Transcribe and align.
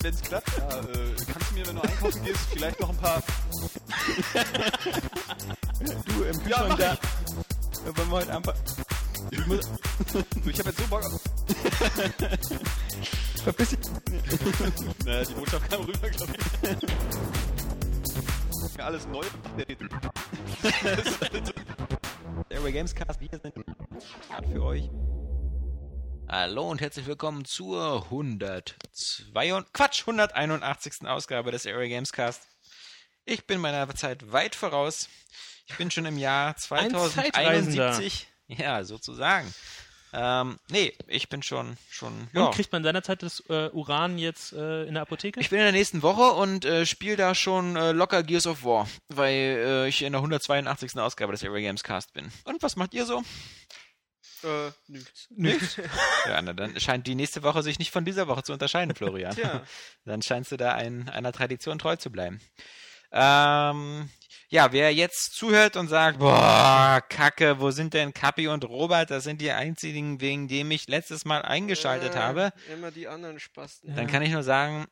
Wenn 0.00 0.14
es 0.14 0.20
klappt, 0.22 0.50
ja, 0.58 0.80
äh, 0.80 1.14
kannst 1.32 1.50
du 1.50 1.54
mir, 1.54 1.66
wenn 1.66 1.76
du 1.76 1.82
einkaufen 1.82 2.24
gehst, 2.24 2.40
vielleicht 2.52 2.80
noch 2.80 2.90
ein 2.90 2.96
paar... 2.96 3.22
Du 6.06 6.22
im 6.22 6.42
Kühlschrank 6.42 6.68
mach 6.68 6.78
da. 6.78 6.96
Wollen 7.84 8.08
wir 8.08 8.16
heute 8.16 8.34
einfach. 8.34 8.54
Ich 9.30 9.46
muss, 9.46 9.68
ich 10.46 10.58
habe 10.58 10.70
jetzt 10.70 10.78
so 10.78 10.86
Bock 10.86 11.04
auf... 11.04 11.20
verpiss 13.44 13.70
dich. 13.70 13.78
Naja, 15.04 15.24
die 15.24 15.34
Botschaft 15.34 15.70
kam 15.70 15.82
rüber, 15.82 16.08
glaube 16.08 16.32
ich. 18.72 18.80
Alles 18.80 19.06
neu. 19.06 19.24
Airway 22.48 22.72
Gamescast. 22.72 23.20
Wir 23.20 23.28
sind 23.28 23.54
für 24.52 24.62
euch. 24.62 24.90
Hallo 26.28 26.70
und 26.70 26.80
herzlich 26.80 27.06
willkommen 27.06 27.44
zur 27.44 28.04
102 28.04 29.54
und 29.54 29.72
Quatsch 29.72 30.00
181. 30.00 31.06
Ausgabe 31.06 31.50
des 31.52 31.66
Airway 31.66 31.88
Gamescast. 31.88 32.42
Ich 33.24 33.46
bin 33.46 33.60
meiner 33.60 33.88
Zeit 33.94 34.32
weit 34.32 34.54
voraus. 34.54 35.08
Ich 35.66 35.76
bin 35.76 35.90
schon 35.90 36.06
im 36.06 36.18
Jahr 36.18 36.56
Zeitreisender. 36.56 37.10
2071. 37.10 38.26
Ja, 38.48 38.84
sozusagen. 38.84 39.52
Ähm, 40.12 40.58
nee, 40.68 40.92
ich 41.08 41.28
bin 41.28 41.42
schon 41.42 41.76
schon. 41.90 42.12
Und 42.12 42.28
Ja. 42.34 42.50
kriegt 42.50 42.70
man 42.72 42.84
seinerzeit 42.84 43.22
das 43.22 43.40
äh, 43.48 43.68
Uran 43.70 44.16
jetzt 44.18 44.52
äh, 44.52 44.84
in 44.84 44.94
der 44.94 45.02
Apotheke? 45.02 45.40
Ich 45.40 45.50
bin 45.50 45.58
in 45.58 45.64
der 45.64 45.72
nächsten 45.72 46.02
Woche 46.02 46.32
und 46.34 46.64
äh, 46.64 46.86
spiele 46.86 47.16
da 47.16 47.34
schon 47.34 47.74
äh, 47.76 47.90
locker 47.92 48.22
Gears 48.22 48.46
of 48.46 48.64
War, 48.64 48.88
weil 49.08 49.32
äh, 49.34 49.88
ich 49.88 50.02
in 50.02 50.12
der 50.12 50.20
182. 50.20 50.96
Ausgabe 50.98 51.32
des 51.32 51.42
Airway 51.42 51.62
Gamescast 51.62 52.12
bin. 52.12 52.30
Und 52.44 52.62
was 52.62 52.76
macht 52.76 52.94
ihr 52.94 53.06
so? 53.06 53.22
Äh, 54.44 54.70
nichts. 54.88 55.26
Nichts. 55.30 55.76
ja, 56.28 56.40
na, 56.42 56.52
dann 56.52 56.78
scheint 56.78 57.06
die 57.06 57.14
nächste 57.14 57.42
Woche 57.42 57.62
sich 57.62 57.78
nicht 57.78 57.90
von 57.90 58.04
dieser 58.04 58.28
Woche 58.28 58.42
zu 58.42 58.52
unterscheiden, 58.52 58.94
Florian. 58.94 59.34
Tja. 59.34 59.62
Dann 60.04 60.22
scheinst 60.22 60.52
du 60.52 60.56
da 60.56 60.72
ein, 60.74 61.08
einer 61.08 61.32
Tradition 61.32 61.78
treu 61.78 61.96
zu 61.96 62.10
bleiben. 62.10 62.40
Ähm, 63.12 64.10
ja, 64.48 64.72
wer 64.72 64.92
jetzt 64.92 65.34
zuhört 65.34 65.76
und 65.76 65.88
sagt, 65.88 66.18
boah, 66.18 67.02
Kacke, 67.08 67.60
wo 67.60 67.70
sind 67.70 67.94
denn 67.94 68.12
Kappi 68.12 68.48
und 68.48 68.64
Robert? 68.64 69.10
Das 69.10 69.24
sind 69.24 69.40
die 69.40 69.50
einzigen, 69.50 70.20
wegen 70.20 70.48
dem 70.48 70.70
ich 70.70 70.86
letztes 70.88 71.24
Mal 71.24 71.42
eingeschaltet 71.42 72.14
Äh, 72.14 72.18
habe. 72.18 72.52
Immer 72.72 72.90
die 72.90 73.08
anderen 73.08 73.40
Spasten. 73.40 73.94
Dann 73.94 74.06
kann 74.06 74.22
ich 74.22 74.30
nur 74.30 74.42
sagen, 74.42 74.86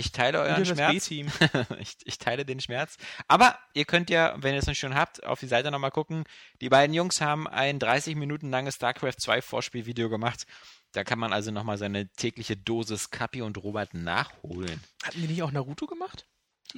ich 0.00 0.12
teile 0.12 0.40
euren 0.40 0.64
Schmerz. 0.66 1.10
Ich, 1.78 1.96
ich 2.04 2.18
teile 2.18 2.44
den 2.44 2.60
Schmerz. 2.60 2.96
Aber 3.28 3.58
ihr 3.74 3.84
könnt 3.84 4.10
ja, 4.10 4.34
wenn 4.38 4.54
ihr 4.54 4.60
es 4.60 4.66
nicht 4.66 4.78
schon 4.78 4.94
habt, 4.94 5.24
auf 5.24 5.40
die 5.40 5.46
Seite 5.46 5.70
nochmal 5.70 5.90
gucken. 5.90 6.24
Die 6.60 6.68
beiden 6.68 6.94
Jungs 6.94 7.20
haben 7.20 7.46
ein 7.46 7.78
30 7.78 8.16
Minuten 8.16 8.50
langes 8.50 8.76
StarCraft 8.76 9.18
2 9.18 9.42
Vorspielvideo 9.42 10.08
gemacht. 10.08 10.46
Da 10.92 11.04
kann 11.04 11.18
man 11.18 11.32
also 11.32 11.50
nochmal 11.50 11.78
seine 11.78 12.08
tägliche 12.08 12.56
Dosis 12.56 13.10
Kappi 13.10 13.42
und 13.42 13.58
Robert 13.58 13.94
nachholen. 13.94 14.80
Hatten 15.04 15.20
die 15.20 15.28
nicht 15.28 15.42
auch 15.42 15.52
Naruto 15.52 15.86
gemacht? 15.86 16.26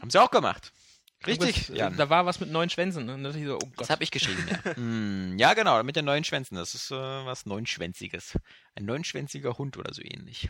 Haben 0.00 0.10
sie 0.10 0.20
auch 0.20 0.30
gemacht. 0.30 0.72
Richtig, 1.26 1.68
es, 1.70 1.76
ja. 1.76 1.88
äh, 1.88 1.92
Da 1.96 2.08
war 2.10 2.26
was 2.26 2.40
mit 2.40 2.50
neun 2.50 2.68
Schwänzen. 2.70 3.08
Und 3.08 3.22
da 3.22 3.28
dachte 3.30 3.40
ich 3.40 3.46
so, 3.46 3.56
oh 3.56 3.58
Gott. 3.58 3.80
Das 3.80 3.90
habe 3.90 4.02
ich 4.04 4.10
geschrieben, 4.10 4.46
ja. 4.48 4.74
mm, 4.78 5.38
ja, 5.38 5.54
genau, 5.54 5.82
mit 5.82 5.96
den 5.96 6.04
neuen 6.04 6.24
Schwänzen. 6.24 6.56
Das 6.56 6.74
ist 6.74 6.90
äh, 6.90 6.94
was 6.94 7.46
Neunschwänziges. 7.46 8.38
Ein 8.74 8.84
neunschwänziger 8.84 9.58
Hund 9.58 9.76
oder 9.76 9.92
so 9.94 10.02
ähnlich. 10.02 10.48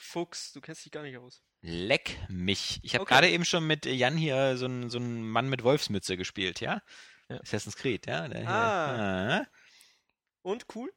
Fuchs, 0.00 0.52
du 0.52 0.60
kennst 0.60 0.84
dich 0.84 0.92
gar 0.92 1.02
nicht 1.02 1.16
aus. 1.16 1.42
Leck 1.62 2.16
mich. 2.28 2.80
Ich 2.82 2.94
habe 2.94 3.02
Okay. 3.02 3.14
gerade 3.14 3.28
eben 3.30 3.44
schon 3.44 3.66
mit 3.66 3.86
Jan 3.86 4.16
hier 4.16 4.56
so 4.56 4.64
einen 4.66 4.90
so 4.90 4.98
einen 4.98 5.22
Mann 5.28 5.48
mit 5.48 5.62
Wolfsmütze 5.62 6.16
gespielt, 6.16 6.60
ja? 6.60 6.82
Ja. 7.28 7.40
Assassin's 7.40 7.76
Creed, 7.76 8.06
ja? 8.06 8.26
Der 8.28 8.40
hier, 8.40 8.48
Ah. 8.50 9.36
Ah. 9.40 9.46
Und 10.42 10.66
cool? 10.74 10.92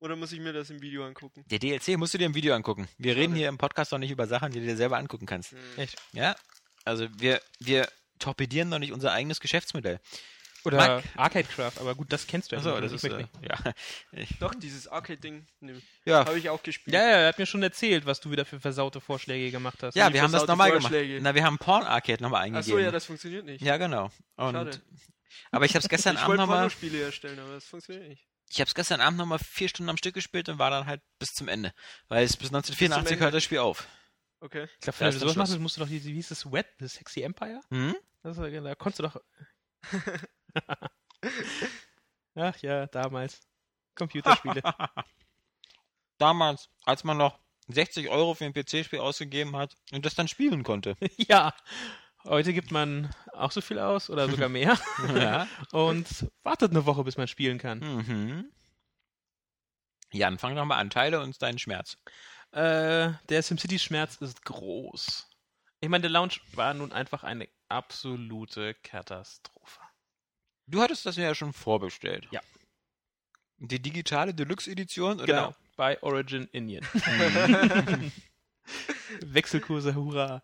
Oder 0.00 0.14
muss 0.14 0.30
ich 0.32 0.38
mir 0.40 0.52
das 0.52 0.70
im 0.70 0.80
Video 0.80 1.04
angucken? 1.04 1.42
Der 1.46 1.58
DLC 1.58 1.98
musst 1.98 2.14
du 2.14 2.18
dir 2.18 2.26
im 2.26 2.34
Video 2.34 2.54
angucken. 2.54 2.88
Wir 2.98 3.12
Schade. 3.12 3.22
reden 3.22 3.34
hier 3.34 3.48
im 3.48 3.58
Podcast 3.58 3.90
doch 3.92 3.98
nicht 3.98 4.12
über 4.12 4.26
Sachen, 4.28 4.52
die 4.52 4.60
du 4.60 4.66
dir 4.66 4.76
selber 4.76 4.96
angucken 4.96 5.26
kannst. 5.26 5.50
Hm. 5.52 5.58
Echt? 5.76 5.96
Ja? 6.12 6.36
Also 6.84 7.08
wir, 7.18 7.42
wir 7.58 7.88
torpedieren 8.18 8.70
doch 8.70 8.78
nicht 8.78 8.92
unser 8.92 9.12
eigenes 9.12 9.40
Geschäftsmodell. 9.40 10.00
Oder 10.64 10.76
Marc. 10.76 11.04
Arcadecraft, 11.16 11.72
aber 11.80 11.94
gut, 11.94 12.12
das 12.12 12.26
kennst 12.26 12.50
du 12.50 12.56
ja. 12.56 12.60
Achso, 12.60 12.72
nicht. 12.80 12.92
das 12.92 13.04
Ich 13.04 13.10
ist, 13.10 13.14
äh, 13.14 13.16
nicht. 13.18 13.28
ja. 13.48 13.72
Ich, 14.12 14.38
Doch, 14.40 14.52
dieses 14.56 14.88
Arcade-Ding 14.88 15.46
ne, 15.60 15.80
ja, 16.04 16.26
habe 16.26 16.36
ich 16.38 16.50
auch 16.50 16.62
gespielt. 16.62 16.92
Ja, 16.94 17.00
ja, 17.00 17.08
er 17.18 17.28
hat 17.28 17.38
mir 17.38 17.46
schon 17.46 17.62
erzählt, 17.62 18.06
was 18.06 18.18
du 18.20 18.30
wieder 18.32 18.44
für 18.44 18.58
versaute 18.58 19.00
Vorschläge 19.00 19.52
gemacht 19.52 19.82
hast. 19.82 19.94
ja 19.94 20.12
wir 20.12 20.20
haben 20.20 20.32
das 20.32 20.46
nochmal 20.48 20.72
gemacht. 20.72 20.92
Na, 21.20 21.34
wir 21.34 21.44
haben 21.44 21.58
Porn 21.58 21.84
Arcade 21.84 22.20
nochmal 22.22 22.42
eingegeben. 22.42 22.72
Achso, 22.76 22.78
ja, 22.84 22.90
das 22.90 23.04
funktioniert 23.06 23.44
nicht. 23.44 23.62
ja, 23.62 23.76
genau. 23.76 24.10
Und, 24.36 24.52
Schade. 24.54 24.82
aber 25.52 25.64
ich 25.64 25.74
habe 25.74 25.82
es 25.84 25.88
gestern 25.88 26.14
ich 26.16 26.20
Abend 26.22 26.28
wollte 26.30 26.40
nochmal 26.42 26.56
Pornospiele 26.58 26.98
herstellen, 26.98 27.38
aber 27.38 27.52
das 27.54 27.64
funktioniert 27.64 28.08
nicht. 28.08 28.26
Ich 28.50 28.60
habe 28.60 28.68
es 28.68 28.74
gestern 28.74 29.00
Abend 29.00 29.18
nochmal 29.18 29.38
vier 29.38 29.68
Stunden 29.68 29.90
am 29.90 29.96
Stück 29.96 30.14
gespielt 30.14 30.48
und 30.48 30.58
war 30.58 30.70
dann 30.70 30.86
halt 30.86 31.02
bis 31.20 31.34
zum 31.34 31.46
Ende. 31.48 31.72
Weil 32.08 32.24
es 32.24 32.36
bis 32.36 32.48
1984 32.48 33.12
Ende. 33.12 33.24
hört 33.24 33.34
das 33.34 33.44
Spiel 33.44 33.58
auf. 33.58 33.86
Okay. 34.40 34.64
Ich 34.74 34.80
glaube, 34.80 35.00
wenn 35.00 35.12
du 35.12 35.18
sowas 35.18 35.36
machst, 35.36 35.58
musst 35.58 35.76
du 35.76 35.80
doch, 35.82 35.88
die- 35.88 36.02
wie 36.04 36.14
hieß 36.14 36.28
das, 36.28 36.50
Wet, 36.50 36.66
The 36.80 36.88
Sexy 36.88 37.22
Empire? 37.22 37.60
Hm? 37.70 37.94
Das, 38.22 38.36
ist- 38.38 38.64
da 38.64 38.74
konntest 38.74 39.00
du 39.00 39.02
doch... 39.04 39.20
Ach 42.34 42.56
ja, 42.58 42.86
damals. 42.86 43.40
Computerspiele. 43.94 44.62
Damals, 46.18 46.68
als 46.84 47.04
man 47.04 47.16
noch 47.16 47.38
60 47.68 48.08
Euro 48.08 48.34
für 48.34 48.44
ein 48.44 48.52
PC-Spiel 48.52 48.98
ausgegeben 49.00 49.56
hat 49.56 49.76
und 49.92 50.06
das 50.06 50.14
dann 50.14 50.28
spielen 50.28 50.62
konnte. 50.62 50.96
ja. 51.16 51.54
Heute 52.24 52.52
gibt 52.52 52.72
man 52.72 53.14
auch 53.32 53.52
so 53.52 53.60
viel 53.60 53.78
aus 53.78 54.10
oder 54.10 54.28
sogar 54.28 54.48
mehr 54.48 54.76
ja. 55.14 55.46
und 55.72 56.26
wartet 56.42 56.72
eine 56.72 56.84
Woche, 56.84 57.04
bis 57.04 57.16
man 57.16 57.28
spielen 57.28 57.58
kann. 57.58 57.78
Mhm. 57.78 58.52
Jan, 60.12 60.38
fang 60.38 60.56
doch 60.56 60.64
mal 60.64 60.78
an. 60.78 60.90
Teile 60.90 61.20
uns 61.20 61.38
deinen 61.38 61.58
Schmerz. 61.58 61.96
Äh, 62.50 63.12
der 63.28 63.42
SimCity-Schmerz 63.42 64.16
ist 64.16 64.44
groß. 64.44 65.28
Ich 65.80 65.88
meine, 65.88 66.02
der 66.02 66.10
Launch 66.10 66.40
war 66.54 66.74
nun 66.74 66.92
einfach 66.92 67.22
eine 67.22 67.48
absolute 67.68 68.74
Katastrophe. 68.82 69.80
Du 70.66 70.80
hattest 70.82 71.06
das 71.06 71.16
ja 71.16 71.34
schon 71.34 71.52
vorbestellt. 71.52 72.28
Ja. 72.30 72.40
Die 73.58 73.80
digitale 73.80 74.34
Deluxe-Edition? 74.34 75.18
Genau, 75.18 75.54
bei 75.76 76.00
Origin 76.02 76.48
Indian. 76.52 76.86
Wechselkurse, 79.22 79.94
hurra. 79.94 80.42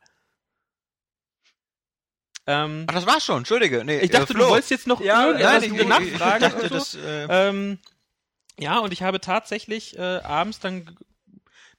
Ähm, 2.46 2.84
Ach, 2.88 2.94
das 2.94 3.06
war's 3.06 3.24
schon. 3.24 3.38
Entschuldige. 3.38 3.84
Nee, 3.84 4.00
ich 4.00 4.10
dachte, 4.10 4.34
äh, 4.34 4.36
du 4.36 4.48
wolltest 4.48 4.70
jetzt 4.70 4.86
noch 4.86 5.00
Ja, 5.00 5.26
irgendetwas 5.26 5.62
Nein, 5.62 5.74
ich, 5.74 5.86
nachfragen. 5.86 6.44
ich 6.44 6.50
dachte, 6.52 6.58
oder 6.58 6.68
so. 6.68 6.74
das, 6.74 6.94
äh, 6.96 7.48
Ähm, 7.48 7.78
ja, 8.58 8.78
und 8.78 8.92
ich 8.92 9.02
habe 9.02 9.20
tatsächlich 9.20 9.98
äh, 9.98 10.18
abends 10.18 10.60
dann, 10.60 10.96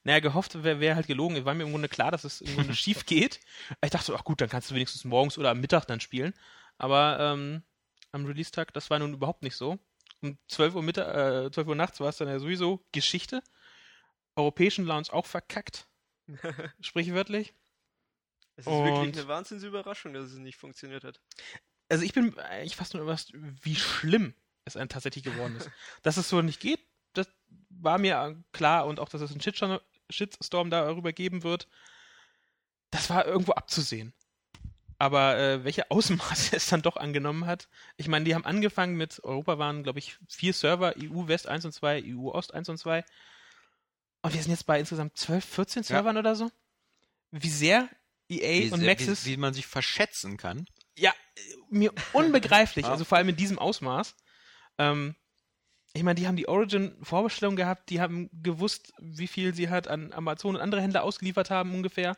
naja, 0.06 0.20
gehofft, 0.20 0.62
wäre 0.62 0.78
wär 0.78 0.94
halt 0.94 1.08
gelogen. 1.08 1.36
Es 1.36 1.44
war 1.44 1.52
mir 1.54 1.64
im 1.64 1.70
Grunde 1.72 1.88
klar, 1.88 2.12
dass 2.12 2.22
es 2.22 2.40
im 2.40 2.54
Grunde 2.54 2.74
schief 2.76 3.06
geht. 3.06 3.40
Ich 3.84 3.90
dachte, 3.90 4.14
ach 4.16 4.22
gut, 4.22 4.40
dann 4.40 4.48
kannst 4.48 4.70
du 4.70 4.76
wenigstens 4.76 5.04
morgens 5.04 5.36
oder 5.36 5.50
am 5.50 5.60
Mittag 5.60 5.84
dann 5.86 5.98
spielen. 5.98 6.32
Aber 6.78 7.18
ähm, 7.18 7.62
am 8.12 8.24
Release-Tag, 8.24 8.72
das 8.72 8.88
war 8.88 9.00
nun 9.00 9.14
überhaupt 9.14 9.42
nicht 9.42 9.56
so. 9.56 9.78
Um 10.22 10.38
12 10.46 10.76
Uhr, 10.76 10.82
Mittag, 10.82 11.46
äh, 11.46 11.50
12 11.50 11.66
Uhr 11.66 11.74
nachts 11.74 11.98
war 11.98 12.08
es 12.08 12.18
dann 12.18 12.28
ja 12.28 12.38
sowieso 12.38 12.84
Geschichte. 12.92 13.42
Europäischen 14.36 14.84
Lounge 14.84 15.12
auch 15.12 15.26
verkackt, 15.26 15.88
sprichwörtlich. 16.80 17.52
Es 18.54 18.66
ist 18.66 18.72
wirklich 18.72 19.08
Und- 19.08 19.18
eine 19.18 19.28
Wahnsinnsüberraschung, 19.28 20.12
dass 20.14 20.26
es 20.30 20.38
nicht 20.38 20.56
funktioniert 20.56 21.02
hat. 21.02 21.20
Also 21.88 22.04
ich 22.04 22.12
bin 22.12 22.38
eigentlich 22.38 22.76
fast 22.76 22.94
nur 22.94 23.02
überrascht, 23.02 23.32
wie 23.34 23.74
schlimm 23.76 24.34
es 24.64 24.74
tatsächlich 24.74 25.24
geworden 25.24 25.56
ist. 25.56 25.68
dass 26.02 26.16
es 26.16 26.28
so 26.28 26.42
nicht 26.42 26.60
geht, 26.60 26.80
das 27.12 27.28
war 27.70 27.98
mir 27.98 28.42
klar 28.52 28.86
und 28.86 29.00
auch, 29.00 29.08
dass 29.08 29.20
es 29.20 29.30
einen 29.32 29.40
Shitstorm, 29.40 29.80
Shitstorm 30.10 30.70
darüber 30.70 31.12
geben 31.12 31.42
wird, 31.42 31.68
das 32.90 33.10
war 33.10 33.26
irgendwo 33.26 33.52
abzusehen. 33.52 34.12
Aber 34.98 35.36
äh, 35.36 35.64
welche 35.64 35.90
Ausmaße 35.90 36.56
es 36.56 36.66
dann 36.68 36.82
doch 36.82 36.96
angenommen 36.96 37.46
hat, 37.46 37.68
ich 37.96 38.08
meine, 38.08 38.24
die 38.24 38.34
haben 38.34 38.46
angefangen 38.46 38.96
mit, 38.96 39.22
Europa 39.22 39.58
waren, 39.58 39.82
glaube 39.82 39.98
ich, 39.98 40.16
vier 40.28 40.52
Server, 40.52 40.94
EU 40.98 41.28
West 41.28 41.46
1 41.46 41.64
und 41.66 41.72
2, 41.72 42.04
EU 42.06 42.30
Ost 42.30 42.54
1 42.54 42.68
und 42.70 42.78
2. 42.78 43.04
Und 44.22 44.34
wir 44.34 44.42
sind 44.42 44.52
jetzt 44.52 44.66
bei 44.66 44.80
insgesamt 44.80 45.16
12, 45.18 45.44
14 45.44 45.82
Servern 45.82 46.16
oder 46.16 46.34
so. 46.34 46.50
Wie 47.30 47.50
sehr 47.50 47.88
EA 48.28 48.64
wie, 48.64 48.72
und 48.72 48.84
Maxis 48.84 49.26
wie, 49.26 49.32
wie 49.32 49.36
man 49.36 49.54
sich 49.54 49.66
verschätzen 49.66 50.36
kann. 50.36 50.66
ja, 50.96 51.14
mir 51.68 51.92
unbegreiflich, 52.12 52.86
Ja. 52.86 52.92
also 52.92 53.04
vor 53.04 53.18
allem 53.18 53.28
in 53.28 53.36
diesem 53.36 53.58
Ausmaß. 53.58 54.16
Ähm, 54.78 55.14
ich 55.96 56.02
meine, 56.02 56.14
die 56.20 56.26
haben 56.26 56.36
die 56.36 56.48
Origin-Vorbestellung 56.48 57.56
gehabt, 57.56 57.90
die 57.90 58.00
haben 58.00 58.30
gewusst, 58.42 58.92
wie 58.98 59.26
viel 59.26 59.54
sie 59.54 59.68
halt 59.70 59.88
an 59.88 60.12
Amazon 60.12 60.54
und 60.56 60.60
andere 60.60 60.80
Händler 60.80 61.02
ausgeliefert 61.02 61.50
haben 61.50 61.74
ungefähr. 61.74 62.16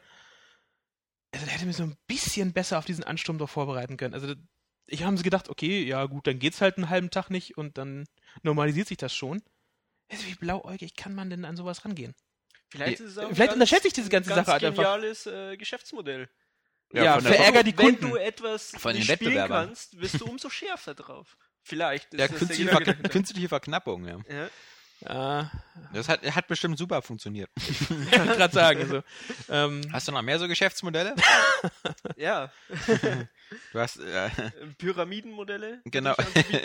also 1.32 1.44
der 1.46 1.54
hätte 1.54 1.66
mir 1.66 1.72
so 1.72 1.82
ein 1.84 1.96
bisschen 2.06 2.52
besser 2.52 2.78
auf 2.78 2.84
diesen 2.84 3.04
Ansturm 3.04 3.38
doch 3.38 3.48
vorbereiten 3.50 3.96
können. 3.96 4.14
Also 4.14 4.34
ich 4.86 5.02
habe 5.04 5.16
sie 5.16 5.22
gedacht, 5.22 5.48
okay, 5.50 5.82
ja 5.84 6.04
gut, 6.06 6.26
dann 6.26 6.38
geht's 6.38 6.60
halt 6.60 6.76
einen 6.78 6.88
halben 6.90 7.10
Tag 7.10 7.30
nicht 7.30 7.58
und 7.58 7.76
dann 7.78 8.06
normalisiert 8.42 8.88
sich 8.88 8.96
das 8.96 9.14
schon. 9.14 9.42
Also 10.10 10.26
wie 10.26 10.34
blauäugig 10.34 10.96
kann 10.96 11.14
man 11.14 11.28
denn 11.28 11.44
an 11.44 11.56
sowas 11.56 11.84
rangehen? 11.84 12.14
Vielleicht, 12.70 13.00
ist 13.00 13.10
es 13.12 13.18
auch 13.18 13.24
Vielleicht 13.28 13.38
ganz- 13.38 13.52
unterschätze 13.54 13.88
ich 13.88 13.92
diese 13.94 14.08
ganze 14.08 14.30
ganz 14.30 14.46
Sache 14.46 14.52
halt 14.52 14.64
einfach. 14.64 14.82
geniales 14.82 15.26
äh, 15.26 15.56
Geschäftsmodell. 15.56 16.28
Ja, 16.92 17.20
der- 17.20 17.32
verärger 17.32 17.62
die 17.62 17.76
Wenn 17.76 17.98
Kunden. 17.98 18.10
du 18.10 18.16
etwas 18.16 18.70
Von 18.78 18.92
den 18.94 19.00
nicht 19.02 19.12
spielen 19.12 19.46
kannst, 19.46 19.98
wirst 20.00 20.20
du 20.20 20.24
umso 20.26 20.48
schärfer 20.48 20.94
drauf. 20.94 21.36
Vielleicht. 21.68 22.14
ist 22.14 22.20
Ja, 22.20 22.28
künstliche, 22.28 22.68
Ver 22.70 22.94
künstliche 22.94 23.48
Verknappung, 23.48 24.06
ja. 24.06 24.18
Ja. 24.28 24.48
Ja, 25.00 25.50
Das 25.92 26.08
hat, 26.08 26.24
hat 26.34 26.48
bestimmt 26.48 26.76
super 26.76 27.02
funktioniert. 27.02 27.50
ich 27.68 28.10
kann 28.10 28.26
gerade 28.26 28.52
sagen. 28.52 28.80
Also, 28.80 29.02
ähm, 29.48 29.82
Hast 29.92 30.08
du 30.08 30.12
noch 30.12 30.22
mehr 30.22 30.38
so 30.38 30.48
Geschäftsmodelle? 30.48 31.14
ja. 32.16 32.50
Du 33.72 33.78
hast, 33.78 33.98
äh, 33.98 34.30
Pyramidenmodelle. 34.78 35.82
genau, 35.84 36.14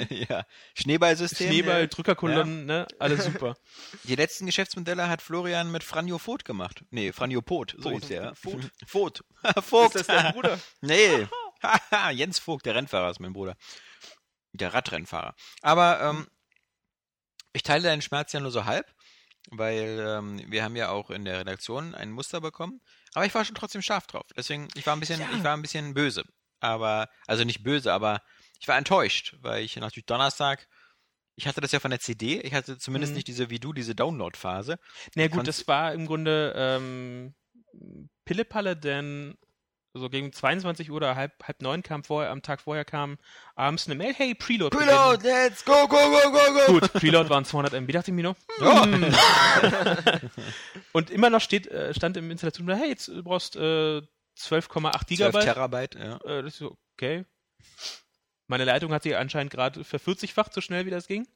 ja. 0.10 0.46
Schneeballsystem. 0.74 1.48
Schneeball, 1.48 1.88
Drückerkolonnen, 1.88 2.66
ne? 2.66 2.88
Alles 2.98 3.26
super. 3.26 3.56
Die 4.04 4.16
letzten 4.16 4.46
Geschäftsmodelle 4.46 5.10
hat 5.10 5.22
Florian 5.22 5.72
mit 5.72 5.84
Franjo 5.84 6.18
Vogt 6.18 6.46
gemacht. 6.46 6.84
Nee, 6.90 7.12
Franjo 7.12 7.42
Pot, 7.42 7.76
so 7.78 7.92
hieß 7.92 8.08
der. 8.08 8.36
Vogt. 8.36 8.72
Vogt. 8.86 9.24
Vogt. 9.62 9.96
Ist 9.96 10.10
das 10.10 10.24
dein 10.24 10.34
Bruder? 10.34 10.60
Nee. 10.82 11.28
Haha, 11.62 12.10
Jens 12.12 12.40
Vogt, 12.40 12.66
der 12.66 12.76
Rennfahrer 12.76 13.12
ist 13.12 13.20
mein 13.20 13.34
Bruder. 13.34 13.56
Der 14.54 14.74
Radrennfahrer. 14.74 15.36
Aber 15.62 16.02
ähm, 16.02 16.28
ich 17.54 17.64
teile 17.64 17.84
deinen 17.84 18.02
Schmerz 18.02 18.34
ja 18.34 18.40
nur 18.40 18.52
so 18.52 18.66
halb, 18.66 18.86
weil 19.52 20.00
ähm, 20.08 20.42
wir 20.52 20.64
haben 20.64 20.76
ja 20.76 20.90
auch 20.90 21.10
in 21.10 21.26
der 21.26 21.40
Redaktion 21.40 21.94
ein 21.96 22.12
Muster 22.12 22.40
bekommen. 22.42 22.82
Aber 23.14 23.26
ich 23.26 23.34
war 23.36 23.44
schon 23.46 23.56
trotzdem 23.56 23.82
scharf 23.82 24.08
drauf. 24.08 24.26
Deswegen, 24.36 24.68
ich 24.76 24.86
war 24.86 24.96
ein 24.96 25.00
bisschen, 25.00 25.20
Ja. 25.20 25.30
ich 25.36 25.44
war 25.44 25.56
ein 25.56 25.62
bisschen 25.62 25.94
böse. 25.94 26.24
Aber, 26.60 27.10
also 27.28 27.44
nicht 27.44 27.64
böse, 27.64 27.92
aber 27.92 28.22
ich 28.60 28.68
war 28.68 28.78
enttäuscht, 28.78 29.36
weil 29.42 29.64
ich 29.64 29.76
natürlich 29.76 30.06
Donnerstag, 30.06 30.68
ich 31.36 31.48
hatte 31.48 31.60
das 31.62 31.72
ja 31.74 31.80
von 31.80 31.92
der 31.92 32.00
CD, 32.00 32.40
ich 32.42 32.54
hatte 32.54 32.78
zumindest 32.78 33.12
Mhm. 33.12 33.16
nicht 33.16 33.28
diese 33.28 33.50
wie 33.50 33.60
du, 33.60 33.74
diese 33.74 33.96
Download-Phase. 33.96 34.78
Na 35.16 35.28
gut, 35.28 35.38
Kannst- 35.38 35.48
das 35.48 35.68
war 35.68 35.94
im 35.94 36.06
Grunde 36.06 36.54
ähm, 36.56 37.36
Pillepalle, 38.24 38.78
denn 38.78 39.36
so 39.94 40.10
gegen 40.10 40.34
22 40.34 40.90
Uhr 40.90 40.98
oder 40.98 41.16
halb, 41.16 41.44
halb 41.44 41.62
neun 41.62 41.84
kam 41.84 42.04
vorher, 42.04 42.31
am 42.31 42.42
Tag 42.42 42.62
vorher 42.62 42.84
kam 42.86 43.18
abends 43.56 43.86
eine 43.86 43.95
Mail, 43.95 44.13
hey, 44.13 44.34
Preload. 44.34 44.75
Preload, 44.75 45.24
let's 45.24 45.63
go, 45.63 45.88
go, 45.88 45.98
go, 45.98 46.31
go, 46.31 46.54
go! 46.54 46.80
Gut, 46.80 46.94
Preload 46.94 47.30
waren 47.30 47.45
200 47.45 47.74
MB, 47.74 47.92
dachte 47.92 48.12
ich 48.12 48.16
mir. 48.16 48.36
Ja. 48.60 48.84
hm. 48.86 49.16
Und 50.94 51.10
immer 51.12 51.30
noch 51.30 51.42
steht, 51.42 51.68
äh, 51.68 51.94
stand 51.94 52.18
im 52.18 52.31
Installation, 52.31 52.69
hey, 52.75 52.90
jetzt 52.90 53.07
du 53.07 53.24
brauchst 53.24 53.56
äh, 53.56 53.60
12,8 53.60 54.06
12 54.38 55.06
Gigabyte. 55.07 55.44
Terabyte, 55.44 55.95
ja. 55.95 56.18
Äh, 56.25 56.42
das 56.44 56.54
ist 56.54 56.60
so, 56.60 56.78
okay. 56.95 57.25
Meine 58.48 58.66
Leitung 58.66 58.92
hat 58.94 59.04
sich 59.04 59.16
anscheinend 59.16 59.51
gerade 59.51 59.84
vervierzigfacht, 59.84 60.54
so 60.54 60.62
schnell 60.62 60.86
wie 60.86 60.90
das 60.92 61.07
ging. 61.07 61.28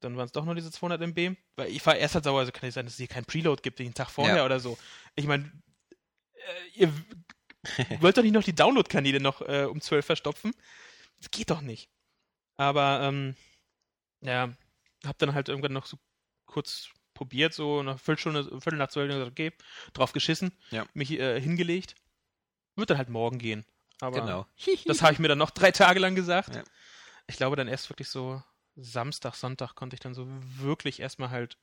Dann 0.00 0.16
waren 0.16 0.26
es 0.26 0.32
doch 0.32 0.44
nur 0.44 0.54
diese 0.54 0.70
200 0.70 1.00
MB. 1.00 1.36
Weil 1.56 1.70
ich 1.70 1.84
war 1.84 1.96
erst 1.96 2.14
halt 2.14 2.24
sauer, 2.24 2.40
also 2.40 2.52
kann 2.52 2.64
nicht 2.66 2.74
sein, 2.74 2.84
dass 2.84 2.94
es 2.94 2.98
hier 2.98 3.08
keinen 3.08 3.24
Preload 3.24 3.62
gibt, 3.62 3.78
den 3.80 3.94
Tag 3.94 4.10
vorher 4.10 4.36
Ja. 4.36 4.44
oder 4.44 4.60
so. 4.60 4.78
Ich 5.16 5.26
meine, 5.26 5.50
äh, 6.34 6.68
ihr 6.74 6.92
wollt 8.00 8.16
doch 8.16 8.22
nicht 8.22 8.32
noch 8.32 8.44
die 8.44 8.54
Download-Kanäle 8.54 9.20
noch 9.20 9.42
äh, 9.42 9.64
um 9.64 9.80
12 9.80 10.06
verstopfen? 10.06 10.52
Das 11.20 11.30
geht 11.30 11.50
doch 11.50 11.60
nicht. 11.60 11.88
Aber, 12.56 13.00
ähm, 13.02 13.36
ja, 14.20 14.52
hab 15.04 15.18
dann 15.18 15.34
halt 15.34 15.48
irgendwann 15.48 15.72
noch 15.72 15.86
so 15.86 15.98
kurz 16.46 16.88
probiert, 17.14 17.52
so 17.52 17.82
nach 17.82 17.98
Viertelstunde, 17.98 18.44
Viertel 18.60 18.76
nach 18.78 18.90
zwölf, 18.90 19.10
gesagt, 19.10 19.30
okay, 19.30 19.52
drauf 19.92 20.12
geschissen, 20.12 20.52
Ja. 20.70 20.86
mich 20.94 21.10
äh, 21.12 21.40
hingelegt. 21.40 21.94
Wird 22.76 22.90
dann 22.90 22.98
halt 22.98 23.08
morgen 23.08 23.38
gehen. 23.38 23.64
Aber 24.00 24.20
Genau. 24.20 24.46
das 24.86 25.02
habe 25.02 25.12
ich 25.12 25.18
mir 25.18 25.28
dann 25.28 25.38
noch 25.38 25.50
drei 25.50 25.72
Tage 25.72 25.98
lang 25.98 26.14
gesagt. 26.14 26.54
Ja. 26.54 26.64
Ich 27.26 27.36
glaube, 27.36 27.56
dann 27.56 27.68
erst 27.68 27.90
wirklich 27.90 28.08
so 28.08 28.42
Samstag, 28.76 29.34
Sonntag 29.34 29.74
konnte 29.74 29.94
ich 29.94 30.00
dann 30.00 30.14
so 30.14 30.26
wirklich 30.28 31.00
erstmal 31.00 31.30
halt, 31.30 31.58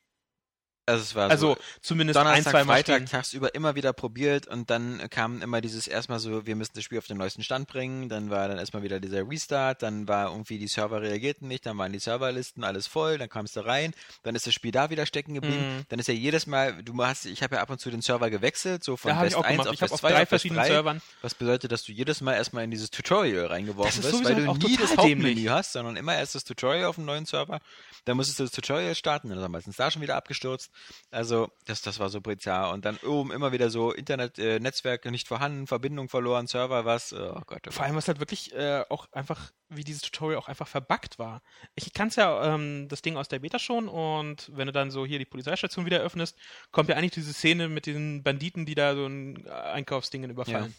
Also 0.88 1.02
es 1.02 1.16
war 1.16 1.32
also 1.32 1.56
so 1.56 1.58
zumindest 1.82 2.18
ein, 2.18 2.26
Donnerstag, 2.26 2.52
zwei 2.52 2.64
Mal 2.64 2.74
Freitag 2.76 2.96
stehen. 2.98 3.06
tagsüber 3.08 3.56
immer 3.56 3.74
wieder 3.74 3.92
probiert 3.92 4.48
und 4.48 4.70
dann 4.70 5.02
kam 5.10 5.42
immer 5.42 5.60
dieses 5.60 5.88
erstmal 5.88 6.20
so, 6.20 6.46
wir 6.46 6.56
müssen 6.56 6.74
das 6.76 6.84
Spiel 6.84 7.00
auf 7.00 7.08
den 7.08 7.18
neuesten 7.18 7.42
Stand 7.44 7.68
bringen, 7.68 8.08
dann 8.08 8.30
war 8.30 8.48
dann 8.48 8.60
erstmal 8.60 8.84
wieder 8.84 9.00
dieser 9.00 9.28
Restart, 9.28 9.82
dann 9.82 10.08
war 10.08 10.30
irgendwie 10.32 10.60
die 10.60 10.68
Server 10.68 11.02
reagierten 11.02 11.48
nicht, 11.48 11.66
dann 11.66 11.76
waren 11.80 11.92
die 11.92 11.98
Serverlisten 12.00 12.64
alles 12.64 12.86
voll, 12.86 13.18
dann 13.18 13.30
kamst 13.30 13.56
du 13.56 13.66
rein, 13.66 13.94
dann 14.22 14.36
ist 14.36 14.46
das 14.46 14.54
Spiel 14.54 14.72
da 14.72 14.92
wieder 14.92 15.08
stecken 15.08 15.34
geblieben, 15.34 15.78
Mhm. 15.78 15.86
dann 15.90 15.98
ist 15.98 16.08
ja 16.08 16.14
jedes 16.14 16.46
Mal, 16.46 16.84
du 16.84 17.04
hast, 17.04 17.26
ich 17.26 17.42
habe 17.42 17.56
ja 17.56 17.62
ab 17.62 17.70
und 17.72 17.80
zu 17.80 17.90
den 17.90 18.02
Server 18.04 18.30
gewechselt, 18.30 18.84
so 18.84 18.96
von 18.96 19.18
Best 19.20 19.36
auch 19.36 19.44
1 19.44 19.52
gemacht. 19.54 19.68
auf 19.70 19.74
Ich 19.74 19.80
Best 19.80 19.94
auf 19.94 20.00
2 20.02 20.10
drei 20.10 20.14
auf 20.16 20.20
Best 20.22 20.30
verschiedenen 20.30 20.62
3, 20.62 20.68
Servern. 20.68 21.02
was 21.24 21.34
bedeutet, 21.34 21.72
dass 21.72 21.84
du 21.84 21.94
jedes 21.94 22.22
Mal 22.22 22.34
erstmal 22.36 22.64
in 22.64 22.70
dieses 22.70 22.92
Tutorial 22.92 23.48
reingeworfen 23.48 23.88
Das 23.90 23.98
ist 23.98 24.04
wirst, 24.04 24.24
sowieso 24.24 24.48
weil 24.48 24.60
du 24.60 24.68
nie 24.68 24.78
das 24.78 24.92
Hauptmenü 24.98 25.34
dämlich. 25.34 25.50
hast, 25.50 25.74
sondern 25.74 25.96
immer 25.96 26.16
erst 26.16 26.36
das 26.36 26.44
Tutorial 26.44 26.86
auf 26.86 26.96
dem 26.96 27.06
neuen 27.06 27.26
Server, 27.26 27.60
dann 28.06 28.18
musstest 28.18 28.40
du 28.40 28.44
das 28.44 28.52
Tutorial 28.52 28.94
starten, 28.94 29.30
dann 29.30 29.40
ist 29.40 29.44
er 29.44 29.50
meistens 29.50 29.78
da 29.78 29.90
schon 29.90 30.04
wieder 30.04 30.16
abgestürzt. 30.16 30.70
Also, 31.12 31.50
das, 31.66 31.82
das 31.82 32.00
war 32.00 32.10
so 32.10 32.22
bizarr. 32.22 32.72
Und 32.72 32.86
dann 32.86 32.98
oben 32.98 33.32
immer 33.32 33.52
wieder 33.52 33.70
so 33.70 33.92
Internet, 33.92 34.40
äh, 34.40 34.60
Netzwerke 34.60 35.12
nicht 35.12 35.28
vorhanden, 35.28 35.68
Verbindung 35.68 36.10
verloren, 36.10 36.48
Server 36.48 36.86
was. 36.86 37.14
Oh 37.14 37.42
Gott, 37.46 37.62
oh 37.68 37.72
Vor 37.72 37.86
allem, 37.86 37.96
was 37.96 38.08
halt 38.08 38.20
wirklich 38.20 38.54
äh, 38.54 38.84
auch 38.90 39.08
einfach, 39.12 39.52
wie 39.70 39.84
dieses 39.84 40.02
Tutorial 40.02 40.40
auch 40.40 40.48
einfach 40.48 40.68
verbuggt 40.68 41.20
war. 41.20 41.42
Ich 41.76 41.94
kann's 41.94 42.16
ja, 42.16 42.54
ähm, 42.54 42.88
das 42.90 43.02
Ding 43.02 43.18
aus 43.18 43.28
der 43.28 43.40
Beta 43.40 43.60
schon 43.60 43.88
und 43.88 44.52
wenn 44.54 44.68
du 44.68 44.74
dann 44.74 44.92
so 44.92 45.06
hier 45.06 45.20
die 45.20 45.26
Polizeistation 45.26 45.86
wieder 45.86 46.00
öffnest, 46.00 46.38
kommt 46.72 46.90
ja 46.90 46.96
eigentlich 46.96 47.12
diese 47.12 47.34
Szene 47.34 47.68
mit 47.68 47.86
den 47.86 48.24
Banditen, 48.24 48.66
die 48.66 48.76
da 48.76 48.96
so 48.96 49.06
ein 49.06 49.48
Einkaufsdingen 49.48 50.30
überfallen. 50.30 50.74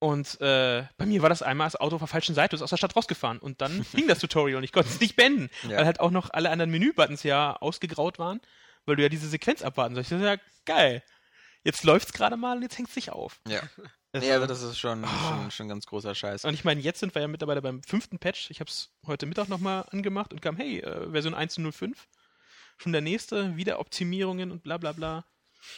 Und 0.00 0.40
äh, 0.40 0.84
bei 0.96 1.04
mir 1.06 1.20
war 1.22 1.28
das 1.28 1.42
einmal 1.42 1.66
das 1.66 1.76
Auto 1.76 1.96
auf 1.96 2.00
der 2.00 2.08
falschen 2.08 2.34
Seite, 2.34 2.56
ist 2.56 2.62
aus 2.62 2.70
der 2.70 2.78
Stadt 2.78 2.96
rausgefahren 2.96 3.38
und 3.38 3.60
dann 3.60 3.84
ging 3.94 4.08
das 4.08 4.18
Tutorial 4.18 4.56
und 4.58 4.64
ich 4.64 4.72
konnte 4.72 4.88
es 4.88 4.98
nicht 4.98 5.14
beenden, 5.14 5.50
Ja. 5.68 5.76
weil 5.76 5.84
halt 5.86 6.00
auch 6.00 6.10
noch 6.10 6.30
alle 6.30 6.50
anderen 6.50 6.70
Menübuttons 6.70 7.22
ja 7.22 7.54
ausgegraut 7.56 8.18
waren, 8.18 8.40
weil 8.86 8.96
du 8.96 9.02
ja 9.02 9.08
diese 9.10 9.28
Sequenz 9.28 9.62
abwarten 9.62 9.94
sollst. 9.94 10.10
Ich 10.10 10.18
dachte, 10.18 10.40
ja, 10.42 10.50
geil. 10.64 11.02
Jetzt 11.64 11.84
läuft's 11.84 12.14
gerade 12.14 12.38
mal 12.38 12.56
und 12.56 12.62
jetzt 12.62 12.78
hängt's 12.78 12.94
sich 12.94 13.10
auf. 13.12 13.40
Ja. 13.46 13.60
Also- 14.12 14.26
Nee, 14.26 14.32
also 14.32 14.46
das 14.48 14.62
ist 14.62 14.76
schon, 14.78 15.04
Ah. 15.04 15.08
schon, 15.28 15.50
schon 15.52 15.68
ganz 15.68 15.86
großer 15.86 16.14
Scheiß. 16.16 16.44
Und 16.44 16.54
ich 16.54 16.64
meine, 16.64 16.80
jetzt 16.80 16.98
sind 16.98 17.14
wir 17.14 17.22
ja 17.22 17.28
mittlerweile 17.28 17.62
beim 17.62 17.80
fünften 17.84 18.18
Patch. 18.18 18.50
Ich 18.50 18.58
habe 18.58 18.68
es 18.68 18.90
heute 19.06 19.26
Mittag 19.26 19.48
nochmal 19.48 19.84
angemacht 19.92 20.32
und 20.32 20.40
kam, 20.42 20.56
hey, 20.56 20.80
äh, 20.80 21.10
Version 21.12 21.32
1.05. 21.34 21.94
Schon 22.78 22.90
der 22.92 23.02
nächste, 23.02 23.56
wieder 23.56 23.78
Optimierungen 23.78 24.50
und 24.50 24.62
bla 24.64 24.78
bla 24.78 24.90
bla. 24.92 25.24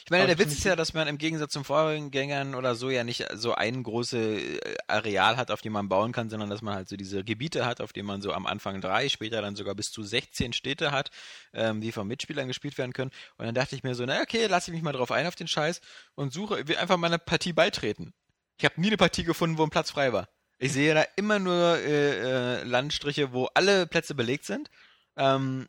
Ich 0.04 0.10
meine, 0.10 0.26
der 0.26 0.38
Witz 0.38 0.52
ist 0.52 0.64
ja, 0.64 0.76
dass 0.76 0.94
man 0.94 1.08
im 1.08 1.18
Gegensatz 1.18 1.52
zum 1.52 1.64
Vorgängern 1.64 2.54
oder 2.54 2.74
so 2.74 2.90
ja 2.90 3.04
nicht 3.04 3.26
so 3.34 3.54
ein 3.54 3.82
großes 3.82 4.60
Areal 4.88 5.36
hat, 5.36 5.50
auf 5.50 5.60
dem 5.60 5.72
man 5.72 5.88
bauen 5.88 6.12
kann, 6.12 6.30
sondern 6.30 6.50
dass 6.50 6.62
man 6.62 6.74
halt 6.74 6.88
so 6.88 6.96
diese 6.96 7.24
Gebiete 7.24 7.66
hat, 7.66 7.80
auf 7.80 7.92
denen 7.92 8.06
man 8.06 8.22
so 8.22 8.32
am 8.32 8.46
Anfang 8.46 8.80
drei, 8.80 9.08
später 9.08 9.42
dann 9.42 9.56
sogar 9.56 9.74
bis 9.74 9.90
zu 9.90 10.02
16 10.02 10.52
Städte 10.52 10.92
hat, 10.92 11.10
ähm, 11.52 11.80
die 11.80 11.92
von 11.92 12.06
Mitspielern 12.06 12.48
gespielt 12.48 12.78
werden 12.78 12.92
können. 12.92 13.10
Und 13.36 13.46
dann 13.46 13.54
dachte 13.54 13.76
ich 13.76 13.82
mir 13.82 13.94
so, 13.94 14.04
na 14.04 14.20
okay, 14.20 14.46
lasse 14.46 14.70
ich 14.70 14.74
mich 14.74 14.82
mal 14.82 14.92
drauf 14.92 15.10
ein 15.10 15.26
auf 15.26 15.36
den 15.36 15.48
Scheiß 15.48 15.80
und 16.14 16.32
suche, 16.32 16.68
will 16.68 16.76
einfach 16.76 16.96
mal 16.96 17.08
eine 17.08 17.18
Partie 17.18 17.52
beitreten. 17.52 18.12
Ich 18.58 18.64
habe 18.64 18.80
nie 18.80 18.88
eine 18.88 18.96
Partie 18.96 19.24
gefunden, 19.24 19.58
wo 19.58 19.64
ein 19.64 19.70
Platz 19.70 19.90
frei 19.90 20.12
war. 20.12 20.28
Ich 20.58 20.72
sehe 20.72 20.94
da 20.94 21.04
immer 21.16 21.40
nur 21.40 21.78
äh, 21.78 22.60
äh, 22.60 22.62
Landstriche, 22.62 23.32
wo 23.32 23.46
alle 23.54 23.88
Plätze 23.88 24.14
belegt 24.14 24.44
sind. 24.44 24.70
Ähm, 25.16 25.68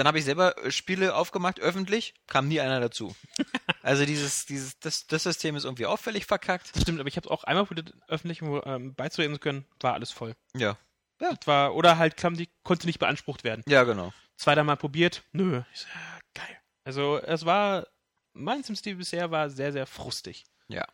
dann 0.00 0.06
habe 0.06 0.18
ich 0.18 0.24
selber 0.24 0.56
äh, 0.64 0.70
Spiele 0.70 1.14
aufgemacht, 1.14 1.60
öffentlich, 1.60 2.14
kam 2.26 2.48
nie 2.48 2.60
einer 2.60 2.80
dazu. 2.80 3.14
Also 3.82 4.04
dieses, 4.04 4.44
dieses, 4.44 4.78
das, 4.78 5.06
das 5.06 5.22
System 5.22 5.56
ist 5.56 5.64
irgendwie 5.64 5.86
auffällig 5.86 6.26
verkackt. 6.26 6.76
Das 6.76 6.82
stimmt, 6.82 7.00
aber 7.00 7.08
ich 7.08 7.16
habe 7.16 7.26
es 7.26 7.30
auch 7.30 7.44
einmal 7.44 7.64
probiert, 7.64 7.94
öffentlich 8.08 8.42
ähm, 8.42 8.94
beizutreten 8.94 9.34
zu 9.34 9.40
können, 9.40 9.64
war 9.80 9.94
alles 9.94 10.10
voll. 10.10 10.36
Ja. 10.54 10.76
Das 11.18 11.46
war, 11.46 11.74
oder 11.74 11.96
halt 11.96 12.18
kam 12.18 12.36
die, 12.36 12.50
konnte 12.62 12.86
nicht 12.86 12.98
beansprucht 12.98 13.42
werden. 13.42 13.64
Ja, 13.66 13.84
genau. 13.84 14.12
Zweimal 14.36 14.64
mal 14.64 14.76
probiert, 14.76 15.22
nö. 15.32 15.62
Ich 15.72 15.80
so, 15.80 15.86
ja, 15.88 16.20
geil. 16.34 16.58
Also 16.84 17.18
es 17.20 17.46
war, 17.46 17.86
mein 18.34 18.62
SimCity 18.62 18.94
bisher 18.94 19.30
war 19.30 19.48
sehr, 19.48 19.72
sehr 19.72 19.86
frustig. 19.86 20.44
Ja. 20.68 20.86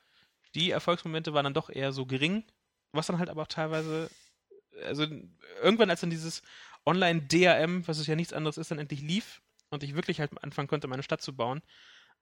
Die 0.54 0.70
Erfolgsmomente 0.70 1.34
waren 1.34 1.44
dann 1.44 1.54
doch 1.54 1.68
eher 1.68 1.92
so 1.92 2.06
gering, 2.06 2.44
was 2.92 3.08
dann 3.08 3.18
halt 3.18 3.30
aber 3.30 3.42
auch 3.42 3.48
teilweise, 3.48 4.10
also 4.84 5.06
irgendwann 5.60 5.90
als 5.90 6.02
dann 6.02 6.10
dieses 6.10 6.42
Online-DRM, 6.86 7.86
was 7.88 7.98
es 7.98 8.06
ja 8.06 8.16
nichts 8.16 8.32
anderes 8.32 8.58
ist, 8.58 8.70
dann 8.70 8.78
endlich 8.78 9.00
lief 9.02 9.42
und 9.70 9.82
ich 9.82 9.94
wirklich 9.94 10.20
halt 10.20 10.30
anfangen 10.42 10.68
konnte, 10.68 10.86
meine 10.88 11.02
Stadt 11.02 11.20
zu 11.20 11.34
bauen, 11.36 11.62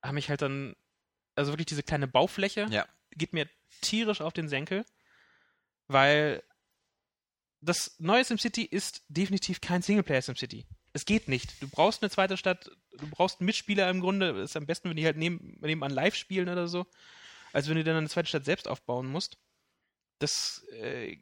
haben 0.02 0.14
mich 0.14 0.28
halt 0.30 0.42
dann, 0.42 0.74
also 1.36 1.52
wirklich 1.52 1.66
diese 1.66 1.82
kleine 1.82 2.08
Baufläche, 2.08 2.66
Ja. 2.70 2.86
geht 3.12 3.32
mir 3.32 3.48
tierisch 3.80 4.20
auf 4.20 4.32
den 4.32 4.48
Senkel, 4.48 4.84
weil 5.86 6.42
das 7.60 7.96
neue 7.98 8.24
SimCity 8.24 8.62
ist 8.64 9.02
definitiv 9.08 9.60
kein 9.60 9.82
Singleplayer 9.82 10.22
SimCity. 10.22 10.66
Es 10.92 11.04
geht 11.06 11.28
nicht. 11.28 11.60
Du 11.62 11.68
brauchst 11.68 12.02
eine 12.02 12.10
zweite 12.10 12.36
Stadt, 12.36 12.70
du 12.92 13.08
brauchst 13.08 13.40
einen 13.40 13.46
Mitspieler 13.46 13.88
im 13.90 14.00
Grunde. 14.00 14.30
Ist 14.42 14.56
am 14.56 14.66
besten, 14.66 14.88
wenn 14.90 14.96
die 14.96 15.04
halt 15.04 15.16
neben, 15.16 15.58
nebenan 15.60 15.90
live 15.90 16.14
spielen 16.14 16.48
oder 16.48 16.68
so, 16.68 16.86
als 17.52 17.68
wenn 17.68 17.76
du 17.76 17.84
dann 17.84 17.96
eine 17.96 18.08
zweite 18.08 18.28
Stadt 18.28 18.44
selbst 18.44 18.68
aufbauen 18.68 19.06
musst. 19.06 19.38
Das 20.20 20.64
äh, 20.72 21.16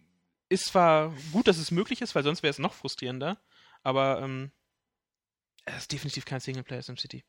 ist 0.52 0.66
zwar 0.66 1.12
gut, 1.32 1.48
dass 1.48 1.58
es 1.58 1.70
möglich 1.70 2.00
ist, 2.00 2.14
weil 2.14 2.22
sonst 2.22 2.42
wäre 2.42 2.50
es 2.50 2.58
noch 2.58 2.74
frustrierender, 2.74 3.38
aber 3.82 4.20
ähm, 4.22 4.52
es 5.64 5.76
ist 5.78 5.92
definitiv 5.92 6.24
kein 6.24 6.40
Singleplayer 6.40 6.82
SimCity. 6.82 7.24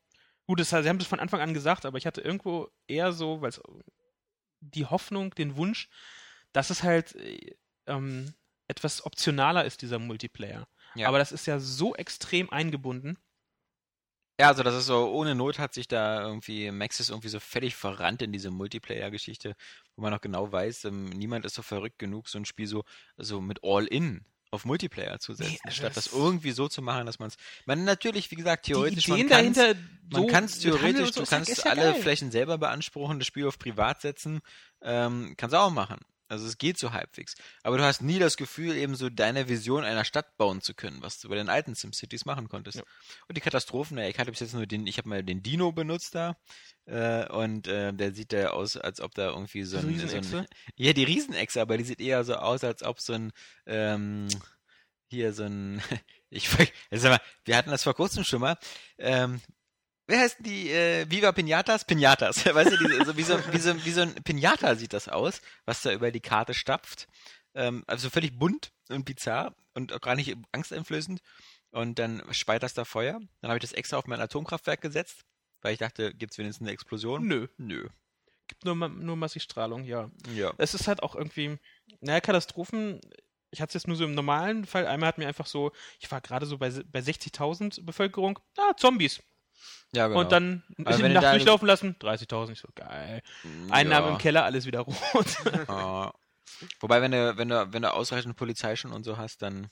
Gut, 0.45 0.59
das, 0.59 0.69
sie 0.69 0.75
haben 0.89 0.99
das 0.99 1.07
von 1.07 1.19
Anfang 1.19 1.39
an 1.39 1.53
gesagt, 1.53 1.85
aber 1.85 1.97
ich 1.97 2.05
hatte 2.05 2.21
irgendwo 2.21 2.69
eher 2.87 3.13
so, 3.13 3.41
weil 3.41 3.49
es 3.49 3.61
die 4.59 4.85
Hoffnung, 4.85 5.33
den 5.35 5.55
Wunsch, 5.55 5.89
dass 6.51 6.69
es 6.69 6.83
halt 6.83 7.15
äh, 7.15 7.55
ähm, 7.87 8.33
etwas 8.67 9.05
optionaler 9.05 9.65
ist, 9.65 9.81
dieser 9.81 9.99
Multiplayer. 9.99 10.67
Ja. 10.95 11.07
Aber 11.07 11.17
das 11.17 11.31
ist 11.31 11.45
ja 11.47 11.59
so 11.59 11.95
extrem 11.95 12.49
eingebunden. 12.49 13.17
Ja, 14.39 14.47
also 14.47 14.63
das 14.63 14.73
ist 14.75 14.87
so, 14.87 15.11
ohne 15.11 15.35
Not 15.35 15.59
hat 15.59 15.73
sich 15.75 15.87
da 15.87 16.23
irgendwie 16.23 16.71
Maxis 16.71 17.09
irgendwie 17.09 17.29
so 17.29 17.39
völlig 17.39 17.75
verrannt 17.75 18.21
in 18.23 18.31
diese 18.31 18.49
Multiplayer-Geschichte, 18.49 19.55
wo 19.95 20.01
man 20.01 20.11
noch 20.11 20.21
genau 20.21 20.51
weiß, 20.51 20.85
ähm, 20.85 21.05
niemand 21.09 21.45
ist 21.45 21.53
so 21.55 21.61
verrückt 21.61 21.99
genug, 21.99 22.27
so 22.27 22.39
ein 22.39 22.45
Spiel 22.45 22.65
so, 22.67 22.83
so 23.17 23.41
mit 23.41 23.59
All-In 23.63 24.25
auf 24.49 24.65
Multiplayer 24.65 25.19
zu 25.19 25.33
setzen, 25.33 25.57
also 25.63 25.75
statt 25.77 25.97
das 25.97 26.07
irgendwie 26.13 26.51
so 26.51 26.67
zu 26.67 26.81
machen, 26.81 27.05
dass 27.07 27.17
man 27.19 27.27
es. 27.29 27.35
Man 27.65 27.85
natürlich, 27.85 28.29
wie 28.31 28.35
gesagt, 28.35 28.65
theoretisch 28.67 29.05
die 29.05 29.11
man 29.11 29.19
Ideen 29.19 29.29
kann's- 29.53 29.57
dahinter, 29.57 29.79
Man 30.11 30.21
so 30.21 30.27
kann 30.27 30.43
es 30.45 30.59
theoretisch, 30.59 31.11
so 31.13 31.21
du 31.21 31.27
kannst 31.27 31.57
ja 31.63 31.71
alle 31.71 31.81
geil. 31.93 32.01
Flächen 32.01 32.29
selber 32.31 32.57
beanspruchen, 32.59 33.17
das 33.19 33.27
Spiel 33.27 33.47
auf 33.47 33.57
privat 33.57 34.01
setzen, 34.01 34.41
ähm, 34.81 35.33
kannst 35.37 35.53
du 35.53 35.59
auch 35.59 35.71
machen. 35.71 35.99
Also 36.33 36.47
es 36.47 36.57
geht 36.57 36.77
so 36.77 36.91
halbwegs. 36.91 37.35
Aber 37.63 37.77
du 37.77 37.83
hast 37.83 38.01
nie 38.01 38.19
das 38.19 38.37
Gefühl, 38.37 38.75
eben 38.75 38.95
so 38.95 39.09
deine 39.09 39.47
Vision 39.47 39.83
einer 39.83 40.03
Stadt 40.03 40.35
bauen 40.37 40.61
zu 40.61 40.73
können, 40.73 41.01
was 41.01 41.19
du 41.19 41.29
bei 41.29 41.35
den 41.35 41.49
alten 41.49 41.75
SimCities 41.75 42.25
machen 42.25 42.49
konntest. 42.49 42.79
Ja. 42.79 42.83
Und 43.27 43.37
die 43.37 43.41
Katastrophen, 43.41 43.97
ich 43.99 44.19
hatte 44.19 44.31
bis 44.31 44.41
jetzt 44.41 44.53
nur 44.53 44.65
den, 44.65 44.87
ich 44.87 44.97
habe 44.97 45.09
mal 45.09 45.23
den 45.23 45.41
Dino 45.43 45.71
benutzt 45.71 46.15
da. 46.15 46.35
Äh, 46.85 47.27
und 47.31 47.67
äh, 47.67 47.93
der 47.93 48.13
sieht 48.13 48.33
da 48.33 48.49
aus, 48.49 48.75
als 48.75 48.99
ob 48.99 49.13
da 49.15 49.29
irgendwie 49.29 49.63
so 49.63 49.77
ein, 49.77 49.99
so 49.99 50.37
ein. 50.37 50.47
Ja, 50.75 50.91
die 50.91 51.03
Riesenechse, 51.03 51.61
aber 51.61 51.77
die 51.77 51.85
sieht 51.85 52.01
eher 52.01 52.23
so 52.23 52.35
aus, 52.35 52.63
als 52.63 52.83
ob 52.83 52.99
so 52.99 53.13
ein 53.13 53.31
ähm, 53.65 54.27
hier 55.09 55.33
so 55.33 55.43
ein. 55.43 55.81
Ich 56.35 56.49
sag 56.89 57.11
mal, 57.11 57.21
wir 57.45 57.55
hatten 57.55 57.69
das 57.69 57.83
vor 57.83 57.93
kurzem 57.93 58.23
schon 58.23 58.41
mal. 58.41 58.57
Ähm, 58.97 59.39
Wer 60.05 60.19
heißt 60.19 60.39
denn 60.39 60.43
die 60.43 60.69
äh, 60.69 61.09
Viva 61.09 61.31
Pinatas? 61.31 61.85
Pinatas. 61.85 62.45
Weißt 62.53 62.71
du, 62.71 62.77
die, 62.77 63.05
so, 63.05 63.15
wie, 63.17 63.23
so, 63.23 63.39
wie, 63.53 63.59
so, 63.59 63.85
wie 63.85 63.91
so 63.91 64.01
ein 64.01 64.13
Pinata 64.23 64.75
sieht 64.75 64.93
das 64.93 65.07
aus, 65.07 65.41
was 65.65 65.81
da 65.81 65.93
über 65.93 66.11
die 66.11 66.19
Karte 66.19 66.53
stapft. 66.53 67.07
Ähm, 67.55 67.83
also 67.87 68.09
völlig 68.09 68.37
bunt 68.37 68.71
und 68.89 69.05
bizarr 69.05 69.55
und 69.73 69.93
auch 69.93 70.01
gar 70.01 70.15
nicht 70.15 70.35
angsteinflößend. 70.51 71.21
Und 71.71 71.99
dann 71.99 72.21
speit 72.31 72.63
das 72.63 72.73
da 72.73 72.85
Feuer. 72.85 73.19
Dann 73.41 73.49
habe 73.49 73.57
ich 73.57 73.61
das 73.61 73.73
extra 73.73 73.97
auf 73.97 74.05
mein 74.05 74.21
Atomkraftwerk 74.21 74.81
gesetzt, 74.81 75.25
weil 75.61 75.73
ich 75.73 75.79
dachte, 75.79 76.13
gibt's 76.13 76.37
wenigstens 76.37 76.65
eine 76.65 76.73
Explosion? 76.73 77.25
Nö, 77.25 77.47
Nö. 77.57 77.87
gibt 78.47 78.65
nur, 78.65 78.75
nur 78.75 79.15
Massigstrahlung, 79.15 79.83
ja. 79.83 80.11
Ja. 80.35 80.53
Es 80.57 80.73
ist 80.73 80.87
halt 80.87 81.01
auch 81.01 81.15
irgendwie, 81.15 81.57
naja, 82.01 82.19
Katastrophen. 82.19 82.99
Ich 83.49 83.61
hatte 83.61 83.69
es 83.69 83.83
jetzt 83.83 83.87
nur 83.87 83.95
so 83.95 84.03
im 84.03 84.15
normalen 84.15 84.65
Fall. 84.65 84.85
Einmal 84.85 85.07
hat 85.07 85.17
mir 85.17 85.27
einfach 85.27 85.47
so, 85.47 85.71
ich 85.99 86.11
war 86.11 86.21
gerade 86.21 86.45
so 86.45 86.57
bei, 86.57 86.69
bei 86.69 86.99
60.000 86.99 87.83
Bevölkerung, 87.85 88.39
ah, 88.57 88.75
Zombies. 88.75 89.21
Ja, 89.95 90.07
genau. 90.07 90.21
Und 90.21 90.31
dann 90.31 90.63
ist 90.77 90.85
wenn 90.99 91.09
die 91.09 91.13
du 91.13 91.21
Nacht 91.21 91.33
durchlaufen 91.33 91.67
lassen, 91.67 91.95
30.000. 91.99 92.51
Ich 92.51 92.59
so, 92.59 92.67
geil. 92.73 93.21
Einnahmen 93.69 94.13
im 94.13 94.17
Keller, 94.17 94.43
alles 94.43 94.65
wieder 94.65 94.79
rot. 94.81 94.95
Ja. 95.67 96.13
Wobei, 96.79 97.01
wenn 97.01 97.11
du, 97.11 97.37
wenn 97.37 97.49
du, 97.49 97.73
wenn 97.73 97.81
du 97.81 97.93
ausreichend 97.93 98.35
Polizei 98.35 98.75
schon 98.75 98.93
und 98.93 99.03
so 99.03 99.17
hast, 99.17 99.41
dann, 99.41 99.67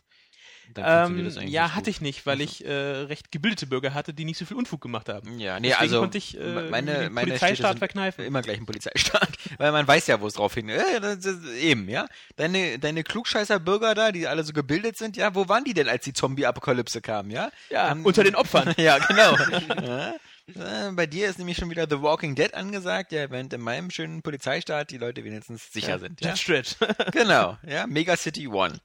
ähm, 0.78 1.24
das 1.26 1.38
eigentlich 1.38 1.52
ja, 1.54 1.76
hatte 1.76 1.90
ich 1.90 2.02
nicht, 2.02 2.26
weil 2.26 2.42
ich 2.42 2.66
äh, 2.66 2.72
recht 2.72 3.32
gebildete 3.32 3.68
Bürger 3.68 3.94
hatte, 3.94 4.14
die 4.14 4.26
nicht 4.26 4.38
so 4.38 4.46
viel 4.46 4.58
Unfug 4.58 4.82
gemacht 4.82 5.10
haben. 5.10 5.40
Ja, 5.40 5.60
nee, 5.60 5.70
Deswegen 5.70 5.82
also 5.82 6.00
konnte 6.02 6.18
ich 6.18 6.40
äh, 6.40 6.70
meine, 6.70 7.10
meine 7.10 7.28
Polizeistaat 7.28 7.80
verkneifen. 7.80 8.26
immer 8.26 8.42
gleich 8.42 8.58
ein 8.58 8.66
Polizeistaat, 8.66 9.30
weil 9.58 9.72
man 9.72 9.88
weiß 9.88 10.08
ja, 10.08 10.20
wo 10.22 10.28
es 10.28 10.34
drauf 10.36 10.54
hin. 10.54 10.70
Ja, 10.70 11.00
das 11.00 11.26
ist 11.26 11.46
eben, 11.60 11.90
ja. 11.90 12.08
Deine, 12.36 12.80
deine 12.80 13.04
klugscheißer 13.04 13.60
Bürger 13.60 13.96
da, 13.96 14.12
die 14.12 14.28
alle 14.28 14.44
so 14.44 14.54
gebildet 14.54 14.98
sind, 14.98 15.18
ja, 15.18 15.34
wo 15.36 15.48
waren 15.50 15.64
die 15.64 15.74
denn, 15.74 15.88
als 15.90 16.04
die 16.04 16.14
Zombie-Apokalypse 16.14 17.02
kam, 17.02 17.30
ja? 17.30 17.52
Ja, 17.70 17.90
Haben- 17.90 18.06
unter 18.06 18.24
den 18.24 18.36
Opfern. 18.36 18.74
ja, 18.78 18.98
genau. 19.00 19.36
ja. 19.82 20.14
Äh, 20.56 20.92
Bei 20.94 21.06
dir 21.06 21.30
ist 21.30 21.38
nämlich 21.40 21.58
schon 21.58 21.70
wieder 21.70 21.88
The 21.90 22.02
Walking 22.02 22.36
Dead 22.36 22.54
angesagt, 22.54 23.12
ja, 23.12 23.30
während 23.30 23.54
in 23.54 23.62
meinem 23.62 23.90
schönen 23.92 24.22
Polizeistaat 24.22 24.90
die 24.92 24.98
Leute 24.98 25.24
wenigstens 25.24 25.72
sicher 25.72 26.00
sind. 26.00 26.20
Ja? 26.22 26.34
Dredd. 26.34 26.78
Genau, 27.12 27.58
ja, 27.66 27.88
Mega 27.88 28.18
City 28.18 28.48
One. 28.48 28.80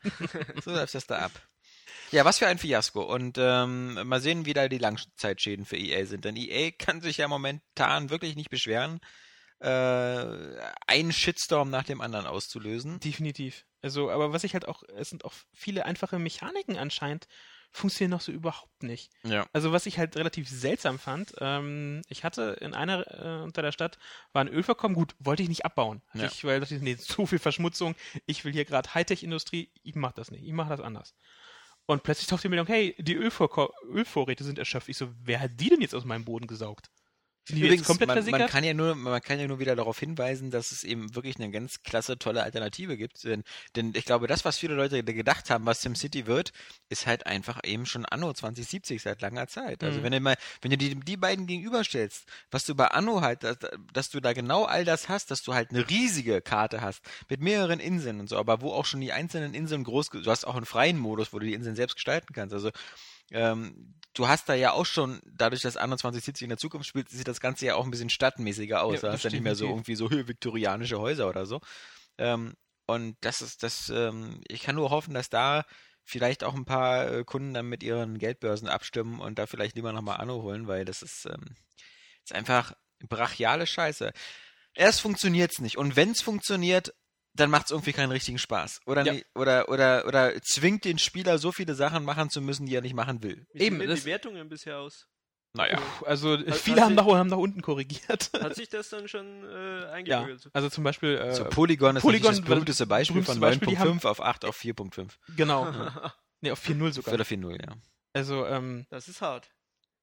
So 0.65 0.71
läuft 0.73 0.95
das 0.95 1.07
da 1.07 1.19
ab. 1.21 1.33
Ja, 2.13 2.25
was 2.25 2.39
für 2.39 2.47
ein 2.47 2.59
Fiasko. 2.59 3.03
Und 3.03 3.37
ähm, 3.39 3.95
mal 4.07 4.21
sehen, 4.21 4.47
wie 4.47 4.53
da 4.53 4.69
die 4.69 4.79
Langzeitschäden 4.79 5.65
für 5.65 5.77
EA 5.77 6.07
sind. 6.07 6.25
Denn 6.25 6.37
EA 6.37 6.71
kann 6.71 7.01
sich 7.01 7.19
ja 7.19 7.29
momentan 7.29 8.11
wirklich 8.11 8.37
nicht 8.37 8.51
beschweren, 8.51 9.01
äh, 9.61 9.69
einen 10.87 11.13
Shitstorm 11.13 11.71
nach 11.71 11.85
dem 11.85 12.01
anderen 12.01 12.27
auszulösen. 12.27 13.01
Definitiv. 13.01 13.65
Also, 13.83 14.11
aber 14.11 14.33
was 14.33 14.45
ich 14.45 14.55
halt 14.55 14.69
auch, 14.69 14.83
es 14.97 15.11
sind 15.11 15.25
auch 15.25 15.33
viele 15.53 15.85
einfache 15.87 16.19
Mechaniken 16.19 16.77
anscheinend, 16.77 17.27
funktionieren 17.77 18.11
noch 18.11 18.21
so 18.21 18.33
überhaupt 18.33 18.83
nicht. 18.83 19.13
Ja. 19.23 19.47
Also 19.53 19.73
was 19.73 19.87
ich 19.87 19.99
halt 19.99 20.17
relativ 20.17 20.49
seltsam 20.49 20.99
fand, 20.99 21.35
ähm, 21.41 22.03
ich 22.09 22.25
hatte 22.25 22.57
in 22.61 22.75
einer 22.75 23.07
äh, 23.07 23.43
unter 23.43 23.63
der 23.63 23.73
Stadt 23.73 23.99
war 24.33 24.43
ein 24.43 24.49
Ölvorkommen, 24.49 24.95
gut, 24.95 25.15
wollte 25.19 25.43
ich 25.43 25.49
nicht 25.49 25.65
abbauen. 25.65 26.03
Ja. 26.15 26.25
Ich, 26.25 26.45
weil 26.45 26.61
dachte 26.61 26.75
ich, 26.75 26.83
nee, 26.83 26.97
so 26.99 27.27
viel 27.27 27.39
Verschmutzung, 27.39 27.95
ich 28.25 28.45
will 28.45 28.53
hier 28.53 28.65
gerade 28.65 28.95
Hightech-Industrie, 28.95 29.71
ich 29.83 29.95
mach 29.95 30.13
das 30.13 30.31
nicht, 30.31 30.45
ich 30.45 30.53
mache 30.53 30.71
das 30.71 30.81
anders. 30.81 31.15
Und 31.87 32.03
plötzlich 32.03 32.27
taucht 32.27 32.43
die 32.43 32.49
Meldung, 32.49 32.67
hey, 32.67 32.95
die 32.99 33.15
Ölvorko 33.15 33.73
Ölvorräte 33.89 34.43
sind 34.43 34.59
erschöpft. 34.59 34.89
Ich 34.89 34.97
so, 34.97 35.09
wer 35.25 35.41
hat 35.41 35.53
die 35.61 35.69
denn 35.69 35.81
jetzt 35.81 35.95
aus 35.95 36.05
meinem 36.05 36.25
Boden 36.25 36.47
gesaugt? 36.49 36.91
Übrigens, 37.51 37.87
komplett 37.87 38.09
man, 38.09 38.31
man, 38.31 38.47
kann 38.49 38.65
ja 38.65 38.75
nur, 38.75 38.95
man 38.97 39.21
kann 39.23 39.39
ja 39.39 39.47
nur 39.47 39.61
wieder 39.61 39.77
darauf 39.77 39.99
hinweisen, 40.01 40.51
dass 40.51 40.73
es 40.73 40.83
eben 40.83 41.15
wirklich 41.15 41.37
eine 41.37 41.51
ganz 41.51 41.83
klasse, 41.83 42.19
tolle 42.19 42.43
Alternative 42.43 42.97
gibt. 42.97 43.23
Denn, 43.23 43.45
denn 43.77 43.93
ich 43.95 44.05
glaube, 44.05 44.27
das, 44.27 44.45
was 44.45 44.59
viele 44.59 44.75
Leute 44.75 45.05
gedacht 45.05 45.49
haben, 45.49 45.65
was 45.65 45.81
SimCity 45.81 46.27
wird, 46.27 46.53
ist 46.89 47.07
halt 47.07 47.27
einfach 47.27 47.61
eben 47.65 47.87
schon 47.87 48.05
Anno 48.05 48.33
2070 48.33 49.01
seit 49.01 49.23
langer 49.23 49.47
Zeit. 49.47 49.85
Also 49.85 50.01
Mhm. 50.01 50.05
wenn 50.05 50.13
du 50.13 50.21
mal, 50.21 50.37
wenn 50.61 50.73
du 50.73 50.77
die, 50.77 50.97
die 50.97 51.17
beiden 51.17 51.47
gegenüberstellst, 51.47 52.27
was 52.51 52.65
du 52.65 52.75
bei 52.75 52.89
Anno 52.89 53.21
halt, 53.21 53.45
dass, 53.45 53.59
dass 53.93 54.11
du 54.11 54.21
da 54.21 54.33
genau 54.33 54.65
all 54.65 54.85
das 54.85 55.09
hast, 55.09 55.31
dass 55.31 55.43
du 55.43 55.55
halt 55.55 55.71
eine 55.71 55.89
riesige 55.89 56.41
Karte 56.41 56.81
hast 56.81 57.03
mit 57.29 57.41
mehreren 57.41 57.79
Inseln 57.79 58.19
und 58.19 58.29
so, 58.29 58.39
aber 58.39 58.61
wo 58.61 58.73
auch 58.73 58.85
schon 58.85 59.01
die 59.01 59.13
einzelnen 59.13 59.55
Inseln 59.55 59.85
groß, 59.85 60.11
du 60.11 60.25
hast 60.27 60.47
auch 60.47 60.57
einen 60.57 60.67
freien 60.67 60.99
Modus, 60.99 61.33
wo 61.33 61.39
du 61.39 61.47
die 61.47 61.55
Inseln 61.55 61.77
selbst 61.77 61.95
gestalten 61.95 62.33
kannst. 62.35 62.55
Also 62.55 62.71
ähm, 63.31 63.95
du 64.15 64.29
hast 64.29 64.49
da 64.49 64.55
ja 64.55 64.73
auch 64.73 64.87
schon, 64.87 65.21
dadurch, 65.27 65.63
dass 65.63 65.77
Anno 65.77 65.97
2070 65.97 66.45
in 66.45 66.49
der 66.49 66.59
Zukunft 66.59 66.89
spielt, 66.89 67.09
sieht 67.09 67.29
das 67.29 67.41
Ganze 67.41 67.67
ja 67.67 67.75
auch 67.75 67.85
ein 67.85 67.91
bisschen 67.91 68.11
stadtmäßiger 68.11 68.83
aus. 68.83 68.97
Ja, 68.97 69.01
da 69.03 69.07
das 69.09 69.17
hast 69.17 69.25
du 69.25 69.31
nicht 69.31 69.43
mehr 69.43 69.55
so 69.55 69.67
irgendwie 69.67 69.95
so 69.95 70.11
viktorianische 70.11 70.99
Häuser 70.99 71.29
oder 71.29 71.47
so. 71.47 71.61
Ähm, 72.19 72.55
und 72.87 73.17
das 73.21 73.43
ist 73.43 73.63
das, 73.63 73.89
ähm, 73.91 74.41
ich 74.49 74.63
kann 74.63 74.77
nur 74.77 74.91
hoffen, 74.91 75.15
dass 75.15 75.29
da 75.29 75.65
vielleicht 76.05 76.45
auch 76.45 76.55
ein 76.55 76.65
paar 76.65 77.13
äh, 77.13 77.25
Kunden 77.25 77.53
dann 77.53 77.67
mit 77.67 77.83
ihren 77.83 78.19
Geldbörsen 78.19 78.69
abstimmen 78.69 79.21
und 79.21 79.39
da 79.39 79.47
vielleicht 79.47 79.75
lieber 79.75 79.93
nochmal 79.93 80.21
Anno 80.21 80.43
holen, 80.43 80.69
weil 80.69 80.85
das 80.85 81.03
ist, 81.03 81.27
ähm, 81.27 81.57
ist 82.25 82.33
einfach 82.33 82.75
brachiale 83.01 83.67
Scheiße. 83.67 84.13
Erst 84.75 85.01
funktioniert's 85.01 85.61
nicht. 85.61 85.77
Und 85.79 85.97
wenn's 85.97 86.23
funktioniert, 86.23 86.95
dann 87.37 87.51
macht's 87.51 87.71
irgendwie 87.71 87.93
keinen 87.93 88.11
richtigen 88.13 88.39
Spaß. 88.39 88.81
Oder, 88.87 89.05
Ja. 89.05 89.13
nie- 89.15 89.25
oder, 89.35 89.69
oder, 89.69 90.07
oder 90.07 90.41
zwingt 90.43 90.85
den 90.85 90.99
Spieler 90.99 91.39
so 91.39 91.53
viele 91.53 91.75
Sachen 91.75 92.05
machen 92.05 92.31
zu 92.31 92.41
müssen, 92.41 92.67
die 92.67 92.75
er 92.75 92.83
nicht 92.83 92.95
machen 92.95 93.23
will. 93.23 93.47
Wie 93.53 93.59
sehen 93.59 93.67
Eben, 93.67 93.79
denn 93.81 93.89
das- 93.91 94.01
die 94.01 94.07
Wertungen 94.07 94.49
bisher 94.49 94.79
aus? 94.79 95.07
Naja. 95.53 95.77
Puh, 95.79 96.05
Also 96.05 96.37
Hat- 96.37 96.55
viele 96.57 96.77
hat 96.83 96.85
haben 96.91 96.97
sich- 96.99 97.07
nach, 97.07 97.15
haben 97.15 97.29
nach 97.31 97.37
unten 97.39 97.63
korrigiert. 97.63 98.31
Hat 98.53 98.55
sich 98.57 98.69
das 98.69 98.91
dann 98.91 99.09
schon 99.09 99.45
äh, 99.45 99.81
ja, 99.81 99.91
eingebürgert? 99.93 100.51
also 100.53 100.69
zum 100.69 100.85
Beispiel 100.85 101.17
äh, 101.17 101.33
So 101.35 101.45
Polygon 101.47 101.97
ist 101.97 102.03
Polygon, 102.03 102.25
natürlich 102.33 102.41
das 102.43 102.49
berühmteste 102.49 102.87
Beispiel 102.87 103.23
von 103.23 103.41
Beispiel, 103.41 103.69
die 103.69 103.77
9.5 103.79 104.05
auf 104.07 104.21
8 104.21 104.45
auf 104.45 104.59
4.5. 104.61 105.13
genau. 105.35 105.73
nee, 106.43 106.51
auf 106.51 106.63
4-0 106.63 106.93
sogar. 106.93 107.15
Oder 107.15 107.25
4.0, 107.25 107.53
ja. 107.65 107.75
Also, 108.13 108.45
ähm, 108.47 108.87
Das 108.91 109.09
ist 109.09 109.23
hart. 109.23 109.49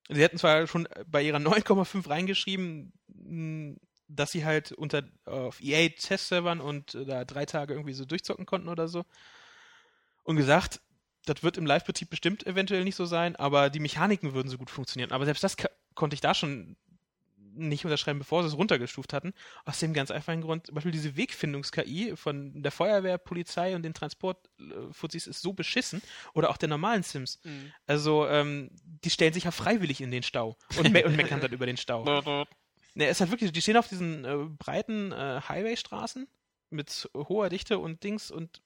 sie 0.10 0.24
hatten 0.24 0.38
zwar 0.40 0.66
schon 0.66 0.88
bei 1.06 1.22
ihrer 1.22 1.38
9,5 1.40 2.10
reingeschrieben, 2.10 2.94
mh, 3.08 3.76
dass 4.16 4.32
sie 4.32 4.46
halt 4.46 4.72
unter 4.72 5.04
auf 5.26 5.62
EA-Testservern 5.62 6.62
und 6.62 6.96
äh, 6.96 7.06
da 7.06 7.26
drei 7.26 7.46
Tage 7.46 7.74
irgendwie 7.74 7.94
so 7.94 8.06
durchzocken 8.06 8.46
konnten 8.46 8.70
oder 8.70 8.88
so. 8.88 9.06
Und 10.24 10.38
gesagt, 10.38 10.82
das 11.26 11.44
wird 11.44 11.58
im 11.58 11.66
Live-Betrieb 11.66 12.10
bestimmt 12.10 12.46
eventuell 12.46 12.84
nicht 12.84 12.96
so 12.96 13.06
sein, 13.06 13.36
aber 13.36 13.70
die 13.70 13.80
Mechaniken 13.80 14.34
würden 14.34 14.50
so 14.50 14.58
gut 14.58 14.70
funktionieren. 14.70 15.12
Aber 15.12 15.26
selbst 15.26 15.44
das 15.44 15.56
konnte 15.96 16.16
ich 16.16 16.22
da 16.22 16.34
schon 16.34 16.76
nicht 17.56 17.86
unterschreiben, 17.86 18.20
bevor 18.20 18.42
sie 18.42 18.50
es 18.50 18.58
runtergestuft 18.58 19.14
hatten. 19.14 19.34
Aus 19.66 19.80
dem 19.80 19.94
ganz 19.94 20.12
einfachen 20.12 20.42
Grund, 20.42 20.68
zum 20.68 20.76
Beispiel 20.76 20.92
diese 20.92 21.16
Wegfindungs-KI 21.16 22.16
von 22.16 22.62
der 22.62 22.72
Feuerwehr, 22.72 23.18
Polizei 23.18 23.76
und 23.76 23.84
den 23.84 23.94
Transportfuzis 23.94 25.28
ist 25.28 25.42
so 25.42 25.54
beschissen. 25.54 26.02
Oder 26.34 26.50
auch 26.50 26.58
der 26.58 26.70
normalen 26.70 27.04
Sims. 27.04 27.40
Mhm. 27.44 27.72
Also, 27.86 28.28
ähm, 28.28 28.72
die 28.84 29.10
stellen 29.10 29.34
sich 29.34 29.44
ja 29.44 29.52
freiwillig 29.52 30.02
in 30.02 30.12
den 30.12 30.24
Stau 30.24 30.58
und, 30.78 30.92
me 30.92 31.06
und 31.06 31.16
meckern 31.16 31.42
dann 31.42 31.52
über 31.52 31.66
den 31.66 31.78
Stau. 31.78 32.04
Ne, 32.96 33.06
es 33.08 33.18
ist 33.18 33.22
halt 33.22 33.32
wirklich, 33.32 33.52
die 33.52 33.62
stehen 33.62 33.78
auf 33.78 33.88
diesen 33.88 34.24
äh, 34.26 34.36
breiten 34.58 35.12
äh, 35.12 35.42
Highwaystraßen 35.48 36.28
mit 36.70 37.10
hoher 37.16 37.50
Dichte 37.50 37.80
und 37.80 38.04
Dings 38.04 38.30
und 38.32 38.62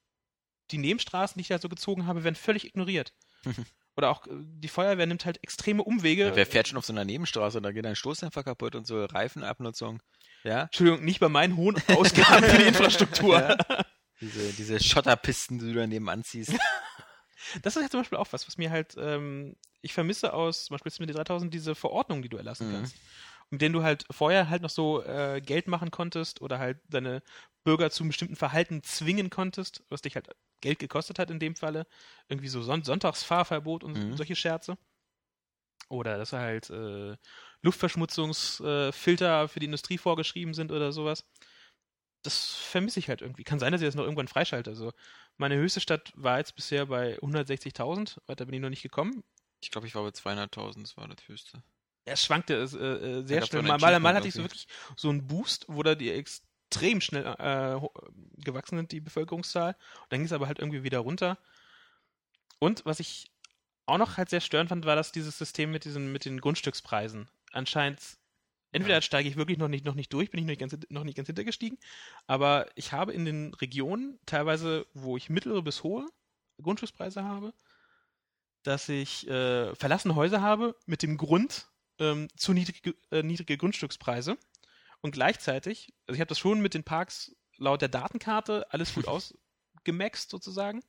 die 0.72 0.78
Nebenstraßen, 0.78 1.38
die 1.38 1.42
ich 1.42 1.48
da 1.48 1.60
so 1.60 1.70
gezogen 1.70 2.08
habe, 2.08 2.24
werden 2.24 2.36
völlig 2.36 2.66
ignoriert. 2.66 3.14
Oder 3.96 4.10
auch 4.10 4.28
äh, 4.28 4.32
die 4.34 4.68
Feuerwehr 4.68 5.06
nimmt 5.08 5.26
halt 5.26 5.42
extreme 5.44 5.84
Umwege. 5.84 6.32
Wer 6.36 6.46
fährt 6.46 6.68
schon 6.68 6.78
auf 6.78 6.86
so 6.86 6.94
einer 6.94 7.06
Nebenstraße? 7.06 7.62
Da 7.62 7.72
geht 7.72 7.86
ein 7.86 7.96
Stoßdämpfer 7.96 8.44
kaputt 8.44 8.76
und 8.76 8.86
so 8.86 9.06
Reifenabnutzung. 9.06 10.02
Ja, 10.44 10.64
Entschuldigung, 10.64 11.04
nicht 11.06 11.20
bei 11.20 11.30
meinen 11.30 11.56
hohen 11.58 11.76
Ausgaben 11.88 12.44
für 12.46 12.58
die 12.58 12.66
Infrastruktur. 12.68 13.40
Ja. 13.40 13.58
diese, 14.22 14.54
diese 14.54 14.84
Schotterpisten, 14.84 15.60
die 15.60 15.68
du 15.68 15.74
daneben 15.74 16.10
anziehst. 16.10 16.54
Das 17.62 17.78
ist 17.78 17.84
ja 17.84 17.90
zum 17.90 18.02
Beispiel 18.02 18.18
auch 18.18 18.28
was, 18.32 18.46
was 18.46 18.58
mir 18.58 18.72
halt, 18.72 18.96
ähm, 19.00 19.56
ich 19.82 19.94
vermisse 19.94 20.34
aus 20.34 20.66
zum 20.66 20.78
Beispiel 20.78 21.06
mit 21.06 21.16
3000 21.16 21.54
diese 21.54 21.76
Verordnung, 21.76 22.22
die 22.22 22.28
du 22.28 22.36
erlassen 22.36 22.68
Mhm. 22.68 22.74
kannst. 22.74 22.96
Mit 23.50 23.62
denen 23.62 23.74
du 23.74 23.84
halt 23.84 24.06
vorher 24.12 24.50
halt 24.50 24.62
noch 24.62 24.70
so 24.70 25.04
äh, 25.04 25.42
Geld 25.42 25.68
machen 25.68 25.92
konntest 25.92 26.42
oder 26.42 26.60
halt 26.60 26.80
deine 26.90 27.22
Bürger 27.64 27.90
zu 27.92 28.04
einem 28.04 28.10
bestimmten 28.10 28.36
Verhalten 28.36 28.84
zwingen 28.84 29.30
konntest, 29.30 29.84
was 29.90 30.02
dich 30.02 30.16
halt 30.16 30.30
Geld 30.62 30.80
gekostet 30.80 31.20
hat 31.20 31.30
in 31.32 31.40
dem 31.40 31.56
Falle. 31.56 31.86
Irgendwie 32.30 32.50
so 32.50 32.62
Son 32.62 32.84
Sonntagsfahrverbot 32.84 33.84
und 33.84 33.96
Mhm. 33.96 34.18
solche 34.18 34.36
Scherze. 34.36 34.78
Oder 35.90 36.18
dass 36.18 36.34
halt 36.34 36.70
äh, 36.70 37.16
Luftverschmutzungsfilter 37.62 39.48
für 39.48 39.60
die 39.60 39.66
Industrie 39.68 39.98
vorgeschrieben 39.98 40.54
sind 40.54 40.72
oder 40.72 40.92
sowas. 40.92 41.24
Das 42.24 42.56
vermisse 42.56 43.00
ich 43.00 43.10
halt 43.10 43.22
irgendwie. 43.22 43.44
Kann 43.44 43.60
sein, 43.60 43.72
dass 43.72 43.82
ich 43.82 43.88
das 43.88 43.96
noch 43.96 44.04
irgendwann 44.04 44.28
freischalte. 44.28 44.70
Also 44.72 44.92
meine 45.38 45.56
höchste 45.58 45.80
Stadt 45.82 46.12
war 46.16 46.40
jetzt 46.40 46.56
bisher 46.56 46.88
bei 46.88 47.18
160.000. 47.22 48.22
Weiter 48.28 48.46
bin 48.46 48.56
ich 48.56 48.62
noch 48.62 48.70
nicht 48.70 48.84
gekommen. 48.84 49.24
Ich 49.60 49.70
glaube, 49.70 49.86
ich 49.86 49.94
war 49.94 50.02
bei 50.04 50.10
200.000, 50.12 50.88
das 50.88 50.98
war 50.98 51.08
das 51.08 51.28
höchste. 51.28 51.62
Ja, 52.08 52.14
Es 52.14 52.24
schwankte 52.24 52.54
äh, 52.54 52.64
äh, 52.64 53.28
sehr 53.28 53.42
Ja, 53.42 53.46
schnell. 53.46 53.62
so 53.62 53.68
Mal, 53.68 53.78
mal, 53.78 54.00
mal 54.00 54.16
hatte 54.16 54.30
ich 54.30 54.34
so 54.34 54.42
wirklich 54.42 54.68
so 54.96 55.10
einen 55.10 55.28
Boost, 55.28 55.66
wo 55.68 55.84
da 55.84 55.94
die 55.94 56.10
extrem 56.10 57.02
schnell 57.02 57.26
äh, 57.26 57.80
gewachsen 58.44 58.78
sind, 58.78 58.94
die 58.94 59.02
Bevölkerungszahl. 59.02 59.72
Und 60.04 60.06
dann 60.12 60.20
ging 60.20 60.26
es 60.26 60.32
aber 60.32 60.48
halt 60.48 60.60
irgendwie 60.60 60.84
wieder 60.84 61.00
runter. 61.00 61.38
Und 62.60 62.86
was 62.86 63.02
ich 63.02 63.30
auch 63.86 63.98
noch 63.98 64.18
halt 64.18 64.30
sehr 64.30 64.42
störend 64.42 64.70
fand, 64.70 64.86
war 64.86 64.96
das 64.96 65.12
dieses 65.12 65.38
System 65.38 65.72
mit 65.72 65.84
diesen 65.84 66.12
mit 66.12 66.24
den 66.24 66.40
Grundstückspreisen. 66.40 67.30
Anscheinend 67.52 68.00
entweder 68.72 69.02
steige 69.02 69.28
ich 69.28 69.36
wirklich 69.36 69.58
noch 69.58 69.68
nicht 69.68 69.86
noch 69.86 69.96
nicht 69.96 70.14
durch, 70.14 70.32
bin 70.32 70.40
ich 70.40 70.46
noch 70.46 70.52
nicht 70.52 70.60
ganz 70.60 70.78
noch 70.90 71.04
nicht 71.04 71.16
ganz 71.18 71.28
hintergestiegen, 71.28 71.78
aber 72.26 72.68
ich 72.76 72.94
habe 72.94 73.14
in 73.14 73.26
den 73.26 73.54
Regionen 73.56 74.20
teilweise, 74.26 74.88
wo 74.94 75.18
ich 75.18 75.30
mittlere 75.30 75.62
bis 75.62 75.84
hohe 75.84 76.08
Grundstückspreise 76.62 77.24
habe, 77.24 77.54
dass 78.64 78.90
ich 78.90 79.28
äh, 79.28 79.74
verlassene 79.76 80.16
Häuser 80.16 80.42
habe 80.42 80.76
mit 80.86 81.02
dem 81.04 81.18
Grund 81.18 81.68
ähm, 82.00 82.28
zu 82.36 82.54
niedrige, 82.54 82.96
äh, 83.12 83.24
niedrige 83.24 83.58
Grundstückspreise 83.58 84.38
und 85.02 85.12
gleichzeitig, 85.12 85.94
also 86.08 86.16
ich 86.16 86.22
habe 86.22 86.30
das 86.30 86.40
schon 86.40 86.62
mit 86.62 86.74
den 86.74 86.84
Parks 86.84 87.36
laut 87.58 87.82
der 87.82 87.90
Datenkarte 87.90 88.68
alles 88.72 88.94
gut 88.94 89.08
ausgemaxt 89.84 90.30
sozusagen 90.30 90.84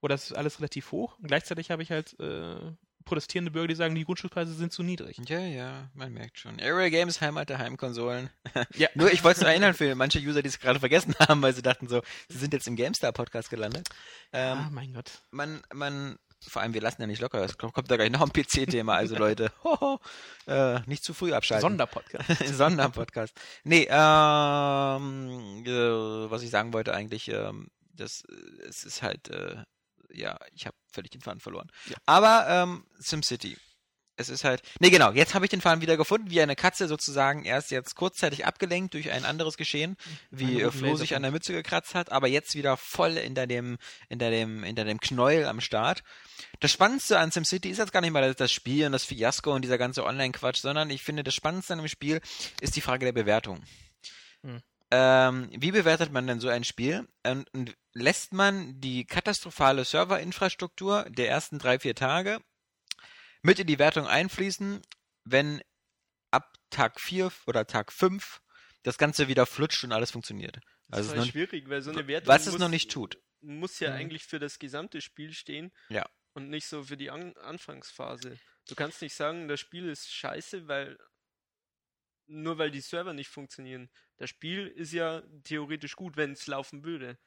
oder 0.00 0.14
das 0.14 0.30
ist 0.30 0.36
alles 0.36 0.58
relativ 0.58 0.92
hoch 0.92 1.18
und 1.18 1.28
gleichzeitig 1.28 1.70
habe 1.70 1.82
ich 1.82 1.90
halt 1.90 2.18
äh, 2.20 2.72
protestierende 3.04 3.50
Bürger, 3.50 3.68
die 3.68 3.74
sagen, 3.74 3.94
die 3.94 4.04
Grundstückspreise 4.04 4.54
sind 4.54 4.72
zu 4.72 4.82
niedrig. 4.82 5.20
Ja, 5.26 5.40
ja, 5.40 5.90
man 5.94 6.12
merkt 6.12 6.38
schon. 6.38 6.60
Area 6.60 6.88
Games, 6.90 7.20
Heimat 7.20 7.48
der 7.48 7.58
Heimkonsolen. 7.58 8.30
Ja. 8.74 8.88
Nur, 8.94 9.12
ich 9.12 9.24
wollte 9.24 9.38
es 9.38 9.40
nur 9.42 9.50
erinnern 9.50 9.74
für 9.74 9.94
manche 9.94 10.18
User, 10.18 10.42
die 10.42 10.48
es 10.48 10.60
gerade 10.60 10.80
vergessen 10.80 11.14
haben, 11.18 11.42
weil 11.42 11.54
sie 11.54 11.62
dachten 11.62 11.88
so, 11.88 12.02
sie 12.28 12.38
sind 12.38 12.52
jetzt 12.52 12.66
im 12.66 12.76
GameStar-Podcast 12.76 13.50
gelandet. 13.50 13.88
Ähm, 14.32 14.58
ah, 14.58 14.68
mein 14.70 14.92
Gott. 14.92 15.22
man, 15.30 15.62
man, 15.72 16.18
vor 16.48 16.62
allem, 16.62 16.74
wir 16.74 16.80
lassen 16.80 17.00
ja 17.00 17.06
nicht 17.06 17.20
locker, 17.20 17.42
es 17.44 17.58
kommt 17.58 17.90
da 17.90 17.96
gleich 17.96 18.10
noch 18.10 18.22
ein 18.22 18.32
PC-Thema, 18.32 18.94
also 18.94 19.16
Leute, 19.16 19.52
hoho, 19.64 20.00
äh, 20.46 20.80
nicht 20.86 21.04
zu 21.04 21.14
früh 21.14 21.32
abschalten. 21.32 21.62
Sonderpodcast. 21.62 22.46
Sonderpodcast. 22.56 23.34
Nee, 23.64 23.86
ähm, 23.90 25.64
äh, 25.66 26.30
was 26.30 26.42
ich 26.42 26.50
sagen 26.50 26.72
wollte 26.72 26.94
eigentlich, 26.94 27.28
ähm, 27.28 27.68
das, 27.92 28.24
äh, 28.28 28.68
es 28.68 28.84
ist 28.84 29.02
halt, 29.02 29.28
äh, 29.28 29.56
ja, 30.12 30.38
ich 30.52 30.66
habe 30.66 30.76
völlig 30.90 31.10
den 31.10 31.20
Faden 31.20 31.40
verloren. 31.40 31.70
Aber 32.06 32.46
ähm, 32.48 32.84
SimCity. 32.98 33.56
Es 34.20 34.28
ist 34.28 34.44
halt, 34.44 34.62
nee 34.78 34.90
genau, 34.90 35.10
jetzt 35.12 35.34
habe 35.34 35.46
ich 35.46 35.50
den 35.50 35.60
Faden 35.60 35.80
wieder 35.80 35.96
gefunden, 35.96 36.30
wie 36.30 36.40
eine 36.42 36.54
Katze 36.54 36.86
sozusagen 36.88 37.44
erst 37.44 37.70
jetzt 37.70 37.94
kurzzeitig 37.96 38.44
abgelenkt 38.44 38.94
durch 38.94 39.10
ein 39.10 39.24
anderes 39.24 39.56
Geschehen, 39.56 39.96
wie 40.30 40.60
äh, 40.60 40.70
Flo 40.70 40.94
sich 40.96 41.16
an 41.16 41.22
der 41.22 41.30
Mütze 41.30 41.52
gekratzt 41.52 41.94
hat, 41.94 42.12
aber 42.12 42.28
jetzt 42.28 42.54
wieder 42.54 42.76
voll 42.76 43.12
hinter 43.12 43.46
dem, 43.46 43.78
hinter 44.08 44.30
dem, 44.30 44.62
hinter 44.62 44.84
dem 44.84 45.00
Knäuel 45.00 45.46
am 45.46 45.60
Start. 45.60 46.02
Das 46.60 46.70
Spannendste 46.70 47.18
an 47.18 47.30
SimCity 47.30 47.70
ist 47.70 47.78
jetzt 47.78 47.92
gar 47.92 48.00
nicht 48.02 48.12
mal 48.12 48.22
das- 48.22 48.36
das 48.36 48.52
Spiel 48.52 48.86
und 48.86 48.92
das 48.92 49.04
Fiasko 49.04 49.52
und 49.54 49.62
dieser 49.62 49.78
ganze 49.78 50.04
Online-Quatsch, 50.04 50.60
sondern 50.60 50.90
ich 50.90 51.02
finde, 51.02 51.24
das 51.24 51.34
Spannendste 51.34 51.72
an 51.72 51.78
dem 51.80 51.88
Spiel 51.88 52.20
ist 52.60 52.76
die 52.76 52.80
Frage 52.80 53.06
der 53.06 53.12
Bewertung. 53.12 53.62
Hm. 54.42 54.60
Ähm, 54.92 55.48
wie 55.56 55.70
bewertet 55.70 56.12
man 56.12 56.26
denn 56.26 56.40
so 56.40 56.48
ein 56.48 56.64
Spiel? 56.64 57.08
Und, 57.24 57.48
und 57.54 57.76
lässt 57.92 58.32
man 58.32 58.80
die 58.80 59.04
katastrophale 59.04 59.84
Serverinfrastruktur 59.84 61.06
der 61.08 61.28
ersten 61.28 61.58
drei, 61.58 61.78
vier 61.78 61.94
Tage 61.94 62.40
mit 63.42 63.58
in 63.58 63.66
die 63.66 63.78
Wertung 63.78 64.06
einfließen, 64.06 64.82
wenn 65.24 65.62
ab 66.30 66.52
Tag 66.70 67.00
4 67.00 67.32
oder 67.46 67.66
Tag 67.66 67.92
5 67.92 68.40
das 68.82 68.98
Ganze 68.98 69.28
wieder 69.28 69.46
flutscht 69.46 69.84
und 69.84 69.92
alles 69.92 70.10
funktioniert? 70.10 70.56
Das 70.88 70.98
Also 71.00 71.12
ist 71.12 71.18
es 71.18 71.24
noch, 71.26 71.32
schwierig, 71.32 71.68
weil 71.68 71.82
so 71.82 71.90
eine 71.90 72.06
Wertung 72.06 72.28
was 72.28 72.46
es 72.46 72.52
muss, 72.52 72.60
noch 72.60 72.68
nicht 72.68 72.90
tut. 72.90 73.18
muss 73.40 73.78
ja 73.80 73.90
Mhm. 73.90 73.96
eigentlich 73.96 74.24
für 74.24 74.38
das 74.38 74.58
gesamte 74.58 75.00
Spiel 75.00 75.32
stehen 75.32 75.72
Ja. 75.88 76.08
und 76.34 76.48
nicht 76.50 76.66
so 76.66 76.82
für 76.84 76.96
die 76.96 77.10
An 77.10 77.36
Anfangsphase. 77.38 78.38
Du 78.68 78.74
kannst 78.74 79.00
nicht 79.02 79.14
sagen, 79.14 79.48
das 79.48 79.60
Spiel 79.60 79.88
ist 79.88 80.12
scheiße, 80.12 80.68
weil 80.68 80.98
nur 82.26 82.58
weil 82.58 82.70
die 82.70 82.80
Server 82.80 83.12
nicht 83.12 83.28
funktionieren. 83.28 83.90
Das 84.16 84.30
Spiel 84.30 84.68
ist 84.68 84.92
ja 84.92 85.22
theoretisch 85.44 85.96
gut, 85.96 86.16
wenn 86.16 86.32
es 86.32 86.46
laufen 86.46 86.84
würde. 86.84 87.18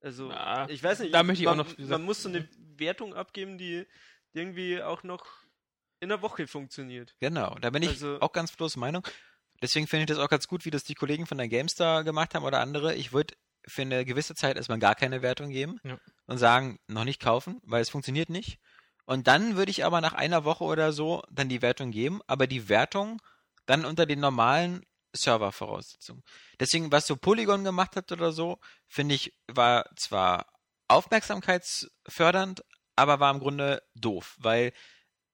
Also, 0.00 0.30
Ah, 0.32 0.66
ich 0.68 0.82
weiß 0.82 0.98
nicht, 1.00 1.14
da 1.14 1.22
möchte 1.22 1.42
ich 1.42 1.46
man, 1.48 1.60
auch 1.60 1.66
noch- 1.68 1.78
man 1.78 2.02
muss 2.02 2.22
so 2.22 2.28
eine 2.28 2.48
Wertung 2.76 3.14
abgeben, 3.14 3.56
die 3.56 3.86
irgendwie 4.32 4.82
auch 4.82 5.04
noch 5.04 5.41
in 6.02 6.08
der 6.08 6.20
Woche 6.22 6.46
funktioniert. 6.46 7.14
Genau, 7.20 7.56
da 7.60 7.70
bin 7.70 7.82
ich 7.82 7.90
Also- 7.90 8.20
auch 8.20 8.32
ganz 8.32 8.52
bloß 8.52 8.76
Meinung. 8.76 9.06
Deswegen 9.62 9.86
finde 9.86 10.02
ich 10.02 10.08
das 10.08 10.18
auch 10.18 10.28
ganz 10.28 10.48
gut, 10.48 10.64
wie 10.64 10.70
das 10.70 10.82
die 10.84 10.94
Kollegen 10.94 11.26
von 11.26 11.38
der 11.38 11.48
GameStar 11.48 12.02
gemacht 12.02 12.34
haben 12.34 12.44
oder 12.44 12.58
andere. 12.60 12.94
Ich 12.94 13.12
würde 13.12 13.34
für 13.68 13.82
eine 13.82 14.04
gewisse 14.04 14.34
Zeit 14.34 14.56
erstmal 14.56 14.80
gar 14.80 14.96
keine 14.96 15.22
Wertung 15.22 15.50
geben 15.50 15.78
Ja. 15.84 15.98
und 16.26 16.38
sagen, 16.38 16.78
noch 16.88 17.04
nicht 17.04 17.20
kaufen, 17.20 17.60
weil 17.62 17.80
es 17.80 17.90
funktioniert 17.90 18.28
nicht. 18.28 18.58
Und 19.04 19.28
dann 19.28 19.56
würde 19.56 19.70
ich 19.70 19.84
aber 19.84 20.00
nach 20.00 20.14
einer 20.14 20.44
Woche 20.44 20.64
oder 20.64 20.92
so 20.92 21.22
dann 21.30 21.48
die 21.48 21.62
Wertung 21.62 21.92
geben, 21.92 22.20
aber 22.26 22.48
die 22.48 22.68
Wertung 22.68 23.20
dann 23.66 23.84
unter 23.84 24.04
den 24.06 24.18
normalen 24.18 24.84
Servervoraussetzungen. 25.14 26.22
Deswegen, 26.58 26.90
was 26.90 27.06
so 27.06 27.16
Polygon 27.16 27.62
gemacht 27.62 27.94
hat 27.94 28.10
oder 28.10 28.32
so, 28.32 28.58
finde 28.88 29.14
ich, 29.14 29.32
war 29.46 29.84
zwar 29.96 30.46
aufmerksamkeitsfördernd, 30.88 32.64
aber 32.96 33.20
war 33.20 33.32
im 33.32 33.40
Grunde 33.40 33.82
doof, 33.94 34.36
weil 34.38 34.72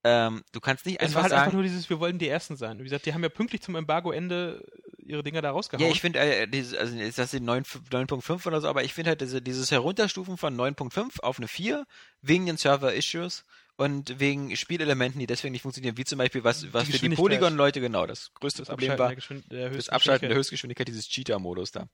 ähm, 0.09 0.43
du 0.53 0.61
kannst 0.61 0.87
nicht 0.87 1.01
Es 1.01 1.09
einfach 1.09 1.17
war 1.17 1.23
halt 1.25 1.31
sagen, 1.31 1.43
einfach 1.43 1.53
nur 1.53 1.63
dieses, 1.63 1.91
wir 1.91 2.01
wollten 2.01 2.19
die 2.19 2.29
Ersten 2.29 2.57
sein. 2.57 2.79
Wie 2.79 2.85
gesagt, 2.85 3.05
die 3.05 3.13
haben 3.13 3.23
ja 3.23 3.29
pünktlich 3.29 3.61
zum 3.61 3.77
Embargo-Ende 3.77 4.65
ihre 4.99 5.23
Dinger 5.23 5.43
da 5.43 5.51
rausgehauen. 5.51 5.87
Ja, 5.87 5.93
ich 5.93 6.01
finde, 6.01 6.19
äh, 6.19 6.49
diese, 6.49 6.79
also 6.79 6.97
ist 6.99 7.19
das 7.19 7.31
die 7.31 7.41
9 7.41 7.65
9.5 7.65 8.47
oder 8.47 8.63
so, 8.63 8.69
aber 8.69 8.85
ich 8.85 8.95
finde 8.95 9.11
halt 9.11 9.21
diese, 9.21 9.43
dieses 9.43 9.71
Herunterstufen 9.71 10.39
von 10.39 10.57
9.5 10.57 11.21
auf 11.21 11.39
eine 11.39 11.47
4 11.47 11.87
wegen 12.23 12.47
den 12.47 12.57
Server-Issues 12.57 13.45
und 13.77 14.19
wegen 14.19 14.57
Spielelementen, 14.57 15.21
die 15.21 15.27
deswegen 15.27 15.53
nicht 15.53 15.63
funktionieren, 15.63 15.99
wie 15.99 16.05
zum 16.05 16.19
Beispiel, 16.19 16.43
was, 16.43 16.73
was 16.73 16.89
für 16.89 16.99
die. 16.99 17.15
Polygon-Leute 17.15 17.81
genau 17.81 18.07
das 18.07 18.33
größte 18.35 18.63
das 18.63 18.69
Problem 18.69 18.99
war, 18.99 19.15
das 19.15 19.29
Abschalten 19.29 19.51
der 19.51 19.71
Höchstgeschwindigkeit. 19.71 20.37
Höchstgeschwindigkeit, 20.37 20.89
dieses 20.89 21.09
Cheater-Modus 21.09 21.73
da. 21.73 21.89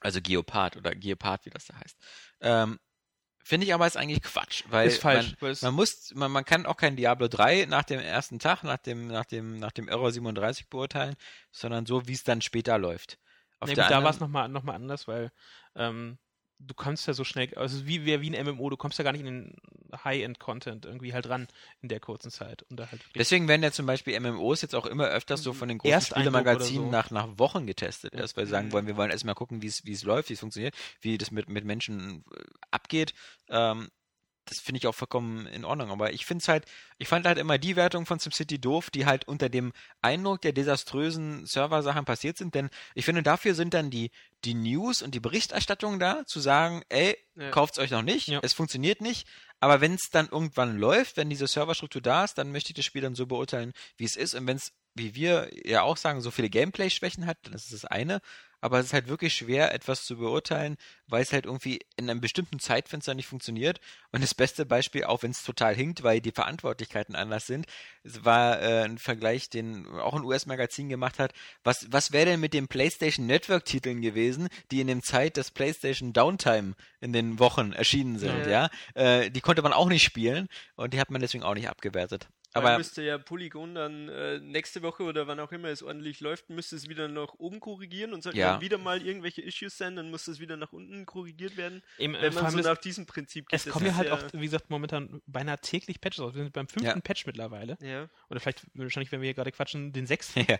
Also 0.00 0.20
Geopard 0.20 0.76
oder 0.76 0.94
Geopard, 0.94 1.46
wie 1.46 1.50
das 1.50 1.66
da 1.66 1.76
heißt. 1.76 1.96
Ähm, 2.40 2.78
finde 3.46 3.64
ich 3.64 3.72
aber 3.72 3.86
ist 3.86 3.96
eigentlich 3.96 4.22
Quatsch, 4.22 4.64
weil 4.70 4.88
Ist 4.88 5.00
falsch. 5.00 5.36
man, 5.40 5.56
man 5.60 5.74
muss, 5.74 6.12
man, 6.14 6.32
man 6.32 6.44
kann 6.44 6.66
auch 6.66 6.76
kein 6.76 6.96
Diablo 6.96 7.28
3 7.28 7.66
nach 7.66 7.84
dem 7.84 8.00
ersten 8.00 8.40
Tag, 8.40 8.64
nach 8.64 8.78
dem, 8.78 9.06
nach 9.06 9.24
dem, 9.24 9.58
nach 9.58 9.70
dem 9.70 9.88
Error 9.88 10.10
37 10.10 10.68
beurteilen, 10.68 11.14
sondern 11.52 11.86
so, 11.86 12.08
wie 12.08 12.12
es 12.12 12.24
dann 12.24 12.42
später 12.42 12.76
läuft. 12.76 13.18
Auf 13.60 13.68
gut, 13.68 13.78
da 13.78 14.02
war 14.02 14.10
es 14.10 14.18
nochmal 14.18 14.48
noch 14.48 14.64
mal 14.64 14.74
anders, 14.74 15.06
weil 15.06 15.30
ähm, 15.76 16.18
du 16.58 16.74
kannst 16.74 17.06
ja 17.06 17.12
so 17.12 17.24
schnell, 17.24 17.54
also 17.54 17.86
wie, 17.86 18.04
wie, 18.04 18.34
ein 18.34 18.46
MMO, 18.46 18.70
du 18.70 18.76
kommst 18.76 18.98
ja 18.98 19.04
gar 19.04 19.12
nicht 19.12 19.20
in 19.20 19.26
den 19.26 19.56
High-End-Content 20.04 20.86
irgendwie 20.86 21.12
halt 21.12 21.28
ran 21.28 21.48
in 21.82 21.88
der 21.88 22.00
kurzen 22.00 22.30
Zeit. 22.30 22.64
Und 22.70 22.78
da 22.78 22.90
halt 22.90 23.00
Deswegen 23.14 23.48
werden 23.48 23.62
ja 23.62 23.72
zum 23.72 23.86
Beispiel 23.86 24.18
MMOs 24.18 24.62
jetzt 24.62 24.74
auch 24.74 24.86
immer 24.86 25.06
öfters 25.06 25.42
so 25.42 25.52
von 25.52 25.68
den 25.68 25.78
großen 25.78 26.00
Spielemagazinen 26.00 26.86
so. 26.86 26.90
nach, 26.90 27.10
nach 27.10 27.38
Wochen 27.38 27.66
getestet. 27.66 28.14
Erst 28.14 28.36
weil 28.36 28.46
sie 28.46 28.50
sagen 28.50 28.68
Mhm. 28.68 28.72
wollen, 28.72 28.86
wir 28.86 28.96
wollen 28.96 29.10
erstmal 29.10 29.34
gucken, 29.34 29.62
wie 29.62 29.66
es 29.66 29.84
wie 29.84 29.92
es 29.92 30.02
läuft, 30.02 30.28
wie 30.30 30.34
es 30.34 30.40
funktioniert, 30.40 30.74
wie 31.00 31.18
das 31.18 31.30
mit, 31.30 31.48
mit 31.48 31.64
Menschen 31.64 32.24
äh, 32.34 32.42
abgeht. 32.70 33.14
Ähm, 33.48 33.88
das 34.46 34.60
finde 34.60 34.78
ich 34.78 34.86
auch 34.86 34.94
vollkommen 34.94 35.46
in 35.46 35.64
Ordnung. 35.64 35.90
Aber 35.90 36.12
ich 36.12 36.24
finde 36.26 36.42
es 36.42 36.48
halt, 36.48 36.64
ich 36.98 37.08
fand 37.08 37.26
halt 37.26 37.38
immer 37.38 37.58
die 37.58 37.76
Wertung 37.76 38.06
von 38.06 38.18
SimCity 38.18 38.60
doof, 38.60 38.90
die 38.90 39.04
halt 39.06 39.28
unter 39.28 39.48
dem 39.48 39.72
Eindruck 40.02 40.40
der 40.40 40.52
desaströsen 40.52 41.44
Serversachen 41.46 42.04
passiert 42.04 42.38
sind. 42.38 42.54
Denn 42.54 42.70
ich 42.94 43.04
finde, 43.04 43.22
dafür 43.22 43.54
sind 43.54 43.74
dann 43.74 43.90
die, 43.90 44.10
die 44.44 44.54
News 44.54 45.02
und 45.02 45.14
die 45.14 45.20
Berichterstattung 45.20 45.98
da, 45.98 46.24
zu 46.26 46.40
sagen, 46.40 46.82
ey, 46.88 47.16
Ja. 47.34 47.50
kauft's 47.50 47.78
euch 47.78 47.90
noch 47.90 48.02
nicht, 48.02 48.28
Ja. 48.28 48.40
es 48.42 48.54
funktioniert 48.54 49.00
nicht. 49.00 49.26
Aber 49.60 49.80
wenn 49.80 49.94
es 49.94 50.10
dann 50.10 50.28
irgendwann 50.28 50.76
läuft, 50.78 51.16
wenn 51.16 51.30
diese 51.30 51.46
Serverstruktur 51.46 52.00
da 52.02 52.24
ist, 52.24 52.38
dann 52.38 52.52
möchte 52.52 52.70
ich 52.70 52.74
das 52.76 52.84
Spiel 52.84 53.02
dann 53.02 53.14
so 53.14 53.26
beurteilen, 53.26 53.72
wie 53.96 54.04
es 54.04 54.16
ist. 54.16 54.34
Und 54.34 54.46
wenn 54.46 54.56
es, 54.56 54.72
wie 54.94 55.14
wir 55.14 55.50
ja 55.66 55.82
auch 55.82 55.96
sagen, 55.96 56.20
so 56.20 56.30
viele 56.30 56.50
Gameplay-Schwächen 56.50 57.26
hat, 57.26 57.38
dann 57.42 57.54
ist 57.54 57.64
es 57.64 57.80
das 57.80 57.84
eine. 57.86 58.20
Aber 58.60 58.78
es 58.78 58.86
ist 58.86 58.92
halt 58.92 59.08
wirklich 59.08 59.34
schwer, 59.34 59.72
etwas 59.74 60.04
zu 60.04 60.16
beurteilen, 60.16 60.76
weil 61.06 61.22
es 61.22 61.32
halt 61.32 61.46
irgendwie 61.46 61.80
in 61.96 62.10
einem 62.10 62.20
bestimmten 62.20 62.58
Zeitfenster 62.58 63.14
nicht 63.14 63.26
funktioniert. 63.26 63.80
Und 64.12 64.22
das 64.22 64.34
beste 64.34 64.66
Beispiel, 64.66 65.04
auch 65.04 65.22
wenn 65.22 65.30
es 65.30 65.42
total 65.42 65.74
hinkt, 65.74 66.02
weil 66.02 66.20
die 66.20 66.32
Verantwortlichkeiten 66.32 67.14
anders 67.14 67.46
sind, 67.46 67.66
es 68.02 68.24
war 68.24 68.60
äh, 68.60 68.84
ein 68.84 68.98
Vergleich, 68.98 69.50
den 69.50 69.86
auch 69.86 70.14
ein 70.14 70.24
US-Magazin 70.24 70.88
gemacht 70.88 71.18
hat. 71.18 71.32
Was, 71.64 71.86
was 71.90 72.12
wäre 72.12 72.26
denn 72.26 72.40
mit 72.40 72.54
den 72.54 72.68
PlayStation 72.68 73.26
Network-Titeln 73.26 74.00
gewesen, 74.00 74.48
die 74.70 74.80
in 74.80 74.86
dem 74.86 75.02
Zeit 75.02 75.36
des 75.36 75.50
PlayStation 75.50 76.12
Downtime 76.12 76.74
in 77.00 77.12
den 77.12 77.38
Wochen 77.38 77.72
erschienen 77.72 78.18
sind, 78.18 78.46
ja? 78.46 78.70
Ja. 78.94 79.20
Äh, 79.20 79.30
die 79.30 79.40
konnte 79.40 79.62
man 79.62 79.72
auch 79.72 79.88
nicht 79.88 80.02
spielen 80.02 80.48
und 80.76 80.94
die 80.94 81.00
hat 81.00 81.10
man 81.10 81.20
deswegen 81.20 81.44
auch 81.44 81.54
nicht 81.54 81.68
abgewertet. 81.68 82.28
Aber 82.56 82.68
Aber 82.70 82.78
müsste 82.78 83.02
ja 83.02 83.18
Polygon 83.18 83.74
dann 83.74 84.08
äh, 84.08 84.38
nächste 84.40 84.82
Woche 84.82 85.02
oder 85.04 85.26
wann 85.26 85.38
auch 85.40 85.52
immer 85.52 85.68
es 85.68 85.82
ordentlich 85.82 86.20
läuft, 86.20 86.50
müsste 86.50 86.76
es 86.76 86.88
wieder 86.88 87.08
nach 87.08 87.34
oben 87.38 87.60
korrigieren 87.60 88.12
und 88.12 88.22
sollten 88.22 88.38
Ja. 88.38 88.52
dann 88.52 88.60
wieder 88.60 88.78
mal 88.78 89.00
irgendwelche 89.02 89.42
Issues 89.42 89.76
sein, 89.78 89.96
dann 89.96 90.10
muss 90.10 90.26
es 90.28 90.40
wieder 90.40 90.56
nach 90.56 90.72
unten 90.72 91.06
korrigiert 91.06 91.56
werden. 91.56 91.82
Eben, 91.98 92.14
äh, 92.14 92.22
Wenn 92.22 92.32
vor 92.32 92.42
man 92.42 92.50
so 92.52 92.58
nach 92.58 92.78
diesem 92.78 93.06
Prinzip 93.06 93.48
geht. 93.48 93.60
es 93.66 93.68
kommen 93.72 93.86
ja 93.86 93.94
halt 93.94 94.10
auch, 94.10 94.22
wie 94.32 94.44
gesagt, 94.44 94.70
momentan 94.70 95.22
beinahe 95.26 95.58
täglich 95.58 96.00
Patches 96.00 96.20
aus. 96.20 96.34
Wir 96.34 96.42
sind 96.44 96.52
beim 96.52 96.68
fünften 96.68 96.86
Ja. 96.96 97.00
Patch 97.00 97.26
mittlerweile. 97.26 97.76
Ja. 97.80 98.08
Oder 98.30 98.40
vielleicht, 98.40 98.62
wahrscheinlich, 98.74 99.12
wenn 99.12 99.20
wir 99.20 99.26
hier 99.26 99.34
gerade 99.34 99.52
quatschen, 99.52 99.92
den 99.92 100.06
sechsten. 100.06 100.44
ja. 100.48 100.58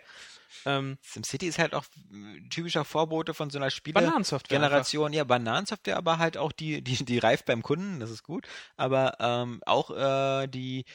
ähm, 0.65 0.97
SimCity 1.01 1.47
ist 1.47 1.59
halt 1.59 1.73
auch 1.73 1.85
äh, 1.85 2.47
typischer 2.49 2.85
Vorbote 2.85 3.33
von 3.33 3.49
so 3.49 3.57
einer 3.59 3.69
Spiele. 3.69 3.93
Bananensoftware. 3.95 4.57
einfach. 4.57 4.69
Generation, 4.69 5.13
ja, 5.13 5.23
Bananensoftware, 5.23 5.97
aber 5.97 6.17
halt 6.19 6.37
auch 6.37 6.51
die, 6.51 6.81
die, 6.81 7.03
die 7.05 7.17
reift 7.19 7.45
beim 7.45 7.61
Kunden, 7.63 7.99
das 7.99 8.09
ist 8.11 8.23
gut, 8.23 8.47
aber 8.75 9.17
ähm, 9.19 9.61
auch 9.65 9.91
äh, 9.91 10.47
die, 10.47 10.85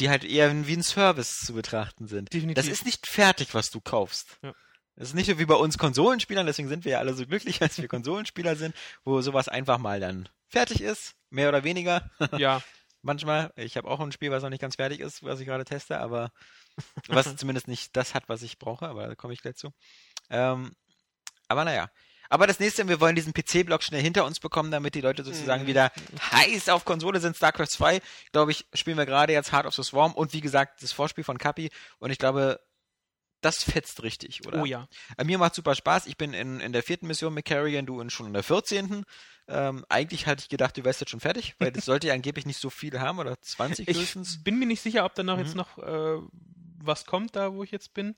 die 0.00 0.08
halt 0.08 0.24
eher 0.24 0.66
wie 0.66 0.76
ein 0.76 0.82
Service 0.82 1.40
zu 1.40 1.54
betrachten 1.54 2.08
sind. 2.08 2.32
Definitiv. 2.32 2.62
Das 2.62 2.72
ist 2.72 2.84
nicht 2.84 3.06
fertig, 3.06 3.54
was 3.54 3.70
du 3.70 3.80
kaufst. 3.80 4.38
Ja. 4.42 4.54
Das 4.96 5.08
ist 5.08 5.14
nicht 5.14 5.30
so 5.30 5.38
wie 5.38 5.46
bei 5.46 5.54
uns 5.54 5.78
Konsolenspielern, 5.78 6.46
deswegen 6.46 6.68
sind 6.68 6.84
wir 6.84 6.92
ja 6.92 6.98
alle 6.98 7.14
so 7.14 7.26
glücklich, 7.26 7.62
als 7.62 7.80
wir 7.80 7.88
Konsolenspieler 7.88 8.56
sind, 8.56 8.74
wo 9.04 9.20
sowas 9.20 9.48
einfach 9.48 9.78
mal 9.78 10.00
dann 10.00 10.28
fertig 10.48 10.80
ist, 10.80 11.14
mehr 11.30 11.48
oder 11.48 11.64
weniger. 11.64 12.10
Ja, 12.38 12.62
Manchmal. 13.02 13.52
Ich 13.56 13.76
habe 13.76 13.88
auch 13.88 14.00
ein 14.00 14.12
Spiel, 14.12 14.30
was 14.30 14.42
noch 14.42 14.50
nicht 14.50 14.60
ganz 14.60 14.76
fertig 14.76 15.00
ist, 15.00 15.22
was 15.22 15.40
ich 15.40 15.46
gerade 15.46 15.64
teste, 15.64 15.98
aber 15.98 16.30
was 17.08 17.34
zumindest 17.36 17.66
nicht 17.66 17.96
das 17.96 18.14
hat, 18.14 18.28
was 18.28 18.42
ich 18.42 18.58
brauche, 18.58 18.88
aber 18.88 19.06
da 19.06 19.14
komme 19.14 19.32
ich 19.32 19.40
gleich 19.40 19.56
zu. 19.56 19.72
Ähm, 20.28 20.72
aber 21.48 21.64
naja. 21.64 21.90
Aber 22.30 22.46
das 22.46 22.58
nächste, 22.60 22.88
wir 22.88 23.00
wollen 23.00 23.16
diesen 23.16 23.34
PC-Block 23.34 23.82
schnell 23.82 24.00
hinter 24.00 24.24
uns 24.24 24.40
bekommen, 24.40 24.70
damit 24.70 24.94
die 24.94 25.00
Leute 25.02 25.22
sozusagen 25.24 25.64
Mhm. 25.64 25.66
wieder 25.66 25.92
heiß 26.32 26.68
auf 26.70 26.84
Konsole 26.86 27.20
sind. 27.20 27.36
StarCraft 27.36 27.66
2, 27.66 28.00
glaube 28.32 28.52
ich, 28.52 28.66
spielen 28.72 28.96
wir 28.96 29.04
gerade 29.06 29.32
jetzt 29.34 29.52
Heart 29.52 29.66
of 29.66 29.74
the 29.74 29.82
Swarm 29.82 30.14
und 30.14 30.32
wie 30.32 30.40
gesagt, 30.40 30.82
das 30.82 30.92
Vorspiel 30.92 31.24
von 31.24 31.36
Kapi 31.36 31.70
und 31.98 32.10
ich 32.10 32.18
glaube, 32.18 32.60
das 33.42 33.62
fetzt 33.64 34.02
richtig, 34.02 34.46
oder? 34.46 34.60
oh 34.62 34.64
ja. 34.66 34.86
Äh, 35.16 35.24
Mir 35.24 35.38
macht 35.38 35.54
super 35.54 35.74
Spaß. 35.74 36.06
Ich 36.06 36.16
bin 36.18 36.34
in, 36.34 36.60
in 36.60 36.72
der 36.72 36.82
vierten 36.82 37.06
Mission 37.06 37.32
mit 37.34 37.46
Carrion, 37.46 37.86
du 37.86 38.00
in, 38.00 38.10
schon 38.10 38.26
in 38.26 38.32
der 38.34 38.42
14. 38.42 39.04
Ähm, 39.48 39.84
eigentlich 39.88 40.26
hatte 40.26 40.42
ich 40.42 40.48
gedacht, 40.50 40.76
du 40.76 40.84
wärst 40.84 41.00
jetzt 41.00 41.10
schon 41.10 41.20
fertig, 41.20 41.54
weil 41.58 41.72
das 41.72 41.84
sollte 41.86 42.06
ja 42.08 42.14
angeblich 42.14 42.44
nicht 42.46 42.60
so 42.60 42.68
viel 42.70 43.00
haben 43.00 43.18
oder 43.18 43.40
20 43.40 43.88
Ich 43.88 43.96
höchstens. 43.96 44.44
bin 44.44 44.58
mir 44.58 44.66
nicht 44.66 44.82
sicher, 44.82 45.04
ob 45.06 45.14
da 45.14 45.22
noch 45.22 45.36
Mhm. 45.38 45.42
jetzt 45.42 45.54
noch 45.56 45.78
äh, 45.78 46.20
was 46.82 47.06
kommt, 47.06 47.34
da 47.34 47.52
wo 47.54 47.64
ich 47.64 47.70
jetzt 47.70 47.94
bin. 47.94 48.14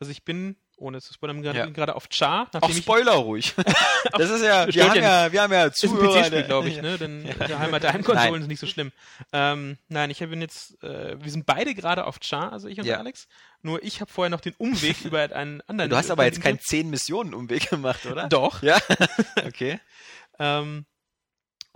Also 0.00 0.10
ich 0.10 0.24
bin, 0.24 0.56
ohne 0.76 1.00
zu 1.00 1.12
spoilern, 1.14 1.42
gerade 1.42 1.58
Ja. 1.58 1.66
gerade 1.66 1.94
auf 1.96 2.08
Char, 2.10 2.48
Auch 2.60 2.70
Spoiler 2.70 3.12
ruhig. 3.12 3.54
das 4.12 4.30
ist 4.30 4.42
ja, 4.42 4.66
wir 4.72 4.88
haben 4.88 5.00
ja 5.02 5.32
wir 5.32 5.42
haben 5.42 5.52
ja 5.52 5.64
ist 5.66 5.82
ein 5.82 5.88
Zuhörer. 5.90 6.20
PC-Spiel, 6.22 6.42
glaube 6.44 6.68
ich, 6.68 6.80
ne? 6.82 6.98
Denn 6.98 7.24
Ja. 7.40 7.46
der 7.46 7.58
Heimat 7.58 7.82
der 7.82 7.92
Heimkonsolen 7.94 8.32
Nein. 8.32 8.42
ist 8.42 8.48
nicht 8.48 8.60
so 8.60 8.66
schlimm. 8.66 8.92
Ähm, 9.32 9.78
nein, 9.88 10.10
ich 10.10 10.18
bin 10.18 10.40
jetzt, 10.40 10.82
äh, 10.82 11.16
wir 11.22 11.30
sind 11.30 11.46
beide 11.46 11.74
gerade 11.74 12.04
auf 12.04 12.18
Char, 12.22 12.52
also 12.52 12.68
ich 12.68 12.78
und 12.78 12.86
Ja. 12.86 12.98
Alex. 12.98 13.26
Nur 13.62 13.82
ich 13.82 14.00
habe 14.00 14.10
vorher 14.12 14.30
noch 14.30 14.40
den 14.40 14.54
Umweg 14.58 15.04
über 15.04 15.20
einen 15.34 15.60
anderen. 15.62 15.90
Du 15.90 15.96
hast 15.96 16.10
aber 16.10 16.24
jetzt 16.24 16.40
keinen 16.42 16.58
Kundengrund- 16.58 16.66
10 16.68 16.90
Missionen 16.90 17.34
Umweg 17.34 17.70
gemacht, 17.70 18.04
oder? 18.06 18.28
Doch. 18.28 18.62
Ja. 18.62 18.78
okay. 19.46 19.80
Ähm, 20.38 20.84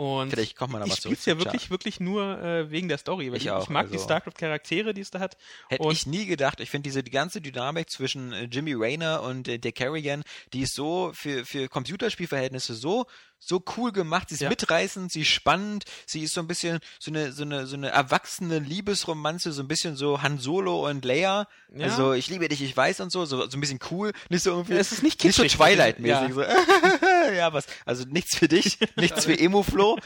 und 0.00 0.30
Vielleicht 0.30 0.56
kommt 0.56 0.72
man 0.72 0.80
aber 0.80 0.90
ich 0.90 1.00
zurück. 1.02 1.18
spiel's 1.18 1.26
ja 1.26 1.36
wirklich, 1.44 1.68
wirklich 1.70 2.00
nur 2.00 2.38
äh, 2.42 2.70
wegen 2.70 2.88
der 2.88 2.96
Story. 2.96 3.30
Weil 3.30 3.36
Ich 3.36 3.44
ich, 3.44 3.50
auch, 3.50 3.64
ich 3.64 3.68
mag 3.68 3.88
die 3.88 3.92
also- 3.94 4.04
StarCraft-Charaktere, 4.06 4.94
die 4.94 5.02
es 5.02 5.10
da 5.10 5.20
hat. 5.20 5.36
Hätte 5.68 5.86
ich 5.92 6.06
nie 6.06 6.24
gedacht. 6.24 6.60
Ich 6.60 6.70
finde 6.70 6.84
diese 6.88 7.02
die 7.02 7.10
ganze 7.10 7.42
Dynamik 7.42 7.90
zwischen 7.90 8.32
äh, 8.32 8.44
Jimmy 8.44 8.72
Rayner 8.74 9.22
und 9.22 9.46
äh, 9.46 9.58
der 9.58 9.72
Carrigan, 9.72 10.22
die 10.54 10.62
ist 10.62 10.74
so 10.74 11.10
für, 11.12 11.44
für 11.44 11.68
Computerspielverhältnisse 11.68 12.74
so 12.74 13.04
so 13.42 13.64
cool 13.76 13.90
gemacht. 13.90 14.28
Sie 14.28 14.34
ist 14.34 14.42
Ja. 14.42 14.48
mitreißend, 14.50 15.10
sie 15.10 15.22
ist 15.22 15.28
spannend, 15.28 15.84
sie 16.06 16.22
ist 16.22 16.34
so 16.34 16.40
ein 16.40 16.46
bisschen 16.46 16.78
so 16.98 17.10
eine 17.10 17.32
so 17.32 17.42
eine 17.42 17.66
so 17.66 17.74
eine 17.74 17.88
erwachsene 17.88 18.58
Liebesromanze, 18.58 19.52
so 19.52 19.62
ein 19.62 19.68
bisschen 19.68 19.96
so 19.96 20.22
Han 20.22 20.38
Solo 20.38 20.86
und 20.88 21.04
Leia. 21.04 21.48
Ja. 21.74 21.86
Also 21.86 22.12
ich 22.12 22.28
liebe 22.28 22.46
dich, 22.48 22.62
ich 22.62 22.76
weiß 22.76 23.00
und 23.00 23.10
so, 23.10 23.24
so, 23.24 23.48
so 23.48 23.56
ein 23.56 23.60
bisschen 23.60 23.80
cool, 23.90 24.12
nicht 24.28 24.42
so 24.42 24.50
irgendwie. 24.50 24.74
Es 24.74 24.92
ist 24.92 25.02
nicht 25.02 25.24
nicht 25.24 25.34
so 25.34 25.42
Twilight-mäßig. 25.44 26.34
So. 26.34 26.42
ja, 27.32 27.52
was? 27.52 27.66
Also 27.86 28.04
nichts 28.04 28.36
für 28.36 28.46
dich, 28.48 28.78
nichts 28.96 29.24
für 29.24 29.38
Emo-Flo, 29.38 29.98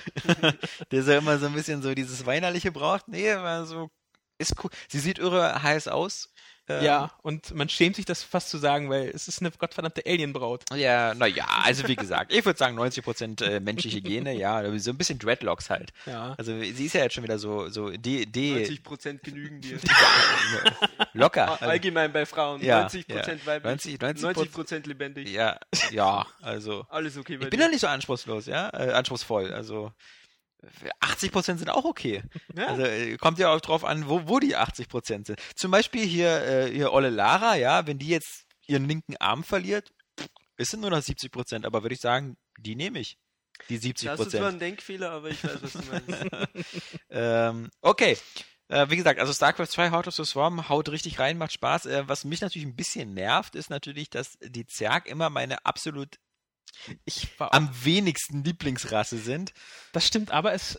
der 0.90 1.02
so 1.02 1.12
immer 1.12 1.38
so 1.38 1.46
ein 1.46 1.54
bisschen 1.54 1.82
so 1.82 1.94
dieses 1.94 2.24
Weinerliche 2.26 2.70
braucht. 2.72 3.08
Nee, 3.08 3.30
aber 3.32 3.66
so 3.66 3.90
ist 4.38 4.54
cool. 4.62 4.70
Sie 4.88 4.98
sieht 5.00 5.18
irre 5.18 5.62
heiß 5.62 5.88
aus. 5.88 6.30
Ähm, 6.66 6.82
Ja, 6.84 7.10
und 7.22 7.54
man 7.54 7.68
schämt 7.68 7.96
sich 7.96 8.06
das 8.06 8.22
fast 8.22 8.48
zu 8.48 8.56
sagen, 8.58 8.88
weil 8.88 9.08
es 9.10 9.28
ist 9.28 9.40
eine 9.40 9.50
gottverdammte 9.50 10.02
Alienbraut. 10.06 10.64
Ja, 10.74 11.14
naja, 11.14 11.44
also 11.62 11.86
wie 11.88 11.96
gesagt, 11.96 12.32
ich 12.32 12.44
würde 12.44 12.58
sagen 12.58 12.78
90% 12.78 13.44
äh, 13.44 13.60
menschliche 13.60 14.00
Gene, 14.00 14.34
ja, 14.34 14.62
so 14.78 14.90
ein 14.90 14.96
bisschen 14.98 15.18
Dreadlocks 15.18 15.68
halt. 15.68 15.92
Ja. 16.06 16.34
Also 16.38 16.58
sie 16.58 16.86
ist 16.86 16.94
ja 16.94 17.02
jetzt 17.02 17.14
schon 17.14 17.24
wieder 17.24 17.38
so, 17.38 17.68
so 17.68 17.90
D, 17.90 18.24
D 18.26 18.64
90% 18.64 19.18
genügen 19.22 19.60
dir. 19.60 19.78
locker. 21.12 21.60
A- 21.62 21.66
Allgemein 21.66 22.12
bei 22.12 22.26
Frauen. 22.26 22.62
Ja, 22.62 22.86
90% 22.86 23.04
ja. 23.08 23.46
weiblich. 23.46 23.64
90, 23.98 24.00
90, 24.00 24.24
90% 24.54 24.88
lebendig. 24.88 25.30
Ja, 25.32 25.58
ja, 25.90 26.26
also. 26.42 26.86
Alles 26.88 27.16
okay 27.16 27.36
bei 27.36 27.44
Ich 27.44 27.50
bin 27.50 27.58
dir. 27.60 27.66
ja 27.66 27.70
nicht 27.70 27.80
so 27.80 27.86
anspruchslos, 27.88 28.46
ja, 28.46 28.70
äh, 28.72 28.92
anspruchsvoll. 28.92 29.52
Also 29.52 29.92
80 31.00 31.32
Prozent 31.32 31.58
sind 31.58 31.70
auch 31.70 31.84
okay. 31.84 32.22
Ja. 32.56 32.66
Also 32.68 32.82
äh, 32.84 33.16
kommt 33.16 33.38
ja 33.38 33.52
auch 33.52 33.60
drauf 33.60 33.84
an, 33.84 34.08
wo, 34.08 34.28
wo 34.28 34.38
die 34.40 34.56
80 34.56 34.88
Prozent 34.88 35.26
sind. 35.26 35.40
Zum 35.54 35.70
Beispiel 35.70 36.04
hier, 36.04 36.42
äh, 36.42 36.70
hier 36.70 36.92
Olle 36.92 37.10
Lara, 37.10 37.56
ja, 37.56 37.86
wenn 37.86 37.98
die 37.98 38.08
jetzt 38.08 38.46
ihren 38.66 38.88
linken 38.88 39.16
Arm 39.18 39.44
verliert, 39.44 39.92
ist 40.56 40.74
es 40.74 40.80
nur 40.80 40.90
noch 40.90 41.02
70 41.02 41.30
Prozent. 41.30 41.66
Aber 41.66 41.82
würde 41.82 41.94
ich 41.94 42.00
sagen, 42.00 42.36
die 42.58 42.76
nehme 42.76 43.00
ich. 43.00 43.18
Die 43.68 43.78
70% 43.78 43.82
Das 43.82 43.94
ist 43.94 44.02
zwar 44.02 44.16
Prozent. 44.16 44.44
ein 44.44 44.58
Denkfehler, 44.58 45.10
aber 45.10 45.30
ich 45.30 45.42
weiß, 45.44 45.62
was 45.62 45.72
du 45.72 45.82
meinst. 45.90 46.26
Ähm, 47.10 47.70
okay. 47.80 48.18
Äh, 48.68 48.90
wie 48.90 48.96
gesagt, 48.96 49.20
also 49.20 49.32
StarCraft 49.32 49.66
2 49.68 49.90
Heart 49.90 50.08
of 50.08 50.14
the 50.14 50.24
Swarm 50.24 50.68
haut 50.68 50.88
richtig 50.88 51.18
rein, 51.18 51.38
macht 51.38 51.52
Spaß. 51.52 51.86
Äh, 51.86 52.08
was 52.08 52.24
mich 52.24 52.40
natürlich 52.40 52.66
ein 52.66 52.74
bisschen 52.74 53.14
nervt, 53.14 53.54
ist 53.54 53.70
natürlich, 53.70 54.10
dass 54.10 54.36
die 54.40 54.66
Zerg 54.66 55.06
immer 55.06 55.30
meine 55.30 55.64
absolut 55.64 56.16
am 57.38 57.70
wenigsten 57.84 58.44
Lieblingsrasse 58.44 59.18
sind. 59.18 59.52
Das 59.92 60.06
stimmt, 60.06 60.30
aber 60.30 60.52
es 60.52 60.78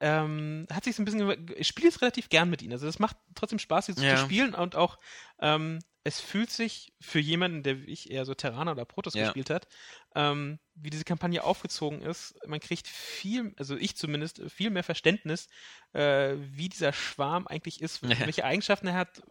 ähm, 0.00 0.66
hat 0.72 0.84
sich 0.84 0.96
so 0.96 1.02
ein 1.02 1.04
bisschen. 1.04 1.48
Ich 1.56 1.68
spiele 1.68 1.88
jetzt 1.88 2.02
relativ 2.02 2.28
gern 2.28 2.50
mit 2.50 2.60
ihnen. 2.62 2.72
Also, 2.72 2.86
das 2.86 2.98
macht 2.98 3.16
trotzdem 3.34 3.58
Spaß, 3.60 3.86
sie 3.86 3.92
Ja. 3.92 4.16
zu 4.16 4.24
spielen 4.24 4.54
und 4.54 4.74
auch. 4.76 4.98
Ähm, 5.40 5.78
es 6.04 6.20
fühlt 6.20 6.50
sich 6.50 6.92
für 7.00 7.20
jemanden, 7.20 7.62
der 7.62 7.82
wie 7.82 7.92
ich 7.92 8.10
eher 8.10 8.24
so 8.24 8.34
Terraner 8.34 8.72
oder 8.72 8.84
Protoss 8.84 9.14
Ja. 9.14 9.22
gespielt 9.22 9.50
hat, 9.50 9.68
ähm, 10.16 10.58
wie 10.74 10.90
diese 10.90 11.04
Kampagne 11.04 11.44
aufgezogen 11.44 12.02
ist. 12.02 12.34
Man 12.44 12.58
kriegt 12.58 12.88
viel, 12.88 13.54
also 13.56 13.76
ich 13.76 13.96
zumindest, 13.96 14.42
viel 14.50 14.70
mehr 14.70 14.82
Verständnis, 14.82 15.48
äh, 15.92 16.34
wie 16.38 16.68
dieser 16.68 16.92
Schwarm 16.92 17.46
eigentlich 17.46 17.80
ist, 17.80 18.02
welche 18.36 18.44
Eigenschaften 18.44 18.88
er 18.88 18.94
hat, 18.94 19.22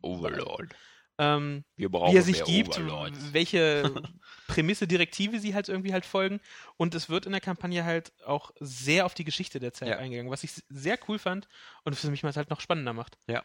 Overlord. 0.00 0.74
Ähm, 1.18 1.64
Wir 1.76 1.88
brauchen 1.90 2.12
wie 2.12 2.16
er 2.16 2.22
sich 2.22 2.44
gibt, 2.44 2.78
Overlords. 2.78 3.18
welche 3.32 4.02
Prämisse, 4.48 4.86
Direktive 4.86 5.38
sie 5.40 5.54
halt 5.54 5.68
irgendwie 5.68 5.92
halt 5.92 6.04
folgen. 6.04 6.40
Und 6.76 6.94
es 6.94 7.08
wird 7.08 7.26
in 7.26 7.32
der 7.32 7.40
Kampagne 7.40 7.84
halt 7.84 8.12
auch 8.24 8.50
sehr 8.60 9.06
auf 9.06 9.14
die 9.14 9.24
Geschichte 9.24 9.58
der 9.60 9.72
Zeit 9.72 9.88
Ja. 9.88 9.96
eingegangen, 9.98 10.30
was 10.30 10.44
ich 10.44 10.52
sehr 10.68 10.98
cool 11.08 11.18
fand 11.18 11.48
und 11.84 11.96
für 11.96 12.10
mich 12.10 12.22
mal 12.22 12.34
halt 12.34 12.50
noch 12.50 12.60
spannender 12.60 12.92
macht. 12.92 13.16
Ja. 13.28 13.44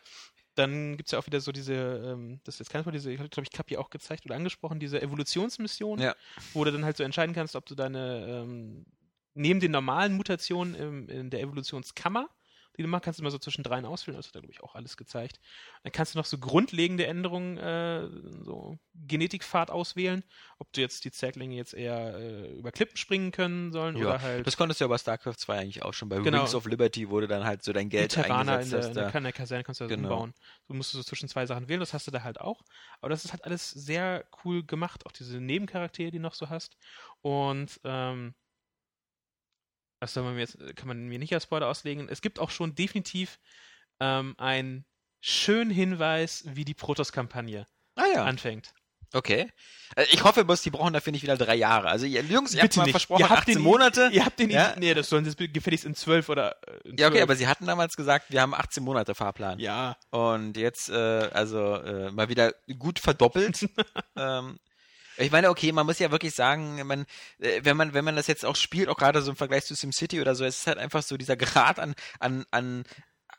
Dann 0.55 0.97
gibt 0.97 1.07
es 1.07 1.11
ja 1.13 1.19
auch 1.19 1.25
wieder 1.27 1.39
so 1.39 1.53
diese, 1.53 1.73
ähm, 1.73 2.41
das 2.43 2.55
ist 2.55 2.59
jetzt 2.59 2.69
kein 2.71 2.83
Mal, 2.83 2.91
diese, 2.91 3.09
ich 3.09 3.17
glaube, 3.17 3.43
ich 3.43 3.51
Kapi 3.51 3.77
auch 3.77 3.89
gezeigt 3.89 4.25
oder 4.25 4.35
angesprochen, 4.35 4.79
diese 4.81 5.01
Evolutionsmission, 5.01 5.99
Ja. 5.99 6.13
wo 6.53 6.65
du 6.65 6.71
dann 6.71 6.83
halt 6.83 6.97
so 6.97 7.03
entscheiden 7.03 7.33
kannst, 7.33 7.55
ob 7.55 7.65
du 7.65 7.73
deine, 7.75 8.27
ähm, 8.43 8.85
neben 9.33 9.61
den 9.61 9.71
normalen 9.71 10.13
Mutationen 10.13 10.75
im, 10.75 11.07
in 11.07 11.29
der 11.29 11.39
Evolutionskammer, 11.39 12.29
die 12.77 12.81
du 12.83 12.87
machst, 12.87 13.03
kannst 13.05 13.19
du 13.19 13.23
immer 13.23 13.31
so 13.31 13.37
zwischen 13.37 13.63
dreien 13.63 13.85
ausfüllen, 13.85 14.17
das 14.17 14.27
hat 14.27 14.35
da, 14.35 14.39
glaube 14.39 14.53
ich, 14.53 14.63
auch 14.63 14.75
alles 14.75 14.97
gezeigt. 14.97 15.39
Dann 15.83 15.91
kannst 15.91 16.13
du 16.15 16.19
noch 16.19 16.25
so 16.25 16.37
grundlegende 16.37 17.05
Änderungen, 17.05 17.57
äh, 17.57 18.07
so 18.43 18.77
Genetikpfad 18.93 19.71
auswählen, 19.71 20.23
ob 20.57 20.71
du 20.73 20.81
jetzt 20.81 21.03
die 21.05 21.11
Zerglinge 21.11 21.55
jetzt 21.55 21.73
eher 21.73 22.15
äh, 22.17 22.53
über 22.57 22.71
Klippen 22.71 22.97
springen 22.97 23.31
können 23.31 23.71
sollen 23.71 23.95
Ja, 23.97 24.07
oder 24.07 24.21
halt 24.21 24.47
das 24.47 24.57
konntest 24.57 24.79
du 24.79 24.85
ja 24.85 24.87
bei 24.87 24.97
StarCraft 24.97 25.35
2 25.37 25.57
eigentlich 25.59 25.83
auch 25.83 25.93
schon. 25.93 26.09
Bei 26.09 26.19
Genau. 26.19 26.39
Wings 26.41 26.55
of 26.55 26.65
Liberty 26.65 27.09
wurde 27.09 27.27
dann 27.27 27.43
halt 27.43 27.63
so 27.63 27.73
dein 27.73 27.89
Geld 27.89 28.11
Terraner 28.11 28.61
in 28.61 28.71
eingesetzt 28.71 28.71
der, 28.73 28.79
hast. 28.79 28.87
in 28.89 28.93
der, 28.95 29.11
da. 29.11 29.17
in 29.17 29.23
der 29.23 29.33
Kaserne 29.33 29.63
kannst 29.63 29.81
du 29.81 29.85
das 29.85 29.89
Genau. 29.95 30.13
umbauen. 30.13 30.33
Du 30.67 30.73
musst 30.73 30.91
so 30.91 31.03
zwischen 31.03 31.27
zwei 31.29 31.45
Sachen 31.45 31.67
wählen, 31.69 31.79
das 31.79 31.93
hast 31.93 32.07
du 32.07 32.11
da 32.11 32.23
halt 32.23 32.39
auch. 32.39 32.61
Aber 32.99 33.09
das 33.09 33.25
ist 33.25 33.31
halt 33.31 33.43
alles 33.45 33.69
sehr 33.69 34.25
cool 34.43 34.63
gemacht, 34.65 35.05
auch 35.05 35.11
diese 35.11 35.39
Nebencharaktere, 35.39 36.11
die 36.11 36.17
du 36.17 36.23
noch 36.23 36.33
so 36.33 36.49
hast. 36.49 36.77
Und 37.21 37.79
ähm, 37.83 38.33
was 40.01 40.13
soll 40.13 40.23
man 40.23 40.33
mir 40.33 40.41
jetzt, 40.41 40.57
kann 40.75 40.87
man 40.89 41.07
mir 41.07 41.19
nicht 41.19 41.33
als 41.33 41.43
Spoiler 41.43 41.67
auslegen. 41.67 42.09
Es 42.09 42.21
gibt 42.21 42.39
auch 42.39 42.49
schon 42.49 42.75
definitiv 42.75 43.39
ähm, 44.01 44.35
einen 44.37 44.83
schönen 45.21 45.71
Hinweis, 45.71 46.43
wie 46.47 46.65
die 46.65 46.73
Protoss-Kampagne 46.73 47.65
Ah 47.95 48.05
ja, 48.13 48.23
anfängt. 48.25 48.73
okay. 49.13 49.51
Äh, 49.95 50.05
Ich 50.11 50.23
hoffe 50.23 50.43
bloß, 50.43 50.61
die 50.63 50.71
brauchen 50.71 50.93
dafür 50.93 51.11
nicht 51.11 51.21
wieder 51.21 51.37
drei 51.37 51.53
Jahre. 51.55 51.89
Also 51.89 52.05
ihr 52.07 52.21
Jungs, 52.23 52.53
ihr 52.55 52.63
habt 52.63 52.75
mal 52.77 52.89
versprochen, 52.89 53.19
Ihr 53.21 53.29
habt 53.29 53.41
18 53.41 53.55
den, 53.55 53.63
Monate. 53.63 54.09
Ihr 54.11 54.25
habt 54.25 54.39
den, 54.39 54.49
Ja? 54.49 54.73
nee, 54.79 54.93
das 54.95 55.09
sollen 55.09 55.23
sie 55.29 55.51
gefälligst 55.51 55.85
in 55.85 55.93
zwölf 55.93 56.29
oder 56.29 56.55
äh, 56.67 56.89
in 56.89 56.97
Ja, 56.97 57.07
okay, 57.07 57.17
12. 57.17 57.23
aber 57.23 57.35
sie 57.35 57.47
hatten 57.47 57.67
damals 57.67 57.95
gesagt, 57.95 58.31
wir 58.31 58.41
haben 58.41 58.53
18 58.55 58.83
Monate 58.83 59.13
Fahrplan. 59.13 59.59
ja. 59.59 59.95
Und 60.09 60.57
jetzt, 60.57 60.89
äh, 60.89 60.95
also 60.95 61.75
äh, 61.75 62.11
mal 62.11 62.29
wieder 62.29 62.53
gut 62.79 62.97
verdoppelt. 62.99 63.67
ähm, 64.15 64.57
ich 65.21 65.31
meine, 65.31 65.49
okay, 65.49 65.71
man 65.71 65.85
muss 65.85 65.99
ja 65.99 66.11
wirklich 66.11 66.33
sagen, 66.35 66.85
man, 66.85 67.05
äh, 67.39 67.61
wenn 67.63 67.77
man, 67.77 67.93
wenn 67.93 68.05
man 68.05 68.15
das 68.15 68.27
jetzt 68.27 68.45
auch 68.45 68.55
spielt, 68.55 68.89
auch 68.89 68.97
gerade 68.97 69.21
so 69.21 69.31
im 69.31 69.37
Vergleich 69.37 69.65
zu 69.65 69.75
SimCity 69.75 70.21
oder 70.21 70.35
so, 70.35 70.45
es 70.45 70.59
ist 70.59 70.67
halt 70.67 70.77
einfach 70.77 71.03
so 71.03 71.17
dieser 71.17 71.37
Grad 71.37 71.79
an, 71.79 71.95
an, 72.19 72.45
an, 72.51 72.83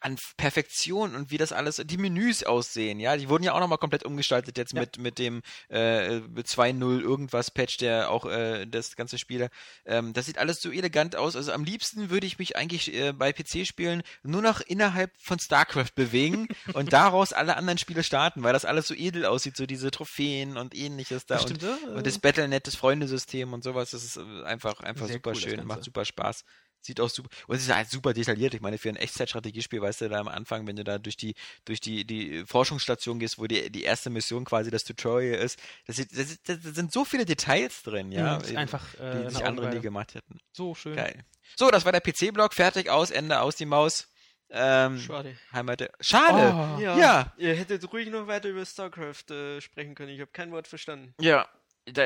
an 0.03 0.17
Perfektion 0.37 1.15
und 1.15 1.31
wie 1.31 1.39
das 1.39 1.53
alles, 1.53 1.83
die 1.85 1.97
Menüs 1.97 2.45
aussehen, 2.45 3.01
ja, 3.01 3.17
die 3.17 3.29
wurden 3.29 3.45
ja 3.45 3.53
auch 3.53 3.61
nochmal 3.61 3.79
komplett 3.79 4.05
umgestaltet 4.05 4.59
jetzt 4.59 4.73
Ja. 4.75 4.81
mit, 4.81 4.99
mit 4.99 5.19
dem 5.19 5.43
äh, 5.69 6.21
2.0 6.21 7.01
irgendwas 7.01 7.51
Patch, 7.51 7.79
der 7.79 8.11
auch 8.11 8.27
äh, 8.27 8.67
das 8.67 8.97
ganze 8.97 9.19
Spiel, 9.19 9.49
ähm, 9.85 10.13
das 10.13 10.27
sieht 10.27 10.39
alles 10.39 10.61
so 10.61 10.71
elegant 10.71 11.17
aus, 11.17 11.37
also 11.37 11.53
am 11.53 11.65
liebsten 11.65 12.11
würde 12.11 12.27
ich 12.27 12.39
mich 12.39 12.57
eigentlich 12.57 12.93
äh, 12.95 13.13
bei 13.13 13.33
PC-Spielen 13.33 14.03
nur 14.23 14.43
noch 14.43 14.61
innerhalb 14.61 15.11
von 15.19 15.39
StarCraft 15.39 15.95
bewegen 15.95 16.49
und 16.75 16.93
daraus 16.93 17.33
alle 17.33 17.57
anderen 17.57 17.79
Spiele 17.79 18.03
starten, 18.03 18.43
weil 18.43 18.53
das 18.53 18.65
alles 18.65 18.89
so 18.89 18.95
edel 18.95 19.25
aussieht, 19.25 19.57
so 19.57 19.67
diese 19.67 19.91
Trophäen 19.91 20.57
und 20.57 20.75
ähnliches 20.75 21.27
da 21.27 21.41
und, 21.41 21.63
ja, 21.63 21.77
und 21.95 22.07
das 22.07 22.19
Battlenet, 22.19 22.67
das 22.67 22.75
Freundesystem 22.75 23.53
und 23.53 23.65
sowas, 23.65 23.91
das 23.91 24.05
ist 24.05 24.17
äh, 24.17 24.43
einfach, 24.45 24.81
einfach 24.81 25.07
Sehr 25.07 25.15
super 25.17 25.31
cool, 25.31 25.37
schön, 25.37 25.67
macht 25.67 25.85
super 25.85 26.05
Spaß. 26.05 26.45
Sieht 26.85 27.01
auch 27.01 27.09
super, 27.09 27.29
und 27.47 27.57
es 27.57 27.63
ist 27.63 27.75
halt 27.75 27.89
super 27.89 28.13
detailliert. 28.13 28.55
Ich 28.55 28.61
meine, 28.61 28.77
für 28.77 28.89
ein 28.89 28.97
Echtzeitstrategiespiel, 28.97 29.81
weißt 29.81 30.01
du, 30.03 30.09
da 30.09 30.19
am 30.19 30.29
Anfang, 30.29 30.67
wenn 30.67 30.77
du 30.77 30.85
da 30.85 30.99
durch 30.99 31.17
die, 31.17 31.35
durch 31.65 31.81
die, 31.81 32.05
die 32.05 32.45
Forschungsstation 32.45 33.19
gehst, 33.21 33.39
wo 33.39 33.47
die, 33.47 33.71
die 33.71 33.85
erste 33.85 34.11
Mission 34.11 34.45
quasi 34.45 34.71
das 34.71 34.85
Tutorial 34.85 35.39
ist, 35.39 35.59
das, 35.87 35.97
das, 35.97 36.09
ist- 36.19 36.49
das 36.49 36.59
sind 36.63 36.93
so 36.93 37.05
viele 37.05 37.25
Details 37.25 37.83
drin, 37.83 38.11
ja, 38.13 38.39
Mhm, 38.39 38.57
einfach, 38.57 38.83
äh, 38.99 39.25
die 39.25 39.31
sich 39.35 39.45
andere 39.45 39.67
nie 39.75 39.81
gemacht 39.81 40.15
hätten. 40.15 40.39
So 40.53 40.75
schön. 40.75 40.97
Geil. 40.97 41.25
So, 41.57 41.71
das 41.71 41.85
war 41.85 41.93
der 41.93 42.01
PC-Block, 42.01 42.53
fertig, 42.55 42.91
aus, 42.91 43.11
Ende, 43.11 43.41
aus 43.41 43.57
die 43.57 43.67
Maus. 43.67 44.09
Ähm, 44.55 44.99
Schade. 44.99 45.35
Heimat, 45.53 45.89
schade. 46.01 46.77
Oh. 46.77 46.81
Ja. 46.83 46.99
Ja. 46.99 47.33
Ihr 47.39 47.55
hättet 47.55 47.91
ruhig 47.91 48.09
noch 48.11 48.27
weiter 48.27 48.49
über 48.51 48.67
StarCraft 48.67 49.31
äh, 49.31 49.61
sprechen 49.63 49.95
können. 49.95 50.11
Ich 50.11 50.21
habe 50.21 50.31
kein 50.31 50.51
Wort 50.53 50.69
verstanden. 50.69 51.15
Ja. 51.21 51.49
Da, 51.87 52.05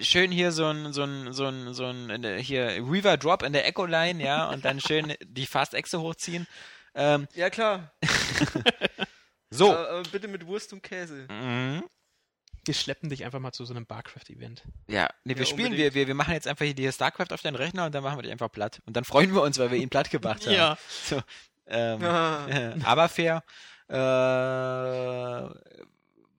schön 0.00 0.30
hier 0.30 0.52
so 0.52 0.66
ein, 0.66 0.92
so 0.92 1.02
ein, 1.04 1.32
so 1.32 1.46
ein, 1.46 1.72
so 1.72 1.86
ein, 1.86 2.24
äh, 2.24 2.42
hier 2.42 2.66
Reaver 2.86 3.16
Drop 3.16 3.42
in 3.42 3.54
der 3.54 3.66
Echo 3.66 3.86
Line, 3.86 4.22
ja, 4.22 4.50
und 4.50 4.64
dann 4.66 4.80
schön 4.80 5.14
die 5.24 5.46
Fast 5.46 5.72
Exe 5.72 6.00
hochziehen. 6.00 6.46
Ähm, 6.94 7.26
Ja, 7.34 7.48
klar. 7.48 7.90
so. 9.50 9.74
Aber 9.74 10.02
bitte 10.12 10.28
mit 10.28 10.46
Wurst 10.46 10.72
und 10.74 10.82
Käse. 10.82 11.26
Mhm. 11.30 11.84
Wir 12.66 12.74
schleppen 12.74 13.08
dich 13.10 13.24
einfach 13.24 13.40
mal 13.40 13.52
zu 13.52 13.64
so 13.64 13.74
einem 13.74 13.86
Barcraft-Event. 13.86 14.62
Ja, 14.88 15.08
nee, 15.24 15.34
wir 15.34 15.42
Ja, 15.42 15.46
spielen, 15.46 15.72
wir, 15.72 15.86
unbedingt. 15.86 15.94
wir, 15.94 16.06
wir 16.06 16.14
machen 16.14 16.32
jetzt 16.34 16.46
einfach 16.48 16.64
hier 16.64 16.74
die 16.74 16.90
StarCraft 16.90 17.32
auf 17.32 17.42
deinen 17.42 17.56
Rechner 17.56 17.86
und 17.86 17.94
dann 17.94 18.02
machen 18.02 18.18
wir 18.18 18.22
dich 18.22 18.32
einfach 18.32 18.50
platt. 18.52 18.80
Und 18.86 18.94
dann 18.96 19.04
freuen 19.04 19.34
wir 19.34 19.42
uns, 19.42 19.58
weil 19.58 19.70
wir 19.70 19.78
ihn 19.78 19.88
platt 19.90 20.10
gemacht 20.10 20.46
haben. 20.46 20.78
So, 21.04 21.20
ähm, 21.66 22.02
Ah. 22.04 22.46
äh, 22.48 22.74
aber 22.84 23.08
fair. 23.08 23.42
Äh, 23.88 23.94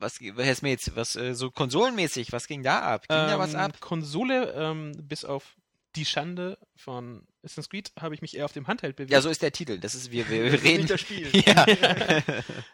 was, 0.05 0.19
Herr 0.19 0.55
Smets, 0.55 0.95
was, 0.95 1.15
äh, 1.15 1.33
so 1.33 1.51
konsolenmäßig, 1.51 2.31
was 2.31 2.47
ging 2.47 2.63
da 2.63 2.79
ab? 2.81 3.07
Ging 3.07 3.17
da 3.17 3.39
was 3.39 3.53
Ähm, 3.53 3.59
ab? 3.59 3.81
Konsole, 3.81 4.53
ähm, 4.53 4.93
bis 5.01 5.25
auf 5.25 5.55
die 5.95 6.05
Schande 6.05 6.57
von 6.75 7.25
Assassin's 7.43 7.69
Creed, 7.69 7.91
habe 7.99 8.13
ich 8.15 8.21
mich 8.21 8.35
eher 8.35 8.45
auf 8.45 8.51
dem 8.53 8.67
Handheld 8.67 8.95
bewegt. 8.95 9.11
Ja, 9.11 9.21
so 9.21 9.29
ist 9.29 9.41
der 9.41 9.51
Titel. 9.51 9.79
Das 9.79 9.95
ist, 9.95 10.11
wir, 10.11 10.29
wir, 10.29 10.43
Das 10.51 10.53
ist 10.55 10.63
reden. 10.63 10.77
nicht 10.81 10.89
das 10.91 11.01
Spiel. 11.01 11.29
ja. 11.45 11.65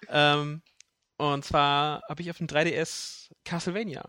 ähm, 0.39 0.61
und 1.17 1.45
zwar 1.45 2.01
habe 2.09 2.21
ich 2.21 2.29
auf 2.31 2.37
dem 2.37 2.47
3DS 2.47 3.29
Castlevania, 3.45 4.03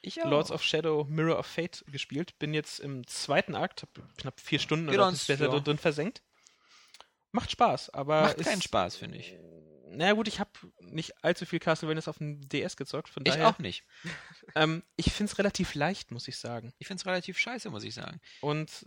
ich 0.00 0.22
auch. 0.22 0.30
Lords 0.30 0.52
of 0.52 0.62
Shadow, 0.62 1.04
Mirror 1.08 1.38
of 1.38 1.46
Fate 1.46 1.84
gespielt. 1.90 2.38
Bin 2.38 2.54
jetzt 2.54 2.78
im 2.78 3.06
zweiten 3.06 3.54
Akt, 3.56 3.82
hab 3.82 4.16
knapp 4.16 4.40
vier 4.40 4.60
Stunden 4.60 4.86
Geht 4.86 4.94
oder 4.94 5.08
uns, 5.08 5.26
ja. 5.26 5.36
drin 5.36 5.78
versenkt. 5.78 6.22
Macht 7.32 7.50
Spaß, 7.50 7.90
aber 7.90 8.22
Macht 8.22 8.38
ist, 8.38 8.48
keinen 8.48 8.62
Spaß, 8.62 8.96
finde 8.96 9.18
ich. 9.18 9.34
Na 9.90 10.12
gut, 10.12 10.28
ich 10.28 10.38
habe 10.40 10.50
nicht 10.80 11.24
allzu 11.24 11.46
viel 11.46 11.58
Castlevanias 11.58 12.08
auf 12.08 12.18
dem 12.18 12.46
DS 12.48 12.76
gezockt, 12.76 13.08
von 13.08 13.24
Ich 13.24 13.32
daher. 13.34 13.48
auch 13.48 13.58
nicht. 13.58 13.84
Ähm, 14.54 14.82
ich 14.96 15.12
finde 15.12 15.30
es 15.30 15.38
relativ 15.38 15.74
leicht, 15.74 16.10
muss 16.10 16.26
ich 16.26 16.36
sagen. 16.38 16.72
Ich 16.78 16.86
finde 16.86 17.00
es 17.02 17.06
relativ 17.06 17.38
scheiße, 17.38 17.68
muss 17.70 17.84
ich 17.84 17.94
sagen. 17.94 18.18
Und 18.40 18.86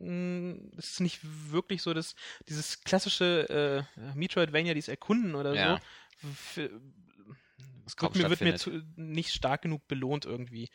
mh, 0.00 0.78
es 0.78 0.92
ist 0.92 1.00
nicht 1.00 1.18
wirklich 1.50 1.82
so, 1.82 1.92
dass 1.92 2.14
dieses 2.48 2.82
klassische 2.82 3.86
äh, 3.96 4.14
Metroidvania, 4.14 4.74
dieses 4.74 4.88
Erkunden 4.88 5.34
oder 5.34 5.54
Ja. 5.54 5.80
so, 6.22 6.62
wird 7.98 8.14
mir, 8.14 8.30
wird 8.30 8.40
mir 8.40 8.56
zu, 8.56 8.82
nicht 8.96 9.32
stark 9.32 9.62
genug 9.62 9.86
belohnt 9.88 10.24
irgendwie. 10.24 10.70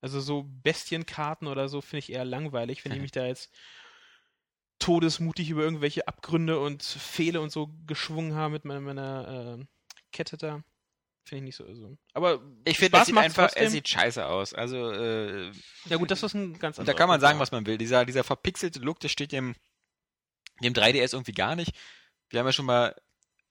Also 0.00 0.20
so 0.20 0.44
Bestienkarten 0.62 1.48
oder 1.48 1.68
so 1.68 1.80
finde 1.80 1.98
ich 2.00 2.12
eher 2.12 2.24
langweilig, 2.24 2.84
wenn 2.84 2.92
ich 2.92 3.00
mich 3.02 3.12
da 3.12 3.26
jetzt 3.26 3.52
todesmutig 4.82 5.50
über 5.50 5.62
irgendwelche 5.62 6.08
Abgründe 6.08 6.58
und 6.58 6.82
Pfähle 6.82 7.40
und 7.40 7.50
so 7.50 7.70
geschwungen 7.86 8.34
habe 8.34 8.54
mit 8.54 8.64
meiner, 8.64 8.80
meiner 8.80 9.58
äh, 9.60 9.64
Kette 10.10 10.36
da. 10.36 10.62
Finde 11.24 11.38
ich 11.38 11.42
nicht 11.42 11.56
so. 11.56 11.72
so. 11.72 11.96
Aber 12.14 12.42
Ich 12.64 12.78
finde, 12.78 12.98
das 12.98 13.06
sieht 13.06 13.16
einfach, 13.16 13.44
er 13.44 13.48
trotzdem. 13.50 13.70
sieht 13.70 13.88
scheiße 13.88 14.26
aus. 14.26 14.54
Also, 14.54 14.90
äh, 14.90 15.52
ja 15.84 15.96
gut, 15.96 16.10
das 16.10 16.22
ist 16.24 16.34
ein 16.34 16.58
ganz 16.58 16.78
Und 16.78 16.82
anderer 16.82 16.94
da 16.94 16.98
kann 16.98 17.08
man 17.08 17.20
sagen, 17.20 17.38
was 17.38 17.52
man 17.52 17.64
will. 17.64 17.78
Dieser, 17.78 18.04
dieser 18.04 18.24
verpixelte 18.24 18.80
Look, 18.80 18.98
das 18.98 19.12
steht 19.12 19.30
dem, 19.30 19.54
dem 20.62 20.72
3DS 20.72 21.12
irgendwie 21.14 21.32
gar 21.32 21.54
nicht. 21.54 21.72
Wir 22.28 22.40
haben 22.40 22.46
ja 22.46 22.52
schon 22.52 22.66
mal, 22.66 23.00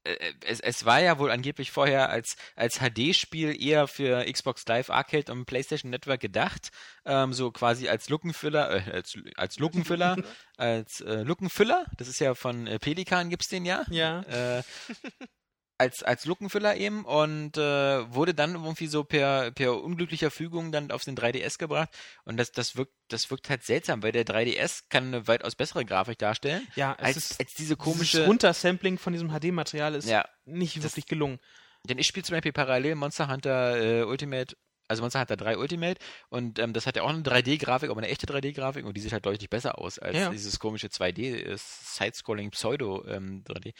es, 0.03 0.59
es 0.59 0.85
war 0.85 0.99
ja 0.99 1.19
wohl 1.19 1.31
angeblich 1.31 1.71
vorher 1.71 2.09
als, 2.09 2.35
als 2.55 2.79
HD-Spiel 2.79 3.61
eher 3.61 3.87
für 3.87 4.25
Xbox 4.31 4.65
Live 4.67 4.89
Arcade 4.89 5.31
und 5.31 5.45
PlayStation 5.45 5.91
Network 5.91 6.19
gedacht. 6.19 6.69
Ähm, 7.05 7.33
so 7.33 7.51
quasi 7.51 7.87
als 7.87 8.09
Lookenfüller, 8.09 8.87
äh, 8.87 8.91
als, 8.91 9.17
als 9.35 9.59
Lookenfüller, 9.59 10.17
als 10.57 11.01
äh, 11.01 11.23
Lookenfüller. 11.23 11.85
Das 11.97 12.07
ist 12.07 12.19
ja 12.19 12.35
von 12.35 12.67
äh, 12.67 12.79
Pelikan 12.79 13.29
gibt's 13.29 13.47
den 13.47 13.65
ja. 13.65 13.83
Ja. 13.89 14.21
Äh, 14.21 14.63
als, 15.81 16.03
als 16.03 16.25
Lookenfüller 16.25 16.77
eben 16.77 17.03
und 17.05 17.57
äh, 17.57 18.13
wurde 18.13 18.33
dann 18.33 18.53
irgendwie 18.55 18.87
so 18.87 19.03
per, 19.03 19.51
per 19.51 19.81
unglücklicher 19.83 20.31
Fügung 20.31 20.71
dann 20.71 20.91
auf 20.91 21.03
den 21.03 21.15
3DS 21.17 21.57
gebracht. 21.57 21.89
Und 22.23 22.37
das, 22.37 22.51
das 22.51 22.75
wirkt, 22.75 22.93
das 23.09 23.29
wirkt 23.31 23.49
halt 23.49 23.63
seltsam, 23.63 24.03
weil 24.03 24.11
der 24.11 24.25
3DS 24.25 24.83
kann 24.89 25.07
eine 25.07 25.27
weitaus 25.27 25.55
bessere 25.55 25.83
Grafik 25.83 26.17
darstellen, 26.19 26.65
Ja, 26.75 26.93
als, 26.93 27.17
ist 27.17 27.39
als 27.39 27.53
diese 27.55 27.75
komische. 27.75 28.25
Runtersampling 28.25 28.97
von 28.97 29.11
diesem 29.13 29.29
HD-Material 29.29 29.95
ist 29.95 30.07
Ja, 30.07 30.25
nicht 30.45 30.77
das- 30.77 30.83
wirklich 30.83 31.07
gelungen. 31.07 31.39
denn 31.89 31.97
ich 31.97 32.07
spiele 32.07 32.23
zum 32.23 32.35
Beispiel 32.35 32.53
parallel 32.53 32.95
Monster 32.95 33.27
Hunter 33.27 33.77
äh, 33.81 34.03
Ultimate, 34.03 34.55
also 34.87 35.01
Monster 35.03 35.21
Hunter 35.21 35.37
3 35.37 35.57
Ultimate 35.57 35.99
und 36.29 36.59
ähm, 36.59 36.73
das 36.73 36.85
hat 36.85 36.95
ja 36.95 37.01
auch 37.03 37.09
eine 37.09 37.23
3D-Grafik, 37.23 37.89
aber 37.89 37.99
eine 38.01 38.09
echte 38.09 38.27
3D-Grafik 38.27 38.85
und 38.85 38.95
die 38.95 39.01
sieht 39.01 39.13
halt 39.13 39.25
deutlich 39.25 39.49
besser 39.49 39.79
aus 39.79 39.97
als 39.97 40.15
Ja. 40.17 40.29
dieses 40.29 40.59
komische 40.59 40.87
2D, 40.89 41.33
äh, 41.33 41.57
ähm, 43.07 43.43
3D. 43.45 43.73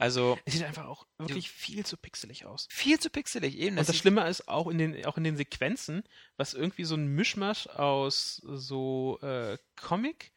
Also 0.00 0.38
Es 0.46 0.54
sieht 0.54 0.64
einfach 0.64 0.86
auch 0.86 1.06
wirklich 1.18 1.50
viel 1.50 1.84
zu 1.84 1.98
pixelig 1.98 2.46
aus. 2.46 2.66
viel 2.70 2.98
zu 2.98 3.10
pixelig 3.10 3.58
eben. 3.58 3.76
Und 3.76 3.86
das 3.86 3.96
Schlimme 3.96 4.26
ist 4.28 4.48
auch 4.48 4.66
in 4.68 4.78
den, 4.78 5.04
auch 5.04 5.18
in 5.18 5.24
den 5.24 5.36
Sequenzen, 5.36 6.04
was 6.38 6.54
irgendwie 6.54 6.84
so 6.84 6.94
ein 6.94 7.08
Mischmasch 7.08 7.66
aus 7.66 8.40
so 8.44 9.18
äh, 9.20 9.58
Comic 9.76 10.32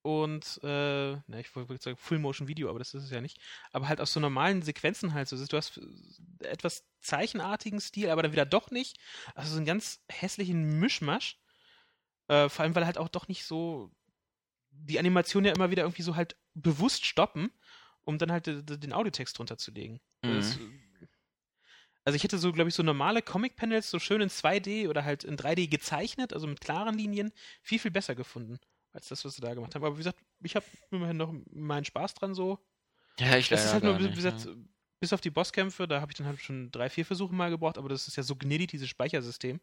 und, 0.00 0.58
äh, 0.64 1.12
na, 1.26 1.38
ich 1.38 1.54
wollte 1.54 1.80
sagen 1.80 1.96
Full 1.96 2.18
Motion 2.18 2.48
Video, 2.48 2.70
aber 2.70 2.80
das 2.80 2.94
ist 2.94 3.04
es 3.04 3.10
ja 3.10 3.20
nicht. 3.20 3.38
Aber 3.70 3.86
halt 3.86 4.00
aus 4.00 4.12
so 4.12 4.18
normalen 4.18 4.62
Sequenzen 4.62 5.14
halt 5.14 5.28
so. 5.28 5.36
Du 5.44 5.56
hast 5.56 5.78
etwas 6.40 6.84
zeichenartigen 7.00 7.80
Stil, 7.80 8.10
aber 8.10 8.22
dann 8.22 8.32
wieder 8.32 8.46
doch 8.46 8.70
nicht. 8.70 8.98
Also 9.34 9.50
so 9.52 9.56
einen 9.58 9.66
ganz 9.66 10.00
hässlichen 10.08 10.80
Mischmasch. 10.80 11.38
Äh, 12.28 12.48
vor 12.48 12.64
allem, 12.64 12.74
weil 12.74 12.86
halt 12.86 12.98
auch 12.98 13.08
doch 13.08 13.28
nicht 13.28 13.44
so 13.44 13.92
die 14.70 14.98
Animation 14.98 15.44
ja 15.44 15.52
immer 15.52 15.70
wieder 15.70 15.82
irgendwie 15.82 16.02
so 16.02 16.16
halt 16.16 16.36
bewusst 16.54 17.04
stoppen, 17.04 17.52
um 18.04 18.18
dann 18.18 18.32
halt 18.32 18.46
de- 18.46 18.62
den 18.62 18.92
Audiotext 18.92 19.38
drunter 19.38 19.58
zu 19.58 19.70
legen. 19.70 20.00
Mhm. 20.22 20.34
Das, 20.36 20.58
also 22.04 22.16
ich 22.16 22.24
hätte 22.24 22.38
so, 22.38 22.52
glaube 22.52 22.68
ich, 22.68 22.74
so 22.74 22.82
normale 22.82 23.22
Comic-Panels 23.22 23.90
so 23.90 23.98
schön 23.98 24.20
in 24.20 24.28
2D 24.28 24.88
oder 24.88 25.04
halt 25.04 25.22
in 25.24 25.36
3D 25.36 25.68
gezeichnet, 25.68 26.32
also 26.32 26.46
mit 26.46 26.60
klaren 26.60 26.96
Linien, 26.96 27.32
viel, 27.62 27.78
viel 27.78 27.92
besser 27.92 28.14
gefunden, 28.14 28.58
als 28.92 29.08
das, 29.08 29.24
was 29.24 29.34
sie 29.36 29.40
da 29.40 29.54
gemacht 29.54 29.74
haben. 29.74 29.84
Aber 29.84 29.94
wie 29.94 29.98
gesagt, 29.98 30.18
ich 30.42 30.56
habe 30.56 30.66
immerhin 30.90 31.16
noch 31.16 31.32
meinen 31.52 31.84
Spaß 31.84 32.14
dran 32.14 32.34
so. 32.34 32.58
ja, 33.20 33.36
ich 33.36 33.48
Das 33.48 33.64
ist 33.64 33.72
halt 33.72 33.84
nur, 33.84 33.92
gar 33.92 34.00
wie 34.00 34.06
nicht, 34.06 34.16
gesagt, 34.16 34.46
ja. 34.46 34.52
bis 34.98 35.12
auf 35.12 35.20
die 35.20 35.30
Bosskämpfe, 35.30 35.86
da 35.86 36.00
habe 36.00 36.10
ich 36.10 36.18
dann 36.18 36.26
halt 36.26 36.40
schon 36.40 36.72
drei, 36.72 36.90
vier 36.90 37.06
Versuche 37.06 37.34
mal 37.34 37.50
gebraucht, 37.50 37.78
aber 37.78 37.88
das 37.88 38.08
ist 38.08 38.16
ja 38.16 38.24
so 38.24 38.34
gnädig, 38.34 38.70
dieses 38.70 38.88
Speichersystem. 38.88 39.60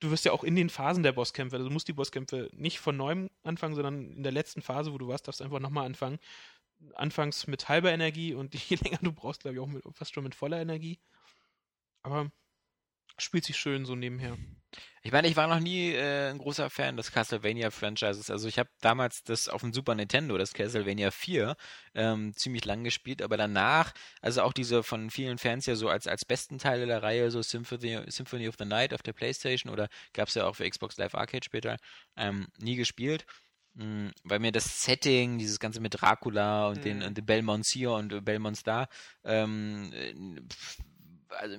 Du 0.00 0.10
wirst 0.10 0.24
ja 0.24 0.32
auch 0.32 0.44
in 0.44 0.56
den 0.56 0.70
Phasen 0.70 1.02
der 1.02 1.12
Bosskämpfe, 1.12 1.56
also 1.56 1.68
du 1.68 1.72
musst 1.72 1.86
die 1.86 1.92
Bosskämpfe 1.92 2.48
nicht 2.52 2.80
von 2.80 2.96
neuem 2.96 3.30
anfangen, 3.44 3.74
sondern 3.76 4.10
in 4.12 4.22
der 4.24 4.32
letzten 4.32 4.62
Phase, 4.62 4.92
wo 4.92 4.98
du 4.98 5.06
warst, 5.08 5.28
darfst 5.28 5.40
du 5.40 5.44
einfach 5.44 5.60
nochmal 5.60 5.86
anfangen. 5.86 6.18
Anfangs 6.94 7.46
mit 7.46 7.68
halber 7.68 7.92
Energie 7.92 8.34
und 8.34 8.54
je 8.70 8.76
länger 8.76 8.98
du 9.02 9.12
brauchst, 9.12 9.42
glaube 9.42 9.56
ich, 9.56 9.60
auch 9.60 9.66
mit, 9.66 9.84
fast 9.94 10.14
schon 10.14 10.24
mit 10.24 10.34
voller 10.34 10.60
Energie. 10.60 11.00
Aber 12.02 12.30
spielt 13.18 13.44
sich 13.44 13.56
schön 13.56 13.84
so 13.84 13.94
nebenher. 13.94 14.36
Ich 15.02 15.12
meine, 15.12 15.28
ich 15.28 15.36
war 15.36 15.48
noch 15.48 15.58
nie 15.58 15.92
äh, 15.92 16.30
ein 16.30 16.38
großer 16.38 16.70
Fan 16.70 16.96
des 16.96 17.10
Castlevania-Franchises. 17.10 18.30
Also 18.30 18.46
ich 18.48 18.58
habe 18.58 18.68
damals 18.80 19.24
das 19.24 19.48
auf 19.48 19.62
dem 19.62 19.72
Super 19.72 19.94
Nintendo, 19.94 20.38
das 20.38 20.52
Castlevania 20.52 21.10
4, 21.10 21.56
ähm, 21.94 22.32
ziemlich 22.36 22.64
lang 22.64 22.84
gespielt, 22.84 23.22
aber 23.22 23.36
danach, 23.36 23.92
also 24.20 24.42
auch 24.42 24.52
diese 24.52 24.82
von 24.82 25.10
vielen 25.10 25.38
Fans 25.38 25.66
ja 25.66 25.74
so 25.74 25.88
als, 25.88 26.06
als 26.06 26.24
besten 26.24 26.58
Teile 26.58 26.86
der 26.86 27.02
Reihe, 27.02 27.30
so 27.30 27.42
Symphony, 27.42 28.00
Symphony 28.08 28.48
of 28.48 28.56
the 28.58 28.64
Night 28.64 28.94
auf 28.94 29.02
der 29.02 29.12
Playstation 29.12 29.72
oder 29.72 29.88
gab 30.12 30.28
es 30.28 30.34
ja 30.34 30.46
auch 30.46 30.56
für 30.56 30.68
Xbox 30.68 30.96
Live 30.98 31.14
Arcade 31.14 31.44
später, 31.44 31.76
ähm, 32.16 32.46
nie 32.58 32.76
gespielt. 32.76 33.24
Mm, 33.82 34.08
Weil 34.24 34.40
mir 34.40 34.52
das 34.52 34.82
Setting, 34.84 35.38
dieses 35.38 35.58
Ganze 35.58 35.80
mit 35.80 36.00
Dracula 36.00 36.68
und 36.68 36.84
den, 36.84 36.98
Mhm. 36.98 37.04
und 37.06 37.16
den 37.18 37.24
Belmonts 37.24 37.70
hier 37.70 37.92
und 37.92 38.12
äh, 38.12 38.20
Belmonts 38.20 38.62
da, 38.62 38.88
ähm, 39.24 39.90
äh, 39.94 40.14
also 41.38 41.56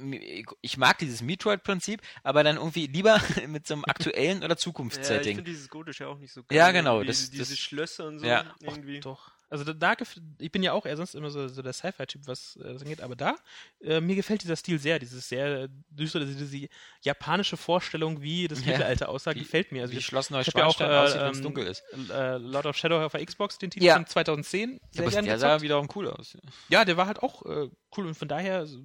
ich 0.62 0.77
mag 0.77 0.97
dieses 0.99 1.21
Metroid-Prinzip, 1.21 2.01
aber 2.23 2.43
dann 2.43 2.57
irgendwie 2.57 2.88
lieber 2.88 3.15
mit 3.47 3.65
so 3.65 3.73
einem 3.75 3.86
aktuellen 3.86 4.39
oder 4.39 4.49
Ja, 4.49 4.53
ich 4.53 4.60
Zukunftssetting. 4.60 5.36
finde 5.38 5.49
dieses 5.49 5.69
Gotische 5.69 6.07
auch 6.07 6.17
nicht 6.19 6.34
so 6.34 6.43
geil. 6.43 6.57
Ja, 6.57 6.71
genau, 6.71 7.03
das- 7.03 7.29
diese 7.31 7.43
das- 7.53 7.57
Schlösser 7.57 8.05
und 8.07 8.19
so 8.19 8.25
Ja. 8.27 8.41
Och, 8.65 8.67
irgendwie. 8.75 8.99
doch. 8.99 9.31
Also 9.51 9.65
da, 9.65 9.73
da 9.73 10.03
ich 10.39 10.51
bin 10.51 10.63
ja 10.63 10.71
auch 10.71 10.85
eher 10.85 10.95
sonst 10.95 11.13
immer 11.13 11.29
so, 11.29 11.47
so 11.49 11.61
der 11.61 11.73
Sci-Fi-Typ, 11.73 12.21
was 12.25 12.55
äh, 12.55 12.71
das 12.73 12.81
angeht, 12.81 13.01
aber 13.01 13.15
da, 13.17 13.35
äh, 13.81 13.99
mir 13.99 14.15
gefällt 14.15 14.41
dieser 14.43 14.55
Stil 14.55 14.79
sehr, 14.79 14.97
dieses 14.97 15.27
sehr 15.27 15.67
düstere, 15.89 16.25
diese, 16.25 16.45
diese 16.47 16.69
japanische 17.01 17.57
Vorstellung, 17.57 18.21
wie 18.21 18.47
das 18.47 18.61
Ja. 18.61 18.67
Mittelalter 18.67 19.09
aussah, 19.09 19.35
Wie- 19.35 19.39
gefällt 19.39 19.71
mir. 19.73 19.81
Also 19.81 19.93
Wie 19.93 19.97
ich, 19.97 20.05
Schloss 20.05 20.31
habe 20.31 20.43
ja 20.45 20.65
auch 20.65 20.79
Neuschwanstein 20.79 20.91
aussieht, 20.91 21.17
äh, 21.17 21.23
wenn 21.25 21.31
es 21.31 21.37
ähm, 21.37 21.43
dunkel 21.43 21.67
ist. 21.67 21.83
äh, 22.11 22.37
Lord 22.37 22.65
of 22.65 22.77
Shadow 22.77 23.03
auf 23.05 23.11
der 23.11 23.25
Xbox, 23.25 23.57
den 23.57 23.69
Titel 23.71 23.85
Ja. 23.85 23.95
von 23.95 24.07
2010, 24.07 24.79
sehr 24.91 25.03
Aber 25.03 25.11
gerne 25.11 25.27
der 25.27 25.37
sah 25.37 25.61
wiederum 25.61 25.89
cool 25.95 26.07
aus. 26.07 26.37
Ja, 26.69 26.85
der 26.85 26.95
war 26.95 27.07
halt 27.07 27.21
auch 27.21 27.45
äh, 27.45 27.69
cool 27.97 28.07
und 28.07 28.15
von 28.15 28.29
daher, 28.29 28.65
so- 28.65 28.79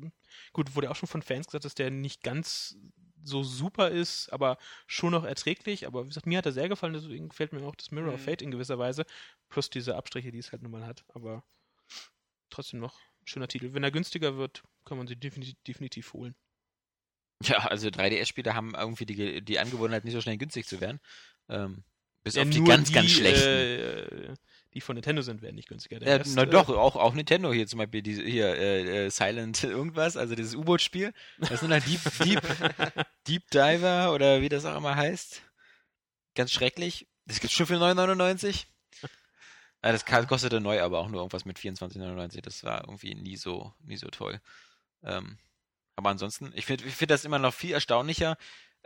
gut, 0.52 0.74
wurde 0.74 0.90
auch 0.90 0.96
schon 0.96 1.08
von 1.08 1.22
Fans 1.22 1.46
gesagt, 1.46 1.64
dass 1.64 1.76
der 1.76 1.90
nicht 1.92 2.22
ganz 2.24 2.76
so 3.26 3.42
super 3.42 3.90
ist, 3.90 4.32
aber 4.32 4.58
schon 4.86 5.12
noch 5.12 5.24
erträglich. 5.24 5.86
Aber 5.86 6.04
wie 6.04 6.08
gesagt, 6.08 6.26
mir 6.26 6.38
hat 6.38 6.46
er 6.46 6.52
sehr 6.52 6.68
gefallen, 6.68 6.94
deswegen 6.94 7.28
gefällt 7.28 7.52
mir 7.52 7.66
auch 7.66 7.76
das 7.76 7.90
Mirror 7.90 8.14
of 8.14 8.20
Mhm. 8.20 8.24
Fate 8.24 8.42
in 8.42 8.50
gewisser 8.50 8.78
Weise. 8.78 9.04
Plus 9.48 9.70
diese 9.70 9.96
Abstriche, 9.96 10.32
die 10.32 10.38
es 10.38 10.52
halt 10.52 10.62
nun 10.62 10.72
mal 10.72 10.86
hat. 10.86 11.04
Aber 11.08 11.44
trotzdem 12.50 12.80
noch 12.80 12.98
ein 13.22 13.26
schöner 13.26 13.48
Titel. 13.48 13.74
Wenn 13.74 13.84
er 13.84 13.90
günstiger 13.90 14.36
wird, 14.36 14.62
kann 14.84 14.98
man 14.98 15.06
sie 15.06 15.16
definitiv, 15.16 15.56
definitiv 15.66 16.12
holen. 16.12 16.34
Ja, 17.42 17.58
also 17.58 17.88
3DS-Spiele 17.88 18.54
haben 18.54 18.74
irgendwie 18.74 19.04
die, 19.04 19.42
die 19.42 19.58
Angewohnheit, 19.58 20.04
nicht 20.04 20.14
so 20.14 20.20
schnell 20.20 20.38
günstig 20.38 20.66
zu 20.66 20.80
werden. 20.80 21.00
Ähm, 21.48 21.84
bis 22.26 22.34
Ja, 22.34 22.42
auf 22.42 22.50
die 22.50 22.64
ganz, 22.64 22.92
ganz 22.92 23.08
schlechten. 23.12 23.48
Äh, 23.48 24.34
die 24.74 24.80
von 24.80 24.96
Nintendo 24.96 25.22
sind, 25.22 25.42
werden 25.42 25.54
nicht 25.54 25.68
günstiger. 25.68 26.02
Ja, 26.04 26.16
Rest, 26.16 26.34
na 26.34 26.42
äh, 26.42 26.46
doch, 26.48 26.68
auch, 26.68 26.96
auch 26.96 27.14
Nintendo 27.14 27.52
hier 27.52 27.68
zum 27.68 27.78
Beispiel, 27.78 28.02
diese, 28.02 28.24
hier, 28.24 28.48
äh, 28.56 29.06
äh, 29.06 29.10
Silent 29.10 29.62
irgendwas, 29.64 30.16
also 30.16 30.34
dieses 30.34 30.56
U-Boot-Spiel. 30.56 31.14
Das 31.38 31.60
sind 31.60 31.70
halt 31.70 31.86
Deep, 31.86 32.00
Deep, 32.24 32.42
Deep 33.28 33.48
Diver 33.52 34.12
oder 34.12 34.40
wie 34.42 34.48
das 34.48 34.64
auch 34.64 34.76
immer 34.76 34.96
heißt. 34.96 35.40
Ganz 36.34 36.50
schrecklich. 36.50 37.06
Das 37.26 37.38
gibt's 37.38 37.54
schon 37.54 37.66
für 37.66 37.76
9,99. 37.76 38.64
Ah, 39.82 39.92
Das 39.92 40.04
kostete 40.04 40.60
neu 40.60 40.82
aber 40.82 40.98
auch 40.98 41.08
nur 41.08 41.20
irgendwas 41.20 41.44
mit 41.44 41.60
24,99. 41.60 42.40
Das 42.40 42.64
war 42.64 42.80
irgendwie 42.80 43.14
nie 43.14 43.36
so, 43.36 43.72
nie 43.84 43.96
so 43.96 44.08
toll. 44.08 44.40
Ähm, 45.04 45.38
aber 45.94 46.10
ansonsten, 46.10 46.50
ich 46.56 46.66
finde 46.66 46.86
ich 46.86 46.94
find 46.96 47.12
das 47.12 47.24
immer 47.24 47.38
noch 47.38 47.54
viel 47.54 47.72
erstaunlicher, 47.72 48.36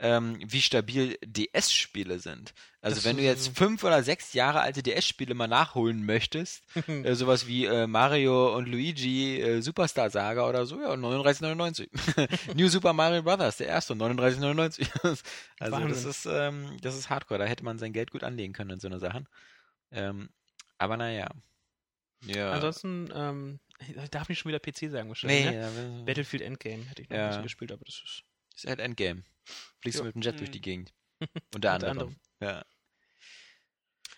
ähm, 0.03 0.39
wie 0.47 0.63
stabil 0.63 1.19
DS-Spiele 1.25 2.19
sind. 2.19 2.55
Also 2.81 2.97
Das 2.97 3.05
wenn 3.05 3.19
du 3.19 3.23
jetzt 3.23 3.55
fünf 3.57 3.85
oder 3.85 4.03
sechs 4.03 4.33
Jahre 4.33 4.61
alte 4.61 4.83
DS-Spiele 4.83 5.35
mal 5.35 5.47
nachholen 5.47 6.07
möchtest, 6.07 6.65
äh, 6.89 7.15
sowas 7.15 7.47
wie 7.47 7.67
äh, 7.67 7.87
Mario 7.87 8.57
und 8.57 8.67
Luigi 8.67 9.39
äh, 9.41 9.61
Superstar 9.61 10.09
Saga 10.09 10.49
oder 10.49 10.65
so, 10.65 10.81
ja, 10.81 10.89
39,99. 10.95 12.55
New 12.57 12.69
Super 12.69 12.95
Mario 12.95 13.23
Brothers, 13.23 13.59
der 13.59 13.67
erste, 13.67 13.93
39,99. 13.93 14.89
also 15.61 15.89
das 15.89 16.05
ist, 16.07 16.27
ähm, 16.27 16.79
das 16.81 16.97
ist 16.97 17.11
Hardcore, 17.11 17.39
da 17.41 17.45
hätte 17.45 17.65
man 17.65 17.79
sein 17.79 17.93
Geld 17.93 18.11
gut 18.11 18.25
anlegen 18.25 18.55
können 18.55 18.71
in 18.71 18.81
so 18.81 18.89
eine 18.89 18.99
Sachen. 19.01 19.29
Ähm, 19.93 20.31
aber 20.79 20.97
naja. 20.97 21.29
Ja. 22.25 22.53
Ansonsten, 22.53 23.11
ähm, 23.15 23.61
ich 23.87 24.11
darf 24.11 24.29
nicht 24.31 24.39
schon 24.39 24.51
wieder 24.51 24.61
PC 24.61 24.91
sagen 24.91 25.09
wahrscheinlich. 25.09 25.45
nee, 25.45 25.51
Ne? 25.53 25.97
ja, 25.99 26.05
Battlefield 26.05 26.43
Endgame 26.43 26.85
hätte 26.85 27.03
ich 27.03 27.11
noch 27.11 27.17
Ja. 27.17 27.25
ein 27.25 27.29
bisschen 27.31 27.43
gespielt, 27.43 27.73
aber 27.73 27.85
das 27.85 27.97
ist 28.03 28.23
ist 28.57 28.67
halt 28.67 28.81
Endgame. 28.81 29.23
Fliegst 29.81 30.01
du 30.01 30.05
mit 30.05 30.15
dem 30.15 30.23
Jet 30.23 30.39
durch 30.39 30.49
Mhm. 30.51 30.53
die 30.53 30.61
Gegend. 30.61 30.93
Unter 31.55 31.55
unter 31.55 31.73
anderem. 31.73 31.91
anderem. 31.91 32.17
Ja. 32.41 32.65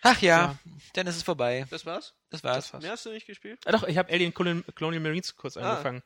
Ach 0.03 0.21
ja, 0.21 0.37
Ja. 0.38 0.59
dann 0.95 1.07
ist 1.07 1.16
es 1.16 1.23
vorbei. 1.23 1.66
Das 1.71 1.87
war's? 1.87 2.14
Das 2.31 2.42
war's. 2.42 2.64
Das 2.66 2.73
war's. 2.75 2.83
Mehr 2.83 2.92
hast 2.92 3.07
du 3.07 3.11
nicht 3.11 3.27
gespielt? 3.27 3.61
Ah, 3.66 3.73
doch, 3.73 3.85
ich 3.85 3.97
habe 3.99 4.12
Alien 4.12 4.35
Colon 4.35 4.64
Colonial 4.75 5.03
Marines 5.03 5.37
kurz 5.37 5.57
Ah. 5.57 5.71
angefangen. 5.73 6.03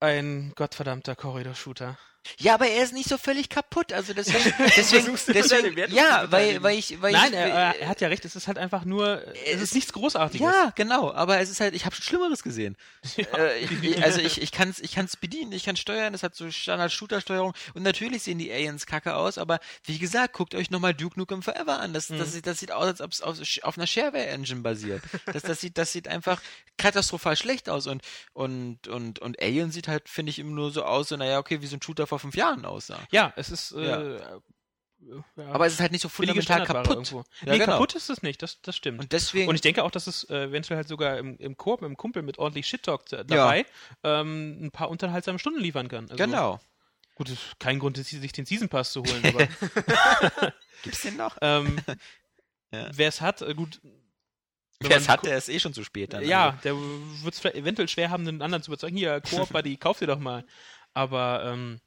Ein 0.00 0.52
gottverdammter 0.54 1.16
Corridor-Shooter. 1.16 1.98
Ja, 2.38 2.54
aber 2.54 2.66
er 2.68 2.82
ist 2.84 2.92
nicht 2.92 3.08
so 3.08 3.16
völlig 3.16 3.48
kaputt. 3.48 3.92
Also 3.92 4.12
deswegen, 4.12 4.52
deswegen, 4.76 5.18
deswegen 5.28 5.94
ja, 5.94 6.30
weil, 6.30 6.62
weil 6.62 6.78
ich, 6.78 7.00
weil 7.00 7.12
Nein, 7.12 7.32
ich, 7.32 7.38
er, 7.38 7.80
er 7.80 7.88
hat 7.88 8.00
ja 8.00 8.08
recht, 8.08 8.24
es 8.24 8.36
ist 8.36 8.48
halt 8.48 8.58
einfach 8.58 8.84
nur, 8.84 9.22
es 9.46 9.54
Es- 9.56 9.62
ist 9.62 9.74
nichts 9.74 9.92
Großartiges. 9.92 10.46
ja, 10.46 10.72
genau. 10.74 11.12
Aber 11.12 11.38
es 11.40 11.48
ist 11.48 11.60
halt, 11.60 11.74
ich 11.74 11.86
habe 11.86 11.94
schon 11.94 12.04
Schlimmeres 12.04 12.42
gesehen. 12.42 12.76
äh, 13.36 13.58
ich, 13.60 13.82
ich, 13.82 14.02
also 14.02 14.20
ich, 14.20 14.42
ich 14.42 14.52
kann 14.52 14.68
es 14.68 14.78
ich 14.80 14.92
kann's 14.94 15.16
bedienen, 15.16 15.52
ich 15.52 15.64
kann 15.64 15.76
steuern, 15.76 16.12
es 16.12 16.22
hat 16.22 16.34
so 16.34 16.50
Standard-Shooter-Steuerung 16.50 17.54
und 17.74 17.82
natürlich 17.82 18.24
sehen 18.24 18.38
die 18.38 18.52
Aliens 18.52 18.84
kacke 18.86 19.14
aus, 19.14 19.38
aber 19.38 19.58
wie 19.84 19.98
gesagt, 19.98 20.34
guckt 20.34 20.54
euch 20.54 20.70
nochmal 20.70 20.92
Duke 20.94 21.18
Nukem 21.18 21.42
Forever 21.42 21.80
an. 21.80 21.92
Das, 21.94 22.08
das, 22.08 22.32
sieht, 22.32 22.46
das 22.46 22.58
sieht 22.58 22.72
aus, 22.72 22.86
als 22.86 23.00
ob 23.00 23.12
es 23.12 23.20
auf, 23.22 23.38
auf 23.62 23.78
einer 23.78 23.86
Shareware-Engine 23.86 24.60
basiert. 24.60 25.02
Das, 25.32 25.42
das, 25.42 25.60
sieht, 25.60 25.78
das 25.78 25.92
sieht 25.92 26.08
einfach 26.08 26.42
katastrophal 26.76 27.36
schlecht 27.36 27.68
aus 27.68 27.86
und, 27.86 28.02
und, 28.34 28.86
und, 28.88 29.18
und 29.20 29.40
Alien 29.40 29.70
sieht 29.72 29.88
halt, 29.88 30.08
finde 30.08 30.30
ich, 30.30 30.38
immer 30.38 30.52
nur 30.52 30.70
so 30.70 30.84
aus, 30.84 31.08
so, 31.08 31.16
naja, 31.16 31.38
okay, 31.38 31.62
wie 31.62 31.66
so 31.66 31.76
ein 31.76 31.82
Shooter 31.82 32.06
vor 32.08 32.18
fünf 32.18 32.34
Jahren 32.36 32.64
aussah. 32.64 32.98
Ja, 33.10 33.32
es 33.36 33.50
ist, 33.50 33.72
äh, 33.72 33.86
Ja. 33.86 34.00
äh, 34.00 34.40
ja, 35.36 35.46
Aber 35.52 35.66
es 35.66 35.74
ist 35.74 35.80
halt 35.80 35.92
nicht 35.92 36.00
so 36.02 36.08
fundamental 36.08 36.64
kaputt. 36.66 36.88
Irgendwo. 36.90 37.18
Ja, 37.42 37.52
nee, 37.52 37.58
genau. 37.58 37.72
kaputt 37.74 37.94
ist 37.94 38.10
es 38.10 38.22
nicht, 38.22 38.42
das, 38.42 38.60
das 38.62 38.74
stimmt. 38.74 38.98
Und 38.98 39.12
deswegen. 39.12 39.48
Und 39.48 39.54
ich 39.54 39.60
denke 39.60 39.84
auch, 39.84 39.92
dass 39.92 40.08
es 40.08 40.24
äh, 40.24 40.44
eventuell 40.46 40.76
halt 40.78 40.88
sogar 40.88 41.18
im, 41.18 41.36
im 41.38 41.56
Koop, 41.56 41.82
mit 41.82 41.88
dem 41.88 41.96
Kumpel 41.96 42.22
mit 42.22 42.38
ordentlich 42.38 42.66
Shit-Talk 42.66 43.04
dabei 43.06 43.64
ähm, 44.02 44.58
ein 44.64 44.70
paar 44.72 44.90
unterhaltsame 44.90 45.38
Stunden 45.38 45.60
liefern 45.60 45.86
kann. 45.88 46.04
Also, 46.10 46.16
genau. 46.16 46.60
Gut, 47.14 47.28
ist 47.30 47.58
kein 47.60 47.78
Grund, 47.78 47.96
sich 47.96 48.32
den 48.32 48.46
Season 48.46 48.68
Pass 48.68 48.92
zu 48.92 49.02
holen, 49.04 49.24
aber 49.24 49.46
Gibt's 50.82 51.02
den 51.02 51.16
noch? 51.16 51.36
ähm, 51.42 51.78
Ja. 52.70 52.90
wer 52.92 53.08
es 53.08 53.20
hat, 53.22 53.40
äh, 53.40 53.54
gut. 53.54 53.80
Wer 54.80 54.96
es 54.98 55.08
hat, 55.08 55.24
der 55.24 55.38
ist 55.38 55.48
eh 55.48 55.58
schon 55.58 55.72
zu 55.72 55.82
spät 55.84 56.12
dann. 56.12 56.22
Ja, 56.24 56.50
Also. 56.50 56.58
der 56.64 56.74
wird 57.24 57.34
es 57.34 57.44
eventuell 57.44 57.88
schwer 57.88 58.10
haben, 58.10 58.24
den 58.26 58.42
anderen 58.42 58.62
zu 58.62 58.70
überzeugen. 58.70 58.96
Hier, 58.96 59.20
Koop, 59.22 59.48
Buddy, 59.52 59.76
kauf 59.78 59.98
dir 60.00 60.06
doch 60.06 60.18
mal. 60.18 60.44
Aber, 60.92 61.44
ähm, 61.46 61.80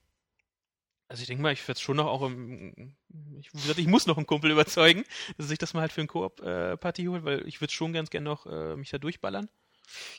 also 1.11 1.21
ich 1.23 1.27
denke 1.27 1.43
mal, 1.43 1.51
ich 1.51 1.67
werde 1.67 1.81
schon 1.81 1.97
noch 1.97 2.05
auch 2.05 2.21
im, 2.21 2.95
ich, 3.37 3.53
wie 3.53 3.61
gesagt, 3.61 3.79
ich 3.79 3.87
muss 3.87 4.07
noch 4.07 4.15
einen 4.15 4.25
Kumpel 4.25 4.49
überzeugen, 4.49 5.03
dass 5.37 5.49
sich 5.49 5.57
das 5.57 5.73
mal 5.73 5.81
halt 5.81 5.91
für 5.91 5.99
eine 5.99 6.07
Koop-Party 6.07 7.03
holt, 7.03 7.25
weil 7.25 7.45
ich 7.47 7.59
würde 7.59 7.73
schon 7.73 7.91
ganz 7.91 8.09
gerne 8.09 8.23
noch 8.23 8.45
äh, 8.45 8.77
mich 8.77 8.91
da 8.91 8.97
durchballern. 8.97 9.49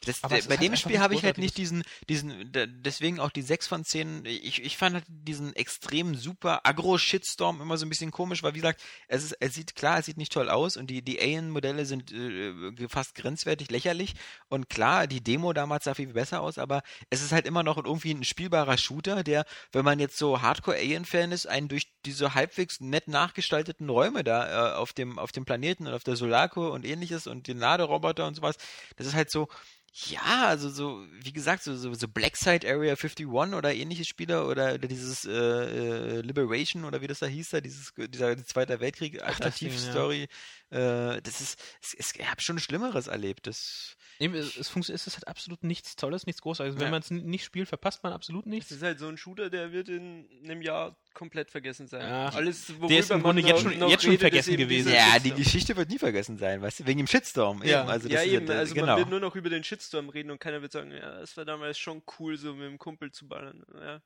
Das, 0.05 0.21
bei 0.21 0.41
halt 0.41 0.63
dem 0.63 0.77
Spiel 0.77 1.01
habe 1.01 1.15
ich 1.15 1.25
halt 1.25 1.39
nicht 1.39 1.57
diesen, 1.57 1.83
diesen, 2.09 2.53
deswegen 2.53 3.21
auch 3.21 3.31
die 3.31 3.43
6 3.43 3.67
von 3.67 3.85
10. 3.85 4.25
Ich, 4.25 4.63
ich 4.63 4.77
fand 4.77 4.95
halt 4.95 5.05
diesen 5.09 5.55
extrem 5.55 6.15
super 6.15 6.61
Agro-Shitstorm 6.65 7.61
immer 7.61 7.77
so 7.77 7.87
ein 7.87 7.89
bisschen 7.89 8.11
komisch, 8.11 8.43
weil 8.43 8.55
wie 8.55 8.61
gesagt, 8.61 8.83
es 9.09 9.25
ist, 9.25 9.37
es 9.41 9.55
sieht 9.55 9.75
klar, 9.75 9.99
es 9.99 10.07
sieht 10.07 10.17
nicht 10.17 10.33
toll 10.33 10.49
aus 10.49 10.77
und 10.77 10.89
die, 10.89 11.03
die 11.03 11.21
Alien-Modelle 11.21 11.87
sind 11.87 12.13
äh, 12.13 12.89
fast 12.89 13.15
grenzwertig 13.15 13.71
lächerlich 13.71 14.15
und 14.49 14.69
klar, 14.69 15.07
die 15.07 15.23
Demo 15.23 15.53
damals 15.53 15.85
sah 15.85 15.95
viel 15.95 16.13
besser 16.13 16.41
aus, 16.41 16.59
aber 16.59 16.83
es 17.11 17.23
ist 17.23 17.33
halt 17.33 17.47
immer 17.47 17.63
noch 17.63 17.77
irgendwie 17.77 18.13
ein 18.13 18.25
spielbarer 18.25 18.77
Shooter, 18.79 19.23
der, 19.23 19.45
wenn 19.73 19.85
man 19.85 19.99
jetzt 19.99 20.19
so 20.19 20.43
Hardcore-Alien-Fan 20.43 21.33
ist, 21.33 21.47
einen 21.47 21.69
durch 21.69 21.89
diese 22.05 22.35
halbwegs 22.35 22.81
nett 22.81 23.09
nachgestalteten 23.09 23.89
Räume 23.89 24.25
da 24.25 24.73
äh, 24.73 24.75
auf 24.75 24.93
dem, 24.93 25.19
auf 25.19 25.33
dem 25.33 25.45
Planeten 25.45 25.87
und 25.87 25.95
auf 25.95 26.05
der 26.05 26.17
Solarkur 26.17 26.73
und 26.73 26.85
ähnliches 26.85 27.27
und 27.27 27.49
den 27.49 27.59
Laderoboter 27.59 28.27
und 28.27 28.35
sowas, 28.35 28.57
das 28.97 29.07
ist 29.07 29.15
halt 29.15 29.31
so, 29.31 29.49
ja, 29.95 30.47
also 30.47 30.71
so, 30.71 31.05
wie 31.21 31.35
gesagt, 31.35 31.63
so, 31.63 31.77
so, 31.77 31.93
so 31.93 32.09
Blackside 32.09 32.67
Area 32.67 32.95
51 32.95 33.27
oder 33.27 33.75
ähnliche 33.75 34.07
Spiele 34.07 34.47
oder, 34.47 34.75
oder 34.75 34.89
dieses 34.89 35.27
äh, 35.27 35.31
äh, 35.31 36.21
Liberation 36.23 36.87
oder 36.87 37.03
wie 37.03 37.07
das 37.07 37.19
da 37.19 37.27
hieß, 37.27 37.51
da, 37.51 37.61
dieses, 37.61 37.93
dieser 37.97 38.43
Zweiter 38.45 38.81
Weltkrieg. 38.81 39.23
Alternativstory, 39.23 40.29
äh, 40.71 41.21
das 41.21 41.43
ist, 41.43 41.61
es, 41.83 41.95
es, 41.99 42.15
ich 42.15 42.31
habe 42.31 42.41
schon 42.41 42.59
Schlimmeres 42.59 43.07
erlebt. 43.07 43.47
Das, 43.47 43.97
Eben, 44.23 44.35
es, 44.35 44.57
es, 44.57 44.75
es 44.89 45.07
ist 45.07 45.15
halt 45.17 45.27
absolut 45.29 45.65
nichts 45.65 45.97
Tolles, 45.97 46.27
nichts 46.27 46.41
Großartiges. 46.43 46.79
Wenn 46.79 46.87
Ja. 46.87 46.91
man 46.93 47.01
es 47.03 47.11
nicht 47.11 47.45
spielt, 47.45 47.69
verpasst 47.69 48.03
man 48.05 48.13
absolut 48.13 48.45
Es 48.47 48.51
nichts. 48.51 48.71
ist 48.71 48.83
halt 48.83 48.99
so 48.99 49.09
ein 49.09 49.17
Shooter, 49.17 49.51
der 49.51 49.73
wird 49.73 49.89
in 49.89 50.27
einem 50.45 50.63
Jahr 50.63 50.97
komplett 51.15 51.51
vergessen 51.51 51.89
sein. 51.89 52.09
Ja. 52.09 52.29
Alles, 52.31 52.71
worüber 52.71 52.89
Der 52.89 52.99
ist 53.01 53.11
im 53.11 53.17
man 53.21 53.35
Grunde 53.35 53.43
jetzt 53.49 53.61
schon- 53.63 53.79
noch 53.79 53.91
jetzt 53.91 54.05
schon 54.05 54.17
vergessen 54.17 54.57
gewesen. 54.57 54.93
ja, 54.93 55.19
die. 55.19 55.33
Geschichte 55.33 55.77
wird 55.77 55.91
nie 55.91 55.99
vergessen 55.99 56.39
sein, 56.39 56.63
weißt 56.63 56.81
du, 56.81 56.87
wegen 56.87 56.99
dem 56.99 57.07
Shitstorm. 57.07 57.63
Ja. 57.65 57.81
eben, 57.83 57.91
also 57.91 58.09
ja, 58.09 58.23
eben. 58.23 58.49
äh, 58.49 58.53
Also 58.55 58.75
genau. 58.75 58.87
man 58.87 58.97
wird 58.99 59.11
nur 59.11 59.21
noch 59.21 59.35
über 59.37 59.51
den 59.51 59.65
Shitstorm 59.65 60.09
reden 60.09 60.31
und 60.31 60.39
keiner 60.41 60.63
wird 60.63 60.73
sagen, 60.73 60.91
ja, 60.93 61.21
es 61.21 61.37
war 61.37 61.45
damals 61.45 61.79
schon 61.79 62.03
cool, 62.19 62.37
so 62.39 62.55
mit 62.55 62.65
dem 62.67 62.79
Kumpel 62.79 63.11
zu 63.13 63.27
ballern. 63.29 63.63
Ja. 63.75 64.01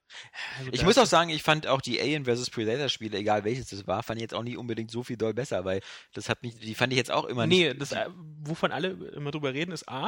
Also 0.58 0.70
Ich 0.72 0.82
muss 0.82 0.98
auch 0.98 1.06
sagen, 1.06 1.30
ich 1.30 1.42
fand 1.42 1.66
auch 1.66 1.80
die 1.80 2.00
Alien 2.00 2.24
vs. 2.24 2.50
Predator 2.50 2.88
Spiele, 2.88 3.18
egal 3.18 3.44
welches 3.44 3.68
das 3.68 3.86
war, 3.86 4.02
fand 4.02 4.18
ich 4.18 4.22
jetzt 4.22 4.34
auch 4.34 4.42
nicht 4.42 4.56
unbedingt 4.56 4.90
so 4.90 5.02
viel 5.02 5.16
doll 5.16 5.34
besser, 5.34 5.64
weil 5.64 5.80
das 6.14 6.28
hat 6.28 6.42
mich, 6.42 6.56
die 6.58 6.74
fand 6.74 6.92
ich 6.92 6.96
jetzt 6.96 7.10
auch 7.12 7.26
immer 7.26 7.46
Nee, 7.46 7.68
nicht. 7.68 7.80
das, 7.82 7.92
äh, 7.92 8.06
wovon 8.40 8.72
alle 8.72 8.88
immer 9.14 9.30
drüber 9.30 9.52
reden, 9.54 9.70
ist 9.72 9.88
A, 9.88 10.05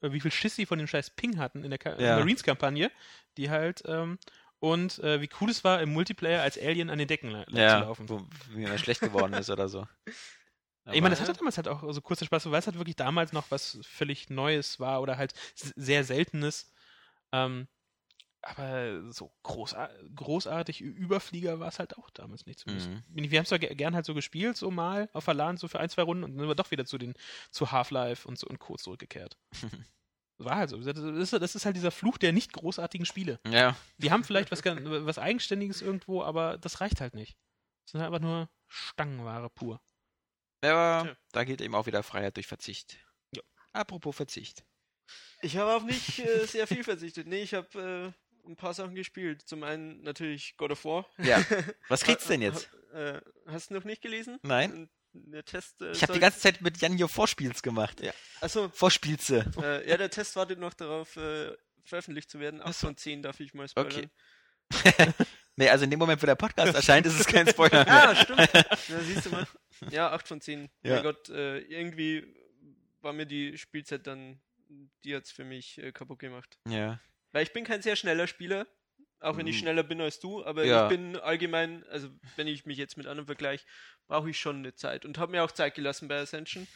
wie 0.00 0.20
viel 0.20 0.30
Schiss 0.32 0.56
sie 0.56 0.66
von 0.66 0.78
dem 0.78 0.86
scheiß 0.86 1.10
Ping 1.10 1.38
hatten 1.38 1.64
in 1.64 1.70
der 1.70 1.78
Ka 1.78 1.96
Ja. 1.98 2.16
Marines-Kampagne, 2.18 2.90
die 3.36 3.50
halt, 3.50 3.82
ähm, 3.86 4.18
und 4.60 4.98
äh, 5.00 5.20
wie 5.20 5.28
cool 5.40 5.50
es 5.50 5.62
war, 5.64 5.80
im 5.82 5.92
Multiplayer 5.92 6.42
als 6.42 6.58
Alien 6.58 6.90
an 6.90 6.98
den 6.98 7.08
Decken 7.08 7.30
la- 7.30 7.46
zu 7.46 7.56
ja, 7.56 7.78
laufen. 7.80 8.08
wo, 8.08 8.26
wie 8.50 8.66
mir 8.66 8.78
schlecht 8.78 9.00
geworden 9.00 9.32
ist 9.34 9.50
oder 9.50 9.68
so. 9.68 9.86
ich 10.90 11.00
meine, 11.00 11.10
das 11.10 11.20
Aber- 11.20 11.28
hatte 11.28 11.38
damals 11.38 11.56
halt 11.58 11.68
auch 11.68 11.92
so 11.92 12.00
kurzer 12.00 12.24
Spaß, 12.26 12.50
weil 12.50 12.58
es 12.58 12.66
halt 12.66 12.76
wirklich 12.78 12.96
damals 12.96 13.32
noch 13.32 13.50
was 13.50 13.78
völlig 13.82 14.30
Neues 14.30 14.80
war 14.80 15.00
oder 15.02 15.16
halt 15.18 15.32
sehr 15.54 16.02
Seltenes. 16.04 16.72
Ähm, 17.32 17.68
aber 18.56 19.12
so 19.12 19.30
großar 19.42 19.90
großartig 20.14 20.80
Überflieger 20.80 21.60
war 21.60 21.68
es 21.68 21.78
halt 21.78 21.96
auch 21.98 22.10
damals 22.10 22.46
nicht. 22.46 22.58
Zumindest. 22.60 22.90
Mhm. 22.90 23.02
Wir 23.30 23.38
haben 23.38 23.44
es 23.44 23.50
ja 23.50 23.58
ge- 23.58 23.74
gern 23.74 23.94
halt 23.94 24.06
so 24.06 24.14
gespielt, 24.14 24.56
so 24.56 24.70
mal 24.70 25.08
auf 25.12 25.24
der 25.26 25.34
LAN, 25.34 25.56
so 25.56 25.68
für 25.68 25.80
ein, 25.80 25.88
zwei 25.90 26.02
Runden 26.02 26.24
und 26.24 26.30
dann 26.32 26.40
sind 26.40 26.48
wir 26.48 26.54
doch 26.54 26.70
wieder 26.70 26.86
zu 26.86 26.98
den 26.98 27.14
zu 27.50 27.70
Half-Life 27.72 28.26
und 28.26 28.38
so 28.38 28.46
und 28.46 28.58
Co. 28.58 28.76
zurückgekehrt. 28.76 29.36
War 30.40 30.54
halt 30.56 30.70
so. 30.70 30.78
Das 30.80 30.96
ist, 31.52 31.64
halt 31.64 31.76
dieser 31.76 31.90
Fluch 31.90 32.16
der 32.16 32.32
nicht 32.32 32.52
großartigen 32.52 33.04
Spiele. 33.06 33.40
ja, 33.46 33.76
Die 33.98 34.12
haben 34.12 34.22
vielleicht 34.22 34.52
was, 34.52 34.64
was 34.64 35.18
Eigenständiges 35.18 35.82
irgendwo, 35.82 36.22
aber 36.22 36.58
das 36.58 36.80
reicht 36.80 37.00
halt 37.00 37.14
nicht. 37.14 37.36
Das 37.84 37.92
sind 37.92 38.00
halt 38.02 38.12
einfach 38.14 38.24
nur 38.24 38.48
Stangenware 38.68 39.50
pur. 39.50 39.80
aber 40.62 41.02
Tja. 41.04 41.16
da 41.32 41.44
geht 41.44 41.60
eben 41.60 41.74
auch 41.74 41.86
wieder 41.86 42.02
Freiheit 42.04 42.36
durch 42.36 42.46
Verzicht. 42.46 42.98
Apropos 43.72 44.14
Verzicht. 44.16 44.64
Ich 45.42 45.56
habe 45.56 45.74
auf 45.74 45.82
nicht 45.84 46.18
äh, 46.20 46.46
sehr 46.46 46.66
viel 46.66 46.84
verzichtet. 46.84 47.26
Nee, 47.26 47.42
ich 47.42 47.54
habe 47.54 48.12
äh, 48.14 48.27
ein 48.48 48.56
paar 48.56 48.74
Sachen 48.74 48.94
gespielt. 48.94 49.42
Zum 49.42 49.62
einen 49.62 50.02
natürlich 50.02 50.56
God 50.56 50.72
of 50.72 50.84
War. 50.84 51.06
Ja. 51.18 51.44
Was 51.88 52.02
kriegt's 52.02 52.26
denn 52.26 52.42
jetzt? 52.42 52.70
Äh, 52.92 53.20
hast 53.46 53.70
du 53.70 53.74
noch 53.74 53.84
nicht 53.84 54.02
gelesen? 54.02 54.38
Nein. 54.42 54.88
Der 55.12 55.44
Test. 55.44 55.80
Äh, 55.82 55.92
Ich 55.92 56.02
habe 56.02 56.12
die 56.14 56.20
ganze 56.20 56.40
Zeit 56.40 56.60
mit 56.60 56.80
Janjo 56.80 57.08
Vorspiels 57.08 57.62
gemacht. 57.62 58.00
Ja. 58.00 58.12
Achso, 58.40 58.68
Vorspielze. 58.70 59.50
äh, 59.62 59.88
ja, 59.88 59.96
der 59.96 60.10
Test 60.10 60.36
wartet 60.36 60.58
noch 60.58 60.74
darauf, 60.74 61.16
äh, 61.16 61.52
veröffentlicht 61.84 62.30
zu 62.30 62.40
werden. 62.40 62.60
8 62.60 62.68
Ach 62.68 62.72
so. 62.74 62.86
von 62.88 62.96
10 62.96 63.22
darf 63.22 63.40
ich 63.40 63.54
mal 63.54 63.68
spoilern. 63.68 64.10
Okay. 64.70 65.12
nee, 65.56 65.68
also 65.68 65.84
in 65.84 65.90
dem 65.90 65.98
Moment, 65.98 66.22
wo 66.22 66.26
der 66.26 66.34
Podcast 66.34 66.74
erscheint, 66.74 67.06
ist 67.06 67.18
es 67.18 67.26
kein 67.26 67.46
Spoiler 67.48 67.84
mehr. 67.84 68.08
Ah, 68.10 68.14
stimmt. 68.14 68.50
Ja, 68.88 69.00
siehst 69.00 69.26
du 69.26 69.30
mal. 69.30 69.46
Ja, 69.90 70.10
8 70.12 70.28
von 70.28 70.40
10. 70.40 70.68
Ja. 70.82 70.94
Mein 70.94 71.02
Gott, 71.04 71.28
äh, 71.30 71.58
irgendwie 71.60 72.26
war 73.00 73.12
mir 73.12 73.26
die 73.26 73.56
Spielzeit 73.56 74.06
dann, 74.06 74.40
die 75.04 75.14
hat's 75.16 75.30
für 75.30 75.44
mich 75.44 75.78
äh, 75.78 75.92
kaputt 75.92 76.18
gemacht. 76.18 76.58
Ja. 76.68 77.00
Weil 77.32 77.42
ich 77.42 77.52
bin 77.52 77.64
kein 77.64 77.82
sehr 77.82 77.96
schneller 77.96 78.26
Spieler, 78.26 78.66
auch 79.20 79.36
wenn 79.36 79.46
ich 79.46 79.56
Mhm. 79.56 79.60
schneller 79.60 79.82
bin 79.82 80.00
als 80.00 80.20
du, 80.20 80.44
aber 80.44 80.64
Ja. 80.64 80.84
ich 80.84 80.96
bin 80.96 81.16
allgemein, 81.16 81.84
also 81.88 82.08
wenn 82.36 82.46
ich 82.46 82.66
mich 82.66 82.78
jetzt 82.78 82.96
mit 82.96 83.06
anderen 83.06 83.26
vergleiche, 83.26 83.66
brauche 84.06 84.30
ich 84.30 84.38
schon 84.38 84.56
eine 84.56 84.74
Zeit 84.74 85.04
und 85.04 85.18
habe 85.18 85.32
mir 85.32 85.42
auch 85.44 85.52
Zeit 85.52 85.74
gelassen 85.74 86.08
bei 86.08 86.18
Ascension. 86.20 86.66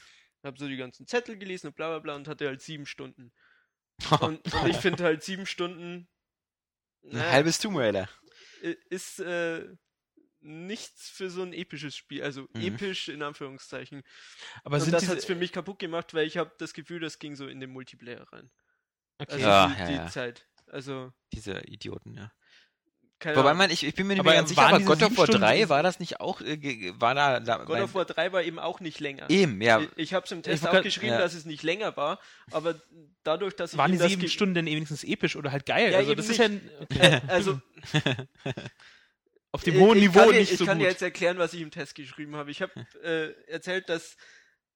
Habe 0.45 0.59
so 0.59 0.67
die 0.67 0.77
ganzen 0.77 1.07
Zettel 1.07 1.37
gelesen 1.39 1.69
und 1.69 1.77
bla 1.77 1.89
bla 1.89 1.99
bla 2.01 2.15
und 2.17 2.27
hatte 2.27 2.49
halt 2.49 2.61
sieben 2.63 2.85
Stunden. 2.87 3.33
Und, 4.21 4.53
und 4.53 4.69
ich 4.69 4.77
finde 4.77 5.05
halt 5.05 5.23
sieben 5.23 5.47
Stunden 5.47 6.09
Ein 7.05 7.13
naja, 7.13 7.33
halbes 7.33 7.59
Tomb 7.59 7.77
Raider. 7.79 8.09
ist 8.91 9.21
äh, 9.21 9.69
nichts 10.41 11.11
für 11.11 11.31
so 11.31 11.43
ein 11.43 11.53
episches 11.53 11.97
Spiel. 11.97 12.23
Also 12.23 12.49
Mhm. 12.55 12.67
episch 12.67 13.09
in 13.09 13.23
Anführungszeichen. 13.23 14.03
Aber 14.65 14.79
und 14.81 14.93
das 14.93 15.09
hat 15.09 15.19
es 15.19 15.25
für 15.25 15.35
mich 15.35 15.53
kaputt 15.53 15.79
gemacht, 15.79 16.15
weil 16.15 16.27
ich 16.27 16.37
habe 16.37 16.53
das 16.59 16.75
Gefühl, 16.75 17.01
das 17.01 17.19
ging 17.19 17.37
so 17.37 17.47
in 17.47 17.61
den 17.61 17.71
Multiplayer 17.71 18.27
rein. 18.33 18.51
Okay. 19.19 19.33
Also 19.33 19.47
Ja, 19.47 19.67
die, 19.69 19.81
ja, 19.81 19.87
die 19.89 19.95
ja. 19.95 20.07
Zeit. 20.09 20.47
Also, 20.71 21.13
Diese 21.33 21.61
Idioten, 21.67 22.15
ja. 22.15 22.33
keine 23.19 23.37
Wobei 23.37 23.53
man, 23.55 23.71
ich, 23.71 23.85
ich 23.85 23.95
bin 23.95 24.07
mir 24.07 24.15
nicht 24.15 24.25
mehr 24.25 24.35
ganz 24.35 24.49
sicher, 24.49 24.63
aber 24.63 24.81
God 24.81 25.03
of 25.03 25.17
War 25.19 25.27
Stunden- 25.27 25.43
3, 25.43 25.69
war 25.69 25.83
das 25.83 26.01
nicht 26.01 26.19
auch, 26.21 26.41
äh, 26.41 26.93
war 26.99 27.15
da, 27.15 27.41
da 27.41 27.59
God 27.59 27.69
mein- 27.69 27.83
of 27.83 27.95
War 27.95 28.05
3 28.07 28.33
war 28.33 28.43
eben 28.43 28.59
auch 28.59 28.81
nicht 28.81 28.99
länger. 28.99 29.29
eben, 29.29 29.61
ja. 29.61 29.81
Ich, 29.83 29.89
ich 29.97 30.15
habe 30.15 30.25
es 30.25 30.33
im 30.33 30.43
Test 30.43 30.67
auch 30.67 30.83
geschrieben, 30.83 31.13
ja. 31.13 31.19
dass 31.19 31.35
es 31.35 31.45
nicht 31.45 31.63
länger 31.63 31.95
war, 31.97 32.19
aber 32.51 32.81
dadurch, 33.23 33.55
dass 33.55 33.73
ich 33.73 33.79
waren 33.79 33.93
die 33.93 33.99
das 33.99 34.09
sieben 34.09 34.27
Stunden 34.29 34.55
denn 34.55 34.67
wenigstens 34.67 35.05
episch 35.05 35.37
oder 35.37 35.53
halt 35.53 35.67
geil? 35.67 35.93
Ja, 35.93 35.99
also 35.99 36.13
eben 36.13 36.17
das 36.21 36.31
ist 36.31 36.39
nicht. 36.39 36.63
ja 36.63 36.81
okay. 36.81 37.17
Äh, 37.17 37.21
also 37.29 37.61
auf 39.53 39.63
dem 39.63 39.75
ich- 39.75 39.81
hohen 39.81 39.99
ich 39.99 40.05
Niveau 40.05 40.21
kann 40.21 40.29
dir, 40.33 40.39
nicht 40.41 40.53
ich 40.53 40.59
so 40.59 40.65
kann 40.65 40.79
gut. 40.79 40.87
dir 40.87 40.91
jetzt 40.91 41.03
erklären, 41.03 41.39
was 41.39 41.53
ich 41.53 41.61
im 41.61 41.71
Test 41.71 41.95
geschrieben 41.95 42.37
habe. 42.37 42.51
Ich 42.51 42.63
habe 42.63 42.73
äh, 43.03 43.33
erzählt, 43.51 43.89
dass 43.89 44.17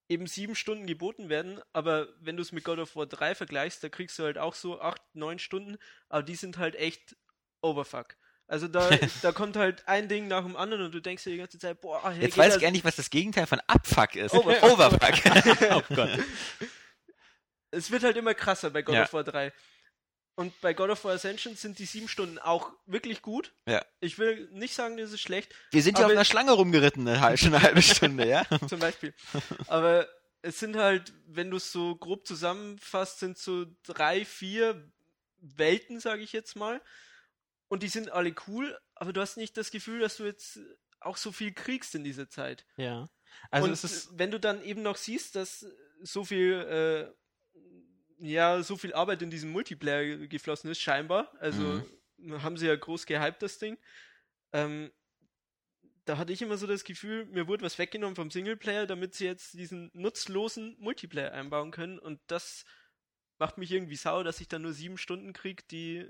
eben 0.08 0.26
sieben 0.26 0.54
Stunden 0.54 0.86
geboten 0.86 1.28
werden, 1.28 1.60
aber 1.72 2.08
wenn 2.20 2.36
du 2.36 2.42
es 2.42 2.52
mit 2.52 2.64
God 2.64 2.78
of 2.78 2.94
War 2.96 3.06
3 3.06 3.34
vergleichst, 3.34 3.82
da 3.82 3.88
kriegst 3.88 4.18
du 4.18 4.22
halt 4.24 4.38
auch 4.38 4.54
so 4.54 4.80
acht, 4.80 5.02
neun 5.14 5.38
Stunden, 5.38 5.76
aber 6.08 6.22
die 6.22 6.36
sind 6.36 6.58
halt 6.58 6.76
echt 6.76 7.16
overfuck. 7.60 8.16
Also 8.46 8.68
da, 8.68 8.88
da 9.22 9.32
kommt 9.32 9.56
halt 9.56 9.82
ein 9.88 10.08
Ding 10.08 10.28
nach 10.28 10.44
dem 10.44 10.54
anderen 10.56 10.84
und 10.84 10.94
du 10.94 11.00
denkst 11.00 11.24
dir 11.24 11.30
die 11.30 11.38
ganze 11.38 11.58
Zeit, 11.58 11.80
boah, 11.80 12.00
hey, 12.12 12.22
Jetzt 12.22 12.38
weiß 12.38 12.46
das- 12.48 12.56
ich 12.56 12.62
gar 12.62 12.70
nicht, 12.70 12.84
was 12.84 12.94
das 12.96 13.10
Gegenteil 13.10 13.46
von 13.46 13.60
Abfuck 13.66 14.14
ist. 14.14 14.32
Overfuck. 14.34 14.70
Overfuck. 14.72 15.70
oh 15.72 15.94
Gott. 15.94 16.18
es 17.72 17.90
wird 17.90 18.04
halt 18.04 18.16
immer 18.16 18.34
krasser 18.34 18.70
bei 18.70 18.82
God 18.82 18.94
Ja. 18.94 19.02
of 19.02 19.12
War 19.12 19.24
3. 19.24 19.52
Und 20.36 20.60
bei 20.60 20.74
God 20.74 20.90
of 20.90 21.02
War 21.04 21.14
Ascension 21.14 21.56
sind 21.56 21.78
die 21.78 21.86
sieben 21.86 22.08
Stunden 22.08 22.38
auch 22.38 22.70
wirklich 22.84 23.22
gut. 23.22 23.54
Ja. 23.66 23.84
Ich 24.00 24.18
will 24.18 24.48
nicht 24.52 24.74
sagen, 24.74 24.98
das 24.98 25.10
ist 25.10 25.22
schlecht, 25.22 25.54
Wir 25.70 25.82
sind 25.82 25.98
ja 25.98 26.04
auf 26.04 26.12
einer 26.12 26.26
Schlange 26.26 26.52
rumgeritten, 26.52 27.08
eine 27.08 27.20
halbe, 27.20 27.38
schon 27.38 27.54
eine 27.54 27.62
halbe 27.62 27.80
Stunde, 27.80 28.28
ja? 28.28 28.46
zum 28.68 28.78
Beispiel. 28.78 29.14
Aber 29.66 30.06
es 30.42 30.60
sind 30.60 30.76
halt, 30.76 31.14
wenn 31.26 31.50
du 31.50 31.56
es 31.56 31.72
so 31.72 31.96
grob 31.96 32.26
zusammenfasst, 32.26 33.18
sind 33.20 33.38
so 33.38 33.64
drei, 33.82 34.26
vier 34.26 34.92
Welten, 35.38 36.00
sage 36.00 36.22
ich 36.22 36.32
jetzt 36.32 36.54
mal. 36.54 36.82
Und 37.68 37.82
die 37.82 37.88
sind 37.88 38.10
alle 38.10 38.34
cool, 38.46 38.78
aber 38.94 39.14
du 39.14 39.22
hast 39.22 39.38
nicht 39.38 39.56
das 39.56 39.70
Gefühl, 39.70 40.00
dass 40.00 40.18
du 40.18 40.24
jetzt 40.24 40.60
auch 41.00 41.16
so 41.16 41.32
viel 41.32 41.52
kriegst 41.52 41.94
in 41.94 42.04
dieser 42.04 42.28
Zeit. 42.28 42.66
ja. 42.76 43.08
Also 43.50 43.66
und 43.66 43.72
es 43.72 43.84
ist 43.84 44.18
wenn 44.18 44.30
du 44.30 44.40
dann 44.40 44.64
eben 44.64 44.82
noch 44.82 44.96
siehst, 44.96 45.36
dass 45.36 45.66
so 46.00 46.24
viel, 46.24 46.52
äh, 46.52 47.12
ja, 48.18 48.62
so 48.62 48.76
viel 48.76 48.94
Arbeit 48.94 49.22
in 49.22 49.30
diesen 49.30 49.50
Multiplayer 49.50 50.26
geflossen 50.26 50.70
ist, 50.70 50.80
scheinbar, 50.80 51.32
also 51.38 51.82
haben 52.42 52.56
sie 52.56 52.66
ja 52.66 52.74
groß 52.74 53.06
gehypt, 53.06 53.42
das 53.42 53.58
Ding, 53.58 53.76
ähm, 54.52 54.90
da 56.04 56.18
hatte 56.18 56.32
ich 56.32 56.40
immer 56.40 56.56
so 56.56 56.66
das 56.66 56.84
Gefühl, 56.84 57.26
mir 57.26 57.48
wurde 57.48 57.64
was 57.64 57.78
weggenommen 57.78 58.16
vom 58.16 58.30
Singleplayer, 58.30 58.86
damit 58.86 59.14
sie 59.14 59.26
jetzt 59.26 59.54
diesen 59.54 59.90
nutzlosen 59.92 60.76
Multiplayer 60.78 61.32
einbauen 61.32 61.72
können 61.72 61.98
und 61.98 62.20
das 62.28 62.64
macht 63.38 63.58
mich 63.58 63.70
irgendwie 63.70 63.96
sauer, 63.96 64.24
dass 64.24 64.40
ich 64.40 64.48
dann 64.48 64.62
nur 64.62 64.72
sieben 64.72 64.98
Stunden 64.98 65.32
kriege, 65.32 65.62
die 65.70 66.06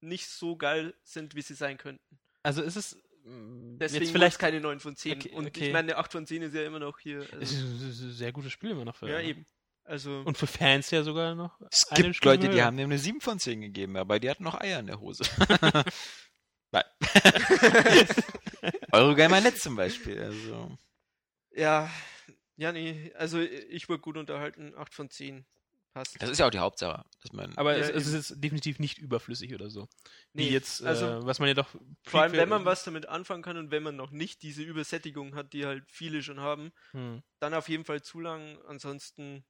nicht 0.00 0.28
so 0.28 0.56
geil 0.56 0.94
sind, 1.02 1.34
wie 1.34 1.42
sie 1.42 1.54
sein 1.54 1.78
könnten. 1.78 2.18
also 2.42 2.62
ist 2.62 2.76
es 2.76 2.96
mh, 3.24 3.78
Deswegen 3.78 4.04
jetzt 4.04 4.12
vielleicht 4.12 4.38
keine 4.38 4.60
9 4.60 4.80
von 4.80 4.96
10. 4.96 5.18
Okay, 5.18 5.30
und 5.30 5.46
okay. 5.46 5.66
ich 5.66 5.72
meine, 5.72 5.96
8 5.96 6.12
von 6.12 6.26
10 6.26 6.42
ist 6.42 6.54
ja 6.54 6.64
immer 6.64 6.78
noch 6.78 6.98
hier. 6.98 7.20
es 7.20 7.32
Also, 7.32 7.42
ist 7.42 7.52
es 7.54 7.82
ist 7.82 8.00
ein 8.02 8.12
sehr 8.12 8.32
gutes 8.32 8.52
Spiel 8.52 8.70
immer 8.70 8.84
noch 8.84 8.96
für 8.96 9.08
ja, 9.08 9.20
eben. 9.20 9.46
Also, 9.86 10.22
und 10.24 10.38
für 10.38 10.46
Fans 10.46 10.90
ja 10.90 11.02
sogar 11.02 11.34
noch 11.34 11.60
Es 11.70 11.86
eine 11.90 12.04
gibt 12.04 12.16
Stufe 12.16 12.36
Leute, 12.36 12.48
die 12.48 12.62
haben 12.62 12.76
dem 12.76 12.86
eine 12.90 12.98
7 12.98 13.20
von 13.20 13.38
10 13.38 13.60
gegeben, 13.60 13.96
aber 13.96 14.18
die 14.18 14.30
hatten 14.30 14.42
noch 14.44 14.58
Eier 14.58 14.80
in 14.80 14.86
der 14.86 14.98
Hose. 14.98 15.24
Nein. 16.72 16.84
Eurogamer.net 18.92 19.58
zum 19.60 19.76
Beispiel. 19.76 20.20
Also. 20.22 20.76
ja, 21.50 21.90
ja, 22.56 22.72
nee, 22.72 23.12
also 23.16 23.40
ich 23.40 23.88
wurde 23.88 24.00
gut 24.00 24.16
unterhalten, 24.16 24.74
8 24.76 24.94
von 24.94 25.10
10. 25.10 25.44
Passt. 25.92 26.20
Das 26.20 26.28
ist 26.28 26.38
ja 26.38 26.46
auch 26.46 26.50
die 26.50 26.58
Hauptsache, 26.58 27.04
dass 27.22 27.32
man. 27.32 27.56
aber 27.56 27.76
Ja, 27.78 27.84
es, 27.84 28.08
es 28.08 28.12
ist 28.30 28.42
definitiv 28.42 28.80
nicht 28.80 28.98
überflüssig 28.98 29.54
oder 29.54 29.70
so. 29.70 29.86
Nee, 30.32 30.48
Wie 30.48 30.50
jetzt, 30.50 30.82
also, 30.82 31.06
äh, 31.06 31.24
was 31.24 31.38
man 31.38 31.46
ja 31.46 31.54
doch 31.54 31.68
Vor 32.02 32.20
allem, 32.22 32.32
wenn 32.32 32.48
man 32.48 32.64
was 32.64 32.82
damit 32.82 33.06
anfangen 33.06 33.44
kann 33.44 33.56
und 33.58 33.70
wenn 33.70 33.84
man 33.84 33.94
noch 33.94 34.10
nicht 34.10 34.42
diese 34.42 34.64
Übersättigung 34.64 35.36
hat, 35.36 35.52
die 35.52 35.66
halt 35.66 35.84
viele 35.92 36.24
schon 36.24 36.40
haben, 36.40 36.72
Hm. 36.90 37.22
dann 37.38 37.54
auf 37.54 37.68
jeden 37.68 37.84
Fall 37.84 38.02
zu 38.02 38.18
lang. 38.18 38.58
Ansonsten 38.66 39.44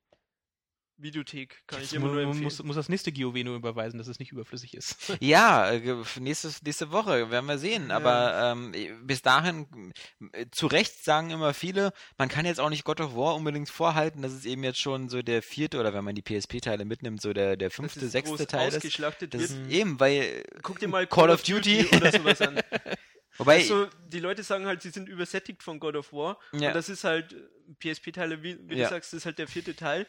Videothek 0.97 1.63
kann 1.67 1.79
ich 1.81 1.87
Jetzt 1.87 1.95
immer 1.95 2.07
mu- 2.07 2.13
nur 2.15 2.23
empfehlen. 2.23 2.45
muss, 2.45 2.63
muss 2.63 2.77
das 2.77 2.89
nächste 2.89 3.13
GOW 3.13 3.35
nur 3.43 3.57
überweisen, 3.57 3.99
dass 3.99 4.07
es 4.07 4.19
nicht 4.19 4.31
überflüssig 4.33 4.75
ist. 4.75 4.97
Ja, 5.21 5.71
äh, 5.71 5.97
nächstes, 6.21 6.63
nächste 6.63 6.93
Woche 6.93 7.31
werden 7.31 7.47
wir 7.47 7.59
sehen. 7.59 7.89
Ja. 7.89 7.97
Aber 7.97 8.53
ähm, 8.53 8.73
bis 9.07 9.21
dahin, 9.23 9.93
äh, 10.33 10.47
zu 10.53 10.67
Recht 10.69 11.05
sagen 11.05 11.31
immer 11.31 11.53
viele, 11.55 11.93
man 12.17 12.29
kann 12.29 12.47
jetzt 12.47 12.61
auch 12.61 12.71
nicht 12.71 12.85
God 12.85 13.01
of 13.01 13.15
War 13.17 13.35
unbedingt 13.35 13.69
vorhalten, 13.69 14.23
dass 14.23 14.33
es 14.33 14.45
eben 14.45 14.63
jetzt 14.65 14.79
schon 14.81 15.09
so 15.09 15.23
der 15.23 15.43
vierte 15.43 15.81
oder 15.81 15.93
wenn 15.95 16.05
man 16.05 16.15
die 16.15 16.23
PSP-Teile 16.23 16.85
mitnimmt, 16.85 17.21
so 17.21 17.33
der, 17.33 17.57
der 17.57 17.69
Das 17.69 17.77
fünfte, 17.77 18.05
ist 18.05 18.13
sechste 18.13 18.37
groß 18.37 18.47
Teil 18.47 18.69
ist. 18.69 18.77
ausgeschlachtet 18.77 19.35
Das 19.35 19.41
wird. 19.41 19.51
ist 19.51 19.71
eben, 19.71 19.99
weil 19.99 20.45
Guck 20.63 20.79
dir 20.79 20.89
mal 20.89 21.07
Call 21.07 21.31
of 21.31 21.43
Duty. 21.43 21.87
oder 21.97 22.13
sowas 22.13 22.41
an. 22.41 22.61
Wobei, 23.37 23.57
Also, 23.57 23.89
die 24.07 24.21
Leute 24.21 24.45
sagen 24.45 24.65
halt, 24.67 24.83
sie 24.83 24.91
sind 24.91 25.09
übersättigt 25.09 25.65
von 25.65 25.81
God 25.81 25.97
of 25.97 26.13
War. 26.13 26.39
Ja. 26.53 26.69
Und 26.69 26.75
das 26.77 26.89
ist 26.89 27.03
halt, 27.03 27.33
äh, 27.33 27.37
PSP-Teile, 27.81 28.43
wie, 28.45 28.57
wie 28.69 28.77
Ja. 28.77 28.85
du 28.85 28.91
sagst, 28.91 29.13
das 29.13 29.19
ist 29.19 29.27
halt 29.27 29.39
der 29.39 29.49
vierte 29.49 29.75
Teil. 29.75 30.07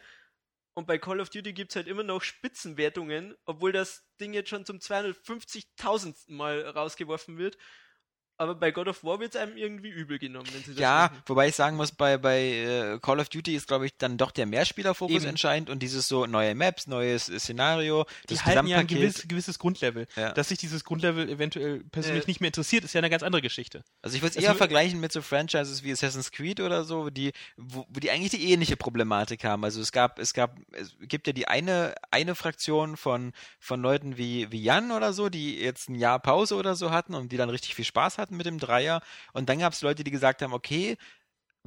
Und 0.76 0.88
bei 0.88 0.98
Call 0.98 1.22
of 1.22 1.30
Duty 1.30 1.54
gibt 1.54 1.72
es 1.72 1.78
halt 1.78 1.88
immer 1.88 2.04
noch 2.04 2.22
Spitzenwertungen, 2.22 3.36
obwohl 3.46 3.72
das 3.72 4.06
Ding 4.20 4.34
jetzt 4.34 4.50
schon 4.50 4.66
zum 4.66 4.80
250.000. 4.80 6.16
Mal 6.28 6.68
rausgeworfen 6.68 7.38
wird. 7.38 7.58
Aber 8.38 8.56
bei 8.56 8.72
God 8.72 8.88
of 8.90 9.04
War 9.04 9.20
wird 9.20 9.34
es 9.36 9.42
einem 9.42 9.56
irgendwie 9.56 9.90
übel 9.90 10.20
genommen, 10.20 10.48
wenn 10.52 10.62
sie 10.64 10.72
das 10.72 10.80
ja, 10.80 11.10
machen. 11.12 11.24
wobei 11.28 11.48
ich 11.48 11.56
sagen 11.56 11.78
muss, 11.78 11.92
bei, 11.94 12.18
bei 12.18 12.42
äh, 12.42 13.00
Call 13.02 13.20
of 13.20 13.30
Duty 13.30 13.56
ist, 13.56 13.68
glaube 13.68 13.86
ich, 13.86 13.98
dann 13.98 14.18
doch 14.18 14.32
der 14.32 14.46
Mehrspielerfokus 14.46 15.16
Eben. 15.16 15.26
entscheidend 15.28 15.70
und 15.70 15.80
dieses 15.80 16.08
so 16.08 16.26
neue 16.26 16.54
Maps, 16.54 16.88
neues 16.88 17.30
äh, 17.30 17.40
Szenario, 17.40 18.06
Die 18.30 18.34
das 18.34 18.46
halten 18.46 18.68
ja 18.68 18.80
ein 18.80 18.88
gewiss, 18.88 19.26
gewisses 19.28 19.58
Grundlevel. 19.58 20.08
Ja. 20.18 20.34
Dass 20.34 20.50
sich 20.50 20.58
dieses 20.58 20.84
Grundlevel 20.84 21.30
eventuell 21.30 21.84
persönlich 21.92 22.26
Äh. 22.26 22.28
nicht 22.28 22.42
mehr 22.42 22.48
interessiert, 22.50 22.84
ist 22.84 22.94
ja 22.94 23.00
eine 23.00 23.10
ganz 23.10 23.24
andere 23.24 23.42
Geschichte. 23.42 23.84
Also 24.02 24.18
ich 24.18 24.22
würde 24.22 24.32
es 24.32 24.36
Es 24.38 24.44
eher 24.44 24.56
vergleichen 24.56 25.00
mit 25.00 25.12
so 25.14 25.22
Franchises 25.22 25.84
wie 25.84 25.92
Assassin's 25.94 26.32
Creed 26.32 26.60
oder 26.60 26.84
so, 26.84 27.10
die, 27.10 27.32
wo, 27.56 27.86
wo 27.88 28.00
die 28.02 28.12
eigentlich 28.12 28.32
die 28.32 28.52
ähnliche 28.52 28.76
Problematik 28.76 29.46
haben. 29.46 29.64
Also 29.64 29.80
es 29.80 29.94
gab, 29.94 30.20
es 30.20 30.34
gab, 30.34 30.58
es 30.74 30.96
gibt 31.00 31.28
ja 31.28 31.34
die 31.34 31.48
eine, 31.48 31.96
eine 32.12 32.36
Fraktion 32.36 32.98
von, 32.98 33.32
von 33.60 33.82
Leuten 33.82 34.18
wie, 34.18 34.52
wie 34.52 34.62
Jan 34.62 34.92
oder 34.92 35.14
so, 35.14 35.30
die 35.30 35.58
jetzt 35.58 35.90
ein 35.90 35.96
Jahr 35.96 36.20
Pause 36.20 36.56
oder 36.56 36.76
so 36.76 36.92
hatten 36.92 37.14
und 37.16 37.32
die 37.32 37.38
dann 37.38 37.50
richtig 37.50 37.76
viel 37.76 37.86
Spaß 37.86 38.18
hatten 38.18 38.25
mit 38.32 38.46
dem 38.46 38.60
Dreier. 38.60 39.02
Und 39.34 39.50
dann 39.50 39.60
gab 39.60 39.74
es 39.74 39.82
Leute, 39.82 40.04
die 40.04 40.12
gesagt 40.12 40.42
haben, 40.42 40.54
okay, 40.54 40.98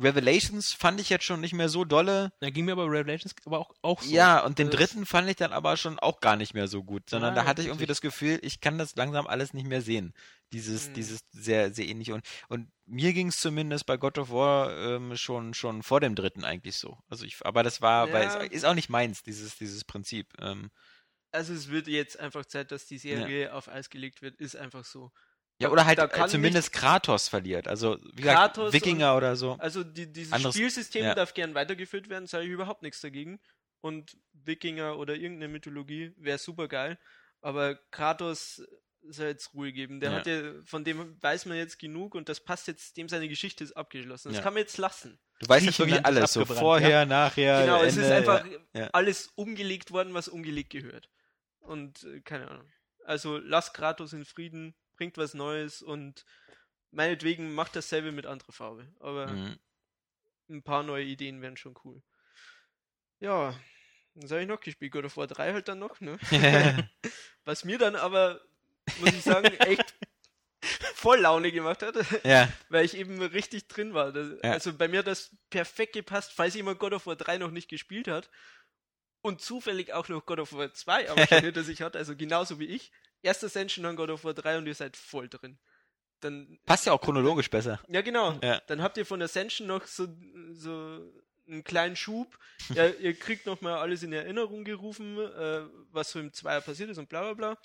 Revelations 0.01 0.73
fand 0.73 1.01
ich 1.01 1.11
jetzt 1.11 1.25
schon 1.25 1.41
nicht 1.41 1.55
mehr 1.55 1.69
so 1.69 1.85
dolle. 1.85 2.31
Da 2.39 2.51
ging 2.51 2.67
mir 2.67 2.73
aber 2.73 2.85
Revelations 2.85 3.35
aber 3.45 3.59
auch, 3.59 3.75
auch 3.83 4.01
so. 4.01 4.15
Ja, 4.15 4.45
und 4.45 4.61
den 4.61 4.71
dritten 4.71 5.07
fand 5.07 5.29
ich 5.29 5.35
dann 5.37 5.53
aber 5.53 5.77
schon 5.77 5.99
auch 5.99 6.21
gar 6.21 6.37
nicht 6.37 6.55
mehr 6.55 6.69
so 6.69 6.85
gut, 6.85 7.11
sondern 7.11 7.35
Ja, 7.35 7.43
da 7.43 7.49
hatte 7.49 7.63
ich 7.63 7.69
irgendwie 7.69 7.87
das 7.87 8.01
Gefühl, 8.01 8.39
ich 8.43 8.61
kann 8.61 8.79
das 8.79 8.95
langsam 8.95 9.27
alles 9.27 9.55
nicht 9.55 9.67
mehr 9.67 9.83
sehen. 9.83 10.15
Dieses, 10.53 10.89
Mhm. 10.89 10.95
dieses 10.95 11.21
sehr, 11.33 11.73
sehr 11.75 11.87
ähnliche. 11.89 12.15
Und, 12.15 12.25
und 12.49 12.71
mir 12.87 13.13
ging 13.13 13.27
es 13.27 13.41
zumindest 13.41 13.87
bei 13.87 13.97
God 13.97 14.19
of 14.19 14.31
War 14.31 14.71
ähm, 14.79 15.17
schon, 15.17 15.53
schon 15.53 15.83
vor 15.83 15.99
dem 16.01 16.15
dritten 16.15 16.45
eigentlich 16.45 16.77
so. 16.77 16.97
Also 17.09 17.25
ich, 17.25 17.45
aber 17.45 17.65
das 17.65 17.83
war, 17.83 18.13
weil 18.13 18.29
Ja. 18.29 18.41
es 18.43 18.53
ist 18.53 18.65
auch 18.67 18.75
nicht 18.75 18.89
meins, 18.91 19.25
dieses, 19.25 19.57
dieses 19.57 19.85
Prinzip. 19.85 20.33
Ähm, 20.41 20.71
Also 21.33 21.53
es 21.53 21.69
wird 21.71 21.89
jetzt 21.89 22.19
einfach 22.21 22.47
Zeit, 22.47 22.71
dass 22.71 22.87
die 22.87 22.99
Serie 22.99 23.53
auf 23.53 23.69
Eis 23.69 23.91
gelegt 23.91 24.23
wird, 24.23 24.37
ist 24.37 24.55
einfach 24.57 24.85
so. 24.85 25.11
Ja, 25.61 25.71
oder 25.71 25.85
halt 25.87 25.99
äh, 25.99 26.27
zumindest 26.29 26.73
Kratos 26.73 27.29
verliert. 27.29 27.67
Also, 27.69 27.99
wie 28.13 28.23
gesagt, 28.23 28.39
Kratos 28.57 28.73
Wikinger 28.73 29.17
oder 29.17 29.35
so. 29.37 29.53
Also 29.59 29.83
die, 29.85 30.13
dieses 30.13 30.33
Anderes- 30.33 30.55
Spielsystem 30.55 31.05
ja. 31.05 31.15
darf 31.15 31.35
gern 31.35 31.55
weitergeführt 31.55 32.09
werden, 32.09 32.27
sage 32.27 32.45
ich 32.45 32.51
überhaupt 32.51 32.83
nichts 32.83 33.01
dagegen. 33.01 33.41
und 33.81 34.17
Wikinger 34.33 34.99
oder 34.99 35.15
irgendeine 35.15 35.53
Mythologie 35.53 36.13
wäre 36.17 36.39
super 36.39 36.67
geil. 36.67 36.99
Aber 37.41 37.77
Kratos 37.93 38.61
soll 39.03 39.27
jetzt 39.29 39.55
Ruhe 39.55 39.73
geben. 39.73 40.01
Der 40.01 40.11
Ja. 40.11 40.17
hat 40.19 40.27
ja, 40.27 40.55
von 40.65 40.83
dem 40.83 41.17
weiß 41.23 41.47
man 41.47 41.57
jetzt 41.57 41.79
genug 41.79 42.17
und 42.17 42.29
das 42.29 42.41
passt 42.41 42.67
jetzt, 42.67 42.97
dem 42.97 43.09
seine 43.09 43.29
Geschichte 43.29 43.63
ist 43.63 43.77
abgeschlossen. 43.77 44.29
Das 44.31 44.39
Ja. 44.39 44.43
kann 44.43 44.55
man 44.55 44.63
jetzt 44.63 44.79
lassen. 44.79 45.21
Du 45.39 45.49
weißt 45.49 45.65
jetzt 45.65 45.79
wirklich 45.79 46.05
alles, 46.05 46.33
so 46.33 46.45
vorher, 46.45 47.07
nachher, 47.07 47.61
genau, 47.63 47.83
es 47.83 47.97
Ende, 47.97 48.07
ist 48.07 48.13
einfach 48.13 48.45
ja. 48.75 48.89
alles 48.93 49.29
umgelegt 49.37 49.93
worden, 49.93 50.13
was 50.13 50.27
umgelegt 50.27 50.71
gehört. 50.71 51.09
Und 51.61 52.03
äh, 52.03 52.21
keine 52.23 52.49
Ahnung. 52.49 52.69
Also 53.05 53.39
lass 53.39 53.73
Kratos 53.73 54.13
in 54.13 54.25
Frieden, 54.25 54.75
bringt 54.99 55.17
was 55.17 55.33
Neues 55.33 55.81
und 55.81 56.27
meinetwegen 56.91 57.55
macht 57.55 57.75
dasselbe 57.77 58.13
mit 58.13 58.27
anderer 58.27 58.53
Farbe. 58.53 58.87
Aber 59.01 59.29
Mhm. 59.29 59.59
ein 60.51 60.63
paar 60.63 60.83
neue 60.83 61.05
Ideen 61.05 61.41
wären 61.41 61.57
schon 61.57 61.75
cool. 61.85 62.03
Ja, 63.21 63.59
was 64.15 64.31
habe 64.31 64.43
ich 64.43 64.49
noch 64.49 64.61
gespielt? 64.61 64.93
God 64.93 65.05
of 65.07 65.17
War 65.17 65.27
3 65.27 65.53
halt 65.53 65.69
dann 65.69 65.79
noch, 65.79 66.01
ne? 66.01 66.19
Was 67.45 67.65
mir 67.65 67.79
dann 67.79 67.97
aber, 67.97 68.41
muss 69.01 69.13
ich 69.15 69.23
sagen, 69.23 69.47
echt 69.61 69.95
voll 70.95 71.21
Laune 71.21 71.51
gemacht 71.53 71.83
hat, 71.83 71.95
ja, 72.25 72.49
weil 72.69 72.85
ich 72.85 72.95
eben 72.95 73.23
richtig 73.23 73.69
drin 73.69 73.95
war. 73.95 74.13
Das, 74.13 74.29
Ja. 74.43 74.53
Also 74.53 74.73
bei 74.77 74.89
mir 74.89 74.99
hat 75.01 75.07
das 75.07 75.35
perfekt 75.51 75.95
gepasst, 75.95 76.33
falls 76.35 76.55
jemand 76.55 76.79
God 76.79 76.93
of 76.93 77.07
War 77.07 77.17
3 77.17 77.39
noch 77.39 77.51
nicht 77.51 77.69
gespielt 77.69 78.09
hat 78.09 78.29
und 79.23 79.41
zufällig 79.41 79.93
auch 79.93 80.09
noch 80.09 80.27
God 80.27 80.41
of 80.41 80.53
War 80.53 80.73
2 80.75 81.11
aber 81.11 81.27
schon 81.27 81.41
hinter 81.43 81.63
sich 81.63 81.81
hat, 81.83 81.97
also 81.97 82.17
genauso 82.17 82.59
wie 82.59 82.67
ich. 82.67 82.93
Erster 83.23 83.47
Ascension, 83.47 83.83
dann 83.83 83.97
God 83.97 84.11
of 84.11 84.25
War 84.25 84.35
3 84.35 84.59
und 84.59 84.67
ihr 84.67 84.75
seid 84.75 84.97
voll 84.97 85.29
drin. 85.29 85.59
Dann 86.21 86.59
passt 86.67 86.87
ja 86.87 86.93
auch 86.93 87.01
chronologisch 87.01 87.51
besser. 87.51 87.81
ja, 87.89 88.01
genau. 88.01 88.39
Ja. 88.43 88.61
Dann 88.67 88.83
habt 88.83 88.97
ihr 88.97 89.07
von 89.07 89.23
Ascension 89.23 89.69
noch 89.69 89.87
so, 89.87 90.09
so 90.53 91.13
einen 91.47 91.65
kleinen 91.65 91.97
Schub. 91.97 92.39
Ja, 92.75 92.87
ihr 92.89 93.15
kriegt 93.15 93.47
nochmal 93.47 93.79
alles 93.79 94.03
in 94.03 94.13
Erinnerung 94.13 94.65
gerufen, 94.65 95.17
äh, 95.19 95.63
was 95.91 96.11
so 96.11 96.19
im 96.19 96.33
Zweier 96.33 96.61
passiert 96.61 96.91
ist 96.91 96.99
und 96.99 97.09
bla 97.09 97.23
bla 97.23 97.35
bla. 97.35 97.59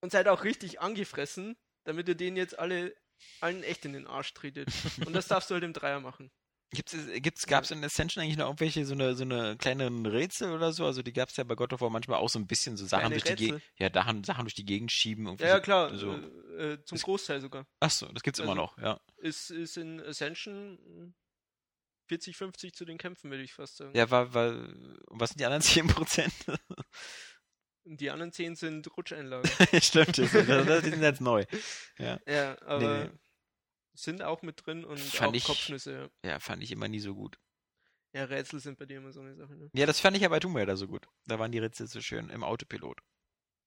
Und 0.00 0.10
seid 0.12 0.28
auch 0.28 0.44
richtig 0.44 0.80
angefressen, 0.80 1.56
damit 1.84 2.08
ihr 2.08 2.14
denen 2.14 2.36
jetzt 2.36 2.58
alle 2.58 2.94
allen 3.40 3.62
echt 3.62 3.84
in 3.84 3.92
den 3.92 4.06
Arsch 4.06 4.34
tretet. 4.34 4.68
Und 5.06 5.14
das 5.14 5.28
darfst 5.28 5.50
du 5.50 5.54
halt 5.54 5.64
im 5.64 5.72
Dreier 5.72 6.00
machen. 6.00 6.30
Gibt's, 6.72 6.92
es- 6.94 7.22
gibt's, 7.22 7.46
gab's 7.46 7.70
in 7.70 7.84
Ascension 7.84 8.22
eigentlich 8.22 8.36
noch 8.36 8.46
irgendwelche 8.46 8.84
so 8.84 8.94
eine, 8.94 9.14
so 9.14 9.22
eine 9.22 9.56
kleinen 9.56 10.04
Rätsel 10.04 10.50
oder 10.52 10.72
so? 10.72 10.84
Also 10.84 11.02
die 11.02 11.12
gab's 11.12 11.36
ja 11.36 11.44
bei 11.44 11.54
God 11.54 11.72
of 11.72 11.80
War 11.80 11.90
manchmal 11.90 12.18
auch 12.18 12.28
so 12.28 12.38
ein 12.38 12.46
bisschen 12.46 12.76
so 12.76 12.84
Sachen 12.86 13.02
Kleine 13.08 13.14
durch 13.20 13.24
die 13.24 13.44
Gegend, 13.44 13.54
Rätsel? 13.62 13.70
ja, 13.78 13.92
Sachen, 13.92 14.24
Sachen 14.24 14.44
durch 14.44 14.54
die 14.54 14.64
Gegend 14.64 14.90
schieben. 14.90 15.26
irgendwie 15.26 15.44
Ja, 15.44 15.50
ja 15.50 15.56
so- 15.56 15.62
klar, 15.62 15.96
So. 15.96 16.12
äh, 16.58 16.72
äh, 16.72 16.84
zum 16.84 16.98
Großteil 16.98 17.40
sogar. 17.40 17.66
Ach 17.80 17.90
so, 17.90 18.06
das 18.08 18.22
gibt's 18.22 18.40
immer 18.40 18.50
also- 18.50 18.62
noch, 18.62 18.78
ja. 18.78 19.00
Ist, 19.18 19.50
ist 19.50 19.76
in 19.76 20.00
Ascension 20.02 20.78
hm, 20.84 21.14
40, 22.08 22.36
50 22.36 22.74
zu 22.74 22.84
den 22.84 22.98
Kämpfen, 22.98 23.30
würde 23.30 23.42
ich 23.42 23.52
fast 23.54 23.76
sagen. 23.78 23.96
Ja, 23.96 24.10
war, 24.10 24.32
war, 24.34 24.50
und 24.52 25.20
was 25.20 25.30
sind 25.30 25.40
die 25.40 25.44
anderen 25.46 25.62
10%? 25.62 26.58
Und 27.84 28.00
Die 28.00 28.10
anderen 28.10 28.32
10 28.32 28.56
sind 28.56 28.96
Rutscheinlagen. 28.96 29.48
Stimmt, 29.80 30.18
das, 30.18 30.32
das, 30.32 30.82
die 30.82 30.90
sind 30.90 31.02
jetzt 31.02 31.20
neu. 31.20 31.44
ja, 31.98 32.56
aber 32.66 33.04
nee. 33.04 33.10
Sind 33.96 34.22
auch 34.22 34.42
mit 34.42 34.64
drin 34.66 34.84
und 34.84 34.98
Fand 35.00 35.30
auch 35.30 35.34
ich- 35.34 35.44
Kopfnüsse, 35.44 36.10
ja. 36.22 36.30
Ja, 36.30 36.38
fand 36.40 36.62
ich 36.62 36.70
immer 36.72 36.88
nie 36.88 37.00
so 37.00 37.14
gut. 37.14 37.38
Ja, 38.12 38.24
Rätsel 38.24 38.60
sind 38.60 38.78
bei 38.78 38.86
dir 38.86 38.98
immer 38.98 39.12
so 39.12 39.20
eine 39.20 39.34
Sache, 39.36 39.54
ne? 39.56 39.68
Ja, 39.74 39.84
das 39.84 40.00
fand 40.00 40.16
ich 40.16 40.22
ja 40.22 40.28
bei 40.28 40.40
Tomb 40.40 40.56
Raider 40.56 40.76
so 40.76 40.86
gut. 40.86 41.06
Da 41.26 41.38
waren 41.38 41.52
die 41.52 41.58
Rätsel 41.58 41.86
so 41.86 42.00
schön 42.00 42.30
im 42.30 42.44
Autopilot. 42.44 43.00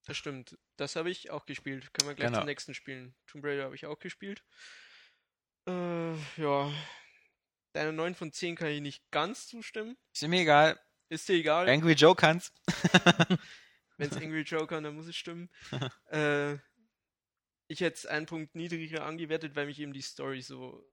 Das 0.06 0.16
stimmt. 0.16 0.58
Das 0.76 0.96
habe 0.96 1.10
ich 1.10 1.30
auch 1.30 1.44
gespielt. 1.46 1.92
Können 1.92 2.08
wir 2.08 2.14
gleich 2.16 2.28
Genau. 2.28 2.38
zum 2.40 2.46
nächsten 2.46 2.74
spielen. 2.74 3.14
Tomb 3.26 3.44
Raider 3.44 3.64
habe 3.64 3.74
ich 3.76 3.86
auch 3.86 3.98
gespielt. 3.98 4.42
Äh, 5.68 6.14
ja. 6.36 6.72
Deiner 7.74 7.92
9 7.92 8.14
von 8.16 8.32
10 8.32 8.56
kann 8.56 8.68
ich 8.68 8.80
nicht 8.80 9.08
ganz 9.12 9.46
zustimmen. 9.46 9.96
Ist 10.12 10.26
mir 10.26 10.40
egal. 10.40 10.80
Ist 11.10 11.28
dir 11.28 11.34
egal. 11.34 11.68
Angry 11.68 11.92
Joe 11.92 12.16
kann's. 12.16 12.52
Wenn 13.98 14.10
es 14.10 14.16
Angry 14.16 14.40
Joe 14.42 14.66
kann, 14.66 14.82
dann 14.82 14.94
muss 14.96 15.06
es 15.06 15.14
stimmen. 15.16 15.50
äh, 16.06 16.56
ich 17.70 17.80
hätte 17.80 17.94
es 17.98 18.06
einen 18.06 18.26
Punkt 18.26 18.56
niedriger 18.56 19.06
angewertet, 19.06 19.54
weil 19.54 19.66
mich 19.66 19.78
eben 19.78 19.92
die 19.92 20.02
Story 20.02 20.42
so 20.42 20.84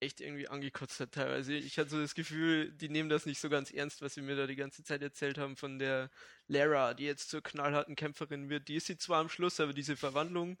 echt 0.00 0.20
irgendwie 0.20 0.48
angekotzt 0.48 0.98
hat 0.98 1.12
teilweise. 1.12 1.54
Ich 1.54 1.78
hatte 1.78 1.90
so 1.90 2.00
das 2.00 2.16
Gefühl, 2.16 2.72
die 2.72 2.88
nehmen 2.88 3.08
das 3.08 3.24
nicht 3.24 3.40
so 3.40 3.48
ganz 3.48 3.70
ernst, 3.70 4.02
was 4.02 4.14
sie 4.14 4.20
mir 4.20 4.34
da 4.34 4.48
die 4.48 4.56
ganze 4.56 4.82
Zeit 4.82 5.00
erzählt 5.00 5.38
haben 5.38 5.56
von 5.56 5.78
der 5.78 6.10
Lara, 6.48 6.94
die 6.94 7.04
jetzt 7.04 7.30
zur 7.30 7.40
knallharten 7.40 7.94
Kämpferin 7.94 8.50
wird. 8.50 8.66
Die 8.66 8.74
ist 8.74 8.86
sie 8.86 8.98
zwar 8.98 9.20
am 9.20 9.28
Schluss, 9.28 9.60
aber 9.60 9.72
diese 9.72 9.96
Verwandlung 9.96 10.58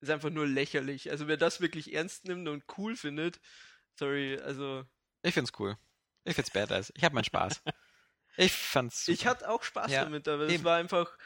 ist 0.00 0.10
einfach 0.10 0.28
nur 0.28 0.46
lächerlich. 0.46 1.10
Also 1.10 1.28
wer 1.28 1.38
das 1.38 1.62
wirklich 1.62 1.94
ernst 1.94 2.26
nimmt 2.26 2.46
und 2.46 2.64
cool 2.76 2.94
findet, 2.94 3.40
sorry, 3.94 4.38
also 4.38 4.84
Ich 5.22 5.32
find's 5.32 5.52
cool. 5.58 5.78
Ich 6.24 6.34
find's 6.34 6.50
badass. 6.50 6.92
Ich 6.94 7.04
hab 7.04 7.14
meinen 7.14 7.24
Spaß. 7.24 7.62
Ich 8.38 8.52
fand's 8.52 9.06
super. 9.06 9.14
Ich 9.14 9.26
hatte 9.26 9.48
auch 9.48 9.62
Spaß 9.62 9.90
Ja, 9.90 10.04
damit, 10.04 10.28
aber 10.28 10.44
es 10.44 10.62
war 10.62 10.76
einfach. 10.76 11.16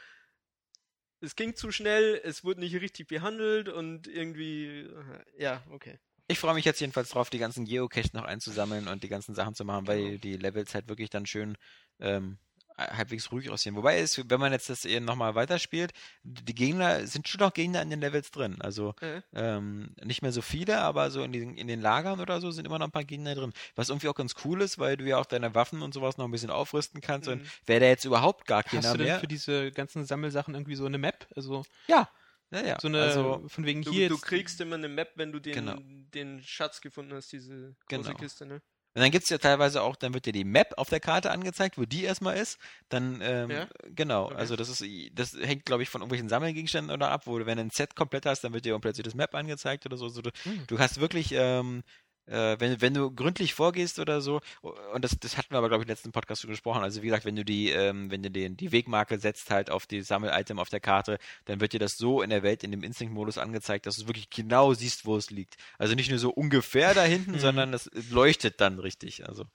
Es 1.21 1.35
ging 1.35 1.55
zu 1.55 1.71
schnell, 1.71 2.19
es 2.23 2.43
wurde 2.43 2.59
nicht 2.61 2.75
richtig 2.75 3.07
behandelt 3.07 3.69
und 3.69 4.07
irgendwie. 4.07 4.89
Ja, 5.37 5.63
okay. 5.69 5.99
Ich 6.27 6.39
freue 6.39 6.53
mich 6.53 6.65
jetzt 6.65 6.79
jedenfalls 6.79 7.09
drauf, 7.09 7.29
die 7.29 7.39
ganzen 7.39 7.65
Geocaches 7.65 8.13
noch 8.13 8.23
einzusammeln 8.23 8.87
und 8.87 9.03
die 9.03 9.09
ganzen 9.09 9.35
Sachen 9.35 9.53
zu 9.53 9.65
machen, 9.65 9.87
weil 9.87 10.03
Genau. 10.03 10.17
die 10.17 10.37
Levels 10.37 10.73
halt 10.73 10.87
wirklich 10.87 11.09
dann 11.09 11.25
schön 11.25 11.57
ähm, 11.99 12.37
halbwegs 12.77 13.31
ruhig 13.31 13.49
aussehen. 13.49 13.75
Wobei 13.75 13.99
es, 13.99 14.17
wenn 14.29 14.39
man 14.39 14.51
jetzt 14.51 14.69
das 14.69 14.85
eben 14.85 15.05
nochmal 15.05 15.35
weiterspielt, 15.35 15.91
die 16.23 16.55
Gegner 16.55 17.05
sind 17.07 17.27
schon 17.27 17.39
noch 17.39 17.53
Gegner 17.53 17.81
in 17.81 17.89
den 17.89 17.99
Levels 18.01 18.31
drin. 18.31 18.61
Also 18.61 18.95
Äh, 19.01 19.21
ähm, 19.33 19.95
nicht 20.03 20.21
mehr 20.21 20.31
so 20.31 20.41
viele, 20.41 20.79
aber 20.81 21.11
so 21.11 21.23
in 21.23 21.31
den, 21.31 21.55
in 21.55 21.67
den 21.67 21.81
Lagern 21.81 22.19
oder 22.19 22.41
so 22.41 22.51
sind 22.51 22.65
immer 22.65 22.79
noch 22.79 22.87
ein 22.87 22.91
paar 22.91 23.03
Gegner 23.03 23.35
drin. 23.35 23.53
Was 23.75 23.89
irgendwie 23.89 24.07
auch 24.07 24.15
ganz 24.15 24.35
cool 24.45 24.61
ist, 24.61 24.79
weil 24.79 24.97
du 24.97 25.05
ja 25.05 25.17
auch 25.17 25.25
deine 25.25 25.53
Waffen 25.55 25.81
und 25.81 25.93
sowas 25.93 26.17
noch 26.17 26.25
ein 26.25 26.31
bisschen 26.31 26.49
aufrüsten 26.51 27.01
kannst. 27.01 27.27
Und 27.27 27.41
Mhm. 27.43 27.47
wäre 27.65 27.79
da 27.81 27.85
jetzt 27.87 28.05
überhaupt 28.05 28.47
gar 28.47 28.63
Hast 28.63 28.71
keiner 28.71 28.91
du 28.93 28.97
denn 28.99 29.07
mehr. 29.07 29.19
für 29.19 29.27
diese 29.27 29.71
ganzen 29.71 30.05
Sammelsachen 30.05 30.53
irgendwie 30.55 30.75
so 30.75 30.85
eine 30.85 30.97
Map? 30.97 31.27
Also 31.35 31.63
Ja, 31.87 32.09
ja, 32.51 32.65
ja. 32.65 32.77
so 32.81 32.87
eine, 32.87 33.01
also, 33.01 33.43
von 33.47 33.65
wegen 33.65 33.81
du, 33.81 33.91
hier 33.91 34.09
du 34.09 34.15
jetzt- 34.15 34.23
kriegst 34.23 34.59
immer 34.61 34.75
eine 34.75 34.89
Map, 34.89 35.11
wenn 35.15 35.31
du 35.31 35.39
den, 35.39 35.53
Genau. 35.53 35.75
den 35.79 36.41
Schatz 36.43 36.81
gefunden 36.81 37.13
hast, 37.13 37.31
diese 37.31 37.75
große 37.87 38.09
Genau. 38.09 38.19
Kiste, 38.19 38.45
ne? 38.45 38.61
Und 38.93 39.01
dann 39.01 39.11
gibt's 39.11 39.29
ja 39.29 39.37
teilweise 39.37 39.81
auch, 39.81 39.95
dann 39.95 40.13
wird 40.13 40.25
dir 40.25 40.33
die 40.33 40.43
Map 40.43 40.73
auf 40.77 40.89
der 40.89 40.99
Karte 40.99 41.31
angezeigt, 41.31 41.77
wo 41.77 41.85
die 41.85 42.03
erstmal 42.03 42.35
ist. 42.37 42.59
Dann, 42.89 43.19
ähm, 43.21 43.49
Ja? 43.49 43.67
genau, 43.95 44.25
Okay. 44.25 44.35
also 44.35 44.55
das 44.57 44.67
ist, 44.67 44.83
das 45.13 45.33
hängt, 45.33 45.65
glaube 45.65 45.83
ich, 45.83 45.89
von 45.89 46.01
irgendwelchen 46.01 46.27
Sammelgegenständen 46.27 46.93
oder 46.93 47.09
ab, 47.09 47.25
wo 47.25 47.39
du, 47.39 47.45
wenn 47.45 47.57
du 47.57 47.63
ein 47.63 47.69
Set 47.69 47.95
komplett 47.95 48.25
hast, 48.25 48.43
dann 48.43 48.53
wird 48.53 48.65
dir 48.65 48.75
auch 48.75 48.81
plötzlich 48.81 49.05
das 49.05 49.15
Map 49.15 49.33
angezeigt 49.33 49.85
oder 49.85 49.95
so. 49.97 50.09
so 50.09 50.21
du, 50.21 50.31
Hm. 50.43 50.65
du 50.67 50.79
hast 50.79 50.99
wirklich, 50.99 51.31
ähm, 51.33 51.83
äh, 52.31 52.59
wenn, 52.59 52.81
wenn 52.81 52.93
du 52.93 53.13
gründlich 53.13 53.53
vorgehst 53.53 53.99
oder 53.99 54.21
so, 54.21 54.41
und 54.61 55.03
das, 55.03 55.17
das 55.19 55.37
hatten 55.37 55.51
wir 55.51 55.57
aber, 55.59 55.67
glaube 55.69 55.83
ich, 55.83 55.87
im 55.87 55.91
letzten 55.91 56.11
Podcast 56.11 56.41
schon 56.41 56.49
gesprochen, 56.49 56.81
also 56.81 57.01
wie 57.01 57.07
gesagt, 57.07 57.25
wenn 57.25 57.35
du 57.35 57.45
die, 57.45 57.69
ähm, 57.69 58.09
wenn 58.09 58.23
du 58.23 58.31
den, 58.31 58.57
die 58.57 58.71
Wegmarke 58.71 59.19
setzt 59.19 59.51
halt 59.51 59.69
auf 59.69 59.85
die 59.85 60.01
Sammel-Item 60.01 60.57
auf 60.59 60.69
der 60.69 60.79
Karte, 60.79 61.19
dann 61.45 61.59
wird 61.59 61.73
dir 61.73 61.79
das 61.79 61.97
so 61.97 62.21
in 62.21 62.29
der 62.29 62.43
Welt 62.43 62.63
in 62.63 62.71
dem 62.71 62.83
Instinct-Modus 62.83 63.37
angezeigt, 63.37 63.85
dass 63.85 63.97
du 63.97 64.07
wirklich 64.07 64.29
genau 64.29 64.73
siehst, 64.73 65.05
wo 65.05 65.17
es 65.17 65.29
liegt. 65.29 65.57
Also 65.77 65.93
nicht 65.95 66.09
nur 66.09 66.19
so 66.19 66.29
ungefähr 66.31 66.93
da 66.93 67.03
hinten, 67.03 67.31
Mhm. 67.35 67.39
sondern 67.39 67.71
das 67.71 67.89
leuchtet 68.09 68.59
dann 68.61 68.79
richtig. 68.79 69.27
Also. 69.27 69.45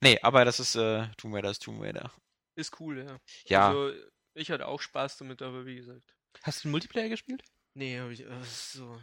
Nee, 0.00 0.18
aber 0.22 0.44
das 0.44 0.60
ist 0.60 0.76
äh, 0.76 1.06
Tomb 1.16 1.34
Raider 1.34 1.50
ist 1.50 1.62
Tomb 1.62 1.82
Raider. 1.82 2.10
Ist 2.56 2.78
cool, 2.80 3.04
ja. 3.04 3.18
Ja, 3.46 3.68
Also, 3.68 3.92
ich 4.34 4.50
hatte 4.50 4.66
auch 4.66 4.80
Spaß 4.80 5.16
damit, 5.18 5.42
aber 5.42 5.66
wie 5.66 5.76
gesagt. 5.76 6.14
Hast 6.42 6.64
du 6.64 6.68
Multiplayer 6.68 7.08
gespielt? 7.08 7.42
Nee, 7.74 7.98
habe 7.98 8.12
ich. 8.12 8.20
äh, 8.20 8.42
so. 8.44 8.98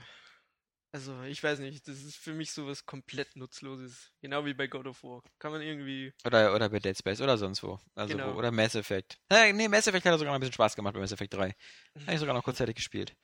Also, 0.94 1.22
ich 1.24 1.44
weiß 1.44 1.60
nicht, 1.60 1.88
das 1.88 2.02
ist 2.02 2.16
für 2.16 2.34
mich 2.34 2.52
sowas 2.52 2.86
komplett 2.86 3.36
Nutzloses. 3.36 4.12
Genau 4.22 4.46
wie 4.46 4.54
bei 4.54 4.68
God 4.68 4.88
of 4.88 5.04
War. 5.04 5.22
Kann 5.38 5.52
man 5.52 5.62
irgendwie. 5.62 6.14
oder, 6.26 6.56
oder 6.56 6.70
bei 6.70 6.80
Dead 6.80 6.98
Space 6.98 7.22
oder 7.22 7.38
sonst 7.38 7.62
wo. 7.62 7.80
Also 7.94 8.16
Genau. 8.16 8.34
wo, 8.34 8.38
oder 8.40 8.52
Mass 8.52 8.74
Effect. 8.76 9.20
Äh, 9.30 9.52
nee, 9.54 9.68
Mass 9.68 9.88
Effect 9.88 10.06
hat 10.06 10.18
sogar 10.18 10.32
noch 10.32 10.36
ein 10.36 10.40
bisschen 10.40 10.54
Spaß 10.54 10.76
gemacht 10.76 10.94
bei 10.94 11.00
Mass 11.00 11.12
Effect 11.12 11.34
3. 11.34 11.56
Habe 12.02 12.14
ich 12.14 12.20
sogar 12.20 12.34
noch 12.34 12.44
kurzzeitig 12.44 12.76
gespielt. 12.76 13.16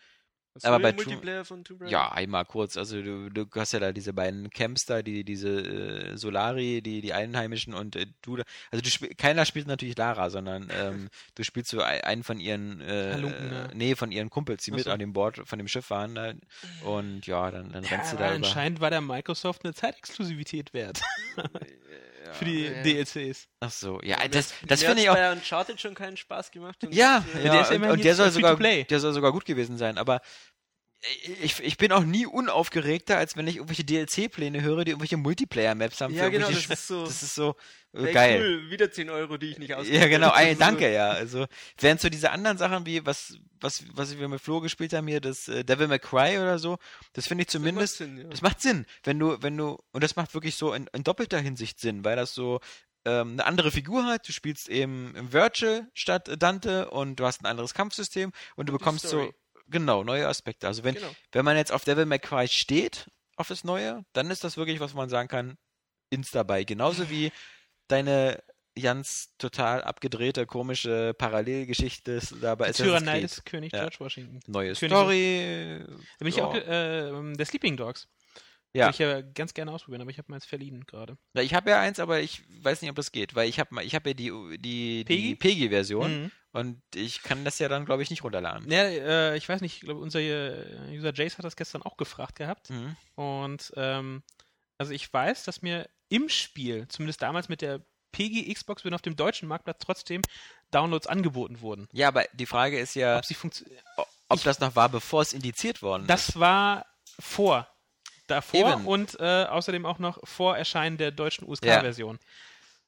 Hast 0.56 0.66
Aber 0.66 0.78
du 0.78 0.84
bei 0.84 0.92
den 0.92 0.96
Multiplayer 0.98 1.46
von 1.46 1.64
Tomb 1.64 1.82
Raider? 1.82 1.92
Ja, 1.92 2.12
einmal 2.12 2.46
kurz. 2.46 2.78
Also 2.78 3.02
du, 3.02 3.30
du 3.30 3.48
hast 3.56 3.72
ja 3.74 3.80
da 3.80 3.92
diese 3.92 4.14
beiden 4.14 4.52
Camps 4.52 4.86
da, 4.86 5.02
die, 5.02 5.24
diese 5.24 5.50
äh, 5.50 6.16
Solari, 6.18 6.82
die, 6.84 7.02
die 7.02 7.12
Einheimischen 7.12 7.74
und 7.74 7.96
äh, 7.96 8.06
du 8.22 8.36
da. 8.36 8.44
Also 8.70 8.84
du 8.84 8.90
spiel, 8.90 9.10
keiner 9.16 9.46
spielt 9.46 9.66
natürlich 9.66 9.98
Lara, 9.98 10.30
sondern 10.30 10.70
ähm, 10.72 11.10
du 11.36 11.44
spielst 11.44 11.72
so 11.72 11.82
ein- 11.82 12.02
einen 12.02 12.24
von 12.24 12.40
ihren 12.40 12.82
äh, 12.82 13.14
Halunken, 13.14 13.50
ne? 13.50 13.70
nee, 13.74 13.96
von 13.96 14.12
ihren 14.12 14.30
Kumpels, 14.30 14.64
die 14.64 14.72
Ach 14.72 14.76
mit 14.76 14.88
an 14.88 15.00
dem 15.00 15.14
Bord 15.14 15.42
von 15.44 15.58
dem 15.58 15.68
Schiff 15.68 15.90
waren. 15.90 16.14
Da. 16.14 16.34
Und 16.86 17.26
ja, 17.26 17.50
dann, 17.50 17.72
dann 17.72 17.84
Ja, 17.84 17.90
rennst 17.90 18.12
du 18.14 18.18
aber 18.18 18.26
da 18.26 18.36
über. 18.36 18.48
anscheinend 18.48 18.80
war 18.80 18.92
der 18.92 19.02
Microsoft 19.02 19.64
eine 19.66 19.74
Zeitexklusivität 19.74 20.74
wert 20.76 21.02
für 22.32 22.46
die 22.46 22.66
ja. 22.66 22.84
DLCs. 22.84 23.48
Ach 23.60 23.72
so, 23.72 24.00
ja, 24.02 24.18
Aber 24.18 24.30
das, 24.30 24.54
das 24.66 24.84
finde 24.84 25.02
ich 25.02 25.10
auch. 25.10 25.16
bei 25.16 25.32
Uncharted 25.32 25.80
schon 25.80 25.96
keinen 25.96 26.18
Spaß 26.18 26.52
gemacht. 26.52 26.84
und, 26.84 26.94
Ja, 26.94 27.24
ja, 27.36 27.52
der 27.52 27.62
ist 27.62 27.72
ja 27.72 27.78
und, 27.78 27.84
und 27.84 28.04
der 28.04 28.16
soll 28.16 28.32
sogar, 28.32 28.56
der 28.56 29.00
soll 29.00 29.14
sogar 29.14 29.32
gut 29.32 29.46
gewesen 29.46 29.78
sein, 29.78 29.98
aber 29.98 30.22
ich, 31.42 31.60
ich 31.60 31.78
bin 31.78 31.92
auch 31.92 32.04
nie 32.04 32.26
unaufgeregter, 32.26 33.18
als 33.18 33.36
wenn 33.36 33.48
ich 33.48 33.58
irgendwelche 33.58 33.84
DLC-Pläne 33.84 34.62
höre, 34.62 34.86
die 34.86 34.92
irgendwelche 34.92 35.18
Multiplayer-Maps 35.18 36.00
haben. 36.02 36.14
Ja, 36.14 36.26
für 36.26 36.32
genau, 36.32 36.50
das 36.50 36.66
ist 36.66 36.88
so- 36.88 37.06
Das 37.06 37.22
ist 37.24 37.36
so 37.36 37.56
Ey, 37.94 38.12
geil. 38.14 38.42
Cool, 38.42 38.70
wieder 38.72 38.90
10 38.92 39.10
Euro, 39.10 39.38
die 39.38 39.52
ich 39.52 39.60
nicht 39.60 39.74
ausgebe. 39.74 39.98
Ja, 39.98 40.08
genau, 40.08 40.30
so- 40.54 40.60
danke, 40.60 40.92
ja. 40.94 41.10
Also, 41.10 41.46
während 41.80 42.00
so 42.02 42.10
diese 42.10 42.32
anderen 42.32 42.58
Sachen 42.58 42.86
wie, 42.86 43.06
was, 43.06 43.38
was, 43.60 43.84
was 43.94 44.18
wir 44.18 44.28
mit 44.30 44.42
Flo 44.42 44.62
gespielt 44.62 44.94
haben 44.94 45.08
hier, 45.08 45.20
das 45.22 45.48
äh, 45.48 45.64
Devil 45.64 45.88
May 45.88 46.00
Cry 46.00 46.38
oder 46.40 46.58
so, 46.58 46.78
das 47.14 47.28
finde 47.28 47.42
ich 47.44 47.48
Das 47.48 47.56
macht 47.56 47.62
zumindest, 47.70 47.98
Sinn, 47.98 48.18
ja. 48.18 48.24
das 48.30 48.42
macht 48.42 48.62
Sinn, 48.62 48.86
wenn 49.04 49.20
du, 49.20 49.38
wenn 49.42 49.58
du, 49.58 49.84
und 49.92 50.04
das 50.04 50.16
macht 50.16 50.34
wirklich 50.34 50.56
so 50.56 50.74
in, 50.74 50.88
in 50.94 51.04
doppelter 51.04 51.40
Hinsicht 51.40 51.80
Sinn, 51.80 52.04
weil 52.06 52.16
das 52.16 52.34
so 52.34 52.62
ähm, 53.06 53.34
eine 53.34 53.46
andere 53.46 53.70
Figur 53.72 54.06
hat. 54.06 54.26
Du 54.28 54.32
spielst 54.32 54.70
eben 54.70 55.14
im 55.16 55.34
Virtual 55.34 55.86
statt 55.94 56.32
Dante 56.40 56.90
und 56.90 57.18
du 57.20 57.26
hast 57.26 57.42
ein 57.42 57.46
anderes 57.46 57.74
Kampfsystem 57.74 58.32
und 58.56 58.70
du 58.70 58.74
Und 58.74 58.80
die 58.80 58.84
bekommst 58.84 59.08
so. 59.10 59.30
Genau 59.68 60.04
neue 60.04 60.28
Aspekte. 60.28 60.68
Also 60.68 60.84
wenn 60.84 60.96
Genau. 60.96 61.12
wenn 61.32 61.46
man 61.46 61.58
jetzt 61.58 61.72
auf 61.72 61.84
Devil 61.84 62.06
May 62.06 62.20
Cry 62.20 62.48
steht, 62.48 63.10
auf 63.36 63.48
das 63.48 63.64
Neue, 63.64 64.06
dann 64.14 64.30
ist 64.30 64.44
das 64.44 64.58
wirklich, 64.58 64.80
was 64.80 64.94
man 64.94 65.10
sagen 65.10 65.28
kann, 65.28 65.58
insta 66.10 66.44
bei. 66.44 66.64
Genauso 66.64 67.10
wie 67.10 67.32
deine 67.88 68.44
ganz 68.80 69.30
total 69.38 69.84
abgedrehte, 69.84 70.46
komische 70.48 71.14
Parallelgeschichte 71.16 72.12
ist 72.14 72.36
da 72.42 72.56
bei 72.56 72.66
Assassin's 72.70 72.88
Tyrannei 72.90 73.22
des 73.22 73.44
König 73.44 73.72
Ja. 73.74 73.82
George 73.82 73.98
Washington. 74.00 74.40
Neue 74.48 74.74
König- 74.74 74.92
Story. 74.92 75.80
Da 75.88 75.96
bin 76.20 76.28
ich 76.28 76.42
auch 76.42 76.56
äh, 76.56 77.34
der 77.36 77.46
Sleeping 77.46 77.78
Dogs. 77.78 78.08
Ja. 78.74 78.86
Würde 78.86 78.92
ich 78.92 79.00
ja 79.00 79.22
ganz 79.22 79.54
gerne 79.54 79.72
ausprobieren, 79.72 80.02
aber 80.02 80.10
ich 80.12 80.18
habe 80.18 80.32
meins 80.32 80.46
verliehen 80.46 80.86
gerade. 80.86 81.18
Ich 81.36 81.54
habe 81.54 81.70
ja 81.70 81.80
eins, 81.80 82.00
aber 82.00 82.22
ich 82.22 82.42
weiß 82.64 82.82
nicht, 82.82 82.90
ob 82.90 82.96
das 82.96 83.12
geht, 83.12 83.36
weil 83.36 83.48
ich 83.48 83.60
habe 83.60 83.84
ich 83.84 83.94
hab 83.94 84.06
ja 84.08 84.14
die, 84.14 84.32
die, 84.58 84.58
die 84.58 85.04
Pegi? 85.06 85.36
PEGI-Version 85.36 86.24
Mhm. 86.24 86.32
und 86.54 86.82
ich 86.96 87.22
kann 87.22 87.46
das 87.46 87.60
ja 87.60 87.70
dann, 87.70 87.86
glaube 87.86 88.02
ich, 88.02 88.10
nicht 88.10 88.24
runterladen. 88.24 88.70
Ja, 88.72 88.84
äh, 88.84 89.38
ich 89.38 89.48
weiß 89.48 89.62
nicht, 89.62 89.76
ich 89.76 89.82
glaube, 89.82 90.00
unser 90.02 90.20
äh, 90.20 90.98
User 90.98 91.14
Jace 91.14 91.38
hat 91.38 91.46
das 91.46 91.56
gestern 91.56 91.84
auch 91.84 91.98
gefragt 91.98 92.36
gehabt. 92.36 92.72
Mhm. 92.72 92.96
Und 93.16 93.72
ähm, 93.76 94.24
also 94.80 94.92
ich 94.92 95.12
weiß, 95.14 95.44
dass 95.44 95.62
mir 95.62 95.88
im 96.10 96.30
Spiel, 96.30 96.88
zumindest 96.88 97.22
damals 97.22 97.50
mit 97.50 97.62
der 97.62 97.82
PG 98.12 98.52
Xbox, 98.54 98.86
wenn 98.86 98.94
auf 98.94 99.02
dem 99.02 99.16
deutschen 99.16 99.48
Marktplatz 99.48 99.80
trotzdem 99.80 100.22
Downloads 100.72 101.08
angeboten 101.08 101.62
wurden. 101.62 101.88
Ja, 101.92 102.08
aber 102.08 102.26
die 102.34 102.46
Frage 102.46 102.80
ist 102.80 102.96
ja, 102.96 103.22
Ob 103.98 104.08
ob 104.30 104.44
das 104.44 104.60
noch 104.60 104.76
war, 104.76 104.90
bevor 104.90 105.22
es 105.22 105.34
indiziert 105.34 105.82
worden 105.84 106.04
ist. 106.04 106.10
Das 106.10 106.40
war 106.40 106.86
vor. 107.20 107.68
Davor 108.28 108.74
Eben. 108.74 108.88
und 108.88 109.20
äh, 109.20 109.46
außerdem 109.50 109.86
auch 109.86 110.00
noch 110.00 110.20
vor 110.28 110.58
Erscheinen 110.58 110.98
der 110.98 111.12
deutschen 111.12 111.48
USK-Version. 111.48 112.20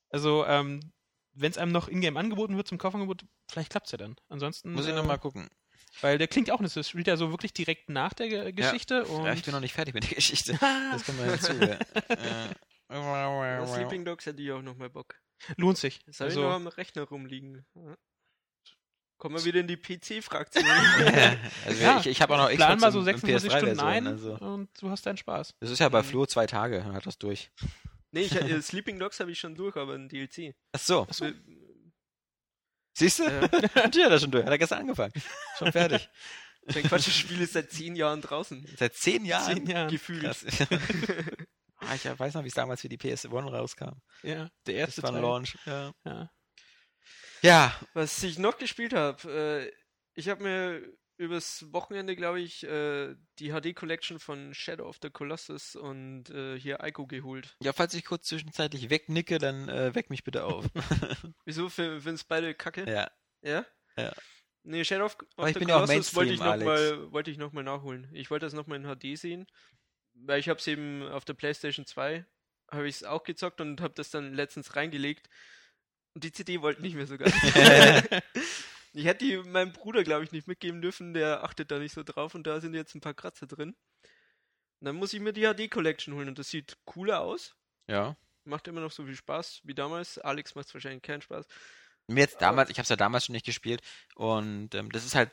Also, 0.09 0.45
ähm, 0.45 0.79
wenn 1.33 1.51
es 1.51 1.57
einem 1.57 1.71
noch 1.73 1.89
ingame 1.89 2.17
angeboten 2.19 2.55
wird 2.55 2.67
zum 2.67 2.77
Kaufangebot, 2.77 3.25
vielleicht 3.49 3.69
klappt 3.71 3.87
es 3.87 3.91
ja 3.91 3.97
dann. 3.97 4.15
Ansonsten. 4.29 4.71
Muss 4.71 4.85
ich 4.85 4.93
äh, 4.93 4.95
nochmal 4.95 5.19
gucken. 5.19 5.49
Weil 6.01 6.17
der 6.17 6.27
klingt 6.27 6.51
auch 6.51 6.59
nicht 6.61 6.71
so. 6.73 6.79
Das 6.79 6.89
spielt 6.89 7.07
ja 7.07 7.17
so 7.17 7.31
wirklich 7.31 7.53
direkt 7.53 7.89
nach 7.89 8.13
der 8.13 8.27
Ge 8.29 8.51
Geschichte. 8.53 9.05
Ja, 9.09 9.33
ich 9.33 9.43
bin 9.43 9.53
noch 9.53 9.59
nicht 9.61 9.73
fertig 9.73 9.93
mit 9.93 10.03
der 10.09 10.15
Geschichte. 10.15 10.57
Das 10.91 11.05
kommt 11.05 11.19
mal 11.19 11.29
hinzu. 11.31 11.53
ja. 11.53 11.77
Ja, 12.89 13.63
Äh. 13.63 13.67
Sleeping 13.67 14.05
Dogs 14.05 14.25
hätte 14.25 14.41
ich 14.41 14.51
auch 14.51 14.61
nochmal 14.61 14.89
Bock. 14.89 15.15
lohnt 15.57 15.77
sich. 15.77 15.99
Das 16.05 16.19
habe 16.19 16.29
ich 16.29 16.35
noch 16.35 16.43
Also, 16.43 16.55
am 16.55 16.67
Rechner 16.67 17.03
rumliegen. 17.03 17.65
Kommen 19.25 19.37
wir 19.37 19.45
wieder 19.45 19.59
in 19.61 19.67
die 19.67 19.75
PC-Fraktion. 19.77 20.63
also 21.65 21.81
Ja, 21.83 21.99
ich, 21.99 22.05
ich 22.05 22.21
habe 22.21 22.35
auch 22.35 22.37
noch 22.37 22.55
plan 22.55 22.77
Xbox 22.77 22.81
mal 22.81 22.91
so 22.91 22.99
und- 22.99 23.07
und 23.07 23.19
26 23.19 23.51
Stunden 23.51 23.79
PS3-Version, 23.79 23.87
ein 23.89 24.07
Also. 24.07 24.33
und 24.35 24.69
du 24.79 24.89
hast 24.91 25.03
deinen 25.07 25.17
Spaß. 25.17 25.55
Das 25.59 25.71
ist 25.71 25.79
ja 25.79 25.89
bei 25.89 26.03
Mhm. 26.03 26.05
Flo 26.05 26.25
zwei 26.27 26.45
Tage, 26.45 26.77
dann 26.81 26.93
hat 26.93 27.07
das 27.07 27.17
durch. 27.17 27.49
nee, 28.11 28.21
ich, 28.21 28.35
äh, 28.35 28.61
Sleeping 28.61 28.99
Dogs 28.99 29.19
habe 29.19 29.31
ich 29.31 29.39
schon 29.39 29.55
durch, 29.55 29.75
aber 29.77 29.95
ein 29.95 30.09
DLC. 30.09 30.53
Ach 30.73 30.79
so, 30.79 31.07
so. 31.09 31.27
siehst 32.95 33.17
du? 33.17 33.23
Ja. 33.23 33.41
Hat 33.83 33.95
das 33.95 34.21
schon 34.21 34.29
durch. 34.29 34.45
Hat 34.45 34.51
er 34.51 34.57
gestern 34.59 34.79
angefangen. 34.81 35.13
Schon 35.57 35.71
fertig. 35.71 36.07
Mein 36.71 36.83
Quatsch, 36.83 37.07
das 37.07 37.15
Spiel 37.15 37.41
ist 37.41 37.53
seit 37.53 37.71
zehn 37.71 37.95
Jahren 37.95 38.21
draußen. 38.21 38.63
Seit 38.77 38.93
zehn 38.93 39.25
Jahren. 39.25 39.55
Zehn 39.57 39.65
Jahren. 39.67 39.89
Gefühlt. 39.89 40.21
Krass. 40.23 40.45
ah, 41.77 41.95
ich 41.95 42.05
weiß 42.19 42.35
noch, 42.35 42.43
wie 42.43 42.47
es 42.49 42.53
damals 42.53 42.81
für 42.81 42.89
die 42.89 42.97
PS1 42.99 43.49
rauskam. 43.49 43.97
Ja, 44.21 44.49
der 44.67 44.85
Das 44.85 44.97
erste 44.97 45.03
war 45.03 45.13
ein. 45.15 45.21
Launch. 45.21 45.57
Ja. 45.65 45.91
Ja. 46.05 46.29
Ja, 47.41 47.75
Was 47.93 48.21
ich 48.23 48.39
noch 48.39 48.57
gespielt 48.57 48.93
habe, 48.93 49.31
äh, 49.31 49.71
ich 50.13 50.29
habe 50.29 50.43
mir 50.43 50.81
übers 51.17 51.71
Wochenende, 51.71 52.15
glaube 52.15 52.41
ich, 52.41 52.63
äh, 52.63 53.15
die 53.39 53.51
HD-Collection 53.51 54.19
von 54.19 54.53
Shadow 54.53 54.87
of 54.87 54.97
the 55.01 55.09
Colossus 55.09 55.75
und 55.75 56.29
äh, 56.29 56.59
hier 56.59 56.79
Ico 56.83 57.07
geholt. 57.07 57.55
Ja, 57.61 57.73
falls 57.73 57.93
ich 57.93 58.03
kurz 58.03 58.27
zwischenzeitlich 58.27 58.89
wegnicke, 58.89 59.37
dann 59.37 59.69
äh, 59.69 59.95
weck 59.95 60.09
mich 60.09 60.23
bitte 60.23 60.43
auf. 60.43 60.65
Wieso? 61.45 61.69
Findest 61.69 62.27
beide 62.27 62.53
kacke? 62.53 62.89
ja. 62.89 63.09
Ja? 63.41 63.65
Ja. 63.95 64.11
Nee, 64.63 64.83
Shadow 64.83 65.05
of, 65.05 65.17
of 65.37 65.47
the 65.47 65.53
Colossus 65.53 66.15
wollte 66.15 66.33
ich 66.33 66.39
noch 66.39 66.57
Mainstream, 66.57 66.65
mal, 66.65 67.11
wollte 67.11 67.31
ich 67.31 67.37
noch 67.37 67.53
mal 67.53 67.63
nachholen. 67.63 68.09
Ich 68.11 68.31
wollte 68.31 68.47
das 68.47 68.53
noch 68.53 68.65
mal 68.65 68.75
in 68.75 68.83
HD 68.83 69.17
sehen, 69.17 69.45
weil 70.15 70.39
ich 70.39 70.49
habe 70.49 70.59
es 70.59 70.65
eben 70.65 71.07
auf 71.07 71.23
der 71.23 71.35
PlayStation 71.35 71.85
2 71.85 72.25
habe 72.71 72.87
ich 72.87 72.95
es 72.95 73.03
auch 73.03 73.23
gezockt 73.23 73.61
und 73.61 73.79
habe 73.79 73.93
das 73.93 74.09
dann 74.09 74.33
letztens 74.33 74.75
reingelegt 74.75 75.29
und 76.15 76.23
die 76.23 76.31
CD 76.31 76.61
wollte 76.61 76.81
nicht 76.81 76.95
mehr 76.95 77.07
so 77.07 77.17
ganz. 77.17 77.33
ich 78.93 79.05
hätte 79.05 79.25
die 79.25 79.37
meinem 79.37 79.73
Bruder, 79.73 80.03
glaube 80.03 80.23
ich, 80.23 80.31
nicht 80.31 80.47
mitgeben 80.47 80.81
dürfen, 80.81 81.13
der 81.13 81.43
achtet 81.43 81.69
da 81.69 81.77
nicht 81.77 81.93
so 81.93 82.03
drauf 82.03 82.33
und 82.35 82.47
da 82.47 82.61
sind 82.61 82.73
jetzt 82.73 82.95
ein 82.95 83.01
paar 83.01 83.13
Kratzer 83.13 83.47
drin. 83.47 83.75
Und 84.79 84.85
dann 84.85 84.95
muss 84.95 85.13
ich 85.13 85.19
mir 85.19 85.33
die 85.33 85.43
HD 85.43 85.69
Collection 85.69 86.13
holen 86.15 86.29
und 86.29 86.39
das 86.39 86.49
sieht 86.49 86.77
cooler 86.85 87.19
aus. 87.19 87.55
Ja. 87.87 88.15
Macht 88.45 88.67
immer 88.67 88.79
noch 88.79 88.91
so 88.91 89.05
viel 89.05 89.15
Spaß 89.15 89.61
wie 89.65 89.73
damals. 89.73 90.17
Alex 90.17 90.55
macht 90.55 90.73
wahrscheinlich 90.73 91.03
keinen 91.03 91.21
Spaß. 91.21 91.45
Mir 92.07 92.21
jetzt 92.21 92.41
damals, 92.41 92.69
ich 92.69 92.77
habe 92.77 92.83
es 92.83 92.89
ja 92.89 92.95
damals 92.95 93.25
schon 93.25 93.33
nicht 93.33 93.45
gespielt 93.45 93.81
und 94.15 94.73
ähm, 94.73 94.91
das 94.91 95.05
ist 95.05 95.15
halt, 95.15 95.31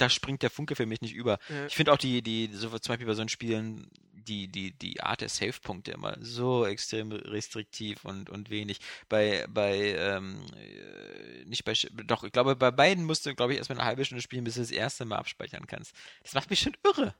da 0.00 0.08
springt 0.08 0.42
der 0.42 0.50
Funke 0.50 0.76
für 0.76 0.86
mich 0.86 1.00
nicht 1.00 1.14
über. 1.14 1.38
Ja. 1.48 1.66
Ich 1.66 1.74
finde 1.76 1.92
auch 1.92 1.98
die, 1.98 2.22
die, 2.22 2.50
so 2.52 2.68
zum 2.78 2.92
Beispiel 2.92 3.06
bei 3.06 3.14
so 3.14 3.26
Spielen, 3.28 3.90
die, 4.12 4.48
die, 4.48 4.72
die 4.72 5.00
Art 5.02 5.20
der 5.20 5.28
Save-Punkte 5.28 5.92
immer 5.92 6.16
so 6.20 6.66
extrem 6.66 7.12
restriktiv 7.12 8.04
und, 8.04 8.30
und 8.30 8.50
wenig. 8.50 8.80
Bei, 9.08 9.46
bei, 9.48 9.94
ähm, 9.96 10.44
äh, 10.56 11.44
nicht 11.44 11.64
bei, 11.64 11.74
doch, 12.04 12.24
ich 12.24 12.32
glaube, 12.32 12.56
bei 12.56 12.70
beiden 12.70 13.04
musst 13.04 13.26
du, 13.26 13.34
glaube 13.34 13.52
ich, 13.52 13.58
erstmal 13.58 13.78
eine 13.78 13.86
halbe 13.86 14.04
Stunde 14.04 14.22
spielen, 14.22 14.44
bis 14.44 14.54
du 14.54 14.60
das 14.60 14.70
erste 14.70 15.04
Mal 15.04 15.16
abspeichern 15.16 15.66
kannst. 15.66 15.94
Das 16.22 16.34
macht 16.34 16.50
mich 16.50 16.60
schon 16.60 16.76
irre. 16.84 17.14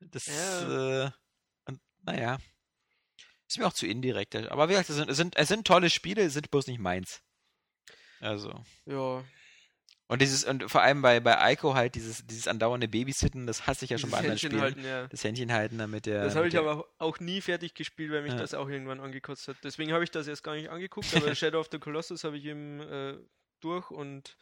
Das, 0.00 0.26
Ja. 0.26 1.06
äh, 1.06 1.10
und, 1.66 1.80
naja. 2.02 2.38
Ist 3.48 3.58
mir 3.58 3.66
auch 3.66 3.72
zu 3.72 3.86
indirekt. 3.86 4.36
Aber 4.36 4.68
wie 4.68 4.72
gesagt, 4.72 4.90
es 4.90 4.96
sind, 4.96 5.08
es 5.08 5.16
sind, 5.16 5.36
es 5.36 5.48
sind 5.48 5.66
tolle 5.66 5.88
Spiele, 5.88 6.22
es 6.22 6.34
sind 6.34 6.50
bloß 6.50 6.66
nicht 6.66 6.80
meins. 6.80 7.22
Also. 8.20 8.64
Ja, 8.84 9.24
Und 10.10 10.22
dieses, 10.22 10.44
und 10.44 10.70
vor 10.70 10.80
allem 10.82 11.02
bei, 11.02 11.20
bei 11.20 11.52
Ico 11.52 11.74
halt 11.74 11.94
dieses, 11.94 12.26
dieses 12.26 12.48
andauernde 12.48 12.88
Babysitten, 12.88 13.46
das 13.46 13.66
hasse 13.66 13.84
ich 13.84 13.90
ja 13.90 13.98
schon 13.98 14.08
dieses 14.10 14.12
bei 14.12 14.18
anderen 14.30 14.38
Händchen 14.38 14.50
Spielen. 14.50 14.62
halten, 14.62 14.84
ja. 14.84 15.06
Das 15.08 15.22
Händchen 15.22 15.52
halten 15.52 15.76
damit 15.78 16.06
der. 16.06 16.24
Das 16.24 16.34
habe 16.34 16.46
ich 16.46 16.52
der, 16.52 16.62
aber 16.62 16.88
auch 16.98 17.20
nie 17.20 17.42
fertig 17.42 17.74
gespielt, 17.74 18.10
weil 18.10 18.22
mich 18.22 18.32
Ja. 18.32 18.38
das 18.38 18.54
auch 18.54 18.68
irgendwann 18.68 19.00
angekotzt 19.00 19.48
hat. 19.48 19.56
Deswegen 19.62 19.92
habe 19.92 20.04
ich 20.04 20.10
das 20.10 20.26
erst 20.26 20.42
gar 20.42 20.54
nicht 20.54 20.70
angeguckt, 20.70 21.14
aber 21.14 21.34
Shadow 21.36 21.60
of 21.60 21.68
the 21.70 21.78
Colossus 21.78 22.24
habe 22.24 22.38
ich 22.38 22.46
eben 22.46 22.80
äh, 22.80 23.18
durch 23.60 23.90
und 23.90 24.36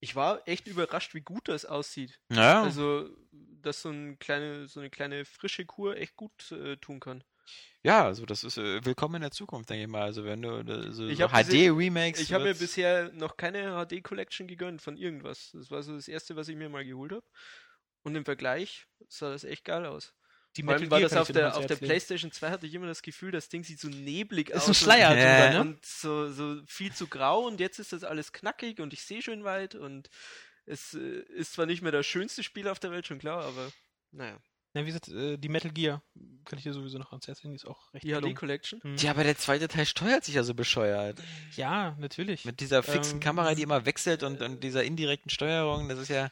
ich 0.00 0.16
war 0.16 0.46
echt 0.46 0.66
überrascht, 0.68 1.14
wie 1.14 1.22
gut 1.22 1.48
das 1.48 1.64
aussieht. 1.64 2.20
Ja, 2.30 2.62
Also, 2.62 3.08
dass 3.32 3.80
so, 3.80 3.88
ein 3.88 4.18
kleine, 4.18 4.66
so 4.68 4.80
eine 4.80 4.90
kleine 4.90 5.24
frische 5.24 5.64
Kur 5.64 5.96
echt 5.96 6.14
gut 6.14 6.52
äh, 6.52 6.76
tun 6.76 7.00
kann. 7.00 7.24
Ja, 7.82 8.04
also 8.04 8.24
das 8.26 8.44
ist 8.44 8.56
äh, 8.58 8.84
willkommen 8.84 9.16
in 9.16 9.22
der 9.22 9.30
Zukunft, 9.30 9.68
denke 9.70 9.82
ich 9.82 9.88
mal. 9.88 10.02
Also 10.02 10.24
wenn 10.24 10.42
du 10.42 10.58
äh, 10.60 10.92
so, 10.92 11.08
so 11.08 11.28
HD-Remakes. 11.28 12.20
Ich 12.20 12.32
habe 12.32 12.44
mir 12.44 12.54
bisher 12.54 13.10
noch 13.12 13.36
keine 13.36 13.84
HD-Collection 13.86 14.46
gegönnt 14.46 14.80
von 14.82 14.96
irgendwas. 14.96 15.50
Das 15.52 15.70
war 15.70 15.82
so 15.82 15.94
das 15.94 16.08
erste, 16.08 16.36
was 16.36 16.48
ich 16.48 16.56
mir 16.56 16.68
mal 16.68 16.84
geholt 16.84 17.12
habe. 17.12 17.24
Und 18.02 18.14
im 18.16 18.24
Vergleich 18.24 18.86
sah 19.08 19.30
das 19.30 19.44
echt 19.44 19.64
geil 19.64 19.86
aus. 19.86 20.14
Die 20.56 20.62
Vor 20.62 20.74
allem 20.74 20.90
war 20.90 21.00
das 21.00 21.14
auf 21.16 21.32
der, 21.32 21.56
auf 21.56 21.66
der. 21.66 21.74
PlayStation 21.76 22.30
2 22.30 22.50
hatte 22.50 22.66
ich 22.66 22.74
immer 22.74 22.86
das 22.86 23.02
Gefühl, 23.02 23.32
das 23.32 23.48
Ding 23.48 23.64
sieht 23.64 23.80
so 23.80 23.88
neblig 23.88 24.50
Ist 24.50 24.56
aus. 24.56 24.62
so 24.64 24.66
ein 24.66 24.70
und- 24.70 24.76
Schleier 24.76 25.16
Ja. 25.16 25.48
drüber, 25.50 25.64
ne? 25.64 25.70
Und 25.70 25.84
so, 25.84 26.30
so 26.30 26.60
viel 26.66 26.92
zu 26.92 27.08
grau 27.08 27.46
und 27.46 27.58
jetzt 27.60 27.78
ist 27.80 27.92
das 27.92 28.04
alles 28.04 28.32
knackig 28.32 28.78
und 28.80 28.92
ich 28.92 29.02
sehe 29.02 29.20
schön 29.20 29.42
weit 29.42 29.74
und 29.74 30.10
es 30.64 30.94
äh, 30.94 31.22
ist 31.34 31.54
zwar 31.54 31.66
nicht 31.66 31.82
mehr 31.82 31.90
das 31.92 32.06
schönste 32.06 32.42
Spiel 32.44 32.68
auf 32.68 32.78
der 32.78 32.92
Welt, 32.92 33.06
schon 33.06 33.18
klar, 33.18 33.42
aber 33.42 33.72
naja. 34.12 34.38
Ja, 34.74 34.82
wie 34.82 34.86
gesagt, 34.86 35.08
äh, 35.08 35.36
die 35.36 35.48
Metal 35.48 35.70
Gear 35.70 36.02
kann 36.44 36.58
ich 36.58 36.64
dir 36.64 36.72
sowieso 36.72 36.98
noch 36.98 37.12
ans 37.12 37.28
Herz 37.28 37.42
legen, 37.42 37.52
die 37.52 37.56
ist 37.56 37.66
auch 37.66 37.92
recht 37.94 38.04
Die. 38.04 38.12
HD 38.12 38.34
Collection? 38.34 38.82
Hm. 38.82 38.96
Ja, 38.96 39.12
aber 39.12 39.22
der 39.22 39.36
zweite 39.38 39.68
Teil 39.68 39.86
steuert 39.86 40.24
sich 40.24 40.34
ja 40.34 40.42
so 40.42 40.52
bescheuert. 40.54 41.22
Ja, 41.54 41.96
natürlich. 42.00 42.44
Mit 42.44 42.58
dieser 42.60 42.82
fixen 42.82 43.14
Ähm, 43.14 43.20
Kamera, 43.20 43.54
die 43.54 43.62
immer 43.62 43.86
wechselt 43.86 44.24
und, 44.24 44.42
und 44.42 44.64
dieser 44.64 44.82
indirekten 44.84 45.30
Steuerung, 45.30 45.88
das 45.88 46.00
ist 46.00 46.08
ja. 46.08 46.30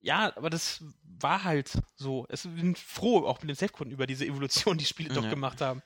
Ja, 0.00 0.36
aber 0.36 0.50
das 0.50 0.84
war 1.18 1.42
halt 1.42 1.72
so. 1.96 2.26
Es 2.28 2.44
ich 2.44 2.54
bin 2.54 2.76
froh, 2.76 3.26
auch 3.26 3.40
mit 3.40 3.48
den 3.50 3.56
Safe-Kunden 3.56 3.92
über 3.92 4.06
diese 4.06 4.24
Evolution, 4.26 4.78
die 4.78 4.84
Spiele 4.84 5.12
doch 5.12 5.24
Ja. 5.24 5.30
gemacht 5.30 5.60
haben. 5.60 5.82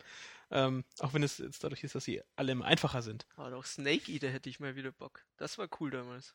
Ähm, 0.51 0.85
auch 0.99 1.15
wenn 1.15 1.23
es 1.23 1.39
jetzt 1.39 1.65
dadurch 1.65 1.83
ist, 1.85 1.95
dass 1.95 2.05
sie 2.05 2.21
alle 2.37 2.53
immer 2.53 2.65
einfacher 2.67 3.01
sind. 3.03 3.25
Aber 3.37 3.51
doch 3.51 3.65
Snake 3.65 4.11
Eater 4.13 4.29
hätte 4.29 4.51
ich 4.51 4.61
mal 4.61 4.75
wieder 4.77 4.93
Bock. 4.93 5.25
Das 5.39 5.57
war 5.57 5.69
cool 5.81 5.91
damals. 5.93 6.35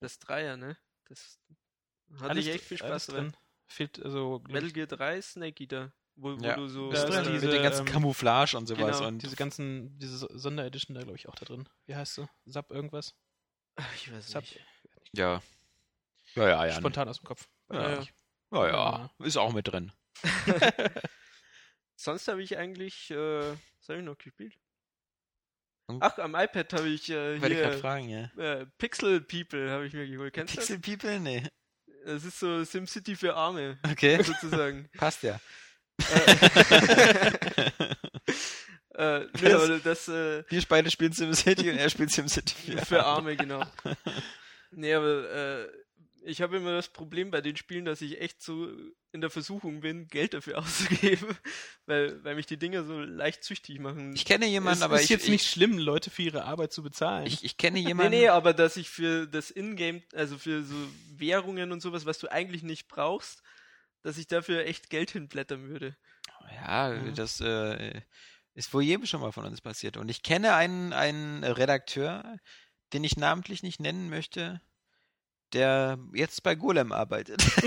Das 0.00 0.18
Dreier, 0.18 0.56
ne? 0.56 0.76
Das 1.08 1.38
hatte 2.16 2.30
Alles 2.30 2.46
ich 2.46 2.54
echt 2.54 2.64
viel 2.64 2.78
Spaß 2.78 3.06
drin. 3.06 3.36
Fehlt 3.68 4.02
also 4.02 4.42
Metal 4.48 4.66
ich, 4.68 4.74
Gear 4.74 4.86
3, 4.86 5.20
Snake 5.22 5.62
Eater. 5.62 5.92
Wo, 6.16 6.36
wo 6.36 6.44
Ja. 6.44 6.56
du 6.56 6.66
so. 6.66 6.90
Da 6.90 7.04
ist 7.04 7.12
drin, 7.12 7.32
diese, 7.32 7.46
mit 7.46 7.54
der 7.54 7.62
ganzen 7.62 7.86
ähm, 7.86 7.92
Camouflage 7.92 8.56
und 8.56 8.66
sowas. 8.66 8.96
genau, 8.98 9.06
und 9.08 9.22
diese 9.22 9.36
ganzen, 9.36 9.96
diese 9.98 10.16
So- 10.18 10.28
Sonderedition 10.36 10.94
da 10.96 11.02
glaube 11.02 11.16
ich 11.16 11.28
auch 11.28 11.36
da 11.36 11.44
drin. 11.44 11.68
Wie 11.86 11.94
heißt 11.94 12.14
sie? 12.14 12.28
Sub 12.46 12.70
irgendwas? 12.72 13.14
Ach, 13.76 13.94
ich 13.94 14.12
weiß 14.12 14.28
Sub. 14.30 14.40
nicht. 14.42 14.58
ja. 15.12 15.40
Ja, 16.34 16.48
ja, 16.48 16.66
ja. 16.66 16.72
Spontan 16.74 17.08
aus 17.08 17.18
dem 17.20 17.24
Kopf. 17.26 17.48
Ja. 17.72 17.98
Nicht. 18.00 18.12
Ja, 18.52 18.66
ja. 18.68 19.10
Ist 19.20 19.36
auch 19.36 19.52
mit 19.52 19.68
drin. 19.68 19.92
Sonst 21.96 22.28
habe 22.28 22.42
ich 22.42 22.56
eigentlich. 22.56 23.10
Äh, 23.10 23.16
was 23.52 23.88
habe 23.88 23.98
ich 24.00 24.04
noch 24.04 24.18
gespielt? 24.18 24.54
Hm? 25.90 25.98
Ach, 26.00 26.18
am 26.18 26.34
iPad 26.34 26.72
habe 26.74 26.88
ich 26.88 27.08
äh, 27.10 27.40
Wollte 27.40 27.54
ich 27.54 27.60
gerade 27.60 27.72
hier. 27.74 27.80
fragen, 27.80 28.08
ja. 28.08 28.24
Äh, 28.36 28.66
Pixel 28.78 29.20
People 29.20 29.70
habe 29.70 29.86
ich 29.86 29.92
mir 29.94 30.06
geholt. 30.08 30.34
Kennst 30.34 30.54
du 30.54 30.58
Pixel 30.58 30.78
People? 30.80 31.20
Nee. 31.20 31.44
Das? 32.04 32.22
Das 32.22 32.24
ist 32.24 32.40
so 32.40 32.64
SimCity 32.64 33.16
für 33.16 33.34
Arme, 33.34 33.78
Okay. 33.90 34.22
sozusagen. 34.22 34.88
Passt 34.98 35.22
ja. 35.22 35.38
Äh, 36.10 37.70
Äh, 38.94 39.20
nö, 39.20 39.28
Das- 39.48 39.54
aber 39.62 39.78
das 39.78 40.08
äh, 40.08 40.42
Wir 40.48 40.62
beide 40.68 40.90
spielen 40.90 41.12
SimCity 41.12 41.70
und 41.70 41.76
er 41.78 41.88
spielt 41.88 42.10
SimCity. 42.10 42.76
für 42.84 43.04
Arme, 43.04 43.36
genau. 43.36 43.62
Nee, 44.72 44.92
aber 44.92 45.30
äh, 45.30 45.68
ich 46.22 46.42
habe 46.42 46.56
immer 46.56 46.72
das 46.72 46.88
Problem 46.88 47.30
bei 47.30 47.40
den 47.40 47.56
Spielen, 47.56 47.84
dass 47.84 48.00
ich 48.00 48.20
echt 48.20 48.42
so 48.42 48.68
in 49.12 49.20
der 49.20 49.30
Versuchung 49.30 49.80
bin, 49.80 50.08
Geld 50.08 50.34
dafür 50.34 50.58
auszugeben, 50.58 51.36
weil, 51.86 52.22
weil 52.24 52.34
mich 52.34 52.46
die 52.46 52.56
Dinger 52.58 52.84
so 52.84 52.98
leicht 53.00 53.44
süchtig 53.44 53.78
machen. 53.80 54.14
Ich 54.14 54.24
kenne 54.24 54.46
jemanden, 54.46 54.78
es 54.78 54.82
aber 54.82 54.96
ist 54.96 55.04
ich, 55.04 55.10
jetzt 55.10 55.24
ich, 55.24 55.30
nicht 55.30 55.46
schlimm, 55.48 55.78
Leute 55.78 56.10
für 56.10 56.22
ihre 56.22 56.44
Arbeit 56.44 56.72
zu 56.72 56.82
bezahlen. 56.82 57.26
ich, 57.26 57.44
ich 57.44 57.56
kenne 57.56 57.78
Nee, 57.82 57.88
jemanden. 57.88 58.12
nee, 58.12 58.28
aber 58.28 58.52
dass 58.52 58.76
ich 58.76 58.88
für 58.90 59.26
das 59.26 59.50
Ingame, 59.50 60.02
also 60.14 60.38
für 60.38 60.62
so 60.62 60.74
Währungen 61.16 61.72
und 61.72 61.80
sowas, 61.80 62.04
was 62.06 62.18
du 62.18 62.28
eigentlich 62.30 62.62
nicht 62.62 62.88
brauchst, 62.88 63.42
dass 64.02 64.18
ich 64.18 64.26
dafür 64.26 64.64
echt 64.66 64.90
Geld 64.90 65.10
hinblättern 65.12 65.68
würde. 65.68 65.96
Ja, 66.64 66.90
Mhm. 66.90 67.14
das 67.14 67.40
äh, 67.40 68.00
ist 68.54 68.72
wohl 68.72 68.82
jedem 68.82 69.06
schon 69.06 69.20
mal 69.20 69.32
von 69.32 69.44
uns 69.44 69.60
passiert. 69.60 69.96
Und 69.96 70.08
ich 70.08 70.22
kenne 70.22 70.54
einen, 70.54 70.92
einen 70.92 71.44
Redakteur, 71.44 72.38
den 72.92 73.04
ich 73.04 73.16
namentlich 73.16 73.62
nicht 73.62 73.80
nennen 73.80 74.08
möchte, 74.08 74.60
der 75.52 75.98
jetzt 76.14 76.42
bei 76.42 76.54
Golem 76.54 76.92
arbeitet. 76.92 77.42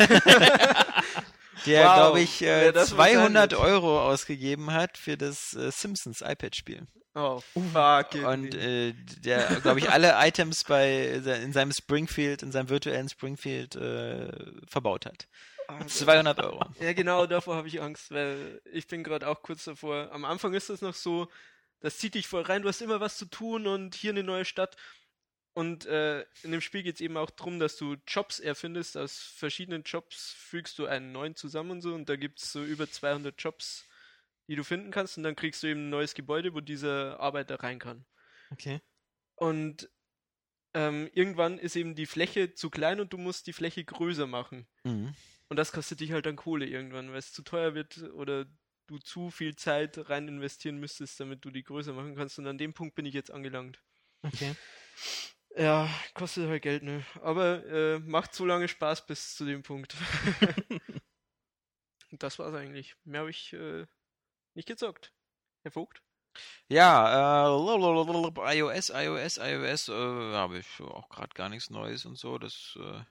der, 1.66 1.86
Wow, 1.86 1.96
glaube 1.96 2.22
ich, 2.22 2.42
äh, 2.42 2.72
das 2.72 2.92
wohl 2.92 2.98
sein 2.98 3.14
200 3.14 3.52
wird. 3.52 3.62
Euro 3.62 4.02
ausgegeben 4.02 4.72
hat 4.74 4.98
für 4.98 5.18
das 5.18 5.54
äh, 5.54 5.72
Simpsons 5.72 6.22
iPad-Spiel. 6.22 6.88
Oh, 7.14 7.42
fuck. 7.74 8.14
Und 8.26 8.56
äh, 8.56 8.94
der, 9.20 9.60
glaube 9.62 9.80
ich, 9.80 9.90
alle 9.90 10.14
Items 10.18 10.64
bei 10.64 11.22
in 11.44 11.52
seinem 11.52 11.74
Springfield, 11.74 12.42
in 12.42 12.54
seinem 12.54 12.70
virtuellen 12.70 13.10
Springfield 13.10 13.76
äh, 13.76 14.32
verbaut 14.66 15.06
hat. 15.06 15.28
Ah, 15.68 15.86
200 15.86 16.40
Euro. 16.40 16.66
Ja, 16.80 16.94
genau, 16.94 17.26
davor 17.26 17.56
habe 17.56 17.68
ich 17.68 17.82
Angst, 17.82 18.12
weil 18.12 18.62
ich 18.72 18.88
bin 18.88 19.04
gerade 19.04 19.28
auch 19.28 19.42
kurz 19.42 19.66
davor. 19.66 20.10
Am 20.12 20.24
Anfang 20.24 20.54
ist 20.54 20.70
das 20.70 20.82
noch 20.82 20.96
so, 20.96 21.28
das 21.82 21.98
zieht 21.98 22.16
dich 22.16 22.28
voll 22.28 22.44
rein, 22.44 22.62
du 22.62 22.70
hast 22.70 22.82
immer 22.82 23.00
was 23.00 23.18
zu 23.18 23.26
tun 23.26 23.68
und 23.68 23.96
hier 23.96 24.12
eine 24.12 24.24
neue 24.24 24.46
Stadt. 24.46 24.76
Und 25.54 25.86
äh, 25.86 26.22
in 26.44 26.52
dem 26.52 26.62
Spiel 26.62 26.84
geht 26.84 26.96
es 26.96 27.02
eben 27.02 27.18
auch 27.18 27.30
darum, 27.30 27.60
dass 27.60 27.76
du 27.76 27.98
Jobs 28.08 28.40
erfindest. 28.40 28.96
Aus 28.96 29.18
verschiedenen 29.18 29.84
Jobs 29.84 30.34
fügst 30.38 30.80
du 30.80 30.86
einen 30.86 31.12
neuen 31.12 31.36
zusammen 31.36 31.72
und 31.72 31.82
so. 31.82 31.94
Und 31.94 32.08
da 32.08 32.16
gibt 32.16 32.42
es 32.42 32.52
so 32.52 32.64
über 32.64 32.90
200 32.90 33.42
Jobs, 33.42 33.86
die 34.48 34.56
du 34.56 34.64
finden 34.64 34.92
kannst. 34.92 35.18
Und 35.18 35.24
dann 35.24 35.36
kriegst 35.36 35.62
du 35.62 35.68
eben 35.68 35.88
ein 35.88 35.90
neues 35.90 36.14
Gebäude, 36.14 36.54
wo 36.54 36.62
dieser 36.62 37.20
Arbeiter 37.20 37.62
rein 37.62 37.80
kann. 37.80 38.06
okay. 38.52 38.82
Und 39.36 39.90
ähm, 40.74 41.10
irgendwann 41.14 41.58
ist 41.58 41.76
eben 41.76 41.96
die 41.96 42.06
Fläche 42.06 42.54
zu 42.54 42.70
klein 42.70 43.00
und 43.00 43.12
du 43.12 43.18
musst 43.18 43.48
die 43.48 43.54
Fläche 43.54 43.84
größer 43.84 44.28
machen. 44.28 44.68
Mhm. 44.84 45.14
Und 45.50 45.58
das 45.58 45.74
kostet 45.74 46.00
dich 46.00 46.14
halt 46.14 46.26
dann 46.26 46.38
Kohle 46.38 46.66
irgendwann, 46.66 47.12
weil 47.12 47.18
es 47.18 47.34
zu 47.34 47.42
teuer 47.42 47.74
wird 47.74 47.98
oder 48.14 48.46
du 48.88 49.00
zu 49.00 49.30
viel 49.30 49.56
Zeit 49.56 50.10
rein 50.10 50.28
investieren 50.28 50.80
müsstest, 50.80 51.20
damit 51.20 51.44
du 51.44 51.52
die 51.52 51.64
größer 51.64 51.92
machen 51.92 52.16
kannst. 52.16 52.40
Und 52.40 52.48
an 52.48 52.58
dem 52.58 52.74
Punkt 52.74 52.96
bin 52.96 53.06
ich 53.06 53.14
jetzt 53.14 53.32
angelangt. 53.32 53.82
Okay. 54.22 54.56
Ja, 55.58 55.90
kostet 56.14 56.48
halt 56.48 56.62
Geld, 56.62 56.84
ne? 56.84 57.04
Aber 57.22 57.66
äh, 57.66 58.00
macht 58.00 58.34
so 58.34 58.46
lange 58.46 58.68
Spaß 58.68 59.06
bis 59.06 59.36
zu 59.36 59.46
dem 59.46 59.64
Punkt. 59.64 59.96
Und 62.12 62.24
das 62.24 62.40
war's 62.40 62.54
eigentlich. 62.54 62.96
Mehr 63.04 63.22
habe 63.22 63.30
ich 63.30 63.54
äh, 63.54 63.86
nicht 64.54 64.68
gezockt. 64.68 65.12
Herr 65.64 65.72
Vogt? 65.72 66.02
Ja, 66.70 67.46
äh, 67.46 68.58
iOS, 68.58 68.90
iOS, 68.90 69.38
iOS, 69.38 69.90
äh, 69.90 69.94
habe 69.94 70.60
ich 70.60 70.68
auch 70.80 71.10
gerade 71.10 71.34
gar 71.34 71.50
nichts 71.50 71.70
Neues 71.70 72.06
und 72.06 72.18
so. 72.18 72.38
Das, 72.38 72.78
äh, 72.80 73.02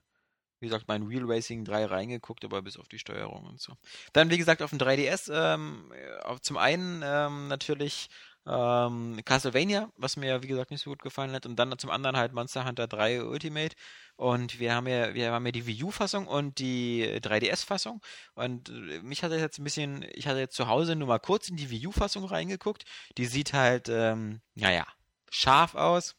wie 0.60 0.66
gesagt, 0.66 0.88
mein 0.88 1.02
Real 1.02 1.24
Racing 1.26 1.64
3 1.64 1.84
reingeguckt, 1.84 2.44
aber 2.44 2.62
bis 2.62 2.78
auf 2.78 2.88
die 2.88 2.98
Steuerung 2.98 3.44
und 3.44 3.60
so. 3.60 3.74
Dann, 4.14 4.30
wie 4.30 4.38
gesagt, 4.38 4.62
auf 4.62 4.70
dem 4.70 4.78
3DS, 4.78 5.30
ähm, 5.32 5.92
auf, 6.22 6.40
zum 6.40 6.56
einen 6.56 7.02
ähm, 7.04 7.48
natürlich 7.48 8.08
ähm, 8.46 9.20
Castlevania, 9.24 9.90
was 9.96 10.16
mir, 10.16 10.42
wie 10.42 10.46
gesagt, 10.46 10.70
nicht 10.70 10.82
so 10.82 10.90
gut 10.90 11.02
gefallen 11.02 11.32
hat. 11.32 11.46
Und 11.46 11.56
dann 11.56 11.78
zum 11.78 11.90
anderen 11.90 12.16
halt 12.16 12.32
Monster 12.32 12.64
Hunter 12.64 12.86
3 12.86 13.24
Ultimate. 13.24 13.76
Und 14.16 14.58
wir 14.58 14.74
haben 14.74 14.86
ja, 14.86 15.14
wir 15.14 15.32
haben 15.32 15.46
ja 15.46 15.52
die 15.52 15.66
Wii 15.66 15.84
U-Fassung 15.84 16.26
und 16.26 16.58
die 16.58 17.04
3DS-Fassung. 17.22 18.00
Und 18.34 18.68
äh, 18.68 19.00
mich 19.02 19.22
hat 19.22 19.32
das 19.32 19.40
jetzt 19.40 19.58
ein 19.58 19.64
bisschen, 19.64 20.04
ich 20.12 20.26
hatte 20.26 20.40
jetzt 20.40 20.56
zu 20.56 20.68
Hause 20.68 20.96
nur 20.96 21.08
mal 21.08 21.18
kurz 21.18 21.48
in 21.48 21.56
die 21.56 21.70
Wii 21.70 21.88
U-Fassung 21.88 22.24
reingeguckt. 22.24 22.84
Die 23.18 23.26
sieht 23.26 23.52
halt, 23.52 23.88
ähm, 23.88 24.40
naja, 24.54 24.86
scharf 25.30 25.74
aus. 25.74 26.16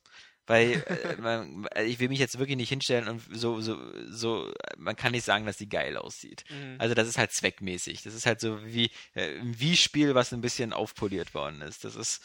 Weil 0.48 0.84
äh, 0.88 1.22
man, 1.22 1.68
ich 1.86 2.00
will 2.00 2.10
mich 2.10 2.20
jetzt 2.20 2.40
wirklich 2.40 2.58
nicht 2.58 2.70
hinstellen 2.70 3.08
und 3.08 3.22
so, 3.32 3.62
so, 3.62 3.78
so, 4.10 4.52
man 4.78 4.96
kann 4.96 5.12
nicht 5.12 5.24
sagen, 5.24 5.46
dass 5.46 5.58
die 5.58 5.70
geil 5.70 5.98
aussieht. 5.98 6.44
Mhm. 6.50 6.76
Also 6.80 6.96
das 6.96 7.08
ist 7.08 7.18
halt 7.18 7.32
zweckmäßig. 7.32 8.04
Das 8.04 8.14
ist 8.14 8.26
halt 8.26 8.40
so 8.42 8.66
wie 8.66 8.92
äh, 9.14 9.40
ein 9.40 9.60
Wii-Spiel, 9.60 10.16
was 10.16 10.34
ein 10.34 10.42
bisschen 10.42 10.74
aufpoliert 10.74 11.34
worden 11.34 11.62
ist. 11.62 11.84
Das 11.84 11.96
ist 11.96 12.22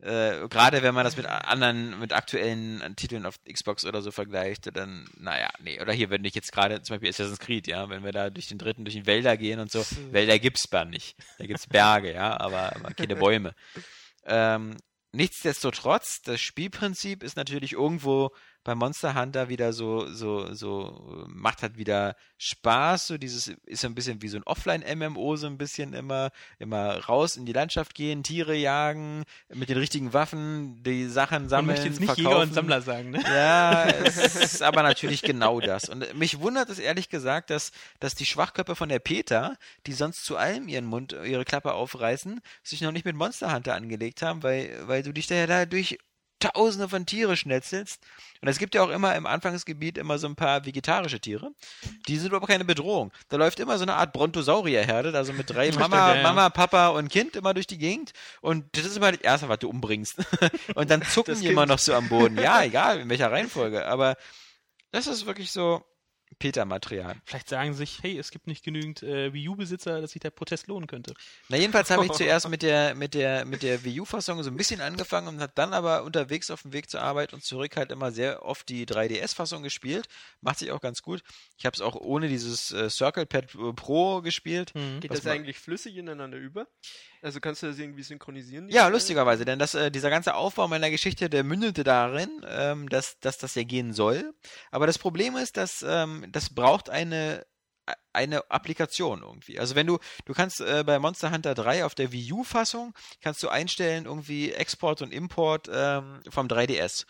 äh, 0.00 0.46
gerade 0.48 0.82
wenn 0.84 0.94
man 0.94 1.02
das 1.02 1.16
mit 1.16 1.26
anderen, 1.26 1.98
mit 1.98 2.12
aktuellen 2.12 2.94
Titeln 2.94 3.26
auf 3.26 3.40
Xbox 3.52 3.84
oder 3.84 4.00
so 4.00 4.12
vergleicht, 4.12 4.74
dann, 4.76 5.08
naja, 5.16 5.50
nee. 5.58 5.80
Oder 5.80 5.92
hier, 5.92 6.08
wenn 6.08 6.24
ich 6.24 6.36
jetzt 6.36 6.52
gerade 6.52 6.80
zum 6.82 6.94
Beispiel 6.94 7.08
Assassin's 7.08 7.40
Creed, 7.40 7.66
ja, 7.66 7.88
wenn 7.90 8.04
wir 8.04 8.12
da 8.12 8.30
durch 8.30 8.46
den 8.46 8.58
dritten, 8.58 8.84
durch 8.84 8.94
die 8.94 9.06
Wälder 9.06 9.36
gehen 9.36 9.58
und 9.58 9.72
so, 9.72 9.84
Wälder 10.12 10.38
gibt's 10.38 10.68
da 10.70 10.84
nicht. 10.84 11.16
Da 11.38 11.46
gibt's 11.46 11.66
Berge, 11.66 12.12
ja, 12.12 12.38
aber, 12.38 12.76
aber 12.76 12.94
keine 12.94 13.16
Bäume. 13.16 13.54
Ähm, 14.30 14.76
nichtsdestotrotz, 15.12 16.22
das 16.22 16.40
Spielprinzip 16.40 17.22
ist 17.22 17.36
natürlich 17.36 17.72
irgendwo 17.72 18.30
bei 18.68 18.74
Monster 18.74 19.14
Hunter 19.14 19.48
wieder 19.48 19.72
so, 19.72 20.12
so, 20.12 20.52
so, 20.52 21.24
macht 21.26 21.62
halt 21.62 21.78
wieder 21.78 22.16
Spaß, 22.36 23.06
so 23.06 23.16
dieses, 23.16 23.48
ist 23.64 23.80
so 23.80 23.86
ein 23.86 23.94
bisschen 23.94 24.20
wie 24.20 24.28
so 24.28 24.36
ein 24.36 24.42
Offline-MMO, 24.42 25.36
so 25.36 25.46
ein 25.46 25.56
bisschen 25.56 25.94
immer, 25.94 26.32
immer 26.58 26.98
raus 27.06 27.38
in 27.38 27.46
die 27.46 27.54
Landschaft 27.54 27.94
gehen, 27.94 28.22
Tiere 28.22 28.54
jagen, 28.54 29.24
mit 29.48 29.70
den 29.70 29.78
richtigen 29.78 30.12
Waffen, 30.12 30.82
die 30.82 31.06
Sachen 31.06 31.44
Man 31.44 31.48
sammeln, 31.48 31.66
möchte 31.68 31.86
jetzt 31.86 31.98
nicht 31.98 32.12
verkaufen. 32.12 32.30
Jäger 32.30 32.42
und 32.42 32.52
Sammler 32.52 32.82
sagen, 32.82 33.08
ne? 33.08 33.22
Ja, 33.22 33.86
es 34.04 34.36
ist 34.36 34.62
aber 34.62 34.82
natürlich 34.82 35.22
genau 35.22 35.60
das. 35.60 35.88
Und 35.88 36.18
mich 36.18 36.38
wundert 36.40 36.68
es 36.68 36.78
ehrlich 36.78 37.08
gesagt, 37.08 37.48
dass, 37.48 37.72
dass 38.00 38.14
die 38.16 38.26
Schwachköpfe 38.26 38.76
von 38.76 38.90
der 38.90 38.98
Peter, 38.98 39.56
die 39.86 39.94
sonst 39.94 40.26
zu 40.26 40.36
allem 40.36 40.68
ihren 40.68 40.84
Mund, 40.84 41.14
ihre 41.24 41.46
Klappe 41.46 41.72
aufreißen, 41.72 42.42
sich 42.62 42.82
noch 42.82 42.92
nicht 42.92 43.06
mit 43.06 43.16
Monster 43.16 43.54
Hunter 43.54 43.74
angelegt 43.74 44.20
haben, 44.20 44.42
weil, 44.42 44.70
weil 44.82 45.02
du 45.02 45.14
dich 45.14 45.26
da 45.26 45.36
ja 45.36 45.46
da 45.46 45.64
durch 45.64 45.98
Tausende 46.40 46.88
von 46.88 47.04
Tiere 47.06 47.36
schnetzelst. 47.36 48.00
Und 48.40 48.48
es 48.48 48.58
gibt 48.58 48.74
ja 48.74 48.82
auch 48.82 48.90
immer 48.90 49.16
im 49.16 49.26
Anfangsgebiet 49.26 49.98
immer 49.98 50.18
so 50.18 50.28
ein 50.28 50.36
paar 50.36 50.64
vegetarische 50.64 51.18
Tiere. 51.18 51.50
Die 52.06 52.16
sind 52.16 52.32
aber 52.32 52.46
keine 52.46 52.64
Bedrohung. 52.64 53.12
Da 53.28 53.36
läuft 53.36 53.58
immer 53.58 53.76
so 53.78 53.82
eine 53.82 53.94
Art 53.94 54.12
Brontosaurierherde, 54.12 55.16
also 55.16 55.32
mit 55.32 55.50
drei 55.50 55.72
Mama, 55.72 56.14
ja. 56.14 56.22
Mama, 56.22 56.48
Papa 56.50 56.88
und 56.88 57.08
Kind 57.08 57.34
immer 57.34 57.54
durch 57.54 57.66
die 57.66 57.78
Gegend. 57.78 58.12
Und 58.40 58.64
das 58.76 58.84
ist 58.86 58.96
immer 58.96 59.10
das 59.10 59.20
Erste, 59.20 59.48
was 59.48 59.58
du 59.58 59.68
umbringst. 59.68 60.16
Und 60.74 60.90
dann 60.90 61.02
zucken 61.02 61.34
Das 61.34 61.40
die 61.40 61.48
immer 61.48 61.62
Kind. 61.62 61.70
noch 61.70 61.78
so 61.80 61.94
am 61.94 62.08
Boden. 62.08 62.38
Ja, 62.38 62.62
egal, 62.62 63.00
in 63.00 63.08
welcher 63.08 63.32
Reihenfolge. 63.32 63.86
Aber 63.86 64.16
das 64.92 65.06
ist 65.06 65.26
wirklich 65.26 65.50
so 65.50 65.84
Peter-Material. 66.38 67.16
Vielleicht 67.24 67.48
sagen 67.48 67.72
sie 67.72 67.78
sich, 67.78 68.02
hey, 68.02 68.18
es 68.18 68.30
gibt 68.30 68.46
nicht 68.46 68.64
genügend 68.64 69.02
äh, 69.02 69.32
Wii 69.32 69.48
U-Besitzer, 69.48 70.00
dass 70.00 70.12
sich 70.12 70.20
der 70.20 70.30
Protest 70.30 70.66
lohnen 70.66 70.86
könnte. 70.86 71.14
Na, 71.48 71.56
jedenfalls 71.56 71.90
habe 71.90 72.06
ich 72.06 72.12
zuerst 72.12 72.48
mit 72.48 72.62
der, 72.62 72.94
mit 72.94 73.14
der, 73.14 73.44
mit 73.44 73.62
der 73.62 73.84
Wii 73.84 74.00
U-Fassung 74.00 74.42
so 74.42 74.50
ein 74.50 74.56
bisschen 74.56 74.80
angefangen 74.80 75.28
und 75.28 75.40
habe 75.40 75.52
dann 75.54 75.72
aber 75.72 76.04
unterwegs 76.04 76.50
auf 76.50 76.62
dem 76.62 76.72
Weg 76.72 76.90
zur 76.90 77.02
Arbeit 77.02 77.32
und 77.32 77.42
zurück 77.42 77.76
halt 77.76 77.92
immer 77.92 78.12
sehr 78.12 78.44
oft 78.44 78.68
die 78.68 78.86
3DS-Fassung 78.86 79.62
gespielt. 79.62 80.08
Macht 80.40 80.58
sich 80.58 80.70
auch 80.70 80.80
ganz 80.80 81.02
gut. 81.02 81.22
Ich 81.56 81.66
habe 81.66 81.74
es 81.74 81.80
auch 81.80 81.96
ohne 81.96 82.28
dieses 82.28 82.70
äh, 82.72 82.90
Circle 82.90 83.26
Pad 83.26 83.54
äh, 83.54 83.72
Pro 83.72 84.22
gespielt. 84.22 84.72
Geht 85.00 85.10
Was 85.10 85.22
das 85.22 85.32
eigentlich 85.32 85.58
flüssig 85.58 85.96
ineinander 85.96 86.38
über? 86.38 86.66
Also 87.22 87.40
kannst 87.40 87.62
du 87.62 87.66
das 87.66 87.78
irgendwie 87.78 88.02
synchronisieren? 88.02 88.68
Ja, 88.68 88.82
Teile? 88.82 88.94
lustigerweise, 88.94 89.44
denn 89.44 89.58
das, 89.58 89.74
äh, 89.74 89.90
dieser 89.90 90.10
ganze 90.10 90.34
Aufbau 90.34 90.68
meiner 90.68 90.90
Geschichte, 90.90 91.28
der 91.28 91.44
mündete 91.44 91.84
darin, 91.84 92.30
ähm, 92.46 92.88
dass, 92.88 93.18
dass 93.20 93.38
das 93.38 93.54
ja 93.54 93.64
gehen 93.64 93.92
soll. 93.92 94.34
Aber 94.70 94.86
das 94.86 94.98
Problem 94.98 95.36
ist, 95.36 95.56
dass 95.56 95.84
ähm, 95.86 96.26
das 96.30 96.54
braucht 96.54 96.90
eine 96.90 97.46
eine 98.12 98.50
Applikation 98.50 99.22
irgendwie. 99.22 99.58
Also 99.58 99.74
wenn 99.74 99.86
du, 99.86 99.98
du 100.24 100.34
kannst 100.34 100.60
äh, 100.60 100.84
bei 100.84 100.98
Monster 100.98 101.30
Hunter 101.30 101.54
3 101.54 101.84
auf 101.84 101.94
der 101.94 102.12
Wii 102.12 102.32
U-Fassung, 102.32 102.94
kannst 103.20 103.42
du 103.42 103.48
einstellen 103.48 104.04
irgendwie 104.04 104.52
Export 104.52 105.02
und 105.02 105.12
Import 105.12 105.70
ähm, 105.72 106.20
vom 106.28 106.48
3DS. 106.48 107.06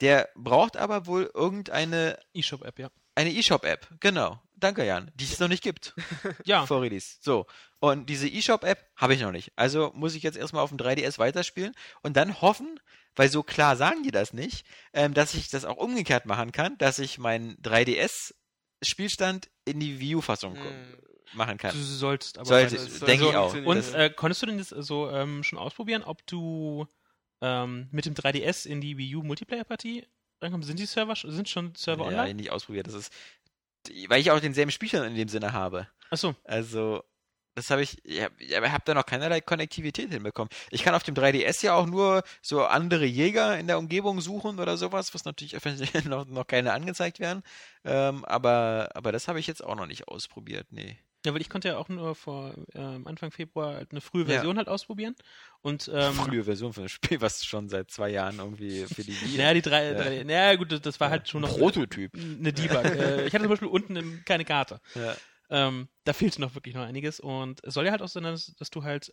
Der 0.00 0.30
braucht 0.34 0.76
aber 0.76 1.06
wohl 1.06 1.30
irgendeine 1.34 2.18
eShop-App, 2.34 2.78
ja. 2.78 2.90
eine 3.14 3.36
eShop-App, 3.36 3.88
genau. 4.00 4.40
Danke, 4.60 4.84
Jan, 4.84 5.10
die 5.14 5.24
es 5.24 5.38
noch 5.40 5.48
nicht 5.48 5.62
gibt 5.62 5.94
Ja, 6.44 6.66
vor 6.66 6.82
Release. 6.82 7.16
So. 7.20 7.46
Und 7.80 8.06
diese 8.10 8.28
eShop-App 8.28 8.78
habe 8.96 9.14
ich 9.14 9.20
noch 9.20 9.32
nicht. 9.32 9.52
Also 9.56 9.90
muss 9.94 10.14
ich 10.14 10.22
jetzt 10.22 10.36
erstmal 10.36 10.62
auf 10.62 10.68
dem 10.70 10.78
3DS 10.78 11.18
weiterspielen 11.18 11.74
und 12.02 12.16
dann 12.16 12.40
hoffen, 12.42 12.78
weil 13.16 13.30
so 13.30 13.42
klar 13.42 13.76
sagen 13.76 14.02
die 14.02 14.10
das 14.10 14.32
nicht, 14.32 14.66
ähm, 14.92 15.14
dass 15.14 15.34
ich 15.34 15.48
das 15.48 15.64
auch 15.64 15.76
umgekehrt 15.78 16.26
machen 16.26 16.52
kann, 16.52 16.76
dass 16.78 16.98
ich 16.98 17.18
meinen 17.18 17.56
3DS-Spielstand 17.62 19.48
in 19.64 19.80
die 19.80 19.98
Wii 20.00 20.16
U-Fassung 20.16 20.56
Hm. 20.56 20.98
machen 21.32 21.58
du 21.58 21.62
kann. 21.62 21.74
sollst 21.76 22.38
aber 22.38 22.46
Sollte, 22.46 22.76
denke 23.06 23.28
ich 23.28 23.36
auch. 23.36 23.54
Und 23.54 23.94
äh, 23.94 24.10
konntest 24.14 24.42
du 24.42 24.46
denn 24.46 24.58
das 24.58 24.68
so 24.68 25.10
ähm, 25.10 25.42
schon 25.42 25.58
ausprobieren, 25.58 26.02
ob 26.02 26.26
du 26.26 26.86
ähm, 27.40 27.88
mit 27.92 28.04
dem 28.06 28.14
3DS 28.14 28.66
in 28.66 28.80
die 28.80 28.98
Wii 28.98 29.16
U 29.16 29.22
Multiplayer-Partie 29.22 30.06
reinkommst? 30.42 30.66
Sind 30.66 30.78
die 30.78 30.86
Server 30.86 31.14
sind 31.16 31.48
schon 31.48 31.74
Server 31.74 32.04
ja, 32.04 32.08
online? 32.08 32.34
nicht 32.34 32.50
ausprobiert. 32.50 32.86
Das 32.86 32.94
ist, 32.94 33.12
weil 34.08 34.20
ich 34.20 34.30
auch 34.30 34.40
denselben 34.40 34.70
Spielstand 34.70 35.06
in 35.06 35.14
dem 35.16 35.28
Sinne 35.28 35.52
habe. 35.52 35.88
Achso, 36.10 36.34
Also, 36.44 37.02
Das 37.56 37.70
habe 37.70 37.82
ich, 37.82 37.98
ja, 38.04 38.26
aber 38.56 38.66
ich 38.66 38.72
habe 38.72 38.84
da 38.86 38.94
noch 38.94 39.06
keinerlei 39.06 39.40
Konnektivität 39.40 40.10
hinbekommen. 40.10 40.50
Ich 40.70 40.82
kann 40.84 40.94
auf 40.94 41.02
dem 41.02 41.14
3DS 41.14 41.64
ja 41.64 41.74
auch 41.74 41.86
nur 41.86 42.22
so 42.42 42.64
andere 42.64 43.04
Jäger 43.06 43.58
in 43.58 43.66
der 43.66 43.78
Umgebung 43.78 44.20
suchen 44.20 44.60
oder 44.60 44.76
sowas, 44.76 45.14
was 45.14 45.24
natürlich 45.24 45.54
noch, 46.06 46.26
noch 46.26 46.46
keine 46.46 46.72
angezeigt 46.72 47.18
werden. 47.20 47.42
Ähm, 47.84 48.24
aber, 48.24 48.90
aber 48.94 49.12
das 49.12 49.28
habe 49.28 49.40
ich 49.40 49.46
jetzt 49.48 49.64
auch 49.64 49.74
noch 49.74 49.86
nicht 49.86 50.08
ausprobiert, 50.08 50.68
nee. 50.70 50.98
Ja, 51.26 51.34
weil 51.34 51.40
ich 51.42 51.50
konnte 51.50 51.68
ja 51.68 51.76
auch 51.76 51.88
nur 51.90 52.14
vor 52.14 52.54
ähm, 52.74 53.06
Anfang 53.06 53.30
Februar 53.30 53.74
halt 53.74 53.90
eine 53.92 54.00
frühe 54.00 54.22
Ja. 54.22 54.28
Version 54.28 54.56
halt 54.56 54.68
ausprobieren. 54.68 55.14
Und 55.60 55.90
ähm, 55.92 56.14
Frühe 56.14 56.44
Version 56.44 56.72
von 56.72 56.84
dem 56.84 56.88
Spiel, 56.88 57.20
was 57.20 57.44
schon 57.44 57.68
seit 57.68 57.90
zwei 57.90 58.08
Jahren 58.08 58.38
irgendwie 58.38 58.86
für 58.86 59.02
die 59.04 59.12
Wii. 59.20 59.36
naja, 59.36 59.52
die 59.54 59.62
drei, 59.62 59.92
Ja. 59.92 59.94
drei 60.02 60.24
naja, 60.24 60.56
gut, 60.56 60.84
das- 60.84 60.98
war 61.00 61.10
halt 61.10 61.28
schon 61.28 61.42
noch 61.42 61.58
Prototyp. 61.58 62.14
eine 62.14 62.52
Debug. 62.52 62.84
äh, 62.84 63.26
ich 63.26 63.34
hatte 63.34 63.42
zum 63.44 63.50
Beispiel 63.50 63.68
unten 63.68 63.96
im, 63.96 64.22
keine 64.24 64.44
Karte. 64.46 64.80
Ja. 64.94 65.14
Ähm, 65.50 65.88
da 66.04 66.12
fehlte 66.14 66.40
noch 66.40 66.54
wirklich 66.54 66.74
noch 66.74 66.84
einiges. 66.84 67.20
Und 67.20 67.62
es 67.64 67.74
soll 67.74 67.84
ja 67.84 67.90
halt 67.90 68.00
auch 68.02 68.08
sein, 68.08 68.22
dass, 68.22 68.46
dass 68.58 68.70
du 68.70 68.82
halt 68.84 69.12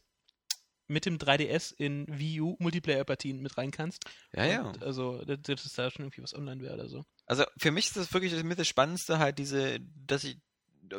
mit 0.89 1.05
dem 1.05 1.17
3DS 1.17 1.73
in 1.77 2.05
Wii 2.07 2.39
U 2.39 2.55
Multiplayer-Partien 2.59 3.41
mit 3.41 3.57
rein 3.57 3.71
kannst. 3.71 4.05
Ja, 4.33 4.45
ja. 4.45 4.71
Also, 4.79 5.21
dass 5.25 5.41
dass 5.41 5.73
da 5.73 5.91
schon 5.91 6.05
irgendwie 6.05 6.23
was 6.23 6.33
online 6.33 6.61
wäre 6.61 6.75
oder 6.75 6.87
so. 6.87 7.03
Also 7.25 7.43
für 7.57 7.71
mich 7.71 7.87
ist 7.87 7.97
das 7.97 8.13
wirklich 8.13 8.31
das 8.31 8.43
mit 8.43 8.57
das 8.57 8.69
Spannendste 8.69 9.19
halt 9.19 9.37
diese, 9.37 9.79
dass 9.81 10.23
ich, 10.23 10.37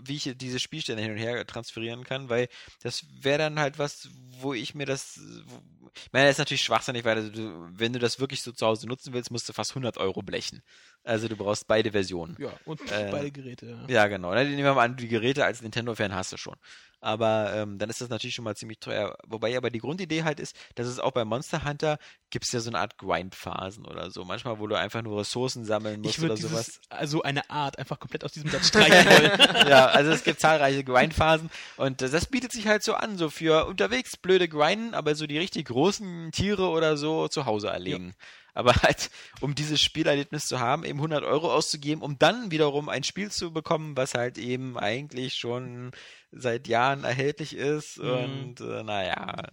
wie 0.05 0.17
ich 0.17 0.33
diese 0.37 0.59
Spielstände 0.59 1.03
hin 1.03 1.13
und 1.13 1.19
her 1.19 1.47
transferieren 1.47 2.05
kann, 2.05 2.29
weil 2.29 2.49
das 2.83 3.05
wäre 3.21 3.39
dann 3.39 3.59
halt 3.59 3.79
was, 3.79 4.09
wo 4.41 4.55
ich 4.55 4.75
mir 4.75 4.87
das, 4.87 5.21
wo, 5.47 5.61
ich 5.95 6.13
meine, 6.13 6.27
das 6.27 6.35
ist 6.35 6.39
natürlich 6.39 6.63
schwachsinnig, 6.63 7.05
weil 7.05 7.31
du, 7.31 7.69
wenn 7.73 7.93
du 7.93 7.99
das 7.99 8.21
wirklich 8.21 8.43
so 8.43 8.53
zu 8.53 8.67
Hause 8.67 8.87
nutzen 8.87 9.13
willst, 9.13 9.31
musst 9.31 9.49
du 9.49 9.53
fast 9.53 9.73
100 9.73 9.99
Euro 9.99 10.23
blechen. 10.23 10.63
Also 11.05 11.29
du 11.29 11.37
brauchst 11.37 11.67
beide 11.67 11.93
Versionen. 11.93 12.37
Ja, 12.39 12.51
und 12.65 12.81
Äh, 12.93 13.09
beide 13.11 13.31
Geräte. 13.31 13.67
Ja. 13.89 13.95
Ja, 13.95 14.07
genau. 14.09 14.35
Ne, 14.35 14.45
Nehmen 14.45 14.59
wir 14.65 14.75
mal 14.75 14.85
an, 14.85 14.97
die 14.97 15.09
Geräte 15.09 15.45
als 15.45 15.63
Nintendo-Fan 15.63 16.15
hast 16.15 16.33
du 16.33 16.37
schon. 16.37 16.57
Aber 17.01 17.53
ähm, 17.55 17.79
dann 17.79 17.89
ist 17.91 18.01
das 18.01 18.09
natürlich 18.09 18.35
schon 18.35 18.45
mal 18.45 18.57
ziemlich 18.57 18.81
teuer. 18.81 19.17
Wobei 19.27 19.57
aber 19.57 19.71
die 19.71 19.79
Grundidee 19.79 20.25
halt 20.25 20.41
ist, 20.41 20.57
dass 20.75 20.89
es 20.89 20.99
auch 20.99 21.13
bei 21.13 21.25
Monster 21.25 21.65
Hunter 21.65 21.99
gibt 22.31 22.45
es 22.45 22.51
ja 22.53 22.59
so 22.59 22.71
eine 22.71 22.81
Art 22.81 22.99
Grind-Phasen 22.99 23.87
oder 23.87 24.11
so. 24.11 24.25
Manchmal, 24.25 24.59
wo 24.59 24.67
du 24.67 24.75
einfach 24.77 25.03
nur 25.03 25.21
Ressourcen 25.21 25.65
sammeln 25.65 26.01
musst 26.01 26.19
oder 26.19 26.37
sowas. 26.37 26.67
dieses, 26.67 26.81
also 26.91 27.23
eine 27.23 27.49
Art 27.51 27.79
einfach 27.79 28.01
komplett 28.01 28.25
aus 28.25 28.33
diesem 28.33 28.51
Satz 28.51 28.69
streichen 28.69 29.07
wollen. 29.07 29.39
ja, 29.69 29.87
also 29.87 30.11
es 30.11 30.25
gibt 30.25 30.41
zahlreiche 30.41 30.83
Grindphasen 30.83 31.51
und 31.77 32.03
das 32.03 32.27
bietet 32.27 32.51
sich 32.53 32.67
halt 32.67 32.83
so 32.83 32.95
an, 32.95 33.17
so 33.17 33.31
für 33.31 33.67
unterwegs 33.67 34.17
blöde 34.17 34.49
Grinden, 34.49 34.95
aber 34.95 35.15
so 35.15 35.27
die 35.29 35.39
richtig 35.39 35.69
großen 35.69 36.33
Tiere 36.33 36.69
oder 36.69 36.97
so 36.97 37.29
zu 37.29 37.47
Hause 37.47 37.69
erlegen. 37.69 38.15
Aber 38.59 38.75
halt, 38.83 39.11
um 39.41 39.55
dieses 39.55 39.81
Spielerlebnis 39.81 40.47
zu 40.49 40.59
haben, 40.59 40.83
eben 40.85 40.99
100 40.99 41.23
Euro 41.23 41.55
auszugeben, 41.55 42.03
um 42.03 42.19
dann 42.19 42.51
wiederum 42.51 42.89
ein 42.89 43.05
Spiel 43.05 43.31
zu 43.31 43.53
bekommen, 43.53 43.97
was 43.97 44.15
halt 44.15 44.37
eben 44.37 44.77
eigentlich 44.77 45.37
schon 45.37 45.93
seit 46.33 46.67
Jahren 46.67 47.05
erhältlich 47.05 47.55
ist 47.55 47.99
Mhm. 47.99 48.11
und 48.11 48.61
äh, 48.61 48.83
naja. 48.83 49.45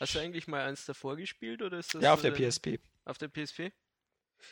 Hast 0.00 0.16
du 0.16 0.18
eigentlich 0.18 0.48
mal 0.48 0.66
eins 0.66 0.84
davor 0.86 1.16
gespielt 1.16 1.62
oder 1.62 1.78
ist 1.78 1.94
das 1.94 2.02
Ja, 2.02 2.12
auf 2.14 2.20
so 2.20 2.28
der 2.30 2.34
PSP. 2.50 2.80
Auf 3.04 3.16
der 3.18 3.28
PSP? 3.28 3.70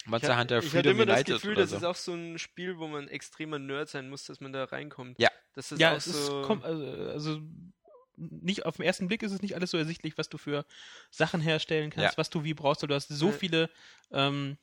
Monster 0.05 0.33
ich, 0.35 0.39
Hunter 0.39 0.59
ich 0.59 0.75
hatte 0.75 0.91
immer 0.91 1.07
das 1.07 1.15
United 1.17 1.35
Gefühl, 1.35 1.53
oder 1.53 1.61
das 1.63 1.71
so. 1.71 1.77
ist 1.77 1.85
auch 1.85 1.95
so 1.97 2.13
ein 2.15 2.39
Spiel, 2.39 2.79
wo 2.79 2.87
man 2.87 3.09
extremer 3.09 3.59
Nerd 3.59 3.89
sein 3.89 4.09
muss, 4.09 4.25
dass 4.25 4.41
man 4.41 4.53
da 4.53 4.65
reinkommt. 4.65 5.19
Ja. 5.21 5.31
Das 5.55 5.73
ist 5.73 5.81
ja, 5.81 5.93
auch 5.93 5.97
es 5.97 6.07
ist, 6.07 6.27
so. 6.27 6.43
komm, 6.43 6.63
also, 6.63 6.85
also 7.11 7.41
nicht 8.17 8.65
auf 8.67 8.77
den 8.77 8.85
ersten 8.87 9.09
Blick 9.09 9.23
ist 9.23 9.33
es 9.33 9.43
nicht 9.43 9.55
alles 9.55 9.71
so 9.71 9.79
ersichtlich, 9.79 10.17
was 10.19 10.29
du 10.29 10.39
für 10.39 10.65
Sachen 11.11 11.41
herstellen 11.41 11.91
kannst, 11.91 12.15
Ja. 12.15 12.19
was 12.19 12.31
du 12.31 12.45
wie 12.45 12.55
brauchst. 12.55 12.83
Du 12.83 12.95
hast 12.95 13.09
so 13.09 13.27
Ja. 13.29 13.33
viele 13.33 13.71
ähm, 14.13 14.57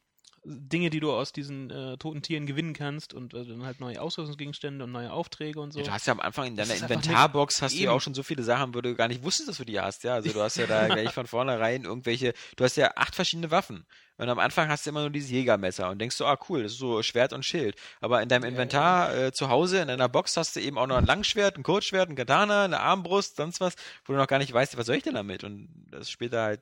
Dinge, 0.46 0.90
die 0.90 1.00
du 1.00 1.12
aus 1.12 1.32
diesen 1.32 1.70
äh, 1.70 1.98
toten 1.98 2.22
Tieren 2.22 2.46
gewinnen 2.46 2.74
kannst 2.74 3.14
und 3.14 3.34
äh, 3.34 3.46
dann 3.46 3.66
halt 3.66 3.80
neue 3.80 4.02
Ausrüstungsgegenstände 4.02 4.84
und 4.84 4.92
neue 4.92 5.12
Aufträge 5.12 5.60
und 5.60 5.72
so. 5.72 5.80
Ja, 5.80 5.86
du 5.86 5.92
hast 5.92 6.06
ja 6.06 6.14
am 6.14 6.20
Anfang 6.20 6.48
in 6.48 6.56
deiner 6.58 6.74
ist 6.74 6.82
Inventarbox 6.82 7.62
hast 7.62 7.76
du 7.76 7.84
ja 7.84 7.92
auch 7.92 8.02
schon 8.02 8.14
so 8.14 8.24
viele 8.24 8.44
Sachen, 8.44 8.76
wo 8.76 8.82
du 8.82 8.94
gar 8.96 9.08
nicht 9.08 9.24
wusstest, 9.24 9.50
dass 9.50 9.58
du 9.58 9.66
die 9.66 9.80
hast, 9.80 10.04
ja. 10.04 10.16
Also 10.16 10.32
du 10.32 10.42
hast 10.42 10.58
ja 10.58 10.66
da 10.68 10.88
gleich 10.94 11.14
von 11.14 11.28
vornherein 11.28 11.84
irgendwelche, 11.84 12.34
du 12.58 12.64
hast 12.66 12.76
ja 12.76 12.92
acht 12.96 13.16
verschiedene 13.16 13.52
Waffen. 13.52 13.86
Und 14.18 14.30
am 14.30 14.38
Anfang 14.38 14.70
hast 14.70 14.86
du 14.86 14.90
immer 14.92 15.02
nur 15.02 15.10
dieses 15.10 15.32
Jägermesser 15.32 15.90
und 15.90 16.00
denkst 16.00 16.16
so, 16.16 16.26
ah 16.26 16.38
cool, 16.50 16.64
das 16.64 16.74
ist 16.74 16.78
so 16.78 17.02
Schwert 17.02 17.34
und 17.34 17.44
Schild. 17.44 17.76
Aber 18.00 18.22
in 18.22 18.30
deinem 18.30 18.44
Inventar 18.44 19.16
äh, 19.16 19.32
zu 19.32 19.50
Hause, 19.50 19.80
in 19.80 19.88
deiner 19.88 20.10
Box 20.10 20.38
hast 20.38 20.56
du 20.56 20.60
eben 20.60 20.78
auch 20.78 20.88
noch 20.88 20.98
ein 20.98 21.06
Langschwert, 21.06 21.58
ein 21.58 21.64
Kurzschwert, 21.64 22.10
ein 22.10 22.16
Katana, 22.16 22.66
eine 22.66 22.80
Armbrust, 22.80 23.38
sonst 23.38 23.60
was, 23.60 23.76
wo 24.06 24.14
du 24.14 24.20
noch 24.20 24.28
gar 24.28 24.40
nicht 24.40 24.54
weißt, 24.54 24.78
was 24.78 24.86
soll 24.86 24.98
ich 24.98 25.04
denn 25.04 25.16
damit? 25.16 25.44
Und 25.44 25.70
das 25.90 26.12
später 26.12 26.44
halt 26.44 26.62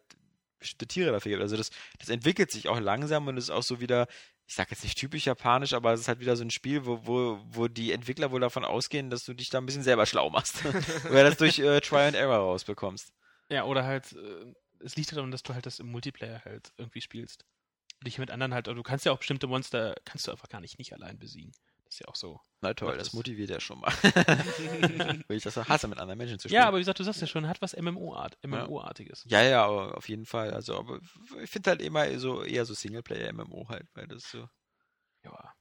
bestimmte 0.62 0.88
Tiere 0.88 1.12
dafür 1.12 1.32
gibt. 1.32 1.42
Also 1.42 1.58
das, 1.58 1.70
das 2.00 2.10
entwickelt 2.10 2.52
sich 2.52 2.70
auch 2.70 2.80
langsam 2.80 3.28
und 3.28 3.38
ist 3.38 3.50
auch 3.50 3.64
so 3.64 3.82
wieder, 3.82 4.08
ich 4.48 4.56
sag 4.56 4.72
jetzt 4.72 4.84
nicht 4.84 4.98
typisch 4.98 5.26
japanisch, 5.26 5.74
aber 5.74 5.94
es 5.94 6.02
ist 6.02 6.08
halt 6.08 6.20
wieder 6.20 6.36
so 6.36 6.44
ein 6.44 6.52
Spiel, 6.52 6.86
wo, 6.86 7.06
wo, 7.06 7.40
wo 7.46 7.68
die 7.68 7.92
Entwickler 7.92 8.32
wohl 8.32 8.40
davon 8.40 8.66
ausgehen, 8.66 9.10
dass 9.10 9.26
du 9.26 9.34
dich 9.34 9.50
da 9.50 9.58
ein 9.58 9.66
bisschen 9.66 9.84
selber 9.84 10.06
schlau 10.06 10.30
machst. 10.30 10.64
Oder 11.10 11.24
das 11.24 11.38
durch 11.38 11.60
äh, 11.60 11.82
Try 11.82 12.08
and 12.08 12.16
Error 12.16 12.38
rausbekommst. 12.38 13.12
Ja, 13.50 13.66
oder 13.66 13.84
halt, 13.84 14.14
äh, 14.14 14.54
es 14.80 14.96
liegt 14.96 15.12
daran, 15.12 15.32
dass 15.32 15.44
du 15.44 15.54
halt 15.54 15.66
das 15.66 15.80
im 15.80 15.92
Multiplayer 15.92 16.44
halt 16.46 16.72
irgendwie 16.78 17.02
spielst. 17.02 17.46
Und 18.00 18.08
dich 18.08 18.18
mit 18.18 18.32
anderen 18.32 18.54
halt, 18.54 18.68
du 18.68 18.84
kannst 18.84 19.06
ja 19.06 19.12
auch 19.12 19.18
bestimmte 19.18 19.48
Monster, 19.48 19.96
kannst 20.06 20.28
du 20.28 20.32
einfach 20.32 20.48
gar 20.48 20.62
nicht, 20.62 20.80
nicht 20.80 20.94
allein 20.94 21.20
besiegen. 21.20 21.52
Ist 21.92 22.00
ja 22.00 22.08
auch 22.08 22.16
so. 22.16 22.40
Na 22.62 22.74
toll, 22.74 22.98
das 22.98 23.08
das. 23.08 23.14
motiviert 23.14 23.50
ja 23.50 23.60
schon 23.60 23.80
mal. 23.80 23.92
Weil 25.28 25.38
ich 25.38 25.44
das 25.44 25.56
so 25.56 25.66
hasse, 25.66 25.90
mit 25.90 26.00
anderen 26.00 26.18
Menschen 26.18 26.40
zu 26.40 26.48
spielen. 26.48 26.62
Ja, 26.62 26.68
aber 26.70 26.78
wie 26.78 26.82
gesagt, 26.82 27.00
du 27.00 27.04
sagst 27.04 27.20
ja 27.20 27.28
schon, 27.28 27.50
hat 27.50 27.62
was 27.62 27.76
MMO-Art, 27.76 28.38
MMO-artiges. 28.46 29.26
Ja, 29.28 29.42
ja, 29.42 29.66
aber 29.66 29.98
auf 29.98 30.08
jeden 30.08 30.26
Fall. 30.26 30.54
Also, 30.54 30.78
aber 30.78 31.00
ich 31.44 31.50
finde 31.50 31.72
halt 31.72 31.82
immer 31.82 32.18
so 32.18 32.44
eher 32.44 32.66
so 32.66 32.74
Singleplayer-MMO 32.74 33.68
halt, 33.68 33.88
weil 33.94 34.08
das 34.08 34.24
so. 34.32 34.48
Ja. 35.26 35.54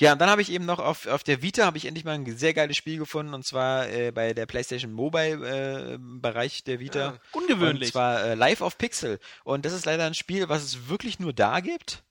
Ja, 0.00 0.12
und 0.14 0.20
dann 0.20 0.30
habe 0.30 0.42
ich 0.42 0.50
eben 0.50 0.64
noch 0.66 0.80
auf, 0.80 1.06
auf 1.06 1.22
der 1.22 1.42
Vita 1.42 1.64
habe 1.64 1.78
ich 1.78 1.84
endlich 1.84 2.04
mal 2.04 2.14
ein 2.14 2.36
sehr 2.36 2.54
geiles 2.54 2.76
Spiel 2.76 2.98
gefunden 2.98 3.32
und 3.32 3.44
zwar 3.44 3.88
äh, 3.88 4.10
bei 4.10 4.34
der 4.34 4.46
PlayStation 4.46 4.92
Mobile 4.92 5.94
äh, 5.94 5.98
Bereich 6.00 6.64
der 6.64 6.80
Vita. 6.80 7.10
Ah, 7.10 7.20
Ungewöhnlich. 7.36 7.88
Und 7.88 7.92
zwar 7.92 8.24
äh, 8.24 8.34
Life 8.34 8.64
of 8.64 8.76
Pixel. 8.78 9.20
Und 9.44 9.64
das 9.64 9.72
ist 9.72 9.86
leider 9.86 10.04
ein 10.04 10.14
Spiel, 10.14 10.48
was 10.48 10.64
es 10.64 10.88
wirklich 10.88 11.20
nur 11.20 11.32
da 11.32 11.60
gibt. 11.60 12.02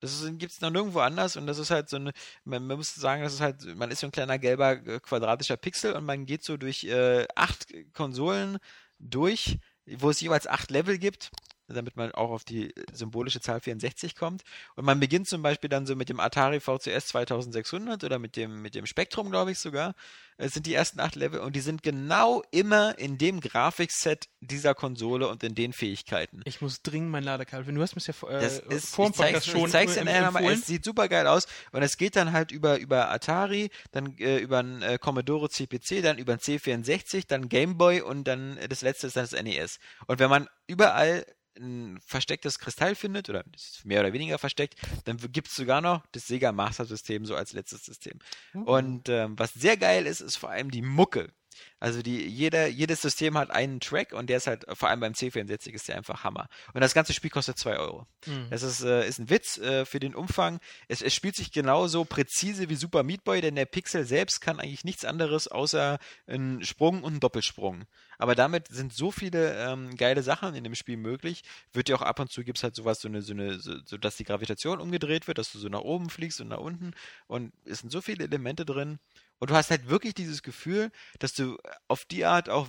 Das 0.00 0.24
gibt 0.38 0.52
es 0.52 0.60
noch 0.60 0.70
nirgendwo 0.70 1.00
anders 1.00 1.36
und 1.36 1.46
das 1.46 1.58
ist 1.58 1.70
halt 1.70 1.88
so 1.88 1.96
eine, 1.96 2.12
man, 2.44 2.66
man 2.66 2.78
muss 2.78 2.94
sagen, 2.94 3.22
das 3.22 3.34
ist 3.34 3.40
halt, 3.40 3.76
man 3.76 3.90
ist 3.90 4.00
so 4.00 4.06
ein 4.06 4.12
kleiner 4.12 4.38
gelber 4.38 4.72
äh, 4.72 5.00
quadratischer 5.00 5.56
Pixel 5.58 5.92
und 5.92 6.04
man 6.04 6.26
geht 6.26 6.42
so 6.42 6.56
durch 6.56 6.84
äh, 6.84 7.26
acht 7.36 7.66
Konsolen 7.92 8.58
durch, 8.98 9.58
wo 9.86 10.10
es 10.10 10.20
jeweils 10.20 10.46
acht 10.46 10.70
Level 10.70 10.98
gibt, 10.98 11.30
damit 11.74 11.96
man 11.96 12.12
auch 12.12 12.30
auf 12.30 12.44
die 12.44 12.74
symbolische 12.92 13.40
Zahl 13.40 13.60
64 13.60 14.16
kommt. 14.16 14.42
Und 14.76 14.84
man 14.84 15.00
beginnt 15.00 15.28
zum 15.28 15.42
Beispiel 15.42 15.70
dann 15.70 15.86
so 15.86 15.96
mit 15.96 16.08
dem 16.08 16.20
Atari 16.20 16.60
VCS 16.60 17.08
2600 17.08 18.04
oder 18.04 18.18
mit 18.18 18.36
dem, 18.36 18.62
mit 18.62 18.74
dem 18.74 18.86
Spektrum, 18.86 19.30
glaube 19.30 19.52
ich 19.52 19.58
sogar. 19.58 19.94
Es 20.40 20.54
sind 20.54 20.64
die 20.64 20.72
ersten 20.72 21.00
acht 21.00 21.16
Level 21.16 21.40
und 21.40 21.54
die 21.54 21.60
sind 21.60 21.82
genau 21.82 22.42
immer 22.50 22.98
in 22.98 23.18
dem 23.18 23.40
Grafikset 23.40 24.28
dieser 24.40 24.74
Konsole 24.74 25.28
und 25.28 25.44
in 25.44 25.54
den 25.54 25.74
Fähigkeiten. 25.74 26.40
Ich 26.44 26.62
muss 26.62 26.80
dringend 26.80 27.10
mein 27.10 27.24
Ladekabel 27.24 27.66
finden. 27.66 27.76
Du 27.76 27.82
hast 27.82 27.94
mir 27.94 28.02
ja 28.02 28.14
vor, 28.14 28.30
äh, 28.30 28.40
Das 28.40 28.58
ist, 28.58 28.94
vor 28.94 29.10
dem 29.10 29.12
Podcast 29.12 29.46
schon 29.46 29.66
ich 29.66 29.72
zeig's 29.72 29.94
dir 29.94 30.00
empfohlen. 30.00 30.58
es 30.58 30.66
sieht 30.66 30.84
super 30.84 31.08
geil 31.08 31.26
aus 31.26 31.46
und 31.72 31.82
es 31.82 31.98
geht 31.98 32.16
dann 32.16 32.32
halt 32.32 32.52
über, 32.52 32.78
über 32.78 33.10
Atari, 33.10 33.70
dann 33.92 34.16
äh, 34.16 34.38
über 34.38 34.60
einen 34.60 34.80
äh, 34.80 34.98
Commodore 34.98 35.50
CPC, 35.50 36.02
dann 36.02 36.16
über 36.16 36.32
einen 36.32 36.40
C64, 36.40 37.24
dann 37.28 37.50
Game 37.50 37.76
Boy 37.76 38.00
und 38.00 38.24
dann 38.24 38.56
äh, 38.56 38.68
das 38.68 38.80
letzte 38.80 39.08
ist 39.08 39.16
dann 39.16 39.28
das 39.30 39.42
NES. 39.42 39.78
Und 40.06 40.20
wenn 40.20 40.30
man 40.30 40.48
überall 40.66 41.26
ein 41.58 41.98
verstecktes 42.04 42.58
Kristall 42.58 42.94
findet, 42.94 43.28
oder 43.28 43.44
mehr 43.84 44.00
oder 44.00 44.12
weniger 44.12 44.38
versteckt, 44.38 44.74
dann 45.04 45.16
gibt 45.16 45.48
es 45.48 45.56
sogar 45.56 45.80
noch 45.80 46.04
das 46.12 46.26
Sega 46.26 46.52
Master 46.52 46.84
System 46.84 47.24
so 47.24 47.34
als 47.34 47.52
letztes 47.52 47.84
System. 47.84 48.18
Und 48.52 49.08
ähm, 49.08 49.38
was 49.38 49.52
sehr 49.54 49.76
geil 49.76 50.06
ist, 50.06 50.20
ist 50.20 50.36
vor 50.36 50.50
allem 50.50 50.70
die 50.70 50.82
Mucke. 50.82 51.32
Also 51.78 52.02
die, 52.02 52.26
jeder, 52.26 52.66
jedes 52.66 53.00
System 53.00 53.38
hat 53.38 53.50
einen 53.50 53.80
Track 53.80 54.12
und 54.12 54.28
der 54.28 54.36
ist 54.36 54.46
halt, 54.46 54.64
vor 54.74 54.88
allem 54.88 55.00
beim 55.00 55.14
C64 55.14 55.70
ist 55.70 55.88
der 55.88 55.96
einfach 55.96 56.24
Hammer. 56.24 56.48
Und 56.74 56.82
das 56.82 56.94
ganze 56.94 57.12
Spiel 57.12 57.30
kostet 57.30 57.58
2 57.58 57.78
Euro. 57.78 58.06
Mhm. 58.26 58.48
Das 58.50 58.62
ist, 58.62 58.82
äh, 58.82 59.06
ist 59.08 59.18
ein 59.18 59.30
Witz 59.30 59.58
äh, 59.58 59.84
für 59.86 59.98
den 59.98 60.14
Umfang. 60.14 60.60
Es, 60.88 61.00
es 61.00 61.14
spielt 61.14 61.36
sich 61.36 61.52
genauso 61.52 62.04
präzise 62.04 62.68
wie 62.68 62.74
Super 62.74 63.02
Meat 63.02 63.24
Boy, 63.24 63.40
denn 63.40 63.54
der 63.54 63.64
Pixel 63.64 64.04
selbst 64.04 64.40
kann 64.40 64.60
eigentlich 64.60 64.84
nichts 64.84 65.04
anderes 65.04 65.48
außer 65.48 65.98
einen 66.26 66.64
Sprung 66.64 67.02
und 67.02 67.12
einen 67.12 67.20
Doppelsprung. 67.20 67.84
Aber 68.18 68.34
damit 68.34 68.68
sind 68.68 68.92
so 68.92 69.10
viele 69.10 69.56
ähm, 69.56 69.96
geile 69.96 70.22
Sachen 70.22 70.54
in 70.54 70.62
dem 70.62 70.74
Spiel 70.74 70.98
möglich. 70.98 71.42
Wird 71.72 71.88
ja 71.88 71.96
auch 71.96 72.02
ab 72.02 72.20
und 72.20 72.30
zu 72.30 72.44
gibt's 72.44 72.62
halt 72.62 72.74
sowas, 72.74 73.00
so 73.00 73.08
eine, 73.08 73.22
so 73.22 73.32
eine, 73.32 73.58
so, 73.58 73.72
so 73.86 73.96
dass 73.96 74.16
die 74.16 74.24
Gravitation 74.24 74.78
umgedreht 74.78 75.26
wird, 75.26 75.38
dass 75.38 75.50
du 75.52 75.58
so 75.58 75.68
nach 75.68 75.80
oben 75.80 76.10
fliegst 76.10 76.38
und 76.42 76.48
nach 76.48 76.58
unten. 76.58 76.92
Und 77.26 77.54
es 77.64 77.78
sind 77.78 77.90
so 77.90 78.02
viele 78.02 78.24
Elemente 78.24 78.66
drin. 78.66 78.98
Und 79.40 79.50
du 79.50 79.54
hast 79.54 79.70
halt 79.70 79.88
wirklich 79.88 80.14
dieses 80.14 80.42
Gefühl, 80.42 80.92
dass 81.18 81.32
du 81.32 81.58
auf 81.88 82.04
die 82.04 82.24
Art 82.24 82.48
auch 82.48 82.68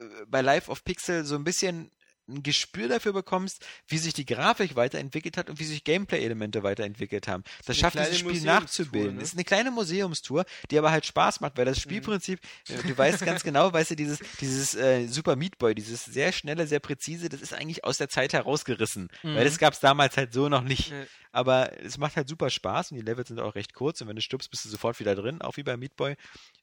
äh, 0.00 0.04
bei 0.26 0.40
Life 0.40 0.70
of 0.70 0.84
Pixel 0.84 1.24
so 1.24 1.36
ein 1.36 1.44
bisschen 1.44 1.92
ein 2.28 2.42
Gespür 2.42 2.88
dafür 2.88 3.12
bekommst, 3.12 3.66
wie 3.88 3.98
sich 3.98 4.14
die 4.14 4.24
Grafik 4.24 4.76
weiterentwickelt 4.76 5.36
hat 5.36 5.50
und 5.50 5.58
wie 5.58 5.64
sich 5.64 5.84
Gameplay-Elemente 5.84 6.62
weiterentwickelt 6.62 7.28
haben. 7.28 7.42
Das 7.66 7.76
schafft 7.76 7.98
dieses 7.98 8.18
Spiel 8.18 8.40
nachzubilden. 8.42 9.16
ne? 9.16 9.22
Es 9.22 9.28
ist 9.30 9.34
eine 9.34 9.44
kleine 9.44 9.70
Museumstour, 9.70 10.44
die 10.70 10.78
aber 10.78 10.90
halt 10.90 11.04
Spaß 11.06 11.40
macht, 11.40 11.56
weil 11.56 11.64
das 11.64 11.80
Spielprinzip, 11.80 12.40
äh, 12.68 12.76
du 12.86 12.96
weißt 12.96 13.24
ganz 13.24 13.42
genau, 13.42 13.72
weißt 13.72 13.90
du, 13.92 13.96
dieses, 13.96 14.20
dieses 14.40 14.74
äh, 14.74 15.06
Super 15.08 15.36
Meat 15.36 15.58
Boy, 15.58 15.74
dieses 15.74 16.04
sehr 16.04 16.32
schnelle, 16.32 16.66
sehr 16.66 16.80
präzise, 16.80 17.28
das 17.28 17.40
ist 17.42 17.52
eigentlich 17.54 17.84
aus 17.84 17.98
der 17.98 18.08
Zeit 18.08 18.32
herausgerissen, 18.32 19.08
weil 19.22 19.44
das 19.44 19.58
gab 19.58 19.74
es 19.74 19.80
damals 19.80 20.16
halt 20.16 20.32
so 20.32 20.48
noch 20.48 20.62
nicht. 20.62 20.90
Ja. 20.90 21.04
aber 21.32 21.82
es 21.82 21.96
macht 21.98 22.16
halt 22.16 22.28
super 22.28 22.50
Spaß 22.50 22.90
und 22.90 22.98
die 22.98 23.02
Levels 23.04 23.28
sind 23.28 23.40
auch 23.40 23.54
recht 23.54 23.72
kurz 23.74 24.00
und 24.00 24.08
wenn 24.08 24.16
du 24.16 24.22
stirbst, 24.22 24.50
bist 24.50 24.64
du 24.64 24.68
sofort 24.68 25.00
wieder 25.00 25.14
drin, 25.14 25.40
auch 25.40 25.56
wie 25.56 25.62
bei 25.62 25.76
Meat 25.76 25.96
Boy. 25.96 26.14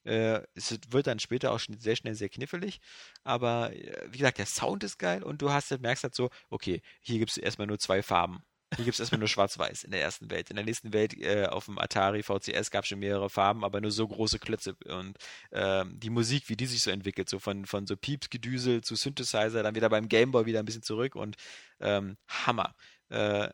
Äh, 0.04 0.40
es 0.54 0.78
wird 0.88 1.06
dann 1.06 1.18
später 1.18 1.52
auch 1.52 1.60
sehr 1.78 1.96
schnell 1.96 2.14
sehr 2.14 2.28
knifflig, 2.28 2.80
aber 3.24 3.72
äh, 3.74 4.06
wie 4.10 4.18
gesagt, 4.18 4.38
der 4.38 4.46
Sound 4.46 4.84
ist 4.84 4.98
geil 4.98 5.22
und 5.22 5.42
du 5.42 5.49
hast 5.52 5.70
halt, 5.70 5.82
merkst 5.82 6.04
halt 6.04 6.14
so, 6.14 6.30
okay, 6.48 6.82
hier 7.00 7.18
gibt 7.18 7.30
es 7.30 7.36
erstmal 7.36 7.66
nur 7.66 7.78
zwei 7.78 8.02
Farben. 8.02 8.42
Hier 8.76 8.84
gibt 8.84 8.94
es 8.94 9.00
erstmal 9.00 9.18
nur 9.18 9.28
Schwarz-Weiß 9.28 9.82
in 9.82 9.90
der 9.90 10.00
ersten 10.00 10.30
Welt. 10.30 10.48
In 10.50 10.56
der 10.56 10.64
nächsten 10.64 10.92
Welt 10.92 11.18
äh, 11.18 11.46
auf 11.46 11.64
dem 11.64 11.78
Atari 11.78 12.22
VCS 12.22 12.70
gab 12.70 12.84
es 12.84 12.88
schon 12.88 13.00
mehrere 13.00 13.28
Farben, 13.28 13.64
aber 13.64 13.80
nur 13.80 13.90
so 13.90 14.06
große 14.06 14.38
Klötze. 14.38 14.76
Und 14.86 15.18
ähm, 15.50 15.98
die 15.98 16.10
Musik, 16.10 16.48
wie 16.48 16.56
die 16.56 16.66
sich 16.66 16.82
so 16.82 16.92
entwickelt, 16.92 17.28
so 17.28 17.40
von, 17.40 17.66
von 17.66 17.88
so 17.88 17.96
Pieps-Gedüsel 17.96 18.82
zu 18.82 18.94
Synthesizer, 18.94 19.64
dann 19.64 19.74
wieder 19.74 19.88
beim 19.88 20.08
Gameboy 20.08 20.46
wieder 20.46 20.60
ein 20.60 20.66
bisschen 20.66 20.84
zurück 20.84 21.16
und 21.16 21.36
ähm, 21.80 22.16
Hammer. 22.28 22.76
Äh, 23.08 23.48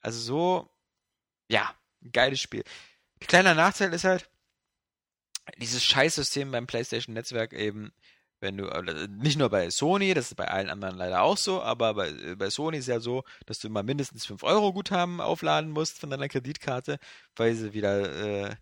also 0.00 0.18
so, 0.18 0.70
ja, 1.48 1.72
geiles 2.12 2.40
Spiel. 2.40 2.64
Kleiner 3.20 3.54
Nachteil 3.54 3.92
ist 3.92 4.04
halt, 4.04 4.28
dieses 5.58 5.84
Scheißsystem 5.84 6.50
beim 6.50 6.66
PlayStation 6.66 7.14
Netzwerk 7.14 7.52
eben, 7.52 7.92
wenn 8.40 8.56
du, 8.56 8.66
äh, 8.66 9.08
nicht 9.08 9.38
nur 9.38 9.48
bei 9.50 9.70
Sony, 9.70 10.14
das 10.14 10.26
ist 10.28 10.36
bei 10.36 10.48
allen 10.48 10.68
anderen 10.68 10.96
leider 10.96 11.22
auch 11.22 11.36
so, 11.36 11.62
aber 11.62 11.94
bei, 11.94 12.08
äh, 12.10 12.36
bei 12.36 12.50
Sony 12.50 12.78
ist 12.78 12.88
ja 12.88 13.00
so, 13.00 13.24
dass 13.46 13.58
du 13.58 13.68
immer 13.68 13.82
mindestens 13.82 14.26
5 14.26 14.42
Euro 14.42 14.72
Guthaben 14.72 15.20
aufladen 15.20 15.70
musst 15.70 15.98
von 15.98 16.10
deiner 16.10 16.28
Kreditkarte, 16.28 16.98
weil 17.36 17.54
sie 17.54 17.72
wieder 17.72 18.48
äh, 18.50 18.56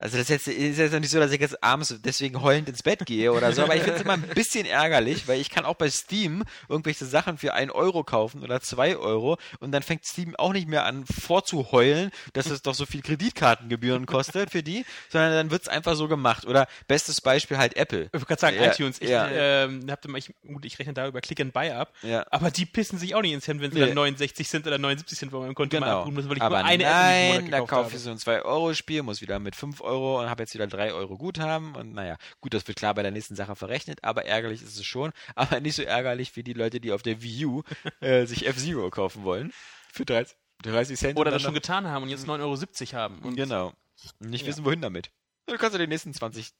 also 0.00 0.16
das 0.16 0.28
ist 0.30 0.46
jetzt, 0.46 0.48
ist 0.48 0.78
jetzt 0.78 0.92
nicht 0.98 1.10
so, 1.10 1.20
dass 1.20 1.30
ich 1.30 1.40
jetzt 1.40 1.62
abends 1.62 1.94
deswegen 2.02 2.42
heulend 2.42 2.68
ins 2.68 2.82
Bett 2.82 3.04
gehe 3.06 3.32
oder 3.32 3.52
so, 3.52 3.62
aber 3.62 3.76
ich 3.76 3.82
finde 3.82 3.96
es 3.98 4.02
immer 4.02 4.14
ein 4.14 4.22
bisschen 4.34 4.66
ärgerlich, 4.66 5.28
weil 5.28 5.40
ich 5.40 5.50
kann 5.50 5.64
auch 5.64 5.74
bei 5.74 5.88
Steam 5.90 6.42
irgendwelche 6.68 7.04
Sachen 7.04 7.38
für 7.38 7.54
einen 7.54 7.70
Euro 7.70 8.02
kaufen 8.02 8.42
oder 8.42 8.60
zwei 8.60 8.96
Euro 8.96 9.36
und 9.60 9.72
dann 9.72 9.82
fängt 9.82 10.04
Steam 10.06 10.34
auch 10.36 10.52
nicht 10.52 10.68
mehr 10.68 10.84
an 10.86 11.04
vorzuheulen, 11.06 12.10
dass 12.32 12.46
es 12.46 12.62
doch 12.62 12.74
so 12.74 12.86
viel 12.86 13.02
Kreditkartengebühren 13.02 14.06
kostet 14.06 14.50
für 14.50 14.62
die, 14.62 14.84
sondern 15.10 15.32
dann 15.32 15.50
wird 15.50 15.62
es 15.62 15.68
einfach 15.68 15.94
so 15.94 16.08
gemacht. 16.08 16.46
Oder 16.46 16.66
bestes 16.88 17.20
Beispiel 17.20 17.58
halt 17.58 17.76
Apple. 17.76 18.04
Ich 18.06 18.12
wollte 18.14 18.26
gerade 18.26 18.40
sagen, 18.40 18.56
Ja, 18.56 18.70
iTunes. 18.72 19.00
Ich, 19.00 19.08
ja. 19.10 19.28
ähm, 19.30 19.84
habt 19.90 20.04
ihr 20.06 20.10
mal, 20.10 20.18
ich, 20.18 20.32
gut, 20.46 20.64
ich 20.64 20.78
rechne 20.78 20.94
da 20.94 21.06
über 21.06 21.20
Click 21.20 21.40
and 21.40 21.52
Buy 21.52 21.70
ab, 21.70 21.92
Ja. 22.02 22.24
aber 22.30 22.50
die 22.50 22.66
pissen 22.66 22.98
sich 22.98 23.14
auch 23.14 23.22
nicht 23.22 23.32
ins 23.32 23.46
Hemd, 23.46 23.60
wenn 23.60 23.70
sie 23.70 23.78
Nee. 23.78 23.86
dann 23.86 23.94
69 23.94 24.48
Cent 24.48 24.66
oder 24.66 24.78
79 24.78 25.18
Cent 25.18 25.30
von 25.30 25.40
meinem 25.42 25.54
Konto 25.54 25.78
mal 25.78 25.86
Genau. 25.86 25.98
abrufen 26.00 26.14
müssen, 26.14 26.28
weil 26.30 26.36
ich 26.38 26.42
Aber 26.42 26.58
nur 26.58 26.64
eine 26.66 26.84
nein, 26.84 26.84
App 26.84 26.86
in 26.86 26.90
da 26.90 27.12
diesem 27.12 27.44
Monat 27.46 27.50
kaufe 27.68 27.82
gekauft 27.90 27.94
ich 27.94 28.00
so 28.00 28.10
ein 28.10 28.16
2-Euro-Spiel, 28.18 29.02
muss 29.02 29.20
wieder 29.20 29.38
mit 29.38 29.56
5 29.56 29.80
Euro 29.80 29.89
und 29.98 30.28
habe 30.30 30.42
jetzt 30.42 30.54
wieder 30.54 30.66
3 30.66 30.92
Euro 30.92 31.16
Guthaben 31.18 31.74
und 31.74 31.92
naja, 31.92 32.16
gut, 32.40 32.54
das 32.54 32.66
wird 32.68 32.78
klar 32.78 32.94
bei 32.94 33.02
der 33.02 33.10
nächsten 33.12 33.34
Sache 33.36 33.56
verrechnet, 33.56 34.04
aber 34.04 34.24
ärgerlich 34.26 34.62
ist 34.62 34.76
es 34.76 34.84
schon, 34.84 35.12
aber 35.34 35.60
nicht 35.60 35.74
so 35.76 35.82
ärgerlich 35.82 36.34
wie 36.36 36.42
die 36.42 36.52
Leute, 36.52 36.80
die 36.80 36.92
auf 36.92 37.02
der 37.02 37.22
Wii 37.22 37.46
U 37.46 37.62
äh, 38.00 38.26
sich 38.26 38.46
F-Zero 38.46 38.90
kaufen 38.90 39.24
wollen. 39.24 39.52
Für 39.92 40.04
30, 40.04 40.36
30 40.62 40.98
Cent. 40.98 41.18
Oder 41.18 41.30
das 41.30 41.42
schon 41.42 41.54
getan 41.54 41.86
haben 41.88 42.04
und 42.04 42.08
jetzt 42.10 42.26
9,70 42.26 42.92
Euro 42.94 42.98
haben. 43.02 43.18
Und 43.20 43.36
Genau. 43.36 43.72
Und 44.20 44.30
nicht 44.30 44.42
Ja. 44.42 44.48
wissen, 44.48 44.64
wohin 44.64 44.80
damit. 44.80 45.10
Du 45.46 45.56
kannst 45.56 45.74
ja 45.74 45.78
die 45.78 45.86
nächsten 45.88 46.14
20 46.14 46.50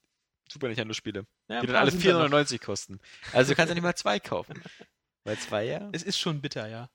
Super 0.51 0.67
Nintendo-Spiele, 0.67 1.25
ja, 1.47 1.61
die 1.61 1.67
dann 1.67 1.77
alle 1.77 1.91
sind 1.91 2.05
da 2.05 2.27
noch. 2.27 2.37
4,99 2.37 2.59
kosten. 2.59 2.99
Also 3.31 3.51
du 3.51 3.55
kannst 3.55 3.69
ja 3.69 3.73
nicht 3.75 3.83
mal 3.83 3.95
zwei 3.95 4.19
kaufen. 4.19 4.61
Weil 5.23 5.37
zwei 5.37 5.65
ja. 5.65 5.89
Es 5.93 6.03
ist 6.03 6.19
schon 6.19 6.41
bitter, 6.41 6.67
ja. 6.67 6.89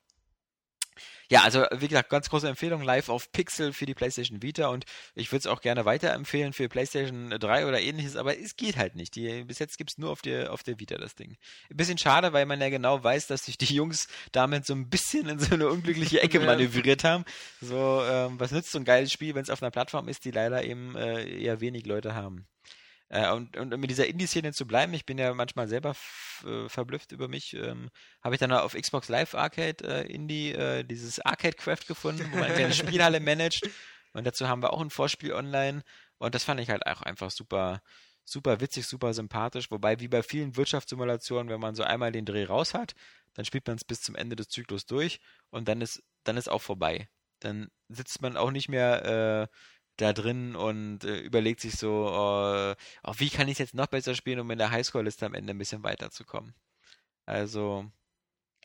Ja, 1.29 1.43
also 1.43 1.65
wie 1.73 1.89
gesagt, 1.89 2.09
ganz 2.09 2.31
große 2.31 2.49
Empfehlung 2.49 2.83
live 2.83 3.09
auf 3.09 3.33
Pixel 3.33 3.73
für 3.73 3.85
die 3.85 3.95
PlayStation 3.95 4.43
Vita 4.43 4.69
und 4.69 4.85
ich 5.15 5.33
würde 5.33 5.41
es 5.41 5.47
auch 5.47 5.61
gerne 5.61 5.85
weiterempfehlen 5.85 6.53
für 6.53 6.69
PlayStation 6.69 7.31
3 7.31 7.67
oder 7.67 7.81
ähnliches, 7.81 8.17
aber 8.17 8.39
es 8.39 8.57
geht 8.57 8.77
halt 8.77 8.95
nicht. 8.95 9.17
Die, 9.17 9.43
bis 9.43 9.59
jetzt 9.59 9.77
gibt's 9.77 9.99
nur 9.99 10.11
auf 10.11 10.23
der, 10.23 10.53
auf 10.53 10.63
der 10.63 10.79
Vita 10.79 10.97
das 10.99 11.17
Ding. 11.17 11.37
Ein 11.71 11.77
bisschen 11.77 11.99
schade, 11.99 12.33
weil 12.33 12.47
man 12.47 12.61
ja 12.61 12.69
genau 12.69 13.03
weiß, 13.03 13.27
dass 13.27 13.45
sich 13.45 13.59
die 13.59 13.75
Jungs 13.75 14.07
damit 14.31 14.67
so 14.67 14.75
ein 14.75 14.89
bisschen 14.89 15.29
in 15.29 15.39
so 15.41 15.55
eine 15.55 15.69
unglückliche 15.69 16.21
Ecke 16.21 16.39
manövriert 16.47 17.03
haben. 17.03 17.25
So, 17.61 18.03
ähm, 18.09 18.39
was 18.39 18.53
nützt 18.53 18.71
so 18.71 18.79
ein 18.79 18.85
geiles 18.85 19.11
Spiel, 19.11 19.35
wenn 19.35 19.43
es 19.43 19.51
auf 19.51 19.63
einer 19.63 19.73
Plattform 19.73 20.09
ist, 20.09 20.25
die 20.25 20.31
leider 20.31 20.65
eben 20.65 20.95
äh, 20.97 21.29
eher 21.29 21.61
wenig 21.61 21.87
Leute 21.87 22.15
haben. 22.15 22.47
Äh, 23.09 23.31
und, 23.31 23.57
und 23.57 23.73
um 23.73 23.81
mit 23.81 23.91
dieser 23.91 24.07
Indie-Szene 24.07 24.53
zu 24.53 24.67
bleiben, 24.67 24.93
ich 24.95 25.07
bin 25.07 25.19
ja 25.19 25.33
manchmal 25.33 25.69
selber 25.69 25.95
äh, 26.45 26.69
verblüfft 26.69 27.13
über 27.13 27.29
mich, 27.29 27.55
ähm, 27.55 27.91
habe 28.23 28.35
ich 28.35 28.41
dann 28.41 28.53
auf 28.53 28.75
Xbox 28.75 29.09
Live 29.09 29.35
Arcade 29.35 29.85
äh, 29.85 30.13
Indie 30.13 30.53
äh, 30.53 30.83
dieses 30.85 31.21
Arcade 31.21 31.57
Craft 31.57 31.87
gefunden, 31.87 32.29
wo 32.33 32.39
man 32.39 32.51
eine 32.51 32.73
Spielhalle 32.73 33.21
managt. 33.21 33.69
Und 34.13 34.27
dazu 34.27 34.49
haben 34.49 34.63
wir 34.63 34.73
auch 34.73 34.81
ein 34.81 34.91
Vorspiel 34.91 35.33
online. 35.33 35.83
Und 36.19 36.35
das 36.35 36.45
fand 36.45 36.61
ich 36.61 36.71
halt 36.71 36.87
auch 36.87 37.03
einfach 37.03 37.31
super, 37.31 37.83
super 38.25 38.61
witzig, 38.61 38.87
super 38.87 39.15
sympathisch. 39.15 39.71
Wobei, 39.71 40.01
wie 40.01 40.09
bei 40.09 40.23
vielen 40.23 40.57
Wirtschaftssimulationen, 40.57 41.51
wenn 41.51 41.61
man 41.61 41.75
so 41.75 41.83
einmal 41.83 42.13
den 42.13 42.25
Dreh 42.25 42.45
raus 42.45 42.75
hat, 42.75 42.95
dann 43.35 43.45
spielt 43.45 43.67
man 43.67 43.77
es 43.77 43.85
bis 43.85 44.01
zum 44.01 44.15
Ende 44.15 44.35
des 44.35 44.49
Zyklus 44.49 44.87
durch 44.87 45.21
und 45.51 45.69
dann 45.69 45.83
ist, 45.83 46.03
dann 46.25 46.39
ist 46.39 46.49
auch 46.49 46.63
vorbei. 46.63 47.09
Dann 47.41 47.69
sitzt 47.89 48.23
man 48.23 48.37
auch 48.37 48.51
nicht 48.51 48.69
mehr 48.69 49.49
äh, 49.53 49.57
da 49.97 50.13
drin 50.13 50.57
und 50.57 51.05
äh, 51.05 51.19
überlegt 51.21 51.61
sich 51.61 51.77
so, 51.77 52.09
äh, 52.09 52.77
oh, 53.05 53.15
wie 53.19 53.31
kann 53.31 53.49
ich 53.49 53.55
es 53.55 53.59
jetzt 53.59 53.75
noch 53.75 53.87
besser 53.87 54.15
spielen, 54.15 54.41
um 54.41 54.51
in 54.51 54.59
der 54.59 54.71
Highscore-Liste 54.71 55.27
am 55.27 55.35
Ende 55.35 55.53
ein 55.53 55.59
bisschen 55.59 55.83
weiterzukommen. 55.83 56.55
Also, 57.27 57.91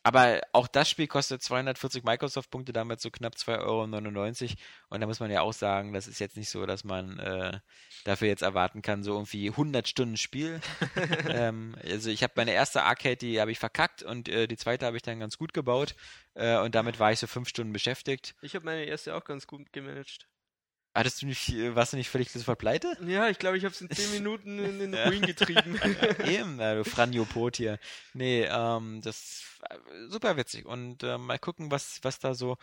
aber 0.04 0.42
auch 0.52 0.68
das 0.68 0.90
Spiel 0.90 1.08
kostet 1.08 1.44
240 1.44 2.04
Microsoft-Punkte, 2.04 2.74
damit 2.74 3.02
so 3.02 3.12
knapp 3.12 3.36
2,99 3.36 3.60
Euro. 3.62 4.56
Und 4.90 5.02
da 5.02 5.08
muss 5.08 5.20
man 5.20 5.30
ja 5.30 5.42
auch 5.42 5.54
sagen, 5.54 5.94
das 5.94 6.08
ist 6.08 6.20
jetzt 6.20 6.38
nicht 6.38 6.50
so, 6.50 6.66
dass 6.66 6.84
man 6.84 7.20
äh, 7.20 7.60
dafür 8.04 8.28
jetzt 8.28 8.42
erwarten 8.42 8.82
kann, 8.82 9.04
so 9.04 9.14
irgendwie 9.14 9.50
100 9.50 9.88
Stunden 9.88 10.18
Spiel. 10.18 10.60
ähm, 11.30 11.76
also 11.84 12.10
ich 12.10 12.24
habe 12.24 12.34
meine 12.36 12.52
erste 12.52 12.84
Arcade, 12.84 13.18
die 13.18 13.40
habe 13.40 13.52
ich 13.52 13.60
verkackt 13.60 14.02
und 14.02 14.28
äh, 14.28 14.48
die 14.48 14.58
zweite 14.58 14.88
habe 14.88 14.98
ich 14.98 15.04
dann 15.04 15.20
ganz 15.20 15.38
gut 15.38 15.54
gebaut. 15.54 15.96
Äh, 16.34 16.58
und 16.58 16.74
damit 16.74 17.00
war 17.00 17.12
ich 17.12 17.20
so 17.20 17.28
fünf 17.28 17.48
Stunden 17.48 17.72
beschäftigt. 17.72 18.34
Ich 18.42 18.56
habe 18.56 18.66
meine 18.66 18.86
erste 18.86 19.16
auch 19.16 19.24
ganz 19.24 19.46
gut 19.46 19.72
gemanagt. 19.72 20.31
Hattest 20.94 21.22
du 21.22 21.26
nicht, 21.26 21.50
äh, 21.50 21.74
warst 21.76 21.94
du 21.94 21.98
nicht 21.98 22.10
völlig 22.10 22.30
sofort 22.32 22.60
pleite? 22.60 22.98
Ja, 23.06 23.30
ich 23.30 23.40
glaube, 23.40 23.58
ich 23.58 23.64
habe 23.64 23.74
es 23.74 23.80
in 23.80 23.90
10 23.90 24.12
Minuten 24.12 24.60
in 24.60 24.80
den. 24.80 24.94
Ruin 25.08 25.22
getrieben. 25.22 25.80
Eben, 26.26 26.58
na, 26.58 26.76
du 26.76 26.84
Franjopot 26.84 27.56
hier. 27.56 27.80
Nee, 28.14 28.44
ähm, 28.44 29.00
das 29.02 29.44
äh, 29.70 29.78
super 30.10 30.36
witzig. 30.36 30.66
Und 30.66 31.04
äh, 31.04 31.18
mal 31.18 31.40
gucken, 31.40 31.72
was, 31.72 32.00
was 32.04 32.20
da 32.20 32.34
so 32.34 32.58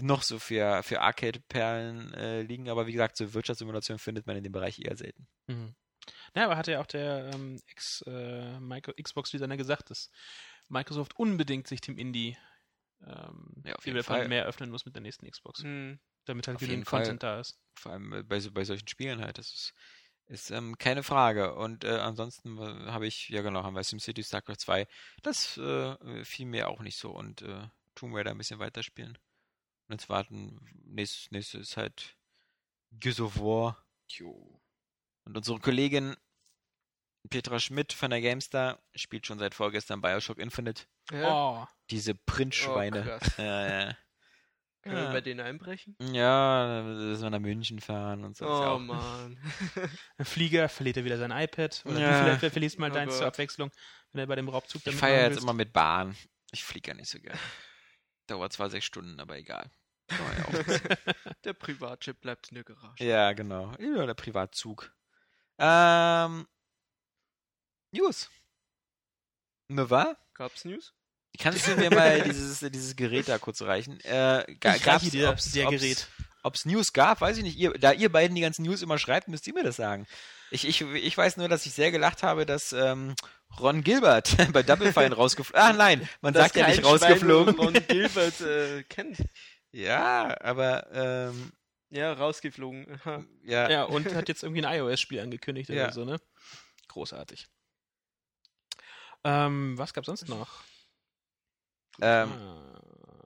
noch 0.00 0.22
so 0.22 0.38
für, 0.40 0.82
für 0.82 1.00
Arcade-Perlen 1.00 2.12
äh, 2.14 2.42
liegen. 2.42 2.68
Aber 2.68 2.86
wie 2.88 2.92
gesagt, 2.92 3.16
so 3.16 3.32
Wirtschaftssimulation 3.34 3.98
findet 3.98 4.26
man 4.26 4.36
in 4.36 4.42
dem 4.44 4.52
Bereich 4.52 4.80
eher 4.80 4.96
selten. 4.96 5.26
Mhm. 5.46 5.74
Ja, 6.34 6.46
aber 6.46 6.56
hat 6.56 6.66
ja 6.66 6.80
auch 6.80 6.86
der 6.86 7.30
ähm, 7.32 7.62
Ex, 7.68 8.02
äh, 8.06 8.58
Micro- 8.58 8.92
Xbox-Designer 9.00 9.56
gesagt, 9.56 9.90
dass 9.90 10.10
Microsoft 10.68 11.16
unbedingt 11.18 11.68
sich 11.68 11.80
dem 11.80 11.96
Indie 11.98 12.36
ähm, 13.06 13.62
Ja, 13.64 13.74
auf 13.76 13.86
jeden 13.86 14.02
Fall. 14.02 14.28
mehr 14.28 14.44
öffnen 14.44 14.70
muss 14.70 14.84
mit 14.84 14.94
der 14.96 15.02
nächsten 15.02 15.30
Xbox. 15.30 15.62
Hm. 15.62 15.98
Damit 16.24 16.48
halt 16.48 16.58
genügend 16.58 16.86
Fall. 16.88 17.00
Content 17.02 17.22
da 17.22 17.40
ist. 17.40 17.58
Vor 17.74 17.92
allem 17.92 18.12
äh, 18.12 18.22
bei, 18.22 18.40
so- 18.40 18.52
bei 18.52 18.64
solchen 18.64 18.88
Spielen 18.88 19.20
halt. 19.20 19.38
Das 19.38 19.52
ist, 19.52 19.74
ist 20.26 20.50
ähm, 20.50 20.78
keine 20.78 21.02
Frage. 21.02 21.54
Und 21.54 21.84
äh, 21.84 21.98
ansonsten 21.98 22.58
habe 22.60 23.06
ich, 23.06 23.28
ja 23.28 23.42
genau, 23.42 23.62
haben 23.62 23.74
wir 23.74 23.84
SimCity 23.84 24.22
StarCraft 24.22 24.56
2. 24.58 24.86
Das 25.22 25.56
äh, 25.58 26.24
fiel 26.24 26.46
mir 26.46 26.68
auch 26.68 26.80
nicht 26.80 26.96
so. 26.98 27.10
Und 27.10 27.42
äh, 27.42 27.68
Tomb 27.94 28.14
Raider 28.14 28.30
ein 28.30 28.38
bisschen 28.38 28.58
weiterspielen. 28.58 29.18
Und 29.88 29.92
jetzt 30.00 30.08
warten, 30.08 30.60
nächstes, 30.84 31.30
nächstes 31.30 31.60
ist 31.70 31.76
halt 31.76 32.16
Gears 32.92 33.20
of 33.20 33.38
War. 33.38 33.84
Und 35.24 35.36
unsere 35.36 35.58
Kollegin 35.60 36.16
Petra 37.30 37.58
Schmidt 37.58 37.92
von 37.92 38.10
der 38.10 38.20
GameStar 38.20 38.78
spielt 38.94 39.26
schon 39.26 39.38
seit 39.38 39.54
vorgestern 39.54 40.00
Bioshock 40.02 40.38
Infinite. 40.38 40.84
Ja. 41.10 41.62
Oh, 41.64 41.66
Diese 41.90 42.14
Printschweine. 42.14 43.00
Oh, 43.00 43.02
krass. 43.18 43.32
ja, 43.38 43.86
ja. 43.88 43.96
Können 44.84 44.96
wir 44.96 45.02
Ja. 45.04 45.12
bei 45.12 45.20
denen 45.22 45.40
einbrechen? 45.40 45.96
ja, 46.12 46.82
dass 47.10 47.22
wir 47.22 47.30
nach 47.30 47.38
München 47.40 47.80
fahren 47.80 48.22
und 48.24 48.36
so. 48.36 48.46
Oh 48.46 48.78
Mann. 48.78 49.38
ein 50.18 50.24
Flieger 50.24 50.68
verliert 50.68 50.98
er 50.98 51.04
wieder 51.04 51.16
sein 51.18 51.30
iPad. 51.30 51.82
Oder 51.86 51.98
Ja. 52.00 52.24
du 52.30 52.36
vielleicht 52.38 52.52
verlierst 52.52 52.78
mal 52.78 52.90
Oh 52.90 52.94
deins 52.94 53.14
zur 53.14 53.20
Gott. 53.24 53.28
Abwechslung, 53.34 53.70
wenn 54.12 54.20
er 54.20 54.26
bei 54.26 54.36
dem 54.36 54.48
Raubzug 54.48 54.82
Ich 54.86 54.94
machen 55.00 55.08
jetzt 55.10 55.30
willst. 55.30 55.42
immer 55.42 55.54
mit 55.54 55.72
Bahn. 55.72 56.14
Ich 56.52 56.62
fliege 56.62 56.90
ja 56.90 56.94
nicht 56.94 57.08
so 57.08 57.18
gern. 57.18 57.38
Dauert 58.26 58.52
zwar 58.52 58.70
sechs 58.70 58.84
Stunden, 58.86 59.18
aber 59.20 59.36
egal. 59.38 59.70
Man 60.10 60.18
Der 61.44 61.54
Privatjet 61.54 62.20
bleibt 62.20 62.48
in 62.50 62.56
der 62.56 62.64
Garage. 62.64 63.02
ja, 63.02 63.32
genau. 63.32 63.72
Ja, 63.78 64.04
der 64.06 64.14
Privatzug. 64.14 64.94
Ähm. 65.58 66.46
News. 67.90 68.30
Ne, 69.68 69.88
war? 69.88 70.16
Gab's 70.34 70.64
News? 70.66 70.92
Kannst 71.38 71.66
du 71.66 71.74
mir 71.76 71.90
mal 71.90 72.22
dieses, 72.22 72.60
dieses 72.60 72.94
Gerät 72.96 73.28
da 73.28 73.38
kurz 73.38 73.60
reichen? 73.62 73.98
Äh, 74.00 74.44
ga, 74.60 74.76
Ich 74.76 74.86
reiche 74.86 75.10
dir 75.10 75.30
ob's, 75.30 75.50
der 75.52 75.66
ob's, 75.68 75.80
Gerät. 75.80 76.06
Ob's 76.42 76.64
News 76.64 76.92
gab, 76.92 77.20
weiß 77.20 77.38
ich 77.38 77.42
nicht. 77.42 77.58
Ihr, 77.58 77.72
da 77.72 77.92
ihr 77.92 78.10
beiden 78.10 78.34
die 78.34 78.42
ganzen 78.42 78.62
News 78.64 78.82
immer 78.82 78.98
schreibt, 78.98 79.28
müsst 79.28 79.46
ihr 79.46 79.54
mir 79.54 79.64
das 79.64 79.76
sagen. 79.76 80.06
Ich, 80.50 80.66
ich, 80.68 80.80
ich 80.82 81.16
weiß 81.16 81.36
nur, 81.38 81.48
dass 81.48 81.66
ich 81.66 81.72
sehr 81.72 81.90
gelacht 81.90 82.22
habe, 82.22 82.46
dass 82.46 82.72
ähm, 82.72 83.14
Ron 83.58 83.82
Gilbert 83.82 84.36
bei 84.52 84.62
Double 84.62 84.92
Fine 84.92 85.14
rausgeflogen 85.14 85.60
Ah 85.60 85.72
nein, 85.72 86.08
man 86.20 86.34
sagt 86.34 86.54
ja 86.56 86.68
nicht 86.68 86.84
rausgeflogen. 86.84 87.56
Ron 87.56 87.72
Gilbert 87.88 88.40
äh, 88.40 88.82
kennt. 88.84 89.18
Ja, 89.72 90.36
aber 90.40 90.86
ähm, 90.92 91.52
Ja, 91.90 92.12
rausgeflogen. 92.12 92.86
Aha. 93.00 93.24
ja, 93.44 93.68
Ja, 93.70 93.82
und 93.84 94.14
hat 94.14 94.28
jetzt 94.28 94.44
irgendwie 94.44 94.64
ein 94.64 94.78
iOS-Spiel 94.78 95.18
angekündigt 95.20 95.68
Ja. 95.70 95.84
oder 95.84 95.92
so, 95.92 96.04
ne? 96.04 96.20
Großartig. 96.88 97.48
Ähm, 99.24 99.76
was 99.78 99.94
gab's 99.94 100.06
sonst 100.06 100.28
noch? 100.28 100.62
Ähm, 102.00 102.30
Ah. 102.32 102.60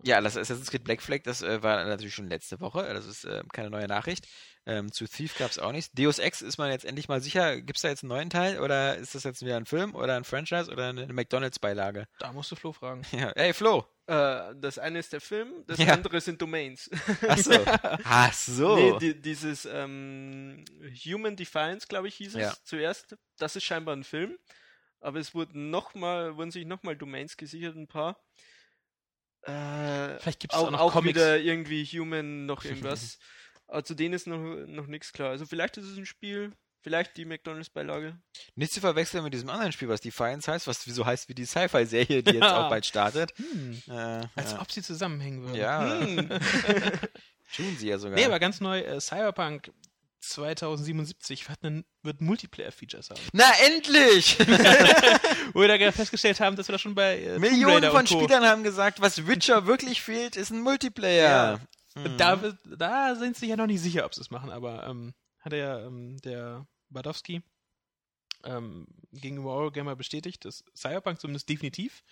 Ja, 0.05 0.21
das 0.21 0.37
Assassin's 0.37 0.71
Creed 0.71 0.85
Black 0.85 1.03
Flag, 1.03 1.23
das 1.25 1.43
äh, 1.43 1.61
war 1.63 1.85
natürlich 1.85 2.15
schon 2.15 2.29
letzte 2.29 2.61
Woche. 2.61 2.83
Das 2.95 3.05
ist 3.05 3.25
äh, 3.25 3.43
keine 3.53 3.69
neue 3.69 3.89
Nachricht. 3.89 4.29
Ähm, 4.65 4.93
zu 4.93 5.07
Thief 5.09 5.37
gab 5.37 5.51
es 5.51 5.59
auch 5.59 5.73
nichts. 5.73 5.91
Deus 5.93 6.21
Ex 6.21 6.41
ist 6.41 6.57
man 6.57 6.71
jetzt 6.71 6.85
endlich 6.85 7.09
mal 7.09 7.21
sicher. 7.21 7.57
Gibt 7.61 7.79
es 7.79 7.83
da 7.83 7.89
jetzt 7.89 8.05
einen 8.05 8.11
neuen 8.11 8.31
Teil? 8.31 8.61
Oder 8.61 8.97
ist 8.97 9.17
das 9.17 9.25
jetzt 9.25 9.45
wieder 9.45 9.57
ein 9.57 9.67
Film 9.67 9.97
oder 9.97 10.15
ein 10.17 10.23
Franchise 10.23 10.71
oder 10.71 10.91
eine 10.91 11.13
McDonalds-Beilage? 11.13 12.07
Da 12.21 12.33
musst 12.33 12.51
du 12.53 12.57
Flo 12.57 12.73
fragen. 12.73 13.03
Ja. 13.13 13.33
Hey, 13.35 13.53
Flo! 13.53 13.87
Äh, 14.07 14.55
das 14.61 14.79
eine 14.79 15.01
ist 15.01 15.13
der 15.13 15.21
Film, 15.21 15.65
das 15.67 15.79
Ja. 15.79 15.93
andere 15.95 16.21
sind 16.21 16.41
Domains. 16.41 16.89
Achso. 17.27 17.51
Ach 18.05 18.33
so. 18.33 18.77
Nee, 18.77 18.99
die, 19.01 19.21
dieses 19.21 19.67
ähm, 19.67 20.65
Human 21.07 21.35
Defiance, 21.35 21.89
glaube 21.89 22.07
ich, 22.07 22.15
hieß 22.15 22.37
es 22.37 22.41
Ja. 22.41 22.55
zuerst. 22.63 23.17
Das 23.39 23.57
ist 23.57 23.65
scheinbar 23.65 23.97
ein 23.97 24.05
Film. 24.05 24.39
Aber 25.01 25.19
es 25.19 25.35
wurden 25.35 25.71
noch 25.71 25.95
mal, 25.95 26.37
wurden 26.37 26.51
sich 26.53 26.67
nochmal 26.67 26.97
Domains 26.97 27.37
gesichert, 27.37 27.75
ein 27.77 27.89
paar. 27.89 28.17
Äh, 29.49 30.19
Vielleicht 30.21 30.41
gibt 30.41 30.53
es 30.53 30.59
auch, 30.59 30.67
auch, 30.67 30.71
noch 30.71 30.81
auch 30.81 30.93
Comics. 30.93 31.15
wieder 31.17 31.39
irgendwie 31.39 31.85
Human, 31.85 32.47
noch 32.47 32.65
irgendwas. 32.65 33.19
Aber 33.67 33.85
zu 33.85 33.95
denen 33.95 34.15
ist 34.15 34.27
noch, 34.27 34.39
noch 34.67 34.87
nichts 34.87 35.13
klar. 35.13 35.31
Also 35.31 35.47
vielleicht 35.47 35.77
ist 35.77 35.87
es 35.87 35.97
ein 35.99 36.07
Spiel, 36.07 36.53
vielleicht 36.81 37.17
die 37.17 37.25
McDonalds-Beilage. 37.25 38.17
Nicht 38.55 38.73
zu 38.73 38.81
verwechseln 38.81 39.25
mit 39.25 39.35
diesem 39.35 39.51
anderen 39.51 39.73
Spiel, 39.73 39.89
was 39.89 40.01
Defiance 40.01 40.51
heißt, 40.51 40.67
was 40.67 40.85
so 40.85 41.05
heißt 41.05 41.29
wie 41.29 41.35
die 41.35 41.45
Sci-Fi-Serie, 41.45 42.23
die 42.23 42.33
jetzt 42.33 42.43
Ja. 42.43 42.63
auch 42.67 42.71
bald 42.71 42.87
startet. 42.87 43.33
Hm, 43.37 43.83
Äh, 43.89 44.27
als 44.37 44.53
ja. 44.53 44.61
ob 44.61 44.71
sie 44.73 44.83
zusammenhängen 44.83 45.43
würden. 45.43 45.55
Ja, 45.57 46.01
Hm. 46.01 46.29
tun 47.57 47.77
sie 47.79 47.89
ja 47.89 47.99
sogar. 47.99 48.17
Nee, 48.19 48.25
aber 48.27 48.39
ganz 48.39 48.61
neu, 48.61 48.81
äh, 48.81 49.01
Cyberpunk 49.01 49.71
2077 50.21 51.49
wird, 51.49 51.65
einen, 51.65 51.85
wird 52.03 52.21
Multiplayer-Features 52.21 53.11
haben. 53.11 53.21
Na, 53.33 53.45
endlich! 53.67 54.39
Wo 55.53 55.61
wir 55.61 55.69
da 55.69 55.77
gerade 55.77 55.93
festgestellt 55.93 56.41
haben, 56.41 56.57
dass 56.57 56.69
wir 56.69 56.73
da 56.73 56.79
schon 56.79 56.95
bei 56.95 57.21
äh, 57.21 57.39
Millionen 57.39 57.91
von. 57.91 58.07
Spielern 58.07 58.45
haben 58.45 58.63
gesagt, 58.63 59.01
was 59.01 59.27
Witcher 59.27 59.67
wirklich 59.67 60.03
fehlt, 60.03 60.37
ist 60.37 60.51
ein 60.51 60.61
Multiplayer. 60.61 61.61
Mhm. 61.95 62.17
Da, 62.17 62.55
da 62.65 63.15
sind 63.15 63.37
sie 63.37 63.47
ja 63.47 63.57
noch 63.57 63.67
nicht 63.67 63.81
sicher, 63.81 64.05
ob 64.05 64.15
sie 64.15 64.21
es 64.21 64.31
machen, 64.31 64.51
aber 64.51 64.87
ähm, 64.87 65.15
hat 65.41 65.53
ja 65.53 65.81
ähm, 65.81 66.17
der 66.19 66.67
Badowski 66.91 67.43
ähm, 68.45 68.87
gegenüber 69.13 69.55
Eurogamer 69.55 69.97
bestätigt, 69.97 70.45
dass 70.45 70.65
Cyberpunk 70.77 71.21
zumindest 71.21 71.49
definitiv 71.49 72.03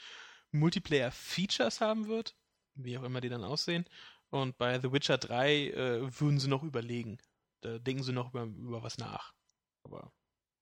Multiplayer-Features 0.52 1.80
haben 1.80 2.08
wird, 2.08 2.36
wie 2.74 2.98
auch 2.98 3.02
immer 3.02 3.20
die 3.20 3.28
dann 3.28 3.44
aussehen. 3.44 3.84
Und 4.30 4.58
bei 4.58 4.80
The 4.80 4.92
Witcher 4.92 5.18
3 5.18 5.54
äh, 5.54 6.20
würden 6.20 6.40
sie 6.40 6.48
noch 6.48 6.62
überlegen. 6.62 7.18
Da 7.66 7.78
denken 7.80 8.04
sie 8.04 8.12
noch 8.12 8.30
über, 8.30 8.44
über 8.44 8.82
was 8.82 8.96
nach. 8.98 9.34
Aber 9.82 10.12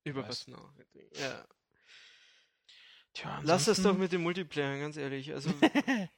Über 0.05 0.23
Was? 0.23 0.29
was 0.31 0.47
noch? 0.49 0.73
Ja. 1.21 1.45
tja, 3.13 3.41
Lass 3.43 3.67
das 3.67 3.83
doch 3.83 3.95
mit 3.97 4.13
dem 4.13 4.23
Multiplayer, 4.23 4.79
ganz 4.79 4.97
ehrlich. 4.97 5.33
Also, 5.35 5.51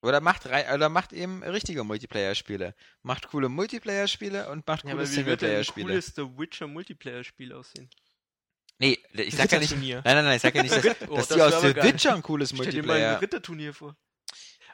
Oder 0.00 0.20
macht, 0.20 0.46
rei- 0.46 0.72
oder 0.72 0.88
macht 0.88 1.12
eben 1.12 1.42
richtige 1.42 1.82
Multiplayer-Spiele. 1.84 2.74
Macht 3.02 3.28
coole 3.28 3.48
Multiplayer-Spiele 3.48 4.48
und 4.48 4.64
macht 4.66 4.84
ja, 4.84 4.92
coole 4.92 5.02
aber 5.02 5.10
wie 5.12 5.26
wird 5.26 5.42
denn 5.42 5.56
ein 5.56 5.64
Singleplayer-Spiele. 5.64 5.86
cooles 5.86 6.06
The 6.14 6.38
Witcher 6.38 6.66
Multiplayer-Spiel 6.68 7.52
aussehen? 7.52 7.90
Nee, 8.78 8.96
ich 9.12 9.34
sag 9.34 9.50
ja 9.50 9.58
nicht. 9.58 9.72
Nein, 9.76 10.00
nein, 10.04 10.24
nein, 10.24 10.36
ich 10.36 10.42
sag 10.42 10.54
ja 10.54 10.62
nicht, 10.62 10.72
dass, 10.74 10.84
Oh, 11.10 11.16
dass 11.16 11.28
das 11.28 11.36
die 11.36 11.42
aus 11.42 11.60
The 11.62 11.74
geil. 11.74 11.92
Witcher 11.92 12.14
ein 12.14 12.22
cooles 12.22 12.50
Stell 12.50 12.58
dir 12.58 12.64
mal 12.84 12.94
ein 12.94 13.00
Multiplayer. 13.00 13.20
Ritterturnier 13.20 13.74
vor. 13.74 13.96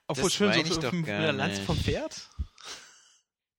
Obwohl 0.06 0.24
das 0.24 0.34
schön 0.34 0.52
so 0.52 0.60
ich 0.60 0.80
gar 1.06 1.18
einer 1.18 1.32
Lanze 1.32 1.56
nicht. 1.56 1.66
vom 1.66 1.78
Pferd. 1.78 2.28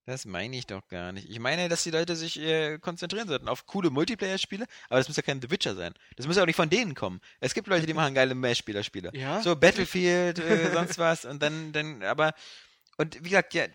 Das 0.06 0.24
meine 0.24 0.56
ich 0.56 0.68
doch 0.68 0.86
gar 0.86 1.10
nicht. 1.10 1.28
Ich 1.28 1.40
meine, 1.40 1.68
dass 1.68 1.82
die 1.82 1.90
Leute 1.90 2.14
sich 2.14 2.38
äh, 2.38 2.78
konzentrieren 2.78 3.26
sollten 3.26 3.48
auf 3.48 3.66
coole 3.66 3.90
Multiplayer-Spiele, 3.90 4.64
aber 4.88 4.98
das 4.98 5.08
muss 5.08 5.16
ja 5.16 5.22
kein 5.24 5.42
The 5.42 5.50
Witcher 5.50 5.74
sein. 5.74 5.92
Das 6.14 6.28
muss 6.28 6.36
ja 6.36 6.42
auch 6.42 6.46
nicht 6.46 6.54
von 6.54 6.70
denen 6.70 6.94
kommen. 6.94 7.20
Es 7.40 7.54
gibt 7.54 7.66
Leute, 7.66 7.86
die 7.86 7.94
machen 7.94 8.14
geile 8.14 8.36
Mehrspieler-Spiele. 8.36 9.10
Ja? 9.14 9.42
So 9.42 9.56
Battlefield, 9.56 10.38
äh, 10.38 10.72
sonst 10.72 10.98
was 10.98 11.24
und 11.24 11.42
dann, 11.42 11.72
dann, 11.72 12.04
aber 12.04 12.34
und 12.98 13.16
wie 13.16 13.30
gesagt, 13.30 13.52
ja, 13.52 13.66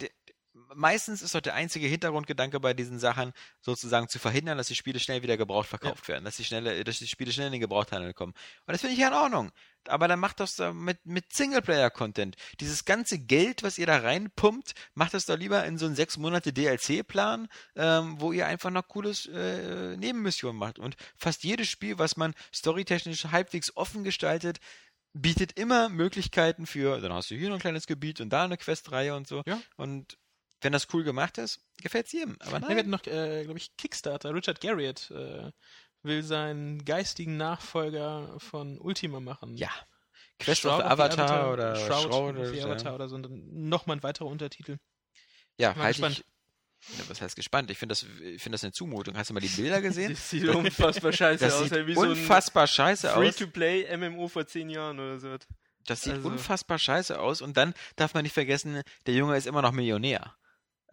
meistens 0.75 1.21
ist 1.21 1.35
doch 1.35 1.41
der 1.41 1.53
einzige 1.53 1.87
Hintergrundgedanke 1.87 2.59
bei 2.59 2.73
diesen 2.73 2.99
Sachen 2.99 3.33
sozusagen 3.61 4.07
zu 4.07 4.19
verhindern, 4.19 4.57
dass 4.57 4.67
die 4.67 4.75
Spiele 4.75 4.99
schnell 4.99 5.23
wieder 5.23 5.37
gebraucht 5.37 5.67
verkauft 5.67 6.07
werden, 6.07 6.25
dass 6.25 6.37
die 6.37 6.43
schnelle, 6.43 6.83
dass 6.83 6.99
die 6.99 7.07
Spiele 7.07 7.31
schnell 7.31 7.47
in 7.47 7.53
den 7.53 7.61
Gebrauchthandel 7.61 8.13
kommen. 8.13 8.33
Und 8.65 8.71
das 8.71 8.81
finde 8.81 8.93
ich 8.93 8.99
ja 8.99 9.07
in 9.09 9.13
Ordnung. 9.13 9.51
Aber 9.87 10.07
dann 10.07 10.19
macht 10.19 10.39
das 10.39 10.59
mit, 10.73 11.03
mit 11.05 11.33
Singleplayer-Content. 11.33 12.35
Dieses 12.59 12.85
ganze 12.85 13.17
Geld, 13.17 13.63
was 13.63 13.79
ihr 13.79 13.87
da 13.87 13.97
reinpumpt, 13.97 14.73
macht 14.93 15.13
das 15.13 15.25
doch 15.25 15.37
lieber 15.37 15.65
in 15.65 15.77
so 15.77 15.87
einen 15.87 15.95
sechs 15.95 16.17
Monate 16.17 16.53
DLC-Plan, 16.53 17.47
ähm, 17.75 18.21
wo 18.21 18.31
ihr 18.31 18.45
einfach 18.45 18.69
noch 18.69 18.87
cooles 18.87 19.25
äh, 19.25 19.97
Nebenmissionen 19.97 20.57
macht. 20.57 20.77
Und 20.77 20.95
fast 21.17 21.43
jedes 21.43 21.67
Spiel, 21.67 21.97
was 21.97 22.15
man 22.15 22.35
storytechnisch 22.53 23.25
halbwegs 23.25 23.75
offen 23.75 24.03
gestaltet, 24.03 24.59
bietet 25.13 25.57
immer 25.59 25.89
Möglichkeiten 25.89 26.65
für, 26.65 26.99
dann 27.01 27.13
hast 27.13 27.31
du 27.31 27.35
hier 27.35 27.49
noch 27.49 27.57
ein 27.57 27.61
kleines 27.61 27.87
Gebiet 27.87 28.21
und 28.21 28.29
da 28.29 28.45
eine 28.45 28.57
Questreihe 28.57 29.15
und 29.15 29.27
so. 29.27 29.41
Ja. 29.45 29.59
Und 29.75 30.17
wenn 30.61 30.71
das 30.73 30.87
cool 30.93 31.03
gemacht 31.03 31.37
ist, 31.37 31.59
gefällt 31.81 32.05
es 32.07 32.11
jedem. 32.13 32.37
Aber 32.41 32.53
Ja, 32.53 32.61
wir 32.61 32.67
nein. 32.69 32.77
hatten 32.77 32.89
noch, 32.89 33.05
äh, 33.07 33.43
glaube 33.43 33.59
ich, 33.59 33.75
Kickstarter. 33.77 34.33
Richard 34.33 34.61
Garriott 34.61 35.11
äh, 35.11 35.51
will 36.03 36.23
seinen 36.23 36.85
geistigen 36.85 37.37
Nachfolger 37.37 38.35
von 38.39 38.79
Ultima 38.79 39.19
machen. 39.19 39.55
Ja. 39.57 39.69
Quest 40.39 40.65
of 40.65 40.77
the 40.77 40.83
Avatar 40.83 41.53
oder 41.53 41.75
Shroud, 41.75 42.01
Shroud 42.13 42.35
oder 42.37 42.45
so. 42.53 42.61
Avatar 42.67 42.95
oder 42.95 43.07
so. 43.09 43.15
Und 43.15 43.23
dann 43.23 43.69
nochmal 43.69 43.97
ein 43.97 44.03
weiterer 44.03 44.25
Untertitel. 44.27 44.77
Ja, 45.57 45.75
halt 45.75 45.89
gespannt. 45.95 46.19
ich. 46.19 46.97
Ja, 46.97 47.03
was 47.09 47.21
heißt 47.21 47.35
gespannt? 47.35 47.69
Ich 47.69 47.77
finde 47.77 47.91
das, 47.93 48.01
ich 48.03 48.41
finde 48.41 48.55
das 48.55 48.63
eine 48.63 48.71
Zumutung. 48.73 49.15
Hast 49.15 49.29
du 49.29 49.35
mal 49.35 49.39
die 49.39 49.47
Bilder 49.49 49.81
gesehen? 49.81 50.09
Das 50.13 50.29
sieht 50.31 50.47
unfassbar 50.47 51.11
scheiße 51.13 51.45
Das 51.45 51.53
aus. 51.53 51.69
sieht 51.69 51.85
wie 51.85 51.93
so 51.93 52.01
unfassbar 52.01 52.65
scheiße 52.65 53.15
aus. 53.15 53.19
Free-to-play 53.19 53.95
MMO 53.97 54.27
vor 54.27 54.47
zehn 54.47 54.67
Jahren 54.71 54.99
oder 54.99 55.19
so. 55.19 55.35
Das 55.85 56.01
sieht 56.01 56.13
also- 56.13 56.27
unfassbar 56.29 56.79
scheiße 56.79 57.19
aus. 57.19 57.41
Und 57.41 57.55
dann 57.57 57.75
darf 57.97 58.15
man 58.15 58.23
nicht 58.23 58.33
vergessen, 58.33 58.81
der 59.05 59.13
Junge 59.13 59.37
ist 59.37 59.45
immer 59.45 59.61
noch 59.61 59.71
Millionär. 59.73 60.35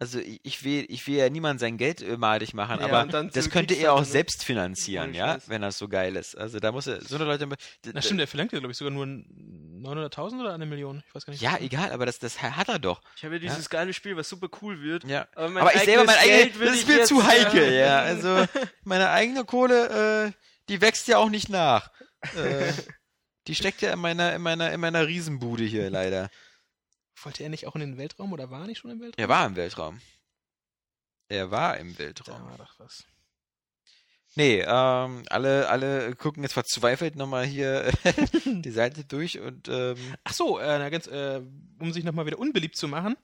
Also 0.01 0.19
ich, 0.19 0.39
ich 0.43 0.63
will, 0.63 0.85
ich 0.87 1.05
will 1.07 1.15
ja 1.15 1.29
niemand 1.29 1.59
sein 1.59 1.77
Geld 1.77 2.01
äh, 2.01 2.15
malig 2.15 2.53
machen, 2.53 2.79
Ja, 2.79 2.85
aber 2.87 3.23
das 3.23 3.49
könnte 3.49 3.73
er 3.73 3.93
auch 3.93 4.05
selbst 4.05 4.45
finanzieren, 4.45 5.13
ja, 5.13 5.33
Scheiß. 5.33 5.49
wenn 5.49 5.61
das 5.61 5.77
so 5.77 5.89
geil 5.89 6.15
ist. 6.15 6.37
Also 6.37 6.59
da 6.59 6.71
muss 6.71 6.87
er, 6.87 7.01
so 7.01 7.15
eine 7.15 7.25
Leute. 7.25 7.49
Na 7.93 8.01
stimmt, 8.01 8.21
der 8.21 8.27
verlangt 8.27 8.53
ja, 8.53 8.59
glaube 8.59 8.71
ich, 8.71 8.77
sogar 8.77 8.91
nur 8.93 9.05
900.000 9.05 10.39
oder 10.39 10.53
eine 10.53 10.65
Million. 10.65 11.03
Ich 11.05 11.15
weiß 11.15 11.25
gar 11.25 11.31
nicht. 11.31 11.41
Ja, 11.41 11.57
egal, 11.59 11.91
aber 11.91 12.05
das, 12.05 12.17
das 12.17 12.41
hat 12.41 12.69
er 12.69 12.79
doch. 12.79 13.01
Ich 13.17 13.25
habe 13.25 13.35
ja 13.35 13.39
dieses 13.39 13.69
geile 13.69 13.91
Spiel, 13.91 14.15
was 14.15 14.29
super 14.29 14.47
cool 14.61 14.81
wird. 14.81 15.03
Ja. 15.03 15.27
Aber, 15.35 15.49
mein 15.49 15.63
Aber 15.63 15.75
ich 15.75 15.81
selber, 15.81 16.05
mein 16.05 16.15
eigenes 16.15 16.29
eigenes, 16.29 16.43
Geld 16.43 16.59
will 16.59 16.67
das 16.67 16.75
ist 16.77 16.87
mir 16.87 17.03
zu 17.03 17.27
heikel, 17.27 17.63
äh, 17.63 17.79
ja. 17.81 17.99
Also 18.09 18.45
meine 18.85 19.09
eigene 19.09 19.43
Kohle, 19.43 20.27
äh, 20.27 20.31
die 20.69 20.79
wächst 20.79 21.09
ja 21.09 21.17
auch 21.17 21.29
nicht 21.29 21.49
nach. 21.49 21.91
Äh, 22.37 22.71
die 23.47 23.55
steckt 23.55 23.81
ja 23.81 23.91
in 23.91 23.99
meiner, 23.99 24.33
in 24.33 24.41
meiner, 24.41 24.71
in 24.71 24.79
meiner 24.79 25.07
Riesenbude 25.07 25.65
hier 25.65 25.89
leider. 25.89 26.29
Wollte 27.23 27.43
er 27.43 27.49
nicht 27.49 27.67
auch 27.67 27.75
in 27.75 27.81
den 27.81 27.97
Weltraum 27.97 28.33
oder 28.33 28.49
war 28.49 28.61
er 28.61 28.67
nicht 28.67 28.79
schon 28.79 28.91
im 28.91 28.99
Weltraum? 29.01 29.21
Er 29.21 29.29
war 29.29 29.45
im 29.45 29.55
Weltraum. 29.55 30.01
Er 31.27 31.51
war 31.51 31.77
im 31.77 31.93
Da 31.93 31.99
Weltraum. 31.99 32.49
war 32.49 32.57
doch 32.57 32.79
was. 32.79 33.03
Nee, 34.35 34.61
ähm, 34.65 35.23
alle, 35.29 35.67
alle 35.69 36.15
gucken 36.15 36.43
jetzt 36.43 36.53
verzweifelt 36.53 37.15
nochmal 37.15 37.45
hier 37.45 37.91
die 38.45 38.71
Seite 38.71 39.03
durch 39.03 39.39
und 39.39 39.67
ähm, 39.67 39.97
Ach 40.23 40.33
so, 40.33 40.59
äh, 40.59 40.77
na 40.77 40.89
ganz, 40.89 41.07
äh, 41.07 41.41
um 41.79 41.91
sich 41.91 42.03
nochmal 42.03 42.27
wieder 42.27 42.37
unbeliebt 42.37 42.75
zu 42.77 42.87
machen. 42.87 43.17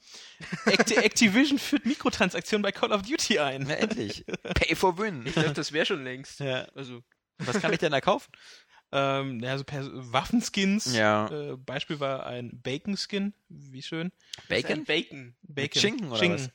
Acti 0.65 0.95
Activision 1.03 1.59
führt 1.59 1.85
Mikrotransaktionen 1.85 2.63
bei 2.63 2.71
Call 2.71 2.91
of 2.91 3.03
Duty 3.03 3.37
ein. 3.39 3.65
na 3.67 3.75
endlich. 3.75 4.25
Pay 4.55 4.75
for 4.75 4.97
win. 4.97 5.25
Ich 5.28 5.36
dachte, 5.36 5.53
das 5.53 5.71
wäre 5.74 5.86
schon 5.86 6.03
längst. 6.03 6.39
Ja. 6.39 6.65
Also, 6.74 7.03
Was 7.37 7.61
kann 7.61 7.71
ich 7.71 7.79
denn 7.79 7.91
da 7.91 8.01
kaufen? 8.01 8.32
Ähm, 8.97 9.42
ja, 9.42 9.58
so 9.58 9.66
per 9.66 9.84
Waffenskins. 9.92 10.96
Ja. 10.96 11.28
Äh, 11.28 11.58
Beispiel 11.58 12.00
war 12.00 12.26
ein 12.26 12.62
Bacon-Skin. 12.62 13.34
Wie 13.50 13.82
schön. 13.82 14.13
Bacon? 14.47 14.86
Bacon. 14.86 15.36
Bacon. 15.42 15.82
Schinken 15.82 16.08
oder 16.08 16.17
Schinken. 16.17 16.51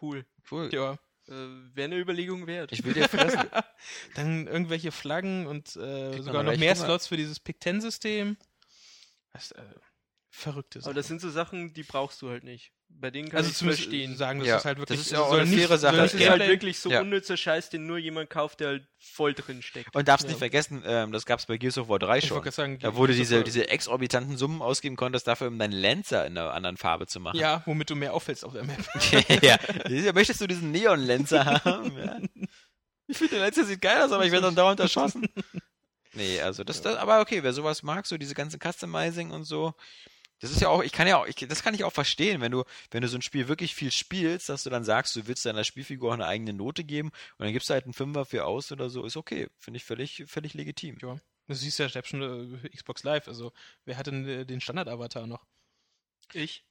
Cool. 0.00 0.24
Cool. 0.48 0.70
Ja. 0.72 0.92
Äh, 1.26 1.32
wäre 1.74 1.86
eine 1.86 1.98
Überlegung 1.98 2.46
wert. 2.46 2.70
Ich 2.70 2.84
will 2.84 2.94
dir 2.94 3.08
fressen. 3.08 3.42
Dann 4.14 4.46
irgendwelche 4.46 4.92
Flaggen 4.92 5.48
und 5.48 5.74
äh, 5.74 6.22
sogar 6.22 6.44
noch 6.44 6.56
mehr 6.56 6.74
Hunger. 6.74 6.84
Slots 6.86 7.08
für 7.08 7.16
dieses 7.16 7.40
Pick-10-System. 7.40 8.36
Das, 9.32 9.50
äh, 9.50 9.62
verrückte 10.30 10.78
Aber 10.78 10.84
Sache. 10.84 10.94
das 10.94 11.08
sind 11.08 11.20
so 11.20 11.28
Sachen, 11.28 11.74
die 11.74 11.82
brauchst 11.82 12.22
du 12.22 12.28
halt 12.30 12.44
nicht. 12.44 12.72
Bei 12.98 13.10
denen 13.10 13.30
kann 13.30 13.38
also 13.38 13.50
ich 13.50 13.56
zumindest 13.56 13.84
verstehen. 13.84 14.16
sagen, 14.16 14.40
das 14.40 14.48
Ja, 14.48 14.56
ist 14.58 14.64
halt 14.66 14.78
wirklich 14.78 14.98
das 14.98 15.06
ist 15.06 15.12
ja 15.12 15.20
auch 15.20 15.30
soll 15.30 15.40
eine 15.40 15.56
faire 15.56 15.78
Sache. 15.78 15.96
Das 15.96 16.12
ist 16.12 16.28
halt 16.28 16.46
wirklich 16.46 16.78
so 16.78 16.90
Ja. 16.90 17.00
unnützer 17.00 17.36
Scheiß, 17.36 17.70
den 17.70 17.86
nur 17.86 17.96
jemand 17.96 18.28
kauft, 18.28 18.60
der 18.60 18.68
halt 18.68 18.86
voll 18.98 19.32
drin 19.32 19.62
steckt. 19.62 19.94
Und 19.96 20.06
darfst 20.06 20.24
Ja. 20.24 20.30
nicht 20.30 20.38
vergessen, 20.38 20.82
ähm, 20.84 21.10
das 21.12 21.24
gab's 21.24 21.46
bei 21.46 21.56
Gears 21.56 21.78
of 21.78 21.88
War 21.88 21.98
3 21.98 22.18
Ich 22.18 22.26
schon. 22.26 22.50
sagen, 22.50 22.78
Da 22.78 22.94
wurde 22.96 23.14
diese, 23.14 23.42
diese 23.42 23.68
exorbitanten 23.68 24.36
Summen 24.36 24.60
ausgeben 24.60 24.96
konntest, 24.96 25.26
dafür 25.26 25.46
um 25.48 25.58
deinen 25.58 25.72
Lancer 25.72 26.26
in 26.26 26.36
einer 26.36 26.52
anderen 26.52 26.76
Farbe 26.76 27.06
zu 27.06 27.20
machen. 27.20 27.38
Ja, 27.38 27.62
womit 27.64 27.88
du 27.88 27.94
mehr 27.96 28.12
auffällst 28.12 28.44
auf 28.44 28.52
der 28.52 28.64
Map. 28.64 28.76
ja. 29.42 29.56
ja. 29.88 30.12
Möchtest 30.12 30.42
du 30.42 30.46
diesen 30.46 30.70
Neon-Lancer 30.70 31.44
haben? 31.64 31.96
Ja. 31.96 32.18
Ich 33.06 33.16
finde, 33.16 33.36
der 33.36 33.44
Lancer 33.46 33.64
sieht 33.64 33.80
geil 33.80 34.02
aus, 34.02 34.12
aber 34.12 34.26
ich 34.26 34.30
werde 34.32 34.46
dann 34.46 34.54
dauernd 34.54 34.78
erschossen. 34.80 35.26
Nee, 36.12 36.40
also 36.40 36.64
das, 36.64 36.82
das, 36.82 36.96
aber 36.96 37.20
okay, 37.20 37.44
wer 37.44 37.52
sowas 37.52 37.84
mag, 37.84 38.04
so 38.04 38.18
diese 38.18 38.34
ganze 38.34 38.58
Customizing 38.58 39.30
und 39.30 39.44
so, 39.44 39.74
das 40.40 40.50
ist 40.50 40.60
ja 40.60 40.68
auch, 40.68 40.82
ich 40.82 40.92
kann 40.92 41.06
ja 41.06 41.18
auch, 41.18 41.26
ich, 41.26 41.36
das 41.36 41.62
kann 41.62 41.74
ich 41.74 41.84
auch 41.84 41.92
verstehen, 41.92 42.40
wenn 42.40 42.52
du, 42.52 42.64
wenn 42.90 43.02
du 43.02 43.08
so 43.08 43.16
ein 43.16 43.22
Spiel 43.22 43.48
wirklich 43.48 43.74
viel 43.74 43.92
spielst, 43.92 44.48
dass 44.48 44.62
du 44.64 44.70
dann 44.70 44.84
sagst, 44.84 45.14
du 45.16 45.26
willst 45.26 45.44
deiner 45.46 45.64
Spielfigur 45.64 46.10
auch 46.10 46.14
eine 46.14 46.26
eigene 46.26 46.52
Note 46.52 46.82
geben 46.84 47.08
und 47.38 47.44
dann 47.44 47.52
gibst 47.52 47.68
du 47.70 47.74
halt 47.74 47.84
einen 47.84 47.92
Fünfer 47.94 48.24
für 48.24 48.44
aus 48.46 48.72
oder 48.72 48.90
so, 48.90 49.04
ist 49.04 49.16
okay. 49.16 49.48
Finde 49.58 49.76
ich 49.78 49.84
völlig, 49.84 50.24
völlig 50.26 50.54
legitim. 50.54 50.98
Ja. 51.02 51.16
Du 51.46 51.54
siehst 51.54 51.78
ja, 51.78 51.86
ich 51.86 51.96
hab 51.96 52.06
schon 52.06 52.22
äh, 52.64 52.68
Xbox 52.70 53.02
Live, 53.02 53.28
also 53.28 53.52
wer 53.84 53.96
hat 53.96 54.06
denn 54.06 54.26
äh, 54.28 54.46
den 54.46 54.60
Standard-Avatar 54.60 55.26
noch? 55.26 55.44
Ich? 56.32 56.64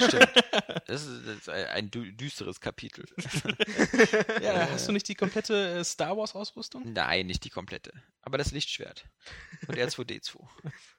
Stimmt. 0.00 0.28
Das 0.86 1.04
ist, 1.04 1.50
ein, 1.50 1.66
ein 1.66 1.90
dü- 1.90 2.16
düsteres 2.16 2.60
Kapitel. 2.60 3.04
Ja, 4.42 4.68
hast 4.70 4.88
du 4.88 4.92
nicht 4.92 5.06
die 5.08 5.14
komplette 5.14 5.80
äh, 5.80 5.84
Star 5.84 6.16
Wars 6.16 6.34
Ausrüstung? 6.34 6.92
Nein, 6.92 7.26
nicht 7.26 7.44
die 7.44 7.50
komplette. 7.50 7.92
Aber 8.22 8.38
das 8.38 8.52
Lichtschwert. 8.52 9.04
Und 9.66 9.76
R2D2. 9.76 10.38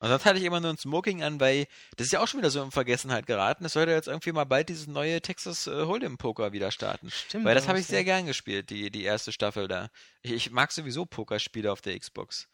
Und 0.00 0.08
sonst 0.08 0.24
hatte 0.24 0.38
ich 0.38 0.44
immer 0.44 0.60
nur 0.60 0.70
ein 0.70 0.78
Smoking 0.78 1.22
an, 1.22 1.40
weil 1.40 1.66
das 1.96 2.06
ist 2.06 2.12
ja 2.12 2.20
auch 2.20 2.28
schon 2.28 2.38
wieder 2.38 2.50
so 2.50 2.62
in 2.62 2.70
Vergessenheit 2.70 3.26
geraten. 3.26 3.64
Es 3.64 3.72
sollte 3.72 3.92
jetzt 3.92 4.06
irgendwie 4.06 4.32
mal 4.32 4.44
bald 4.44 4.68
dieses 4.68 4.86
neue 4.86 5.20
Texas 5.20 5.66
äh, 5.66 5.70
Hold'em 5.70 6.16
Poker 6.16 6.52
wieder 6.52 6.70
starten. 6.70 7.10
Stimmt. 7.10 7.44
Weil 7.44 7.54
das 7.54 7.66
habe 7.66 7.80
ich 7.80 7.86
sehr 7.86 8.04
gern 8.04 8.26
gespielt, 8.26 8.70
die, 8.70 8.90
die 8.90 9.02
erste 9.02 9.32
Staffel 9.32 9.66
da. 9.66 9.90
Ich, 10.22 10.32
ich 10.32 10.50
mag 10.50 10.70
sowieso 10.70 11.04
Pokerspiele 11.04 11.72
auf 11.72 11.80
der 11.80 11.98
Xbox. 11.98 12.48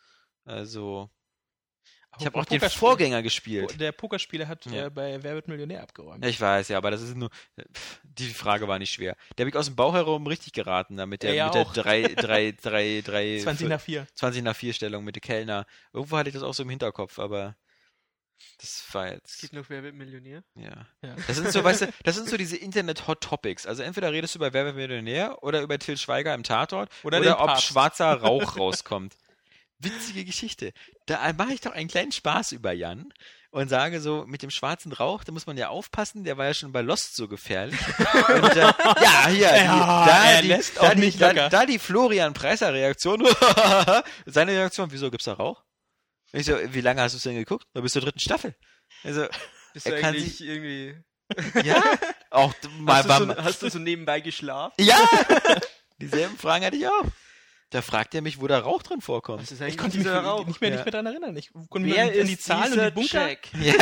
Also, 0.44 1.10
ich 2.18 2.26
habe 2.26 2.38
auch 2.38 2.44
den 2.44 2.60
Vorgänger 2.60 3.22
gespielt. 3.22 3.80
Der 3.80 3.92
Pokerspieler 3.92 4.46
hat 4.48 4.66
Ja. 4.66 4.86
äh, 4.86 4.90
bei 4.90 5.22
Wer 5.22 5.34
wird 5.34 5.48
Millionär 5.48 5.82
abgeräumt. 5.82 6.22
Ja, 6.24 6.30
ich 6.30 6.40
weiß, 6.40 6.68
ja, 6.68 6.78
aber 6.78 6.90
das 6.90 7.02
ist 7.02 7.16
nur. 7.16 7.30
pff, 7.30 8.00
Die 8.04 8.28
Frage 8.32 8.68
war 8.68 8.78
nicht 8.78 8.92
schwer. 8.92 9.16
Der 9.36 9.44
habe 9.44 9.50
ich 9.50 9.56
aus 9.56 9.66
dem 9.66 9.76
Bauch 9.76 9.94
herum 9.94 10.26
richtig 10.26 10.52
geraten, 10.52 10.96
da 10.96 11.06
mit 11.06 11.22
der, 11.22 11.30
Ja, 11.34 11.36
ja 11.36 11.44
mit 11.46 11.54
der 11.54 11.62
auch. 11.62 11.72
3, 11.72 12.02
3, 12.14 12.52
3, 12.60 13.02
3, 13.04 13.38
20 13.42 13.68
nach 13.68 13.80
4. 13.80 14.06
20 14.14 14.42
nach 14.42 14.56
4 14.56 14.72
Stellung 14.72 15.04
mit 15.04 15.16
der 15.16 15.20
Kellner. 15.22 15.66
Irgendwo 15.92 16.16
hatte 16.16 16.28
ich 16.28 16.34
das 16.34 16.42
auch 16.42 16.54
so 16.54 16.62
im 16.62 16.70
Hinterkopf, 16.70 17.18
aber 17.18 17.56
das 18.60 18.84
war 18.92 19.06
Es 19.06 19.12
jetzt. 19.12 19.40
gibt 19.40 19.52
noch 19.54 19.64
Wer 19.68 19.82
wird 19.82 19.94
Millionär? 19.94 20.42
Ja. 20.54 20.86
Ja. 21.02 21.14
Das 21.26 21.36
sind 21.36 21.50
so, 21.52 21.62
weißt 21.64 21.82
du, 21.82 21.86
das 22.02 22.16
sind 22.16 22.28
so 22.28 22.36
diese 22.36 22.56
Internet-Hot 22.56 23.20
Topics. 23.22 23.66
Also 23.66 23.82
entweder 23.82 24.12
redest 24.12 24.34
du 24.34 24.38
über 24.38 24.52
Wer 24.52 24.64
wird 24.66 24.76
Millionär 24.76 25.42
oder 25.42 25.62
über 25.62 25.78
Till 25.78 25.96
Schweiger 25.96 26.34
im 26.34 26.42
Tatort 26.42 26.90
Oder 27.04 27.20
oder, 27.20 27.40
ob 27.40 27.58
schwarzer 27.60 28.12
Rauch 28.12 28.56
rauskommt. 28.58 29.14
Witzige 29.85 30.24
Geschichte. 30.24 30.73
Da 31.06 31.32
mache 31.35 31.52
ich 31.55 31.61
doch 31.61 31.73
einen 31.73 31.89
kleinen 31.89 32.12
Spaß 32.12 32.52
über 32.52 32.73
Jan 32.73 33.12
und 33.51 33.69
sage 33.69 34.01
so, 34.01 34.24
mit 34.27 34.43
dem 34.43 34.51
schwarzen 34.51 34.93
Rauch, 34.93 35.23
da 35.23 35.31
muss 35.32 35.47
man 35.47 35.56
ja 35.56 35.69
aufpassen, 35.69 36.24
der 36.24 36.36
war 36.36 36.47
ja 36.47 36.55
schon 36.55 36.73
bei 36.73 36.81
Lost 36.81 37.15
so 37.15 37.28
gefährlich. 37.28 37.78
Und 38.28 38.56
äh, 38.56 38.61
ja, 38.61 39.28
hier, 39.28 39.48
die, 39.52 39.65
Ja, 39.65 40.06
da, 40.06 40.24
er 40.31 40.43
die, 40.43 40.48
lässt 40.48 40.77
da, 40.77 40.81
auch 40.82 40.94
die, 40.94 41.01
nicht 41.01 41.20
da, 41.20 41.28
locker. 41.28 41.48
da 41.51 41.65
die 41.66 41.78
Florian 41.78 42.32
Preiser 42.35 42.73
Reaktion, 42.73 43.24
seine 44.27 44.52
Reaktion, 44.52 44.90
wieso 44.90 45.11
gibt's 45.11 45.27
da 45.27 45.35
Rauch? 45.35 45.62
Ich 46.32 46.47
so, 46.47 46.56
wie 46.73 46.81
lange 46.81 47.01
hast 47.01 47.12
du 47.12 47.19
es 47.19 47.23
denn 47.23 47.36
geguckt? 47.36 47.65
Bis 47.74 47.93
zur 47.93 48.02
dritten 48.02 48.19
Staffel. 48.19 48.56
Also, 49.05 49.27
Bist 49.73 49.86
Er 49.86 49.93
du 49.97 50.01
kann 50.01 50.15
eigentlich 50.16 50.40
irgendwie. 50.40 50.97
ja, 51.65 51.81
auch 52.31 52.52
mal, 52.81 53.05
Hast 53.05 53.20
du, 53.20 53.27
so, 53.27 53.36
hast 53.36 53.62
du 53.62 53.70
so 53.70 53.78
nebenbei 53.78 54.20
geschlafen? 54.20 54.74
ja, 54.78 54.98
dieselben 55.98 56.36
Fragen 56.36 56.65
hatte 56.65 56.77
ich 56.77 56.89
auch. 56.89 57.05
Da 57.74 57.82
fragt 57.82 58.14
er 58.14 58.22
mich, 58.22 58.40
wo 58.40 58.46
da 58.46 58.60
Rauch 58.60 58.84
drin 58.84 59.01
vorkommt. 59.01 59.42
Was 59.42 59.51
ist 59.51 59.60
Ich 59.60 59.76
konnte 59.76 59.98
mich 59.98 60.06
Rauch? 60.06 60.46
nicht 60.46 60.60
mehr, 60.60 60.70
Ja. 60.70 60.76
nicht 60.76 60.84
mehr 60.84 60.92
daran 60.92 61.06
erinnern. 61.06 61.36
Ich 61.36 61.52
konnte 61.52 61.80
mich 61.80 61.96
Wer 61.96 62.05
an, 62.05 62.20
an 62.20 62.26
die 62.28 62.38
Zahlen 62.38 62.72
und 62.78 62.84
die 62.86 62.90
Bunker. 62.92 63.28
Jack? 63.30 63.48
Ja, 63.55 63.74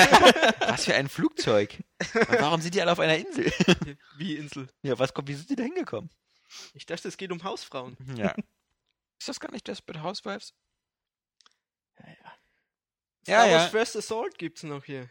was 0.60 0.86
für 0.86 0.94
ein 0.94 1.10
Flugzeug. 1.10 1.76
Und 2.14 2.40
warum 2.40 2.62
sind 2.62 2.74
die 2.74 2.80
alle 2.80 2.92
auf 2.92 3.00
einer 3.00 3.18
Insel? 3.18 3.52
Wie 4.16 4.36
Insel? 4.36 4.68
Ja, 4.80 4.98
was 4.98 5.12
kommt, 5.12 5.28
wie 5.28 5.34
sind 5.34 5.50
die 5.50 5.56
da 5.56 5.64
hingekommen? 5.64 6.08
Ich 6.72 6.86
dachte, 6.86 7.06
es 7.06 7.18
geht 7.18 7.30
um 7.32 7.44
Hausfrauen. 7.44 7.98
Ja. 8.16 8.34
Ist 9.20 9.28
das 9.28 9.38
gar 9.40 9.52
nicht 9.52 9.68
Desperate 9.68 10.02
Housewives? 10.02 10.54
Ja, 11.98 12.06
ja. 12.08 12.14
Ja, 12.14 12.32
Star 13.42 13.46
ja. 13.46 13.52
Wars 13.58 13.70
First 13.70 13.96
Assault 13.98 14.38
gibt's 14.38 14.62
noch 14.62 14.84
hier. 14.84 15.10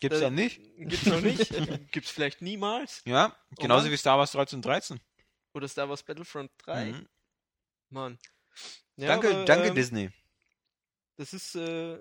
Gibt's 0.00 0.18
Äh, 0.18 0.22
da 0.22 0.30
nicht? 0.30 0.58
Gibt's 0.78 1.04
noch 1.04 1.20
nicht? 1.20 1.52
gibt's 1.92 2.10
vielleicht 2.10 2.40
niemals? 2.40 3.02
Ja, 3.04 3.36
genauso 3.58 3.82
Mann. 3.84 3.92
wie 3.92 3.96
Star 3.98 4.16
Wars 4.16 4.30
1313. 4.34 5.00
Oder 5.52 5.68
Star 5.68 5.86
Wars 5.90 6.02
Battlefront 6.02 6.50
3? 6.64 6.86
Mhm. 6.86 7.08
Mann. 7.94 8.18
Ja, 8.96 9.08
danke, 9.08 9.30
aber, 9.30 9.44
danke 9.46 9.68
ähm, 9.68 9.74
Disney. 9.74 10.10
Das 11.16 11.32
ist 11.32 11.54
äh, 11.54 11.98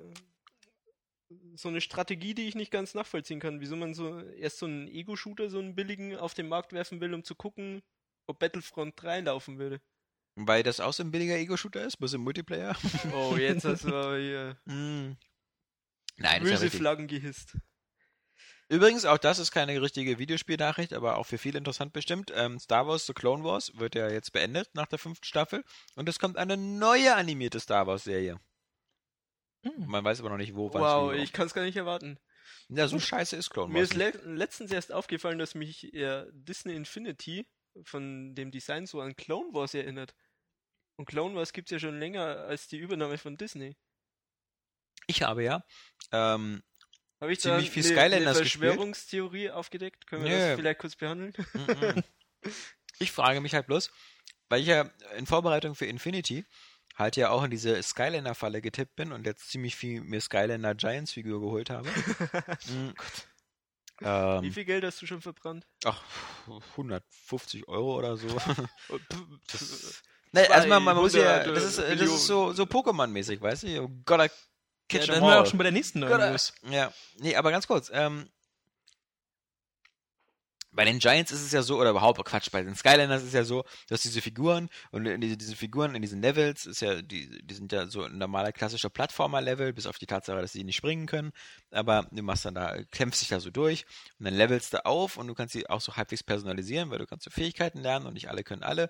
so 1.56 1.70
eine 1.70 1.82
Strategie, 1.82 2.34
die 2.34 2.48
ich 2.48 2.56
nicht 2.56 2.72
ganz 2.72 2.94
nachvollziehen 2.94 3.40
kann. 3.40 3.62
Wieso 3.62 3.76
man 3.76 3.94
so 3.94 4.20
erst 4.20 4.58
so 4.58 4.66
einen 4.66 4.88
Ego-Shooter, 4.88 5.50
so 5.50 5.60
einen 5.60 5.76
billigen 5.76 6.16
auf 6.18 6.34
den 6.34 6.48
Markt 6.48 6.74
werfen 6.74 7.00
will, 7.00 7.14
um 7.14 7.24
zu 7.24 7.36
gucken, 7.36 7.82
ob 8.28 8.40
Battlefront 8.40 9.02
3 9.02 9.22
laufen 9.22 9.58
würde. 9.58 9.80
Weil 10.36 10.64
das 10.64 10.80
auch 10.80 10.94
so 10.94 11.04
ein 11.04 11.12
billiger 11.12 11.38
Ego-Shooter 11.38 11.86
ist, 11.86 11.98
bloß 11.98 12.14
im 12.14 12.22
Multiplayer. 12.22 12.76
Oh, 13.14 13.38
jetzt 13.38 13.66
hast 13.66 13.86
du 13.86 13.88
aber 13.96 14.18
hier 14.18 14.58
Mhm. 14.66 15.16
Nein, 16.18 16.44
böse. 16.44 16.70
Flaggen 16.70 17.08
gehisst. 17.08 17.56
Übrigens, 18.74 19.06
auch 19.06 19.20
das 19.20 19.38
ist 19.38 19.52
keine 19.52 19.80
richtige 19.80 20.18
Videospielnachricht, 20.18 20.94
aber 20.94 21.18
auch 21.18 21.28
für 21.28 21.38
viele 21.38 21.60
interessant 21.60 21.94
bestimmt. 21.94 22.32
Ähm, 22.36 22.58
Star 22.58 22.88
Wars 22.88 23.06
The 23.06 23.14
Clone 23.14 23.44
Wars 23.44 23.78
wird 23.78 23.94
ja 23.94 24.10
jetzt 24.10 24.34
beendet 24.34 24.74
nach 24.74 24.88
der 24.88 24.98
fünften 24.98 25.26
Staffel 25.26 25.64
und 25.96 26.10
es 26.10 26.18
kommt 26.18 26.38
eine 26.38 26.58
neue 26.58 27.14
animierte 27.14 27.60
Star 27.60 27.86
Wars 27.86 28.04
Serie. 28.04 28.40
Hm. 29.64 29.86
Man 29.86 30.04
weiß 30.04 30.22
aber 30.22 30.30
noch 30.30 30.38
nicht, 30.38 30.56
wo, 30.56 30.74
Wow, 30.74 31.14
ich 31.14 31.32
kann 31.34 31.46
es 31.46 31.54
gar 31.54 31.64
nicht 31.64 31.78
erwarten. 31.78 32.18
Ja, 32.68 32.88
so 32.88 33.00
scheiße 33.00 33.36
ist 33.36 33.52
Clone 33.52 33.72
Mir 33.72 33.82
Wars. 33.82 33.92
ist 33.92 33.96
le 33.96 34.10
letztens 34.24 34.72
erst 34.72 34.92
aufgefallen, 34.92 35.38
dass 35.38 35.54
mich 35.54 35.94
eher 35.94 36.28
Disney 36.32 36.74
Infinity 36.76 37.48
von 37.84 38.34
dem 38.34 38.50
Design 38.50 38.88
so 38.88 39.02
an 39.02 39.16
Clone 39.16 39.54
Wars 39.54 39.76
erinnert. 39.76 40.16
Und 40.96 41.06
Clone 41.06 41.36
Wars 41.36 41.54
gibt's 41.54 41.70
ja 41.70 41.78
schon 41.78 42.00
länger 42.00 42.24
als 42.48 42.68
die 42.68 42.78
Übernahme 42.78 43.20
von 43.20 43.38
Disney. 43.38 43.78
Ich 45.06 45.22
habe 45.22 45.44
ja. 45.44 45.64
Ähm, 46.12 46.64
Habe 47.24 47.32
ich 47.32 47.40
Ziemlich 47.40 47.68
da 47.68 47.72
viel 47.72 47.86
eine, 47.86 47.94
Skylanders 47.94 48.36
eine 48.36 48.44
gespielt. 48.44 48.64
Verschwörungstheorie 48.66 49.50
aufgedeckt? 49.52 50.08
Können 50.08 50.26
wir 50.26 50.32
Nö. 50.32 50.38
das 50.38 50.56
vielleicht 50.60 50.80
kurz 50.80 50.96
behandeln? 50.98 51.34
ich 53.00 53.14
frage 53.14 53.40
mich 53.40 53.54
halt 53.54 53.66
bloß, 53.68 53.92
weil 54.50 54.60
ich 54.60 54.68
ja 54.68 54.90
in 55.16 55.26
Vorbereitung 55.26 55.74
für 55.74 55.86
Infinity 55.86 56.44
halt 56.96 57.16
ja 57.16 57.30
auch 57.30 57.44
in 57.44 57.50
diese 57.50 57.82
Skylander-Falle 57.82 58.62
getippt 58.62 58.98
bin 58.98 59.14
und 59.14 59.26
jetzt 59.26 59.50
ziemlich 59.50 59.78
viel 59.78 60.02
mir 60.02 60.20
Skylander 60.20 60.76
Giants-Figur 60.76 61.40
geholt 61.40 61.70
habe. 61.70 61.88
Mhm. 62.68 62.94
Wie 64.00 64.48
ähm, 64.48 64.52
viel 64.52 64.66
Geld 64.66 64.84
hast 64.84 65.02
du 65.02 65.06
schon 65.06 65.22
verbrannt? 65.22 65.66
ach, 65.86 66.04
150 66.72 67.70
Euro 67.70 67.96
oder 67.98 68.18
so. 68.18 68.28
Oh, 68.90 69.00
Das, 69.50 70.02
nee, 70.34 70.42
erstmal, 70.42 70.82
man 70.82 70.98
muss 70.98 71.14
ja, 71.14 71.42
200 71.44 71.56
das 71.56 71.64
ist, 71.64 71.78
das 71.78 72.02
ist 72.02 72.28
so, 72.28 72.52
so 72.52 72.64
Pokémon-mäßig, 72.64 73.40
weißt 73.40 73.64
du? 73.64 73.68
You 73.68 73.90
gotta 74.04 74.30
Ja, 74.92 75.00
catch 75.00 75.08
dann 75.08 75.16
them 75.16 75.24
sind 75.24 75.34
wir 75.34 75.42
auch 75.42 75.46
schon 75.46 75.58
bei 75.58 75.64
der 75.64 75.72
nächsten 75.72 76.00
neuen 76.00 76.32
News. 76.32 76.54
Ja, 76.70 76.94
nee, 77.18 77.36
aber 77.36 77.52
ganz 77.52 77.68
kurz, 77.68 77.90
ähm, 77.94 78.30
bei 80.74 80.86
den 80.86 81.00
Giants 81.00 81.32
ist 81.32 81.44
es 81.44 81.52
ja 81.52 81.62
so, 81.62 81.80
oder 81.80 81.92
überhaupt, 81.92 82.24
Quatsch, 82.26 82.50
bei 82.52 82.64
den 82.64 82.76
Skylanders 82.76 83.22
ist 83.22 83.28
es 83.30 83.34
ja 83.34 83.44
so, 83.44 83.64
dass 83.90 84.02
diese 84.02 84.22
Figuren 84.22 84.70
und 84.92 85.06
in 85.06 85.22
diese, 85.22 85.38
diese 85.38 85.56
Figuren 85.56 85.94
in 85.96 86.02
diesen 86.02 86.22
Levels 86.22 86.66
ist 86.66 86.82
ja, 86.82 87.02
die, 87.02 87.30
die 87.44 87.54
sind 87.54 87.72
ja 87.72 87.86
so 87.86 88.04
ein 88.04 88.18
normaler 88.18 88.52
klassischer 88.52 88.90
Plattformer-Level, 88.90 89.74
bis 89.74 89.86
auf 89.86 90.00
die 90.00 90.08
Tatsache, 90.08 90.42
dass 90.42 90.52
sie 90.52 90.64
nicht 90.64 90.76
springen 90.76 91.06
können. 91.06 91.32
Aber 91.72 92.08
du 92.12 92.24
machst 92.24 92.46
dann 92.46 92.56
da, 92.56 92.76
kämpfst 92.92 93.22
dich 93.22 93.30
da 93.30 93.40
so 93.40 93.52
durch 93.52 93.86
und 94.18 94.26
dann 94.26 94.34
levelst 94.34 94.74
du 94.74 94.86
auf 94.86 95.18
und 95.18 95.28
du 95.28 95.36
kannst 95.36 95.54
sie 95.54 95.70
auch 95.70 95.82
so 95.82 95.96
halbwegs 95.96 96.24
personalisieren, 96.24 96.90
weil 96.90 96.98
du 96.98 97.06
kannst 97.06 97.26
so 97.26 97.30
Fähigkeiten 97.30 97.80
lernen 97.80 98.08
und 98.08 98.14
nicht 98.14 98.30
alle 98.30 98.44
können 98.44 98.64
alle. 98.64 98.90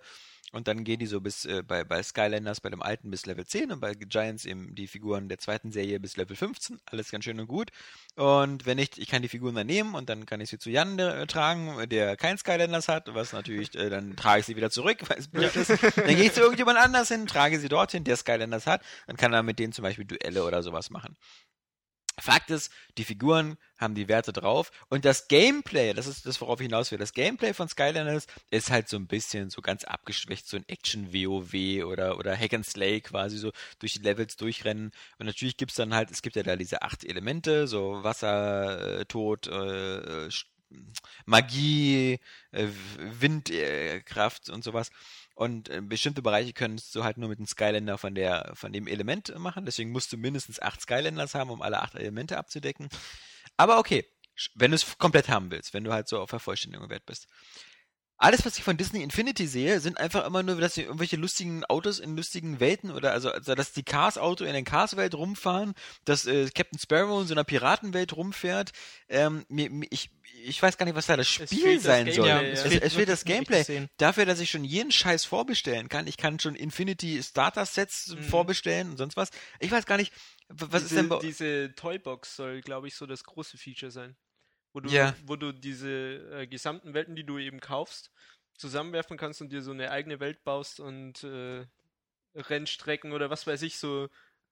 Und 0.53 0.67
dann 0.67 0.83
gehen 0.83 0.99
die 0.99 1.07
so 1.07 1.19
bis 1.19 1.45
äh, 1.45 1.63
bei, 1.63 1.83
bei 1.83 2.03
Skylanders 2.03 2.61
bei 2.61 2.69
dem 2.69 2.83
alten 2.83 3.09
bis 3.09 3.25
Level 3.25 3.43
10 3.43 3.71
und 3.71 3.79
bei 3.79 3.95
Giants 3.95 4.45
eben 4.45 4.75
die 4.75 4.87
Figuren 4.87 5.27
der 5.27 5.39
zweiten 5.39 5.71
Serie 5.71 5.99
bis 5.99 6.15
Level 6.15 6.35
15. 6.35 6.79
Alles 6.85 7.09
ganz 7.09 7.25
schön 7.25 7.39
und 7.39 7.47
gut. 7.47 7.71
Und 8.15 8.67
wenn 8.67 8.77
nicht, 8.77 8.99
ich 8.99 9.07
kann 9.07 9.23
die 9.23 9.29
Figuren 9.29 9.55
dann 9.55 9.65
nehmen 9.65 9.95
und 9.95 10.09
dann 10.09 10.27
kann 10.27 10.41
ich 10.41 10.51
sie 10.51 10.59
zu 10.59 10.69
Jan 10.69 10.99
äh, 10.99 11.25
tragen, 11.25 11.89
der 11.89 12.15
kein 12.17 12.37
Skylanders 12.37 12.87
hat, 12.87 13.11
was 13.15 13.33
natürlich, 13.33 13.73
äh, 13.73 13.89
dann 13.89 14.15
trage 14.15 14.41
ich 14.41 14.45
sie 14.45 14.55
wieder 14.55 14.69
zurück, 14.69 14.99
weil 15.07 15.17
es 15.17 15.27
blöd 15.27 15.55
ist. 15.55 15.69
Dann 15.69 16.05
gehe 16.05 16.25
ich 16.25 16.33
zu 16.33 16.41
irgendjemand 16.41 16.77
anders 16.77 17.07
hin, 17.07 17.25
trage 17.25 17.59
sie 17.59 17.67
dorthin, 17.67 18.03
der 18.03 18.15
Skylanders 18.15 18.67
hat, 18.67 18.83
dann 19.07 19.17
kann 19.17 19.33
er 19.33 19.41
mit 19.41 19.57
denen 19.57 19.73
zum 19.73 19.81
Beispiel 19.81 20.05
Duelle 20.05 20.43
oder 20.45 20.61
sowas 20.61 20.91
machen. 20.91 21.17
Fakt 22.19 22.51
ist, 22.51 22.71
die 22.97 23.03
Figuren 23.03 23.57
haben 23.77 23.95
die 23.95 24.07
Werte 24.07 24.31
drauf 24.31 24.71
und 24.89 25.03
das 25.03 25.27
Gameplay, 25.27 25.93
das 25.93 26.07
ist 26.07 26.25
das, 26.25 26.39
worauf 26.41 26.59
ich 26.59 26.65
hinaus 26.65 26.91
will, 26.91 26.99
das 26.99 27.13
Gameplay 27.13 27.53
von 27.53 27.67
Skylanders 27.67 28.27
ist 28.51 28.69
halt 28.69 28.87
so 28.87 28.97
ein 28.97 29.07
bisschen 29.07 29.49
so 29.49 29.61
ganz 29.61 29.83
abgeschwächt, 29.83 30.47
so 30.47 30.57
ein 30.57 30.67
Action-WoW 30.67 31.85
oder, 31.85 32.17
oder 32.17 32.37
Hack 32.37 32.53
and 32.53 32.65
Slay 32.65 33.01
quasi 33.01 33.37
so 33.37 33.51
durch 33.79 33.93
die 33.93 33.99
Levels 33.99 34.37
durchrennen. 34.37 34.91
Und 35.17 35.25
natürlich 35.25 35.57
gibt's 35.57 35.75
dann 35.75 35.93
halt, 35.93 36.11
es 36.11 36.21
gibt 36.21 36.35
ja 36.35 36.43
da 36.43 36.55
diese 36.55 36.81
acht 36.83 37.03
Elemente, 37.03 37.67
so 37.67 38.03
Wasser, 38.03 38.99
äh, 38.99 39.05
Tod, 39.05 39.47
äh, 39.47 40.29
Magie, 41.25 42.19
äh, 42.51 42.67
Windkraft 42.97 44.49
und 44.49 44.63
sowas. 44.63 44.91
Und 45.35 45.69
äh, 45.69 45.81
bestimmte 45.81 46.21
Bereiche 46.21 46.53
könntest 46.53 46.93
du 46.95 47.03
halt 47.03 47.17
nur 47.17 47.29
mit 47.29 47.39
einem 47.39 47.47
Skylander 47.47 47.97
von 47.97 48.13
der, 48.13 48.51
von 48.53 48.71
dem 48.71 48.87
Element 48.87 49.37
machen. 49.39 49.65
Deswegen 49.65 49.91
musst 49.91 50.11
du 50.13 50.17
mindestens 50.17 50.61
acht 50.61 50.81
Skylanders 50.81 51.33
haben, 51.35 51.49
um 51.49 51.61
alle 51.61 51.81
acht 51.81 51.95
Elemente 51.95 52.37
abzudecken. 52.37 52.89
Aber 53.57 53.79
okay, 53.79 54.05
wenn 54.55 54.71
du 54.71 54.75
es 54.75 54.97
komplett 54.97 55.29
haben 55.29 55.51
willst, 55.51 55.73
wenn 55.73 55.83
du 55.83 55.91
halt 55.91 56.07
so 56.07 56.19
auf 56.19 56.29
Vervollständigung 56.29 56.89
wert 56.89 57.05
bist. 57.05 57.27
Alles, 58.17 58.45
was 58.45 58.57
ich 58.57 58.63
von 58.63 58.77
Disney 58.77 59.01
Infinity 59.03 59.47
sehe, 59.47 59.79
sind 59.79 59.97
einfach 59.97 60.25
immer 60.25 60.43
nur, 60.43 60.55
dass 60.61 60.75
sie 60.75 60.83
irgendwelche 60.83 61.17
lustigen 61.17 61.65
Autos 61.65 61.99
in 61.99 62.15
lustigen 62.15 62.59
Welten 62.59 62.91
oder 62.91 63.11
also, 63.11 63.29
also 63.31 63.55
dass 63.55 63.73
die 63.73 63.83
Cars-Auto 63.83 64.45
in 64.45 64.53
der 64.53 64.63
Cars-Welt 64.63 65.15
rumfahren, 65.15 65.73
dass 66.05 66.25
äh, 66.25 66.49
Captain 66.53 66.79
Sparrow 66.79 67.21
in 67.21 67.27
so 67.27 67.33
einer 67.33 67.43
Piratenwelt 67.43 68.15
rumfährt. 68.15 68.71
Ähm, 69.09 69.45
mir, 69.49 69.69
mir, 69.69 69.87
ich, 69.89 70.09
ich 70.45 70.61
weiß 70.61 70.77
gar 70.77 70.85
nicht, 70.85 70.95
was 70.95 71.07
da 71.07 71.17
das 71.17 71.27
Spiel 71.27 71.47
fehlt 71.47 71.77
das 71.77 71.83
sein 71.83 72.11
soll. 72.11 72.27
ja. 72.27 72.41
Es, 72.41 72.63
Es 72.65 72.73
es, 72.75 72.81
es 72.81 72.93
fehlt 72.93 73.09
das 73.09 73.25
Gameplay. 73.25 73.87
Dafür, 73.97 74.25
dass 74.25 74.39
ich 74.39 74.49
schon 74.51 74.63
jeden 74.63 74.91
Scheiß 74.91 75.25
vorbestellen 75.25 75.89
kann. 75.89 76.07
Ich 76.07 76.15
kann 76.17 76.39
schon 76.39 76.55
Infinity 76.55 77.21
Starter 77.21 77.65
Sets 77.65 78.09
Mhm. 78.09 78.23
vorbestellen 78.23 78.91
und 78.91 78.97
sonst 78.97 79.17
was. 79.17 79.31
Ich 79.59 79.71
weiß 79.71 79.85
gar 79.85 79.97
nicht, 79.97 80.13
was 80.49 80.83
diese, 80.83 80.85
ist 80.85 80.95
denn 80.97 81.09
bei 81.09 81.19
Diese 81.19 81.73
Toybox 81.75 82.35
soll, 82.35 82.61
glaube 82.61 82.87
ich, 82.87 82.95
so 82.95 83.05
das 83.05 83.23
große 83.23 83.57
Feature 83.57 83.91
sein. 83.91 84.15
Wo 84.73 84.79
du, 84.79 84.89
Ja. 84.89 85.15
wo 85.25 85.35
du 85.35 85.51
diese 85.53 85.89
äh, 85.89 86.47
gesamten 86.47 86.93
Welten, 86.93 87.15
die 87.15 87.23
du 87.25 87.37
eben 87.37 87.59
kaufst, 87.59 88.11
zusammenwerfen 88.57 89.17
kannst 89.17 89.41
und 89.41 89.51
dir 89.51 89.61
so 89.61 89.71
eine 89.71 89.91
eigene 89.91 90.19
Welt 90.19 90.43
baust 90.43 90.79
und 90.79 91.23
äh, 91.23 91.65
Rennstrecken 92.35 93.13
oder 93.13 93.29
was 93.29 93.47
weiß 93.47 93.61
ich, 93.61 93.77
so 93.77 94.09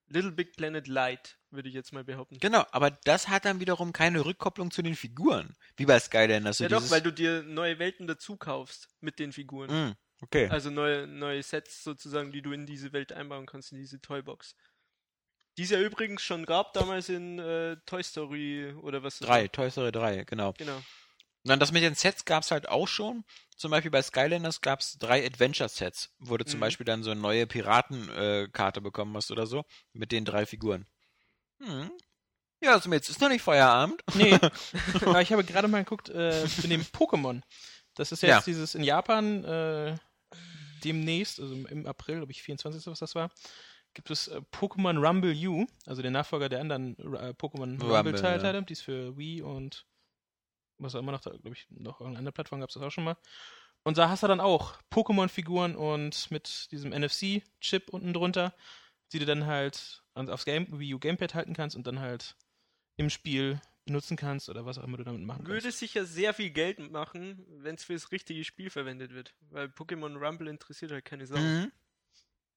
Little 0.07 0.31
Big 0.31 0.56
Planet 0.57 0.88
Light, 0.88 1.38
würde 1.52 1.69
ich 1.69 1.76
jetzt 1.76 1.93
mal 1.93 2.03
behaupten. 2.03 2.38
Genau, 2.39 2.65
aber 2.72 2.91
das 2.91 3.30
hat 3.30 3.45
dann 3.45 3.60
wiederum 3.60 3.93
keine 3.93 4.26
Rückkopplung 4.26 4.69
zu 4.72 4.81
den 4.81 4.95
Figuren. 4.95 5.56
Wie 5.77 5.85
bei 5.85 5.99
Skylanders. 5.99 6.57
So 6.57 6.65
ja 6.65 6.69
doch, 6.69 6.89
weil 6.89 7.02
du 7.02 7.11
dir 7.11 7.43
neue 7.43 7.80
Welten 7.80 8.07
dazu 8.07 8.35
kaufst 8.35 8.89
mit 8.99 9.19
den 9.19 9.31
Figuren. 9.31 9.89
Mm, 9.89 9.95
okay. 10.22 10.49
Also 10.49 10.69
neue, 10.69 11.07
neue 11.07 11.41
Sets 11.41 11.84
sozusagen, 11.84 12.31
die 12.31 12.41
du 12.41 12.52
in 12.52 12.65
diese 12.65 12.91
Welt 12.93 13.14
einbauen 13.14 13.45
kannst, 13.45 13.72
in 13.72 13.77
diese 13.77 14.02
Toybox. 14.02 14.56
Die 15.61 15.65
es 15.65 15.69
ja 15.69 15.79
übrigens 15.79 16.23
schon 16.23 16.47
gab 16.47 16.73
damals 16.73 17.07
in 17.07 17.38
äh, 17.38 17.77
Toy 17.85 18.01
Story 18.03 18.73
oder 18.81 19.03
was? 19.03 19.19
das 19.19 19.27
Drei, 19.27 19.43
war. 19.43 19.51
Toy 19.51 19.69
Story 19.69 19.91
3, 19.91 20.23
genau. 20.23 20.53
Genau. 20.57 20.77
Und 20.77 20.83
dann 21.49 21.59
das 21.59 21.71
mit 21.71 21.83
den 21.83 21.93
Sets 21.93 22.25
gab 22.25 22.41
es 22.41 22.49
halt 22.49 22.67
auch 22.67 22.88
schon. 22.88 23.23
Zum 23.57 23.69
Beispiel 23.69 23.91
bei 23.91 24.01
Skylanders 24.01 24.61
gab 24.61 24.79
es 24.79 24.97
drei 24.97 25.23
Adventure-Sets, 25.23 26.09
wo 26.17 26.35
du 26.38 26.45
zum 26.45 26.57
Mhm. 26.59 26.61
Beispiel 26.61 26.85
dann 26.85 27.03
so 27.03 27.11
eine 27.11 27.21
neue 27.21 27.45
Piratenkarte 27.45 28.81
bekommen 28.81 29.15
hast 29.15 29.29
oder 29.29 29.45
so, 29.45 29.63
mit 29.93 30.11
den 30.11 30.25
drei 30.25 30.47
Figuren. 30.47 30.88
Hm. 31.61 31.91
Ja, 32.63 32.73
also 32.73 32.91
jetzt 32.91 33.09
ist 33.09 33.21
noch 33.21 33.29
nicht 33.29 33.41
Feierabend. 33.43 34.01
Nee, 34.15 34.39
aber 35.05 35.21
ich 35.21 35.31
habe 35.31 35.43
gerade 35.43 35.67
mal 35.67 35.83
geguckt, 35.83 36.09
äh, 36.09 36.41
mit 36.61 36.71
dem 36.71 36.81
Pokémon. 36.81 37.41
Das 37.95 38.11
ist 38.11 38.23
ja 38.23 38.29
Ja. 38.29 38.35
jetzt 38.38 38.47
dieses 38.47 38.73
in 38.73 38.83
Japan 38.83 39.43
äh, 39.43 39.95
demnächst, 40.83 41.39
also 41.39 41.53
im- 41.53 41.65
im 41.67 41.85
April, 41.88 42.17
glaube 42.17 42.31
ich, 42.31 42.41
24. 42.41 42.85
was 42.88 42.99
das 42.99 43.13
war, 43.15 43.29
gibt 43.93 44.09
es 44.11 44.27
äh, 44.27 44.41
Pokémon 44.51 45.05
Rumble 45.05 45.35
U, 45.47 45.65
also 45.85 46.01
den 46.01 46.13
Nachfolger 46.13 46.49
der 46.49 46.61
anderen 46.61 46.97
äh, 46.97 47.34
Pokémon 47.38 47.80
Rumble, 47.80 47.95
Rumble-Teile, 47.95 48.53
ja. 48.53 48.61
die 48.61 48.73
es 48.73 48.81
für 48.81 49.18
Wii 49.18 49.41
und 49.41 49.85
was 50.77 50.95
auch 50.95 50.99
immer 50.99 51.11
noch, 51.11 51.22
glaube 51.22 51.53
ich, 51.53 51.68
noch 51.69 51.99
irgendeine 51.99 52.19
andere 52.19 52.34
Plattform 52.34 52.59
gab 52.59 52.69
es 52.69 52.73
das 52.73 52.84
auch 52.84 52.91
schon 52.91 53.03
mal. 53.03 53.18
Und 53.84 53.97
da 53.97 54.09
hast 54.09 54.23
du 54.23 54.27
dann 54.27 54.39
auch 54.39 54.76
Pokémon-Figuren 54.91 55.76
und 55.76 56.30
mit 56.31 56.72
diesem 56.72 56.91
NFC-Chip 56.91 57.89
unten 57.89 58.13
drunter, 58.13 58.53
die 59.11 59.19
du 59.19 59.26
dann 59.26 59.45
halt 59.45 60.03
aufs 60.13 60.45
Game, 60.45 60.68
Wii 60.80 60.95
U 60.95 60.99
Gamepad 60.99 61.34
halten 61.34 61.53
kannst 61.53 61.76
und 61.76 61.88
dann 61.88 61.99
halt 61.99 62.35
im 62.97 63.09
Spiel 63.09 63.59
benutzen 63.85 64.18
kannst 64.18 64.49
oder 64.49 64.65
was 64.65 64.77
auch 64.77 64.84
immer 64.84 64.97
du 64.97 65.03
damit 65.03 65.22
machen 65.22 65.43
kannst. 65.43 65.51
Würde 65.51 65.72
sicher 65.72 66.05
sehr 66.05 66.34
viel 66.34 66.51
Geld 66.51 66.80
machen, 66.91 67.45
wenn 67.47 67.76
es 67.76 67.84
fürs 67.84 68.11
richtige 68.11 68.43
Spiel 68.43 68.69
verwendet 68.69 69.13
wird. 69.13 69.34
Weil 69.49 69.68
Pokémon 69.68 70.18
Rumble 70.18 70.47
interessiert 70.47 70.91
halt 70.91 71.05
keine 71.05 71.26
Sau. 71.26 71.38
Mhm. 71.38 71.72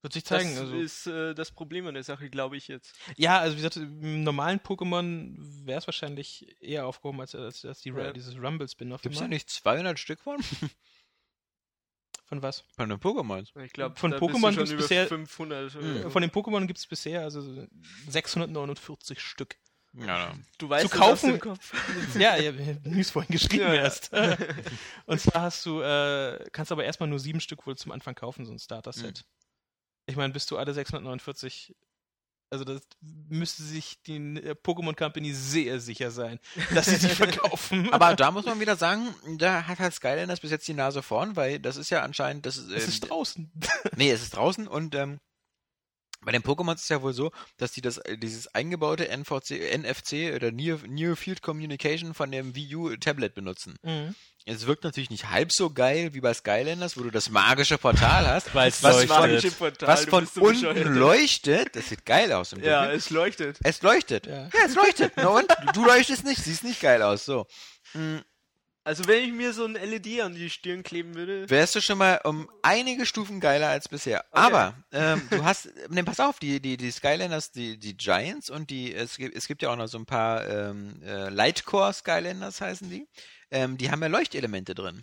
Wird 0.05 0.13
sich 0.13 0.25
zeigen. 0.25 0.51
das 0.51 0.59
also, 0.61 0.77
ist 0.77 1.07
äh, 1.07 1.35
das 1.35 1.51
Problem 1.51 1.87
an 1.87 1.95
der 1.95 2.05
Sache, 2.05 2.29
glaube 2.31 2.57
ich 2.59 2.69
jetzt. 2.69 2.95
ja, 3.17 3.39
also 3.41 3.55
wie 3.57 3.63
gesagt, 3.63 3.77
im 3.77 4.23
normalen 4.23 4.61
Pokémon 4.61 5.35
wäre 5.67 5.79
es 5.79 5.87
wahrscheinlich 5.89 6.55
eher 6.61 6.87
aufgehoben 6.87 7.21
als, 7.23 7.35
als, 7.35 7.65
als 7.65 7.81
die, 7.81 7.89
Ja. 7.89 8.13
dieses 8.13 8.37
Rumble-Spin-Off. 8.37 9.01
Gibt 9.03 9.15
es 9.15 9.21
da 9.21 9.29
nicht 9.29 9.49
200 9.51 9.99
Stück 9.99 10.21
von? 10.21 10.37
Von 12.27 12.43
was? 12.43 12.65
Von 12.77 12.89
den 12.89 12.99
Pokémon. 12.99 13.47
Ich 13.65 13.73
glaube, 13.73 13.97
Von 13.97 14.11
da 14.11 14.19
bist 14.19 14.31
du 14.33 14.37
Pokémon 14.39 14.53
schon 14.55 14.57
gibt's 14.57 14.71
über 14.73 14.83
bisher- 14.83 15.07
500. 15.09 15.75
Mhm. 15.75 15.97
äh, 16.07 16.11
Von 16.11 16.23
den 16.23 16.31
Pokémon 16.31 16.67
gibt 16.67 16.79
es 16.79 16.87
bisher 16.87 17.21
also 17.23 17.67
649 18.09 19.21
Stück. 19.21 19.57
Ja, 19.93 20.35
Du 20.59 20.69
weißt 20.69 20.91
zu 20.91 20.97
kaufen- 20.99 21.39
ja, 22.19 22.37
ich 22.39 22.47
habe 22.49 22.81
News 22.85 23.11
vorhin 23.11 23.31
geschrieben 23.33 23.65
Ja, 23.65 23.75
ja. 23.75 23.83
erst. 23.83 24.11
Und 25.07 25.21
zwar 25.21 25.43
hast 25.43 25.65
du, 25.67 25.81
äh, 25.83 26.45
kannst 26.51 26.73
aber 26.73 26.85
erstmal 26.85 27.09
nur 27.09 27.21
sieben 27.21 27.41
Stück 27.41 27.67
wohl 27.67 27.77
zum 27.77 27.93
Anfang 27.93 28.15
kaufen, 28.15 28.45
so 28.45 28.53
ein 28.53 28.59
Starter-Set. 28.59 29.19
Mhm. 29.25 29.44
Ich 30.07 30.17
meine, 30.17 30.33
bist 30.33 30.51
du 30.51 30.59
alle 30.59 30.75
649, 30.75 31.75
also 32.51 32.65
das 32.65 32.83
müsste 33.01 33.63
sich 33.63 34.03
die 34.03 34.17
äh, 34.17 34.55
Pokémon 34.55 34.95
Company 34.95 35.33
sehr 35.33 35.81
sicher 35.81 36.11
sein, 36.11 36.39
dass 36.73 36.87
sie 36.87 36.97
sie 36.97 37.09
verkaufen. 37.09 37.93
Aber 37.93 38.15
da 38.15 38.31
muss 38.33 38.45
man 38.45 38.61
wieder 38.61 38.77
sagen, 38.77 39.15
da 39.39 39.67
hat 39.67 39.79
halt 39.79 39.95
Skylanders 39.95 40.41
bis 40.41 40.51
jetzt 40.51 40.69
die 40.69 40.75
Nase 40.75 41.03
vorn, 41.03 41.37
weil 41.37 41.59
das 41.59 41.77
ist 41.77 41.91
ja 41.91 42.03
anscheinend, 42.03 42.47
das 42.47 42.57
ist, 42.57 42.71
es 42.71 42.85
ähm, 42.85 42.89
ist 42.89 43.01
draußen. 43.01 43.53
Nee, 43.97 44.11
es 44.11 44.23
ist 44.23 44.37
draußen 44.37 44.69
und 44.69 44.95
ähm, 44.95 45.21
bei 46.25 46.33
den 46.33 46.43
Pokémon 46.43 46.75
ist 46.75 46.83
es 46.83 46.89
ja 46.89 47.03
wohl 47.03 47.13
so, 47.13 47.31
dass 47.59 47.73
die 47.73 47.81
das, 47.81 47.99
äh, 47.99 48.17
dieses 48.19 48.55
eingebaute 48.55 49.09
NVC, 49.09 49.77
NFC 49.77 50.35
oder 50.35 50.51
Near, 50.53 50.79
Near 50.87 51.17
Field 51.17 51.43
Communication 51.43 52.15
von 52.15 52.31
dem 52.31 52.55
Wii 52.55 52.75
U 52.77 52.97
Tablet 52.97 53.35
benutzen. 53.35 53.77
Mhm. 53.83 54.15
Es 54.47 54.67
wirkt 54.67 54.85
natürlich 54.85 55.09
nicht 55.09 55.31
halb 55.31 55.53
so 55.53 55.71
geil 55.71 56.13
wie 56.13 56.21
bei 56.21 56.35
Skylanders, 56.35 56.99
wo 56.99 57.03
du 57.03 57.11
das 57.11 57.31
magische 57.31 57.79
Portal 57.79 58.27
hast, 58.27 58.55
Weil's 58.55 58.83
was 58.83 59.07
leuchtet. 59.07 59.59
Portal, 59.59 59.89
was 59.89 60.05
von 60.05 60.27
so 60.27 60.43
unten 60.43 60.61
bescheuert. 60.61 60.87
leuchtet. 60.89 61.77
Das 61.77 61.89
sieht 61.89 62.05
geil 62.05 62.31
aus 62.33 62.53
im 62.53 62.63
Ja, 62.63 62.81
Dunkeln. 62.83 62.99
es 62.99 63.09
leuchtet. 63.11 63.59
Es 63.63 63.81
leuchtet. 63.81 64.27
Ja. 64.27 64.43
Ja, 64.43 64.51
es 64.67 64.75
leuchtet. 64.75 65.13
Na 65.17 65.29
und? 65.29 65.47
Du 65.73 65.87
leuchtest 65.87 66.25
nicht, 66.25 66.43
siehst 66.45 66.63
nicht 66.63 66.81
geil 66.83 67.01
aus. 67.01 67.25
So. 67.25 67.47
Hm, 67.93 68.21
Also 68.87 69.07
wenn 69.07 69.25
ich 69.25 69.33
mir 69.33 69.55
so 69.55 69.65
ein 69.65 69.73
LED 69.73 70.21
an 70.21 70.35
die 70.35 70.51
Stirn 70.51 70.83
kleben 70.83 71.15
würde, 71.15 71.49
wärst 71.49 71.75
du 71.75 71.81
schon 71.81 71.97
mal 71.97 72.21
um 72.25 72.51
einige 72.61 73.07
Stufen 73.07 73.41
geiler 73.41 73.69
als 73.69 73.89
bisher. 73.89 74.27
Aber 74.31 74.75
ähm, 74.93 75.27
du 75.31 75.43
hast, 75.43 75.71
ne, 75.89 76.05
pass 76.05 76.21
auf, 76.21 76.39
die, 76.39 76.61
die, 76.61 76.77
die 76.77 76.91
Skylanders, 76.91 77.51
die, 77.51 77.79
die 77.79 77.97
Giants 77.97 78.51
und 78.51 78.69
die, 78.69 78.95
es 78.95 79.17
gibt, 79.17 79.35
es 79.35 79.49
gibt 79.49 79.63
ja 79.63 79.71
auch 79.71 79.77
noch 79.77 79.87
so 79.87 79.97
ein 79.97 80.05
paar 80.05 80.47
ähm, 80.47 81.03
äh, 81.03 81.31
Lightcore 81.31 81.95
Skylanders 81.95 82.61
heißen 82.61 82.91
die. 82.91 83.09
Ähm, 83.51 83.79
die 83.79 83.91
haben 83.91 84.03
ja 84.03 84.09
Leuchtelemente 84.09 84.75
drin. 84.75 85.03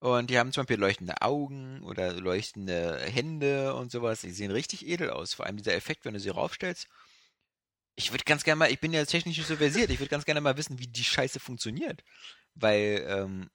Und 0.00 0.30
die 0.30 0.38
haben 0.38 0.52
zum 0.52 0.62
Beispiel 0.62 0.78
leuchtende 0.78 1.22
Augen 1.22 1.82
oder 1.82 2.12
leuchtende 2.14 2.98
Hände 2.98 3.74
und 3.74 3.92
sowas. 3.92 4.22
Die 4.22 4.30
sehen 4.30 4.50
richtig 4.50 4.86
edel 4.86 5.10
aus. 5.10 5.34
Vor 5.34 5.46
allem 5.46 5.56
dieser 5.56 5.74
Effekt, 5.74 6.04
wenn 6.04 6.14
du 6.14 6.20
sie 6.20 6.30
raufstellst. 6.30 6.88
Ich 7.98 8.12
würde 8.12 8.22
ganz 8.22 8.44
gerne 8.44 8.60
mal, 8.60 8.70
ich 8.70 8.78
bin 8.78 8.92
ja 8.92 9.04
technisch 9.04 9.38
nicht 9.38 9.48
so 9.48 9.56
versiert, 9.56 9.90
ich 9.90 9.98
würde 9.98 10.08
ganz 10.08 10.24
gerne 10.24 10.40
mal 10.40 10.56
wissen, 10.56 10.78
wie 10.78 10.86
die 10.86 11.02
Scheiße 11.02 11.40
funktioniert. 11.40 12.04
Weil, 12.54 13.04
ähm, 13.08 13.50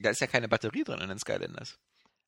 da 0.00 0.10
ist 0.10 0.20
ja 0.20 0.26
keine 0.26 0.48
Batterie 0.48 0.82
drin 0.82 1.00
in 1.00 1.08
den 1.08 1.20
Skylanders. 1.20 1.78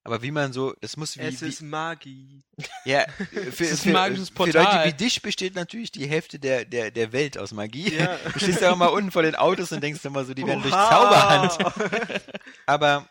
Aber 0.05 0.23
wie 0.23 0.31
man 0.31 0.53
so, 0.53 0.73
das 0.81 0.97
muss 0.97 1.19
wie, 1.19 1.23
es 1.23 1.43
wie 1.43 1.49
ist 1.49 1.61
Magie. 1.61 2.45
ja, 2.85 3.05
für, 3.51 3.65
ist 3.65 3.73
ein 3.73 3.77
für, 3.77 3.93
magisches 3.93 4.29
für 4.29 4.35
Portal. 4.37 4.65
Leute 4.65 4.89
wie 4.89 5.05
dich 5.05 5.21
besteht 5.21 5.57
natürlich 5.57 5.91
die 5.91 6.07
Hälfte 6.07 6.39
der, 6.39 6.65
der, 6.65 6.93
der 6.93 7.13
Welt 7.13 7.37
aus 7.37 7.53
Magie. 7.53 7.93
Ja. 7.93 8.17
Du 8.33 8.39
stehst 8.39 8.61
ja 8.61 8.73
auch 8.73 8.77
mal 8.77 8.87
unten 8.87 9.11
vor 9.11 9.23
den 9.23 9.35
Autos 9.35 9.73
und 9.73 9.83
denkst 9.83 10.05
immer 10.05 10.25
so, 10.25 10.35
die 10.35 10.47
werden 10.47 10.63
durch 10.63 10.73
Oha. 10.73 10.91
Zauberhand. 10.91 12.23
Aber 12.67 13.09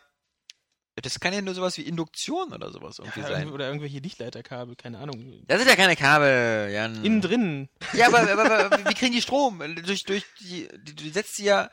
das 1.00 1.20
kann 1.20 1.32
ja 1.32 1.42
nur 1.42 1.54
sowas 1.54 1.76
wie 1.78 1.82
Induktion 1.82 2.52
oder 2.52 2.70
sowas 2.70 2.98
irgendwie 2.98 3.20
Ja, 3.20 3.28
sein. 3.28 3.50
Oder 3.50 3.66
irgendwelche 3.66 3.98
Lichtleiterkabel, 3.98 4.76
keine 4.76 4.98
Ahnung. 4.98 5.42
Das 5.46 5.58
sind 5.58 5.68
ja 5.68 5.76
keine 5.76 5.96
Kabel, 5.96 6.70
Jan. 6.72 7.04
Innen 7.04 7.20
drin. 7.20 7.68
ja, 7.92 8.06
aber, 8.08 8.20
aber, 8.30 8.64
aber 8.66 8.88
wie 8.88 8.94
kriegen 8.94 9.12
die 9.12 9.22
Strom? 9.22 9.58
Durch, 9.84 10.04
durch 10.04 10.24
die, 10.40 10.68
die, 10.82 10.94
du 10.94 11.10
setzt 11.10 11.36
sie 11.36 11.44
ja, 11.44 11.70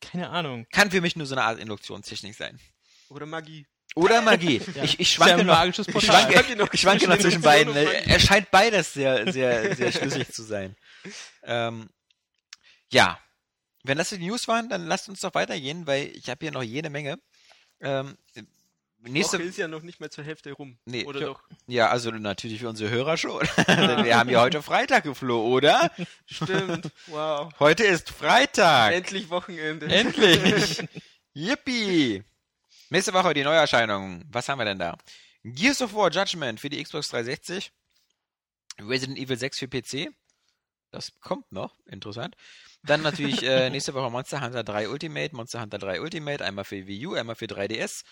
Keine 0.00 0.30
Ahnung. 0.30 0.66
kann 0.72 0.90
für 0.90 1.00
mich 1.00 1.16
nur 1.16 1.26
so 1.26 1.34
eine 1.34 1.44
Art 1.44 1.58
Induktionstechnik 1.58 2.34
sein. 2.34 2.58
Oder 3.08 3.26
Magie. 3.26 3.66
Oder 3.94 4.22
Magie. 4.22 4.60
Ja. 4.74 4.84
Ich, 4.84 5.00
ich 5.00 5.12
schwanke 5.12 5.44
noch, 5.44 5.64
ich 5.64 5.74
schwanke, 5.74 6.56
noch 6.56 6.72
ich 6.72 6.80
schwanke 6.80 7.08
noch 7.08 7.18
zwischen 7.18 7.42
beiden. 7.42 7.74
Er 7.74 8.20
scheint 8.20 8.50
beides 8.50 8.92
sehr, 8.92 9.32
sehr, 9.32 9.74
sehr 9.74 9.92
schlüssig 9.92 10.32
zu 10.32 10.42
sein. 10.42 10.76
Ähm, 11.42 11.88
ja. 12.90 13.18
Wenn 13.84 13.98
das 13.98 14.10
die 14.10 14.18
News 14.18 14.48
waren, 14.48 14.68
dann 14.68 14.86
lasst 14.86 15.08
uns 15.08 15.20
doch 15.20 15.34
weitergehen, 15.34 15.86
weil 15.86 16.08
ich 16.08 16.28
habe 16.28 16.38
hier 16.40 16.52
noch 16.52 16.62
jede 16.62 16.90
Menge. 16.90 17.18
Ähm, 17.80 18.16
nächste, 19.00 19.38
Woche 19.38 19.44
ist 19.44 19.58
ja 19.58 19.68
noch 19.68 19.82
nicht 19.82 20.00
mal 20.00 20.10
zur 20.10 20.24
Hälfte 20.24 20.52
rum. 20.52 20.78
Nee, 20.84 21.04
Oder 21.04 21.20
doch? 21.20 21.42
ja, 21.66 21.88
also 21.88 22.10
natürlich 22.10 22.60
für 22.60 22.68
unsere 22.68 22.90
Hörer 22.90 23.16
schon. 23.16 23.46
Denn 23.68 24.04
wir 24.04 24.18
haben 24.18 24.30
ja 24.30 24.40
heute 24.40 24.62
Freitag 24.62 25.04
geflohen, 25.04 25.52
oder? 25.52 25.90
Stimmt. 26.26 26.90
Wow. 27.06 27.52
Heute 27.60 27.84
ist 27.84 28.10
Freitag. 28.10 28.92
Endlich 28.92 29.30
Wochenende. 29.30 29.86
Endlich! 29.86 30.82
Yippie! 31.32 32.24
Nächste 32.90 33.12
Woche 33.12 33.34
die 33.34 33.44
Neuerscheinungen. 33.44 34.24
Was 34.30 34.48
haben 34.48 34.58
wir 34.58 34.64
denn 34.64 34.78
da? 34.78 34.96
Gears 35.44 35.82
of 35.82 35.94
War 35.94 36.10
Judgment 36.10 36.58
für 36.58 36.68
die 36.68 36.82
Xbox 36.82 37.08
360. 37.10 37.70
Resident 38.80 39.18
Evil 39.18 39.38
6 39.38 39.58
für 39.58 39.68
PC. 39.68 40.10
Das 40.90 41.12
kommt 41.20 41.50
noch. 41.52 41.78
Interessant. 41.86 42.34
Dann 42.88 43.02
natürlich 43.02 43.42
äh, 43.44 43.70
nächste 43.70 43.94
Woche 43.94 44.10
Monster 44.10 44.40
Hunter 44.40 44.64
3 44.64 44.88
Ultimate, 44.88 45.36
Monster 45.36 45.60
Hunter 45.60 45.78
3 45.78 46.00
Ultimate, 46.00 46.44
einmal 46.44 46.64
für 46.64 46.86
Wii 46.86 47.06
U, 47.06 47.14
einmal 47.14 47.36
für 47.36 47.44
3DS. 47.46 48.02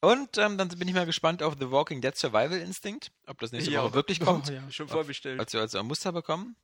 Und 0.00 0.38
ähm, 0.38 0.56
dann 0.58 0.68
bin 0.68 0.86
ich 0.86 0.94
mal 0.94 1.06
gespannt 1.06 1.42
auf 1.42 1.56
The 1.58 1.70
Walking 1.70 2.00
Dead 2.00 2.14
Survival 2.16 2.58
Instinct, 2.60 3.10
ob 3.26 3.38
das 3.40 3.50
nächste 3.50 3.70
Ja. 3.72 3.82
Woche 3.82 3.94
wirklich 3.94 4.20
kommt 4.20 4.48
Oh, 4.48 4.52
ja. 4.54 4.62
Schon 4.70 4.86
vorbestellt. 4.88 5.40
als 5.40 5.52
wir 5.52 5.60
also 5.60 5.78
ein 5.80 5.86
Muster 5.86 6.12
bekommen. 6.12 6.56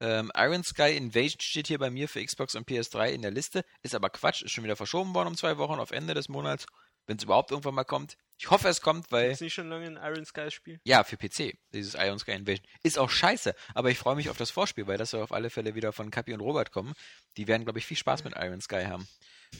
Ähm, 0.00 0.30
Iron 0.36 0.62
Sky 0.62 0.96
Invasion 0.96 1.40
steht 1.40 1.66
hier 1.66 1.78
bei 1.80 1.90
mir 1.90 2.08
für 2.08 2.24
Xbox 2.24 2.54
und 2.54 2.68
PS3 2.68 3.08
in 3.08 3.22
der 3.22 3.32
Liste. 3.32 3.64
Ist 3.82 3.96
aber 3.96 4.10
Quatsch, 4.10 4.42
ist 4.42 4.52
schon 4.52 4.62
wieder 4.62 4.76
verschoben 4.76 5.12
worden 5.14 5.28
um 5.28 5.36
zwei 5.36 5.58
Wochen 5.58 5.80
auf 5.80 5.90
Ende 5.90 6.14
des 6.14 6.28
Monats. 6.28 6.66
Wenn 7.06 7.16
es 7.16 7.24
überhaupt 7.24 7.50
irgendwann 7.50 7.74
mal 7.74 7.84
kommt. 7.84 8.16
Ich 8.40 8.50
hoffe, 8.50 8.68
es 8.68 8.80
kommt, 8.80 9.10
weil. 9.10 9.30
Ist 9.32 9.40
nicht 9.40 9.54
schon 9.54 9.68
lange 9.68 9.86
ein 9.86 9.96
Iron 9.96 10.24
Sky 10.24 10.50
Spiel? 10.50 10.80
Ja, 10.84 11.02
für 11.02 11.16
PC, 11.16 11.58
dieses 11.72 11.94
Iron 11.94 12.18
Sky 12.20 12.32
Invasion. 12.32 12.64
Ist 12.84 12.96
auch 12.98 13.10
scheiße, 13.10 13.54
aber 13.74 13.90
ich 13.90 13.98
freue 13.98 14.14
mich 14.16 14.30
auf 14.30 14.36
das 14.36 14.50
Vorspiel, 14.50 14.86
weil 14.86 14.96
das 14.96 15.10
soll 15.10 15.22
auf 15.22 15.32
alle 15.32 15.50
Fälle 15.50 15.74
wieder 15.74 15.92
von 15.92 16.10
Kapi 16.12 16.32
und 16.34 16.40
Robert 16.40 16.70
kommen. 16.70 16.94
Die 17.36 17.48
werden, 17.48 17.64
glaube 17.64 17.78
ich, 17.80 17.86
viel 17.86 17.96
Spaß 17.96 18.22
mit 18.24 18.34
Iron 18.36 18.60
Sky 18.60 18.84
haben. 18.84 19.08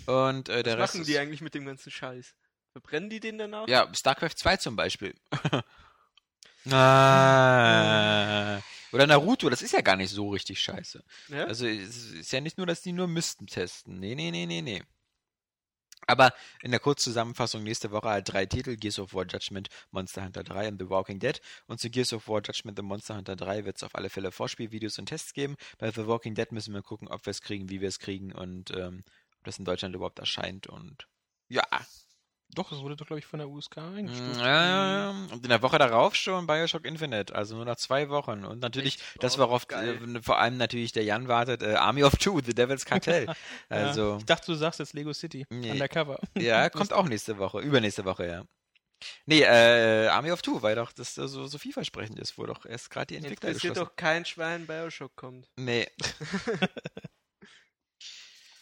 Und 0.07 0.49
äh, 0.49 0.63
der 0.63 0.75
Was 0.75 0.81
Rest. 0.83 0.95
machen 0.95 1.01
ist- 1.03 1.07
die 1.09 1.19
eigentlich 1.19 1.41
mit 1.41 1.55
dem 1.55 1.67
ganzen 1.67 1.91
Scheiß? 1.91 2.35
Verbrennen 2.73 3.11
die 3.11 3.19
den 3.21 3.39
danach? 3.39 3.67
Ja, 3.67 3.91
StarCraft 3.95 4.37
2 4.37 4.59
zum 4.59 4.77
Beispiel. 4.77 5.15
ah, 6.71 8.61
Oder 8.93 9.07
Naruto, 9.07 9.49
das 9.51 9.63
ist 9.63 9.73
ja 9.73 9.81
gar 9.81 9.97
nicht 9.97 10.11
so 10.11 10.29
richtig 10.31 10.61
scheiße. 10.61 11.03
Ja? 11.29 11.45
Also 11.47 11.67
es 11.67 12.13
ist 12.13 12.33
ja 12.33 12.41
nicht 12.41 12.59
nur, 12.59 12.67
dass 12.67 12.81
die 12.83 12.93
nur 12.93 13.09
müssten 13.09 13.47
testen. 13.47 13.99
Nee, 13.99 14.15
nee, 14.15 14.31
nee, 14.31 14.47
nee, 14.47 14.63
nee. 14.63 14.83
Aber 16.09 16.33
in 16.63 16.71
der 16.71 16.81
Kurzzusammenfassung 16.81 17.63
nächste 17.63 17.91
Woche 17.91 18.09
halt 18.09 18.33
drei 18.33 18.47
Titel, 18.47 18.77
Gears 18.77 18.99
of 18.99 19.13
War 19.13 19.27
Judgment, 19.27 19.69
Monster 19.91 20.25
Hunter 20.25 20.43
3 20.43 20.69
und 20.69 20.81
The 20.81 20.89
Walking 20.89 21.19
Dead. 21.19 21.39
Und 21.67 21.81
zu 21.81 21.91
Gears 21.91 22.15
of 22.15 22.27
War 22.29 22.41
Judgment 22.41 22.79
und 22.81 22.87
Monster 22.87 23.15
Hunter 23.15 23.37
3 23.37 23.67
wird 23.67 23.77
es 23.77 23.83
auf 23.83 23.95
alle 23.95 24.09
Fälle 24.09 24.33
Vorspielvideos 24.33 24.99
und 24.99 25.07
Tests 25.07 25.35
geben. 25.35 25.57
Bei 25.77 25.91
The 25.91 26.07
Walking 26.07 26.35
Dead 26.35 26.51
müssen 26.51 26.73
wir 26.73 26.83
gucken, 26.83 27.09
ob 27.09 27.27
wir 27.27 27.31
es 27.31 27.43
kriegen, 27.43 27.69
wie 27.69 27.83
wir 27.83 27.89
es 27.89 27.99
kriegen 27.99 28.33
und 28.33 28.71
ähm, 28.71 29.05
ob 29.37 29.45
das 29.45 29.59
in 29.59 29.67
Deutschland 29.67 29.95
überhaupt 29.95 30.19
erscheint. 30.19 30.67
Und 30.67 31.07
ja, 31.49 31.67
Doch, 32.55 32.73
es 32.73 32.79
wurde 32.79 32.97
doch, 32.97 33.07
glaube 33.07 33.19
ich, 33.19 33.27
von 33.27 33.39
der 33.39 33.49
USK 33.49 33.79
eingestuft. 33.79 34.41
ja, 34.41 35.11
und 35.31 35.43
in 35.45 35.49
der 35.51 35.61
Woche 35.63 35.79
darauf 35.79 36.15
schon 36.15 36.47
Bioshock 36.47 36.85
Infinite, 36.87 37.35
also 37.35 37.57
nur 37.57 37.67
noch 37.67 37.77
zwei 37.77 38.09
Wochen. 38.09 38.45
Und 38.45 38.61
natürlich, 38.61 38.95
Echt? 38.95 39.23
das 39.23 39.37
Oh, 39.37 39.43
worauf 39.43 39.69
äh, 39.71 40.23
vor 40.23 40.39
allem 40.39 40.57
natürlich 40.57 40.93
der 40.93 41.05
Jan 41.05 41.29
wartet, 41.29 41.63
äh, 41.63 41.75
Army 41.75 42.05
of 42.05 42.17
Two, 42.17 42.41
The 42.45 42.55
Devil's 42.55 42.85
Cartel. 42.85 43.27
Ja. 43.71 43.77
Also, 43.77 44.17
Ich 44.19 44.25
dachte, 44.25 44.47
du 44.47 44.55
sagst 44.55 44.81
jetzt 44.81 44.95
Lego 44.95 45.13
City. 45.13 45.47
Nee. 45.51 45.73
Undercover. 45.73 46.19
ja, 46.39 46.71
kommt 46.71 46.93
auch 46.93 47.07
nächste 47.07 47.39
Woche, 47.39 47.61
übernächste 47.61 48.05
Woche, 48.05 48.27
ja. 48.27 48.45
Nee, 49.27 49.43
äh, 49.43 50.09
Army 50.09 50.33
of 50.33 50.43
Two, 50.43 50.63
weil 50.63 50.75
doch 50.75 50.93
das 50.93 51.15
so, 51.15 51.47
so 51.47 51.59
vielversprechend 51.59 52.19
ist, 52.19 52.39
wo 52.39 52.47
doch 52.47 52.65
erst 52.65 52.91
gerade 52.91 53.07
die 53.07 53.17
Entwickler 53.17 53.51
Interessiert 53.51 53.75
geschlossen 53.75 53.91
doch 53.91 53.97
kein 53.97 54.25
Schwein 54.25 54.67
Bioshock 54.67 55.15
kommt. 55.17 55.49
Nee. 55.57 55.87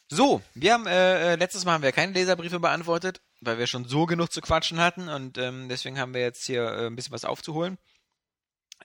so, 0.08 0.42
wir 0.54 0.74
haben 0.74 0.86
äh, 0.86 1.32
äh, 1.32 1.36
letztes 1.36 1.64
Mal 1.64 1.74
haben 1.74 1.82
wir 1.82 1.92
keine 1.92 2.12
Leserbriefe 2.12 2.60
beantwortet, 2.60 3.20
weil 3.40 3.58
wir 3.58 3.66
schon 3.66 3.86
so 3.86 4.06
genug 4.06 4.32
zu 4.32 4.40
quatschen 4.40 4.80
hatten 4.80 5.08
und 5.08 5.38
ähm, 5.38 5.68
deswegen 5.68 5.98
haben 5.98 6.14
wir 6.14 6.20
jetzt 6.22 6.44
hier 6.46 6.62
äh, 6.64 6.86
ein 6.86 6.96
bisschen 6.96 7.12
was 7.12 7.24
aufzuholen. 7.24 7.78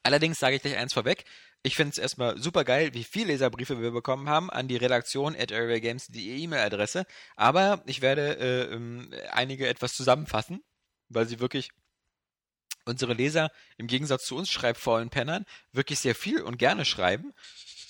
Allerdings 0.04 0.40
sage 0.40 0.56
ich 0.56 0.62
gleich 0.62 0.78
eins 0.78 0.94
vorweg. 0.94 1.26
Ich 1.64 1.76
finde 1.76 1.92
es 1.92 1.98
erstmal 1.98 2.38
super 2.40 2.64
geil, 2.64 2.94
wie 2.94 3.04
viele 3.04 3.28
Leserbriefe 3.28 3.80
wir 3.82 3.92
bekommen 3.92 4.30
haben 4.30 4.50
an 4.50 4.68
die 4.68 4.78
Redaktion 4.78 5.36
at 5.36 5.52
areagames.de 5.52 6.38
E-Mail-Adresse. 6.44 7.06
Aber 7.36 7.84
ich 7.86 8.02
werde 8.02 8.38
äh, 8.40 8.74
ähm, 8.74 9.14
einige 9.32 9.68
etwas 9.68 9.94
zusammenfassen, 9.94 10.64
weil 11.10 11.28
sie 11.28 11.40
wirklich 11.40 11.70
unsere 12.86 13.14
Leser 13.14 13.52
im 13.78 13.86
Gegensatz 13.86 14.26
zu 14.26 14.36
uns 14.36 14.50
schreibfaulen 14.50 15.10
Pennern 15.12 15.46
wirklich 15.72 16.00
sehr 16.00 16.16
viel 16.16 16.42
und 16.42 16.58
gerne 16.58 16.84
schreiben. 16.84 17.32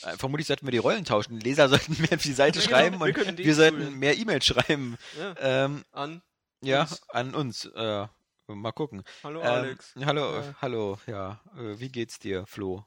Äh, 0.02 0.18
Vermutlich 0.18 0.48
sollten 0.48 0.68
wir 0.68 0.72
die 0.72 0.78
Rollen 0.80 1.06
tauschen. 1.06 1.40
Die 1.40 1.46
Leser 1.46 1.70
sollten 1.70 1.96
mehr 2.02 2.14
auf 2.14 2.22
die 2.22 2.34
Seite 2.34 2.60
Ja, 2.60 2.66
genau. 2.66 2.78
schreiben 2.78 3.00
Wir 3.00 3.28
und 3.28 3.38
wir 3.38 3.56
sollten 3.56 4.00
mehr 4.00 4.18
E-Mails 4.18 4.46
schreiben. 4.46 4.98
Ja, 5.18 5.36
Ähm, 5.40 5.86
an. 5.94 6.22
Ja, 6.62 6.82
Uns. 6.82 7.10
an 7.10 7.36
uns. 7.36 7.66
Äh, 7.66 8.08
mal 8.48 8.72
gucken. 8.72 9.04
Hallo 9.24 9.42
Ähm, 9.42 9.48
Alex. 9.48 9.94
hallo, 10.06 10.36
Ja. 10.40 10.56
hallo, 10.62 11.00
ja. 11.08 11.42
Äh, 11.56 11.80
wie 11.80 11.90
geht's 11.90 12.20
dir, 12.20 12.46
Flo? 12.46 12.86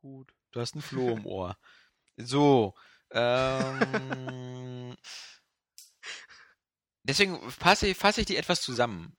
Gut. 0.00 0.32
Du 0.52 0.60
hast 0.60 0.74
einen 0.74 0.82
Floh 0.82 1.10
im 1.10 1.26
Ohr. 1.26 1.56
So. 2.16 2.74
Ähm, 3.10 4.96
deswegen 7.02 7.50
fasse 7.50 7.88
ich, 7.88 7.96
fasse 7.96 8.20
ich 8.20 8.26
die 8.26 8.36
etwas 8.36 8.60
zusammen. 8.62 9.16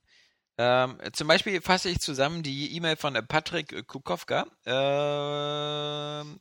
Ähm, 0.57 0.97
zum 1.11 1.27
Beispiel 1.27 1.61
fasse 1.61 1.89
ich 1.89 1.99
zusammen 1.99 2.41
die 2.41 2.73
E-Mail 2.77 2.95
von 2.95 3.13
Patrick 3.27 3.85
Kukowka, 3.87 4.45
ähm, 4.65 6.39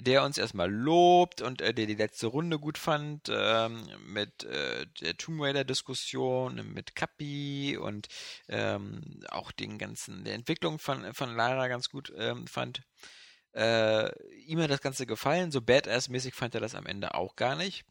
der 0.00 0.24
uns 0.24 0.38
erstmal 0.38 0.70
lobt 0.70 1.42
und 1.42 1.60
äh, 1.60 1.74
der 1.74 1.86
die 1.86 1.94
letzte 1.94 2.26
Runde 2.26 2.58
gut 2.58 2.78
fand, 2.78 3.30
ähm, 3.30 3.86
mit 4.06 4.44
äh, 4.44 4.86
der 5.00 5.16
Tomb 5.16 5.40
Raider-Diskussion, 5.42 6.72
mit 6.72 6.94
Kapi 6.94 7.76
und 7.76 8.08
ähm, 8.48 9.24
auch 9.28 9.52
den 9.52 9.78
ganzen, 9.78 10.24
der 10.24 10.34
Entwicklung 10.34 10.78
von, 10.78 11.14
von 11.14 11.34
Lara 11.34 11.68
ganz 11.68 11.88
gut 11.88 12.12
ähm, 12.16 12.46
fand. 12.46 12.82
Äh, 13.52 14.10
ihm 14.46 14.60
hat 14.60 14.70
das 14.70 14.80
Ganze 14.80 15.06
gefallen, 15.06 15.50
so 15.50 15.60
Badass-mäßig 15.60 16.34
fand 16.34 16.54
er 16.54 16.60
das 16.60 16.74
am 16.74 16.86
Ende 16.86 17.14
auch 17.14 17.36
gar 17.36 17.56
nicht. 17.56 17.84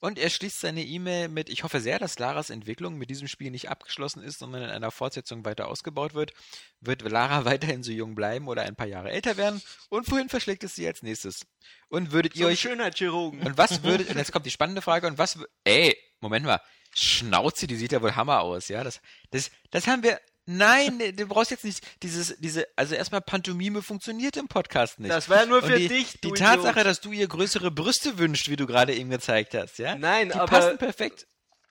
Und 0.00 0.18
er 0.18 0.30
schließt 0.30 0.60
seine 0.60 0.82
E-Mail 0.82 1.28
mit, 1.28 1.48
ich 1.48 1.62
hoffe 1.62 1.80
sehr, 1.80 1.98
dass 1.98 2.18
Laras 2.18 2.50
Entwicklung 2.50 2.96
mit 2.96 3.10
diesem 3.10 3.28
Spiel 3.28 3.50
nicht 3.50 3.70
abgeschlossen 3.70 4.22
ist, 4.22 4.40
sondern 4.40 4.62
in 4.62 4.70
einer 4.70 4.90
Fortsetzung 4.90 5.44
weiter 5.44 5.68
ausgebaut 5.68 6.14
wird. 6.14 6.32
Wird 6.80 7.02
Lara 7.02 7.44
weiterhin 7.44 7.82
so 7.82 7.92
jung 7.92 8.14
bleiben 8.14 8.48
oder 8.48 8.62
ein 8.62 8.76
paar 8.76 8.86
Jahre 8.86 9.10
älter 9.10 9.36
werden? 9.36 9.62
Und 9.88 10.10
wohin 10.10 10.28
verschlägt 10.28 10.64
es 10.64 10.74
sie 10.74 10.86
als 10.86 11.02
nächstes? 11.02 11.46
Und 11.88 12.12
würdet 12.12 12.34
ihr 12.34 12.42
Zum 12.42 12.52
euch 12.52 12.60
Schönheitschirurgen. 12.60 13.40
und 13.42 13.58
was 13.58 13.82
würdet, 13.84 14.08
und 14.10 14.16
jetzt 14.16 14.32
kommt 14.32 14.46
die 14.46 14.50
spannende 14.50 14.82
Frage, 14.82 15.06
und 15.06 15.18
was, 15.18 15.38
ey, 15.64 15.96
Moment 16.20 16.46
mal, 16.46 16.60
Schnauze, 16.94 17.66
die 17.66 17.76
sieht 17.76 17.92
ja 17.92 18.02
wohl 18.02 18.16
Hammer 18.16 18.40
aus, 18.40 18.68
ja, 18.68 18.84
das, 18.84 19.00
das, 19.30 19.50
das 19.70 19.86
haben 19.86 20.02
wir, 20.02 20.20
nein, 20.46 20.96
ne, 20.96 21.12
du 21.12 21.26
brauchst 21.26 21.50
jetzt 21.50 21.64
nicht 21.64 21.86
dieses, 22.02 22.36
diese, 22.38 22.66
also 22.76 22.94
erstmal 22.94 23.20
Pantomime 23.20 23.82
funktioniert 23.82 24.36
im 24.36 24.48
Podcast 24.48 24.98
nicht. 25.00 25.10
Das 25.10 25.28
war 25.28 25.38
ja 25.40 25.46
nur 25.46 25.62
für 25.62 25.78
die, 25.78 25.88
dich, 25.88 26.20
Die 26.20 26.30
Tatsache, 26.30 26.72
Idiot. 26.80 26.86
dass 26.86 27.00
du 27.00 27.12
ihr 27.12 27.28
größere 27.28 27.70
Brüste 27.70 28.18
wünschst, 28.18 28.48
wie 28.50 28.56
du 28.56 28.66
gerade 28.66 28.94
eben 28.94 29.10
gezeigt 29.10 29.54
hast, 29.54 29.78
ja, 29.78 29.94
Nein, 29.96 30.28
die 30.28 30.34
aber, 30.34 30.46
passen 30.46 30.78
perfekt. 30.78 31.26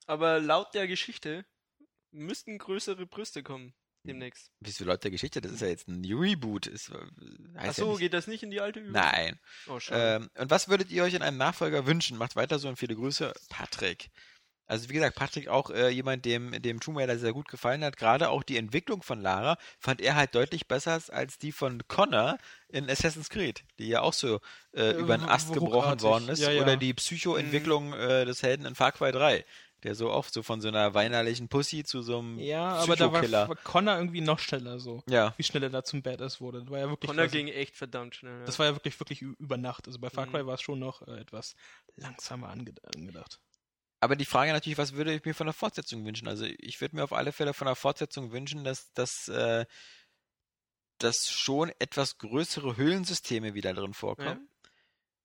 aber 0.08 0.40
laut 0.40 0.74
der 0.74 0.88
Geschichte 0.88 1.46
müssten 2.12 2.58
größere 2.58 3.06
Brüste 3.06 3.44
kommen 3.44 3.74
demnächst. 4.04 4.52
Wieso 4.60 4.84
laut 4.86 5.04
der 5.04 5.12
Geschichte, 5.12 5.42
das 5.42 5.52
ist 5.52 5.62
ja 5.62 5.68
jetzt 5.68 5.88
ein 5.88 6.04
Reboot, 6.06 6.68
ist, 6.68 6.90
äh, 6.90 6.98
Achso, 7.58 7.94
ja 7.94 8.00
geht 8.00 8.14
das 8.14 8.28
nicht 8.28 8.44
in 8.44 8.52
die 8.52 8.60
alte 8.60 8.80
Übung? 8.80 8.94
nein. 8.94 9.40
Oh. 9.68 9.80
Ähm, 9.92 10.30
und 10.38 10.50
was 10.50 10.70
würdet 10.70 10.90
ihr 10.90 11.04
euch 11.04 11.14
in 11.14 11.22
einem 11.22 11.38
Nachfolger 11.38 11.86
wünschen? 11.86 12.18
Macht 12.18 12.36
weiter 12.36 12.58
so 12.60 12.68
und 12.68 12.78
viele 12.78 12.96
Grüße, 12.96 13.32
Patrick. 13.50 14.10
Also 14.72 14.88
wie 14.90 14.94
gesagt, 14.94 15.18
Patrick 15.18 15.50
auch 15.50 15.70
äh, 15.70 15.90
jemand, 15.90 16.24
dem 16.24 16.52
dem 16.62 16.80
Tomb 16.80 16.98
Raider 16.98 17.18
sehr 17.20 17.34
gut 17.34 17.50
gefallen 17.50 17.84
hat. 17.84 17.98
Gerade 17.98 18.30
auch 18.30 18.42
die 18.42 18.56
Entwicklung 18.56 19.04
von 19.04 19.20
Lara 19.22 19.58
fand 19.80 20.00
er 20.00 20.16
halt 20.16 20.34
deutlich 20.34 20.68
besser 20.68 21.00
als 21.10 21.38
die 21.38 21.52
von 21.52 21.82
Connor 21.90 22.38
in 22.70 22.90
Assassin's 22.90 23.30
Creed, 23.30 23.64
die 23.80 23.88
ja 23.90 24.00
auch 24.02 24.14
so 24.14 24.40
äh, 24.74 24.92
Äh, 24.92 25.00
über 25.00 25.18
den 25.18 25.28
Ast 25.28 25.52
gebrochen 25.54 26.02
worden 26.02 26.30
ist. 26.30 26.40
Ja, 26.40 26.52
ja. 26.52 26.62
Oder 26.62 26.78
die 26.78 26.94
Psychoentwicklung 26.94 27.94
äh, 27.94 28.24
des 28.24 28.44
Helden 28.44 28.66
in 28.66 28.76
Far 28.76 28.94
Cry 28.94 29.12
3, 29.12 29.44
der 29.84 29.94
so 29.96 30.10
oft 30.10 30.34
so 30.34 30.42
von 30.42 30.62
so 30.62 30.70
einer 30.70 30.94
weinerlichen 30.94 31.50
Pussy 31.50 31.84
zu 31.84 32.02
so 32.02 32.20
einem 32.20 32.40
Ja, 32.40 32.76
aber 32.76 32.96
da 32.96 33.12
war, 33.12 33.50
war 33.50 33.56
Connor 33.58 33.98
irgendwie 33.98 34.22
noch 34.22 34.40
schneller 34.40 34.80
so. 34.80 35.04
Ja, 35.10 35.34
Wie 35.38 35.44
schnell 35.44 35.64
er 35.64 35.70
da 35.70 35.84
zum 35.84 36.02
Badass 36.02 36.40
wurde. 36.40 36.60
Das 36.62 36.70
war 36.70 36.80
ja 36.80 36.88
wirklich. 36.90 37.10
Connor 37.10 37.26
quasi- 37.26 37.38
ging 37.40 37.48
echt 37.50 37.76
verdammt 37.76 38.16
schnell. 38.16 38.40
Ja. 38.40 38.46
Das 38.46 38.58
war 38.58 38.68
ja 38.68 38.74
wirklich, 38.76 38.98
wirklich 39.02 39.22
über 39.22 39.58
Nacht. 39.58 39.88
Also 39.88 40.00
bei 40.00 40.10
Far 40.10 40.28
Mhm. 40.28 40.32
Cry 40.32 40.46
war 40.46 40.54
es 40.54 40.62
schon 40.62 40.80
noch 40.80 41.06
äh, 41.08 41.20
etwas 41.20 41.56
langsamer 41.98 42.48
ange 42.50 42.74
angedacht. 42.96 43.40
Aber 44.02 44.16
die 44.16 44.26
Frage 44.26 44.52
natürlich, 44.52 44.80
was 44.80 44.94
würde 44.94 45.14
ich 45.14 45.24
mir 45.24 45.36
von 45.36 45.46
der 45.46 45.54
Fortsetzung 45.54 46.04
wünschen? 46.04 46.28
Also 46.28 46.46
ich 46.58 46.82
würde 46.82 46.96
mir 46.96 47.04
auf 47.04 47.14
alle 47.14 47.32
Fälle 47.32 47.54
von 47.54 47.68
der 47.68 47.76
Fortsetzung 47.76 48.32
wünschen, 48.32 48.64
dass, 48.64 48.92
dass, 48.94 49.28
äh, 49.28 49.66
dass 50.98 51.30
schon 51.30 51.72
etwas 51.78 52.18
größere 52.18 52.78
Höhlensysteme 52.78 53.54
wieder 53.54 53.74
drin 53.74 53.94
vorkommen. 53.94 54.50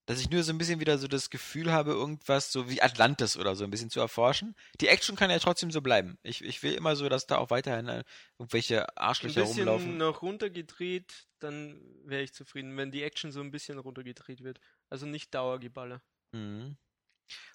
Dass 0.05 0.21
ich 0.21 0.31
nur 0.31 0.43
so 0.43 0.53
ein 0.53 0.59
bisschen 0.59 0.79
wieder 0.79 0.99
so 0.99 1.09
das 1.09 1.31
Gefühl 1.31 1.73
habe, 1.73 1.93
irgendwas 1.93 2.53
so 2.53 2.69
wie 2.71 2.83
Atlantis 2.83 3.37
oder 3.37 3.57
so 3.57 3.65
ein 3.65 3.71
bisschen 3.71 3.91
zu 3.91 3.99
erforschen. 3.99 4.55
Die 4.81 4.89
Action 4.89 5.17
kann 5.17 5.31
ja 5.31 5.39
trotzdem 5.39 5.73
so 5.73 5.81
bleiben. 5.81 6.19
Ich, 6.23 6.45
ich 6.45 6.63
will 6.63 6.75
immer 6.75 6.95
so, 6.97 7.09
dass 7.09 7.27
da 7.27 7.39
auch 7.39 7.51
weiterhin 7.51 7.89
äh, 7.89 8.05
irgendwelche 8.39 8.83
ein 8.83 8.97
Arschlöcher 8.97 9.41
bisschen 9.41 9.67
rumlaufen. 9.67 9.97
noch 9.97 10.21
runtergedreht, 10.21 11.27
dann 11.41 11.81
wäre 12.05 12.23
ich 12.23 12.35
zufrieden, 12.35 12.77
wenn 12.77 12.93
die 12.93 13.03
Action 13.03 13.33
so 13.33 13.41
ein 13.41 13.51
bisschen 13.51 13.79
runtergedreht 13.79 14.45
wird. 14.45 14.61
Also 14.91 15.07
nicht 15.07 15.35
Dauergeballer. 15.35 16.03
Mhm. 16.33 16.77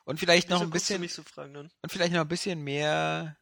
Und 0.05 0.19
vielleicht 0.19 0.49
noch 0.49 0.61
ein 0.61 0.69
bisschen. 0.69 0.99
mich 1.01 1.13
so 1.13 1.23
fragen? 1.23 1.55
Und 1.55 1.71
vielleicht 1.91 2.13
noch 2.13 2.21
ein 2.21 2.27
bisschen 2.27 2.61
mehr, 2.63 3.37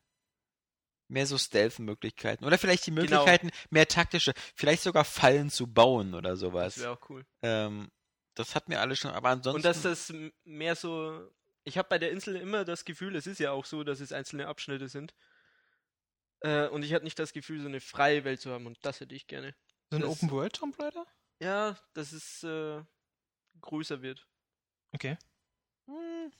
mehr 1.08 1.26
so 1.26 1.38
Stealth-Möglichkeiten. 1.38 2.46
Oder 2.46 2.58
vielleicht 2.58 2.86
die 2.86 2.92
Genau. 2.92 3.02
Möglichkeiten, 3.04 3.50
mehr 3.70 3.88
taktische, 3.88 4.34
vielleicht 4.56 4.84
sogar 4.84 5.06
Fallen 5.06 5.50
zu 5.50 5.68
bauen 5.68 6.14
oder 6.14 6.32
Das 6.32 6.40
sowas. 6.40 6.78
wäre 6.80 6.92
auch 6.92 7.10
cool. 7.10 7.26
Ähm, 7.42 7.90
das 8.36 8.56
hat 8.56 8.70
mir 8.70 8.80
alles 8.80 9.00
schon, 9.00 9.12
aber 9.12 9.30
ansonsten. 9.30 9.58
Und 9.58 9.66
dass 9.66 9.82
das 9.82 10.14
mehr 10.44 10.76
so. 10.76 11.30
Ich 11.66 11.78
habe 11.78 11.90
bei 11.90 12.00
der 12.00 12.12
Insel 12.12 12.36
immer 12.38 12.64
das 12.66 12.86
Gefühl, 12.86 13.16
es 13.16 13.28
ist 13.28 13.40
ja 13.40 13.52
auch 13.52 13.66
so, 13.66 13.84
dass 13.84 14.00
es 14.00 14.12
einzelne 14.12 14.48
Abschnitte 14.48 14.88
sind. 14.88 15.14
Äh, 16.42 16.68
und 16.68 16.84
ich 16.84 16.94
hatte 16.94 17.04
nicht 17.04 17.20
das 17.20 17.34
Gefühl, 17.34 17.62
so 17.62 17.68
eine 17.68 17.82
freie 17.82 18.24
Welt 18.24 18.40
zu 18.40 18.52
haben 18.52 18.66
und 18.66 18.78
das 18.86 19.02
hätte 19.02 19.14
ich 19.14 19.28
gerne. 19.28 19.56
So 19.90 19.98
ein 19.98 20.02
Das- 20.04 20.10
Open 20.12 20.32
World 20.32 20.54
Tomb 20.54 20.80
Raider? 20.80 21.06
Ja, 21.42 21.78
dass 21.94 22.12
es 22.14 22.44
äh, 22.44 22.82
größer 23.62 24.02
wird. 24.02 24.26
Okay. 24.94 25.18
Hm, 25.90 26.32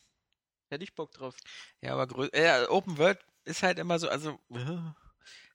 Hätte 0.69 0.84
ich 0.84 0.93
Bock 0.93 1.11
drauf. 1.11 1.35
ja, 1.81 1.93
aber 1.93 2.07
grö 2.07 2.27
äh, 2.31 2.65
Open 2.67 2.97
World 2.97 3.19
ist 3.45 3.63
halt 3.63 3.80
immer 3.80 3.97
so, 3.97 4.07
also 4.09 4.39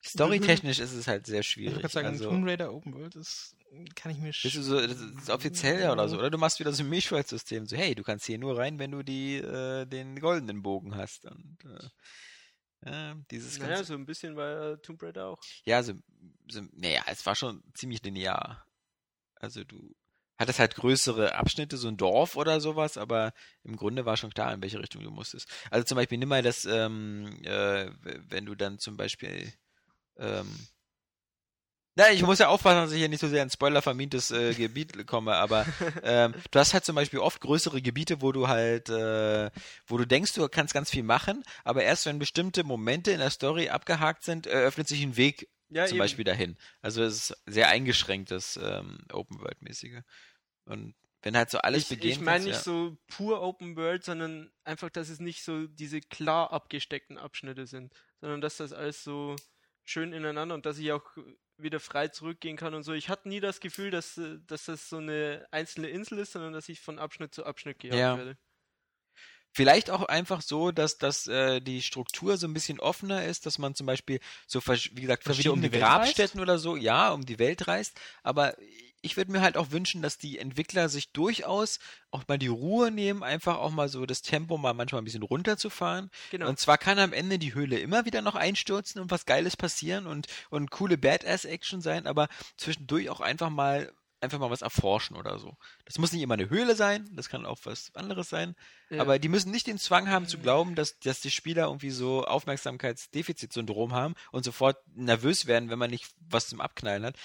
storytechnisch 0.04 0.80
ist 0.80 0.92
es 0.92 1.06
halt 1.06 1.26
sehr 1.26 1.40
Ich 1.40 1.46
schwierig. 1.46 1.74
würde 1.76 1.82
gerade 1.82 1.92
sagen, 1.94 2.08
also, 2.08 2.28
Tomb 2.30 2.46
Raider 2.46 2.72
Open 2.72 2.94
World 2.94 3.14
ist, 3.16 3.56
kann 3.94 4.10
ich 4.12 4.18
mir 4.18 4.32
bist 4.32 4.56
du 4.56 4.62
so, 4.62 4.80
das 4.80 5.00
ist 5.00 5.30
offiziell 5.30 5.80
ja 5.82 5.92
oder 5.92 6.08
so, 6.08 6.18
oder 6.18 6.30
du 6.30 6.38
machst 6.38 6.60
wieder 6.60 6.72
so 6.72 6.82
ein 6.82 6.88
Mischwald-System, 6.88 7.66
so 7.66 7.76
hey, 7.76 7.94
du 7.94 8.02
kannst 8.02 8.26
hier 8.26 8.38
nur 8.38 8.58
rein, 8.58 8.78
wenn 8.78 8.90
du 8.90 9.02
die 9.02 9.36
äh, 9.36 9.86
den 9.86 10.18
goldenen 10.20 10.62
Bogen 10.62 10.96
hast 10.96 11.24
und 11.26 11.58
äh, 11.64 11.88
ja, 12.90 13.14
dieses 13.30 13.58
Naja, 13.58 13.76
ganze 13.76 13.84
so 13.84 13.94
ein 13.94 14.04
bisschen 14.06 14.36
war 14.36 14.80
Tomb 14.82 15.02
Raider 15.02 15.28
auch. 15.28 15.40
Ja, 15.64 15.82
so, 15.82 15.94
so, 16.50 16.62
naja, 16.72 17.02
es 17.06 17.24
war 17.24 17.34
schon 17.34 17.62
ziemlich 17.74 18.02
linear. 18.02 18.66
Also 19.36 19.64
du 19.64 19.94
hattest 20.38 20.58
halt 20.58 20.74
größere 20.74 21.34
Abschnitte, 21.36 21.76
so 21.76 21.88
ein 21.88 21.96
Dorf 21.96 22.36
oder 22.36 22.60
sowas, 22.60 22.96
aber 22.96 23.32
im 23.62 23.76
Grunde 23.76 24.04
war 24.04 24.16
schon 24.16 24.32
klar, 24.32 24.52
in 24.52 24.62
welche 24.62 24.78
Richtung 24.80 25.02
du 25.02 25.10
musstest. 25.10 25.48
Also 25.70 25.84
zum 25.84 25.96
Beispiel 25.96 26.18
nimm 26.18 26.28
mal 26.28 26.42
das, 26.42 26.64
ähm, 26.64 27.40
äh, 27.44 27.90
wenn 28.28 28.46
du 28.46 28.54
dann 28.54 28.78
zum 28.78 28.96
Beispiel 28.96 29.52
ähm, 30.18 30.68
Ja, 31.96 32.08
ich 32.10 32.22
muss 32.22 32.40
ja 32.40 32.48
aufpassen, 32.48 32.78
dass 32.78 32.90
ich 32.90 32.98
hier 32.98 33.08
nicht 33.08 33.20
so 33.20 33.28
sehr 33.28 33.44
in 33.44 33.50
spoilervermintes 33.50 34.32
äh, 34.32 34.52
Gebiet 34.54 35.06
komme, 35.06 35.34
aber 35.34 35.64
ähm, 36.02 36.34
du 36.50 36.58
hast 36.58 36.74
halt 36.74 36.84
zum 36.84 36.96
Beispiel 36.96 37.20
oft 37.20 37.40
größere 37.40 37.80
Gebiete, 37.80 38.20
wo 38.20 38.32
du 38.32 38.48
halt, 38.48 38.88
äh, 38.88 39.48
wo 39.86 39.96
du 39.96 40.04
denkst, 40.04 40.32
du 40.32 40.48
kannst 40.48 40.74
ganz 40.74 40.90
viel 40.90 41.04
machen, 41.04 41.44
aber 41.62 41.84
erst 41.84 42.06
wenn 42.06 42.18
bestimmte 42.18 42.64
Momente 42.64 43.12
in 43.12 43.20
der 43.20 43.30
Story 43.30 43.68
abgehakt 43.68 44.24
sind, 44.24 44.48
eröffnet 44.48 44.88
sich 44.88 45.04
ein 45.04 45.16
Weg 45.16 45.48
Ja, 45.74 45.86
zum 45.86 45.96
eben. 45.96 45.98
Beispiel 45.98 46.24
dahin. 46.24 46.56
Also 46.82 47.02
es 47.02 47.30
ist 47.30 47.42
sehr 47.46 47.68
eingeschränktes 47.68 48.58
ähm, 48.62 48.98
Open-World-mäßige. 49.12 50.02
Und 50.66 50.94
wenn 51.22 51.36
halt 51.36 51.50
so 51.50 51.58
alles 51.58 51.82
ich, 51.84 51.88
begehen 51.88 52.12
ich 52.12 52.20
meine 52.20 52.44
nicht 52.44 52.60
so 52.60 52.96
pur 53.08 53.42
Open 53.42 53.76
World, 53.76 54.04
sondern 54.04 54.52
einfach, 54.62 54.88
dass 54.90 55.08
es 55.08 55.18
nicht 55.18 55.42
so 55.42 55.66
diese 55.66 56.00
klar 56.00 56.52
abgesteckten 56.52 57.18
Abschnitte 57.18 57.66
sind, 57.66 57.92
sondern 58.20 58.40
dass 58.40 58.58
das 58.58 58.72
alles 58.72 59.02
so 59.02 59.34
schön 59.84 60.12
ineinander 60.12 60.54
und 60.54 60.64
dass 60.64 60.78
ich 60.78 60.92
auch 60.92 61.04
wieder 61.56 61.80
frei 61.80 62.08
zurückgehen 62.08 62.56
kann 62.56 62.74
und 62.74 62.84
so. 62.84 62.92
Ich 62.92 63.08
hatte 63.08 63.28
nie 63.28 63.40
das 63.40 63.60
Gefühl, 63.60 63.90
dass, 63.90 64.16
äh, 64.16 64.38
dass 64.46 64.66
das 64.66 64.88
so 64.88 64.98
eine 64.98 65.46
einzelne 65.50 65.88
Insel 65.88 66.18
ist, 66.18 66.32
sondern 66.32 66.52
dass 66.52 66.68
ich 66.68 66.80
von 66.80 66.98
Abschnitt 66.98 67.34
zu 67.34 67.44
Abschnitt 67.44 67.80
gejagt 67.80 67.98
Ja. 67.98 68.16
werde. 68.16 68.38
Vielleicht 69.56 69.88
auch 69.88 70.02
einfach 70.02 70.42
so, 70.42 70.72
dass, 70.72 70.98
dass 70.98 71.28
äh, 71.28 71.60
die 71.60 71.80
Struktur 71.80 72.36
so 72.36 72.48
ein 72.48 72.52
bisschen 72.54 72.80
offener 72.80 73.24
ist, 73.24 73.46
dass 73.46 73.58
man 73.58 73.76
zum 73.76 73.86
Beispiel 73.86 74.18
so, 74.48 74.60
wie 74.66 75.00
gesagt, 75.00 75.24
um 75.24 75.32
verschiedene 75.32 75.68
die 75.68 75.72
Welt 75.72 75.82
Grabstätten 75.84 76.40
oder 76.40 76.58
so, 76.58 76.74
ja, 76.74 77.12
um 77.12 77.24
die 77.24 77.38
Welt 77.38 77.68
reist. 77.68 78.00
Aber 78.24 78.56
ich 79.00 79.16
würde 79.16 79.30
mir 79.30 79.42
halt 79.42 79.56
auch 79.56 79.70
wünschen, 79.70 80.02
dass 80.02 80.18
die 80.18 80.40
Entwickler 80.40 80.88
sich 80.88 81.12
durchaus 81.12 81.78
auch 82.10 82.24
mal 82.26 82.36
die 82.36 82.48
Ruhe 82.48 82.90
nehmen, 82.90 83.22
einfach 83.22 83.58
auch 83.58 83.70
mal 83.70 83.88
so 83.88 84.06
das 84.06 84.22
Tempo 84.22 84.58
mal 84.58 84.74
manchmal 84.74 85.02
ein 85.02 85.04
bisschen 85.04 85.22
runterzufahren. 85.22 86.10
Genau. 86.32 86.48
Und 86.48 86.58
zwar 86.58 86.76
kann 86.76 86.98
am 86.98 87.12
Ende 87.12 87.38
die 87.38 87.54
Höhle 87.54 87.78
immer 87.78 88.06
wieder 88.06 88.22
noch 88.22 88.34
einstürzen 88.34 89.00
und 89.00 89.12
was 89.12 89.24
Geiles 89.24 89.56
passieren 89.56 90.08
und, 90.08 90.26
und 90.50 90.72
coole 90.72 90.98
Badass-Action 90.98 91.80
sein, 91.80 92.08
aber 92.08 92.28
zwischendurch 92.56 93.08
auch 93.08 93.20
einfach 93.20 93.50
mal 93.50 93.92
einfach 94.24 94.38
mal 94.38 94.50
was 94.50 94.62
erforschen 94.62 95.16
oder 95.16 95.38
so. 95.38 95.56
Das 95.84 95.98
muss 95.98 96.12
nicht 96.12 96.22
immer 96.22 96.34
eine 96.34 96.50
Höhle 96.50 96.74
sein, 96.74 97.08
das 97.12 97.28
kann 97.28 97.46
auch 97.46 97.58
was 97.64 97.94
anderes 97.94 98.28
sein. 98.28 98.56
Ja. 98.90 99.00
Aber 99.00 99.18
die 99.18 99.28
müssen 99.28 99.50
nicht 99.50 99.66
den 99.66 99.78
Zwang 99.78 100.08
haben 100.08 100.26
zu 100.26 100.38
glauben, 100.38 100.74
dass, 100.74 100.98
dass 100.98 101.20
die 101.20 101.30
Spieler 101.30 101.66
irgendwie 101.66 101.90
so 101.90 102.24
Aufmerksamkeitsdefizitsyndrom 102.24 103.92
haben 103.92 104.14
und 104.32 104.44
sofort 104.44 104.78
nervös 104.94 105.46
werden, 105.46 105.70
wenn 105.70 105.78
man 105.78 105.90
nicht 105.90 106.12
was 106.18 106.48
zum 106.48 106.60
Abknallen 106.60 107.04
hat. 107.04 107.16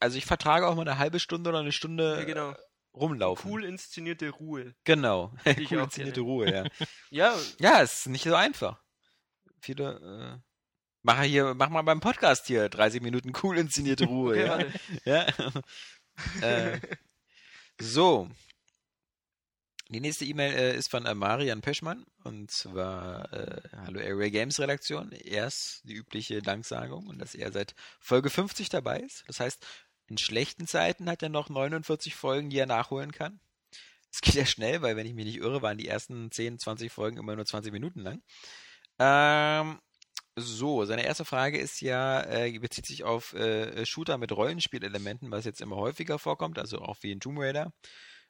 Also 0.00 0.18
ich 0.18 0.26
vertrage 0.26 0.66
auch 0.66 0.74
mal 0.74 0.82
eine 0.82 0.98
halbe 0.98 1.20
Stunde 1.20 1.50
oder 1.50 1.60
eine 1.60 1.72
Stunde 1.72 2.18
ja, 2.18 2.24
genau. 2.24 2.50
äh, 2.50 2.56
rumlaufen. 2.94 3.50
Cool 3.50 3.64
inszenierte 3.64 4.30
Ruhe. 4.30 4.74
Genau. 4.84 5.32
cool 5.46 5.78
inszenierte 5.78 6.20
gerne. 6.20 6.30
Ruhe, 6.30 6.50
ja. 6.52 6.64
Ja, 7.10 7.34
Ja, 7.58 7.82
es 7.82 8.00
ist 8.00 8.06
nicht 8.08 8.24
so 8.24 8.34
einfach. 8.34 8.80
Viele, 9.60 10.40
äh, 10.40 10.48
mach 11.02 11.22
hier, 11.22 11.54
mach 11.54 11.68
mal 11.68 11.82
beim 11.82 12.00
Podcast 12.00 12.46
hier 12.46 12.68
30 12.68 13.02
Minuten 13.02 13.32
cool 13.42 13.58
inszenierte 13.58 14.06
Ruhe, 14.06 14.38
ja. 15.04 15.26
ja. 15.26 15.26
äh, 16.42 16.80
so. 17.78 18.28
Die 19.90 20.00
nächste 20.00 20.26
E-Mail 20.26 20.52
äh, 20.52 20.76
ist 20.76 20.90
von 20.90 21.06
äh, 21.06 21.14
Marian 21.14 21.62
Peschmann 21.62 22.04
und 22.22 22.50
zwar 22.50 23.32
äh, 23.32 23.62
Hallo 23.74 24.00
Area 24.00 24.28
Games 24.28 24.60
Redaktion. 24.60 25.12
Erst 25.12 25.80
die 25.84 25.94
übliche 25.94 26.42
Danksagung 26.42 27.06
und 27.06 27.18
dass 27.18 27.34
er 27.34 27.52
seit 27.52 27.74
Folge 27.98 28.28
50 28.28 28.68
dabei 28.68 29.00
ist. 29.00 29.24
Das 29.28 29.40
heißt, 29.40 29.66
in 30.08 30.18
schlechten 30.18 30.66
Zeiten 30.66 31.08
hat 31.08 31.22
er 31.22 31.30
noch 31.30 31.48
49 31.48 32.14
Folgen, 32.14 32.50
die 32.50 32.58
er 32.58 32.66
nachholen 32.66 33.12
kann. 33.12 33.40
Es 34.10 34.20
geht 34.20 34.34
ja 34.34 34.46
schnell, 34.46 34.82
weil 34.82 34.96
wenn 34.96 35.06
ich 35.06 35.14
mich 35.14 35.26
nicht 35.26 35.38
irre, 35.38 35.62
waren 35.62 35.78
die 35.78 35.88
ersten 35.88 36.30
10, 36.30 36.58
20 36.58 36.92
Folgen 36.92 37.18
immer 37.18 37.36
nur 37.36 37.46
20 37.46 37.72
Minuten 37.72 38.00
lang. 38.00 38.22
Ähm, 38.98 39.78
so, 40.40 40.84
seine 40.84 41.04
erste 41.04 41.24
Frage 41.24 41.58
ist 41.58 41.80
ja, 41.80 42.22
äh, 42.22 42.58
bezieht 42.58 42.86
sich 42.86 43.04
auf 43.04 43.34
äh, 43.34 43.84
Shooter 43.86 44.18
mit 44.18 44.32
Rollenspielelementen, 44.32 45.30
was 45.30 45.44
jetzt 45.44 45.60
immer 45.60 45.76
häufiger 45.76 46.18
vorkommt, 46.18 46.58
also 46.58 46.78
auch 46.80 46.96
wie 47.02 47.12
in 47.12 47.20
Tomb 47.20 47.38
Raider. 47.38 47.72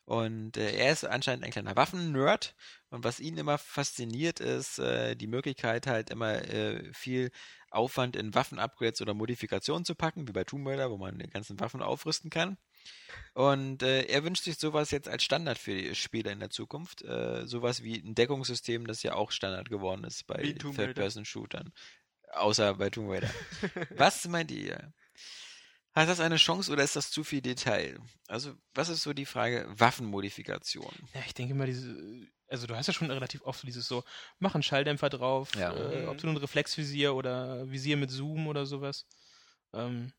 Und 0.08 0.56
äh, 0.56 0.72
er 0.72 0.92
ist 0.92 1.04
anscheinend 1.04 1.44
ein 1.44 1.50
kleiner 1.50 1.76
Waffen-Nerd. 1.76 2.54
Und 2.88 3.04
was 3.04 3.20
ihn 3.20 3.36
immer 3.36 3.58
fasziniert, 3.58 4.40
ist 4.40 4.78
äh, 4.78 5.14
die 5.16 5.26
Möglichkeit, 5.26 5.86
halt 5.86 6.08
immer 6.08 6.42
äh, 6.48 6.90
viel 6.94 7.30
Aufwand 7.70 8.16
in 8.16 8.34
Waffen-Upgrades 8.34 9.02
oder 9.02 9.12
Modifikationen 9.12 9.84
zu 9.84 9.94
packen, 9.94 10.26
wie 10.26 10.32
bei 10.32 10.44
Tomb 10.44 10.66
Raider, 10.66 10.90
wo 10.90 10.96
man 10.96 11.18
die 11.18 11.28
ganzen 11.28 11.60
Waffen 11.60 11.82
aufrüsten 11.82 12.30
kann. 12.30 12.56
Und 13.34 13.82
äh, 13.82 14.02
er 14.06 14.24
wünscht 14.24 14.44
sich 14.44 14.58
sowas 14.58 14.90
jetzt 14.90 15.08
als 15.08 15.22
Standard 15.22 15.58
für 15.58 15.74
die 15.74 15.94
Spieler 15.94 16.32
in 16.32 16.40
der 16.40 16.50
Zukunft. 16.50 17.02
Äh, 17.02 17.46
sowas 17.46 17.82
wie 17.82 17.96
ein 17.98 18.14
Deckungssystem, 18.14 18.86
das 18.86 19.02
ja 19.02 19.14
auch 19.14 19.30
Standard 19.30 19.68
geworden 19.70 20.04
ist 20.04 20.26
bei. 20.26 20.42
Third-Person-Shootern. 20.58 21.72
Außer 22.32 22.74
bei 22.74 22.90
Tomb 22.90 23.10
Raider. 23.10 23.30
Was 23.90 24.26
meint 24.28 24.50
ihr? 24.50 24.92
Hat 25.94 26.08
das 26.08 26.20
eine 26.20 26.36
Chance 26.36 26.70
oder 26.70 26.84
ist 26.84 26.96
das 26.96 27.10
zu 27.10 27.24
viel 27.24 27.40
Detail? 27.40 27.98
Also, 28.28 28.54
was 28.74 28.88
ist 28.88 29.02
so 29.02 29.12
die 29.12 29.24
Frage 29.26 29.66
Waffenmodifikation? 29.68 30.92
Ja, 31.14 31.22
ich 31.26 31.34
denke 31.34 31.54
mal, 31.54 31.66
diese, 31.66 31.96
also 32.46 32.66
du 32.68 32.76
hast 32.76 32.86
ja 32.86 32.92
schon 32.92 33.10
relativ 33.10 33.42
oft 33.42 33.64
dieses 33.66 33.88
so, 33.88 34.04
mach 34.38 34.54
einen 34.54 34.62
Schalldämpfer 34.62 35.08
drauf, 35.10 35.50
Ja. 35.56 35.74
äh, 35.74 36.06
ob 36.06 36.18
du 36.18 36.28
ein 36.28 36.36
Reflexvisier 36.36 37.14
oder 37.14 37.68
Visier 37.70 37.96
mit 37.96 38.10
Zoom 38.10 38.46
oder 38.46 38.64
sowas. 38.66 39.06
Ähm, 39.72 40.12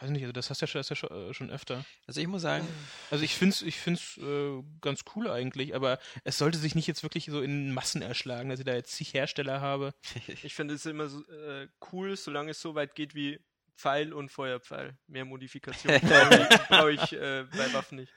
weiß 0.00 0.10
nicht, 0.10 0.22
also 0.22 0.32
das 0.32 0.50
hast 0.50 0.60
du 0.60 0.64
ja 0.64 0.68
schon, 0.68 0.78
das 0.80 0.88
ja 0.88 0.96
schon, 0.96 1.10
äh, 1.10 1.34
schon 1.34 1.50
öfter. 1.50 1.84
Also, 2.06 2.20
ich 2.20 2.26
muss 2.26 2.42
sagen, 2.42 2.66
Also 3.10 3.24
ich 3.24 3.34
find's, 3.34 3.62
ich 3.62 3.76
find's 3.78 4.16
äh, 4.18 4.62
ganz 4.80 5.04
cool 5.14 5.30
eigentlich, 5.30 5.74
aber 5.74 5.98
es 6.24 6.38
sollte 6.38 6.58
sich 6.58 6.74
nicht 6.74 6.86
jetzt 6.86 7.02
wirklich 7.02 7.26
so 7.26 7.40
in 7.40 7.72
Massen 7.72 8.02
erschlagen, 8.02 8.48
dass 8.50 8.58
ich 8.58 8.64
da 8.64 8.74
jetzt 8.74 8.92
zig 8.92 9.14
Hersteller 9.14 9.60
habe. 9.60 9.92
Ich 10.42 10.54
finde 10.54 10.74
es 10.74 10.86
immer 10.86 11.08
so, 11.08 11.24
äh, 11.28 11.68
cool, 11.92 12.16
solange 12.16 12.50
es 12.50 12.60
so 12.60 12.74
weit 12.74 12.94
geht 12.94 13.14
wie 13.14 13.38
Pfeil 13.76 14.12
und 14.12 14.30
Feuerpfeil. 14.30 14.96
Mehr 15.06 15.24
Modifikation 15.24 15.92
brauche 16.68 16.92
ich, 16.92 17.12
äh, 17.12 17.44
bei 17.50 17.72
Waffen 17.72 17.96
nicht. 17.98 18.12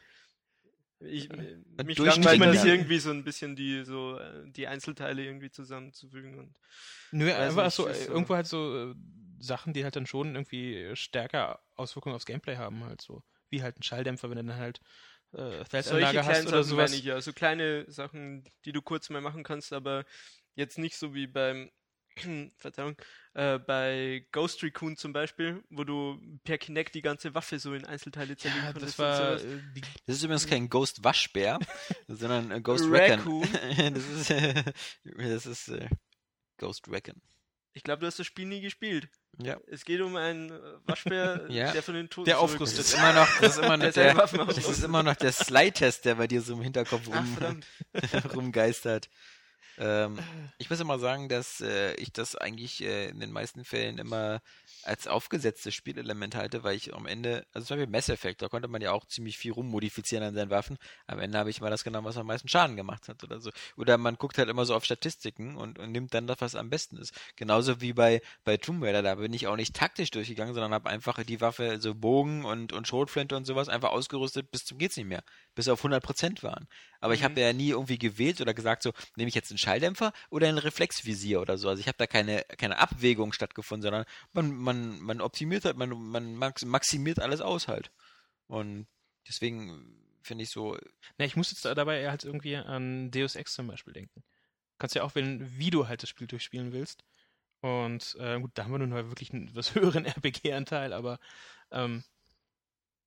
Ich, 1.00 1.30
äh, 1.32 1.58
mich 1.84 1.98
langweilt 1.98 2.42
das 2.42 2.64
Ja. 2.64 2.66
irgendwie 2.66 3.00
so 3.00 3.12
ein 3.12 3.24
bisschen 3.24 3.56
die 3.56 3.84
so 3.84 4.18
äh, 4.18 4.44
die 4.50 4.66
Einzelteile 4.68 5.24
irgendwie 5.24 5.52
zusammenzufügen 5.52 6.40
und 6.40 6.56
Nö, 7.12 7.32
einfach 7.34 7.66
nicht, 7.66 7.76
so, 7.76 7.84
so- 7.92 8.12
irgendwo 8.12 8.34
halt 8.36 8.48
so 8.48 8.94
Sachen, 9.46 9.74
die 9.74 9.84
halt 9.84 9.96
dann 9.96 10.06
schon 10.06 10.36
irgendwie 10.36 10.96
stärker 10.96 11.62
Auswirkungen 11.76 12.16
aufs 12.16 12.26
Gameplay 12.26 12.58
haben, 12.58 12.84
halt 12.84 13.02
so. 13.02 13.24
Wie 13.50 13.64
halt 13.64 13.80
ein 13.80 13.84
Schalldämpfer, 13.84 14.30
wenn 14.30 14.38
du 14.38 14.44
dann 14.44 14.58
halt 14.58 14.82
äh, 15.34 15.38
solche 15.38 15.66
Feldanlage 15.66 16.26
hast 16.26 16.48
oder 16.48 16.64
sowas. 16.64 16.94
ich 16.94 17.04
ja. 17.04 17.20
So 17.22 17.34
kleine 17.34 17.90
Sachen, 17.90 18.44
die 18.66 18.72
du 18.72 18.82
kurz 18.82 19.10
mal 19.10 19.22
machen 19.22 19.44
kannst, 19.44 19.74
aber 19.74 20.06
jetzt 20.56 20.78
nicht 20.78 20.98
so 20.98 21.14
wie 21.14 21.28
beim 21.28 21.72
Verzeihung, 22.58 22.96
äh, 23.34 23.60
bei 23.60 24.26
Ghost 24.32 24.64
Recon 24.64 24.96
zum 24.96 25.12
Beispiel, 25.12 25.64
wo 25.70 25.84
du 25.84 26.20
per 26.44 26.58
Kinect 26.58 26.96
die 26.96 27.02
ganze 27.02 27.36
Waffe 27.36 27.60
so 27.60 27.74
in 27.74 27.86
Einzelteile 27.86 28.38
zerlegen 28.38 28.66
Ja, 28.66 28.72
konntest 28.72 29.00
das 29.00 29.00
war 29.00 29.32
und 29.32 29.40
sowas. 29.40 29.44
äh, 29.44 29.82
das 30.06 30.16
ist 30.18 30.24
übrigens 30.24 30.48
kein 30.48 30.70
Ghost 30.70 31.04
Waschbär, 31.04 31.60
sondern 32.08 32.52
äh, 32.52 32.62
Ghost 32.62 32.90
Recon. 32.90 33.20
Das 33.94 34.06
ist, 34.08 34.32
äh, 34.32 34.64
das 35.04 35.46
ist 35.46 35.68
äh, 35.70 35.90
Ghost 36.58 36.88
Recon. 36.90 37.22
Ich 37.74 37.84
glaube, 37.84 38.00
du 38.00 38.08
hast 38.08 38.20
das 38.20 38.26
Spiel 38.26 38.46
nie 38.46 38.62
gespielt. 38.62 39.10
Ja. 39.41 39.57
Es 39.68 39.84
geht 39.86 40.02
um 40.02 40.16
einen 40.16 40.49
äh, 40.52 40.60
Waschbär, 40.86 41.45
Ja. 41.49 41.72
der 41.72 41.84
von 41.84 41.95
den 41.95 42.10
Toten 42.10 42.26
Der 42.26 42.40
aufrüstet. 42.40 42.80
ist 42.80 42.94
immer 42.94 43.14
noch, 43.14 43.28
das 43.41 43.57
ist 43.57 43.64
immer 43.64 43.78
noch 43.78 43.91
Der 43.91 44.14
der, 44.14 44.45
das 44.45 44.57
ist 44.70 44.84
immer 44.84 45.03
noch 45.03 45.16
der 45.16 45.32
Slide-Test, 45.32 46.06
der 46.06 46.16
bei 46.16 46.28
dir 46.28 46.41
so 46.41 46.53
im 46.53 46.62
Hinterkopf 46.62 47.03
Ach, 47.12 47.18
rum, 47.18 47.26
verdammt. 47.38 47.66
rumgeistert. 48.36 49.10
Ähm, 49.78 50.20
ich 50.57 50.70
muss 50.70 50.80
immer 50.80 50.99
sagen, 50.99 51.28
dass 51.28 51.60
äh, 51.60 51.95
ich 51.95 52.14
das 52.14 52.36
eigentlich 52.36 52.82
äh, 52.82 53.10
in 53.10 53.20
den 53.20 53.32
meisten 53.32 53.66
Fällen 53.66 53.98
immer 53.98 54.41
als 54.86 55.07
aufgesetztes 55.07 55.74
Spielelement 55.74 56.36
halte, 56.36 56.64
weil 56.64 56.76
ich 56.76 56.94
am 56.94 57.06
Ende, 57.06 57.45
also 57.53 57.68
zum 57.68 57.78
Beispiel 57.78 57.91
Mass 57.91 58.10
Effect, 58.10 58.41
da 58.41 58.49
konnte 58.49 58.68
man 58.68 58.82
ja 58.82 58.91
auch 58.91 59.06
ziemlich 59.06 59.38
viel 59.38 59.52
rummodifizieren 59.52 60.24
an 60.26 60.36
seinen 60.36 60.49
Waffen. 60.49 60.78
Am 61.07 61.20
Ende 61.20 61.38
habe 61.38 61.49
ich 61.49 61.62
mal 61.62 61.70
das 61.70 61.84
genommen, 61.84 62.06
was 62.07 62.18
am 62.18 62.28
meisten 62.28 62.48
Schaden 62.48 62.76
gemacht 62.76 63.07
hat 63.07 63.24
oder 63.24 63.40
so. 63.40 63.52
Oder 63.78 63.98
man 63.98 64.16
guckt 64.16 64.38
halt 64.38 64.49
immer 64.49 64.66
so 64.66 64.76
auf 64.76 64.86
Statistiken 64.86 65.56
und, 65.57 65.80
und 65.80 65.91
nimmt 65.91 66.14
dann 66.14 66.28
das, 66.28 66.38
was 66.41 66.56
am 66.56 66.70
besten 66.70 66.98
ist. 66.98 67.14
Genauso 67.36 67.82
wie 67.82 67.94
bei, 67.94 68.22
bei 68.44 68.57
Tomb 68.57 68.84
Raider, 68.84 69.02
da 69.02 69.16
bin 69.16 69.34
ich 69.34 69.48
auch 69.48 69.56
nicht 69.56 69.76
taktisch 69.76 70.12
durchgegangen, 70.12 70.53
sondern 70.53 70.74
habe 70.74 70.90
einfach 70.90 71.24
die 71.24 71.41
Waffe, 71.41 71.80
so 71.80 71.95
Bogen 71.95 72.45
und, 72.45 72.74
und 72.74 72.88
Schrotflinte 72.88 73.36
und 73.36 73.45
sowas, 73.45 73.70
einfach 73.70 73.90
ausgerüstet 73.91 74.52
bis 74.52 74.66
zum 74.66 74.78
geht's 74.78 74.98
nicht 74.98 75.07
mehr. 75.07 75.24
Bis 75.56 75.68
auf 75.68 75.84
100% 75.84 76.44
waren. 76.44 76.68
Aber 76.99 77.14
ich 77.14 77.22
Mhm. 77.22 77.26
habe 77.26 77.41
ja 77.41 77.53
nie 77.53 77.70
irgendwie 77.70 77.98
gewählt 77.98 78.41
oder 78.41 78.53
gesagt, 78.53 78.84
so, 78.84 78.91
nehme 79.16 79.30
ich 79.30 79.36
jetzt 79.36 79.52
einen 79.52 79.57
Schalldämpfer 79.57 80.12
oder 80.30 80.48
ein 80.48 80.57
Reflexvisier 80.57 81.41
oder 81.41 81.57
so. 81.57 81.70
Also 81.70 81.80
ich 81.80 81.88
habe 81.88 81.98
da 81.98 82.07
keine, 82.07 82.44
keine 82.57 82.80
Abwägung 82.80 83.32
stattgefunden, 83.34 83.84
sondern 83.84 84.06
man, 84.34 84.56
man, 84.56 84.75
man 85.02 85.22
optimiert 85.22 85.66
halt, 85.66 85.78
man, 85.78 85.90
man 85.90 86.36
max, 86.36 86.66
maximiert 86.66 87.20
alles 87.20 87.42
aus 87.42 87.68
halt. 87.68 87.92
Und 88.48 88.88
deswegen 89.28 90.02
finde 90.22 90.44
ich 90.44 90.50
so, 90.50 90.78
Na, 91.18 91.26
ich 91.26 91.36
muss 91.36 91.52
jetzt 91.52 91.66
dabei 91.66 92.02
eher 92.02 92.12
halt 92.12 92.24
irgendwie 92.24 92.56
an 92.56 93.12
Deus 93.12 93.36
Ex 93.36 93.54
zum 93.54 93.68
Beispiel 93.68 93.94
denken. 93.94 94.24
Kannst 94.78 94.96
ja 94.96 95.04
auch 95.04 95.16
wählen, 95.16 95.58
wie 95.58 95.70
du 95.70 95.88
halt 95.88 96.04
das 96.04 96.10
Spiel 96.10 96.28
durchspielen 96.28 96.74
willst. 96.74 97.04
Und 97.62 98.16
äh, 98.20 98.40
gut, 98.40 98.52
da 98.54 98.64
haben 98.64 98.72
wir 98.72 98.80
nun 98.80 98.90
mal 98.90 99.10
wirklich 99.10 99.34
einen 99.34 99.48
etwas 99.48 99.76
höheren 99.76 100.06
RPG-Anteil, 100.06 100.94
aber 100.94 101.20
ähm, 101.72 102.04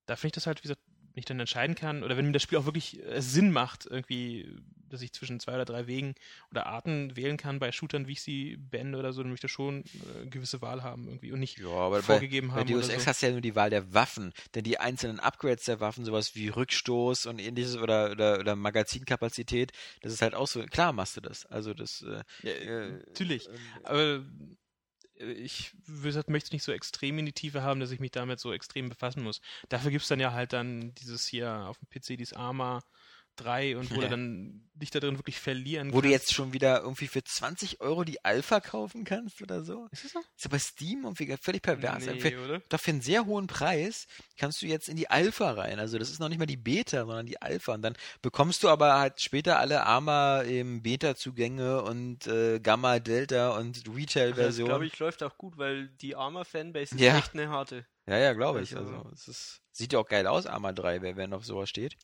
da 0.07 0.17
finde 0.17 0.29
ich 0.29 0.33
das 0.33 0.47
halt, 0.47 0.59
wie 0.59 0.63
gesagt, 0.63 0.83
ich 1.19 1.25
dann 1.25 1.41
entscheiden 1.41 1.75
kann, 1.75 2.03
oder 2.03 2.17
wenn 2.17 2.27
mir 2.27 2.33
das 2.33 2.43
Spiel 2.43 2.59
auch 2.59 2.65
wirklich 2.65 3.05
äh, 3.05 3.21
Sinn 3.21 3.53
macht, 3.53 3.87
irgendwie, 3.87 4.49
dass 4.89 5.03
ich 5.03 5.13
zwischen 5.13 5.39
zwei 5.41 5.55
oder 5.55 5.65
drei 5.65 5.87
Wegen 5.87 6.15
oder 6.51 6.67
Arten 6.67 7.15
wählen 7.17 7.37
kann 7.37 7.59
bei 7.59 7.73
Shootern, 7.73 8.07
wie 8.07 8.13
ich 8.13 8.23
sie 8.23 8.57
beende 8.57 8.99
oder 8.99 9.13
so, 9.13 9.23
dann 9.23 9.31
möchte 9.31 9.47
ich 9.47 9.53
schon 9.53 9.85
äh, 9.85 10.27
gewisse 10.29 10.63
Wahl 10.63 10.83
haben 10.83 11.07
irgendwie 11.07 11.33
und 11.33 11.41
nicht 11.41 11.59
Ja, 11.59 11.69
aber 11.69 12.03
vorgegeben 12.03 12.49
bei, 12.49 12.55
haben. 12.55 12.67
bei 12.67 12.73
Deus 12.73 12.89
Ex 12.89 13.05
so. 13.05 13.09
hast 13.11 13.23
du 13.23 13.27
ja 13.27 13.33
nur 13.33 13.41
die 13.43 13.55
Wahl 13.55 13.71
der 13.71 13.93
Waffen, 13.93 14.33
denn 14.55 14.65
die 14.65 14.79
einzelnen 14.79 15.21
Upgrades 15.21 15.65
der 15.65 15.81
Waffen, 15.81 16.05
sowas 16.05 16.35
wie 16.35 16.49
Rückstoß 16.49 17.27
und 17.27 17.39
ähnliches 17.39 17.77
oder, 17.77 18.13
oder, 18.13 18.39
oder 18.41 18.57
Magazinkapazität, 18.57 19.73
das 20.01 20.13
ist 20.13 20.23
halt 20.23 20.35
auch 20.35 20.47
so, 20.47 20.63
klar 20.65 20.93
machst 20.93 21.17
du 21.17 21.21
das. 21.21 21.45
Also 21.47 21.75
das, 21.75 22.03
äh, 22.03 22.23
Ja, 22.43 22.53
äh, 22.53 22.91
natürlich. 23.07 23.49
Aber 23.83 24.01
äh, 24.17 24.21
ich 25.21 25.73
wie 25.87 26.03
gesagt, 26.03 26.31
möchte 26.31 26.49
es 26.49 26.53
nicht 26.53 26.63
so 26.63 26.73
extrem 26.73 27.19
in 27.19 27.27
die 27.27 27.33
Tiefe 27.33 27.63
haben, 27.63 27.81
dass 27.81 27.91
ich 27.91 28.01
mich 28.01 28.11
damit 28.11 28.41
so 28.41 28.53
extrem 28.53 28.89
befassen 28.89 29.23
muss. 29.23 29.41
Dafür 29.69 29.91
gibt 29.91 30.03
es 30.03 30.09
dann 30.09 30.21
ja 30.21 30.33
halt 30.33 30.53
dann 30.53 30.95
dieses 30.95 31.27
hier 31.27 31.67
auf 31.69 31.79
dem 31.79 31.89
PC, 31.89 32.19
dieses 32.19 32.33
Arma 32.33 32.83
3 33.39 33.77
und 33.77 33.91
wo 33.91 33.97
Ja. 33.97 34.01
du 34.03 34.09
dann 34.11 34.65
dich 34.75 34.91
da 34.91 35.01
drin 35.01 35.19
wirklich 35.19 35.41
verlieren 35.41 35.89
wo 35.93 35.97
du 36.01 36.03
kannst. 36.09 36.13
jetzt 36.13 36.35
schon 36.35 36.53
wieder 36.53 36.83
irgendwie 36.83 37.09
für 37.09 37.25
20 37.25 37.81
Euro 37.81 38.05
die 38.05 38.25
Alpha 38.25 38.61
kaufen 38.61 39.03
kannst 39.05 39.43
oder 39.43 39.65
so. 39.65 39.89
Ist 39.91 40.05
das 40.05 40.13
so? 40.13 40.21
Ist 40.21 40.45
ja 40.45 40.51
bei 40.51 40.59
Steam 40.61 41.03
irgendwie 41.03 41.37
völlig 41.41 41.63
pervers. 41.63 42.07
Nee, 42.07 42.21
Für, 42.21 42.45
oder? 42.45 42.61
doch 42.69 42.79
für 42.79 42.93
einen 42.93 43.01
sehr 43.01 43.27
hohen 43.27 43.49
Preis 43.49 44.07
kannst 44.37 44.63
du 44.63 44.67
jetzt 44.67 44.89
in 44.89 44.97
die 44.97 45.11
Alpha 45.11 45.51
rein. 45.51 45.81
Also 45.81 45.99
das 45.99 46.11
ist 46.11 46.21
noch 46.21 46.29
nicht 46.29 46.39
mal 46.39 46.47
die 46.47 46.57
Beta, 46.57 47.01
sondern 47.05 47.27
die 47.27 47.43
Alpha. 47.43 47.75
Und 47.75 47.83
dann 47.83 47.97
bekommst 48.23 48.63
du 48.63 48.69
aber 48.69 48.99
halt 49.01 49.21
später 49.21 49.59
alle 49.59 49.83
Arma 49.85 50.43
im 50.43 50.81
Beta-Zugänge 50.83 51.83
und 51.83 52.27
äh, 52.29 52.61
Gamma, 52.61 53.01
Delta 53.01 53.57
und 53.59 53.85
Das 53.87 53.95
Retail-Version. 53.97 54.69
glaube 54.69 54.87
ich 54.87 54.97
läuft 55.01 55.23
auch 55.25 55.37
gut, 55.39 55.59
weil 55.59 55.89
die 55.89 56.15
Arma-Fanbase 56.15 56.95
ist 56.95 57.01
Ja. 57.01 57.19
echt 57.19 57.35
eine 57.35 57.49
harte. 57.49 57.85
Ja, 58.07 58.17
ja, 58.17 58.33
glaube 58.33 58.63
ich. 58.63 58.77
Also- 58.77 58.95
Also, 58.95 59.11
es 59.13 59.29
ist, 59.29 59.61
sieht 59.79 59.93
ja 59.93 59.99
auch 60.01 60.09
geil 60.09 60.27
aus, 60.27 60.47
Arma 60.47 60.73
3, 60.73 61.03
wer, 61.03 61.17
wer 61.17 61.29
noch 61.29 61.45
sowas 61.45 61.69
steht. 61.69 61.97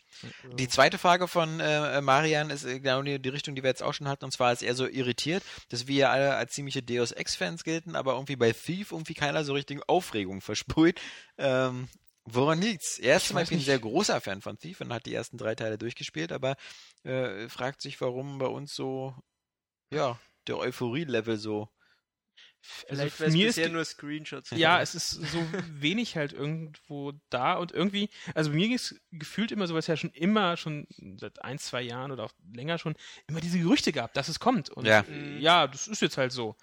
Die 0.58 0.68
zweite 0.68 0.96
Frage 0.96 1.28
von 1.28 1.60
äh, 1.60 2.00
Marian 2.00 2.50
ist 2.50 2.64
äh, 2.64 2.80
genau 2.80 3.02
die, 3.02 3.20
die 3.20 3.28
Richtung, 3.28 3.54
die 3.54 3.62
wir 3.62 3.70
jetzt 3.70 3.82
auch 3.82 3.92
schon 3.92 4.08
hatten, 4.08 4.24
und 4.24 4.30
zwar 4.30 4.52
ist 4.52 4.62
er 4.62 4.74
so 4.74 4.86
irritiert, 4.86 5.42
dass 5.68 5.86
wir 5.86 5.96
ja 5.96 6.10
alle 6.10 6.36
als 6.36 6.52
ziemliche 6.52 6.82
Deus 6.82 7.12
Ex-Fans 7.12 7.64
gelten, 7.64 7.96
aber 7.96 8.14
irgendwie 8.14 8.36
bei 8.36 8.52
Thief 8.52 8.92
irgendwie 8.92 9.14
keiner 9.14 9.44
so 9.44 9.52
richtig 9.52 9.82
Aufregung 9.88 10.40
versprüht. 10.40 11.00
Ähm, 11.36 11.88
woran 12.24 12.60
liegt's? 12.60 12.98
Er 12.98 13.16
ist 13.16 13.22
Ich 13.22 13.28
zum 13.28 13.36
Beispiel 13.36 13.58
ein 13.58 13.64
sehr 13.64 13.80
großer 13.80 14.20
Fan 14.20 14.40
von 14.40 14.56
Thief 14.56 14.80
und 14.80 14.92
hat 14.92 15.06
die 15.06 15.14
ersten 15.14 15.36
drei 15.36 15.54
Teile 15.54 15.76
durchgespielt, 15.76 16.30
aber 16.32 16.56
äh, 17.02 17.48
fragt 17.48 17.82
sich, 17.82 18.00
warum 18.00 18.38
bei 18.38 18.46
uns 18.46 18.74
so, 18.74 19.14
ja, 19.90 20.18
der 20.46 20.58
Euphorie-Level 20.58 21.36
so. 21.36 21.68
Also 22.88 23.02
Vielleicht 23.02 23.14
ich 23.14 23.20
weiß 23.20 23.32
mir 23.32 23.46
ist 23.48 23.54
bisher 23.56 23.64
ge- 23.66 23.72
nur 23.74 23.84
Screenshots. 23.84 24.50
ja, 24.50 24.80
es 24.80 24.94
ist 24.94 25.10
so 25.10 25.38
wenig 25.80 26.16
halt 26.16 26.32
irgendwo 26.32 27.12
da 27.30 27.54
und 27.54 27.72
irgendwie, 27.72 28.08
also 28.34 28.50
mir 28.50 28.66
ging 28.68 28.74
es 28.74 29.00
gefühlt 29.12 29.52
immer 29.52 29.66
so, 29.66 29.74
weil 29.74 29.80
es 29.80 29.86
ja 29.86 29.96
schon 29.96 30.10
immer, 30.10 30.56
schon 30.56 30.86
seit 31.18 31.42
ein, 31.44 31.58
zwei 31.58 31.82
Jahren 31.82 32.10
oder 32.12 32.24
auch 32.24 32.32
länger 32.52 32.78
schon, 32.78 32.94
immer 33.26 33.40
diese 33.40 33.58
Gerüchte 33.58 33.92
gab, 33.92 34.14
dass 34.14 34.28
es 34.28 34.40
kommt. 34.40 34.70
Und 34.70 34.86
Ja. 34.86 35.00
äh, 35.08 35.38
ja, 35.38 35.66
das 35.66 35.88
ist 35.88 36.02
jetzt 36.02 36.16
halt 36.16 36.32
so. 36.32 36.56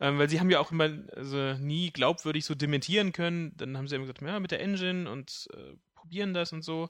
Ähm, 0.00 0.18
weil 0.18 0.28
sie 0.28 0.40
haben 0.40 0.50
ja 0.50 0.58
auch 0.58 0.72
immer 0.72 0.90
also 1.14 1.54
nie 1.54 1.90
glaubwürdig 1.92 2.44
so 2.44 2.54
dementieren 2.54 3.12
können. 3.12 3.56
Dann 3.56 3.76
haben 3.76 3.86
sie 3.88 3.94
immer 3.94 4.04
gesagt, 4.06 4.22
ja, 4.22 4.40
mit 4.40 4.50
der 4.50 4.60
Engine 4.60 5.08
und 5.10 5.48
äh, 5.54 5.74
probieren 5.94 6.34
das 6.34 6.52
und 6.52 6.62
so. 6.62 6.88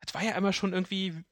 Das 0.00 0.14
war 0.14 0.22
ja 0.22 0.32
immer 0.36 0.52
schon 0.52 0.72
irgendwie, 0.72 1.24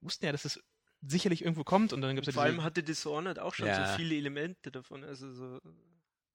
wussten 0.00 0.26
ja, 0.26 0.32
dass 0.32 0.44
es 0.44 0.62
sicherlich 1.06 1.42
irgendwo 1.42 1.64
kommt 1.64 1.92
und 1.92 2.00
dann 2.00 2.14
gibt 2.14 2.26
es 2.28 2.34
Vor 2.34 2.42
ja 2.44 2.46
allem 2.46 2.56
diese, 2.56 2.64
hatte 2.64 2.82
Dishonored 2.82 3.38
auch 3.38 3.54
schon 3.54 3.66
Ja. 3.66 3.84
so 3.90 3.96
viele 3.96 4.14
Elemente 4.14 4.70
davon. 4.70 5.04
Also 5.04 5.32
so. 5.32 5.60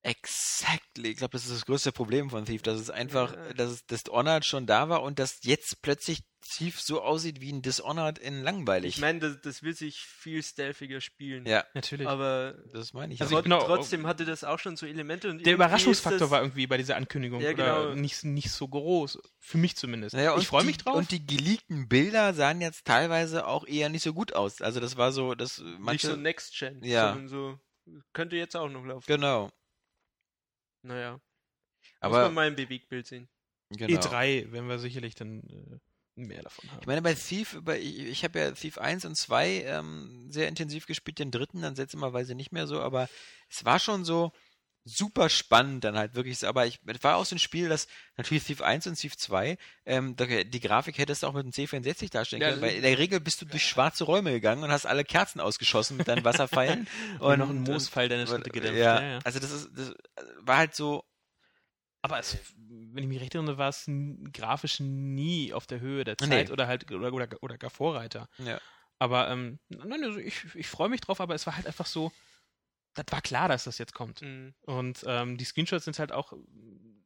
Exactly. 0.02 1.10
Ich 1.10 1.18
glaube, 1.18 1.32
das 1.34 1.46
ist 1.46 1.54
das 1.54 1.66
größte 1.66 1.92
Problem 1.92 2.30
von 2.30 2.46
Thief, 2.46 2.62
dass 2.62 2.80
es 2.80 2.90
einfach, 2.90 3.34
Ja. 3.34 3.54
dass 3.54 3.72
es 3.72 3.86
Dishonored 3.86 4.46
schon 4.46 4.66
da 4.66 4.90
war 4.90 5.04
und 5.04 5.20
dass 5.20 5.40
jetzt 5.44 5.82
plötzlich 5.82 6.22
Thief 6.56 6.80
so 6.80 7.02
aussieht 7.02 7.42
wie 7.42 7.52
ein 7.52 7.62
Dishonored 7.62 8.18
in 8.18 8.42
langweilig. 8.42 8.96
Ich 8.96 9.02
meine, 9.02 9.20
das, 9.20 9.42
das 9.42 9.62
will 9.62 9.76
sich 9.76 10.00
viel 10.00 10.42
stealthiger 10.42 11.02
spielen. 11.02 11.46
ja, 11.46 11.66
natürlich. 11.74 12.08
Aber 12.08 12.56
das 12.72 12.94
meine 12.94 13.14
ich. 13.14 13.22
Also 13.22 13.38
ich 13.38 13.44
bin 13.44 13.52
auch- 13.52 13.66
trotzdem 13.66 14.08
hatte 14.08 14.24
das 14.24 14.46
auch 14.46 14.58
schon 14.58 14.78
so 14.78 14.86
Elemente. 14.86 15.30
Und 15.30 15.46
der 15.46 15.54
Überraschungsfaktor 15.54 16.20
das, 16.20 16.32
war 16.32 16.42
irgendwie 16.42 16.66
bei 16.66 16.78
dieser 16.78 16.96
Ankündigung 16.96 17.42
Ja, 17.42 17.52
oder 17.52 17.84
genau. 17.84 17.94
nicht, 17.96 18.24
nicht 18.24 18.52
so 18.52 18.68
groß. 18.70 19.20
Für 19.38 19.58
mich 19.58 19.76
zumindest. 19.76 20.16
Naja, 20.16 20.36
ich 20.38 20.48
freue 20.48 20.64
mich 20.64 20.78
drauf. 20.78 20.96
Und 20.96 21.12
die 21.12 21.26
geleakten 21.26 21.90
Bilder 21.90 22.34
sahen 22.34 22.62
jetzt 22.62 22.86
teilweise 22.86 23.46
auch 23.46 23.68
eher 23.68 23.90
nicht 23.90 24.04
so 24.04 24.14
gut 24.14 24.34
aus. 24.34 24.62
Also 24.62 24.80
das 24.80 24.96
war 24.96 25.12
so, 25.12 25.36
das 25.36 25.60
Nicht 25.60 25.80
manche, 25.80 26.08
so 26.08 26.16
Next 26.16 26.58
Gen, 26.58 26.82
Ja. 26.84 27.10
sondern 27.10 27.28
so. 27.28 27.60
Könnte 28.14 28.36
jetzt 28.38 28.56
auch 28.56 28.70
noch 28.70 28.86
laufen. 28.86 29.04
genau. 29.08 29.52
Naja. 30.82 31.14
Muss 31.14 31.22
Aber 32.02 32.24
man 32.24 32.34
mal 32.34 32.48
im 32.48 32.56
Bewegtbild 32.56 33.08
sehen. 33.08 33.30
genau. 33.70 34.00
E3 34.00 34.52
werden 34.52 34.68
wir 34.68 34.80
sicherlich 34.80 35.16
dann 35.16 35.42
äh, 35.42 35.80
mehr 36.16 36.44
davon 36.44 36.70
haben. 36.72 36.80
Ich 36.82 36.88
meine, 36.88 37.02
bei 37.02 37.14
Thief, 37.14 37.60
bei, 37.62 37.80
ich, 37.80 38.00
ich 38.00 38.24
habe 38.24 38.40
ja 38.40 38.52
Thief 38.52 38.78
1 38.78 39.06
und 39.06 39.16
2 39.16 39.64
ähm, 39.66 40.28
sehr 40.32 40.48
intensiv 40.48 40.86
gespielt, 40.86 41.20
den 41.20 41.32
dritten 41.32 41.62
dann 41.62 41.76
seltsamerweise 41.76 42.36
nicht 42.36 42.52
mehr 42.52 42.68
so, 42.68 42.82
aber 42.82 43.10
es 43.50 43.66
war 43.66 43.80
schon 43.80 44.06
so 44.06 44.32
super 44.90 45.30
spannend 45.30 45.84
dann 45.84 45.98
halt 45.98 46.16
wirklich 46.16 46.46
aber 46.46 46.66
ich, 46.66 46.80
es 46.86 47.04
war 47.04 47.16
auch 47.18 47.26
so 47.26 47.36
ein 47.36 47.40
Spiel, 47.40 47.70
das 47.70 47.88
natürlich 48.18 48.44
Thief 48.44 48.62
1 48.62 48.88
und 48.88 48.96
Thief 48.96 49.16
2, 49.18 49.58
ähm, 49.86 50.16
die 50.18 50.60
Grafik 50.60 50.98
hättest 50.98 51.24
du 51.24 51.28
auch 51.28 51.34
mit 51.34 51.44
einem 51.44 51.52
C64 51.52 52.12
darstellen 52.12 52.42
Ja, 52.42 52.50
können, 52.50 52.62
weil 52.62 52.76
in 52.76 52.82
der 52.82 52.98
Regel 52.98 53.20
bist 53.20 53.42
du 53.42 53.46
durch 53.46 53.66
schwarze 53.66 54.04
Räume 54.04 54.32
gegangen 54.32 54.64
und 54.64 54.72
hast 54.72 54.86
alle 54.86 55.04
Kerzen 55.04 55.40
ausgeschossen 55.40 55.98
mit 55.98 56.08
deinen 56.08 56.24
Wasserpfeilen 56.26 56.88
und, 57.20 57.26
und 57.32 57.40
noch 57.40 57.50
ein 57.50 57.62
Moosfall 57.62 58.10
deine 58.10 58.28
Schritte 58.28 58.50
gedämpft. 58.50 58.80
Ja, 58.80 59.02
Ja, 59.02 59.12
ja. 59.14 59.20
also 59.24 59.40
das 59.40 59.52
ist, 59.52 59.70
das 59.76 59.94
war 60.42 60.58
halt 60.58 60.76
so, 60.76 61.04
Aber 62.02 62.20
es, 62.20 62.38
wenn 62.58 63.04
ich 63.04 63.10
mich 63.10 63.20
recht 63.20 63.36
erinnere, 63.36 63.58
war 63.58 63.70
es 63.70 63.86
grafisch 64.32 64.80
nie 64.80 65.54
auf 65.54 65.68
der 65.68 65.80
Höhe 65.82 66.04
der 66.04 66.16
Nee. 66.22 66.28
Zeit 66.28 66.52
oder 66.52 66.68
halt 66.68 66.90
oder, 66.92 67.12
oder, 67.14 67.28
oder 67.42 67.58
gar 67.58 67.70
Vorreiter. 67.70 68.28
ja. 68.38 68.60
Aber 69.02 69.30
ähm, 69.30 69.60
nein, 69.70 70.04
also 70.04 70.18
ich, 70.20 70.44
ich 70.56 70.68
freue 70.68 70.90
mich 70.90 71.00
drauf, 71.00 71.22
aber 71.22 71.34
es 71.34 71.46
war 71.48 71.56
halt 71.56 71.68
einfach 71.68 71.86
so, 71.86 72.12
das 73.04 73.12
war 73.12 73.22
klar, 73.22 73.48
dass 73.48 73.64
das 73.64 73.78
jetzt 73.78 73.94
kommt. 73.94 74.22
Mhm. 74.22 74.54
Und 74.62 75.04
ähm, 75.06 75.38
die 75.38 75.46
Screenshots 75.46 75.86
sind 75.86 76.00
halt 76.00 76.12
auch 76.12 76.34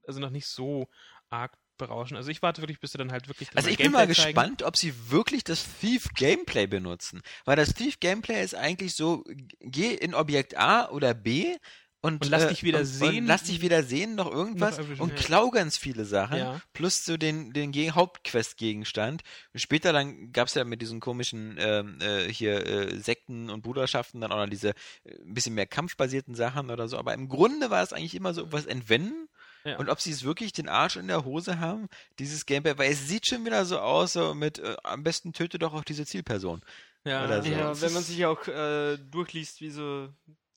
also 0.07 0.19
noch 0.19 0.29
nicht 0.29 0.47
so 0.47 0.87
arg 1.29 1.57
berauschend. 1.77 2.17
Also 2.17 2.29
ich 2.29 2.41
warte 2.41 2.61
wirklich, 2.61 2.79
bis 2.79 2.91
sie 2.91 2.97
dann 2.97 3.11
halt 3.11 3.27
wirklich. 3.27 3.49
Also 3.55 3.69
ich 3.69 3.77
bin 3.77 3.91
mal 3.91 4.05
Gameplay 4.05 4.15
zeigen. 4.15 4.35
gespannt, 4.35 4.63
ob 4.63 4.77
sie 4.77 4.93
wirklich 5.09 5.43
das 5.43 5.65
Thief 5.79 6.09
Gameplay 6.15 6.67
benutzen. 6.67 7.21
Weil 7.45 7.55
das 7.55 7.73
Thief 7.73 7.99
Gameplay 7.99 8.43
ist 8.43 8.55
eigentlich 8.55 8.95
so, 8.95 9.23
geh 9.59 9.93
in 9.93 10.13
Objekt 10.13 10.57
A 10.57 10.89
oder 10.89 11.13
B 11.13 11.57
und, 12.05 12.21
Und 12.21 12.29
lass 12.29 12.43
äh, 12.43 12.49
dich 12.49 12.63
wieder 12.63 12.79
und, 12.79 12.85
sehen. 12.85 13.17
Und 13.19 13.25
lass 13.27 13.43
dich 13.43 13.61
wieder 13.61 13.81
sehen, 13.81 14.15
noch 14.15 14.29
irgendwas 14.29 14.77
Noch 14.77 14.99
und 14.99 15.15
klau 15.15 15.49
ganz 15.51 15.77
viele 15.77 16.03
Sachen. 16.03 16.37
Ja. 16.37 16.61
Plus 16.73 17.03
zu 17.05 17.17
den, 17.17 17.53
den 17.53 17.71
Ge- 17.71 17.91
Hauptquest-Gegenstand. 17.91 19.23
Später 19.55 19.93
dann 19.93 20.31
gab's 20.33 20.53
ja 20.53 20.65
mit 20.65 20.81
diesen 20.81 20.99
komischen 20.99 21.55
ähm, 21.59 21.97
äh, 22.01 22.27
hier 22.27 22.65
äh, 22.67 22.97
Sekten 22.99 23.49
und 23.49 23.61
Bruderschaften 23.61 24.19
dann 24.19 24.31
auch 24.33 24.37
noch 24.37 24.49
diese 24.49 24.71
äh, 25.05 25.15
ein 25.25 25.33
bisschen 25.33 25.55
mehr 25.55 25.65
kampfbasierten 25.65 26.35
Sachen 26.35 26.69
oder 26.69 26.87
so. 26.89 26.97
Aber 26.97 27.13
im 27.13 27.29
Grunde 27.29 27.69
war 27.69 27.81
es 27.81 27.93
eigentlich 27.93 28.15
immer 28.15 28.33
so 28.33 28.51
was 28.51 28.65
entwenden. 28.65 29.29
Ja. 29.63 29.77
Und 29.77 29.87
ob 29.89 30.01
sie 30.01 30.11
es 30.11 30.23
wirklich 30.25 30.51
den 30.51 30.67
Arsch 30.67 30.97
in 30.97 31.07
der 31.07 31.23
Hose 31.23 31.59
haben, 31.61 31.87
dieses 32.19 32.45
Gameplay, 32.45 32.77
weil 32.77 32.91
es 32.91 33.07
sieht 33.07 33.27
schon 33.27 33.45
wieder 33.45 33.63
so 33.63 33.79
aus, 33.79 34.11
so 34.11 34.33
mit 34.33 34.59
äh, 34.59 34.75
am 34.83 35.03
besten 35.03 35.31
töte 35.31 35.57
doch 35.57 35.73
auch 35.73 35.85
diese 35.85 36.05
Zielperson. 36.05 36.61
ja, 37.05 37.41
so. 37.41 37.49
Ja, 37.49 37.71
es 37.71 37.81
wenn 37.81 37.93
man 37.93 38.03
sich 38.03 38.25
auch 38.25 38.45
äh, 38.49 38.97
durchliest, 38.97 39.61
wie 39.61 39.69
so 39.69 40.09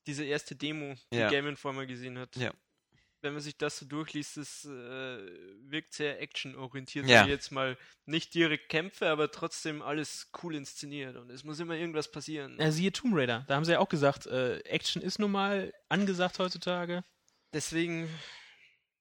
diese 0.06 0.24
erste 0.24 0.54
Demo, 0.54 0.94
die 1.12 1.16
Ja. 1.18 1.28
Game 1.30 1.46
Informer 1.46 1.86
gesehen 1.86 2.18
hat. 2.18 2.34
Ja. 2.36 2.52
Wenn 3.22 3.32
man 3.32 3.42
sich 3.42 3.56
das 3.56 3.78
so 3.78 3.86
durchliest, 3.86 4.36
das 4.36 4.64
äh, 4.66 4.68
wirkt 4.68 5.94
sehr 5.94 6.20
actionorientiert. 6.20 7.08
Ja. 7.08 7.26
Jetzt 7.26 7.50
mal 7.50 7.76
nicht 8.04 8.34
direkt 8.34 8.68
Kämpfe, 8.68 9.08
aber 9.08 9.30
trotzdem 9.30 9.82
alles 9.82 10.30
cool 10.42 10.54
inszeniert 10.54 11.16
und 11.16 11.30
es 11.30 11.42
muss 11.42 11.58
immer 11.58 11.74
irgendwas 11.74 12.10
passieren. 12.10 12.56
Ja, 12.60 12.70
siehe 12.70 12.92
Tomb 12.92 13.16
Raider. 13.16 13.44
Da 13.48 13.56
haben 13.56 13.64
sie 13.64 13.72
ja 13.72 13.78
auch 13.80 13.88
gesagt, 13.88 14.26
äh, 14.26 14.58
Action 14.60 15.02
ist 15.02 15.18
nun 15.18 15.32
mal 15.32 15.72
angesagt 15.88 16.38
heutzutage. 16.38 17.02
Deswegen 17.52 18.08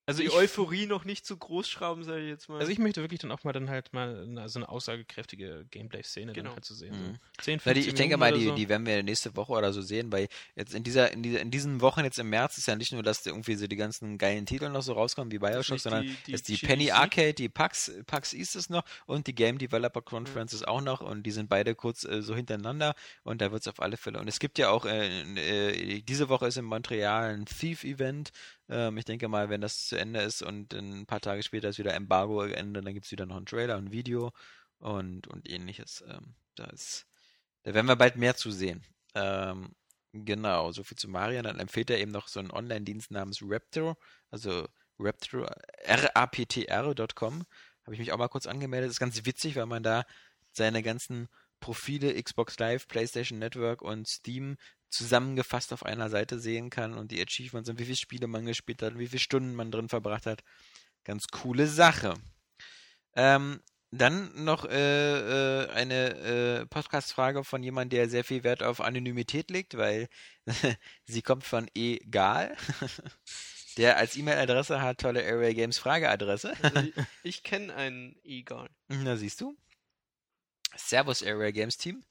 Also 0.07 0.21
die 0.21 0.27
ich, 0.27 0.33
Euphorie 0.33 0.85
noch 0.85 1.03
nicht 1.03 1.25
so 1.25 1.35
groß 1.35 1.67
schrauben, 1.67 2.03
sage 2.03 2.21
ich 2.21 2.29
jetzt 2.29 2.47
mal. 2.47 2.59
also 2.59 2.71
ich 2.71 2.77
möchte 2.77 3.01
wirklich 3.01 3.19
dann 3.21 3.31
auch 3.31 3.43
mal 3.43 3.53
dann 3.53 3.69
halt 3.69 3.91
mal 3.93 4.23
eine, 4.27 4.47
so 4.49 4.59
eine 4.59 4.69
aussagekräftige 4.69 5.65
Gameplay-Szene 5.71 6.33
Genau. 6.33 6.49
dann 6.49 6.55
halt 6.55 6.65
zu 6.65 6.75
sehen. 6.75 6.91
Mhm. 6.93 7.15
So 7.37 7.43
10, 7.43 7.55
Na, 7.65 7.71
15 7.71 7.73
die, 7.73 7.79
ich 7.89 7.93
denke 7.95 8.17
mal, 8.17 8.31
die, 8.33 8.45
so. 8.45 8.55
die 8.55 8.69
werden 8.69 8.85
wir 8.85 9.01
nächste 9.03 9.35
Woche 9.35 9.53
oder 9.53 9.73
so 9.73 9.81
sehen, 9.81 10.11
weil 10.11 10.27
jetzt 10.55 10.75
in 10.75 10.83
dieser, 10.83 11.11
in 11.11 11.23
dieser, 11.23 11.41
in 11.41 11.49
diesen 11.51 11.81
Wochen 11.81 12.03
jetzt 12.03 12.19
im 12.19 12.29
März 12.29 12.57
ist 12.57 12.67
ja 12.67 12.75
nicht 12.75 12.91
nur, 12.93 13.01
dass 13.03 13.23
die 13.23 13.29
irgendwie 13.29 13.55
so 13.55 13.65
die 13.67 13.75
ganzen 13.75 14.17
geilen 14.17 14.45
Titel 14.45 14.69
noch 14.69 14.83
so 14.83 14.93
rauskommen 14.93 15.31
wie 15.31 15.39
Bioshock, 15.39 15.79
sondern 15.79 16.03
die- 16.03 16.15
die 16.27 16.31
dass 16.33 16.43
die 16.43 16.53
GDC? 16.53 16.67
Penny 16.67 16.91
Arcade, 16.91 17.33
die 17.33 17.49
PAX, 17.49 17.91
PAX 18.05 18.33
East 18.33 18.55
ist 18.55 18.69
noch 18.69 18.83
und 19.07 19.27
die 19.27 19.33
Game 19.35 19.57
Developer 19.57 20.01
Conference 20.01 20.53
ist 20.53 20.67
auch 20.67 20.81
noch 20.81 21.01
und 21.01 21.23
die 21.23 21.31
sind 21.31 21.49
beide 21.49 21.73
kurz 21.75 22.03
äh, 22.03 22.21
so 22.21 22.35
hintereinander 22.35 22.93
und 23.23 23.41
da 23.41 23.51
wird 23.51 23.61
es 23.61 23.67
auf 23.67 23.81
alle 23.81 23.97
Fälle. 23.97 24.19
Und 24.19 24.27
es 24.27 24.39
gibt 24.39 24.59
ja 24.59 24.69
auch, 24.69 24.85
äh, 24.85 25.21
äh, 25.95 26.01
diese 26.01 26.29
Woche 26.29 26.47
ist 26.47 26.57
in 26.57 26.65
Montreal 26.65 27.33
ein 27.33 27.45
Thief-Event. 27.45 28.31
Ähm, 28.69 28.97
ich 28.97 29.05
denke 29.05 29.27
mal, 29.27 29.49
wenn 29.49 29.61
das 29.61 29.87
zu 29.87 29.97
Ende 29.97 30.21
ist 30.21 30.41
und 30.41 30.73
ein 30.73 31.05
paar 31.05 31.21
Tage 31.21 31.43
später 31.43 31.69
ist 31.69 31.79
wieder 31.79 31.93
Embargo 31.93 32.43
Ende, 32.43 32.81
dann 32.81 32.93
gibt 32.93 33.05
es 33.05 33.11
wieder 33.11 33.25
noch 33.25 33.37
einen 33.37 33.45
Trailer, 33.45 33.77
ein 33.77 33.91
Video 33.91 34.31
und, 34.79 35.27
und 35.27 35.49
ähnliches. 35.49 36.03
Ähm, 36.07 36.35
da 36.55 36.65
ist, 36.65 37.05
da 37.63 37.73
werden 37.73 37.87
wir 37.87 37.95
bald 37.95 38.15
mehr 38.15 38.35
zu 38.35 38.51
sehen. 38.51 38.83
Ähm, 39.13 39.75
genau, 40.13 40.71
so 40.71 40.83
viel 40.83 40.97
zu 40.97 41.07
Marian. 41.09 41.43
Dann 41.43 41.59
empfiehlt 41.59 41.89
er 41.89 41.99
eben 41.99 42.11
noch 42.11 42.27
so 42.27 42.39
einen 42.39 42.51
Online-Dienst 42.51 43.11
namens 43.11 43.39
Raptor, 43.41 43.97
also 44.31 44.67
Raptor, 44.99 45.49
raptr.com. 45.87 47.45
Habe 47.83 47.93
ich 47.93 47.99
mich 47.99 48.11
auch 48.11 48.17
mal 48.17 48.29
kurz 48.29 48.47
angemeldet. 48.47 48.89
Das 48.89 48.95
ist 48.95 48.99
ganz 48.99 49.25
witzig, 49.25 49.55
weil 49.55 49.65
man 49.67 49.83
da 49.83 50.05
seine 50.51 50.81
ganzen 50.81 51.27
Profile 51.59 52.21
Xbox 52.21 52.57
Live, 52.59 52.87
PlayStation 52.87 53.39
Network 53.39 53.81
und 53.81 54.07
Steam 54.07 54.57
zusammengefasst 54.95 55.73
auf 55.73 55.85
einer 55.85 56.09
Seite 56.09 56.39
sehen 56.39 56.69
kann 56.69 56.93
und 56.93 57.11
die 57.11 57.21
Achievements 57.21 57.69
und 57.69 57.79
wie 57.79 57.85
viele 57.85 57.97
Spiele 57.97 58.27
man 58.27 58.45
gespielt 58.45 58.81
hat, 58.81 58.97
wie 58.97 59.07
viele 59.07 59.19
Stunden 59.19 59.55
man 59.55 59.71
drin 59.71 59.89
verbracht 59.89 60.25
hat. 60.25 60.43
Ganz 61.03 61.27
coole 61.27 61.67
Sache. 61.67 62.15
Ähm, 63.15 63.61
dann 63.91 64.43
noch 64.43 64.65
äh, 64.65 65.63
äh, 65.63 65.69
eine 65.69 66.15
äh, 66.15 66.65
Podcast-Frage 66.65 67.43
von 67.43 67.63
jemandem, 67.63 67.97
der 67.97 68.09
sehr 68.09 68.23
viel 68.23 68.43
Wert 68.43 68.63
auf 68.63 68.81
Anonymität 68.81 69.49
legt, 69.51 69.77
weil 69.77 70.09
sie 71.05 71.21
kommt 71.21 71.45
von 71.45 71.69
egal. 71.75 72.57
der 73.77 73.97
als 73.97 74.15
E-Mail-Adresse 74.15 74.81
hat 74.81 74.99
tolle 74.99 75.25
Area 75.25 75.53
Games 75.53 75.77
Frageadresse. 75.77 76.53
Also 76.61 76.79
ich 76.79 76.93
ich 77.23 77.43
kenne 77.43 77.73
einen 77.75 78.15
Egal. 78.23 78.69
Na, 78.87 79.15
siehst 79.15 79.41
du. 79.41 79.55
Servus 80.75 81.23
Area 81.23 81.51
Games 81.51 81.77
Team. 81.77 82.03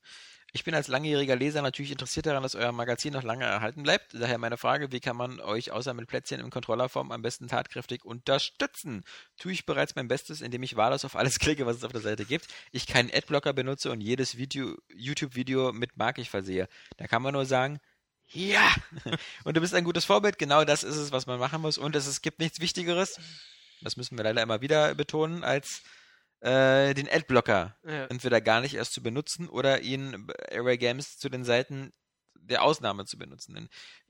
Ich 0.57 0.63
bin 0.63 0.73
als 0.73 0.87
langjähriger 0.87 1.35
Leser 1.35 1.63
natürlich 1.63 1.91
interessiert 1.91 2.27
daran, 2.27 2.45
dass 2.45 2.55
euer 2.55 2.71
Magazin 2.71 3.13
noch 3.13 3.25
lange 3.25 3.45
erhalten 3.45 3.83
bleibt. 3.83 4.15
Daher 4.15 4.39
meine 4.39 4.57
Frage, 4.57 4.93
wie 4.93 5.01
kann 5.01 5.17
man 5.17 5.41
euch 5.41 5.73
außer 5.73 5.95
mit 5.95 6.07
Plätzchen 6.07 6.39
im 6.39 6.51
Controllerform 6.51 7.11
am 7.11 7.23
besten 7.23 7.49
tatkräftig 7.49 8.05
unterstützen? 8.05 9.03
Tue 9.37 9.51
ich 9.51 9.67
bereits 9.67 9.97
mein 9.97 10.07
Bestes, 10.07 10.41
indem 10.41 10.63
ich 10.63 10.77
wahllos 10.77 11.05
auf 11.05 11.17
alles 11.17 11.39
klicke, 11.41 11.67
was 11.67 11.79
es 11.79 11.85
auf 11.85 11.91
der 11.91 12.03
Seite 12.03 12.25
gibt. 12.25 12.47
Ich 12.71 12.87
keinen 12.87 13.11
Adblocker 13.13 13.53
benutze 13.53 13.91
und 13.91 14.01
jedes 14.01 14.37
Video, 14.37 14.77
YouTube-Video 14.95 15.73
mit 15.73 15.97
Mark 15.97 16.19
ich 16.19 16.31
versehe. 16.31 16.69
Da 16.99 17.09
kann 17.09 17.23
man 17.23 17.33
nur 17.33 17.47
sagen, 17.47 17.81
ja! 18.29 18.73
Und 19.45 19.57
du 19.57 19.61
bist 19.61 19.75
ein 19.75 19.85
gutes 19.85 20.05
Vorbild. 20.05 20.39
Genau 20.39 20.65
das 20.65 20.83
ist 20.85 20.97
es, 20.97 21.11
was 21.13 21.27
man 21.27 21.41
machen 21.41 21.61
muss. 21.63 21.79
Und 21.79 21.97
es, 21.97 22.07
es 22.07 22.23
gibt 22.23 22.39
nichts 22.39 22.61
Wichtigeres. 22.61 23.19
Das 23.83 23.97
müssen 23.97 24.17
wir 24.17 24.25
leider 24.25 24.41
immer 24.41 24.61
wieder 24.61 24.95
betonen, 24.95 25.43
als 25.43 25.83
äh, 26.45 26.93
den 26.95 27.09
Adblocker 27.09 27.77
Ja. 27.85 28.05
entweder 28.07 28.41
gar 28.41 28.61
nicht 28.61 28.75
erst 28.75 28.93
zu 28.93 29.03
benutzen 29.03 29.49
oder 29.49 29.81
ihn 29.81 30.29
Array 30.53 30.77
Games 30.79 31.19
zu 31.19 31.29
den 31.29 31.45
Seiten 31.45 31.93
der 32.35 32.63
Ausnahme 32.63 33.07
zu 33.07 33.17
benutzen. 33.19 33.55
Denn 33.55 33.69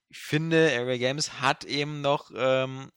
ich 0.09 0.19
finde, 0.19 0.73
Array 0.77 0.99
Games 0.99 1.41
hat 1.41 1.65
eben 1.65 2.01
noch 2.01 2.31
ähm, 2.35 2.91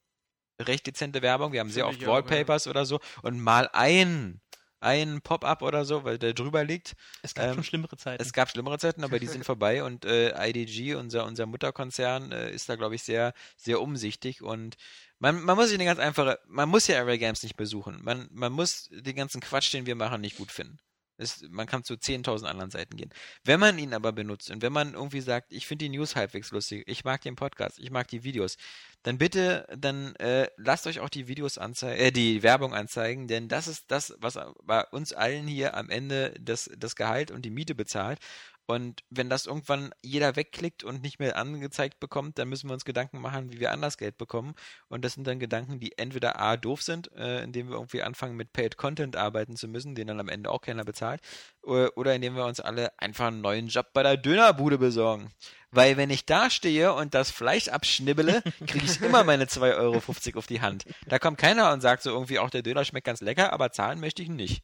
recht 0.59 0.87
dezente 0.87 1.21
Werbung. 1.21 1.53
Wir 1.53 1.59
haben 1.59 1.69
sehr 1.69 1.87
oft 1.87 1.99
auch, 1.99 2.01
ja. 2.01 2.07
Wallpapers 2.07 2.67
oder 2.67 2.85
so 2.85 2.99
und 3.21 3.39
mal 3.39 3.69
ein, 3.73 4.41
ein 4.79 5.21
Pop-up 5.21 5.61
oder 5.61 5.85
so, 5.85 6.03
weil 6.03 6.17
der 6.17 6.33
drüber 6.33 6.63
liegt. 6.63 6.95
Es 7.21 7.33
gab 7.33 7.45
Ähm, 7.47 7.55
schon 7.55 7.63
schlimmere 7.63 7.97
Zeiten. 7.97 8.21
Es 8.21 8.33
gab 8.33 8.49
schlimmere 8.49 8.77
Zeiten, 8.79 9.03
aber 9.03 9.19
die 9.19 9.27
sind 9.27 9.43
vorbei 9.45 9.83
und 9.83 10.05
äh, 10.05 10.33
IDG, 10.49 10.95
unser, 10.95 11.25
unser 11.25 11.45
Mutterkonzern, 11.45 12.31
äh, 12.31 12.51
ist 12.51 12.69
da, 12.69 12.75
glaube 12.75 12.95
ich, 12.95 13.03
sehr, 13.03 13.33
sehr 13.55 13.81
umsichtig 13.81 14.41
und 14.41 14.77
man, 15.19 15.41
man 15.43 15.55
muss 15.55 15.67
sich 15.69 15.75
eine 15.75 15.85
ganz 15.85 15.99
einfache, 15.99 16.39
man 16.47 16.69
muss 16.69 16.87
ja 16.87 16.99
Array 16.99 17.17
Games 17.17 17.41
nicht 17.41 17.57
besuchen. 17.57 18.03
Man, 18.03 18.27
man 18.31 18.53
muss 18.53 18.87
den 18.91 19.15
ganzen 19.15 19.41
Quatsch, 19.41 19.73
den 19.73 19.85
wir 19.87 19.95
machen, 19.95 20.21
nicht 20.21 20.37
gut 20.37 20.51
finden. 20.51 20.79
Es, 21.17 21.43
man 21.49 21.67
kann 21.67 21.83
zu 21.83 21.95
10.000 21.95 22.45
anderen 22.45 22.71
Seiten 22.71 22.95
gehen. 22.95 23.11
Wenn 23.43 23.59
man 23.59 23.77
ihn 23.77 23.93
aber 23.93 24.11
benutzt 24.11 24.51
und 24.51 24.61
wenn 24.61 24.73
man 24.73 24.93
irgendwie 24.93 25.21
sagt, 25.21 25.51
ich 25.51 25.67
finde 25.67 25.85
die 25.85 25.97
News 25.97 26.15
halbwegs 26.15 26.51
lustig, 26.51 26.83
ich 26.87 27.03
mag 27.03 27.21
den 27.21 27.35
Podcast, 27.35 27.79
ich 27.79 27.91
mag 27.91 28.07
die 28.07 28.23
Videos, 28.23 28.57
dann 29.03 29.17
bitte, 29.17 29.67
dann 29.77 30.15
äh, 30.15 30.47
lasst 30.57 30.87
euch 30.87 30.99
auch 30.99 31.09
die 31.09 31.27
Videos 31.27 31.57
anzeigen, 31.57 31.99
äh, 32.01 32.11
die 32.11 32.43
Werbung 32.43 32.73
anzeigen, 32.73 33.27
denn 33.27 33.47
das 33.47 33.67
ist 33.67 33.85
das, 33.89 34.15
was 34.19 34.39
bei 34.63 34.83
uns 34.85 35.13
allen 35.13 35.47
hier 35.47 35.75
am 35.75 35.89
Ende 35.89 36.33
das, 36.39 36.69
das 36.77 36.95
Gehalt 36.95 37.31
und 37.31 37.43
die 37.43 37.51
Miete 37.51 37.75
bezahlt. 37.75 38.19
Und 38.67 39.01
wenn 39.09 39.29
das 39.29 39.45
irgendwann 39.45 39.91
jeder 40.01 40.35
wegklickt 40.35 40.83
und 40.83 41.01
nicht 41.01 41.19
mehr 41.19 41.37
angezeigt 41.37 42.01
bekommt, 42.01 42.37
dann 42.37 42.49
müssen 42.49 42.69
wir 42.69 42.73
uns 42.73 42.83
Gedanken 42.83 43.21
machen, 43.21 43.53
wie 43.53 43.61
wir 43.61 43.71
anders 43.71 43.97
Geld 43.97 44.17
bekommen. 44.17 44.55
Und 44.89 45.05
das 45.05 45.13
sind 45.13 45.25
dann 45.25 45.39
Gedanken, 45.39 45.79
die 45.79 45.97
entweder 45.97 46.37
A 46.41 46.57
doof 46.57 46.81
sind, 46.81 47.09
äh, 47.13 47.43
indem 47.43 47.69
wir 47.69 47.75
irgendwie 47.75 48.03
anfangen 48.03 48.35
mit 48.35 48.51
Paid 48.51 48.75
Content 48.75 49.15
arbeiten 49.15 49.55
zu 49.55 49.69
müssen, 49.69 49.95
den 49.95 50.07
dann 50.07 50.19
am 50.19 50.27
Ende 50.27 50.51
auch 50.51 50.59
keiner 50.59 50.83
bezahlt, 50.83 51.21
oder, 51.63 51.97
oder 51.97 52.13
indem 52.13 52.35
wir 52.35 52.45
uns 52.45 52.59
alle 52.59 52.91
einfach 52.99 53.27
einen 53.27 53.39
neuen 53.39 53.67
Job 53.67 53.87
bei 53.93 54.03
der 54.03 54.17
Dönerbude 54.17 54.77
besorgen. 54.77 55.31
Weil 55.71 55.95
wenn 55.95 56.09
ich 56.09 56.25
da 56.25 56.49
stehe 56.49 56.93
und 56.93 57.13
das 57.13 57.31
Fleisch 57.31 57.69
abschnibbele, 57.69 58.41
kriege 58.67 58.85
ich 58.85 59.01
immer 59.01 59.23
meine 59.23 59.45
2,50 59.45 59.77
Euro 59.77 60.39
auf 60.39 60.47
die 60.47 60.59
Hand. 60.59 60.83
Da 61.07 61.19
kommt 61.19 61.37
keiner 61.37 61.71
und 61.71 61.79
sagt 61.79 62.03
so 62.03 62.09
irgendwie, 62.09 62.39
auch 62.39 62.49
der 62.49 62.63
Döner 62.63 62.83
schmeckt 62.83 63.05
ganz 63.05 63.21
lecker, 63.21 63.53
aber 63.53 63.71
zahlen 63.71 64.01
möchte 64.01 64.21
ich 64.21 64.27
ihn 64.27 64.35
nicht. 64.35 64.61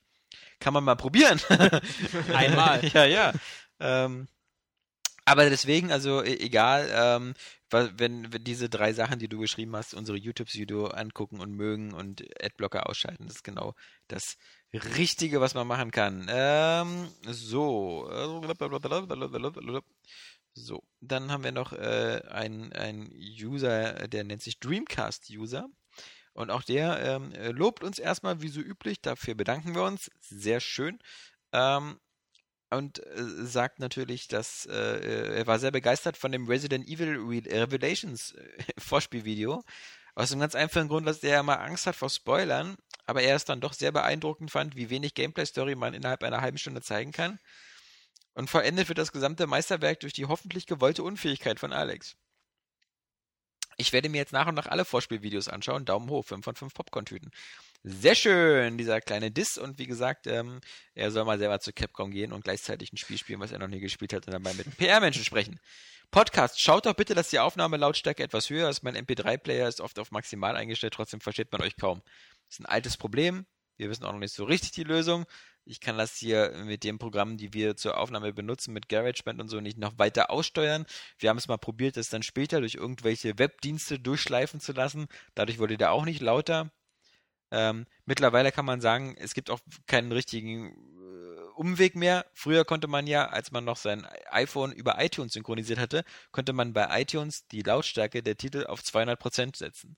Kann 0.60 0.74
man 0.74 0.84
mal 0.84 0.96
probieren. 0.96 1.40
Einmal. 2.34 2.86
ja, 2.94 3.06
ja. 3.06 3.34
Ähm, 3.84 4.28
aber 5.26 5.50
deswegen, 5.50 5.92
also 5.92 6.22
e- 6.24 6.38
egal, 6.40 6.90
ähm, 6.94 7.34
wenn, 7.70 8.32
wenn 8.32 8.44
diese 8.44 8.70
drei 8.70 8.94
Sachen, 8.94 9.20
die 9.20 9.28
du 9.28 9.40
geschrieben 9.40 9.76
hast, 9.76 9.94
unsere 9.94 10.18
YouTube-Video 10.18 10.88
angucken 10.88 11.40
und 11.40 11.54
mögen 11.54 11.94
und 11.94 12.24
Adblocker 12.44 12.88
ausschalten, 12.90 13.26
das 13.28 13.38
ist 13.38 13.44
genau 13.44 13.74
das 14.08 14.38
Richtige, 14.74 15.42
was 15.42 15.54
man 15.56 15.68
machen 15.68 15.92
kann. 15.92 16.28
Ähm, 16.30 17.08
so. 17.24 18.10
So, 20.56 20.84
dann 21.02 21.32
haben 21.32 21.44
wir 21.44 21.52
noch 21.52 21.74
äh, 21.74 22.22
einen, 22.30 22.74
einen 22.74 23.10
User, 23.12 24.08
der 24.08 24.24
nennt 24.24 24.44
sich 24.44 24.60
Dreamcast-User. 24.60 25.68
Und 26.34 26.52
auch 26.52 26.64
der 26.64 27.00
ähm, 27.02 27.32
äh, 27.34 27.52
lobt 27.52 27.84
uns 27.84 28.00
erstmal 28.00 28.42
wie 28.42 28.50
so 28.50 28.60
üblich, 28.60 29.02
dafür 29.02 29.36
bedanken 29.36 29.76
wir 29.76 29.84
uns. 29.84 30.10
Sehr 30.20 30.60
schön. 30.60 31.00
Ähm, 31.54 32.00
und 32.78 33.06
äh, 33.06 33.46
sagt 33.46 33.80
natürlich, 33.80 34.28
dass 34.28 34.66
äh, 34.66 34.74
äh, 34.74 35.38
er 35.38 35.48
war 35.48 35.60
sehr 35.60 35.72
begeistert 35.72 36.18
von 36.18 36.32
dem 36.32 36.48
Resident 36.48 36.88
Evil 36.88 37.18
Re 37.18 37.44
Revelations 37.46 38.34
äh, 38.34 38.64
Vorspielvideo. 38.78 39.64
Aus 40.16 40.30
dem 40.30 40.40
ganz 40.40 40.54
einfachen 40.56 40.90
Grund, 40.90 41.08
dass 41.08 41.24
er 41.24 41.40
immer 41.40 41.60
Angst 41.60 41.88
hat 41.88 41.96
vor 41.96 42.10
Spoilern, 42.10 42.78
aber 43.06 43.24
er 43.24 43.36
es 43.36 43.46
dann 43.46 43.62
doch 43.62 43.74
sehr 43.74 43.92
beeindruckend 43.92 44.52
fand, 44.52 44.76
wie 44.76 44.90
wenig 44.90 45.16
Gameplay-Story 45.16 45.76
man 45.76 45.94
innerhalb 45.94 46.24
einer 46.24 46.42
halben 46.42 46.60
Stunde 46.60 46.82
zeigen 46.82 47.12
kann. 47.12 47.40
Und 48.34 48.50
vollendet 48.50 48.90
wird 48.90 49.00
das 49.00 49.12
gesamte 49.12 49.48
Meisterwerk 49.48 50.00
durch 50.02 50.14
die 50.14 50.26
hoffentlich 50.26 50.68
gewollte 50.68 51.04
Unfähigkeit 51.04 51.60
von 51.60 51.74
Alex. 51.74 52.16
Ich 53.78 53.92
werde 53.92 54.10
mir 54.10 54.18
jetzt 54.18 54.34
nach 54.34 54.48
und 54.48 54.56
nach 54.56 54.68
alle 54.68 54.86
Vorspielvideos 54.86 55.48
anschauen. 55.48 55.86
Daumen 55.86 56.10
hoch, 56.10 56.26
5 56.26 56.44
von 56.44 56.56
5 56.56 56.74
Popcorn-Tüten. 56.74 57.32
Sehr 57.86 58.16
schön, 58.16 58.78
dieser 58.78 59.02
kleine 59.02 59.30
Diss. 59.30 59.58
Und 59.58 59.78
wie 59.78 59.88
gesagt, 59.88 60.26
ähm, 60.26 60.62
er 60.94 61.12
soll 61.12 61.26
mal 61.26 61.38
selber 61.38 61.60
zu 61.60 61.74
Capcom 61.74 62.12
gehen 62.12 62.32
und 62.32 62.46
gleichzeitig 62.46 62.94
ein 62.94 62.98
Spiel 62.98 63.18
spielen, 63.18 63.42
was 63.42 63.52
er 63.52 63.60
noch 63.60 63.68
nie 63.68 63.82
gespielt 63.82 64.14
hat 64.14 64.26
und 64.26 64.32
dabei 64.32 64.54
mit 64.54 64.78
PR-Menschen 64.78 65.26
sprechen. 65.26 65.60
Podcast, 66.10 66.62
schaut 66.62 66.86
doch 66.86 66.94
bitte, 66.94 67.14
dass 67.14 67.30
die 67.30 67.40
Aufnahmelautstärke 67.40 68.24
etwas 68.24 68.50
höher 68.50 68.70
ist. 68.70 68.84
Mein 68.84 68.96
MP3-Player 68.96 69.68
ist 69.68 69.82
oft 69.82 70.00
auf 70.00 70.12
maximal 70.12 70.56
eingestellt, 70.56 70.94
trotzdem 70.94 71.20
versteht 71.20 71.52
man 71.52 71.62
euch 71.62 71.76
kaum. 71.76 72.02
Das 72.48 72.56
ist 72.56 72.60
ein 72.62 72.68
altes 72.68 72.96
Problem. 72.96 73.46
Wir 73.76 73.90
wissen 73.90 74.06
auch 74.06 74.14
noch 74.14 74.20
nicht 74.20 74.34
so 74.34 74.46
richtig 74.46 74.72
die 74.72 74.84
Lösung. 74.84 75.26
Ich 75.66 75.82
kann 75.82 75.98
das 75.98 76.16
hier 76.16 76.54
mit 76.66 76.86
den 76.86 77.00
Programmen, 77.00 77.36
die 77.36 77.54
wir 77.54 77.76
zur 77.76 77.98
Aufnahme 77.98 78.32
benutzen, 78.32 78.74
mit 78.74 78.88
GarageBand 78.88 79.42
und 79.42 79.50
so 79.50 79.60
nicht 79.60 79.78
noch 79.78 79.98
weiter 79.98 80.30
aussteuern. 80.30 80.86
Wir 81.18 81.30
haben 81.30 81.38
es 81.38 81.50
mal 81.50 81.58
probiert, 81.58 81.98
das 81.98 82.08
dann 82.10 82.24
später 82.24 82.62
durch 82.62 82.76
irgendwelche 82.76 83.38
Webdienste 83.40 84.00
durchschleifen 84.00 84.62
zu 84.62 84.72
lassen. 84.72 85.08
Dadurch 85.36 85.60
wurde 85.60 85.78
der 85.78 85.92
auch 85.92 86.06
nicht 86.06 86.22
lauter. 86.22 86.72
Ähm, 87.54 87.86
mittlerweile 88.06 88.52
kann 88.52 88.66
man 88.66 88.82
sagen, 88.82 89.16
es 89.20 89.36
gibt 89.36 89.52
auch 89.52 89.60
keinen 89.86 90.12
richtigen 90.12 90.72
äh, 90.72 91.40
Umweg 91.56 91.96
mehr. 91.96 92.26
Früher 92.34 92.66
konnte 92.66 92.88
man 92.88 93.06
ja, 93.06 93.28
als 93.28 93.52
man 93.52 93.64
noch 93.64 93.78
sein 93.78 94.08
iPhone 94.32 94.72
über 94.72 95.00
iTunes 95.00 95.34
synchronisiert 95.34 95.78
hatte, 95.78 96.04
konnte 96.32 96.52
man 96.52 96.74
bei 96.74 96.88
iTunes 97.00 97.48
die 97.48 97.62
Lautstärke 97.62 98.24
der 98.24 98.38
Titel 98.38 98.66
auf 98.66 98.82
200% 98.82 99.56
setzen. 99.56 99.96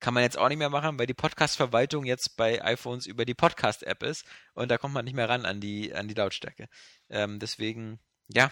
Kann 0.00 0.14
man 0.14 0.22
jetzt 0.22 0.38
auch 0.38 0.48
nicht 0.48 0.56
mehr 0.56 0.70
machen, 0.70 0.98
weil 0.98 1.06
die 1.06 1.12
Podcast-Verwaltung 1.12 2.06
jetzt 2.06 2.38
bei 2.38 2.64
iPhones 2.64 3.04
über 3.06 3.26
die 3.26 3.34
Podcast-App 3.34 4.02
ist 4.02 4.24
und 4.54 4.70
da 4.70 4.78
kommt 4.78 4.94
man 4.94 5.04
nicht 5.04 5.14
mehr 5.14 5.28
ran 5.28 5.44
an 5.44 5.60
die, 5.60 5.94
an 5.94 6.08
die 6.08 6.14
Lautstärke. 6.14 6.68
Ähm, 7.10 7.38
deswegen, 7.38 8.00
ja, 8.28 8.50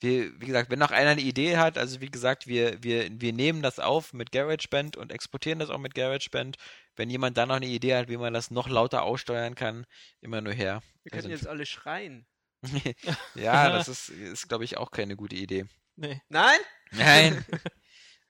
wir, 0.00 0.40
wie 0.40 0.46
gesagt, 0.46 0.70
wenn 0.70 0.78
noch 0.78 0.90
einer 0.90 1.10
eine 1.10 1.20
Idee 1.20 1.58
hat, 1.58 1.76
also 1.76 2.00
wie 2.00 2.10
gesagt, 2.10 2.46
wir, 2.46 2.82
wir, 2.82 3.08
wir 3.12 3.32
nehmen 3.32 3.62
das 3.62 3.78
auf 3.78 4.12
mit 4.12 4.32
GarageBand 4.32 4.96
und 4.96 5.12
exportieren 5.12 5.58
das 5.58 5.70
auch 5.70 5.78
mit 5.78 5.94
GarageBand. 5.94 6.56
Wenn 6.96 7.10
jemand 7.10 7.36
da 7.36 7.46
noch 7.46 7.56
eine 7.56 7.66
Idee 7.66 7.96
hat, 7.96 8.08
wie 8.08 8.16
man 8.16 8.32
das 8.32 8.50
noch 8.50 8.68
lauter 8.68 9.02
aussteuern 9.02 9.54
kann, 9.54 9.86
immer 10.20 10.40
nur 10.40 10.52
her. 10.52 10.82
Wir 11.02 11.10
könnten 11.10 11.28
sind 11.28 11.32
jetzt 11.32 11.46
alle 11.46 11.66
schreien. 11.66 12.26
ja, 13.34 13.70
das 13.70 13.88
ist, 13.88 14.08
ist 14.08 14.48
glaube 14.48 14.64
ich, 14.64 14.76
auch 14.76 14.90
keine 14.90 15.16
gute 15.16 15.36
Idee. 15.36 15.66
nee. 15.96 16.20
Nein? 16.28 16.58
Nein. 16.92 17.44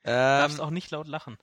Du 0.02 0.08
darfst 0.08 0.58
ähm, 0.58 0.64
auch 0.64 0.70
nicht 0.70 0.90
laut 0.92 1.08
lachen. 1.08 1.36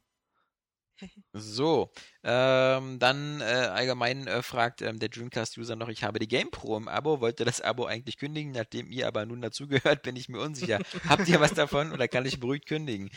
So, 1.34 1.92
ähm, 2.24 3.00
dann 3.00 3.42
äh, 3.42 3.44
allgemein 3.44 4.28
äh, 4.28 4.42
fragt 4.42 4.82
ähm, 4.82 5.00
der 5.00 5.10
Dreamcast-User 5.10 5.76
noch, 5.76 5.90
ich 5.90 6.04
habe 6.04 6.20
die 6.20 6.28
GamePro 6.28 6.78
im 6.78 6.88
Abo, 6.88 7.22
wollte 7.22 7.46
das 7.46 7.62
Abo 7.62 7.86
eigentlich 7.86 8.18
kündigen, 8.18 8.52
nachdem 8.52 8.92
ihr 8.92 9.08
aber 9.08 9.26
nun 9.26 9.42
dazugehört, 9.42 10.02
bin 10.04 10.16
ich 10.16 10.30
mir 10.30 10.40
unsicher. 10.40 10.80
Habt 11.08 11.28
ihr 11.28 11.40
was 11.40 11.54
davon 11.54 11.92
oder 11.92 12.08
kann 12.08 12.26
ich 12.26 12.40
beruhigt 12.40 12.68
kündigen? 12.68 13.10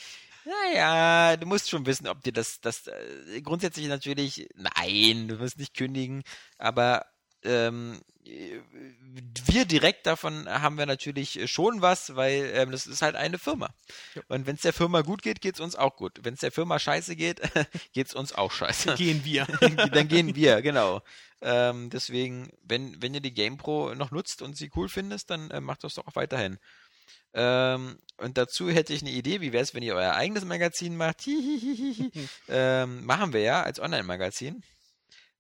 Naja, 0.45 1.37
du 1.37 1.47
musst 1.47 1.69
schon 1.69 1.87
wissen, 1.87 2.09
ob 2.09 2.23
dir 2.23 2.33
das, 2.33 2.61
das 2.61 2.87
äh, 2.87 3.43
grundsätzlich 3.43 3.89
natürlich, 3.89 4.49
nein, 4.55 5.29
du 5.29 5.37
musst 5.37 5.59
nicht 5.59 5.75
kündigen, 5.75 6.23
aber 6.59 7.05
ähm, 7.45 8.01
wir 8.25 9.65
direkt 9.65 10.07
davon 10.07 10.49
haben 10.49 10.79
wir 10.79 10.87
natürlich 10.87 11.51
schon 11.51 11.83
was, 11.83 12.15
weil 12.15 12.51
ähm, 12.55 12.71
das 12.71 12.87
ist 12.87 13.03
halt 13.03 13.17
eine 13.17 13.39
Firma. 13.39 13.71
Ja. 14.15 14.23
Und 14.29 14.47
wenn 14.47 14.57
es 14.57 14.63
der 14.63 14.73
Firma 14.73 15.01
gut 15.01 15.23
geht, 15.23 15.41
geht 15.41 15.55
es 15.55 15.61
uns 15.61 15.75
auch 15.75 15.97
gut. 15.97 16.21
Wenn 16.23 16.35
es 16.35 16.41
der 16.41 16.53
Firma 16.53 16.79
scheiße 16.79 17.17
geht, 17.17 17.41
geht 17.93 18.09
es 18.09 18.15
uns 18.15 18.33
auch 18.33 18.53
scheiße. 18.53 18.95
Gehen 18.95 19.25
wir. 19.25 19.47
Dann 19.93 20.09
gehen 20.09 20.35
wir, 20.35 20.63
genau. 20.63 21.03
Ähm, 21.43 21.91
deswegen, 21.91 22.51
wenn, 22.63 23.01
wenn 23.03 23.15
ihr 23.15 23.21
die 23.21 23.35
GamePro 23.35 23.95
noch 23.95 24.11
nutzt 24.11 24.43
und 24.43 24.57
sie 24.57 24.71
cool 24.77 24.89
findest, 24.89 25.31
dann 25.31 25.51
äh, 25.51 25.63
macht 25.63 25.85
das 25.85 25.95
doch 25.95 26.07
auch 26.07 26.15
weiterhin. 26.15 26.59
Ähm, 27.33 27.99
und 28.19 28.37
dazu 28.37 28.69
hätte 28.69 28.93
ich 28.93 29.01
eine 29.01 29.11
Idee, 29.11 29.41
wie 29.41 29.53
wäre 29.53 29.63
es, 29.63 29.75
wenn 29.75 29.83
ihr 29.83 29.95
euer 29.95 30.15
eigenes 30.15 30.45
Magazin 30.45 30.97
macht? 30.97 31.27
Ähm, 32.49 33.05
machen 33.05 33.33
wir 33.33 33.41
ja 33.41 33.63
als 33.63 33.79
Online-Magazin. 33.79 34.65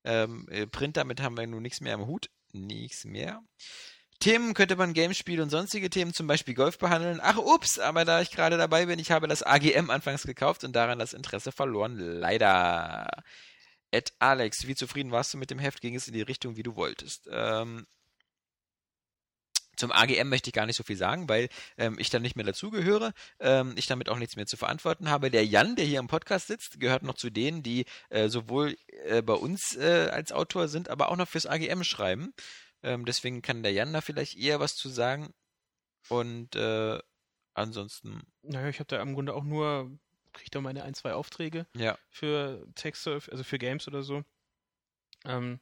Ähm, 0.04 0.46
äh, 0.50 0.66
Print, 0.66 0.96
damit 0.96 1.20
haben 1.20 1.36
wir 1.36 1.46
nun 1.46 1.62
nichts 1.62 1.80
mehr 1.80 1.94
am 1.94 2.06
Hut. 2.06 2.30
Nichts 2.52 3.04
mehr. 3.04 3.42
Themen 4.20 4.52
könnte 4.52 4.76
man 4.76 4.92
Gamespiele 4.92 5.42
und 5.42 5.48
sonstige 5.48 5.88
Themen, 5.88 6.12
zum 6.12 6.26
Beispiel 6.26 6.54
Golf 6.54 6.78
behandeln. 6.78 7.20
Ach, 7.22 7.38
ups, 7.38 7.78
aber 7.78 8.04
da 8.04 8.20
ich 8.20 8.30
gerade 8.30 8.58
dabei 8.58 8.84
bin, 8.86 8.98
ich 8.98 9.10
habe 9.10 9.28
das 9.28 9.42
AGM 9.42 9.88
anfangs 9.88 10.24
gekauft 10.24 10.62
und 10.62 10.76
daran 10.76 10.98
das 10.98 11.14
Interesse 11.14 11.52
verloren. 11.52 11.96
Leider. 11.96 13.08
Ed 13.90 14.12
Alex, 14.18 14.66
wie 14.66 14.74
zufrieden 14.74 15.10
warst 15.10 15.32
du 15.32 15.38
mit 15.38 15.50
dem 15.50 15.58
Heft? 15.58 15.80
Ging 15.80 15.94
es 15.94 16.06
in 16.06 16.12
die 16.12 16.22
Richtung, 16.22 16.56
wie 16.56 16.62
du 16.62 16.76
wolltest? 16.76 17.28
Ähm, 17.32 17.86
zum 19.80 19.90
AGM 19.92 20.28
möchte 20.28 20.50
ich 20.50 20.54
gar 20.54 20.66
nicht 20.66 20.76
so 20.76 20.84
viel 20.84 20.96
sagen, 20.96 21.28
weil 21.28 21.48
ähm, 21.78 21.96
ich 21.98 22.10
dann 22.10 22.22
nicht 22.22 22.36
mehr 22.36 22.44
dazugehöre, 22.44 23.12
ähm, 23.40 23.72
ich 23.76 23.86
damit 23.86 24.08
auch 24.08 24.18
nichts 24.18 24.36
mehr 24.36 24.46
zu 24.46 24.56
verantworten 24.56 25.08
habe. 25.08 25.30
Der 25.30 25.44
Jan, 25.44 25.74
der 25.74 25.86
hier 25.86 25.98
im 25.98 26.06
Podcast 26.06 26.46
sitzt, 26.48 26.78
gehört 26.78 27.02
noch 27.02 27.14
zu 27.14 27.30
denen, 27.30 27.62
die 27.62 27.86
äh, 28.10 28.28
sowohl 28.28 28.76
äh, 29.06 29.22
bei 29.22 29.32
uns 29.32 29.74
äh, 29.76 30.10
als 30.12 30.32
Autor 30.32 30.68
sind, 30.68 30.90
aber 30.90 31.10
auch 31.10 31.16
noch 31.16 31.26
fürs 31.26 31.46
AGM 31.46 31.82
schreiben. 31.82 32.34
Ähm, 32.82 33.06
deswegen 33.06 33.42
kann 33.42 33.62
der 33.62 33.72
Jan 33.72 33.92
da 33.92 34.02
vielleicht 34.02 34.36
eher 34.36 34.60
was 34.60 34.74
zu 34.74 34.90
sagen. 34.90 35.32
Und 36.08 36.54
äh, 36.56 36.98
ansonsten, 37.54 38.22
Naja, 38.42 38.68
ich 38.68 38.80
habe 38.80 38.88
da 38.88 39.00
im 39.00 39.14
Grunde 39.14 39.34
auch 39.34 39.44
nur, 39.44 39.90
kriege 40.32 40.50
da 40.50 40.60
meine 40.60 40.82
ein, 40.84 40.94
zwei 40.94 41.14
Aufträge 41.14 41.66
ja. 41.74 41.98
für 42.10 42.66
Texte, 42.74 43.18
also 43.30 43.44
für 43.44 43.58
Games 43.58 43.88
oder 43.88 44.02
so. 44.02 44.22
Ähm, 45.24 45.60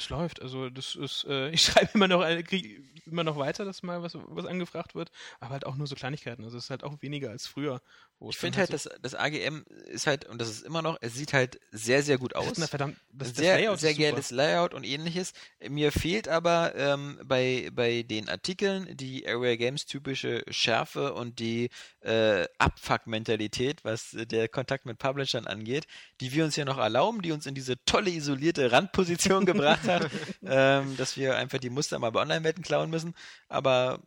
es 0.00 0.08
läuft, 0.10 0.42
also 0.42 0.68
das 0.70 0.94
ist, 0.94 1.24
äh, 1.28 1.50
ich 1.52 1.62
schreibe 1.62 1.90
immer 1.94 2.08
noch, 2.08 2.22
krieg 2.44 2.82
immer 3.06 3.24
noch 3.24 3.36
weiter, 3.36 3.64
dass 3.64 3.82
mal 3.82 4.02
was, 4.02 4.12
was 4.16 4.46
angefragt 4.46 4.94
wird, 4.94 5.10
aber 5.40 5.50
halt 5.52 5.66
auch 5.66 5.76
nur 5.76 5.86
so 5.86 5.94
Kleinigkeiten, 5.94 6.44
also 6.44 6.56
es 6.58 6.64
ist 6.64 6.70
halt 6.70 6.84
auch 6.84 7.00
weniger 7.02 7.30
als 7.30 7.46
früher. 7.46 7.80
wo 8.20 8.30
Ich 8.30 8.38
finde 8.38 8.58
halt, 8.58 8.68
so- 8.68 8.88
das, 8.88 9.00
das 9.02 9.14
AGM 9.14 9.64
ist 9.86 10.06
halt, 10.06 10.26
und 10.26 10.40
das 10.40 10.48
ist 10.48 10.62
immer 10.64 10.82
noch, 10.82 10.96
es 11.00 11.14
sieht 11.14 11.32
halt 11.32 11.60
sehr, 11.72 12.02
sehr 12.02 12.18
gut 12.18 12.32
das 12.34 12.42
aus. 12.42 12.52
ist 12.52 12.58
eine 12.58 12.68
verdammt, 12.68 12.96
das, 13.12 13.34
sehr, 13.34 13.54
das 13.54 13.60
Layout 13.62 13.80
sehr 13.80 13.90
ist 13.92 13.98
geiles 13.98 14.30
Layout 14.30 14.74
und 14.74 14.84
ähnliches. 14.84 15.32
Mir 15.68 15.90
fehlt 15.92 16.28
aber 16.28 16.74
ähm, 16.76 17.18
bei, 17.24 17.70
bei 17.72 18.02
den 18.02 18.28
Artikeln 18.28 18.96
die 18.96 19.26
Area 19.26 19.56
Games 19.56 19.86
typische 19.86 20.44
Schärfe 20.50 21.14
und 21.14 21.38
die 21.40 21.70
äh, 22.00 22.46
Abfuck-Mentalität, 22.58 23.84
was 23.84 24.14
äh, 24.14 24.26
der 24.26 24.48
Kontakt 24.48 24.86
mit 24.86 24.98
Publishern 24.98 25.46
angeht, 25.46 25.86
die 26.20 26.32
wir 26.32 26.44
uns 26.44 26.56
ja 26.56 26.64
noch 26.64 26.78
erlauben, 26.78 27.22
die 27.22 27.32
uns 27.32 27.46
in 27.46 27.54
diese 27.54 27.82
tolle 27.84 28.10
isolierte 28.10 28.70
Randposition 28.72 29.46
gebracht 29.46 29.84
hat, 29.94 30.10
ähm, 30.42 30.96
dass 30.96 31.16
wir 31.16 31.36
einfach 31.36 31.58
die 31.58 31.70
Muster 31.70 31.98
mal 31.98 32.10
bei 32.10 32.20
Online-Welten 32.20 32.62
klauen 32.62 32.90
müssen. 32.90 33.14
Aber 33.48 34.02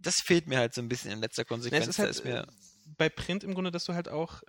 das 0.00 0.16
fehlt 0.24 0.46
mir 0.46 0.58
halt 0.58 0.74
so 0.74 0.80
ein 0.82 0.88
bisschen 0.88 1.10
in 1.12 1.20
letzter 1.20 1.42
Ja, 1.42 1.48
Konsequenz. 1.48 1.84
es 1.84 1.88
ist 1.90 1.98
halt 1.98 2.10
ist 2.10 2.24
mir, 2.24 2.40
äh, 2.40 2.46
bei 2.98 3.08
Print 3.08 3.44
im 3.44 3.54
Grunde, 3.54 3.70
dass 3.70 3.84
du 3.84 3.94
halt 3.94 4.08
auch, 4.08 4.42
äh, 4.42 4.46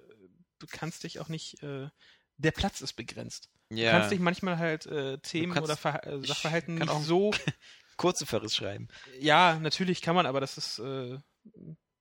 du 0.59 0.67
kannst 0.69 1.03
dich 1.03 1.19
auch 1.19 1.29
nicht, 1.29 1.61
äh, 1.63 1.89
der 2.37 2.51
Platz 2.51 2.81
ist 2.81 2.93
begrenzt. 2.93 3.49
Du 3.69 3.77
ja, 3.77 3.91
kannst 3.91 4.11
dich 4.11 4.19
manchmal 4.19 4.57
halt 4.57 4.85
äh, 4.85 5.17
Themen 5.19 5.53
kannst- 5.53 5.65
oder 5.69 5.77
Verha 5.77 5.99
äh, 5.99 6.25
Sachverhalten 6.25 6.75
nicht 6.75 6.91
so. 7.03 7.31
kurze 7.97 8.25
Verriss 8.25 8.55
schreiben. 8.55 8.87
Ja, 9.19 9.59
natürlich 9.59 10.01
kann 10.01 10.15
man, 10.15 10.25
aber 10.25 10.39
das 10.41 10.57
ist 10.57 10.79
äh, 10.79 11.17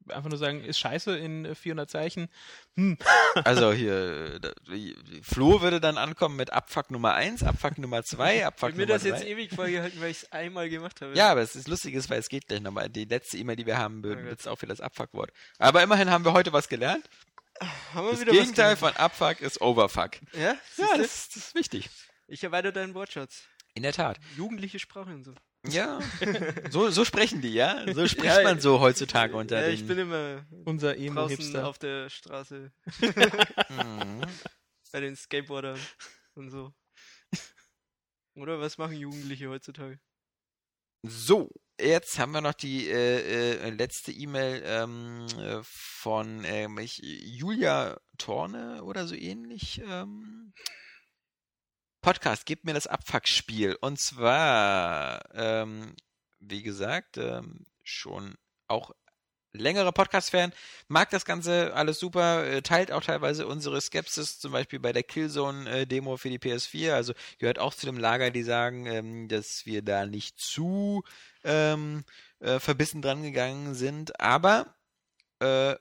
einfach 0.09 0.29
nur 0.29 0.39
sagen, 0.39 0.63
ist 0.65 0.79
scheiße 0.79 1.17
in 1.17 1.45
äh, 1.45 1.55
400 1.55 1.91
Zeichen. 1.91 2.29
Hm. 2.77 2.99
Also 3.45 3.73
hier, 3.73 4.39
da- 4.41 4.53
die- 4.69 4.95
Flo 5.23 5.63
würde 5.63 5.81
dann 5.81 5.97
ankommen 5.99 6.37
mit 6.37 6.53
Abfuck 6.53 6.91
Nummer 6.91 7.15
1, 7.15 7.43
Abfuck 7.43 7.79
Nummer 7.79 8.03
2, 8.05 8.37
Ich 8.37 8.45
Abfuck 8.47 8.69
habe 8.71 8.77
mir 8.77 8.87
Nummer 8.87 8.95
das 8.95 9.05
jetzt 9.05 9.23
3. 9.23 9.29
ewig 9.29 9.55
vorgehalten, 9.55 10.01
weil 10.01 10.11
ich 10.11 10.19
es 10.25 10.33
einmal 10.33 10.69
gemacht 10.69 11.01
habe. 11.01 11.17
Ja, 11.17 11.31
aber 11.31 11.41
es 11.41 11.57
ist 11.57 11.67
lustig, 11.69 11.95
weil 12.11 12.19
es 12.19 12.29
geht 12.29 12.49
gleich 12.49 12.61
nochmal. 12.61 12.89
Die 12.91 13.05
letzte 13.07 13.39
E-Mail, 13.39 13.57
die 13.57 13.67
wir 13.67 13.79
haben, 13.79 14.01
Oh 14.05 14.09
wird 14.09 14.47
auch 14.49 14.57
für 14.59 14.67
das 14.67 14.81
Abfuck-Wort. 14.81 15.31
Aber 15.59 15.83
immerhin 15.83 16.11
haben 16.11 16.25
wir 16.25 16.33
heute 16.35 16.53
was 16.53 16.69
gelernt. 16.69 17.09
haben 17.95 18.05
wir 18.07 18.11
Das 18.13 18.21
wieder 18.21 18.33
Gegenteil 18.33 18.73
was 18.73 18.79
von 18.81 18.97
Abfuck 18.97 19.41
ist 19.41 19.61
Overfuck. 19.61 20.13
Ja, 20.35 20.57
Ja, 20.77 20.97
das, 20.97 21.29
das 21.29 21.37
ist 21.37 21.55
wichtig. 21.55 21.89
ich 22.29 22.43
erweitere 22.45 22.73
deinen 22.73 22.95
Wortschatz. 22.95 23.45
In 23.75 23.83
der 23.83 23.93
Tat. 23.93 24.19
Jugendliche 24.37 24.79
Sprache 24.79 25.11
und 25.11 25.25
so. 25.25 25.35
Ja, 25.69 26.01
so, 26.71 26.91
so 26.91 27.05
sprechen 27.05 27.41
die, 27.41 27.53
ja? 27.55 27.85
So 27.95 28.07
spricht 28.09 28.37
Ja, 28.37 28.43
man 28.43 28.61
so 28.61 28.81
heutzutage 28.81 29.37
unter 29.37 29.61
Ja, 29.61 29.67
den... 29.67 29.75
ich 29.75 29.87
bin 29.87 29.99
immer 29.99 30.45
Unser 30.65 30.95
draußen 30.95 31.07
Emo-Hipster. 31.07 31.67
auf 31.69 31.79
der 31.79 32.11
Straße 32.11 32.73
Mhm. 33.71 34.23
bei 34.91 35.01
den 35.01 35.15
Skateboardern 35.17 35.79
und 36.35 36.51
so. 36.51 36.73
Oder 38.35 38.61
was 38.61 38.79
machen 38.79 38.97
Jugendliche 38.97 39.49
heutzutage? 39.49 40.01
So, 41.05 41.51
jetzt 41.81 42.19
haben 42.19 42.33
wir 42.33 42.41
noch 42.41 42.55
die 42.55 42.89
äh, 42.89 43.57
äh, 43.59 43.71
letzte 43.71 44.13
E-Mail 44.13 44.63
ähm, 44.65 45.27
äh, 45.39 45.61
von 45.63 46.45
ich, 46.81 46.99
Julia 47.03 48.01
Torne 48.19 48.83
oder 48.85 49.07
so 49.07 49.15
ähnlich. 49.15 49.81
Ähm, 49.85 50.53
Podcast, 52.03 52.47
gebt 52.47 52.65
mir 52.65 52.75
das 52.75 52.87
Abfuckspiel. 52.87 53.77
Und 53.81 53.99
zwar, 53.99 55.25
ähm, 55.35 55.95
wie 56.41 56.63
gesagt, 56.63 57.17
ähm, 57.17 57.65
schon 57.83 58.35
auch 58.67 58.91
längerer 59.53 59.93
Podcast-Fan, 59.93 60.53
mag 60.89 61.11
das 61.11 61.25
Ganze 61.25 61.75
alles 61.75 61.99
super, 61.99 62.45
äh, 62.47 62.63
teilt 62.63 62.91
auch 62.91 63.03
teilweise 63.03 63.47
unsere 63.47 63.81
Skepsis, 63.81 64.39
zum 64.39 64.53
Beispiel 64.53 64.81
bei 64.81 64.93
der 64.93 65.03
Killzone-Demo 65.03 66.17
für 66.17 66.31
die 66.31 66.39
PS4, 66.39 66.93
also 66.93 67.13
gehört 67.39 67.59
auch 67.59 67.75
zu 67.75 67.87
dem 67.87 67.99
Lager, 67.99 68.31
die 68.31 68.43
sagen, 68.43 68.87
ähm, 68.87 69.29
dass 69.29 69.67
wir 69.67 69.83
da 69.83 70.07
nicht 70.07 70.41
zu 70.41 71.05
ähm, 71.45 72.05
äh, 72.41 72.59
verbissen 72.59 73.03
dran 73.03 73.23
gegangen 73.23 73.75
sind, 73.75 74.19
aber 74.21 74.75
äh, 75.41 75.77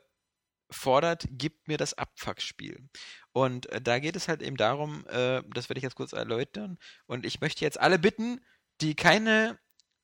fordert, 0.72 1.26
gibt 1.30 1.68
mir 1.68 1.77
das 1.77 1.93
Abfuckspiel. 1.93 2.89
Und 3.34 3.68
äh, 3.68 3.81
da 3.81 3.99
geht 3.99 4.15
es 4.15 4.27
halt 4.27 4.41
eben 4.41 4.57
darum, 4.57 5.06
äh, 5.07 5.43
das 5.53 5.69
werde 5.69 5.77
ich 5.77 5.84
jetzt 5.84 5.95
kurz 5.95 6.14
erläutern, 6.14 6.77
und 7.06 7.26
ich 7.26 7.41
möchte 7.41 7.64
jetzt 7.64 7.80
alle 7.80 7.99
bitten, 7.99 8.41
die 8.81 8.95
keine 8.95 9.60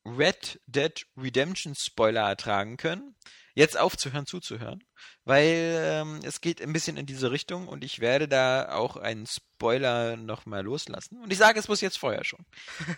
Red 0.06 0.62
Dead 0.68 1.06
Redemption 1.18 1.76
Spoiler 1.76 2.30
ertragen 2.30 2.78
können, 2.78 3.16
jetzt 3.58 3.76
aufzuhören 3.76 4.28
zuzuhören, 4.28 4.84
weil 5.26 5.80
ähm, 5.82 6.20
es 6.24 6.42
geht 6.42 6.62
ein 6.62 6.74
bisschen 6.74 6.96
in 6.96 7.08
diese 7.08 7.32
Richtung 7.32 7.68
und 7.68 7.84
ich 7.84 8.00
werde 8.00 8.28
da 8.28 8.70
auch 8.74 8.98
einen 8.98 9.26
Spoiler 9.26 10.16
nochmal 10.16 10.64
loslassen. 10.64 11.20
Und 11.24 11.34
ich 11.34 11.40
sage 11.40 11.60
es 11.60 11.66
bloß 11.66 11.82
jetzt 11.82 11.98
vorher 11.98 12.24
schon. 12.24 12.46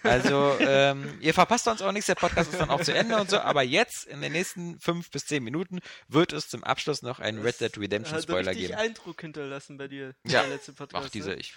Also 0.03 0.57
ähm, 0.59 1.17
ihr 1.21 1.33
verpasst 1.33 1.65
uns 1.69 1.81
auch 1.81 1.93
nichts, 1.93 2.07
der 2.07 2.15
Podcast 2.15 2.51
ist 2.51 2.59
dann 2.59 2.71
auch 2.71 2.81
zu 2.81 2.93
Ende 2.93 3.15
und 3.21 3.29
so, 3.29 3.39
aber 3.39 3.63
jetzt 3.63 4.05
in 4.05 4.19
den 4.19 4.33
nächsten 4.33 4.77
fünf 4.81 5.09
bis 5.11 5.25
zehn 5.25 5.43
Minuten 5.43 5.79
wird 6.09 6.33
es 6.33 6.49
zum 6.49 6.65
Abschluss 6.65 7.03
noch 7.03 7.19
einen 7.19 7.39
Red 7.41 7.61
Dead 7.61 7.77
Redemption 7.77 8.21
Spoiler 8.21 8.53
geben. 8.53 8.73
Eindruck 8.73 9.21
hinterlassen 9.21 9.77
bei 9.77 9.87
dir, 9.87 10.13
Ja. 10.25 10.41
der 10.41 10.49
letzte 10.49 10.73
Podcast. 10.73 11.05
Ach, 11.07 11.09
diese, 11.09 11.29
ne? 11.29 11.35
ich, 11.37 11.53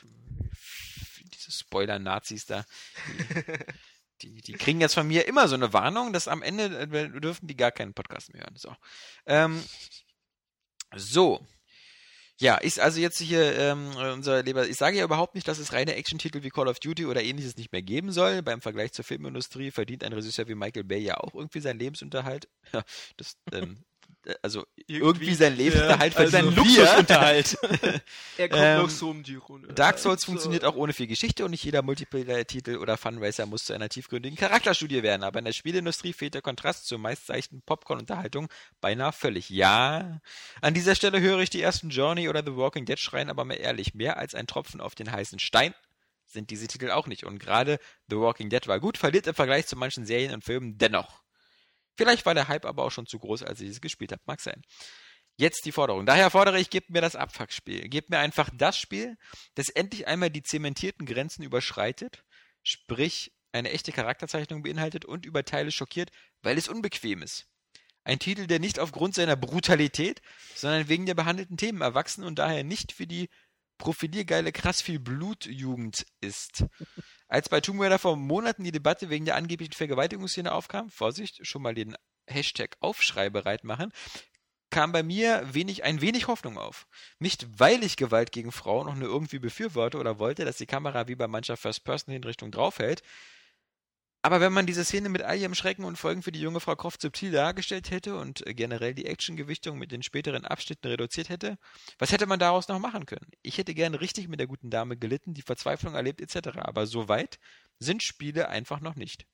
diese 1.35 1.51
Spoiler-Nazis 1.51 2.47
da. 2.47 2.65
Die, 3.09 3.43
die, 4.23 4.41
die 4.41 4.53
kriegen 4.53 4.81
jetzt 4.81 4.95
von 4.95 5.07
mir 5.07 5.27
immer 5.27 5.49
so 5.49 5.55
eine 5.55 5.73
Warnung, 5.73 6.13
dass 6.13 6.29
am 6.29 6.43
Ende 6.43 6.65
äh, 6.65 7.21
dürfen 7.21 7.47
die 7.47 7.57
gar 7.57 7.73
keinen 7.73 7.95
Podcast 7.95 8.33
mehr 8.33 8.43
hören. 8.43 8.57
So. 8.57 8.75
Ähm, 9.27 9.63
so. 10.95 11.47
Ja, 12.41 12.57
ist 12.57 12.81
also 12.81 12.99
jetzt 12.99 13.21
hier 13.21 13.57
ähm, 13.57 13.95
unser 13.97 14.43
lieber, 14.43 14.67
ich 14.67 14.77
sage 14.77 14.97
ja 14.97 15.05
überhaupt 15.05 15.35
nicht, 15.35 15.47
dass 15.47 15.59
es 15.59 15.73
reine 15.73 15.95
Action-Titel 15.95 16.43
wie 16.43 16.49
Call 16.49 16.67
of 16.67 16.81
Duty 16.81 17.07
oder 17.07 17.23
ähnliches 17.23 17.57
nicht 17.57 17.71
mehr 17.73 17.83
geben 17.83 18.11
soll. 18.11 18.43
Beim 18.43 18.61
Vergleich 18.61 18.93
zur 18.93 19.05
Filmindustrie 19.05 19.71
verdient 19.71 20.03
ein 20.03 20.13
Regisseur 20.13 20.49
wie 20.49 20.57
Michael 20.57 20.85
Bay 20.85 20.99
ja 20.99 21.19
auch 21.19 21.35
irgendwie 21.35 21.61
seinen 21.61 21.79
Lebensunterhalt. 21.79 22.49
Ja, 22.73 22.83
das, 23.17 23.37
ähm, 23.53 23.73
äh, 23.73 23.92
also 24.43 24.65
irgendwie, 24.87 25.35
seinen 25.35 25.57
Lebensunterhalt 25.57 26.17
also 26.17 26.31
verdienen 26.31 26.55
Sein 26.55 26.67
wir. 26.67 26.81
Luxusunterhalt. 26.83 27.59
Er 28.39 28.49
kommt 28.49 28.63
Ähm, 28.63 28.79
noch 28.79 28.91
so 28.91 29.11
um 29.11 29.23
die 29.23 29.35
Runde. 29.37 29.73
Dark 29.75 29.99
Souls 29.99 30.23
So. 30.23 30.27
funktioniert 30.27 30.65
auch 30.65 30.75
ohne 30.77 30.93
viel 30.93 31.07
Geschichte 31.07 31.45
und 31.45 31.51
nicht 31.51 31.65
jeder 31.65 31.83
Multiplayer-Titel 31.83 32.77
oder 32.77 32.97
Funracer 32.97 33.47
muss 33.47 33.65
zu 33.65 33.73
einer 33.73 33.89
tiefgründigen 33.89 34.37
Charakterstudie 34.39 35.03
werden. 35.03 35.23
Aber 35.23 35.39
in 35.39 35.45
der 35.45 35.53
Spielindustrie 35.53 36.13
fehlt 36.13 36.35
der 36.35 36.43
Kontrast 36.43 36.87
zur 36.87 36.99
meist 36.99 37.27
seichten 37.27 37.63
Popcorn-Unterhaltung 37.63 38.49
beinahe 38.81 39.13
völlig. 39.13 39.51
Ja, 39.51 40.21
an 40.61 40.75
dieser 40.75 40.95
Stelle 40.95 41.21
höre 41.21 41.41
ich 41.41 41.51
die 41.51 41.61
ersten 41.63 41.91
Journey 41.91 42.29
oder 42.29 42.43
The 42.45 42.57
Walking 42.57 42.85
Dead 42.87 42.99
schreien, 42.99 43.31
aber 43.31 43.45
mal 43.45 43.55
ehrlich, 43.55 43.95
mehr 43.95 44.17
als 44.17 44.35
ein 44.35 44.47
Tropfen 44.47 44.81
auf 44.81 44.95
den 44.95 45.11
heißen 45.11 45.39
Stein 45.39 45.75
sind 46.27 46.51
diese 46.51 46.67
Titel 46.67 46.91
auch 46.91 47.07
nicht. 47.07 47.25
Und 47.25 47.39
gerade 47.39 47.79
The 48.09 48.17
Walking 48.17 48.49
Dead 48.49 48.67
war 48.67 48.81
gut, 48.81 48.99
verliert 48.99 49.27
im 49.27 49.35
Vergleich 49.35 49.67
zu 49.67 49.77
manchen 49.77 50.07
Serien 50.07 50.33
und 50.33 50.45
Filmen 50.45 50.79
dennoch. 50.79 51.22
Vielleicht 51.97 52.27
war 52.27 52.35
der 52.35 52.49
Hype 52.49 52.65
aber 52.65 52.85
auch 52.85 52.91
schon 52.91 53.07
zu 53.07 53.19
groß, 53.19 53.43
als 53.43 53.61
ich 53.61 53.71
es 53.71 53.81
gespielt 53.81 54.13
habe. 54.13 54.23
Mag 54.27 54.41
sein. 54.41 54.63
Jetzt 55.37 55.65
die 55.65 55.73
Forderung. 55.73 56.07
Daher 56.07 56.31
fordere 56.31 56.61
ich, 56.61 56.71
gebt 56.71 56.91
mir 56.91 57.01
das 57.01 57.17
Abfuckspiel. 57.17 57.89
Gebt 57.89 58.11
mir 58.11 58.19
einfach 58.19 58.51
das 58.55 58.79
Spiel, 58.79 59.17
das 59.55 59.69
endlich 59.69 60.07
einmal 60.07 60.31
die 60.31 60.43
zementierten 60.43 61.07
Grenzen 61.07 61.43
überschreitet, 61.43 62.25
sprich 62.63 63.33
eine 63.53 63.71
echte 63.71 63.93
Charakterzeichnung 63.93 64.63
beinhaltet 64.63 65.05
und 65.05 65.27
über 65.27 65.45
Teile 65.45 65.71
schockiert, 65.71 66.11
weil 66.43 66.59
es 66.59 66.69
unbequem 66.69 67.23
ist. 67.23 67.47
Ein 68.05 68.19
Titel, 68.19 68.47
der 68.47 68.59
nicht 68.59 68.79
aufgrund 68.79 69.15
seiner 69.15 69.37
Brutalität, 69.37 70.23
sondern 70.55 70.89
wegen 70.89 71.07
der 71.07 71.15
behandelten 71.15 71.57
Themen 71.57 71.83
erwachsen 71.83 72.25
und 72.25 72.39
daher 72.39 72.65
nicht 72.65 72.93
für 72.93 73.07
die 73.07 73.29
profiliergeile 73.79 74.53
krass 74.53 74.81
viel 74.83 74.99
Blutjugend 74.99 76.07
ist. 76.21 76.65
Als 77.33 77.49
bei 77.49 77.63
Tomb 77.63 77.81
Raider 77.81 77.99
vor 77.99 78.15
Monaten 78.15 78.63
die 78.63 78.73
Debatte 78.73 79.09
wegen 79.09 79.25
der 79.25 79.37
angeblichen 79.37 79.73
Vergewaltigungsszene 79.73 80.53
aufkam, 80.53 80.91
Vorsicht, 80.91 81.47
schon 81.47 81.63
mal 81.63 81.75
den 81.75 81.97
Hashtag 82.27 82.77
Aufschrei 82.81 83.31
bereit 83.31 83.65
machen, 83.65 83.91
kam 84.69 84.93
bei 84.93 85.03
mir 85.03 85.43
wenig, 85.51 85.83
ein 85.83 86.03
wenig 86.03 86.27
Hoffnung 86.27 86.59
auf. 86.59 86.87
Nicht, 87.21 87.47
weil 87.59 87.85
ich 87.85 87.97
Gewalt 87.97 88.33
gegen 88.33 88.53
Frauen 88.53 88.85
noch 88.85 88.97
nur 88.97 89.09
irgendwie 89.09 89.39
befürworte 89.39 89.97
oder 89.97 90.19
wollte, 90.19 90.45
dass 90.45 90.59
die 90.59 90.67
Kamera 90.67 91.09
wie 91.09 91.15
bei 91.15 91.27
mancher 91.27 91.57
First-Person-Hinrichtung 91.57 92.51
draufhält, 92.51 93.03
aber 94.23 94.41
wenn 94.41 94.53
man 94.53 94.67
diese 94.67 94.85
Szene 94.85 95.09
mit 95.09 95.23
all 95.23 95.37
ihrem 95.37 95.55
Schrecken 95.55 95.85
und 95.85 95.97
Folgen 95.97 96.23
für 96.23 96.31
die 96.31 96.41
junge 96.41 96.61
Frau 96.61 96.77
Croft 96.77 97.03
subtil 97.03 97.33
dargestellt 97.33 97.91
hätte 97.91 98.17
und 98.17 98.47
äh, 98.47 98.55
generell 98.55 98.95
die 98.95 99.07
Actiongewichtung 99.07 99.79
mit 99.79 99.91
den 99.91 100.05
späteren 100.05 100.45
Abschnitten 100.45 100.87
reduziert 100.87 101.29
hätte, 101.29 101.59
was 101.99 102.13
hätte 102.13 102.27
man 102.27 102.39
daraus 102.39 102.69
noch 102.69 102.79
machen 102.79 103.05
können? 103.05 103.31
Ich 103.43 103.59
hätte 103.59 103.75
gern 103.75 103.95
richtig 103.95 104.29
mit 104.29 104.39
der 104.39 104.47
guten 104.47 104.71
Dame 104.71 104.97
gelitten, 104.97 105.35
die 105.35 105.43
Verzweiflung 105.43 105.95
erlebt 105.95 106.21
etc. 106.21 106.59
Aber 106.59 106.87
so 106.87 107.09
weit 107.09 107.41
sind 107.81 108.03
Spiele 108.03 108.49
einfach 108.49 108.81
noch 108.81 108.95
nicht. 108.95 109.27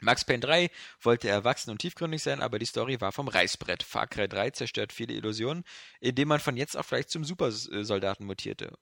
Max 0.00 0.24
Payne 0.24 0.40
3 0.40 0.70
wollte 1.00 1.28
erwachsen 1.28 1.70
und 1.70 1.78
tiefgründig 1.78 2.22
sein, 2.22 2.42
aber 2.42 2.58
die 2.58 2.66
Story 2.66 3.00
war 3.00 3.12
vom 3.12 3.28
Reißbrett. 3.28 3.82
Far 3.82 4.06
Cry 4.06 4.28
3 4.28 4.50
zerstört 4.50 4.92
viele 4.92 5.14
Illusionen, 5.14 5.64
indem 6.00 6.28
man 6.28 6.40
von 6.40 6.56
jetzt 6.56 6.76
auf 6.76 6.86
vielleicht 6.86 7.10
zum 7.10 7.24
Supersoldaten 7.24 8.26
mutierte 8.26 8.72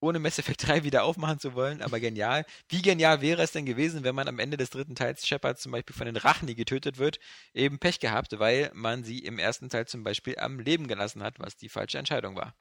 ohne 0.00 0.18
Mass 0.18 0.38
Effect 0.38 0.66
3 0.66 0.84
wieder 0.84 1.04
aufmachen 1.04 1.38
zu 1.38 1.54
wollen, 1.54 1.82
aber 1.82 2.00
genial. 2.00 2.44
Wie 2.68 2.82
genial 2.82 3.20
wäre 3.20 3.42
es 3.42 3.52
denn 3.52 3.66
gewesen, 3.66 4.02
wenn 4.02 4.14
man 4.14 4.28
am 4.28 4.38
Ende 4.38 4.56
des 4.56 4.70
dritten 4.70 4.94
Teils 4.94 5.26
Shepard 5.26 5.60
zum 5.60 5.72
Beispiel 5.72 5.94
von 5.94 6.06
den 6.06 6.16
Rachni 6.16 6.54
getötet 6.54 6.98
wird, 6.98 7.18
eben 7.54 7.78
Pech 7.78 8.00
gehabt, 8.00 8.38
weil 8.38 8.70
man 8.74 9.04
sie 9.04 9.18
im 9.18 9.38
ersten 9.38 9.68
Teil 9.68 9.86
zum 9.86 10.02
Beispiel 10.02 10.38
am 10.38 10.58
Leben 10.58 10.88
gelassen 10.88 11.22
hat, 11.22 11.38
was 11.38 11.56
die 11.56 11.68
falsche 11.68 11.98
Entscheidung 11.98 12.36
war. 12.36 12.54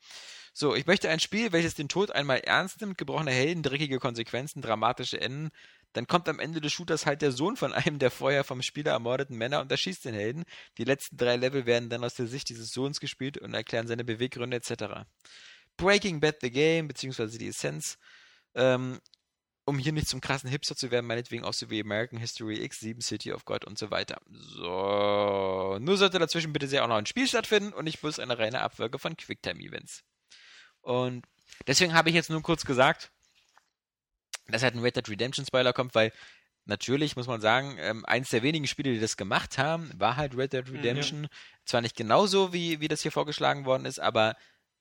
So, 0.53 0.75
ich 0.75 0.87
möchte 0.87 1.09
ein 1.09 1.19
Spiel, 1.19 1.51
welches 1.51 1.75
den 1.75 1.89
Tod 1.89 2.11
einmal 2.11 2.39
ernst 2.39 2.81
nimmt, 2.81 2.97
gebrochene 2.97 3.31
Helden, 3.31 3.63
dreckige 3.63 3.99
Konsequenzen, 3.99 4.61
dramatische 4.61 5.21
Enden. 5.21 5.51
Dann 5.93 6.07
kommt 6.07 6.29
am 6.29 6.39
Ende 6.39 6.61
des 6.61 6.71
Shooters 6.71 7.05
halt 7.05 7.21
der 7.21 7.31
Sohn 7.31 7.55
von 7.55 7.73
einem 7.73 7.97
der 7.97 8.11
vorher 8.11 8.43
vom 8.43 8.61
Spieler 8.61 8.91
ermordeten 8.91 9.37
Männer 9.37 9.61
und 9.61 9.71
erschießt 9.71 10.05
den 10.05 10.13
Helden. 10.13 10.43
Die 10.77 10.83
letzten 10.83 11.17
drei 11.17 11.35
Level 11.35 11.65
werden 11.65 11.89
dann 11.89 12.03
aus 12.03 12.15
der 12.15 12.27
Sicht 12.27 12.49
dieses 12.49 12.71
Sohns 12.71 12.99
gespielt 12.99 13.37
und 13.37 13.53
erklären 13.53 13.87
seine 13.87 14.03
Beweggründe 14.03 14.57
etc. 14.57 15.05
Breaking 15.79 16.19
Bad 16.19 16.37
The 16.41 16.51
Game, 16.51 16.87
beziehungsweise 16.87 17.37
die 17.37 17.47
Essenz, 17.47 17.97
ähm, 18.53 18.99
um 19.65 19.77
hier 19.79 19.93
nicht 19.93 20.07
zum 20.07 20.21
krassen 20.21 20.49
Hipster 20.49 20.75
zu 20.75 20.91
werden, 20.91 21.05
meinetwegen 21.05 21.43
auch 21.43 21.53
so 21.53 21.69
wie 21.69 21.81
American 21.81 22.19
History 22.19 22.61
X, 22.63 22.79
7 22.79 23.01
City 23.01 23.31
of 23.31 23.45
God 23.45 23.65
und 23.65 23.77
so 23.77 23.91
weiter. 23.91 24.19
So, 24.27 25.77
nur 25.79 25.97
sollte 25.97 26.19
dazwischen 26.19 26.53
bitte 26.53 26.67
sehr 26.67 26.83
auch 26.83 26.87
noch 26.87 26.97
ein 26.97 27.05
Spiel 27.05 27.27
stattfinden 27.27 27.73
und 27.73 27.85
nicht 27.85 28.01
bloß 28.01 28.19
eine 28.19 28.37
reine 28.37 28.61
Abwürge 28.61 28.99
von 28.99 29.15
Quicktime-Events. 29.15 30.03
Und 30.81 31.25
deswegen 31.67 31.93
habe 31.93 32.09
ich 32.09 32.15
jetzt 32.15 32.29
nur 32.29 32.41
kurz 32.41 32.65
gesagt, 32.65 33.11
dass 34.47 34.63
halt 34.63 34.75
ein 34.75 34.81
Red 34.81 34.95
Dead 34.95 35.09
Redemption 35.09 35.45
Spoiler 35.45 35.73
kommt, 35.73 35.93
weil 35.93 36.11
natürlich 36.65 37.15
muss 37.15 37.27
man 37.27 37.41
sagen, 37.41 37.77
ähm, 37.79 38.05
eins 38.05 38.29
der 38.29 38.43
wenigen 38.43 38.67
Spiele, 38.67 38.93
die 38.93 38.99
das 38.99 39.17
gemacht 39.17 39.57
haben, 39.57 39.91
war 39.97 40.15
halt 40.15 40.35
Red 40.35 40.53
Dead 40.53 40.67
Redemption. 40.71 41.23
Ja. 41.23 41.29
Zwar 41.65 41.81
nicht 41.81 41.95
genauso, 41.95 42.53
wie, 42.53 42.79
wie 42.79 42.87
das 42.87 43.01
hier 43.01 43.11
vorgeschlagen 43.11 43.65
worden 43.65 43.85
ist, 43.85 43.99
aber 43.99 44.35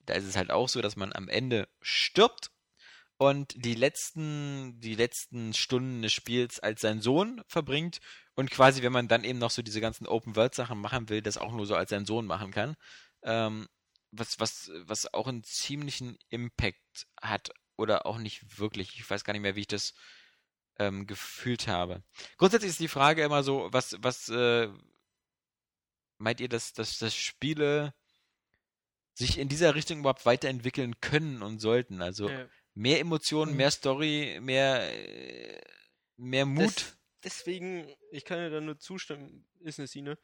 da 0.09 0.15
ist 0.15 0.25
es 0.25 0.37
halt 0.37 0.51
auch 0.51 0.69
so, 0.69 0.81
dass 0.81 0.97
man 0.97 1.13
am 1.13 1.29
Ende 1.29 1.69
stirbt 1.81 2.51
und 3.19 3.53
die 3.57 3.75
letzten, 3.75 4.81
die 4.81 4.95
letzten 4.95 5.53
Stunden 5.53 6.03
des 6.03 6.13
Spiels 6.13 6.61
als 6.61 6.81
sein 6.81 7.01
Sohn 7.01 7.43
verbringt 7.47 7.99
und 8.35 8.51
quasi, 8.51 8.83
wenn 8.83 8.93
man 8.93 9.09
dann 9.09 9.25
eben 9.25 9.39
noch 9.39 9.51
so 9.51 9.63
diese 9.63 9.81
ganzen 9.81 10.07
Open-World-Sachen 10.07 10.79
machen 10.79 11.09
will, 11.09 11.21
das 11.21 11.37
auch 11.37 11.53
nur 11.53 11.67
so 11.67 11.75
als 11.75 11.91
sein 11.91 12.07
Sohn 12.07 12.27
machen 12.27 12.53
kann. 12.53 12.77
Ähm, 13.23 13.69
was, 14.11 14.41
was, 14.41 14.71
was 14.85 15.13
auch 15.13 15.27
einen 15.27 15.43
ziemlichen 15.45 16.17
Impact 16.31 17.07
hat 17.21 17.51
oder 17.77 18.07
auch 18.07 18.19
nicht 18.19 18.59
wirklich. 18.59 18.95
Ich 18.95 19.09
weiß 19.09 19.25
gar 19.25 19.33
nicht 19.33 19.43
mehr, 19.43 19.57
wie 19.57 19.63
ich 19.63 19.67
das 19.67 19.93
ähm, 20.79 21.07
gefühlt 21.07 21.67
habe. 21.67 22.03
Grundsätzlich 22.39 22.71
ist 22.71 22.81
die 22.81 22.89
Frage 22.89 23.23
immer 23.23 23.43
so, 23.43 23.69
was, 23.73 23.97
was 24.01 24.29
äh, 24.29 24.69
meint 26.19 26.41
ihr, 26.41 26.49
dass, 26.49 26.73
dass, 26.73 26.99
dass 26.99 27.15
Spiele 27.15 27.93
sich 29.19 29.39
in 29.39 29.49
dieser 29.49 29.75
Richtung 29.75 30.01
überhaupt 30.01 30.25
weiterentwickeln 30.27 31.01
können 31.01 31.43
und 31.43 31.59
sollten. 31.59 32.01
Also 32.01 32.29
ja. 32.29 32.47
mehr 32.75 33.01
Emotionen, 33.01 33.57
mehr 33.57 33.71
Story, 33.71 34.39
mehr, 34.41 34.91
äh, 34.93 35.61
mehr 36.17 36.47
Mut. 36.47 36.67
Das, 36.67 36.99
deswegen, 37.25 37.93
ich 38.13 38.25
kann 38.25 38.39
ja 38.39 38.49
da 38.49 38.61
nur 38.61 38.79
zustimmen, 38.79 39.45
ist 39.61 39.81
eine 39.81 39.89
Sine. 39.89 40.19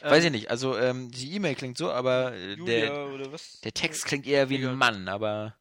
Weiß 0.00 0.24
ähm, 0.24 0.26
ich 0.26 0.40
nicht, 0.40 0.50
also 0.50 0.76
ähm, 0.78 1.10
die 1.10 1.34
E-Mail 1.34 1.54
klingt 1.54 1.76
so, 1.76 1.90
aber 1.90 2.34
äh, 2.34 2.56
der, 2.56 3.28
der 3.64 3.74
Text 3.74 4.06
klingt 4.06 4.26
eher 4.26 4.48
wie 4.48 4.56
Egal. 4.56 4.70
ein 4.70 4.78
Mann, 4.78 5.08
aber. 5.08 5.58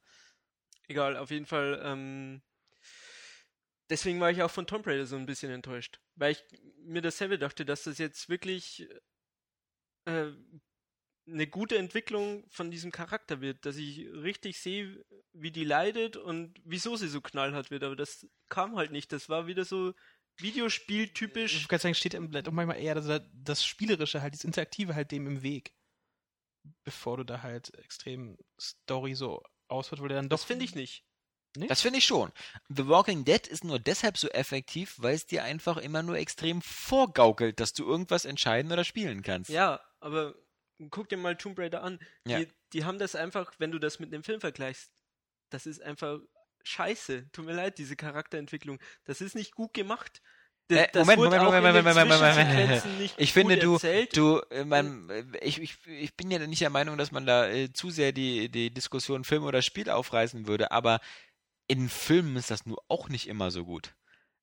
Egal, 0.88 1.18
auf 1.18 1.30
jeden 1.30 1.46
Fall. 1.46 1.82
Ähm, 1.84 2.42
deswegen 3.90 4.22
war 4.22 4.32
ich 4.32 4.42
auch 4.42 4.52
von 4.52 4.66
Tomb 4.66 4.88
Raider 4.88 5.06
so 5.06 5.18
ein 5.18 5.26
bisschen 5.26 5.52
enttäuscht. 5.52 6.00
Weil 6.16 6.32
ich 6.32 6.44
mir 6.86 7.02
dasselbe 7.02 7.38
dachte, 7.38 7.66
dass 7.66 7.84
das 7.84 7.98
jetzt 7.98 8.30
wirklich 8.30 8.88
äh, 10.06 10.32
eine 11.28 11.48
gute 11.48 11.78
Entwicklung 11.78 12.46
von 12.50 12.72
diesem 12.72 12.92
Charakter 12.92 13.42
wird, 13.42 13.66
dass 13.66 13.76
ich 13.76 14.08
richtig 14.14 14.60
sehe, 14.60 15.06
wie 15.34 15.52
die 15.52 15.66
leidet 15.66 16.16
und 16.16 16.56
wieso 16.64 16.96
sie 16.96 17.10
so 17.10 17.22
knallhart 17.22 17.70
wird, 17.70 17.84
aber 17.84 17.96
das 17.96 18.28
kam 18.50 18.78
halt 18.78 18.92
nicht. 18.92 19.12
Das 19.12 19.28
war 19.30 19.48
wieder 19.48 19.66
so 19.66 19.94
Videospieltypisch. 20.38 21.56
Ich 21.56 21.68
kann 21.68 21.80
sagen, 21.80 21.96
steht 21.96 22.14
im 22.14 22.30
Blatt 22.30 22.48
auch 22.48 22.54
manchmal 22.54 22.80
eher 22.80 22.96
das, 22.96 23.22
das 23.34 23.66
Spielerische, 23.66 24.22
halt, 24.22 24.34
das 24.34 24.44
Interaktive 24.44 24.96
halt 24.96 25.12
dem 25.12 25.28
im 25.28 25.42
Weg. 25.42 25.74
Bevor 26.84 27.18
du 27.18 27.24
da 27.24 27.42
halt 27.42 27.74
extrem 27.78 28.38
Story 28.60 29.16
so 29.16 29.42
ausführt, 29.68 30.02
wo 30.02 30.08
der 30.08 30.18
dann 30.18 30.30
doch. 30.30 30.38
Das 30.38 30.46
finde 30.46 30.66
ich 30.66 30.76
nicht. 30.76 31.04
Nicht? 31.56 31.72
Das 31.72 31.82
finde 31.82 32.00
ich 32.00 32.06
schon. 32.06 32.32
The 32.70 32.88
Walking 32.88 33.26
Dead 33.26 33.48
ist 33.48 33.64
nur 33.64 33.80
deshalb 33.80 34.18
so 34.18 34.28
effektiv, 34.30 34.96
weil 34.98 35.16
es 35.16 35.26
dir 35.26 35.44
einfach 35.44 35.78
immer 35.78 36.04
nur 36.04 36.18
extrem 36.18 36.62
vorgaukelt, 36.62 37.60
dass 37.60 37.74
du 37.74 37.86
irgendwas 37.86 38.26
entscheiden 38.26 38.72
oder 38.72 38.84
spielen 38.84 39.24
kannst. 39.24 39.50
Ja, 39.50 39.82
aber 40.00 40.36
guck 40.90 41.10
dir 41.10 41.18
mal 41.18 41.36
Tomb 41.36 41.58
Raider 41.60 41.84
an. 41.84 42.00
Ja. 42.26 42.40
Die, 42.40 42.48
die 42.74 42.86
haben 42.86 43.00
das 43.00 43.16
einfach, 43.16 43.54
wenn 43.58 43.72
du 43.72 43.80
das 43.80 44.00
mit 44.00 44.14
einem 44.14 44.24
Film 44.24 44.42
vergleichst, 44.42 44.92
das 45.50 45.66
ist 45.66 45.82
einfach 45.82 46.20
scheiße. 46.64 47.32
Tut 47.32 47.46
mir 47.46 47.54
leid, 47.54 47.78
diese 47.78 47.96
Charakterentwicklung. 47.96 48.80
Das 49.06 49.22
ist 49.22 49.36
nicht 49.36 49.56
gut 49.56 49.74
gemacht. 49.74 50.22
Das, 50.70 50.80
äh, 50.80 51.00
Moment, 51.00 51.20
Moment, 51.20 51.44
Moment, 51.44 51.64
Moment, 51.64 51.86
Moment, 51.86 52.10
Moment, 52.10 52.86
Moment. 52.86 53.14
Ich 53.18 53.32
finde, 53.32 53.58
du, 53.58 53.76
erzählt. 53.76 54.18
du, 54.18 54.42
äh, 54.50 54.66
man, 54.66 55.10
ich, 55.42 55.62
ich, 55.62 55.78
ich 55.88 56.16
bin 56.18 56.30
ja 56.30 56.40
nicht 56.40 56.62
der 56.62 56.70
Meinung, 56.70 56.98
dass 56.98 57.12
man 57.12 57.26
da 57.26 57.48
äh, 57.48 57.72
zu 57.72 57.90
sehr 57.90 58.12
die, 58.12 58.50
die 58.50 58.74
Diskussion 58.74 59.24
Film 59.24 59.46
oder 59.46 59.62
Spiel 59.62 59.90
aufreißen 59.90 60.46
würde, 60.46 60.72
aber 60.72 61.00
in 61.68 61.88
Filmen 61.88 62.36
ist 62.36 62.52
das 62.52 62.66
nur 62.66 62.84
auch 62.90 63.08
nicht 63.08 63.28
immer 63.28 63.50
so 63.50 63.64
gut. 63.64 63.96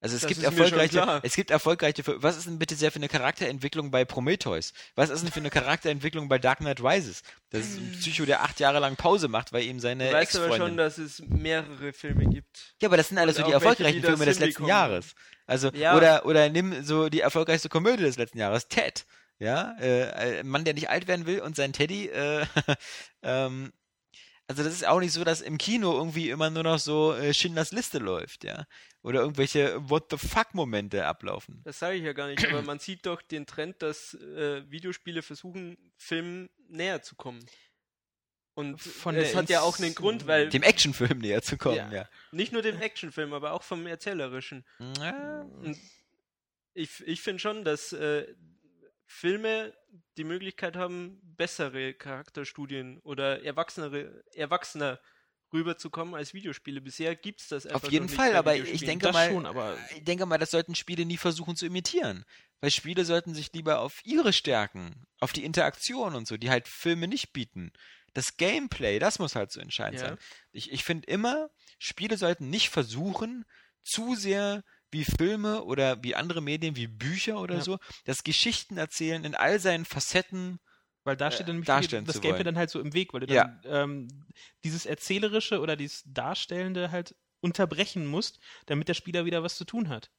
Also 0.04 0.16
es 0.16 0.20
das 0.20 0.28
gibt 0.28 0.42
erfolgreiche, 0.42 1.20
es 1.22 1.34
gibt 1.34 1.50
erfolgreiche, 1.50 2.02
was 2.22 2.36
ist 2.36 2.46
denn 2.46 2.58
bitte 2.58 2.74
sehr 2.74 2.92
für 2.92 2.96
eine 2.96 3.08
Charakterentwicklung 3.08 3.90
bei 3.90 4.04
Prometheus? 4.04 4.74
Was 4.96 5.08
ist 5.08 5.22
denn 5.22 5.32
für 5.32 5.40
eine 5.40 5.48
Charakterentwicklung 5.48 6.28
bei 6.28 6.38
Dark 6.38 6.58
Knight 6.58 6.82
Rises? 6.82 7.22
Das 7.48 7.62
ist 7.62 7.78
ein 7.78 7.90
Psycho, 7.92 8.26
der 8.26 8.42
acht 8.42 8.60
Jahre 8.60 8.80
lang 8.80 8.96
Pause 8.96 9.28
macht, 9.28 9.54
weil 9.54 9.62
ihm 9.62 9.80
seine 9.80 10.08
Du 10.08 10.12
weißt 10.12 10.36
aber 10.36 10.56
schon, 10.58 10.76
dass 10.76 10.98
es 10.98 11.22
mehrere 11.26 11.94
Filme 11.94 12.26
gibt. 12.26 12.74
Ja, 12.82 12.90
aber 12.90 12.98
das 12.98 13.08
sind 13.08 13.16
alles 13.16 13.36
so 13.36 13.44
die 13.44 13.52
erfolgreichen 13.52 13.94
welche, 13.94 14.00
die 14.00 14.06
Filme 14.06 14.26
des 14.26 14.40
letzten 14.40 14.66
Jahres. 14.66 15.14
Also, 15.46 15.70
ja. 15.70 15.96
oder, 15.96 16.26
oder 16.26 16.50
nimm 16.50 16.84
so 16.84 17.08
die 17.08 17.20
erfolgreichste 17.20 17.70
Komödie 17.70 18.02
des 18.02 18.18
letzten 18.18 18.36
Jahres, 18.36 18.68
Ted. 18.68 19.06
Ja, 19.38 19.74
äh, 19.80 20.40
ein 20.40 20.48
Mann, 20.48 20.64
der 20.64 20.74
nicht 20.74 20.90
alt 20.90 21.08
werden 21.08 21.24
will 21.24 21.40
und 21.40 21.56
sein 21.56 21.72
Teddy, 21.72 22.08
äh, 22.08 22.44
ähm, 23.22 23.72
also 24.46 24.62
das 24.62 24.74
ist 24.74 24.86
auch 24.86 25.00
nicht 25.00 25.12
so, 25.12 25.24
dass 25.24 25.40
im 25.40 25.58
Kino 25.58 25.96
irgendwie 25.96 26.30
immer 26.30 26.50
nur 26.50 26.62
noch 26.62 26.78
so 26.78 27.14
äh, 27.14 27.32
Schindlers 27.32 27.72
Liste 27.72 27.98
läuft, 27.98 28.44
ja. 28.44 28.66
Oder 29.02 29.20
irgendwelche 29.20 29.76
What 29.88 30.10
the 30.10 30.18
fuck-Momente 30.18 31.06
ablaufen. 31.06 31.62
Das 31.64 31.78
sage 31.78 31.96
ich 31.96 32.04
ja 32.04 32.12
gar 32.12 32.28
nicht, 32.28 32.46
aber 32.46 32.62
man 32.62 32.78
sieht 32.78 33.06
doch 33.06 33.22
den 33.22 33.46
Trend, 33.46 33.82
dass 33.82 34.14
äh, 34.14 34.70
Videospiele 34.70 35.22
versuchen, 35.22 35.76
Filmen 35.96 36.50
näher 36.68 37.02
zu 37.02 37.14
kommen. 37.14 37.44
Und 38.54 38.80
Von 38.80 39.16
es 39.16 39.34
hat 39.34 39.48
ja 39.48 39.62
auch 39.62 39.78
einen 39.78 39.94
Grund, 39.94 40.26
weil. 40.26 40.48
Dem 40.48 40.62
Actionfilm 40.62 41.18
näher 41.18 41.42
zu 41.42 41.56
kommen, 41.56 41.76
ja. 41.76 41.92
ja. 41.92 42.08
Nicht 42.30 42.52
nur 42.52 42.62
dem 42.62 42.80
Actionfilm, 42.80 43.32
aber 43.32 43.52
auch 43.52 43.62
vom 43.62 43.86
Erzählerischen. 43.86 44.64
Ja. 45.00 45.40
Und 45.42 45.76
ich, 46.74 47.00
ich 47.06 47.20
finde 47.20 47.40
schon, 47.40 47.64
dass 47.64 47.92
äh, 47.92 48.26
Filme 49.06 49.74
die 50.16 50.24
Möglichkeit 50.24 50.76
haben, 50.76 51.20
bessere 51.22 51.94
Charakterstudien 51.94 53.00
oder 53.00 53.44
erwachsenere, 53.44 54.24
erwachsener 54.34 55.00
rüberzukommen 55.52 56.14
als 56.14 56.34
Videospiele. 56.34 56.80
Bisher 56.80 57.14
gibt 57.14 57.40
es 57.40 57.48
das 57.48 57.66
einfach 57.66 57.84
Auf 57.84 57.92
jeden 57.92 58.08
Fall, 58.08 58.34
aber 58.36 58.56
ich 58.56 58.84
denke 58.84 59.12
mal, 59.12 59.30
schon, 59.30 59.46
aber 59.46 59.78
ich 59.94 60.04
denke 60.04 60.26
mal, 60.26 60.38
das 60.38 60.50
sollten 60.50 60.74
Spiele 60.74 61.06
nie 61.06 61.16
versuchen 61.16 61.56
zu 61.56 61.64
imitieren. 61.64 62.24
Weil 62.60 62.70
Spiele 62.70 63.04
sollten 63.04 63.34
sich 63.34 63.52
lieber 63.52 63.80
auf 63.80 64.00
ihre 64.04 64.32
Stärken, 64.32 65.06
auf 65.20 65.32
die 65.32 65.44
Interaktion 65.44 66.14
und 66.14 66.26
so, 66.26 66.36
die 66.36 66.50
halt 66.50 66.66
Filme 66.66 67.08
nicht 67.08 67.32
bieten. 67.32 67.72
Das 68.14 68.36
Gameplay, 68.36 68.98
das 68.98 69.18
muss 69.18 69.36
halt 69.36 69.52
so 69.52 69.60
entscheidend 69.60 70.00
ja. 70.00 70.08
sein. 70.08 70.18
Ich, 70.52 70.72
ich 70.72 70.84
finde 70.84 71.06
immer, 71.06 71.50
Spiele 71.78 72.16
sollten 72.16 72.50
nicht 72.50 72.70
versuchen, 72.70 73.44
zu 73.84 74.14
sehr 74.14 74.64
wie 74.94 75.04
Filme 75.04 75.64
oder 75.64 76.02
wie 76.02 76.14
andere 76.14 76.40
Medien, 76.40 76.76
wie 76.76 76.86
Bücher 76.86 77.40
oder 77.40 77.56
Ja. 77.58 77.64
so, 77.64 77.78
das 78.04 78.24
Geschichten 78.24 78.78
erzählen 78.78 79.24
in 79.24 79.34
all 79.34 79.60
seinen 79.60 79.84
Facetten. 79.84 80.58
Weil 81.04 81.16
da 81.16 81.30
steht 81.30 81.42
äh, 81.42 81.48
dann 81.48 81.56
nämlich 81.56 81.66
darstellen 81.68 82.06
das 82.06 82.20
Gameplay 82.22 82.44
dann 82.44 82.56
halt 82.56 82.70
so 82.70 82.80
im 82.80 82.94
Weg, 82.94 83.12
weil 83.12 83.20
du 83.20 83.26
Ja. 83.26 83.44
dann 83.44 83.60
ähm, 83.66 84.08
dieses 84.64 84.86
Erzählerische 84.86 85.60
oder 85.60 85.76
dieses 85.76 86.02
Darstellende 86.06 86.90
halt 86.90 87.14
unterbrechen 87.42 88.06
musst, 88.06 88.40
damit 88.66 88.88
der 88.88 88.94
Spieler 88.94 89.26
wieder 89.26 89.42
was 89.42 89.56
zu 89.56 89.64
tun 89.66 89.90
hat. 89.90 90.10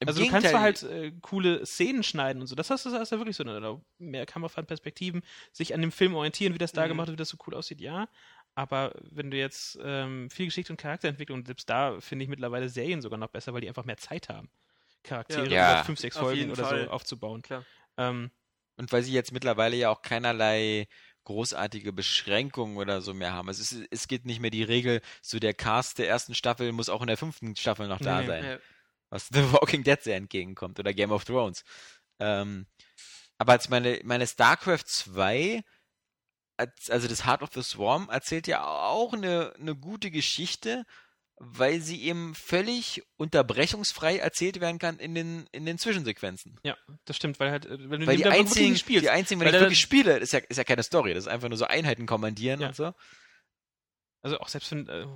Im 0.00 0.08
also 0.08 0.20
du 0.20 0.26
kannst 0.26 0.50
zwar 0.50 0.60
Gegenteil, 0.60 0.60
halt 0.60 0.82
äh, 0.82 1.12
coole 1.22 1.64
Szenen 1.64 2.02
schneiden 2.02 2.42
und 2.42 2.48
so, 2.48 2.54
das 2.54 2.68
hast 2.68 2.84
du 2.84 2.90
das 2.90 3.10
ja 3.10 3.18
wirklich 3.18 3.36
so, 3.36 3.44
oder 3.44 3.80
mehr 3.98 4.26
Kamerafahrtperspektiven, 4.26 5.22
sich 5.52 5.72
an 5.72 5.80
dem 5.80 5.90
Film 5.92 6.14
orientieren, 6.14 6.52
wie 6.52 6.58
das 6.58 6.72
da 6.72 6.82
Mhm. 6.82 6.88
gemacht 6.88 7.06
wird, 7.08 7.14
wie 7.14 7.22
das 7.22 7.30
so 7.30 7.38
cool 7.46 7.54
aussieht, 7.54 7.80
ja. 7.80 8.08
Aber 8.56 8.92
wenn 9.10 9.30
du 9.30 9.36
jetzt 9.36 9.78
ähm, 9.82 10.30
viel 10.30 10.46
Geschichte 10.46 10.72
und 10.72 10.78
Charakterentwicklung, 10.78 11.44
selbst 11.44 11.68
da 11.70 12.00
finde 12.00 12.24
ich 12.24 12.28
mittlerweile 12.28 12.68
Serien 12.68 13.02
sogar 13.02 13.18
noch 13.18 13.28
besser, 13.28 13.52
weil 13.54 13.60
die 13.60 13.68
einfach 13.68 13.84
mehr 13.84 13.98
Zeit 13.98 14.28
haben, 14.30 14.50
Charaktere 15.04 15.46
Ja. 15.48 15.74
über 15.74 15.84
fünf, 15.84 16.00
sechs 16.00 16.16
Auf 16.16 16.22
Folgen 16.24 16.50
oder 16.50 16.64
Fall. 16.64 16.84
so 16.86 16.90
aufzubauen. 16.90 17.42
Klar. 17.42 17.64
Ähm, 17.98 18.30
Und 18.78 18.90
weil 18.92 19.02
sie 19.02 19.12
jetzt 19.12 19.30
mittlerweile 19.30 19.76
ja 19.76 19.90
auch 19.90 20.00
keinerlei 20.02 20.88
großartige 21.24 21.92
Beschränkungen 21.92 22.78
oder 22.78 23.02
so 23.02 23.12
mehr 23.12 23.32
haben. 23.34 23.48
Es, 23.50 23.58
ist, 23.58 23.86
es 23.90 24.08
geht 24.08 24.24
nicht 24.24 24.40
mehr 24.40 24.50
die 24.50 24.62
Regel, 24.62 25.00
so 25.22 25.38
der 25.38 25.54
Cast 25.54 25.98
der 25.98 26.08
ersten 26.08 26.34
Staffel 26.34 26.72
muss 26.72 26.88
auch 26.88 27.02
in 27.02 27.08
der 27.08 27.16
fünften 27.18 27.54
Staffel 27.56 27.88
noch 27.88 27.98
da 28.00 28.16
Nee, 28.16 28.22
nee. 28.22 28.26
sein. 28.28 28.44
Ja. 28.44 28.58
was 29.10 29.28
The 29.32 29.52
Walking 29.52 29.82
Dead 29.84 30.00
sehr 30.02 30.16
entgegenkommt 30.16 30.78
oder 30.80 30.94
Game 30.94 31.10
of 31.12 31.24
Thrones. 31.24 31.62
Ähm, 32.20 32.66
aber 33.38 33.52
als 33.52 33.68
meine, 33.68 34.00
meine 34.04 34.26
StarCraft 34.26 34.84
2, 34.86 35.56
als, 35.56 35.64
also 36.56 37.08
das 37.08 37.24
Heart 37.26 37.42
of 37.42 37.50
the 37.54 37.62
Swarm, 37.62 38.08
erzählt 38.10 38.46
ja 38.46 38.64
auch 38.64 39.12
eine, 39.12 39.52
eine 39.58 39.74
gute 39.76 40.10
Geschichte, 40.10 40.84
weil 41.38 41.80
sie 41.82 42.02
eben 42.04 42.34
völlig 42.34 43.02
unterbrechungsfrei 43.18 44.16
erzählt 44.18 44.58
werden 44.60 44.78
kann 44.78 44.98
in 44.98 45.14
den, 45.14 45.46
in 45.52 45.66
den 45.66 45.76
Zwischensequenzen. 45.78 46.58
ja, 46.62 46.76
das 47.04 47.16
stimmt, 47.16 47.38
weil 47.40 47.50
halt, 47.50 47.66
äh, 47.66 47.90
wenn 47.90 48.00
du 48.00 48.06
Weil 48.06 48.16
die 48.16 48.24
einzigen, 48.24 48.74
spielst, 48.76 49.04
die 49.04 49.10
einzigen, 49.10 49.40
wenn 49.40 49.48
ich 49.48 49.60
wirklich 49.60 49.80
spiele, 49.80 50.16
ist 50.18 50.32
ja, 50.32 50.38
ist 50.38 50.56
ja 50.56 50.64
keine 50.64 50.82
Story, 50.82 51.12
das 51.12 51.24
ist 51.24 51.28
einfach 51.28 51.48
nur 51.50 51.58
so 51.58 51.66
Einheiten 51.66 52.06
kommandieren 52.06 52.60
Ja. 52.60 52.68
und 52.68 52.76
so. 52.76 52.94
Also 54.22 54.38
auch 54.40 54.48
selbst 54.48 54.70
wenn 54.72 54.88
äh, 54.88 55.06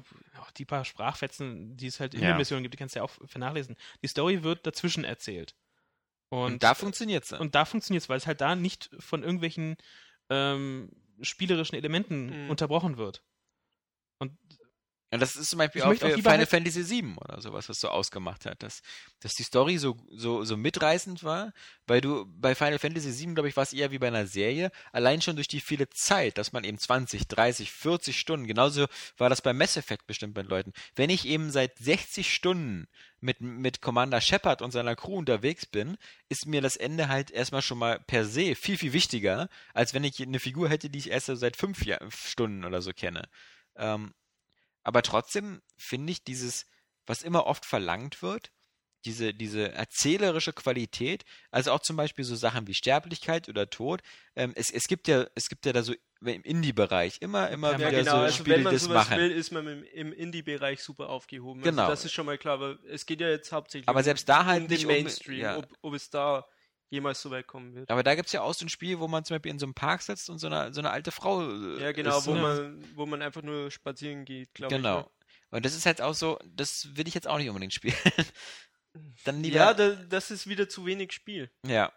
auch 0.41 0.51
die 0.53 0.65
paar 0.67 0.85
Sprachfetzen, 0.85 1.77
die 1.77 1.87
es 1.87 2.01
halt 2.01 2.15
in 2.15 2.21
Ja. 2.23 2.29
den 2.33 2.37
Missionen 2.37 2.63
gibt, 2.63 2.75
die 2.75 2.79
kannst 2.79 2.95
du 2.95 3.01
ja 3.01 3.05
auch 3.05 3.13
vernachlesen. 3.27 3.77
Die 4.03 4.07
Story 4.09 4.43
wird 4.43 4.67
dazwischen 4.67 5.05
erzählt. 5.05 5.55
Und, 6.29 6.53
Und, 6.53 6.63
da 6.63 6.75
funktioniert 6.75 7.25
es. 7.25 7.33
und 7.33 7.55
da 7.57 7.65
funktioniert 7.65 8.03
es, 8.05 8.09
weil 8.09 8.19
es 8.19 8.27
halt 8.27 8.41
da 8.41 8.55
nicht 8.55 8.91
von 9.01 9.23
irgendwelchen 9.25 9.77
ähm, 10.29 10.93
spielerischen 11.23 11.77
Elementen 11.77 12.45
Mhm. 12.45 12.51
unterbrochen 12.51 12.97
wird. 12.97 13.23
Und 14.19 14.37
Und 15.13 15.19
das 15.21 15.35
ist 15.35 15.51
zum 15.51 15.59
Beispiel 15.59 15.81
Ich 15.81 15.85
auch 15.85 15.93
für 15.95 16.11
Final 16.15 16.39
halt- 16.39 16.49
Fantasy 16.49 16.89
VII 16.89 17.17
oder 17.17 17.41
sowas, 17.41 17.69
was 17.69 17.81
so 17.81 17.89
ausgemacht 17.89 18.47
hat, 18.47 18.63
dass, 18.63 18.81
dass 19.19 19.35
die 19.35 19.43
Story 19.43 19.77
so, 19.79 19.97
so, 20.11 20.45
so 20.45 20.57
mitreißend 20.57 21.25
war, 21.25 21.53
weil 21.89 22.01
du 22.01 22.27
bei 22.29 22.55
Final 22.55 22.79
Fantasy 22.79 23.19
VII, 23.19 23.35
glaube 23.35 23.49
ich, 23.49 23.57
war 23.57 23.65
es 23.65 23.73
eher 23.73 23.91
wie 23.91 23.99
bei 23.99 24.07
einer 24.07 24.27
Serie, 24.27 24.71
allein 24.93 25.21
schon 25.21 25.35
durch 25.35 25.49
die 25.49 25.61
viele 25.61 25.89
Zeit, 25.91 26.39
dass 26.39 26.53
man 26.53 26.63
eben 26.63 26.79
20, 26.79 27.27
30, 27.27 27.73
40 27.73 28.21
Stunden, 28.21 28.47
genauso 28.47 28.87
war 29.19 29.29
das 29.29 29.43
bei 29.43 29.53
Mass 29.53 29.77
Effect 29.77 30.07
bestimmt 30.07 30.35
bei 30.35 30.43
Leuten. 30.43 30.73
Wenn 30.95 31.11
ich 31.11 31.27
eben 31.27 31.51
seit 31.51 31.77
60 31.79 32.33
Stunden 32.33 32.87
mit, 33.19 33.41
mit 33.41 33.83
Commander 33.83 34.21
Shepard 34.21 34.63
und 34.63 34.71
seiner 34.71 34.95
Crew 34.95 35.17
unterwegs 35.17 35.67
bin, 35.67 35.97
ist 36.29 36.47
mir 36.47 36.61
das 36.61 36.77
Ende 36.77 37.09
halt 37.09 37.33
erstmal 37.33 37.63
schon 37.63 37.79
mal 37.79 37.99
per 37.99 38.25
se 38.25 38.55
viel, 38.55 38.79
viel 38.79 38.93
wichtiger, 38.93 39.49
als 39.75 39.93
wenn 39.93 40.05
ich 40.05 40.23
eine 40.23 40.39
Figur 40.39 40.69
hätte, 40.69 40.89
die 40.89 41.01
ich 41.01 41.11
erst 41.11 41.27
seit 41.27 41.57
fünf 41.57 41.85
Jahr, 41.85 42.01
Stunden 42.11 42.65
oder 42.65 42.81
so 42.81 42.93
kenne. 42.93 43.29
Ähm, 43.77 44.15
aber 44.83 45.03
trotzdem 45.03 45.63
finde 45.77 46.13
ich 46.13 46.25
dieses, 46.25 46.67
was 47.07 47.23
immer 47.23 47.47
oft 47.47 47.65
verlangt 47.67 48.23
wird, 48.23 48.51
diese, 49.07 49.33
diese 49.33 49.73
erzählerische 49.73 50.53
Qualität, 50.53 51.25
also 51.51 51.73
auch 51.73 51.81
zum 51.81 51.97
Beispiel 51.97 52.25
so 52.25 52.37
Sachen 52.37 52.67
wie 52.67 52.75
Sterblichkeit 52.75 53.49
oder 53.49 53.71
Tod, 53.71 54.03
ähm, 54.37 54.53
es, 54.57 54.71
es 54.71 54.89
gibt 54.89 55.09
ja, 55.09 55.27
es 55.35 55.49
gibt 55.49 55.65
ja 55.65 55.73
da 55.73 55.83
so 55.83 55.95
im 56.23 56.43
Indie-Bereich 56.43 57.17
immer, 57.21 57.49
immer 57.49 57.73
Ja, 57.73 57.79
wieder 57.79 57.91
genau. 57.93 58.11
so 58.11 58.17
Also 58.19 58.37
Spiele, 58.41 58.57
wenn 58.57 58.63
man 58.65 58.73
das 58.75 58.83
sowas 58.83 59.09
machen. 59.09 59.19
will, 59.19 59.31
ist 59.31 59.53
man 59.53 59.67
im, 59.67 59.85
im 59.85 60.13
Indie-Bereich 60.13 60.83
super 60.83 61.09
aufgehoben. 61.09 61.63
Genau. 61.63 61.83
Also 61.85 61.93
das 61.93 62.05
ist 62.05 62.13
schon 62.13 62.27
mal 62.27 62.37
klar, 62.37 62.55
aber 62.55 62.79
es 62.91 63.07
geht 63.07 63.23
ja 63.23 63.31
jetzt 63.31 63.53
hauptsächlich 63.53 63.89
Aber 63.89 64.01
um, 64.01 64.05
selbst 64.05 64.29
da 64.29 64.45
halt 64.45 64.65
um 64.65 64.69
nicht 64.69 64.83
den 64.83 64.89
um- 64.91 64.95
Mainstream, 64.95 65.41
ja. 65.41 65.57
ob, 65.57 65.67
ob 65.81 65.95
es 65.95 66.11
da 66.11 66.47
jemals 66.91 67.23
so 67.23 67.31
weit 67.31 67.47
kommen 67.47 67.75
wird. 67.75 67.91
Aber 67.91 68.03
da 68.03 68.15
gibt 68.15 68.27
es 68.27 68.33
ja 68.33 68.43
auch 68.43 68.53
so 68.53 68.65
ein 68.65 68.69
Spiel, 68.69 68.99
wo 69.01 69.09
man 69.09 69.25
zum 69.25 69.37
Beispiel 69.37 69.51
in 69.53 69.59
so 69.59 69.67
einem 69.67 69.75
Park 69.75 70.03
sitzt 70.03 70.29
und 70.29 70.39
so 70.39 70.49
eine, 70.49 70.75
so 70.75 70.81
eine 70.81 70.91
alte 70.91 71.11
Frau. 71.13 71.41
äh, 71.49 71.81
Ja, 71.81 71.93
genau, 71.93 72.19
ist, 72.19 72.27
wo 72.27 72.35
ne? 72.35 72.41
man, 72.43 72.85
wo 72.97 73.07
man 73.07 73.23
einfach 73.23 73.43
nur 73.43 73.71
spazieren 73.71 74.25
geht, 74.25 74.53
glaube 74.55 74.75
Genau. 74.77 75.01
ich. 75.01 75.05
ne? 75.07 75.11
Und 75.53 75.65
das 75.65 75.75
ist 75.75 75.87
halt 75.87 76.01
auch 76.03 76.15
so, 76.15 76.39
das 76.47 76.95
will 76.97 77.09
ich 77.09 77.15
jetzt 77.15 77.27
auch 77.27 77.39
nicht 77.39 77.49
unbedingt 77.49 77.73
spielen. 77.75 77.97
Dann 79.25 79.43
lieber. 79.43 79.57
Ja, 79.57 79.75
da, 79.75 79.91
das 79.95 80.31
ist 80.31 80.47
wieder 80.49 80.69
zu 80.69 80.85
wenig 80.87 81.13
Spiel. 81.13 81.51
Ja. 81.67 81.93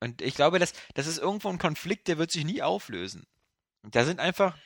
Und 0.00 0.22
ich 0.22 0.34
glaube, 0.36 0.58
das, 0.60 0.72
das 0.94 1.06
ist 1.08 1.18
irgendwo 1.18 1.48
ein 1.48 1.58
Konflikt, 1.58 2.06
der 2.08 2.18
wird 2.18 2.30
sich 2.30 2.44
nie 2.44 2.62
auflösen. 2.62 3.26
Da 3.82 4.04
sind 4.04 4.20
einfach, 4.20 4.56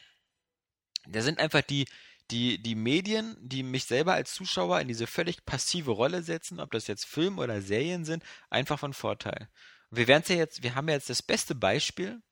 da 1.07 1.23
sind 1.23 1.39
einfach 1.39 1.63
die, 1.63 1.87
die, 2.31 2.63
die 2.63 2.75
Medien, 2.75 3.37
die 3.41 3.63
mich 3.63 3.85
selber 3.85 4.15
als 4.15 4.35
Zuschauer 4.35 4.81
in 4.81 4.89
diese 4.89 5.07
völlig 5.07 5.45
passive 5.45 5.91
Rolle 5.91 6.23
setzen, 6.23 6.61
ob 6.61 6.71
das 6.71 6.87
jetzt 6.87 7.05
Film 7.05 7.39
oder 7.39 7.61
Serien 7.61 8.05
sind, 8.05 8.25
einfach 8.51 8.79
von 8.79 8.93
Vorteil. 8.93 9.49
Wir 9.91 10.07
werden 10.09 10.25
ja 10.29 10.37
jetzt, 10.37 10.63
wir 10.63 10.75
haben 10.75 10.89
ja 10.89 10.95
jetzt 10.95 11.11
das 11.11 11.23
beste 11.23 11.55
Beispiel 11.55 12.23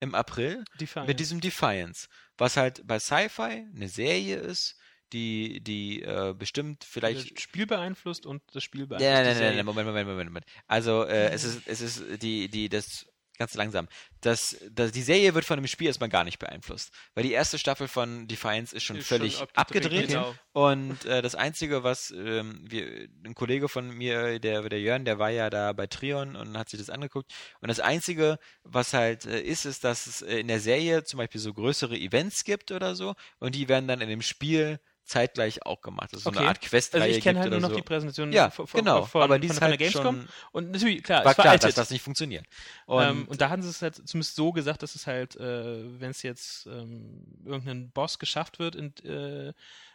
im 0.00 0.14
April 0.14 0.64
Defiance. 0.80 1.08
mit 1.08 1.18
diesem 1.18 1.40
Defiance, 1.40 2.08
was 2.36 2.56
halt 2.56 2.86
bei 2.86 3.00
Sci-Fi 3.00 3.66
eine 3.74 3.88
Serie 3.88 4.36
ist, 4.36 4.76
die, 5.12 5.60
die 5.62 6.02
äh, 6.02 6.34
bestimmt 6.38 6.84
vielleicht 6.84 7.32
das 7.32 7.42
Spiel 7.42 7.66
beeinflusst 7.66 8.26
und 8.26 8.42
das 8.52 8.62
Spiel 8.62 8.82
Nein, 8.82 8.88
beeinflusst 8.88 9.14
nein, 9.14 9.24
nein, 9.24 9.36
Serie. 9.36 9.56
nein, 9.56 9.66
Moment, 9.66 9.86
Moment, 9.88 10.08
Moment, 10.08 10.30
Moment. 10.30 10.46
Also, 10.66 11.04
äh, 11.04 11.30
es 11.30 11.44
ist, 11.44 11.66
es 11.66 11.80
ist 11.80 12.22
die, 12.22 12.48
die, 12.48 12.68
das, 12.68 13.06
ganz 13.38 13.54
langsam. 13.54 13.88
Das, 14.20 14.56
das, 14.70 14.92
die 14.92 15.02
Serie 15.02 15.34
wird 15.34 15.44
von 15.44 15.58
dem 15.58 15.66
Spiel 15.66 15.86
erstmal 15.86 16.08
gar 16.08 16.24
nicht 16.24 16.38
beeinflusst. 16.38 16.92
Weil 17.14 17.22
die 17.22 17.32
erste 17.32 17.58
Staffel 17.58 17.88
von 17.88 18.26
Defiance 18.26 18.74
ist 18.74 18.82
schon 18.82 18.96
Ist 18.96 19.08
völlig 19.08 19.36
schon 19.36 19.48
abgedreht. 19.54 20.08
Genau. 20.08 20.34
Und 20.52 21.04
äh, 21.04 21.22
das 21.22 21.34
Einzige, 21.34 21.84
was 21.84 22.10
ähm, 22.10 22.64
wir, 22.68 23.08
ein 23.24 23.34
Kollege 23.34 23.68
von 23.68 23.90
mir, 23.90 24.40
der, 24.40 24.68
der 24.68 24.80
Jörn, 24.80 25.04
der 25.04 25.18
war 25.18 25.30
ja 25.30 25.50
da 25.50 25.72
bei 25.72 25.86
Trion 25.86 26.36
und 26.36 26.58
hat 26.58 26.68
sich 26.68 26.80
das 26.80 26.90
angeguckt. 26.90 27.32
Und 27.60 27.68
das 27.68 27.80
Einzige, 27.80 28.38
was 28.64 28.92
halt 28.92 29.24
äh, 29.24 29.40
ist, 29.40 29.64
ist, 29.64 29.84
dass 29.84 30.06
es 30.06 30.22
äh, 30.22 30.40
in 30.40 30.48
der 30.48 30.60
Serie 30.60 31.04
zum 31.04 31.18
Beispiel 31.18 31.40
so 31.40 31.54
größere 31.54 31.96
Events 31.96 32.44
gibt 32.44 32.72
oder 32.72 32.94
so. 32.94 33.14
Und 33.38 33.54
die 33.54 33.68
werden 33.68 33.88
dann 33.88 34.00
in 34.00 34.08
dem 34.08 34.22
Spiel 34.22 34.80
zeitgleich 35.08 35.64
auch 35.66 35.80
gemacht. 35.80 36.12
Das 36.12 36.18
ist 36.18 36.24
so 36.24 36.30
Okay. 36.30 36.38
eine 36.40 36.48
Art 36.48 36.60
Questreihe 36.60 37.02
Also 37.02 37.16
ich 37.16 37.24
kenne 37.24 37.40
halt 37.40 37.50
nur 37.50 37.60
noch 37.60 37.70
so. 37.70 37.76
die 37.76 37.82
Präsentation 37.82 38.32
Ja, 38.32 38.50
von, 38.50 38.66
genau. 38.66 39.02
von, 39.04 39.22
aber 39.22 39.38
die 39.38 39.48
von, 39.48 39.56
von 39.56 39.62
halt 39.62 39.80
der 39.80 39.86
Gamescom. 39.88 40.28
Und 40.52 40.70
natürlich, 40.70 41.02
klar, 41.02 41.24
war 41.24 41.30
es 41.30 41.34
klar, 41.34 41.44
veraltet. 41.46 41.68
dass 41.68 41.74
das 41.74 41.90
nicht 41.90 42.02
funktioniert. 42.02 42.46
Und, 42.86 43.02
ähm, 43.02 43.28
und 43.28 43.40
da 43.40 43.48
hatten 43.50 43.62
sie 43.62 43.70
es 43.70 43.82
halt 43.82 43.96
zumindest 44.08 44.36
so 44.36 44.52
gesagt, 44.52 44.82
dass 44.82 44.94
es 44.94 45.06
halt, 45.06 45.36
äh, 45.36 46.00
wenn 46.00 46.10
es 46.10 46.22
jetzt 46.22 46.66
ähm, 46.66 47.24
irgendein 47.44 47.90
Boss 47.90 48.18
geschafft 48.18 48.58
wird, 48.58 48.76
in, 48.76 48.94
äh, 49.04 49.52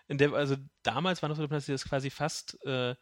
in 0.08 0.18
der, 0.18 0.34
also 0.34 0.56
damals 0.82 1.22
war 1.22 1.30
noch 1.30 1.36
so, 1.38 1.46
dass 1.48 1.66
sie 1.66 1.72
das 1.72 1.86
quasi 1.86 2.10
fast 2.10 2.58
äh, 2.66 2.96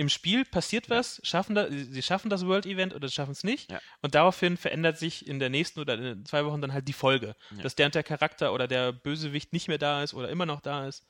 im 0.00 0.08
Spiel 0.08 0.46
passiert 0.46 0.88
was, 0.88 1.20
schaffen 1.22 1.54
da, 1.54 1.66
sie 1.68 2.00
schaffen 2.00 2.30
das 2.30 2.46
World 2.46 2.64
Event 2.64 2.94
oder 2.94 3.10
schaffen 3.10 3.32
es 3.32 3.44
nicht. 3.44 3.70
Ja. 3.70 3.82
Und 4.00 4.14
daraufhin 4.14 4.56
verändert 4.56 4.96
sich 4.96 5.28
in 5.28 5.38
der 5.38 5.50
nächsten 5.50 5.78
oder 5.78 5.92
in 5.92 6.24
zwei 6.24 6.46
Wochen 6.46 6.62
dann 6.62 6.72
halt 6.72 6.88
die 6.88 6.94
Folge. 6.94 7.36
Ja. 7.50 7.62
Dass 7.62 7.74
der 7.74 7.84
und 7.84 7.94
der 7.94 8.02
Charakter 8.02 8.54
oder 8.54 8.66
der 8.66 8.92
Bösewicht 8.92 9.52
nicht 9.52 9.68
mehr 9.68 9.76
da 9.76 10.02
ist 10.02 10.14
oder 10.14 10.30
immer 10.30 10.46
noch 10.46 10.62
da 10.62 10.88
ist. 10.88 11.04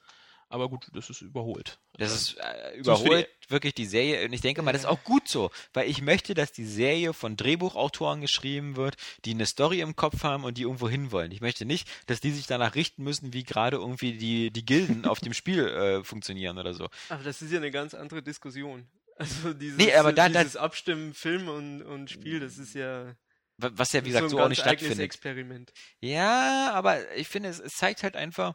Aber 0.53 0.69
gut, 0.69 0.89
das 0.93 1.09
ist 1.11 1.23
überholt. 1.23 1.79
Das 1.97 2.13
ist 2.13 2.37
äh, 2.39 2.77
überholt 2.77 3.29
wirklich 3.49 3.73
die 3.73 3.87
Serie. 3.87 4.25
Und 4.27 4.33
ich 4.33 4.41
denke 4.41 4.63
mal, 4.63 4.73
das 4.73 4.83
ist 4.83 4.89
auch 4.89 5.03
gut 5.05 5.29
so, 5.29 5.51
weil 5.73 5.89
ich 5.89 6.03
möchte, 6.03 6.35
dass 6.35 6.51
die 6.51 6.65
Serie 6.67 7.13
von 7.13 7.37
Drehbuchautoren 7.37 8.21
geschrieben 8.21 8.75
wird, 8.75 8.97
die 9.25 9.31
eine 9.31 9.47
Story 9.47 9.81
im 9.81 9.95
Kopf 9.95 10.25
haben 10.25 10.43
und 10.45 10.59
die 10.59 10.63
irgendwo 10.63 10.89
hinwollen. 10.89 11.31
Ich 11.31 11.41
möchte 11.41 11.65
nicht, 11.65 11.89
dass 12.09 12.21
die 12.21 12.33
sich 12.33 12.49
danach 12.49 12.75
richten 12.75 13.05
müssen, 13.05 13.33
wie 13.33 13.45
gerade 13.45 13.77
irgendwie 13.77 14.15
die, 14.19 14.51
die 14.51 14.65
Gilden 14.67 15.05
auf 15.07 15.21
dem 15.21 15.35
Spiel 15.35 15.69
äh, 15.69 16.03
funktionieren 16.05 16.59
oder 16.59 16.75
so. 16.75 16.89
Aber 17.11 17.23
das 17.23 17.43
ist 17.43 17.53
ja 17.53 17.59
eine 17.59 17.71
ganz 17.71 17.95
andere 17.95 18.21
Diskussion. 18.23 18.89
Also 19.17 19.53
dieses, 19.55 19.79
Nee, 19.79 19.95
aber 19.95 20.13
da- 20.13 20.29
da- 20.29 20.41
dieses 20.43 20.57
Abstimmen 20.57 21.15
Film 21.15 21.49
und, 21.49 21.83
und 21.83 22.11
Spiel, 22.11 22.41
das 22.41 22.59
ist 22.59 22.75
ja 22.75 23.15
Wa- 23.59 23.71
Was 23.75 23.93
ja, 23.93 24.05
wie 24.05 24.11
so 24.11 24.15
gesagt, 24.15 24.25
ein 24.25 24.31
so 24.31 24.37
auch 24.39 24.41
ganz 24.41 24.51
nicht 24.51 24.63
eigenes 24.65 24.81
stattfindet. 24.81 25.05
Experiment. 25.05 25.73
Ja, 26.01 26.73
aber 26.73 27.13
ich 27.15 27.29
finde, 27.29 27.51
es, 27.51 27.61
es 27.61 27.75
zeigt 27.75 28.03
halt 28.03 28.17
einfach, 28.17 28.55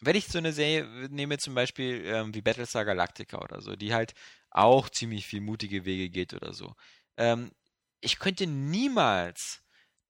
wenn 0.00 0.16
ich 0.16 0.26
so 0.28 0.38
eine 0.38 0.52
Serie 0.52 1.08
nehme, 1.10 1.38
zum 1.38 1.54
Beispiel 1.54 2.04
ähm, 2.06 2.34
wie 2.34 2.42
Battlestar 2.42 2.84
Galactica 2.84 3.38
oder 3.38 3.60
so, 3.60 3.76
die 3.76 3.94
halt 3.94 4.14
auch 4.50 4.88
ziemlich 4.88 5.26
viel 5.26 5.40
mutige 5.40 5.84
Wege 5.84 6.10
geht 6.10 6.34
oder 6.34 6.52
so. 6.52 6.74
Ähm, 7.16 7.50
ich 8.00 8.18
könnte 8.18 8.46
niemals 8.46 9.62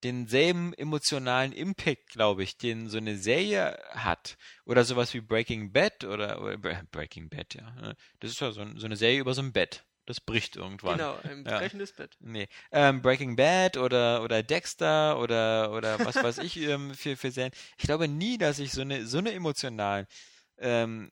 denselben 0.03 0.73
emotionalen 0.73 1.51
Impact, 1.51 2.09
glaube 2.09 2.43
ich, 2.43 2.57
den 2.57 2.87
so 2.87 2.97
eine 2.97 3.17
Serie 3.17 3.77
hat. 3.91 4.37
Oder 4.65 4.85
sowas 4.85 5.13
wie 5.13 5.21
Breaking 5.21 5.73
Bad 5.73 6.05
oder, 6.05 6.41
oder 6.41 6.53
Bre- 6.53 6.85
Breaking 6.91 7.29
Bad, 7.29 7.55
ja. 7.55 7.69
ne? 7.71 7.95
Das 8.19 8.31
ist 8.31 8.39
ja 8.39 8.51
so, 8.51 8.65
so 8.77 8.85
eine 8.85 8.95
Serie 8.95 9.19
über 9.19 9.33
so 9.33 9.41
ein 9.41 9.51
Bett. 9.51 9.85
Das 10.09 10.19
bricht 10.19 10.55
irgendwann. 10.55 10.97
Genau, 10.97 11.19
ein 11.23 11.45
Ja. 11.45 11.59
brechendes 11.59 11.91
Bett. 11.93 12.17
Nee. 12.19 12.47
Ähm, 12.71 13.03
Breaking 13.03 13.35
Bad 13.35 13.77
oder, 13.77 14.23
oder 14.23 14.41
Dexter 14.41 15.19
oder, 15.19 15.71
oder 15.71 16.03
was 16.03 16.15
weiß 16.15 16.39
ich 16.39 16.57
ähm, 16.67 16.95
für, 16.95 17.15
für 17.15 17.29
Serien. 17.29 17.53
Ich 17.77 17.85
glaube 17.85 18.07
nie, 18.07 18.39
dass 18.39 18.57
ich 18.57 18.71
so 18.71 18.81
eine, 18.81 19.05
so 19.05 19.19
eine 19.19 19.31
emotionalen 19.33 20.07
ähm, 20.57 21.11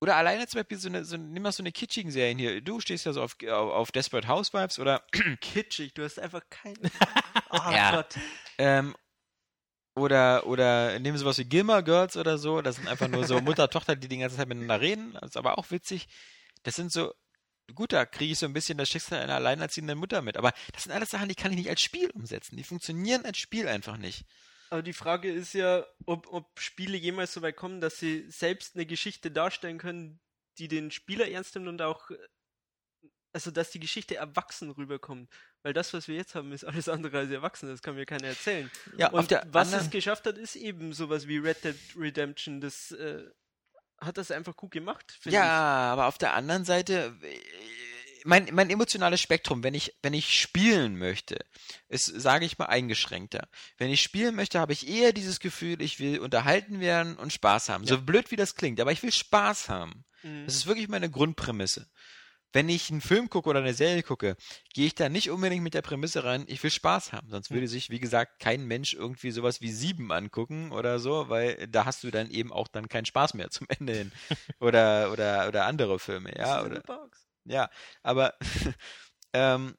oder 0.00 0.16
alleine 0.16 0.48
zum 0.48 0.58
Beispiel 0.58 0.78
so 0.78 0.88
eine, 0.88 1.04
so, 1.04 1.16
nimm 1.16 1.44
mal 1.44 1.52
so 1.52 1.62
eine 1.62 1.70
kitschigen 1.70 2.10
Serien 2.10 2.38
hier. 2.40 2.60
Du 2.60 2.80
stehst 2.80 3.06
ja 3.06 3.12
so 3.12 3.22
auf, 3.22 3.36
auf, 3.40 3.70
auf 3.72 3.92
Desperate 3.92 4.26
Housewives 4.26 4.80
oder 4.80 5.04
Kitschig, 5.40 5.94
du 5.94 6.02
hast 6.02 6.18
einfach 6.18 6.42
kein. 6.50 6.74
Oh 7.50 7.70
Ja. 7.70 7.92
Gott. 7.92 8.16
ähm, 8.58 8.96
oder 9.94 10.44
oder 10.48 10.98
nimm 10.98 11.16
sowas 11.16 11.38
wie 11.38 11.44
Gilmore 11.44 11.84
Girls 11.84 12.16
oder 12.16 12.36
so. 12.36 12.62
Das 12.62 12.76
sind 12.76 12.88
einfach 12.88 13.06
nur 13.06 13.24
so 13.28 13.40
Mutter 13.42 13.70
Tochter, 13.70 13.94
die 13.94 14.08
die 14.08 14.18
ganze 14.18 14.36
Zeit 14.38 14.48
miteinander 14.48 14.80
reden. 14.80 15.12
Das 15.20 15.30
ist 15.30 15.36
aber 15.36 15.56
auch 15.56 15.70
witzig. 15.70 16.08
Das 16.64 16.74
sind 16.74 16.90
so 16.90 17.12
gut, 17.74 17.92
da 17.92 18.06
kriege 18.06 18.32
ich 18.32 18.38
so 18.38 18.46
ein 18.46 18.52
bisschen 18.52 18.78
das 18.78 18.88
Schicksal 18.88 19.20
einer 19.20 19.36
alleinerziehenden 19.36 19.98
Mutter 19.98 20.22
mit. 20.22 20.36
Aber 20.36 20.52
das 20.72 20.84
sind 20.84 20.92
alles 20.92 21.10
Sachen, 21.10 21.28
die 21.28 21.34
kann 21.34 21.52
ich 21.52 21.58
nicht 21.58 21.70
als 21.70 21.80
Spiel 21.80 22.10
umsetzen. 22.10 22.56
Die 22.56 22.64
funktionieren 22.64 23.24
als 23.24 23.38
Spiel 23.38 23.68
einfach 23.68 23.96
nicht. 23.96 24.24
Aber 24.70 24.82
die 24.82 24.94
Frage 24.94 25.30
ist 25.30 25.52
ja, 25.52 25.84
ob, 26.06 26.32
ob 26.32 26.58
Spiele 26.58 26.96
jemals 26.96 27.34
so 27.34 27.42
weit 27.42 27.56
kommen, 27.56 27.80
dass 27.80 27.98
sie 27.98 28.24
selbst 28.30 28.74
eine 28.74 28.86
Geschichte 28.86 29.30
darstellen 29.30 29.78
können, 29.78 30.18
die 30.58 30.68
den 30.68 30.90
Spieler 30.90 31.28
ernst 31.28 31.54
nimmt 31.54 31.68
und 31.68 31.82
auch, 31.82 32.10
also 33.34 33.50
dass 33.50 33.70
die 33.70 33.80
Geschichte 33.80 34.16
erwachsen 34.16 34.70
rüberkommt. 34.70 35.30
Weil 35.62 35.74
das, 35.74 35.92
was 35.92 36.08
wir 36.08 36.16
jetzt 36.16 36.34
haben, 36.34 36.52
ist 36.52 36.64
alles 36.64 36.88
andere 36.88 37.18
als 37.18 37.30
erwachsen. 37.30 37.68
Das 37.68 37.82
kann 37.82 37.94
mir 37.94 38.06
keiner 38.06 38.28
erzählen. 38.28 38.70
Ja, 38.96 39.10
und 39.10 39.30
was 39.48 39.72
es 39.72 39.90
geschafft 39.90 40.26
hat, 40.26 40.38
ist 40.38 40.56
eben 40.56 40.92
sowas 40.92 41.28
wie 41.28 41.38
Red 41.38 41.62
Dead 41.64 41.76
Redemption. 41.96 42.60
Das 42.60 42.92
äh, 42.92 43.24
hat 44.04 44.18
das 44.18 44.30
einfach 44.30 44.56
gut 44.56 44.70
gemacht, 44.72 45.18
Ja, 45.24 45.92
aber 45.92 46.06
auf 46.06 46.18
der 46.18 46.34
anderen 46.34 46.64
Seite, 46.64 47.16
äh, 47.22 47.38
mein, 48.24 48.48
mein 48.52 48.70
emotionales 48.70 49.20
Spektrum, 49.20 49.62
wenn 49.62 49.74
ich, 49.74 49.94
wenn 50.02 50.14
ich 50.14 50.40
spielen 50.40 50.96
möchte, 50.96 51.44
ist, 51.88 52.06
sage 52.06 52.44
ich 52.44 52.58
mal, 52.58 52.66
eingeschränkter. 52.66 53.48
Wenn 53.78 53.90
ich 53.90 54.02
spielen 54.02 54.34
möchte, 54.34 54.60
habe 54.60 54.72
ich 54.72 54.88
eher 54.88 55.12
dieses 55.12 55.40
Gefühl, 55.40 55.80
ich 55.82 55.98
will 55.98 56.20
unterhalten 56.20 56.80
werden 56.80 57.16
und 57.16 57.32
Spaß 57.32 57.68
haben. 57.68 57.86
So 57.86 58.00
blöd 58.00 58.30
wie 58.30 58.36
das 58.36 58.54
klingt, 58.54 58.80
aber 58.80 58.92
ich 58.92 59.02
will 59.02 59.12
Spaß 59.12 59.68
haben. 59.68 60.04
ich. 60.22 60.28
Mhm. 60.28 60.44
Das 60.46 60.54
ist 60.54 60.66
wirklich 60.66 60.88
meine 60.88 61.10
Grundprämisse. 61.10 61.88
Wenn 62.52 62.68
ich 62.68 62.90
einen 62.90 63.00
Film 63.00 63.30
gucke 63.30 63.48
oder 63.48 63.60
eine 63.60 63.74
Serie 63.74 64.02
gucke, 64.02 64.36
gehe 64.74 64.86
ich 64.86 64.94
da 64.94 65.08
nicht 65.08 65.30
unbedingt 65.30 65.62
mit 65.62 65.74
der 65.74 65.82
Prämisse 65.82 66.24
rein, 66.24 66.44
ich 66.48 66.62
will 66.62 66.70
Spaß 66.70 67.12
haben. 67.12 67.28
Sonst 67.30 67.50
würde 67.50 67.66
sich, 67.68 67.90
wie 67.90 68.00
gesagt, 68.00 68.40
kein 68.40 68.66
Mensch 68.66 68.94
irgendwie 68.94 69.30
sowas 69.30 69.60
wie 69.60 69.72
Sieben 69.72 70.12
angucken 70.12 70.70
oder 70.72 70.98
so, 70.98 71.28
weil 71.28 71.66
da 71.68 71.84
hast 71.84 72.04
du 72.04 72.10
dann 72.10 72.30
eben 72.30 72.52
auch 72.52 72.68
dann 72.68 72.88
keinen 72.88 73.06
Spaß 73.06 73.34
mehr 73.34 73.50
zum 73.50 73.66
Ende 73.78 73.94
hin. 73.94 74.12
Oder, 74.60 75.10
oder, 75.12 75.48
oder 75.48 75.66
andere 75.66 75.98
Filme, 75.98 76.36
ja. 76.36 76.62
Oder, 76.64 76.82
ja, 77.44 77.70
aber 78.02 78.34
ähm, 79.32 79.74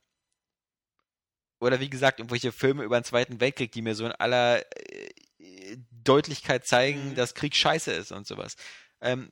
oder 1.60 1.80
wie 1.80 1.90
gesagt, 1.90 2.20
irgendwelche 2.20 2.52
Filme 2.52 2.84
über 2.84 3.00
den 3.00 3.06
Zweiten 3.06 3.40
Weltkrieg, 3.40 3.72
die 3.72 3.82
mir 3.82 3.96
so 3.96 4.06
in 4.06 4.12
aller 4.12 4.60
äh, 4.60 5.78
Deutlichkeit 6.04 6.66
zeigen, 6.66 7.12
Mhm. 7.12 7.16
dass 7.16 7.36
Krieg 7.36 7.56
scheiße 7.56 7.92
ist 7.92 8.12
und 8.12 8.28
sowas. 8.28 8.56
Ähm, 9.02 9.30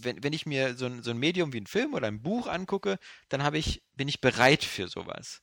wenn, 0.00 0.22
wenn 0.22 0.32
ich 0.32 0.46
mir 0.46 0.74
so 0.76 0.86
ein, 0.86 1.02
so 1.02 1.10
ein 1.10 1.18
Medium 1.18 1.52
wie 1.52 1.60
ein 1.60 1.66
Film 1.66 1.94
oder 1.94 2.06
ein 2.08 2.22
Buch 2.22 2.46
angucke, 2.46 2.98
dann 3.28 3.42
habe 3.42 3.58
ich, 3.58 3.82
bin 3.94 4.08
ich 4.08 4.20
bereit 4.20 4.64
für 4.64 4.88
sowas. 4.88 5.40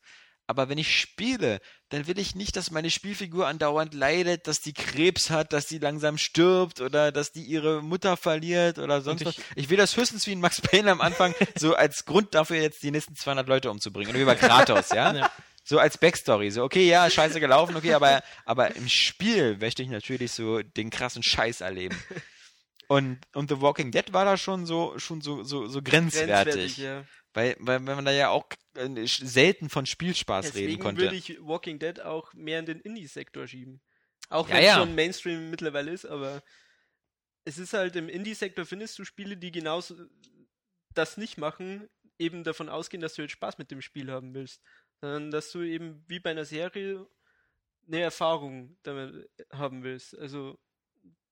Aber 0.48 0.70
wenn 0.70 0.78
ich 0.78 1.00
spiele, 1.00 1.60
dann 1.90 2.06
will 2.06 2.20
ich 2.20 2.36
nicht, 2.36 2.56
dass 2.56 2.70
meine 2.70 2.92
Spielfigur 2.92 3.48
andauernd 3.48 3.96
leidet, 3.96 4.46
dass 4.46 4.62
die 4.62 4.74
Krebs 4.74 5.32
hat, 5.32 5.54
dass 5.54 5.66
die 5.66 5.80
langsam 5.80 6.20
stirbt 6.20 6.82
oder 6.82 7.12
dass 7.12 7.32
die 7.32 7.42
ihre 7.42 7.82
Mutter 7.82 8.16
verliert 8.16 8.78
oder 8.78 9.02
sonst 9.02 9.22
ich- 9.22 9.28
was. 9.28 9.36
Ich 9.56 9.70
will 9.72 9.78
das 9.78 9.98
höchstens 9.98 10.28
wie 10.28 10.34
in 10.34 10.40
Max 10.42 10.62
Payne 10.62 10.92
am 10.92 11.02
Anfang 11.02 11.34
so 11.58 11.74
als 11.74 12.06
Grund 12.06 12.36
dafür 12.36 12.58
jetzt 12.62 12.84
die 12.84 12.92
nächsten 12.92 13.16
200 13.16 13.48
Leute 13.48 13.72
umzubringen. 13.72 14.12
Oder 14.12 14.20
wie 14.20 14.26
bei 14.26 14.36
Kratos, 14.36 14.90
ja? 14.90 15.14
Ja. 15.16 15.32
So 15.64 15.80
als 15.80 15.98
Backstory. 15.98 16.52
So, 16.52 16.64
okay, 16.64 16.88
ja, 16.88 17.10
scheiße 17.10 17.40
gelaufen, 17.40 17.76
okay, 17.76 17.96
aber, 17.96 18.22
aber 18.46 18.76
im 18.76 18.88
Spiel 18.88 19.58
möchte 19.58 19.82
ich 19.82 19.90
natürlich 19.90 20.32
so 20.32 20.62
den 20.62 20.92
krassen 20.92 21.24
Scheiß 21.24 21.62
erleben. 21.62 21.98
Und, 22.88 23.20
und 23.34 23.50
The 23.50 23.62
Walking 23.62 23.92
Dead 23.92 24.14
war 24.14 24.26
da 24.26 24.38
schon 24.38 24.66
so, 24.66 24.98
schon 25.00 25.22
so, 25.22 25.44
so, 25.44 25.68
so 25.68 25.82
grenzwertig. 25.82 26.78
ja. 26.78 27.06
Weil, 27.34 27.56
weil, 27.60 27.86
weil 27.86 27.96
man 27.96 28.06
da 28.06 28.12
ja 28.12 28.30
auch 28.30 28.46
äh, 28.76 29.06
selten 29.06 29.70
von 29.70 29.86
Spielspaß 29.86 30.48
reden 30.48 30.54
Deswegen 30.56 30.82
konnte. 30.82 31.02
würde 31.02 31.16
ich 31.16 31.38
Walking 31.42 31.80
Dead 31.80 32.00
auch 32.02 32.34
mehr 32.34 32.60
in 32.60 32.66
den 32.66 32.80
Indie-Sektor 32.80 33.48
schieben. 33.48 33.82
Auch 34.30 34.48
Ja, 34.48 34.56
wenn 34.56 34.62
es 34.62 34.68
ja. 34.68 34.76
schon 34.76 34.96
Mainstream 34.96 35.50
mittlerweile 35.50 35.92
ist, 35.92 36.06
aber 36.06 36.42
es 37.44 37.58
ist 37.58 37.74
halt 37.74 37.96
im 37.96 38.10
Indie-Sektor 38.10 38.66
findest 38.66 38.98
du 38.98 39.06
Spiele, 39.06 39.38
die 39.38 39.52
genauso 39.52 39.96
das 40.94 41.18
nicht 41.18 41.38
machen, 41.38 41.90
eben 42.18 42.44
davon 42.44 42.70
ausgehen, 42.70 43.02
dass 43.02 43.16
du 43.16 43.22
jetzt 43.22 43.32
Spaß 43.32 43.58
mit 43.58 43.70
dem 43.70 43.82
Spiel 43.82 44.12
haben 44.12 44.34
willst. 44.34 44.62
Sondern 45.02 45.30
dass 45.30 45.52
du 45.52 45.62
eben 45.62 46.04
wie 46.08 46.20
bei 46.20 46.32
einer 46.32 46.46
Serie 46.46 47.06
eine 47.88 48.00
Erfahrung 48.00 48.78
damit 48.84 49.30
haben 49.52 49.84
willst. 49.84 50.18
Also, 50.18 50.58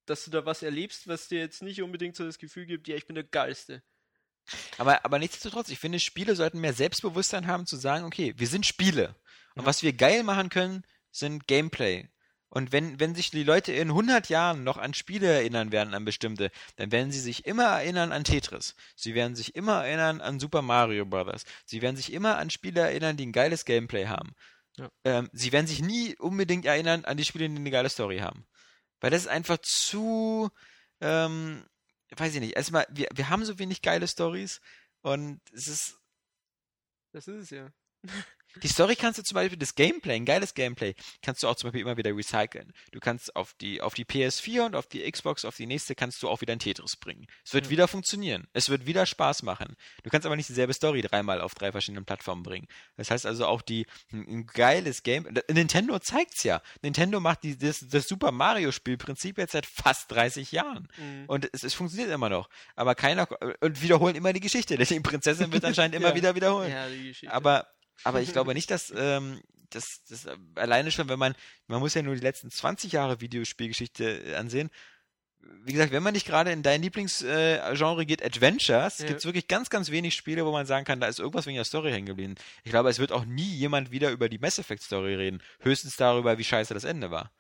dass 0.05 0.25
du 0.25 0.31
da 0.31 0.45
was 0.45 0.63
erlebst, 0.63 1.07
was 1.07 1.27
dir 1.27 1.39
jetzt 1.39 1.61
nicht 1.61 1.81
unbedingt 1.81 2.15
so 2.15 2.23
das 2.25 2.38
Gefühl 2.38 2.65
gibt, 2.65 2.88
ja, 2.88 2.95
ich 2.95 3.05
bin 3.07 3.15
der 3.15 3.23
Geilste. 3.23 3.84
Aber, 4.77 5.05
aber 5.05 5.19
nichtsdestotrotz, 5.19 5.69
ich 5.69 5.80
finde, 5.80 5.99
Spiele 5.99 6.35
sollten 6.35 6.59
mehr 6.59 6.73
Selbstbewusstsein 6.73 7.47
haben 7.47 7.65
zu 7.65 7.77
sagen, 7.77 8.05
okay, 8.05 8.34
wir 8.38 8.47
sind 8.47 8.65
Spiele. 8.65 9.15
Und 9.55 9.63
Ja. 9.63 9.65
was 9.67 9.84
wir 9.84 9.93
geil 9.93 10.23
machen 10.23 10.49
können, 10.49 10.84
sind 11.11 11.47
Gameplay. 11.47 12.09
Und 12.49 12.71
wenn, 12.71 12.99
wenn 12.99 13.15
sich 13.15 13.31
die 13.31 13.43
Leute 13.43 13.71
in 13.71 13.89
100 13.89 14.30
Jahren 14.30 14.63
noch 14.63 14.77
an 14.77 14.93
Spiele 14.93 15.27
erinnern 15.27 15.71
werden, 15.71 15.95
an 15.95 16.05
bestimmte, 16.05 16.51
dann 16.75 16.91
werden 16.91 17.11
sie 17.11 17.19
sich 17.19 17.47
immer 17.47 17.63
erinnern 17.65 18.11
an 18.11 18.23
Tetris. 18.23 18.75
Sie 18.95 19.15
werden 19.15 19.35
sich 19.35 19.55
immer 19.55 19.84
erinnern 19.85 20.21
an 20.21 20.39
Super 20.39 20.61
Mario 20.61 21.05
Brothers. 21.05 21.45
Sie 21.65 21.81
werden 21.81 21.95
sich 21.95 22.13
immer 22.13 22.38
an 22.38 22.51
Spiele 22.51 22.81
erinnern, 22.81 23.17
die 23.17 23.25
ein 23.25 23.31
geiles 23.31 23.65
Gameplay 23.65 24.05
haben. 24.05 24.35
Ja. 24.77 24.89
Ähm, 25.03 25.30
sie 25.34 25.51
werden 25.51 25.65
sich 25.65 25.81
nie 25.81 26.15
unbedingt 26.17 26.65
erinnern 26.65 27.05
an 27.05 27.17
die 27.17 27.25
Spiele, 27.25 27.49
die 27.49 27.55
eine 27.55 27.71
geile 27.71 27.89
Story 27.89 28.19
haben. 28.19 28.45
Weil 29.03 29.11
das 29.11 29.23
ist 29.23 29.27
einfach 29.27 29.57
zu, 29.57 30.49
ähm, 31.01 31.65
weiß 32.15 32.35
ich 32.35 32.39
nicht. 32.39 32.55
Erstmal, 32.55 32.88
wir, 32.89 33.09
wir 33.13 33.27
haben 33.27 33.43
so 33.43 33.59
wenig 33.59 33.81
geile 33.81 34.07
Stories 34.07 34.61
und 35.01 35.41
es 35.51 35.67
ist, 35.67 35.99
Das 37.11 37.27
ist 37.27 37.35
es 37.43 37.49
ja. 37.49 37.69
die 38.61 38.67
Story 38.67 38.95
kannst 38.95 39.19
du 39.19 39.23
zum 39.23 39.35
Beispiel, 39.35 39.57
das 39.57 39.75
Gameplay, 39.75 40.15
ein 40.15 40.25
geiles 40.25 40.53
Gameplay, 40.53 40.93
kannst 41.21 41.41
du 41.43 41.47
auch 41.47 41.55
zum 41.55 41.69
Beispiel 41.69 41.81
immer 41.81 41.97
wieder 41.97 42.15
recyceln. 42.15 42.71
Du 42.91 42.99
kannst 42.99 43.35
auf 43.35 43.53
die, 43.59 43.81
auf 43.81 43.93
die 43.93 44.05
PS4 44.05 44.65
und 44.67 44.75
auf 44.75 44.88
die 44.88 45.09
Xbox, 45.09 45.45
auf 45.45 45.55
die 45.57 45.65
nächste, 45.65 45.95
kannst 45.95 46.21
du 46.21 46.30
auch 46.30 46.41
wieder 46.41 46.53
ein 46.53 46.59
Tetris 46.59 46.95
bringen. 46.95 47.25
Es 47.45 47.53
wird 47.53 47.65
Ja. 47.65 47.71
wieder 47.71 47.88
funktionieren. 47.88 48.47
Es 48.53 48.69
wird 48.69 48.85
wieder 48.85 49.05
Spaß 49.05 49.43
machen. 49.43 49.75
Du 50.03 50.09
kannst 50.09 50.25
aber 50.25 50.35
nicht 50.35 50.49
dieselbe 50.49 50.73
Story 50.73 51.01
dreimal 51.01 51.41
auf 51.41 51.55
drei 51.55 51.71
verschiedenen 51.71 52.05
Plattformen 52.05 52.43
bringen. 52.43 52.67
Das 52.97 53.09
heißt 53.11 53.25
also 53.25 53.45
auch 53.47 53.61
die, 53.61 53.85
ein, 54.11 54.45
geiles 54.45 55.03
Game, 55.03 55.27
Nintendo 55.49 55.97
zeigt's 55.99 56.43
ja. 56.43 56.61
Nintendo 56.81 57.19
macht 57.19 57.43
die, 57.43 57.57
das, 57.57 57.85
das 57.89 58.07
Super 58.07 58.31
Mario 58.31 58.71
Spielprinzip 58.71 59.38
jetzt 59.38 59.53
seit 59.53 59.65
fast 59.65 60.11
30 60.11 60.51
Jahren. 60.51 60.88
Mhm. 60.97 61.25
Und 61.27 61.49
es, 61.53 61.63
es 61.63 61.73
funktioniert 61.73 62.11
immer 62.11 62.30
noch. 62.30 62.49
Aber 62.75 62.95
keiner, 62.95 63.27
und 63.61 63.81
wiederholen 63.81 64.15
immer 64.15 64.34
die 64.34 64.39
Geschichte. 64.39 64.77
Die 64.93 64.99
Prinzessin 64.99 65.51
wird 65.51 65.65
anscheinend 65.65 65.95
immer 65.95 66.09
Ja. 66.09 66.15
wieder 66.15 66.35
wiederholen. 66.35 66.69
ja, 66.71 66.88
die 66.88 67.07
Geschichte. 67.09 67.34
Aber, 67.34 67.67
aber 68.03 68.22
ich 68.22 68.32
glaube 68.34 68.53
nicht, 68.56 68.72
dass 68.72 68.94
ähm, 68.95 69.41
das, 69.70 70.03
das 70.10 70.26
äh, 70.26 70.36
alleine 70.56 70.91
schon, 70.91 71.10
wenn 71.10 71.20
man, 71.20 71.36
man 71.68 71.80
muss 71.80 71.94
ja 71.94 72.02
nur 72.02 72.15
die 72.15 72.22
letzten 72.22 72.52
20 72.52 72.91
Jahre 72.91 73.22
Videospielgeschichte 73.22 74.32
äh, 74.32 74.36
ansehen. 74.36 74.70
Wie 75.65 75.74
gesagt, 75.74 75.91
wenn 75.91 76.03
man 76.03 76.14
nicht 76.14 76.26
gerade 76.26 76.52
in 76.53 76.64
dein 76.64 76.82
Lieblingsgenre 76.82 78.02
äh, 78.02 78.06
geht, 78.06 78.24
Adventures, 78.24 78.99
Ja. 78.99 79.07
gibt 79.07 79.20
es 79.20 79.26
wirklich 79.26 79.49
ganz, 79.49 79.70
ganz 79.70 79.91
wenig 79.91 80.15
Spiele, 80.15 80.45
wo 80.45 80.52
man 80.53 80.65
sagen 80.65 80.86
kann, 80.86 81.02
da 81.02 81.07
ist 81.07 81.20
irgendwas 81.20 81.45
wegen 81.45 81.56
der 81.57 81.65
Story 81.65 81.91
hängen 81.91 82.06
geblieben. 82.06 82.36
Ich 82.64 82.72
glaube, 82.72 82.90
es 82.90 82.98
wird 82.99 83.11
auch 83.11 83.26
nie 83.26 83.53
jemand 83.56 83.91
wieder 83.91 84.11
über 84.11 84.30
die 84.30 84.40
Mass 84.40 84.57
Effect 84.57 84.82
Story 84.84 85.15
reden. 85.15 85.44
Höchstens 85.60 85.98
darüber, 85.98 86.38
wie 86.38 86.44
scheiße 86.45 86.74
das 86.74 86.86
Ende 86.86 87.11
war. 87.11 87.32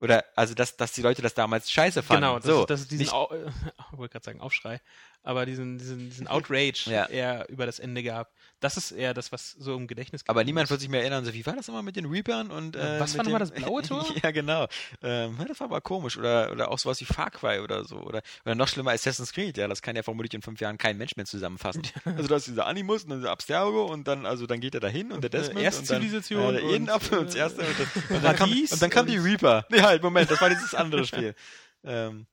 Oder, 0.00 0.24
also, 0.34 0.54
dass, 0.54 0.76
dass 0.76 0.92
die 0.92 1.02
Leute 1.02 1.22
das 1.22 1.34
damals 1.34 1.70
scheiße 1.70 2.02
fanden. 2.02 2.22
Genau, 2.22 2.36
das, 2.38 2.44
so. 2.46 2.64
das 2.66 2.80
ist 2.80 2.90
diesen, 2.90 3.02
nicht- 3.02 3.12
Au 3.12 3.28
ich 3.32 3.52
wollte 3.98 4.12
gerade 4.12 4.24
sagen 4.24 4.40
Aufschrei, 4.40 4.80
aber 5.24 5.46
diesen, 5.46 5.78
diesen, 5.78 5.98
diesen 6.10 6.28
Outrage 6.28 6.84
Ja. 6.90 7.06
eher 7.06 7.48
über 7.48 7.66
das 7.66 7.78
Ende 7.80 8.02
gab. 8.02 8.32
Das 8.60 8.76
ist 8.76 8.92
eher 8.92 9.14
das, 9.14 9.32
was 9.32 9.52
so 9.52 9.74
im 9.74 9.86
Gedächtnis 9.86 10.22
Aber 10.26 10.44
niemand 10.44 10.64
ist. 10.66 10.70
wird 10.70 10.80
sich 10.80 10.88
mehr 10.90 11.00
erinnern, 11.00 11.24
so 11.24 11.32
wie 11.34 11.44
war 11.44 11.56
das 11.56 11.66
immer 11.68 11.82
mit 11.82 11.96
den 11.96 12.04
Reapern 12.06 12.50
und 12.50 12.76
äh, 12.76 13.00
was 13.00 13.16
war 13.16 13.24
nochmal 13.24 13.40
das 13.40 13.50
blaue 13.50 13.82
Tor? 13.88 14.06
ja, 14.22 14.30
genau. 14.30 14.66
Ähm, 15.02 15.36
das 15.48 15.58
war 15.60 15.66
aber 15.66 15.80
komisch. 15.80 16.16
Oder, 16.18 16.52
oder 16.52 16.70
auch 16.70 16.78
sowas 16.78 17.00
wie 17.00 17.06
Far 17.06 17.30
Cry 17.30 17.60
oder 17.60 17.84
so. 17.84 17.96
Oder, 17.96 18.22
oder 18.44 18.54
noch 18.54 18.68
schlimmer 18.68 18.92
Assassin's 18.92 19.32
Creed, 19.32 19.56
ja, 19.56 19.66
das 19.66 19.82
kann 19.82 19.96
ja 19.96 20.02
vermutlich 20.02 20.34
in 20.34 20.42
fünf 20.42 20.60
Jahren 20.60 20.78
kein 20.78 20.96
Mensch 20.98 21.16
mehr 21.16 21.26
zusammenfassen. 21.26 21.82
Also 22.04 22.28
da 22.28 22.36
ist 22.36 22.46
dieser 22.46 22.66
Animus 22.66 23.04
und 23.04 23.10
dann 23.10 23.18
dieser 23.20 23.30
Abstergo 23.32 23.86
und 23.86 24.06
dann, 24.06 24.24
also 24.26 24.46
dann 24.46 24.60
geht 24.60 24.74
er 24.74 24.80
dahin 24.80 25.10
und 25.10 25.22
der 25.24 25.32
äh, 25.32 25.38
Desmond 25.38 25.60
erste 25.60 25.80
und 25.80 25.90
dann, 25.90 25.96
Zivilisation 26.02 26.54
äh, 26.54 26.60
der 26.60 26.70
Eden 26.70 26.90
und, 26.90 27.12
und 27.12 27.34
äh, 27.34 27.38
erste 27.38 27.60
und, 27.62 27.68
das, 27.80 28.10
und, 28.10 28.22
dann 28.24 28.36
kam, 28.36 28.50
und 28.50 28.82
dann 28.82 28.90
kam 28.90 29.06
die 29.06 29.16
Reaper. 29.16 29.66
Nee, 29.70 29.80
halt, 29.80 30.02
Moment, 30.02 30.30
das 30.30 30.40
war 30.40 30.50
dieses 30.50 30.74
andere 30.74 31.06
Spiel. 31.06 31.34
ähm, 31.82 32.26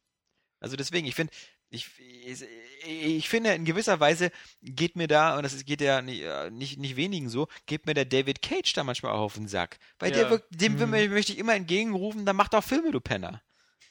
also 0.60 0.76
deswegen, 0.76 1.08
ich 1.08 1.16
finde, 1.16 1.34
ich, 1.72 1.88
ich, 2.26 2.44
ich 2.86 3.30
finde, 3.30 3.54
in 3.54 3.66
gewisser 3.66 4.00
Weise 4.00 4.32
geht 4.62 4.96
mir 4.96 5.08
da, 5.08 5.38
und 5.38 5.44
das 5.44 5.64
geht 5.66 5.82
ja 5.82 6.02
nicht, 6.02 6.22
äh, 6.22 6.52
nicht, 6.52 6.78
nicht 6.78 6.96
wenigen 6.98 7.30
so, 7.30 7.48
geht 7.66 7.86
mir 7.86 7.94
der 7.94 8.06
David 8.06 8.42
Cage 8.42 8.74
da 8.74 8.84
manchmal 8.84 9.14
auch 9.14 9.22
auf 9.22 9.34
den 9.36 9.48
Sack. 9.48 9.80
Weil 9.98 10.12
der 10.12 10.24
Ja. 10.24 10.30
wirkt, 10.30 10.48
dem 10.62 10.74
Mhm. 10.78 10.90
möchte 10.90 11.32
ich 11.32 11.38
immer 11.40 11.56
entgegenrufen, 11.56 12.26
dann 12.26 12.36
mach 12.36 12.50
doch 12.50 12.64
Filme, 12.64 12.92
du 12.92 13.00
Penner. 13.00 13.42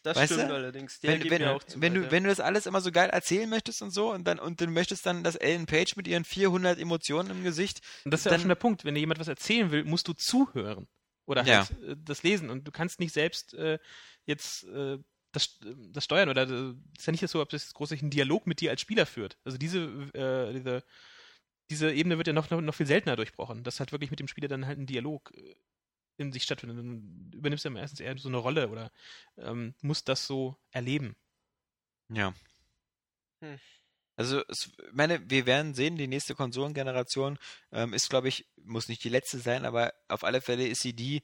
das 0.02 0.16
weißt 0.16 0.32
stimmt 0.35 0.51
du? 0.51 0.55
allerdings. 0.55 1.01
Der 1.01 1.12
Wenn, 1.12 1.20
geht 1.20 1.31
wenn, 1.31 1.43
mir 1.43 1.51
auch 1.52 1.62
zu 1.62 1.81
wenn, 1.81 1.93
weit, 1.94 2.01
du, 2.01 2.05
ja. 2.07 2.11
wenn 2.12 2.23
du 2.24 2.28
das 2.31 2.40
alles 2.40 2.66
immer 2.66 2.81
so 2.81 2.90
geil 2.93 3.11
erzählen 3.11 3.48
möchtest 3.51 3.82
und 3.82 3.90
so, 3.90 4.12
und 4.12 4.24
dann, 4.24 4.39
und 4.39 4.61
du 4.61 4.66
möchtest 4.66 5.05
dann, 5.07 5.23
dass 5.24 5.35
Ellen 5.36 5.66
Page 5.66 5.97
mit 5.97 6.07
ihren 6.09 6.24
400 6.24 6.78
Emotionen 6.78 7.31
im 7.31 7.44
Gesicht, 7.44 7.81
Und 8.05 8.11
das 8.12 8.20
ist 8.20 8.24
ja 8.27 8.31
auch 8.31 8.35
dann- 8.35 8.40
schon 8.43 8.48
der 8.48 8.55
Punkt. 8.57 8.85
Wenn 8.85 8.94
dir 8.94 9.01
jemand 9.01 9.20
was 9.20 9.28
erzählen 9.28 9.70
will, 9.70 9.85
musst 9.85 10.07
du 10.09 10.12
zuhören. 10.12 10.86
Oder 11.27 11.44
Ja. 11.44 11.66
halt 11.69 11.82
äh, 11.82 11.97
das 11.98 12.23
lesen. 12.23 12.51
Und 12.51 12.66
du 12.66 12.73
kannst 12.73 12.98
nicht 12.98 13.12
selbst 13.12 13.52
äh, 13.55 13.78
jetzt 14.24 14.65
äh, 14.65 14.98
das, 15.32 15.59
das 15.93 16.05
Steuern 16.05 16.28
oder 16.28 16.47
das 16.47 16.77
ist 16.98 17.07
ja 17.07 17.11
nicht 17.12 17.28
so, 17.28 17.40
ob 17.40 17.48
das 17.51 17.73
großartig 17.74 18.02
einen 18.02 18.11
Dialog 18.11 18.47
mit 18.47 18.61
dir 18.61 18.70
als 18.70 18.81
Spieler 18.81 19.07
führt. 19.07 19.39
Also 19.44 19.59
diese, 19.59 19.85
äh, 20.15 20.52
diese, 20.52 20.85
diese 21.70 21.93
Ebene 21.93 22.16
wird 22.19 22.27
ja 22.27 22.32
noch, 22.32 22.51
noch, 22.51 22.61
noch 22.61 22.74
viel 22.74 22.86
seltener 22.86 23.16
durchbrochen, 23.16 23.62
dass 23.62 23.81
halt 23.81 23.93
wirklich 23.93 24.11
mit 24.11 24.20
dem 24.20 24.28
Spieler 24.28 24.48
dann 24.48 24.66
halt 24.66 24.78
ein 24.78 24.86
Dialog 24.86 25.32
äh, 25.35 25.55
in 26.16 26.32
sich 26.32 26.43
stattfindet. 26.43 26.78
Dann 26.78 27.31
übernimmst 27.32 27.65
du 27.65 27.69
ja 27.69 27.74
meistens 27.74 28.01
eher 28.01 28.16
so 28.19 28.28
eine 28.28 28.36
Rolle 28.36 28.69
oder 28.69 28.90
ähm, 29.39 29.74
musst 29.81 30.09
das 30.09 30.27
so 30.27 30.57
erleben. 30.70 31.16
Ja. 32.09 32.35
Hm. 33.40 33.59
Also, 34.16 34.43
es, 34.48 34.70
meine, 34.93 35.31
wir 35.31 35.47
werden 35.47 35.73
sehen, 35.73 35.97
die 35.97 36.07
nächste 36.07 36.35
Konsolengeneration 36.35 37.39
ähm, 37.73 37.94
ist, 37.94 38.11
glaube 38.11 38.28
ich, 38.28 38.47
muss 38.62 38.89
nicht 38.89 39.02
die 39.02 39.09
letzte 39.09 39.39
sein, 39.39 39.65
aber 39.65 39.94
auf 40.09 40.24
alle 40.24 40.43
Fälle 40.43 40.66
ist 40.66 40.82
sie 40.82 40.93
die 40.93 41.23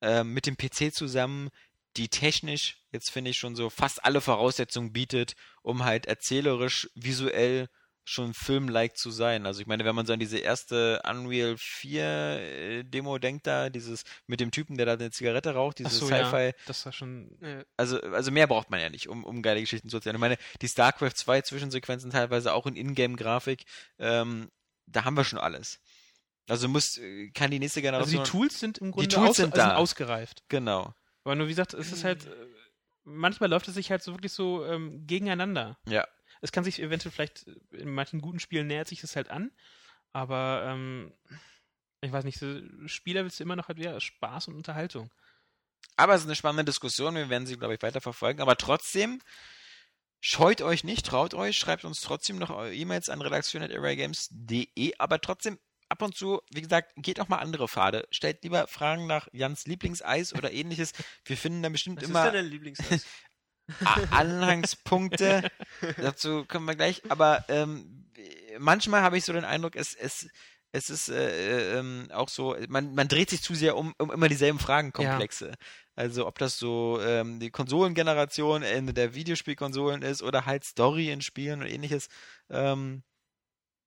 ähm, 0.00 0.32
mit 0.32 0.46
dem 0.46 0.56
PC 0.56 0.92
zusammen, 0.92 1.50
die 1.96 2.08
technisch 2.08 2.84
jetzt 2.94 3.10
finde 3.10 3.32
ich 3.32 3.38
schon 3.38 3.56
so 3.56 3.68
fast 3.68 4.04
alle 4.04 4.22
Voraussetzungen 4.22 4.92
bietet, 4.92 5.34
um 5.62 5.84
halt 5.84 6.06
erzählerisch, 6.06 6.88
visuell 6.94 7.68
schon 8.06 8.34
filmlike 8.34 8.94
zu 8.94 9.10
sein. 9.10 9.46
Also 9.46 9.60
ich 9.60 9.66
meine, 9.66 9.84
wenn 9.84 9.94
man 9.94 10.06
so 10.06 10.12
an 10.12 10.20
diese 10.20 10.38
erste 10.38 11.00
Unreal 11.08 11.56
4 11.58 12.04
äh, 12.04 12.84
Demo 12.84 13.18
denkt 13.18 13.46
da, 13.46 13.70
dieses 13.70 14.04
mit 14.26 14.40
dem 14.40 14.50
Typen, 14.50 14.76
der 14.76 14.86
da 14.86 14.92
eine 14.92 15.10
Zigarette 15.10 15.54
raucht, 15.54 15.78
dieses 15.78 15.98
so, 15.98 16.06
Sci-Fi, 16.06 16.46
ja, 16.46 16.52
das 16.66 16.84
war 16.84 16.92
schon. 16.92 17.36
Ja. 17.40 17.64
also, 17.76 18.00
also 18.00 18.30
mehr 18.30 18.46
braucht 18.46 18.70
man 18.70 18.80
ja 18.80 18.90
nicht, 18.90 19.08
um, 19.08 19.24
um 19.24 19.42
geile 19.42 19.60
Geschichten 19.60 19.88
zu 19.88 19.96
erzählen. 19.96 20.16
Ich 20.16 20.20
meine, 20.20 20.36
die 20.60 20.68
StarCraft 20.68 21.14
2 21.16 21.42
Zwischensequenzen 21.42 22.10
teilweise 22.10 22.52
auch 22.52 22.66
in 22.66 22.76
Ingame-Grafik, 22.76 23.64
ähm, 23.98 24.50
da 24.86 25.04
haben 25.04 25.16
wir 25.16 25.24
schon 25.24 25.38
alles. 25.38 25.80
Also 26.46 26.68
muss, 26.68 26.98
äh, 26.98 27.30
kann 27.30 27.50
die 27.50 27.58
nächste 27.58 27.80
Also 27.80 27.86
Generation. 27.86 28.24
die 28.24 28.30
Tools 28.30 28.60
sind 28.60 28.78
im 28.78 28.92
Grunde 28.92 29.08
Tools 29.08 29.30
aus, 29.30 29.36
sind 29.36 29.54
also 29.54 29.66
da. 29.66 29.76
ausgereift. 29.76 30.42
genau. 30.48 30.94
Aber 31.24 31.34
nur 31.34 31.46
wie 31.46 31.52
gesagt, 31.52 31.74
es 31.74 31.92
ist 31.92 32.04
halt, 32.04 32.26
äh, 32.26 32.46
manchmal 33.04 33.50
läuft 33.50 33.68
es 33.68 33.74
sich 33.74 33.90
halt 33.90 34.02
so 34.02 34.12
wirklich 34.12 34.32
so 34.32 34.64
ähm, 34.64 35.06
gegeneinander. 35.06 35.78
Ja. 35.88 36.06
Es 36.40 36.52
kann 36.52 36.64
sich 36.64 36.80
eventuell 36.80 37.12
vielleicht, 37.12 37.46
äh, 37.46 37.78
in 37.78 37.92
manchen 37.92 38.20
guten 38.20 38.40
Spielen 38.40 38.66
nähert 38.66 38.88
sich 38.88 39.00
das 39.00 39.16
halt 39.16 39.30
an, 39.30 39.50
aber 40.12 40.64
ähm, 40.66 41.12
ich 42.02 42.12
weiß 42.12 42.24
nicht, 42.24 42.38
so 42.38 42.60
Spieler 42.86 43.24
willst 43.24 43.40
du 43.40 43.44
immer 43.44 43.56
noch 43.56 43.68
halt 43.68 43.78
wieder 43.78 44.00
Spaß 44.00 44.48
und 44.48 44.54
Unterhaltung. 44.54 45.10
Aber 45.96 46.14
es 46.14 46.22
ist 46.22 46.26
eine 46.26 46.36
spannende 46.36 46.64
Diskussion, 46.64 47.14
wir 47.14 47.28
werden 47.28 47.46
sie, 47.46 47.56
glaube 47.56 47.74
ich, 47.74 47.82
weiter 47.82 48.00
verfolgen. 48.00 48.40
Aber 48.40 48.56
trotzdem, 48.56 49.20
scheut 50.20 50.62
euch 50.62 50.84
nicht, 50.84 51.06
traut 51.06 51.34
euch, 51.34 51.56
schreibt 51.56 51.84
uns 51.84 52.00
trotzdem 52.00 52.38
noch 52.38 52.50
eure 52.50 52.74
E-Mails 52.74 53.08
an 53.08 53.22
redaktion.arraygames.de. 53.22 54.94
Aber 54.98 55.20
trotzdem, 55.20 55.58
ab 55.88 56.02
und 56.02 56.16
zu, 56.16 56.40
wie 56.50 56.62
gesagt, 56.62 56.92
geht 56.96 57.20
auch 57.20 57.28
mal 57.28 57.38
andere 57.38 57.68
Pfade. 57.68 58.06
Stellt 58.10 58.42
lieber 58.44 58.66
Fragen 58.66 59.06
nach 59.06 59.28
Jans 59.32 59.66
Lieblingseis 59.66 60.34
oder 60.34 60.52
ähnliches. 60.52 60.92
Wir 61.24 61.36
finden 61.36 61.62
da 61.62 61.68
bestimmt 61.68 62.02
Was 62.02 62.08
immer 62.08 62.20
ist 62.26 62.32
denn 62.32 62.42
dein 62.44 62.50
Lieblingseis? 62.50 63.06
A- 63.84 64.00
Anhangspunkte. 64.10 65.50
Dazu 65.98 66.44
kommen 66.46 66.66
wir 66.66 66.74
gleich. 66.74 67.02
Aber 67.10 67.44
ähm, 67.48 68.06
manchmal 68.58 69.02
habe 69.02 69.18
ich 69.18 69.24
so 69.24 69.32
den 69.32 69.44
Eindruck, 69.44 69.76
es, 69.76 69.94
es, 69.94 70.28
es 70.72 70.90
ist 70.90 71.08
äh, 71.08 71.78
ähm, 71.78 72.08
auch 72.12 72.28
so, 72.28 72.56
man, 72.68 72.94
man 72.94 73.08
dreht 73.08 73.30
sich 73.30 73.42
zu 73.42 73.54
sehr 73.54 73.76
um, 73.76 73.94
um 73.98 74.10
immer 74.10 74.28
dieselben 74.28 74.58
Fragenkomplexe. 74.58 75.54
Also 75.96 76.26
ob 76.26 76.38
das 76.38 76.58
so 76.58 77.00
ähm, 77.00 77.38
die 77.40 77.50
Konsolengeneration, 77.50 78.62
Ende 78.62 78.92
der 78.92 79.14
Videospielkonsolen 79.14 80.02
ist 80.02 80.22
oder 80.22 80.44
halt 80.46 80.64
Story 80.64 81.10
in 81.10 81.20
Spielen 81.22 81.60
und 81.62 81.68
ähnliches. 81.68 82.08
Ähm, 82.50 83.02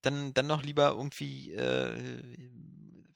dann, 0.02 0.34
dann 0.34 0.46
noch 0.46 0.62
lieber 0.62 0.90
irgendwie 0.90 1.52
äh, 1.52 2.22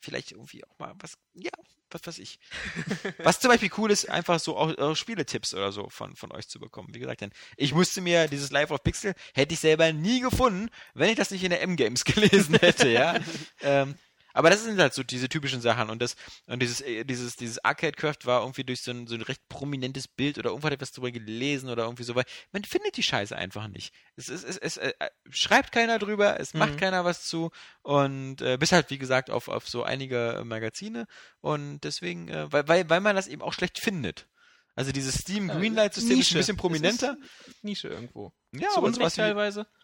vielleicht 0.00 0.32
irgendwie 0.32 0.64
auch 0.64 0.78
mal 0.78 0.94
was, 0.98 1.16
ja, 1.34 1.50
was 1.90 2.06
weiß 2.06 2.18
ich. 2.18 2.38
Was 3.18 3.40
zum 3.40 3.50
Beispiel 3.50 3.70
cool 3.78 3.90
ist, 3.90 4.08
einfach 4.08 4.40
so 4.40 4.56
auch, 4.56 4.76
auch 4.78 4.94
Spieletipps 4.94 5.54
oder 5.54 5.72
so 5.72 5.88
von, 5.90 6.16
von 6.16 6.32
euch 6.32 6.48
zu 6.48 6.58
bekommen. 6.58 6.94
Wie 6.94 6.98
gesagt, 6.98 7.20
denn 7.20 7.32
ich 7.56 7.74
musste 7.74 8.00
mir 8.00 8.28
dieses 8.28 8.50
Live 8.50 8.70
of 8.70 8.82
Pixel, 8.82 9.14
hätte 9.34 9.54
ich 9.54 9.60
selber 9.60 9.92
nie 9.92 10.20
gefunden, 10.20 10.70
wenn 10.94 11.10
ich 11.10 11.16
das 11.16 11.30
nicht 11.30 11.44
in 11.44 11.50
der 11.50 11.62
M-Games 11.62 12.04
gelesen 12.06 12.56
hätte, 12.56 12.88
ja. 12.88 13.20
ähm, 13.60 13.94
aber 14.34 14.50
das 14.50 14.64
sind 14.64 14.78
halt 14.80 14.94
so 14.94 15.02
diese 15.02 15.28
typischen 15.28 15.60
Sachen 15.60 15.90
und 15.90 16.00
das 16.02 16.16
und 16.46 16.60
dieses 16.60 16.80
äh, 16.80 17.04
dieses 17.04 17.36
dieses 17.36 17.62
Arcade 17.64 17.92
Craft 17.96 18.24
war 18.24 18.40
irgendwie 18.42 18.64
durch 18.64 18.80
so 18.82 18.90
ein, 18.90 19.06
so 19.06 19.14
ein 19.14 19.22
recht 19.22 19.46
prominentes 19.48 20.08
Bild 20.08 20.38
oder 20.38 20.50
irgendwo 20.50 20.66
hat 20.66 20.74
etwas 20.74 20.92
drüber 20.92 21.10
gelesen 21.10 21.68
oder 21.68 21.84
irgendwie 21.84 22.04
so 22.04 22.14
weil 22.14 22.24
man 22.52 22.64
findet 22.64 22.96
die 22.96 23.02
Scheiße 23.02 23.34
einfach 23.36 23.68
nicht. 23.68 23.94
Es 24.16 24.28
ist 24.28 24.44
es, 24.44 24.56
es 24.58 24.76
äh, 24.76 24.92
schreibt 25.30 25.72
keiner 25.72 25.98
drüber, 25.98 26.38
es 26.40 26.54
macht 26.54 26.74
Mhm. 26.74 26.78
keiner 26.78 27.04
was 27.04 27.24
zu 27.24 27.50
und 27.82 28.40
äh, 28.42 28.56
bis 28.58 28.72
halt 28.72 28.90
wie 28.90 28.98
gesagt 28.98 29.30
auf 29.30 29.48
auf 29.48 29.68
so 29.68 29.82
einige 29.82 30.34
äh, 30.40 30.44
Magazine 30.44 31.06
und 31.40 31.80
deswegen 31.80 32.28
äh, 32.28 32.50
weil 32.52 32.68
weil 32.68 32.88
weil 32.90 33.00
man 33.00 33.16
das 33.16 33.26
eben 33.28 33.42
auch 33.42 33.52
schlecht 33.52 33.78
findet. 33.78 34.28
Also 34.74 34.90
dieses 34.90 35.16
Steam 35.18 35.48
Greenlight 35.48 35.92
System 35.92 36.18
ist 36.18 36.30
ein 36.32 36.38
bisschen 36.38 36.56
prominenter. 36.56 37.16
Es 37.42 37.48
ist 37.48 37.64
Nische 37.64 37.88
irgendwo. 37.88 38.32
Ja, 38.52 38.70
Zu 38.70 38.78
aber 38.78 38.90
wie, 38.96 39.06
teilweise. 39.08 39.66
wie 39.66 39.81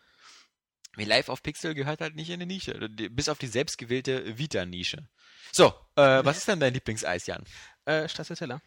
Live 0.97 1.29
auf 1.29 1.43
Pixel 1.43 1.75
gehört 1.75 2.01
halt 2.01 2.17
nicht 2.17 2.29
in 2.29 2.35
eine 2.35 2.47
Nische, 2.47 2.89
die- 2.91 3.09
bis 3.09 3.29
auf 3.29 3.39
die 3.39 3.47
selbstgewählte 3.47 4.37
Vita-Nische. 4.39 5.09
So, 5.53 5.69
äh, 5.97 6.25
was 6.25 6.39
ist 6.39 6.49
denn 6.49 6.61
dein 6.61 6.75
Lieblingseis, 6.75 7.27
Jan? 7.27 7.45
Äh, 7.85 8.09
Stracciatella. 8.09 8.61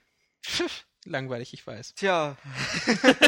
Langweilig, 1.05 1.53
ich 1.53 1.65
weiß. 1.65 1.93
Tja. 1.95 2.37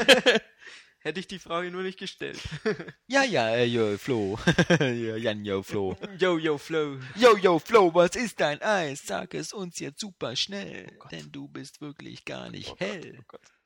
Hätte 1.00 1.20
ich 1.20 1.28
die 1.28 1.40
Frage 1.40 1.70
nur 1.70 1.84
nicht 1.84 2.00
gestellt. 2.00 2.40
Ja, 3.08 3.24
ja, 3.24 3.50
äh, 3.50 3.66
yo, 3.66 3.98
Flo. 3.98 4.40
ja, 4.80 5.18
Jan, 5.18 5.44
yo, 5.44 5.62
Flo. 5.62 5.96
Yo, 6.18 6.38
yo, 6.38 6.58
Flow. 6.58 6.98
Yo, 7.16 7.36
yo, 7.38 7.60
Flo, 7.60 7.94
was 7.94 8.16
ist 8.16 8.40
dein 8.40 8.62
Eis? 8.62 9.04
Sag 9.06 9.34
es 9.36 9.52
uns 9.54 9.78
jetzt 9.80 10.00
super 10.00 10.36
schnell, 10.36 10.98
denn 11.12 11.32
du 11.32 11.48
bist 11.50 11.82
wirklich 11.82 12.24
gar 12.26 12.50
nicht 12.50 12.74
hell. 12.80 13.20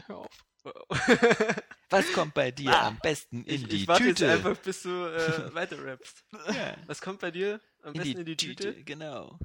Hör 0.08 0.18
auf. 0.18 0.46
Was 1.90 2.12
kommt 2.14 2.34
bei 2.34 2.52
dir 2.52 2.72
Ah, 2.72 2.88
am 2.88 3.00
besten 3.00 3.44
in 3.46 3.56
Ich, 3.64 3.68
die 3.68 3.76
ich 3.84 3.88
warte 3.88 4.04
Tüte? 4.04 4.26
jetzt 4.26 4.36
einfach, 4.46 4.58
bis 4.62 4.82
du 4.84 4.90
äh, 5.06 5.54
weiter 5.54 5.84
rappst. 5.84 6.24
Ja, 6.48 6.76
Was 6.86 7.02
kommt 7.02 7.20
bei 7.22 7.32
dir 7.32 7.60
am 7.84 7.94
in 7.94 8.02
besten 8.02 8.18
in 8.20 8.26
die 8.26 8.36
Tüte? 8.38 8.74
Genau. 8.84 9.38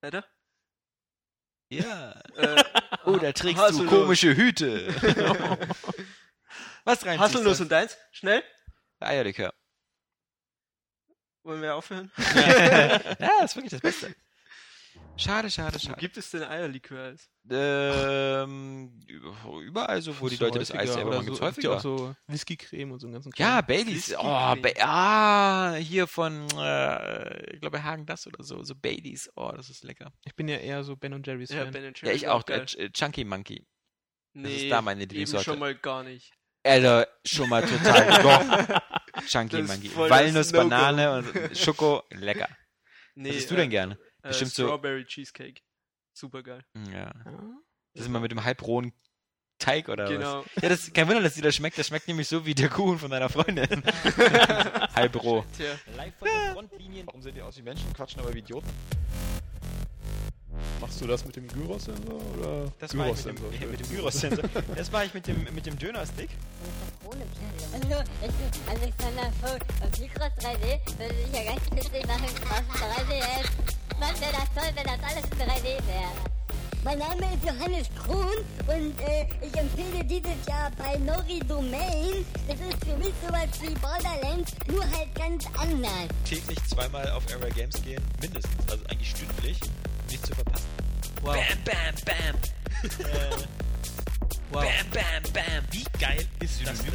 Weiter? 0.00 0.24
Ja. 1.70 2.20
Äh, 2.36 2.62
Oder 3.10 3.32
trägst 3.32 3.58
du 3.58 3.62
Haselnuss. 3.62 3.88
komische 3.90 4.36
Hüte? 4.36 4.88
was 6.84 7.04
rein? 7.06 7.18
Haselnuss 7.18 7.60
und 7.60 7.70
deins? 7.72 7.96
Schnell? 8.12 8.42
Eierlikör. 9.00 9.54
Wollen 11.44 11.62
wir 11.62 11.74
aufhören? 11.76 12.10
ja, 12.34 13.44
ist 13.44 13.54
wirklich 13.56 13.70
das 13.70 13.80
Beste. 13.80 14.14
Schade, 15.18 15.50
schade, 15.50 15.74
Wo 15.76 15.78
schade. 15.78 15.98
gibt 16.00 16.16
es 16.18 16.30
denn 16.30 16.42
Eierlikör-Eis? 16.42 17.30
Ähm, 17.50 19.00
überall 19.62 20.02
so, 20.02 20.18
wo 20.20 20.28
die 20.28 20.36
Leute 20.36 20.58
das 20.58 20.70
Eis 20.72 20.92
selber 20.92 21.16
machen, 21.16 21.26
so, 21.28 21.34
ja 21.34 21.40
häufiger. 21.40 21.72
auch 21.76 21.80
so 21.80 22.14
Whisky-Creme 22.26 22.92
und 22.92 23.00
so 23.00 23.06
einen 23.06 23.14
ganzen 23.14 23.32
Ja, 23.36 23.56
Kram. 23.62 23.66
Baileys. 23.66 24.10
Whisky 24.10 24.14
Oh, 24.18 24.22
ba 24.56 24.68
ah, 24.80 25.74
hier 25.76 26.06
von, 26.06 26.46
äh, 26.58 27.54
ich 27.54 27.60
glaube, 27.60 27.82
Hagen 27.82 28.04
das 28.04 28.26
oder 28.26 28.42
so. 28.44 28.62
So 28.62 28.74
Baileys. 28.74 29.30
Oh, 29.36 29.52
das 29.56 29.70
ist 29.70 29.84
lecker. 29.84 30.12
Ich 30.24 30.34
bin 30.36 30.48
ja 30.48 30.56
eher 30.58 30.84
so 30.84 30.96
Ben 30.96 31.14
und 31.14 31.26
Jerry's 31.26 31.50
Ja, 31.50 31.64
Fan. 31.64 31.72
Ben 31.72 31.82
Jerry's 31.84 32.00
Ja, 32.02 32.12
ich 32.12 32.28
auch. 32.28 32.44
geil. 32.44 32.66
Äh, 32.76 32.90
Chunky 32.90 33.24
Monkey. 33.24 33.66
Nee, 34.34 34.64
ist 34.64 34.70
da 34.70 34.82
meine 34.82 35.00
Lieblingssorte. 35.00 35.44
schon 35.44 35.58
mal 35.58 35.74
gar 35.74 36.02
nicht. 36.02 36.32
Alter, 36.62 37.08
schon 37.24 37.48
mal 37.48 37.62
total. 37.62 38.22
Doch. 38.22 39.22
Chunky 39.26 39.58
Das 39.62 39.68
Monkey. 39.68 39.88
voll 39.88 40.08
das 40.10 40.18
Walnuss, 40.18 40.52
No-Go. 40.52 40.68
Banane 40.68 41.12
und 41.18 41.56
Schoko. 41.56 42.02
Lecker. 42.10 42.48
Nee, 43.14 43.30
Was 43.30 43.36
isst 43.36 43.50
du 43.50 43.54
äh, 43.54 43.58
denn 43.58 43.70
gerne? 43.70 43.98
Äh, 44.26 44.28
Bestimmt 44.28 44.52
so- 44.52 44.64
Strawberry 44.66 45.04
Cheesecake. 45.04 45.62
Super 46.12 46.42
geil. 46.42 46.64
Ja. 46.90 46.98
Ja. 47.02 47.12
Das 47.94 48.02
ist 48.02 48.06
immer 48.06 48.20
mit 48.20 48.30
dem 48.32 48.42
halbrohen 48.44 48.92
Teig 49.58 49.88
oder 49.88 50.04
was? 50.04 50.10
Genau. 50.10 50.44
Ja, 50.60 50.68
das 50.68 50.80
ist 50.84 50.94
kein 50.94 51.08
Wunder, 51.08 51.22
dass 51.22 51.34
dir 51.34 51.42
das 51.42 51.54
schmeckt. 51.54 51.78
Das 51.78 51.86
schmeckt 51.86 52.08
nämlich 52.08 52.28
so 52.28 52.44
wie 52.44 52.54
der 52.54 52.68
Kuchen 52.68 52.98
von 52.98 53.10
deiner 53.10 53.28
Freundin. 53.30 53.66
Live 55.96 56.14
von 56.18 56.28
den 56.28 56.52
Frontlinien. 56.52 57.06
Warum 57.06 57.22
sehen 57.22 57.34
die 57.34 57.40
aus 57.42 57.56
wie 57.56 57.62
Menschen, 57.62 57.90
quatschen 57.94 58.20
aber 58.20 58.34
wie 58.34 58.40
Idioten? 58.40 58.68
Machst 60.80 61.00
du 61.00 61.06
das 61.06 61.24
mit 61.24 61.36
dem 61.36 61.48
Gyrosensor 61.48 62.20
oder? 62.36 62.72
Das 62.78 62.96
war 62.96 63.08
ich 63.08 63.16
mit 63.24 63.26
dem, 63.26 63.36
Gyrosensor? 63.36 63.70
mit 63.70 63.80
dem 63.80 63.88
Gyrosensor. 63.88 64.44
Das 64.74 64.92
war 64.92 65.04
ich 65.04 65.14
mit 65.14 65.26
dem, 65.26 65.44
mit 65.54 65.66
dem 65.66 65.78
Dönerstick. 65.78 66.30
Hallo, 67.72 68.02
ich 68.22 68.28
bin 68.28 68.50
Alexander 68.68 69.32
Vogt 69.40 69.64
und 69.82 70.00
Mikros 70.00 70.32
3D 70.38 70.98
würde 70.98 71.14
ich 71.14 71.32
ja 71.34 71.44
ganz 71.54 71.70
witzig 71.72 72.06
machen 72.06 72.24
auf 72.24 72.82
3D. 72.82 73.46
Mann, 73.98 74.20
wäre 74.20 74.32
das 74.32 74.48
toll, 74.54 74.72
wenn 74.74 74.84
das 74.84 75.00
alles 75.02 75.24
in 75.24 75.38
3D 75.38 75.86
wäre. 75.86 76.36
Mein 76.84 76.98
Name 76.98 77.34
ist 77.34 77.44
Johannes 77.44 77.88
Kuhn 78.06 78.44
und 78.68 79.00
äh, 79.00 79.26
ich 79.42 79.56
empfehle 79.56 80.04
dieses 80.04 80.46
Jahr 80.46 80.70
bei 80.78 80.96
Nori 80.98 81.40
Domain. 81.40 82.24
Das 82.46 82.60
ist 82.60 82.84
für 82.84 82.96
mich 82.96 83.12
sowas 83.26 83.48
wie 83.60 83.74
Borderlands, 83.74 84.52
nur 84.68 84.84
halt 84.84 85.12
ganz 85.14 85.46
anders. 85.58 86.08
Täglich 86.24 86.58
zweimal 86.68 87.10
auf 87.10 87.24
Era 87.28 87.48
Games 87.48 87.82
gehen, 87.82 88.02
mindestens. 88.20 88.70
Also 88.70 88.84
eigentlich 88.86 89.10
stündlich, 89.10 89.58
um 89.62 90.06
nicht 90.10 90.24
zu 90.26 90.34
verpassen. 90.34 90.66
Wow. 91.22 91.34
Bam, 91.34 91.64
bam, 91.64 91.94
bam. 92.04 93.06
äh, 93.10 93.36
wow. 94.52 94.62
Bam, 94.62 94.90
bam, 94.92 95.32
bam. 95.32 95.64
Wie 95.72 95.84
geil 95.98 96.24
ist 96.40 96.64
das 96.64 96.78
denn? 96.84 96.92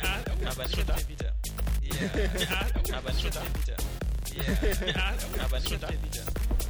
Ja, 0.00 0.50
aber 0.50 0.66
nicht 0.66 0.78
auf 0.78 0.84
der 0.84 1.08
Vita. 1.08 1.32
Ja, 1.82 2.96
aber 2.98 3.12
nicht 3.12 3.26
auf 3.26 3.32
der 3.32 3.74
Vita. 3.74 3.89
Ya, 4.36 4.44
ja, 4.86 5.12
ni 5.52 5.60
nicht 5.60 5.68
schon 5.68 6.69